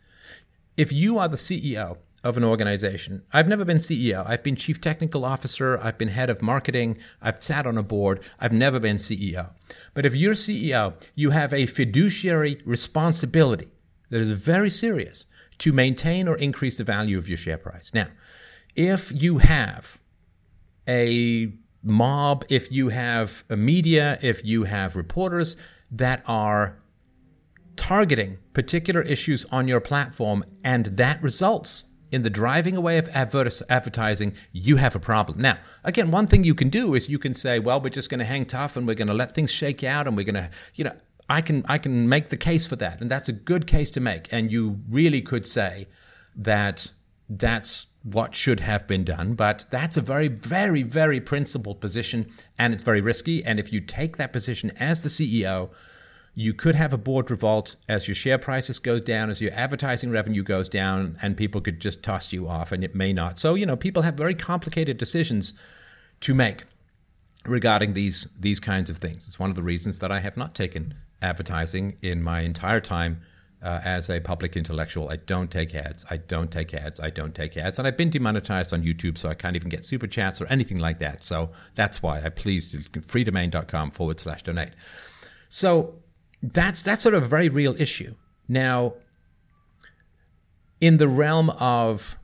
If 0.78 0.92
you 0.92 1.20
are 1.20 1.28
the 1.28 1.38
CEO 1.38 1.98
of 2.24 2.38
an 2.38 2.44
organization, 2.44 3.24
I've 3.34 3.48
never 3.48 3.66
been 3.66 3.78
CEO. 3.78 4.26
I've 4.26 4.42
been 4.42 4.56
chief 4.56 4.80
technical 4.80 5.26
officer. 5.26 5.78
I've 5.80 5.98
been 5.98 6.08
head 6.08 6.30
of 6.30 6.42
marketing. 6.42 6.98
I've 7.22 7.44
sat 7.44 7.68
on 7.68 7.78
a 7.78 7.84
board. 7.84 8.22
I've 8.40 8.54
never 8.54 8.80
been 8.80 8.98
CEO. 8.98 9.50
But 9.94 10.06
if 10.06 10.16
you're 10.16 10.34
CEO, 10.34 10.94
you 11.14 11.32
have 11.32 11.54
a 11.54 11.66
fiduciary 11.66 12.62
responsibility 12.66 13.68
that 14.10 14.22
is 14.22 14.32
very 14.32 14.70
serious 14.70 15.26
to 15.60 15.74
maintain 15.74 16.28
or 16.28 16.38
increase 16.38 16.78
the 16.78 16.84
value 16.84 17.18
of 17.18 17.28
your 17.28 17.38
share 17.38 17.58
price. 17.58 17.92
Now, 17.94 18.08
if 18.76 19.12
you 19.12 19.40
have 19.40 20.00
a 20.88 21.52
mob, 21.84 22.46
if 22.50 22.72
you 22.72 22.90
have 22.90 23.44
a 23.50 23.58
media, 23.58 24.18
if 24.22 24.44
you 24.46 24.64
have 24.64 24.96
reporters 24.96 25.58
that 25.92 26.24
are 26.26 26.80
targeting 27.76 28.38
particular 28.54 29.02
issues 29.02 29.46
on 29.52 29.68
your 29.68 29.80
platform 29.80 30.44
and 30.64 30.86
that 30.86 31.22
results 31.22 31.86
in 32.12 32.22
the 32.22 32.30
driving 32.30 32.78
away 32.78 33.00
of 33.00 33.10
advertising, 33.10 34.36
you 34.52 34.78
have 34.78 34.96
a 34.96 35.00
problem. 35.00 35.40
Now, 35.40 35.58
again, 35.84 36.12
one 36.12 36.28
thing 36.28 36.44
you 36.44 36.54
can 36.54 36.70
do 36.70 36.94
is 36.94 37.10
you 37.10 37.18
can 37.18 37.34
say, 37.34 37.58
well, 37.58 37.82
we're 37.82 37.90
just 37.90 38.10
going 38.10 38.20
to 38.20 38.26
hang 38.26 38.46
tough 38.46 38.78
and 38.78 38.88
we're 38.88 38.94
going 38.94 39.08
to 39.08 39.16
let 39.16 39.34
things 39.34 39.50
shake 39.50 39.84
out 39.84 40.08
and 40.08 40.16
we're 40.16 40.24
going 40.26 40.36
to, 40.36 40.50
you 40.76 40.84
know, 40.84 40.96
I 41.30 41.42
can 41.42 41.66
I 41.68 41.78
can 41.78 42.08
make 42.08 42.30
the 42.30 42.38
case 42.38 42.68
for 42.68 42.76
that 42.76 43.02
and 43.02 43.10
that's 43.10 43.30
a 43.30 43.34
good 43.34 43.66
case 43.66 43.90
to 43.92 44.00
make 44.00 44.32
and 44.32 44.52
you 44.52 44.82
really 44.90 45.22
could 45.22 45.48
say 45.48 45.88
that 46.36 46.92
that's 47.40 47.88
what 48.04 48.36
should 48.36 48.60
have 48.60 48.88
been 48.88 49.04
done. 49.04 49.34
But 49.34 49.66
that's 49.70 49.98
a 49.98 50.02
very, 50.02 50.28
very, 50.28 50.84
very 50.84 51.20
principled 51.20 51.80
position, 51.80 52.32
and 52.58 52.74
it's 52.74 52.84
very 52.84 53.02
risky. 53.02 53.44
And 53.44 53.60
if 53.60 53.72
you 53.72 53.80
take 53.80 54.18
that 54.18 54.34
position 54.34 54.72
as 54.72 55.04
the 55.04 55.10
CEO, 55.10 55.70
you 56.36 56.54
could 56.54 56.76
have 56.76 56.94
a 56.94 56.98
board 56.98 57.30
revolt 57.30 57.76
as 57.88 58.08
your 58.08 58.16
share 58.16 58.38
prices 58.38 58.80
goes 58.80 59.02
down, 59.02 59.30
as 59.30 59.40
your 59.40 59.54
advertising 59.54 60.10
revenue 60.10 60.44
goes 60.44 60.68
down, 60.68 61.18
and 61.22 61.38
people 61.38 61.62
could 61.62 61.80
just 61.80 62.04
toss 62.04 62.34
you 62.34 62.48
off, 62.48 62.72
and 62.72 62.84
it 62.84 62.96
may 62.96 63.14
not. 63.14 63.40
So 63.40 63.56
you 63.56 63.66
know, 63.66 63.76
people 63.76 64.04
have 64.04 64.16
very 64.16 64.36
complicated 64.36 64.98
decisions 64.98 65.54
to 66.22 66.34
make 66.34 66.64
regarding 67.46 67.94
these 67.94 68.28
these 68.40 68.60
kinds 68.60 68.90
of 68.90 68.98
things. 68.98 69.28
It's 69.28 69.40
one 69.40 69.50
of 69.50 69.56
the 69.56 69.64
reasons 69.64 70.00
that 70.00 70.12
I 70.12 70.20
have 70.22 70.38
not 70.38 70.56
taken 70.56 70.96
advertising 71.22 71.98
in 72.02 72.22
my 72.22 72.42
entire 72.42 72.82
time 72.82 73.22
uh, 73.64 73.80
as 73.84 74.10
a 74.10 74.20
public 74.20 74.58
intellectual. 74.58 75.10
I 75.10 75.16
don't 75.16 75.50
take 75.50 75.74
ads. 75.74 76.06
I 76.10 76.18
don't 76.18 76.52
take 76.52 76.74
ads. 76.74 77.00
I 77.00 77.10
don't 77.10 77.34
take 77.34 77.56
ads. 77.56 77.80
And 77.80 77.88
I've 77.88 77.98
been 77.98 78.10
demonetized 78.10 78.74
on 78.74 78.84
YouTube, 78.84 79.18
so 79.18 79.30
I 79.30 79.34
can't 79.34 79.56
even 79.56 79.70
get 79.70 79.86
super 79.86 80.06
chats 80.06 80.42
or 80.42 80.48
anything 80.48 80.80
like 80.80 81.00
that. 81.00 81.24
So 81.24 81.50
that's 81.74 82.04
why 82.04 82.22
I 82.22 82.30
please 82.30 82.72
do 82.72 82.80
freedomain.com 82.80 83.92
forward 83.92 84.20
slash 84.20 84.44
donate. 84.44 84.74
So 85.48 85.96
that's 86.42 86.82
that's 86.84 87.04
sort 87.04 87.16
of 87.16 87.24
a 87.24 87.28
very 87.28 87.48
real 87.48 87.76
issue. 87.80 88.16
Now, 88.50 88.96
in 90.82 90.98
the 90.98 91.08
realm 91.08 91.50
of 91.52 92.18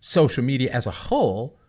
social 0.00 0.42
media 0.42 0.70
as 0.72 0.86
a 0.86 0.90
whole, 0.90 1.60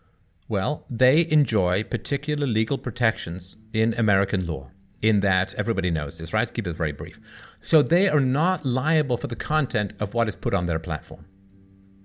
well, 0.50 0.86
they 0.90 1.30
enjoy 1.30 1.84
particular 1.84 2.48
legal 2.48 2.80
protections 2.80 3.56
in 3.72 3.94
American 3.94 4.48
law 4.48 4.72
in 5.04 5.20
that 5.20 5.54
everybody 5.56 5.92
knows 5.92 6.18
this, 6.18 6.34
right? 6.34 6.52
Keep 6.52 6.66
it 6.66 6.76
very 6.76 6.94
brief. 6.94 7.20
So 7.60 7.84
they 7.84 8.08
are 8.08 8.22
not 8.22 8.66
liable 8.66 9.18
for 9.18 9.28
the 9.28 9.36
content 9.36 9.94
of 10.00 10.14
what 10.14 10.28
is 10.30 10.36
put 10.36 10.54
on 10.54 10.66
their 10.66 10.80
platform, 10.80 11.26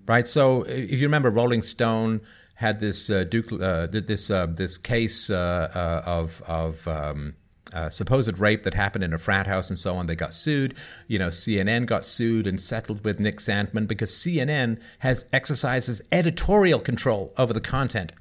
right? 0.05 0.27
So 0.27 0.63
if 0.63 0.99
you 0.99 1.07
remember, 1.07 1.31
Rolling 1.31 1.63
Stone 1.63 2.21
had 2.55 2.81
this 2.81 3.09
uh, 3.09 3.23
Duke, 3.23 3.53
uh, 3.53 3.87
this 3.87 4.29
uh, 4.29 4.47
this 4.47 4.77
case 4.77 5.29
uh, 5.29 5.71
uh, 5.73 6.03
of 6.05 6.43
of 6.45 6.85
um, 6.89 7.35
uh, 7.71 7.89
supposed 7.89 8.37
rape 8.37 8.63
that 8.63 8.73
happened 8.73 9.03
in 9.05 9.13
a 9.13 9.17
frat 9.17 9.47
house 9.47 9.69
and 9.69 9.79
so 9.79 9.95
on. 9.95 10.07
They 10.07 10.15
got 10.15 10.33
sued. 10.33 10.75
You 11.07 11.19
know, 11.19 11.29
CNN 11.29 11.85
got 11.85 12.05
sued 12.05 12.47
and 12.47 12.59
settled 12.59 13.05
with 13.05 13.19
Nick 13.19 13.37
Sandmann 13.37 13.87
because 13.87 14.11
CNN 14.11 14.77
has 14.99 15.25
exercises 15.31 16.01
editorial 16.11 16.81
control 16.81 17.33
over 17.37 17.53
the 17.53 17.61
content 17.61 18.11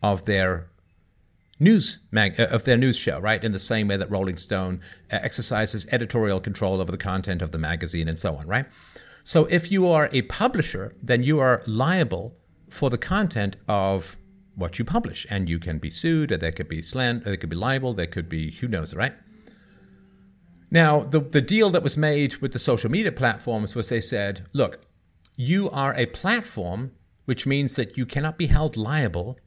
of 0.00 0.26
their 0.26 0.68
news 1.58 1.98
mag- 2.10 2.38
uh, 2.38 2.44
of 2.44 2.64
their 2.64 2.76
news 2.76 2.96
show, 2.96 3.18
right? 3.18 3.42
In 3.42 3.52
the 3.52 3.58
same 3.58 3.88
way 3.88 3.96
that 3.96 4.10
Rolling 4.10 4.36
Stone 4.36 4.80
uh, 5.10 5.18
exercises 5.22 5.86
editorial 5.90 6.40
control 6.40 6.80
over 6.80 6.92
the 6.92 6.98
content 6.98 7.42
of 7.42 7.52
the 7.52 7.58
magazine 7.58 8.08
and 8.08 8.18
so 8.18 8.36
on, 8.36 8.46
right? 8.46 8.66
So 9.24 9.44
if 9.46 9.70
you 9.70 9.86
are 9.88 10.08
a 10.12 10.22
publisher, 10.22 10.94
then 11.02 11.22
you 11.22 11.38
are 11.38 11.62
liable 11.66 12.34
for 12.70 12.90
the 12.90 12.98
content 12.98 13.56
of 13.68 14.16
what 14.54 14.78
you 14.78 14.84
publish, 14.84 15.26
and 15.30 15.48
you 15.48 15.58
can 15.58 15.78
be 15.78 15.90
sued, 15.90 16.32
or 16.32 16.36
there 16.36 16.50
could 16.50 16.68
be 16.68 16.82
slant, 16.82 17.24
there 17.24 17.36
could 17.36 17.48
be 17.48 17.56
liable, 17.56 17.94
there 17.94 18.06
could 18.06 18.28
be 18.28 18.50
who 18.52 18.66
knows, 18.66 18.94
right? 18.94 19.14
Now, 20.70 21.00
the 21.00 21.20
the 21.20 21.40
deal 21.40 21.70
that 21.70 21.82
was 21.82 21.96
made 21.96 22.36
with 22.36 22.52
the 22.52 22.58
social 22.58 22.90
media 22.90 23.12
platforms 23.12 23.74
was 23.74 23.88
they 23.88 24.00
said, 24.00 24.46
look, 24.52 24.80
you 25.36 25.70
are 25.70 25.94
a 25.94 26.06
platform, 26.06 26.90
which 27.24 27.46
means 27.46 27.76
that 27.76 27.96
you 27.96 28.04
cannot 28.04 28.36
be 28.36 28.46
held 28.46 28.76
liable 28.76 29.38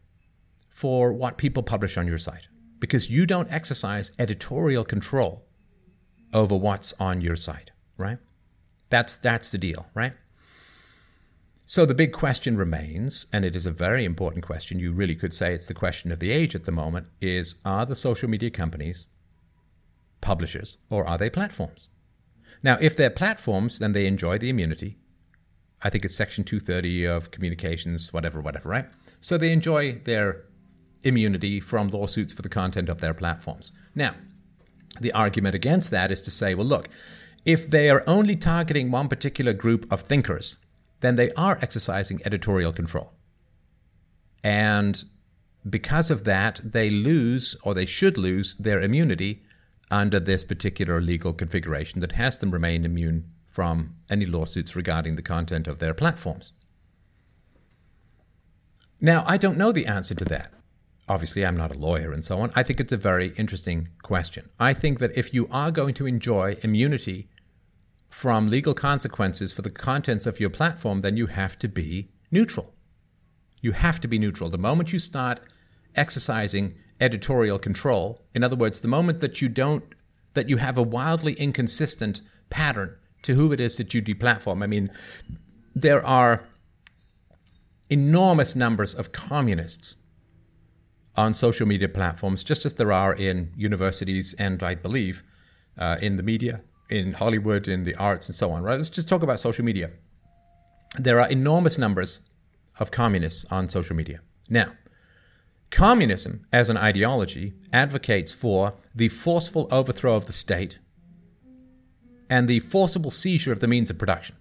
for 0.81 1.13
what 1.13 1.37
people 1.37 1.61
publish 1.61 1.95
on 1.95 2.07
your 2.07 2.17
site 2.17 2.47
because 2.79 3.07
you 3.07 3.27
don't 3.27 3.51
exercise 3.51 4.13
editorial 4.17 4.83
control 4.83 5.45
over 6.33 6.55
what's 6.55 6.91
on 6.99 7.21
your 7.21 7.35
site, 7.35 7.69
right? 7.97 8.17
That's 8.89 9.15
that's 9.15 9.51
the 9.51 9.59
deal, 9.59 9.85
right? 9.93 10.13
So 11.67 11.85
the 11.85 11.93
big 11.93 12.11
question 12.13 12.57
remains, 12.57 13.27
and 13.31 13.45
it 13.45 13.55
is 13.55 13.67
a 13.67 13.71
very 13.71 14.03
important 14.03 14.43
question. 14.43 14.79
You 14.79 14.91
really 14.91 15.13
could 15.13 15.35
say 15.35 15.53
it's 15.53 15.67
the 15.67 15.75
question 15.75 16.11
of 16.11 16.19
the 16.19 16.31
age 16.31 16.55
at 16.55 16.65
the 16.65 16.71
moment 16.71 17.09
is 17.21 17.55
are 17.63 17.85
the 17.85 17.95
social 17.95 18.27
media 18.27 18.49
companies 18.49 19.05
publishers 20.19 20.79
or 20.89 21.05
are 21.05 21.19
they 21.19 21.29
platforms? 21.29 21.89
Now, 22.63 22.79
if 22.81 22.97
they're 22.97 23.11
platforms, 23.11 23.77
then 23.77 23.93
they 23.93 24.07
enjoy 24.07 24.39
the 24.39 24.49
immunity. 24.49 24.97
I 25.83 25.91
think 25.91 26.05
it's 26.05 26.15
section 26.15 26.43
230 26.43 27.05
of 27.05 27.29
communications, 27.29 28.11
whatever, 28.11 28.41
whatever, 28.41 28.67
right? 28.67 28.87
So 29.19 29.37
they 29.37 29.51
enjoy 29.51 30.01
their 30.05 30.45
immunity 31.03 31.59
from 31.59 31.89
lawsuits 31.89 32.33
for 32.33 32.41
the 32.41 32.49
content 32.49 32.89
of 32.89 33.01
their 33.01 33.13
platforms. 33.13 33.71
Now, 33.95 34.15
the 34.99 35.11
argument 35.13 35.55
against 35.55 35.91
that 35.91 36.11
is 36.11 36.21
to 36.21 36.31
say, 36.31 36.53
well, 36.53 36.65
look, 36.65 36.89
if 37.45 37.69
they 37.69 37.89
are 37.89 38.03
only 38.05 38.35
targeting 38.35 38.91
one 38.91 39.07
particular 39.07 39.53
group 39.53 39.91
of 39.91 40.01
thinkers, 40.01 40.57
then 40.99 41.15
they 41.15 41.31
are 41.31 41.57
exercising 41.61 42.21
editorial 42.25 42.71
control. 42.71 43.11
And 44.43 45.03
because 45.67 46.11
of 46.11 46.23
that, 46.25 46.61
they 46.63 46.89
lose, 46.89 47.55
or 47.63 47.73
they 47.73 47.85
should 47.85 48.17
lose, 48.17 48.55
their 48.55 48.81
immunity 48.81 49.43
under 49.89 50.19
this 50.19 50.43
particular 50.43 51.01
legal 51.01 51.33
configuration 51.33 51.99
that 52.01 52.13
has 52.13 52.39
them 52.39 52.51
remain 52.51 52.85
immune 52.85 53.31
from 53.47 53.95
any 54.09 54.25
lawsuits 54.25 54.75
regarding 54.75 55.15
the 55.15 55.21
content 55.21 55.67
of 55.67 55.79
their 55.79 55.93
platforms. 55.93 56.53
Now, 58.99 59.23
I 59.27 59.37
don't 59.37 59.57
know 59.57 59.71
the 59.71 59.87
answer 59.87 60.15
to 60.15 60.25
that 60.25 60.51
obviously 61.11 61.45
I'm 61.45 61.57
not 61.57 61.75
a 61.75 61.77
lawyer 61.77 62.13
and 62.13 62.23
so 62.23 62.39
on. 62.39 62.53
I 62.55 62.63
think 62.63 62.79
it's 62.79 62.93
a 62.93 62.97
very 62.97 63.33
interesting 63.35 63.89
question. 64.01 64.49
I 64.57 64.73
think 64.73 64.99
that 64.99 65.17
if 65.17 65.33
you 65.33 65.45
are 65.51 65.69
going 65.69 65.93
to 65.95 66.05
enjoy 66.05 66.55
immunity 66.61 67.27
from 68.09 68.49
legal 68.49 68.73
consequences 68.73 69.51
for 69.51 69.61
the 69.61 69.69
contents 69.69 70.25
of 70.25 70.39
your 70.39 70.49
platform, 70.49 71.01
then 71.01 71.17
you 71.17 71.27
have 71.27 71.59
to 71.59 71.67
be 71.67 72.11
neutral. 72.31 72.73
You 73.61 73.73
have 73.73 73.99
to 73.99 74.07
be 74.07 74.19
neutral. 74.19 74.49
The 74.49 74.57
moment 74.57 74.93
you 74.93 74.99
start 74.99 75.41
exercising 75.95 76.75
editorial 77.01 77.59
control, 77.59 78.21
in 78.33 78.41
other 78.41 78.55
words, 78.55 78.79
the 78.79 78.87
moment 78.87 79.19
that 79.19 79.41
you 79.41 79.49
don't, 79.49 79.83
that 80.33 80.47
you 80.47 80.57
have 80.57 80.77
a 80.77 80.83
wildly 80.83 81.33
inconsistent 81.33 82.21
pattern 82.49 82.95
to 83.23 83.35
who 83.35 83.51
it 83.51 83.59
is 83.59 83.75
that 83.77 83.93
you 83.93 84.01
deplatform. 84.01 84.63
I 84.63 84.67
mean, 84.67 84.89
there 85.75 86.05
are 86.05 86.45
enormous 87.89 88.55
numbers 88.55 88.93
of 88.93 89.11
communists 89.11 89.97
on 91.15 91.33
social 91.33 91.67
media 91.67 91.89
platforms, 91.89 92.43
just 92.43 92.65
as 92.65 92.75
there 92.75 92.91
are 92.91 93.13
in 93.13 93.51
universities 93.55 94.33
and 94.39 94.63
I 94.63 94.75
believe 94.75 95.23
uh, 95.77 95.97
in 96.01 96.17
the 96.17 96.23
media, 96.23 96.61
in 96.89 97.13
Hollywood, 97.13 97.67
in 97.67 97.83
the 97.83 97.95
arts, 97.95 98.27
and 98.27 98.35
so 98.35 98.51
on. 98.51 98.63
Right? 98.63 98.75
Let's 98.75 98.89
just 98.89 99.07
talk 99.07 99.23
about 99.23 99.39
social 99.39 99.65
media. 99.65 99.91
There 100.97 101.19
are 101.19 101.29
enormous 101.29 101.77
numbers 101.77 102.21
of 102.79 102.91
communists 102.91 103.45
on 103.51 103.69
social 103.69 103.95
media. 103.95 104.21
Now, 104.49 104.73
communism 105.69 106.45
as 106.51 106.69
an 106.69 106.77
ideology 106.77 107.53
advocates 107.71 108.33
for 108.33 108.73
the 108.93 109.09
forceful 109.09 109.67
overthrow 109.71 110.15
of 110.15 110.25
the 110.25 110.33
state 110.33 110.79
and 112.29 112.47
the 112.47 112.59
forcible 112.59 113.11
seizure 113.11 113.51
of 113.51 113.59
the 113.59 113.67
means 113.67 113.89
of 113.89 113.97
production. 113.97 114.35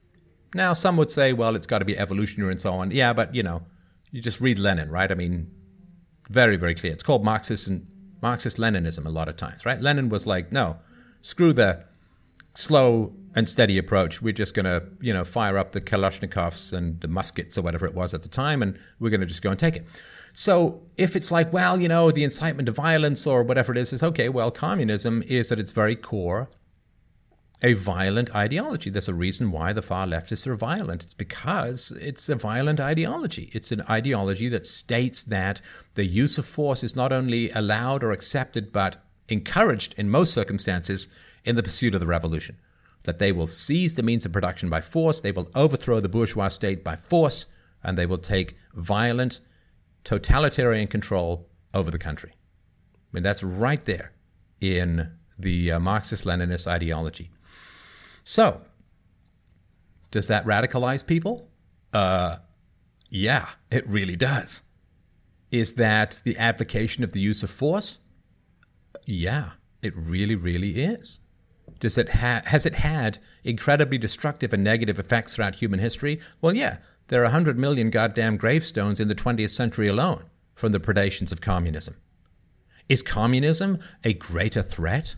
Now, 0.55 0.73
some 0.73 0.97
would 0.97 1.12
say, 1.12 1.32
well, 1.32 1.55
it's 1.55 1.66
got 1.66 1.78
to 1.78 1.84
be 1.84 1.99
evolutionary 1.99 2.52
and 2.52 2.60
so 2.60 2.73
on. 2.73 2.90
Yeah, 2.90 3.12
but 3.12 3.34
you 3.34 3.42
know, 3.42 3.62
you 4.10 4.20
just 4.20 4.40
read 4.40 4.58
Lenin, 4.58 4.90
right? 4.90 5.10
I 5.10 5.15
mean, 5.15 5.50
very, 6.31 6.57
very 6.57 6.75
clear. 6.75 6.92
It's 6.92 7.02
called 7.02 7.25
Marxist 7.25 7.68
and 7.68 7.86
Marxist 8.23 8.57
Leninism 8.57 9.05
a 9.05 9.10
lot 9.10 9.28
of 9.28 9.36
times, 9.36 9.67
right? 9.67 9.81
Lenin 9.81 10.09
was 10.09 10.26
like, 10.26 10.52
no, 10.52 10.78
screw 11.20 11.52
the 11.52 11.84
slow 12.55 13.12
and 13.34 13.49
steady 13.49 13.78
approach. 13.78 14.23
We're 14.23 14.33
just 14.33 14.55
going 14.55 14.65
to, 14.65 14.84
you 15.00 15.12
know, 15.12 15.25
fire 15.25 15.59
up 15.59 15.73
the 15.73 15.81
Kalashnikovs 15.81 16.73
and 16.73 17.00
the 17.00 17.09
muskets 17.09 17.59
or 17.59 17.62
whatever 17.62 17.86
it 17.86 17.94
was 17.94 18.15
at 18.15 18.23
the 18.23 18.28
time, 18.28 18.62
and 18.62 18.78
we're 18.99 19.10
going 19.10 19.20
to 19.20 19.26
just 19.26 19.42
go 19.42 19.50
and 19.50 19.59
take 19.59 19.76
it. 19.76 19.86
So 20.33 20.83
if 20.97 21.17
it's 21.17 21.31
like, 21.31 21.52
well, 21.52 21.81
you 21.81 21.89
know, 21.89 22.10
the 22.10 22.25
incitement 22.25 22.67
to 22.67 22.73
violence 22.73 23.26
or 23.26 23.42
whatever 23.42 23.73
it 23.73 23.78
is, 23.78 23.92
is 23.92 24.02
okay. 24.02 24.28
Well, 24.28 24.50
communism 24.50 25.23
is 25.26 25.50
at 25.50 25.59
its 25.59 25.73
very 25.73 25.97
core 25.97 26.49
a 27.62 27.74
violent 27.74 28.34
ideology. 28.34 28.89
There's 28.89 29.08
a 29.08 29.14
reason 29.14 29.50
why 29.50 29.72
the 29.72 29.82
far 29.82 30.06
leftists 30.06 30.47
are 30.47 30.56
violent. 30.56 31.05
It's 31.05 31.14
because 31.14 31.92
it's 32.00 32.28
a 32.28 32.34
violent 32.34 32.80
ideology. 32.80 33.50
It's 33.52 33.70
an 33.70 33.82
ideology 33.82 34.48
that 34.48 34.66
states 34.66 35.22
that 35.24 35.60
the 35.94 36.06
use 36.06 36.39
of 36.39 36.47
force 36.47 36.82
is 36.82 36.97
not 36.97 37.12
only 37.12 37.50
allowed 37.50 38.02
or 38.02 38.12
accepted, 38.12 38.72
but 38.72 39.05
encouraged 39.28 39.94
in 39.98 40.08
most 40.08 40.32
circumstances 40.32 41.08
in 41.44 41.56
the 41.56 41.62
pursuit 41.62 41.94
of 41.94 42.00
the 42.00 42.06
revolution. 42.06 42.56
That 43.05 43.18
they 43.18 43.32
will 43.32 43.47
seize 43.47 43.94
the 43.94 44.02
means 44.02 44.24
of 44.24 44.32
production 44.32 44.68
by 44.70 44.80
force, 44.80 45.20
they 45.20 45.32
will 45.32 45.50
overthrow 45.55 46.00
the 46.00 46.08
bourgeois 46.08 46.48
state 46.48 46.82
by 46.82 46.97
force, 46.97 47.47
and 47.82 47.97
they 47.97 48.06
will 48.06 48.18
take 48.18 48.56
violent, 48.74 49.40
totalitarian 50.05 50.86
control 50.86 51.48
over 51.72 51.90
the 51.90 51.98
country. 51.98 52.32
I 52.32 53.08
mean, 53.12 53.22
that's 53.22 53.42
right 53.42 53.84
there 53.84 54.12
in 54.60 55.10
the 55.39 55.72
uh, 55.72 55.80
Marxist 55.80 56.24
Leninist 56.24 56.66
ideology. 56.66 57.30
So, 58.24 58.62
does 60.10 60.26
that 60.26 60.44
radicalize 60.44 61.07
people? 61.07 61.49
Uh, 61.92 62.39
yeah, 63.08 63.49
it 63.70 63.86
really 63.89 64.16
does. 64.16 64.62
Is 65.50 65.74
that 65.74 66.20
the 66.24 66.36
advocation 66.39 67.02
of 67.02 67.12
the 67.12 67.20
use 67.20 67.42
of 67.42 67.50
force? 67.50 67.99
Yeah, 69.07 69.50
it 69.82 69.92
really, 69.97 70.36
really 70.36 70.81
is. 70.82 71.20
Does 71.81 71.97
it 71.99 72.10
ha- 72.10 72.42
has 72.47 72.66
it 72.66 72.76
had 72.76 73.18
incredibly 73.42 73.99
destructive 73.99 74.52
and 74.52 74.62
negative 74.62 74.99
effects 74.99 75.34
throughout 75.34 75.57
human 75.57 75.81
history? 75.81 76.20
Well, 76.40 76.55
yeah, 76.55 76.78
There 77.08 77.23
are 77.23 77.24
100 77.24 77.58
million 77.58 77.90
goddamn 77.90 78.36
gravestones 78.36 79.00
in 79.00 79.08
the 79.08 79.16
20th 79.16 79.50
century 79.50 79.89
alone 79.89 80.26
from 80.55 80.70
the 80.70 80.78
predations 80.78 81.32
of 81.32 81.40
communism. 81.40 81.97
Is 82.89 83.02
communism 83.02 83.81
a 84.05 84.12
greater 84.15 84.62
threat 84.62 85.16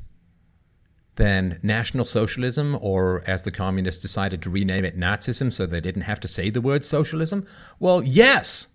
than 1.16 1.58
National 1.62 2.04
Socialism, 2.04 2.78
or 2.80 3.22
as 3.26 3.42
the 3.42 3.50
communists 3.50 4.00
decided 4.00 4.40
to 4.42 4.50
rename 4.50 4.84
it, 4.84 4.98
Nazism, 4.98 5.52
so 5.52 5.66
they 5.66 5.80
didn't 5.80 6.02
have 6.02 6.20
to 6.20 6.28
say 6.28 6.48
the 6.48 6.60
word 6.60 6.84
socialism? 6.84 7.46
Well, 7.78 8.02
yes, 8.02 8.68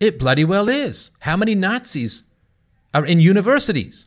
it 0.00 0.18
bloody 0.18 0.44
well 0.44 0.68
is. 0.68 1.10
How 1.20 1.36
many 1.36 1.54
Nazis 1.54 2.24
are 2.94 3.04
in 3.04 3.20
universities? 3.20 4.06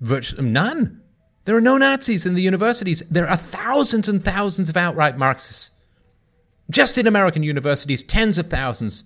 Virtually 0.00 0.48
none. 0.48 1.00
There 1.44 1.56
are 1.56 1.60
no 1.60 1.78
Nazis 1.78 2.26
in 2.26 2.34
the 2.34 2.42
universities. 2.42 3.04
There 3.08 3.28
are 3.28 3.36
thousands 3.36 4.08
and 4.08 4.24
thousands 4.24 4.68
of 4.68 4.76
outright 4.76 5.16
Marxists. 5.16 5.70
Just 6.68 6.98
in 6.98 7.06
American 7.06 7.44
universities, 7.44 8.02
tens 8.02 8.36
of 8.36 8.50
thousands 8.50 9.04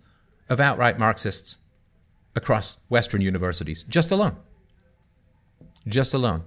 of 0.49 0.59
outright 0.59 0.99
Marxists 0.99 1.59
across 2.35 2.79
Western 2.89 3.21
universities, 3.21 3.85
just 3.85 4.11
alone 4.11 4.37
just 5.87 6.15
alone. 6.15 6.45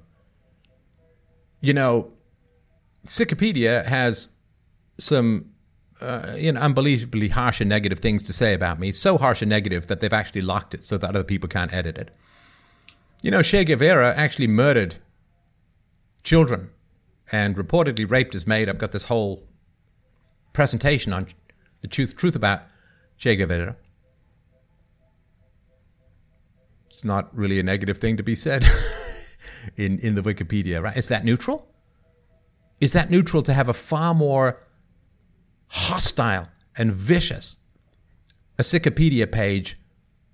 You 1.61 1.73
know, 1.73 2.11
Wikipedia 3.05 3.85
has 3.85 4.29
some 4.97 5.53
uh, 6.01 6.35
you 6.35 6.51
know, 6.51 6.59
unbelievably 6.59 7.29
harsh 7.29 7.61
and 7.61 7.69
negative 7.69 7.99
things 7.99 8.21
to 8.23 8.33
say 8.33 8.53
about 8.53 8.79
me. 8.79 8.91
So 8.91 9.17
harsh 9.17 9.41
and 9.41 9.49
negative 9.49 9.87
that 9.87 10.01
they've 10.01 10.11
actually 10.11 10.41
locked 10.41 10.73
it 10.73 10.83
so 10.83 10.97
that 10.97 11.09
other 11.09 11.23
people 11.23 11.47
can't 11.47 11.73
edit 11.73 11.97
it. 11.97 12.11
You 13.21 13.31
know, 13.31 13.41
Che 13.41 13.63
Guevara 13.63 14.13
actually 14.13 14.47
murdered 14.47 14.97
children 16.23 16.71
and 17.31 17.55
reportedly 17.55 18.09
raped 18.09 18.33
his 18.33 18.45
maid. 18.45 18.67
I've 18.67 18.77
got 18.77 18.91
this 18.91 19.05
whole 19.05 19.47
presentation 20.51 21.13
on 21.13 21.27
the 21.81 21.87
truth, 21.87 22.17
truth 22.17 22.35
about 22.35 22.63
Che 23.17 23.37
Guevara. 23.37 23.77
It's 26.89 27.05
not 27.05 27.35
really 27.35 27.59
a 27.59 27.63
negative 27.63 27.97
thing 27.97 28.17
to 28.17 28.23
be 28.23 28.35
said. 28.35 28.65
in, 29.77 29.99
in 29.99 30.15
the 30.15 30.21
Wikipedia, 30.21 30.81
right? 30.81 30.95
Is 30.95 31.07
that 31.07 31.25
neutral? 31.25 31.67
Is 32.79 32.93
that 32.93 33.09
neutral 33.09 33.43
to 33.43 33.53
have 33.53 33.69
a 33.69 33.73
far 33.73 34.13
more 34.13 34.59
hostile 35.67 36.47
and 36.75 36.91
vicious 36.91 37.57
a 38.59 38.61
Wikipedia 38.61 39.31
page 39.31 39.79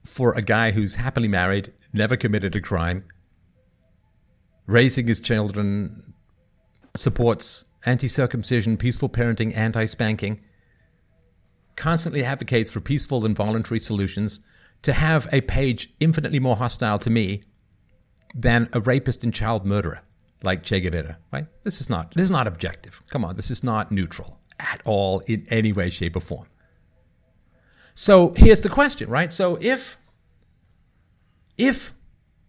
for 0.05 0.33
a 0.33 0.41
guy 0.41 0.71
who's 0.71 0.95
happily 0.95 1.27
married, 1.27 1.71
never 1.93 2.17
committed 2.17 2.55
a 2.55 2.61
crime, 2.61 3.05
raising 4.65 5.07
his 5.07 5.19
children, 5.19 6.13
supports 6.95 7.65
anti 7.85 8.07
circumcision, 8.07 8.77
peaceful 8.77 9.09
parenting, 9.09 9.55
anti 9.55 9.85
spanking, 9.85 10.41
constantly 11.75 12.23
advocates 12.23 12.69
for 12.69 12.81
peaceful 12.81 13.25
and 13.25 13.35
voluntary 13.35 13.79
solutions, 13.79 14.41
to 14.81 14.93
have 14.93 15.27
a 15.31 15.41
page 15.41 15.93
infinitely 15.99 16.39
more 16.39 16.57
hostile 16.57 16.99
to 16.99 17.09
me 17.09 17.43
than 18.33 18.69
a 18.73 18.79
rapist 18.79 19.23
and 19.23 19.33
child 19.33 19.65
murderer 19.65 20.01
like 20.43 20.63
Che 20.63 20.79
Guevara, 20.79 21.17
right? 21.31 21.47
This 21.63 21.81
is 21.81 21.89
not 21.89 22.13
this 22.13 22.23
is 22.23 22.31
not 22.31 22.47
objective. 22.47 23.01
Come 23.09 23.25
on, 23.25 23.35
this 23.35 23.51
is 23.51 23.63
not 23.63 23.91
neutral 23.91 24.39
at 24.59 24.81
all 24.85 25.19
in 25.27 25.45
any 25.49 25.71
way, 25.71 25.89
shape, 25.89 26.15
or 26.15 26.21
form. 26.21 26.47
So 27.93 28.33
here's 28.37 28.61
the 28.61 28.69
question, 28.69 29.09
right? 29.09 29.31
So 29.33 29.57
if 29.61 29.97
if 31.57 31.93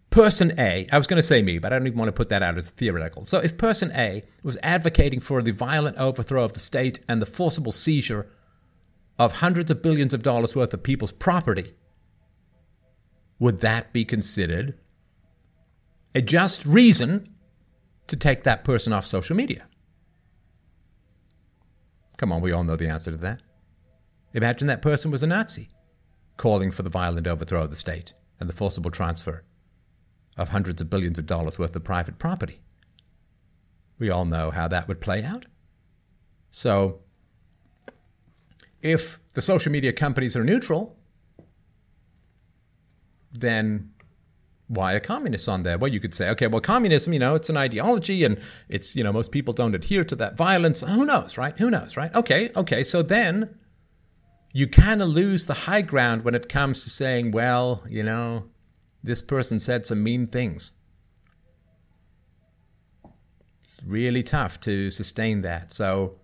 person 0.09 0.53
A, 0.59 0.87
I 0.91 0.97
was 0.97 1.07
going 1.07 1.21
to 1.21 1.27
say 1.27 1.41
me, 1.41 1.57
but 1.57 1.73
I 1.73 1.79
don't 1.79 1.87
even 1.87 1.99
want 1.99 2.09
to 2.09 2.13
put 2.13 2.29
that 2.29 2.43
out 2.43 2.57
as 2.57 2.69
theoretical. 2.69 3.25
So 3.25 3.39
if 3.39 3.57
person 3.57 3.91
A 3.95 4.23
was 4.43 4.57
advocating 4.61 5.19
for 5.19 5.41
the 5.41 5.51
violent 5.51 5.97
overthrow 5.97 6.43
of 6.43 6.53
the 6.53 6.59
state 6.59 6.99
and 7.07 7.21
the 7.21 7.25
forcible 7.25 7.71
seizure 7.71 8.27
of 9.17 9.33
hundreds 9.33 9.71
of 9.71 9.81
billions 9.81 10.13
of 10.13 10.23
dollars 10.23 10.55
worth 10.55 10.73
of 10.73 10.83
people's 10.83 11.11
property, 11.11 11.73
would 13.39 13.61
that 13.61 13.91
be 13.91 14.05
considered 14.05 14.77
a 16.13 16.21
just 16.21 16.65
reason 16.65 17.29
to 18.07 18.15
take 18.15 18.43
that 18.43 18.63
person 18.63 18.93
off 18.93 19.05
social 19.05 19.35
media. 19.35 19.67
Come 22.17 22.31
on, 22.31 22.41
we 22.41 22.51
all 22.51 22.63
know 22.63 22.75
the 22.75 22.87
answer 22.87 23.11
to 23.11 23.17
that. 23.17 23.41
Imagine 24.33 24.67
that 24.67 24.81
person 24.81 25.11
was 25.11 25.23
a 25.23 25.27
Nazi, 25.27 25.69
calling 26.37 26.71
for 26.71 26.83
the 26.83 26.89
violent 26.89 27.27
overthrow 27.27 27.63
of 27.63 27.69
the 27.69 27.75
state 27.75 28.13
and 28.39 28.47
the 28.47 28.53
forcible 28.53 28.91
transfer 28.91 29.43
of 30.37 30.49
hundreds 30.49 30.81
of 30.81 30.89
billions 30.89 31.19
of 31.19 31.25
dollars 31.25 31.59
worth 31.59 31.75
of 31.75 31.83
private 31.83 32.17
property. 32.17 32.61
We 33.99 34.09
all 34.09 34.25
know 34.25 34.51
how 34.51 34.67
that 34.67 34.87
would 34.87 35.01
play 35.01 35.23
out. 35.23 35.45
So, 36.49 37.01
if 38.81 39.19
the 39.33 39.41
social 39.41 39.71
media 39.71 39.93
companies 39.93 40.35
are 40.35 40.43
neutral, 40.43 40.97
then 43.31 43.90
why 44.71 44.93
are 44.93 45.01
communists 45.01 45.49
on 45.49 45.63
there? 45.63 45.77
Well, 45.77 45.91
you 45.91 45.99
could 45.99 46.15
say, 46.15 46.29
okay, 46.29 46.47
well, 46.47 46.61
communism, 46.61 47.11
you 47.11 47.19
know, 47.19 47.35
it's 47.35 47.49
an 47.49 47.57
ideology 47.57 48.23
and 48.23 48.39
it's, 48.69 48.95
you 48.95 49.03
know, 49.03 49.11
most 49.11 49.29
people 49.31 49.53
don't 49.53 49.75
adhere 49.75 50.05
to 50.05 50.15
that 50.15 50.37
violence. 50.37 50.79
Who 50.79 51.03
knows, 51.03 51.37
right? 51.37 51.57
Who 51.57 51.69
knows, 51.69 51.97
right? 51.97 52.13
Okay, 52.15 52.51
okay. 52.55 52.81
So 52.85 53.01
then 53.01 53.53
you 54.53 54.67
kind 54.67 55.01
of 55.01 55.09
lose 55.09 55.45
the 55.45 55.53
high 55.53 55.81
ground 55.81 56.23
when 56.23 56.35
it 56.35 56.47
comes 56.47 56.83
to 56.83 56.89
saying, 56.89 57.31
well, 57.31 57.83
you 57.89 58.01
know, 58.01 58.45
this 59.03 59.21
person 59.21 59.59
said 59.59 59.85
some 59.85 60.01
mean 60.01 60.25
things. 60.25 60.71
It's 63.67 63.83
really 63.85 64.23
tough 64.23 64.57
to 64.61 64.89
sustain 64.89 65.41
that. 65.41 65.73
So 65.73 66.15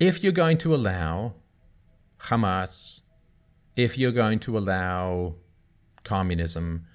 if 0.00 0.24
you're 0.24 0.32
going 0.32 0.58
to 0.58 0.74
allow 0.74 1.34
Hamas, 2.22 3.02
if 3.76 3.96
you're 3.96 4.10
going 4.10 4.40
to 4.40 4.58
allow 4.58 5.36
communism, 6.02 6.86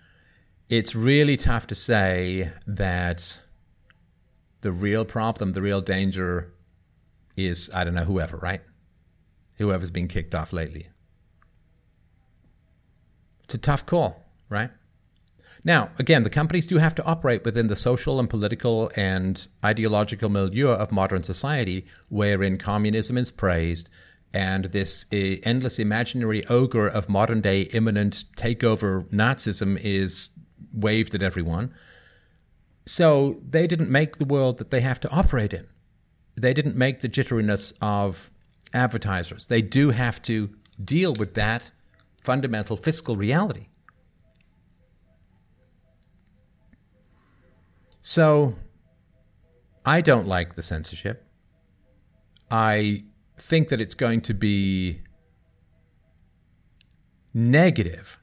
it's 0.70 0.96
really 0.96 1.38
tough 1.38 1.68
to 1.68 1.76
say 1.76 2.52
that 2.66 3.42
the 4.62 4.72
real 4.72 5.06
problem, 5.06 5.52
the 5.52 5.62
real 5.62 5.82
danger 5.82 6.54
is, 7.38 7.70
I 7.74 7.84
don't 7.84 7.94
know, 7.94 8.06
whoever, 8.06 8.38
right? 8.38 8.62
Whoever's 9.58 9.92
been 9.92 10.08
kicked 10.08 10.34
off 10.34 10.52
lately. 10.52 10.88
It's 13.44 13.54
a 13.54 13.60
tough 13.60 13.86
call, 13.86 14.24
right? 14.50 14.72
Now, 15.64 15.90
again, 16.00 16.24
the 16.24 16.30
companies 16.30 16.66
do 16.66 16.78
have 16.78 16.96
to 16.96 17.06
operate 17.06 17.44
within 17.44 17.68
the 17.68 17.76
social 17.76 18.20
and 18.20 18.30
political 18.30 18.92
and 18.96 19.48
ideological 19.64 20.30
milieu 20.30 20.70
of 20.70 20.92
modern 20.92 21.24
society, 21.24 21.86
wherein 22.10 22.58
communism 22.58 23.18
is 23.18 23.32
praised 23.32 23.90
and 24.36 24.66
this 24.66 25.06
endless 25.14 25.80
imaginary 25.80 26.46
ogre 26.48 26.88
of 26.88 27.08
modern 27.08 27.40
day 27.40 27.62
imminent 27.62 28.26
takeover 28.36 29.06
Nazism 29.06 29.80
is 29.82 30.30
waved 30.76 31.16
at 31.16 31.24
everyone. 31.24 31.74
So 32.86 33.42
they 33.48 33.66
didn't 33.66 33.90
make 33.90 34.18
the 34.18 34.26
world 34.26 34.58
that 34.60 34.70
they 34.70 34.82
have 34.82 35.00
to 35.02 35.10
operate 35.10 35.54
in. 35.54 35.68
They 36.36 36.54
didn't 36.54 36.76
make 36.76 37.02
the 37.02 37.10
jitteriness 37.10 37.74
of 37.82 38.30
advertisers. 38.74 39.48
They 39.48 39.62
do 39.62 39.92
have 39.92 40.22
to 40.24 40.50
deal 40.84 41.14
with 41.14 41.34
that 41.36 41.72
fundamental 42.22 42.76
fiscal 42.76 43.16
reality. 43.16 43.68
So 48.02 48.56
I 49.86 50.02
don't 50.02 50.28
like 50.28 50.56
the 50.56 50.62
censorship. 50.62 51.26
I 52.52 53.04
think 53.38 53.70
that 53.70 53.82
it's 53.82 53.96
going 53.96 54.22
to 54.22 54.34
be 54.34 55.02
negative 57.34 58.20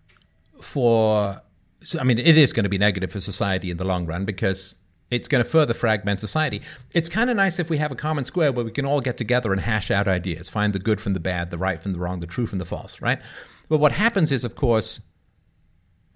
for 0.60 1.42
so, 1.84 1.98
I 1.98 2.04
mean, 2.04 2.18
it 2.18 2.36
is 2.36 2.52
going 2.52 2.64
to 2.64 2.70
be 2.70 2.78
negative 2.78 3.12
for 3.12 3.20
society 3.20 3.70
in 3.70 3.76
the 3.76 3.84
long 3.84 4.06
run 4.06 4.24
because 4.24 4.76
it's 5.10 5.28
going 5.28 5.44
to 5.44 5.48
further 5.48 5.74
fragment 5.74 6.20
society. 6.20 6.62
It's 6.92 7.08
kind 7.08 7.28
of 7.28 7.36
nice 7.36 7.58
if 7.58 7.68
we 7.68 7.78
have 7.78 7.92
a 7.92 7.96
common 7.96 8.24
square 8.24 8.50
where 8.50 8.64
we 8.64 8.70
can 8.70 8.86
all 8.86 9.00
get 9.00 9.16
together 9.16 9.52
and 9.52 9.60
hash 9.60 9.90
out 9.90 10.08
ideas, 10.08 10.48
find 10.48 10.72
the 10.72 10.78
good 10.78 11.00
from 11.00 11.12
the 11.12 11.20
bad, 11.20 11.50
the 11.50 11.58
right 11.58 11.78
from 11.78 11.92
the 11.92 11.98
wrong, 11.98 12.20
the 12.20 12.26
true 12.26 12.46
from 12.46 12.58
the 12.58 12.64
false, 12.64 13.00
right? 13.00 13.20
But 13.68 13.78
what 13.78 13.92
happens 13.92 14.32
is, 14.32 14.44
of 14.44 14.54
course, 14.54 15.02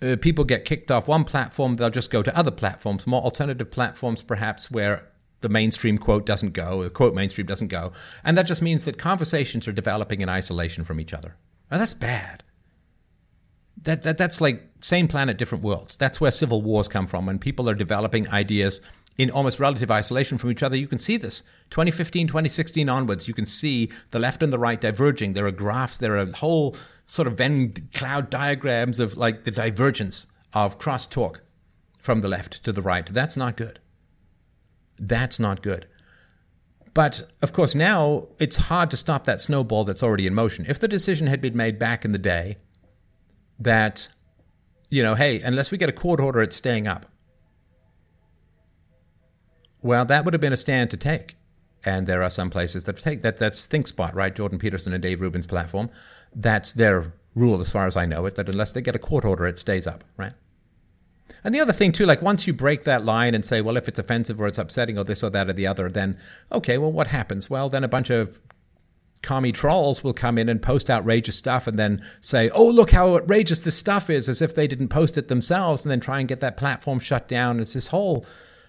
uh, 0.00 0.16
people 0.20 0.44
get 0.44 0.64
kicked 0.64 0.90
off 0.90 1.08
one 1.08 1.24
platform, 1.24 1.76
they'll 1.76 1.90
just 1.90 2.10
go 2.10 2.22
to 2.22 2.36
other 2.36 2.50
platforms, 2.50 3.06
more 3.06 3.22
alternative 3.22 3.70
platforms, 3.70 4.22
perhaps, 4.22 4.70
where 4.70 5.08
the 5.42 5.48
mainstream 5.48 5.98
quote 5.98 6.24
doesn't 6.24 6.52
go, 6.52 6.82
the 6.82 6.90
quote 6.90 7.14
mainstream 7.14 7.46
doesn't 7.46 7.68
go. 7.68 7.92
And 8.24 8.36
that 8.38 8.46
just 8.46 8.62
means 8.62 8.84
that 8.84 8.98
conversations 8.98 9.68
are 9.68 9.72
developing 9.72 10.22
in 10.22 10.28
isolation 10.28 10.84
from 10.84 11.00
each 11.00 11.12
other. 11.12 11.36
Now, 11.70 11.78
that's 11.78 11.94
bad 11.94 12.42
that, 13.82 14.02
that 14.02 14.18
that's 14.18 14.40
like 14.40 14.68
same 14.80 15.08
planet, 15.08 15.38
different 15.38 15.64
worlds. 15.64 15.96
That's 15.96 16.20
where 16.20 16.30
civil 16.30 16.62
wars 16.62 16.88
come 16.88 17.06
from. 17.06 17.26
When 17.26 17.38
people 17.38 17.68
are 17.68 17.74
developing 17.74 18.28
ideas 18.28 18.80
in 19.18 19.30
almost 19.30 19.58
relative 19.58 19.90
isolation 19.90 20.38
from 20.38 20.50
each 20.50 20.62
other, 20.62 20.76
you 20.76 20.88
can 20.88 20.98
see 20.98 21.16
this. 21.16 21.42
2015, 21.70 22.28
2016 22.28 22.88
onwards, 22.88 23.28
you 23.28 23.34
can 23.34 23.46
see 23.46 23.90
the 24.10 24.18
left 24.18 24.42
and 24.42 24.52
the 24.52 24.58
right 24.58 24.80
diverging. 24.80 25.32
There 25.32 25.46
are 25.46 25.52
graphs, 25.52 25.98
there 25.98 26.16
are 26.16 26.26
whole 26.26 26.76
sort 27.06 27.28
of 27.28 27.38
Venn 27.38 27.72
cloud 27.94 28.30
diagrams 28.30 29.00
of 29.00 29.16
like 29.16 29.44
the 29.44 29.50
divergence 29.50 30.26
of 30.52 30.78
crosstalk 30.78 31.40
from 31.98 32.20
the 32.20 32.28
left 32.28 32.64
to 32.64 32.72
the 32.72 32.82
right. 32.82 33.12
That's 33.12 33.36
not 33.36 33.56
good. 33.56 33.80
That's 34.98 35.38
not 35.38 35.62
good. 35.62 35.86
But 36.94 37.30
of 37.42 37.52
course, 37.52 37.74
now 37.74 38.28
it's 38.38 38.56
hard 38.56 38.90
to 38.90 38.96
stop 38.96 39.24
that 39.24 39.40
snowball 39.40 39.84
that's 39.84 40.02
already 40.02 40.26
in 40.26 40.34
motion. 40.34 40.64
If 40.66 40.80
the 40.80 40.88
decision 40.88 41.26
had 41.26 41.40
been 41.40 41.56
made 41.56 41.78
back 41.78 42.04
in 42.04 42.12
the 42.12 42.18
day 42.18 42.56
that, 43.58 44.08
you 44.90 45.02
know, 45.02 45.14
hey, 45.14 45.40
unless 45.40 45.70
we 45.70 45.78
get 45.78 45.88
a 45.88 45.92
court 45.92 46.20
order, 46.20 46.42
it's 46.42 46.56
staying 46.56 46.86
up, 46.86 47.06
well, 49.82 50.04
that 50.04 50.24
would 50.24 50.34
have 50.34 50.40
been 50.40 50.52
a 50.52 50.56
stand 50.56 50.90
to 50.90 50.96
take. 50.96 51.36
And 51.84 52.08
there 52.08 52.22
are 52.22 52.30
some 52.30 52.50
places 52.50 52.84
that 52.84 52.98
take 52.98 53.22
that. 53.22 53.36
That's 53.36 53.66
ThinkSpot, 53.66 54.12
right? 54.12 54.34
Jordan 54.34 54.58
Peterson 54.58 54.92
and 54.92 55.00
Dave 55.00 55.20
Rubin's 55.20 55.46
platform. 55.46 55.88
That's 56.34 56.72
their 56.72 57.12
rule, 57.36 57.60
as 57.60 57.70
far 57.70 57.86
as 57.86 57.96
I 57.96 58.06
know 58.06 58.26
it, 58.26 58.34
that 58.34 58.48
unless 58.48 58.72
they 58.72 58.80
get 58.80 58.96
a 58.96 58.98
court 58.98 59.24
order, 59.24 59.46
it 59.46 59.58
stays 59.58 59.86
up, 59.86 60.02
right? 60.16 60.32
And 61.44 61.54
the 61.54 61.60
other 61.60 61.72
thing 61.72 61.92
too, 61.92 62.06
like 62.06 62.22
once 62.22 62.46
you 62.46 62.52
break 62.52 62.82
that 62.84 63.04
line 63.04 63.34
and 63.34 63.44
say, 63.44 63.60
well, 63.60 63.76
if 63.76 63.86
it's 63.86 64.00
offensive 64.00 64.40
or 64.40 64.48
it's 64.48 64.58
upsetting 64.58 64.98
or 64.98 65.04
this 65.04 65.22
or 65.22 65.30
that 65.30 65.48
or 65.48 65.52
the 65.52 65.66
other, 65.66 65.88
then 65.88 66.18
okay, 66.50 66.76
well, 66.78 66.90
what 66.90 67.06
happens? 67.08 67.48
Well, 67.48 67.68
then 67.68 67.84
a 67.84 67.88
bunch 67.88 68.10
of 68.10 68.40
commie 69.22 69.52
trolls 69.52 70.04
will 70.04 70.12
come 70.12 70.38
in 70.38 70.48
and 70.48 70.62
post 70.62 70.90
outrageous 70.90 71.36
stuff 71.36 71.66
and 71.66 71.78
then 71.78 72.02
say, 72.20 72.50
oh, 72.50 72.68
look 72.68 72.90
how 72.90 73.14
outrageous 73.14 73.60
this 73.60 73.76
stuff 73.76 74.10
is, 74.10 74.28
as 74.28 74.42
if 74.42 74.54
they 74.54 74.66
didn't 74.66 74.88
post 74.88 75.16
it 75.18 75.28
themselves, 75.28 75.84
and 75.84 75.90
then 75.90 76.00
try 76.00 76.18
and 76.18 76.28
get 76.28 76.40
that 76.40 76.56
platform 76.56 76.98
shut 76.98 77.28
down. 77.28 77.60
It's 77.60 77.74
this 77.74 77.88
whole 77.88 78.26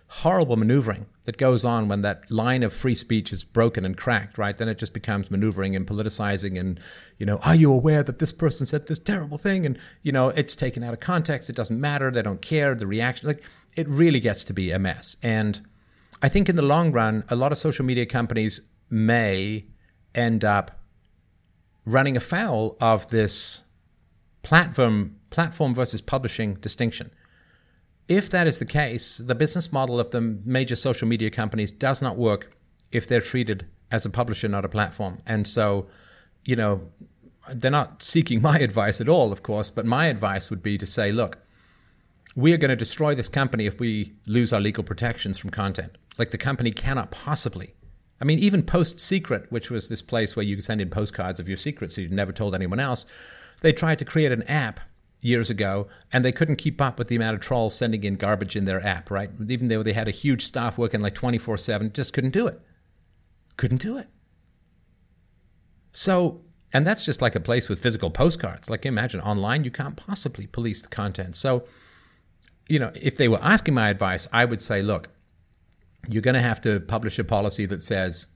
horrible 0.09 0.55
maneuvering 0.55 1.05
that 1.25 1.37
goes 1.37 1.65
on 1.65 1.89
when 1.89 2.01
that 2.01 2.31
line 2.31 2.63
of 2.63 2.71
free 2.71 2.95
speech 2.95 3.33
is 3.33 3.43
broken 3.43 3.83
and 3.83 3.97
cracked, 3.97 4.37
right? 4.37 4.57
Then 4.57 4.69
it 4.69 4.77
just 4.77 4.93
becomes 4.93 5.29
maneuvering 5.29 5.75
and 5.75 5.85
politicizing 5.85 6.57
and, 6.57 6.79
you 7.17 7.25
know, 7.25 7.37
are 7.39 7.55
you 7.55 7.71
aware 7.71 8.03
that 8.03 8.19
this 8.19 8.31
person 8.31 8.65
said 8.65 8.87
this 8.87 8.99
terrible 8.99 9.37
thing? 9.37 9.65
And, 9.65 9.77
you 10.03 10.13
know, 10.13 10.29
it's 10.29 10.55
taken 10.55 10.81
out 10.81 10.93
of 10.93 11.01
context. 11.01 11.49
It 11.49 11.57
doesn't 11.57 11.81
matter. 11.81 12.09
They 12.09 12.21
don't 12.21 12.41
care. 12.41 12.73
The 12.73 12.87
reaction, 12.87 13.27
like, 13.27 13.43
it 13.75 13.87
really 13.89 14.21
gets 14.21 14.45
to 14.45 14.53
be 14.53 14.71
a 14.71 14.79
mess. 14.79 15.17
And 15.21 15.59
I 16.21 16.29
think 16.29 16.47
in 16.47 16.55
the 16.55 16.61
long 16.61 16.93
run, 16.93 17.25
a 17.29 17.35
lot 17.35 17.51
of 17.51 17.57
social 17.57 17.83
media 17.83 18.05
companies 18.05 18.61
may 18.89 19.65
end 20.15 20.43
up 20.43 20.79
running 21.85 22.17
afoul 22.17 22.77
of 22.81 23.09
this 23.09 23.61
platform 24.43 25.15
platform 25.29 25.75
versus 25.75 26.01
publishing 26.01 26.55
distinction 26.55 27.11
if 28.07 28.29
that 28.29 28.47
is 28.47 28.59
the 28.59 28.65
case, 28.65 29.17
the 29.17 29.35
business 29.35 29.71
model 29.71 29.99
of 29.99 30.11
the 30.11 30.21
major 30.21 30.75
social 30.75 31.07
media 31.07 31.29
companies 31.29 31.71
does 31.71 32.01
not 32.01 32.17
work 32.17 32.55
if 32.91 33.07
they're 33.07 33.21
treated 33.21 33.65
as 33.91 34.05
a 34.05 34.09
publisher, 34.09 34.47
not 34.47 34.65
a 34.65 34.69
platform. 34.69 35.19
And 35.25 35.47
so, 35.47 35.87
you 36.45 36.55
know, 36.55 36.89
they're 37.53 37.71
not 37.71 38.03
seeking 38.03 38.41
my 38.51 38.59
advice 38.59 39.01
at 39.01 39.09
all, 39.09 39.31
of 39.31 39.43
course, 39.43 39.69
but 39.69 39.85
my 39.85 40.07
advice 40.07 40.49
would 40.49 40.63
be 40.63 40.77
to 40.77 40.85
say, 40.85 41.11
look, 41.11 41.39
we 42.35 42.53
are 42.53 42.57
going 42.57 42.69
to 42.69 42.75
destroy 42.75 43.15
this 43.15 43.29
company 43.29 43.65
if 43.65 43.79
we 43.79 44.13
lose 44.25 44.53
our 44.53 44.61
legal 44.61 44.83
protections 44.83 45.37
from 45.37 45.49
content. 45.49 45.97
Like 46.17 46.31
the 46.31 46.37
company 46.37 46.71
cannot 46.71 47.11
possibly. 47.11 47.73
I 48.19 48.25
mean, 48.25 48.39
even 48.39 48.63
Post 48.63 48.99
Secret, 48.99 49.51
which 49.51 49.69
was 49.69 49.89
this 49.89 50.01
place 50.01 50.35
where 50.35 50.45
you 50.45 50.55
could 50.55 50.65
send 50.65 50.81
in 50.81 50.89
postcards 50.89 51.39
of 51.39 51.47
your 51.47 51.57
secrets 51.57 51.95
so 51.95 52.01
you 52.01 52.09
never 52.09 52.31
told 52.31 52.55
anyone 52.55 52.79
else, 52.79 53.05
they 53.61 53.71
tried 53.71 53.99
to 53.99 54.05
create 54.05 54.31
an 54.31 54.43
app 54.43 54.79
years 55.21 55.49
ago, 55.49 55.87
and 56.13 56.23
they 56.23 56.31
couldn't 56.31 56.57
keep 56.57 56.81
up 56.81 56.99
with 56.99 57.07
the 57.07 57.15
amount 57.15 57.35
of 57.35 57.41
trolls 57.41 57.75
sending 57.75 58.03
in 58.03 58.15
garbage 58.15 58.55
in 58.55 58.65
their 58.65 58.83
app, 58.85 59.09
right? 59.09 59.29
Even 59.47 59.67
though 59.67 59.83
they 59.83 59.93
had 59.93 60.07
a 60.07 60.11
huge 60.11 60.45
staff 60.45 60.77
working 60.77 61.01
like 61.01 61.15
24 61.15 61.57
7, 61.57 61.91
just 61.93 62.13
couldn't 62.13 62.31
do 62.31 62.47
it. 62.47 62.59
Couldn't 63.55 63.81
do 63.81 63.97
it. 63.97 64.07
So, 65.91 66.41
and 66.71 66.85
that's 66.85 67.03
just 67.03 67.21
like 67.21 67.35
a 67.35 67.39
place 67.39 67.69
with 67.69 67.81
physical 67.81 68.11
postcards. 68.11 68.69
Like, 68.69 68.85
imagine 68.85 69.19
online, 69.21 69.63
you 69.63 69.71
can't 69.71 69.95
possibly 69.95 70.45
police 70.45 70.81
the 70.81 70.89
content. 70.89 71.35
So, 71.35 71.65
you 72.69 72.77
know, 72.77 72.91
if 72.93 73.17
they 73.17 73.27
were 73.27 73.41
asking 73.41 73.73
my 73.73 73.89
advice, 73.89 74.27
I 74.31 74.45
would 74.45 74.61
say, 74.61 74.81
look, 74.81 75.09
you're 76.07 76.21
going 76.21 76.35
to 76.35 76.41
have 76.41 76.61
to 76.61 76.79
publish 76.79 77.19
a 77.19 77.23
policy 77.23 77.65
that 77.65 77.83
says 77.83 78.27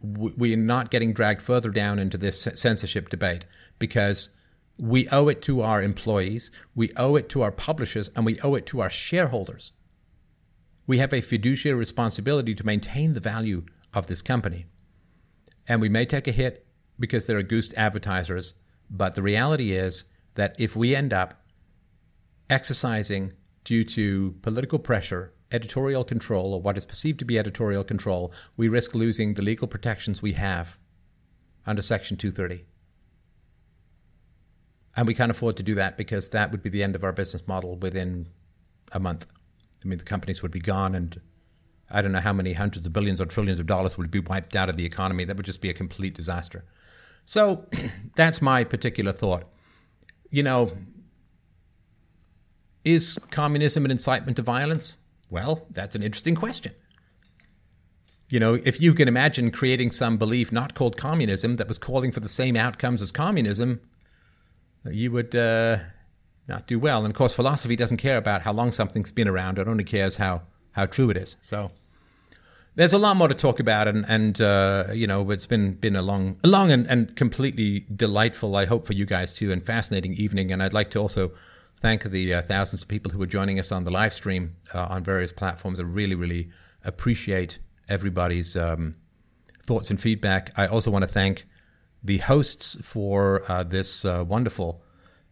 we're 0.00 0.56
not 0.56 0.90
getting 0.90 1.12
dragged 1.12 1.40
further 1.40 1.70
down 1.70 1.98
into 1.98 2.18
this 2.18 2.46
censorship 2.54 3.08
debate 3.08 3.46
because 3.78 4.30
we 4.78 5.08
owe 5.08 5.28
it 5.28 5.40
to 5.42 5.62
our 5.62 5.82
employees, 5.82 6.50
we 6.74 6.92
owe 6.96 7.16
it 7.16 7.28
to 7.30 7.42
our 7.42 7.52
publishers, 7.52 8.10
and 8.14 8.26
we 8.26 8.40
owe 8.40 8.54
it 8.54 8.66
to 8.66 8.80
our 8.80 8.90
shareholders. 8.90 9.72
We 10.86 10.98
have 10.98 11.14
a 11.14 11.20
fiduciary 11.20 11.78
responsibility 11.78 12.54
to 12.54 12.66
maintain 12.66 13.14
the 13.14 13.20
value 13.20 13.64
of 13.94 14.08
this 14.08 14.20
company. 14.20 14.66
And 15.66 15.80
we 15.80 15.88
may 15.88 16.04
take 16.04 16.28
a 16.28 16.32
hit 16.32 16.66
because 16.98 17.26
there 17.26 17.38
are 17.38 17.42
goosed 17.42 17.72
advertisers, 17.76 18.54
but 18.90 19.14
the 19.14 19.22
reality 19.22 19.72
is 19.72 20.04
that 20.34 20.54
if 20.58 20.76
we 20.76 20.94
end 20.94 21.12
up 21.12 21.42
exercising 22.50 23.32
due 23.64 23.84
to 23.84 24.32
political 24.42 24.78
pressure, 24.78 25.32
editorial 25.50 26.04
control, 26.04 26.54
or 26.54 26.60
what 26.60 26.76
is 26.76 26.84
perceived 26.84 27.18
to 27.20 27.24
be 27.24 27.38
editorial 27.38 27.84
control, 27.84 28.32
we 28.56 28.68
risk 28.68 28.94
losing 28.94 29.34
the 29.34 29.42
legal 29.42 29.68
protections 29.68 30.22
we 30.22 30.32
have 30.32 30.78
under 31.66 31.82
Section 31.82 32.16
230. 32.16 32.64
And 34.96 35.06
we 35.06 35.14
can't 35.14 35.30
afford 35.30 35.56
to 35.56 35.62
do 35.62 35.74
that 35.74 35.96
because 35.96 36.28
that 36.30 36.50
would 36.52 36.62
be 36.62 36.70
the 36.70 36.82
end 36.82 36.94
of 36.94 37.02
our 37.02 37.12
business 37.12 37.48
model 37.48 37.76
within 37.76 38.28
a 38.92 39.00
month. 39.00 39.26
I 39.84 39.88
mean, 39.88 39.98
the 39.98 40.04
companies 40.04 40.42
would 40.42 40.52
be 40.52 40.60
gone, 40.60 40.94
and 40.94 41.20
I 41.90 42.00
don't 42.00 42.12
know 42.12 42.20
how 42.20 42.32
many 42.32 42.52
hundreds 42.52 42.86
of 42.86 42.92
billions 42.92 43.20
or 43.20 43.26
trillions 43.26 43.60
of 43.60 43.66
dollars 43.66 43.98
would 43.98 44.10
be 44.10 44.20
wiped 44.20 44.54
out 44.56 44.68
of 44.68 44.76
the 44.76 44.86
economy. 44.86 45.24
That 45.24 45.36
would 45.36 45.46
just 45.46 45.60
be 45.60 45.70
a 45.70 45.74
complete 45.74 46.14
disaster. 46.14 46.64
So 47.24 47.66
that's 48.16 48.40
my 48.40 48.64
particular 48.64 49.12
thought. 49.12 49.44
You 50.30 50.42
know, 50.42 50.72
is 52.84 53.18
communism 53.30 53.84
an 53.84 53.90
incitement 53.90 54.36
to 54.36 54.42
violence? 54.42 54.98
Well, 55.34 55.66
that's 55.68 55.96
an 55.96 56.02
interesting 56.04 56.36
question. 56.36 56.74
You 58.30 58.38
know, 58.38 58.54
if 58.54 58.80
you 58.80 58.94
can 58.94 59.08
imagine 59.08 59.50
creating 59.50 59.90
some 59.90 60.16
belief 60.16 60.52
not 60.52 60.76
called 60.76 60.96
communism 60.96 61.56
that 61.56 61.66
was 61.66 61.76
calling 61.76 62.12
for 62.12 62.20
the 62.20 62.28
same 62.28 62.54
outcomes 62.54 63.02
as 63.02 63.10
communism, 63.10 63.80
you 64.84 65.10
would 65.10 65.34
uh, 65.34 65.78
not 66.46 66.68
do 66.68 66.78
well. 66.78 67.04
And 67.04 67.10
of 67.10 67.16
course, 67.18 67.34
philosophy 67.34 67.74
doesn't 67.74 67.96
care 67.96 68.16
about 68.16 68.42
how 68.42 68.52
long 68.52 68.70
something's 68.70 69.10
been 69.10 69.26
around; 69.26 69.58
it 69.58 69.66
only 69.66 69.82
cares 69.82 70.18
how 70.18 70.42
how 70.70 70.86
true 70.86 71.10
it 71.10 71.16
is. 71.16 71.34
So 71.40 71.72
there's 72.76 72.92
a 72.92 72.98
lot 72.98 73.16
more 73.16 73.26
to 73.26 73.34
talk 73.34 73.58
about, 73.58 73.88
and 73.88 74.04
and 74.06 74.40
uh, 74.40 74.84
you 74.92 75.08
know, 75.08 75.28
it's 75.32 75.46
been 75.46 75.74
been 75.74 75.96
a 75.96 76.02
long, 76.02 76.38
long 76.44 76.70
and, 76.70 76.86
and 76.88 77.16
completely 77.16 77.86
delightful. 77.92 78.54
I 78.54 78.66
hope 78.66 78.86
for 78.86 78.92
you 78.92 79.04
guys 79.04 79.34
too, 79.34 79.50
and 79.50 79.66
fascinating 79.66 80.14
evening. 80.14 80.52
And 80.52 80.62
I'd 80.62 80.72
like 80.72 80.92
to 80.92 81.00
also 81.00 81.32
thank 81.84 82.02
the 82.04 82.32
uh, 82.32 82.40
thousands 82.40 82.80
of 82.80 82.88
people 82.88 83.12
who 83.12 83.20
are 83.20 83.26
joining 83.26 83.60
us 83.60 83.70
on 83.70 83.84
the 83.84 83.90
live 83.90 84.14
stream 84.14 84.56
uh, 84.72 84.86
on 84.88 85.04
various 85.04 85.34
platforms. 85.34 85.78
I 85.78 85.82
really, 85.82 86.14
really 86.14 86.48
appreciate 86.82 87.58
everybody's 87.90 88.56
um, 88.56 88.94
thoughts 89.62 89.90
and 89.90 90.00
feedback. 90.00 90.50
I 90.56 90.66
also 90.66 90.90
want 90.90 91.02
to 91.02 91.06
thank 91.06 91.44
the 92.02 92.18
hosts 92.18 92.78
for 92.82 93.42
uh, 93.52 93.64
this 93.64 94.02
uh, 94.02 94.24
wonderful 94.26 94.82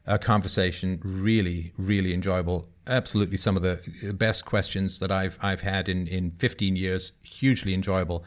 uh, 0.06 0.18
conversation. 0.18 1.00
Really, 1.02 1.72
really 1.78 2.12
enjoyable. 2.12 2.68
Absolutely, 2.86 3.38
some 3.38 3.56
of 3.56 3.62
the 3.62 4.12
best 4.12 4.44
questions 4.44 4.98
that 4.98 5.10
I've 5.10 5.38
I've 5.40 5.62
had 5.62 5.88
in 5.88 6.06
in 6.06 6.32
15 6.32 6.76
years. 6.76 7.12
Hugely 7.22 7.72
enjoyable. 7.72 8.26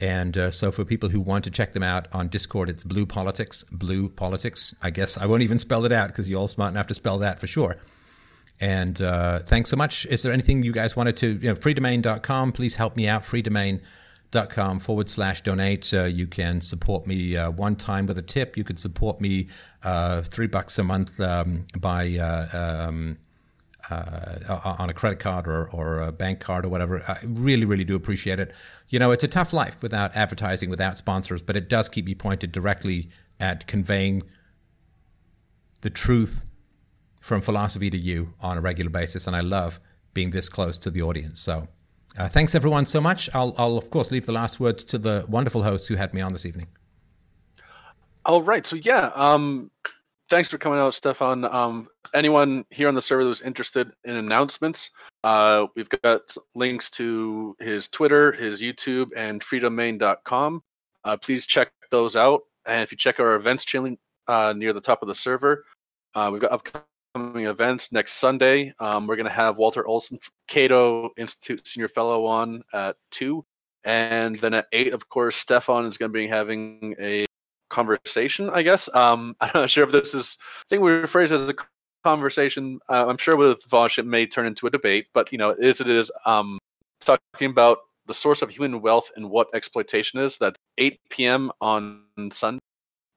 And 0.00 0.38
uh, 0.38 0.50
so, 0.52 0.70
for 0.70 0.84
people 0.84 1.08
who 1.08 1.20
want 1.20 1.44
to 1.44 1.50
check 1.50 1.72
them 1.72 1.82
out 1.82 2.06
on 2.12 2.28
Discord, 2.28 2.68
it's 2.68 2.84
Blue 2.84 3.04
Politics. 3.04 3.64
Blue 3.72 4.08
Politics. 4.08 4.74
I 4.80 4.90
guess 4.90 5.18
I 5.18 5.26
won't 5.26 5.42
even 5.42 5.58
spell 5.58 5.84
it 5.84 5.92
out 5.92 6.08
because 6.08 6.28
you're 6.28 6.40
all 6.40 6.48
smart 6.48 6.72
enough 6.72 6.86
to 6.88 6.94
spell 6.94 7.18
that 7.18 7.40
for 7.40 7.48
sure. 7.48 7.76
And 8.60 9.00
uh, 9.00 9.40
thanks 9.40 9.70
so 9.70 9.76
much. 9.76 10.06
Is 10.06 10.22
there 10.22 10.32
anything 10.32 10.62
you 10.62 10.72
guys 10.72 10.96
wanted 10.96 11.16
to, 11.18 11.28
you 11.34 11.48
know, 11.48 11.54
freedomain.com, 11.54 12.52
please 12.52 12.74
help 12.74 12.96
me 12.96 13.06
out. 13.06 13.22
Freedomain.com 13.22 14.80
forward 14.80 15.08
slash 15.08 15.42
donate. 15.42 15.92
Uh, 15.94 16.04
you 16.04 16.26
can 16.26 16.60
support 16.60 17.06
me 17.06 17.36
uh, 17.36 17.50
one 17.50 17.76
time 17.76 18.06
with 18.06 18.18
a 18.18 18.22
tip. 18.22 18.56
You 18.56 18.64
could 18.64 18.80
support 18.80 19.20
me 19.20 19.48
uh, 19.84 20.22
three 20.22 20.48
bucks 20.48 20.78
a 20.78 20.84
month 20.84 21.20
um, 21.20 21.66
by 21.78 22.16
uh, 22.16 22.86
um, 22.88 23.18
uh, 23.90 24.74
on 24.78 24.90
a 24.90 24.94
credit 24.94 25.18
card 25.18 25.46
or, 25.46 25.68
or 25.70 26.00
a 26.00 26.12
bank 26.12 26.40
card 26.40 26.64
or 26.64 26.68
whatever. 26.68 27.02
I 27.08 27.18
really, 27.24 27.64
really 27.64 27.84
do 27.84 27.96
appreciate 27.96 28.38
it. 28.38 28.52
You 28.88 28.98
know, 28.98 29.10
it's 29.10 29.24
a 29.24 29.28
tough 29.28 29.52
life 29.52 29.82
without 29.82 30.14
advertising, 30.14 30.70
without 30.70 30.98
sponsors, 30.98 31.42
but 31.42 31.56
it 31.56 31.68
does 31.68 31.88
keep 31.88 32.04
me 32.04 32.14
pointed 32.14 32.52
directly 32.52 33.08
at 33.40 33.66
conveying 33.66 34.22
the 35.80 35.90
truth 35.90 36.44
from 37.20 37.40
philosophy 37.40 37.90
to 37.90 37.98
you 37.98 38.34
on 38.40 38.58
a 38.58 38.60
regular 38.60 38.90
basis. 38.90 39.26
And 39.26 39.34
I 39.34 39.40
love 39.40 39.80
being 40.14 40.30
this 40.30 40.48
close 40.48 40.78
to 40.78 40.90
the 40.90 41.02
audience. 41.02 41.40
So 41.40 41.68
uh, 42.16 42.28
thanks 42.28 42.54
everyone 42.54 42.86
so 42.86 43.00
much. 43.00 43.30
I'll, 43.34 43.54
I'll 43.58 43.78
of 43.78 43.90
course 43.90 44.10
leave 44.10 44.26
the 44.26 44.32
last 44.32 44.58
words 44.60 44.84
to 44.84 44.98
the 44.98 45.24
wonderful 45.28 45.62
hosts 45.62 45.86
who 45.86 45.94
had 45.96 46.12
me 46.14 46.20
on 46.20 46.32
this 46.32 46.44
evening. 46.46 46.68
All 48.24 48.42
right. 48.42 48.66
So 48.66 48.76
yeah, 48.76 49.10
um, 49.14 49.70
thanks 50.28 50.48
for 50.48 50.58
coming 50.58 50.78
out, 50.78 50.94
Stefan. 50.94 51.44
Um, 51.44 51.88
anyone 52.14 52.64
here 52.70 52.88
on 52.88 52.94
the 52.94 53.02
server 53.02 53.22
who's 53.22 53.42
interested 53.42 53.92
in 54.04 54.14
announcements, 54.14 54.90
uh, 55.24 55.66
we've 55.74 55.88
got 55.88 56.36
links 56.54 56.90
to 56.90 57.56
his 57.58 57.88
Twitter, 57.88 58.32
his 58.32 58.62
YouTube, 58.62 59.10
and 59.16 59.40
freedomain.com. 59.40 60.62
Uh, 61.04 61.16
please 61.16 61.46
check 61.46 61.72
those 61.90 62.16
out. 62.16 62.42
And 62.66 62.82
if 62.82 62.92
you 62.92 62.98
check 62.98 63.20
our 63.20 63.34
events 63.34 63.64
channel 63.64 63.96
uh, 64.26 64.54
near 64.56 64.72
the 64.72 64.80
top 64.80 65.02
of 65.02 65.08
the 65.08 65.14
server, 65.14 65.64
uh, 66.14 66.30
we've 66.32 66.40
got 66.40 66.52
upcoming 66.52 67.46
events 67.46 67.92
next 67.92 68.14
Sunday. 68.14 68.72
Um, 68.78 69.06
we're 69.06 69.16
going 69.16 69.26
to 69.26 69.32
have 69.32 69.56
Walter 69.56 69.86
Olson, 69.86 70.18
Cato 70.46 71.10
Institute 71.16 71.66
Senior 71.66 71.88
Fellow, 71.88 72.26
on 72.26 72.62
at 72.72 72.96
2. 73.12 73.44
And 73.84 74.34
then 74.36 74.54
at 74.54 74.66
eight, 74.72 74.92
of 74.92 75.08
course, 75.08 75.36
Stefan 75.36 75.86
is 75.86 75.96
going 75.96 76.12
to 76.12 76.18
be 76.18 76.26
having 76.26 76.94
a 77.00 77.26
conversation. 77.70 78.50
I 78.50 78.62
guess 78.62 78.92
um, 78.94 79.36
I'm 79.40 79.50
not 79.54 79.70
sure 79.70 79.84
if 79.84 79.92
this 79.92 80.14
is 80.14 80.38
I 80.40 80.64
think 80.68 80.82
we 80.82 81.06
phrase 81.06 81.32
as 81.32 81.48
a 81.48 81.54
conversation. 82.04 82.80
Uh, 82.88 83.06
I'm 83.08 83.18
sure 83.18 83.36
with 83.36 83.62
Vaush 83.68 83.98
it 83.98 84.06
may 84.06 84.26
turn 84.26 84.46
into 84.46 84.66
a 84.66 84.70
debate, 84.70 85.06
but 85.12 85.32
you 85.32 85.38
know, 85.38 85.50
as 85.52 85.80
it 85.80 85.88
is, 85.88 86.10
um, 86.26 86.58
talking 87.00 87.50
about 87.50 87.78
the 88.06 88.14
source 88.14 88.42
of 88.42 88.48
human 88.48 88.80
wealth 88.80 89.10
and 89.16 89.30
what 89.30 89.48
exploitation 89.54 90.18
is. 90.18 90.38
That's 90.38 90.56
8 90.78 90.98
p.m. 91.10 91.52
on 91.60 92.02
Sunday. 92.30 92.60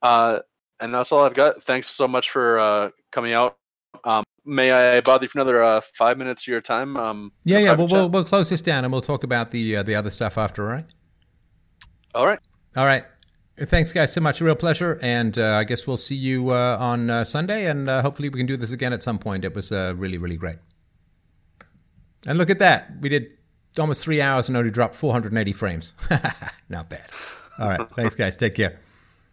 Uh, 0.02 0.40
and 0.80 0.94
that's 0.94 1.12
all 1.12 1.24
I've 1.24 1.34
got. 1.34 1.64
Thanks 1.64 1.88
so 1.88 2.08
much 2.08 2.30
for 2.32 2.60
uh, 2.60 2.90
coming 3.12 3.34
out. 3.34 3.58
Um, 4.04 4.24
may 4.46 4.72
I 4.72 5.02
bother 5.02 5.26
you 5.26 5.30
for 5.30 5.40
another 5.40 5.64
uh, 5.64 5.82
five 5.96 6.18
minutes 6.18 6.44
of 6.44 6.48
your 6.48 6.62
time? 6.62 6.98
Um, 6.98 7.32
yeah, 7.46 7.60
yeah. 7.60 7.74
Well, 7.74 7.88
we'll 7.88 8.10
we'll 8.10 8.26
close 8.26 8.50
this 8.50 8.62
down 8.62 8.84
and 8.84 8.92
we'll 8.92 9.02
talk 9.02 9.24
about 9.24 9.52
the 9.52 9.78
uh, 9.78 9.84
the 9.84 9.96
other 9.96 10.10
stuff 10.10 10.38
after. 10.38 10.64
All 10.64 10.70
right. 10.70 10.86
All 12.16 12.26
right. 12.26 12.40
All 12.76 12.86
right. 12.86 13.06
Thanks, 13.66 13.92
guys, 13.92 14.12
so 14.12 14.22
much. 14.22 14.42
A 14.42 14.46
real 14.46 14.56
pleasure, 14.56 14.98
and 15.04 15.38
uh, 15.38 15.54
I 15.54 15.66
guess 15.66 15.86
we'll 15.86 15.98
see 15.98 16.16
you 16.16 16.50
uh, 16.50 16.78
on 16.80 17.12
uh, 17.12 17.24
Sunday, 17.24 17.68
and 17.68 17.88
uh, 17.88 18.02
hopefully 18.02 18.28
we 18.30 18.40
can 18.40 18.48
do 18.48 18.58
this 18.58 18.72
again 18.72 18.92
at 18.92 19.04
some 19.04 19.20
point. 19.20 19.46
It 19.46 19.54
was 19.54 19.72
uh, 19.72 19.94
really, 19.96 20.18
really 20.18 20.36
great. 20.36 20.58
And 22.26 22.40
look 22.40 22.50
at 22.50 22.58
that, 22.58 22.94
we 23.02 23.10
did 23.10 23.38
almost 23.78 24.04
three 24.04 24.20
hours 24.20 24.48
and 24.48 24.58
only 24.58 24.72
dropped 24.72 24.96
480 24.96 25.54
frames. 25.54 25.94
Not 26.70 26.90
bad. 26.90 27.08
All 27.60 27.70
right, 27.70 27.88
thanks, 27.96 28.16
guys. 28.16 28.36
Take 28.36 28.56
care. 28.56 28.80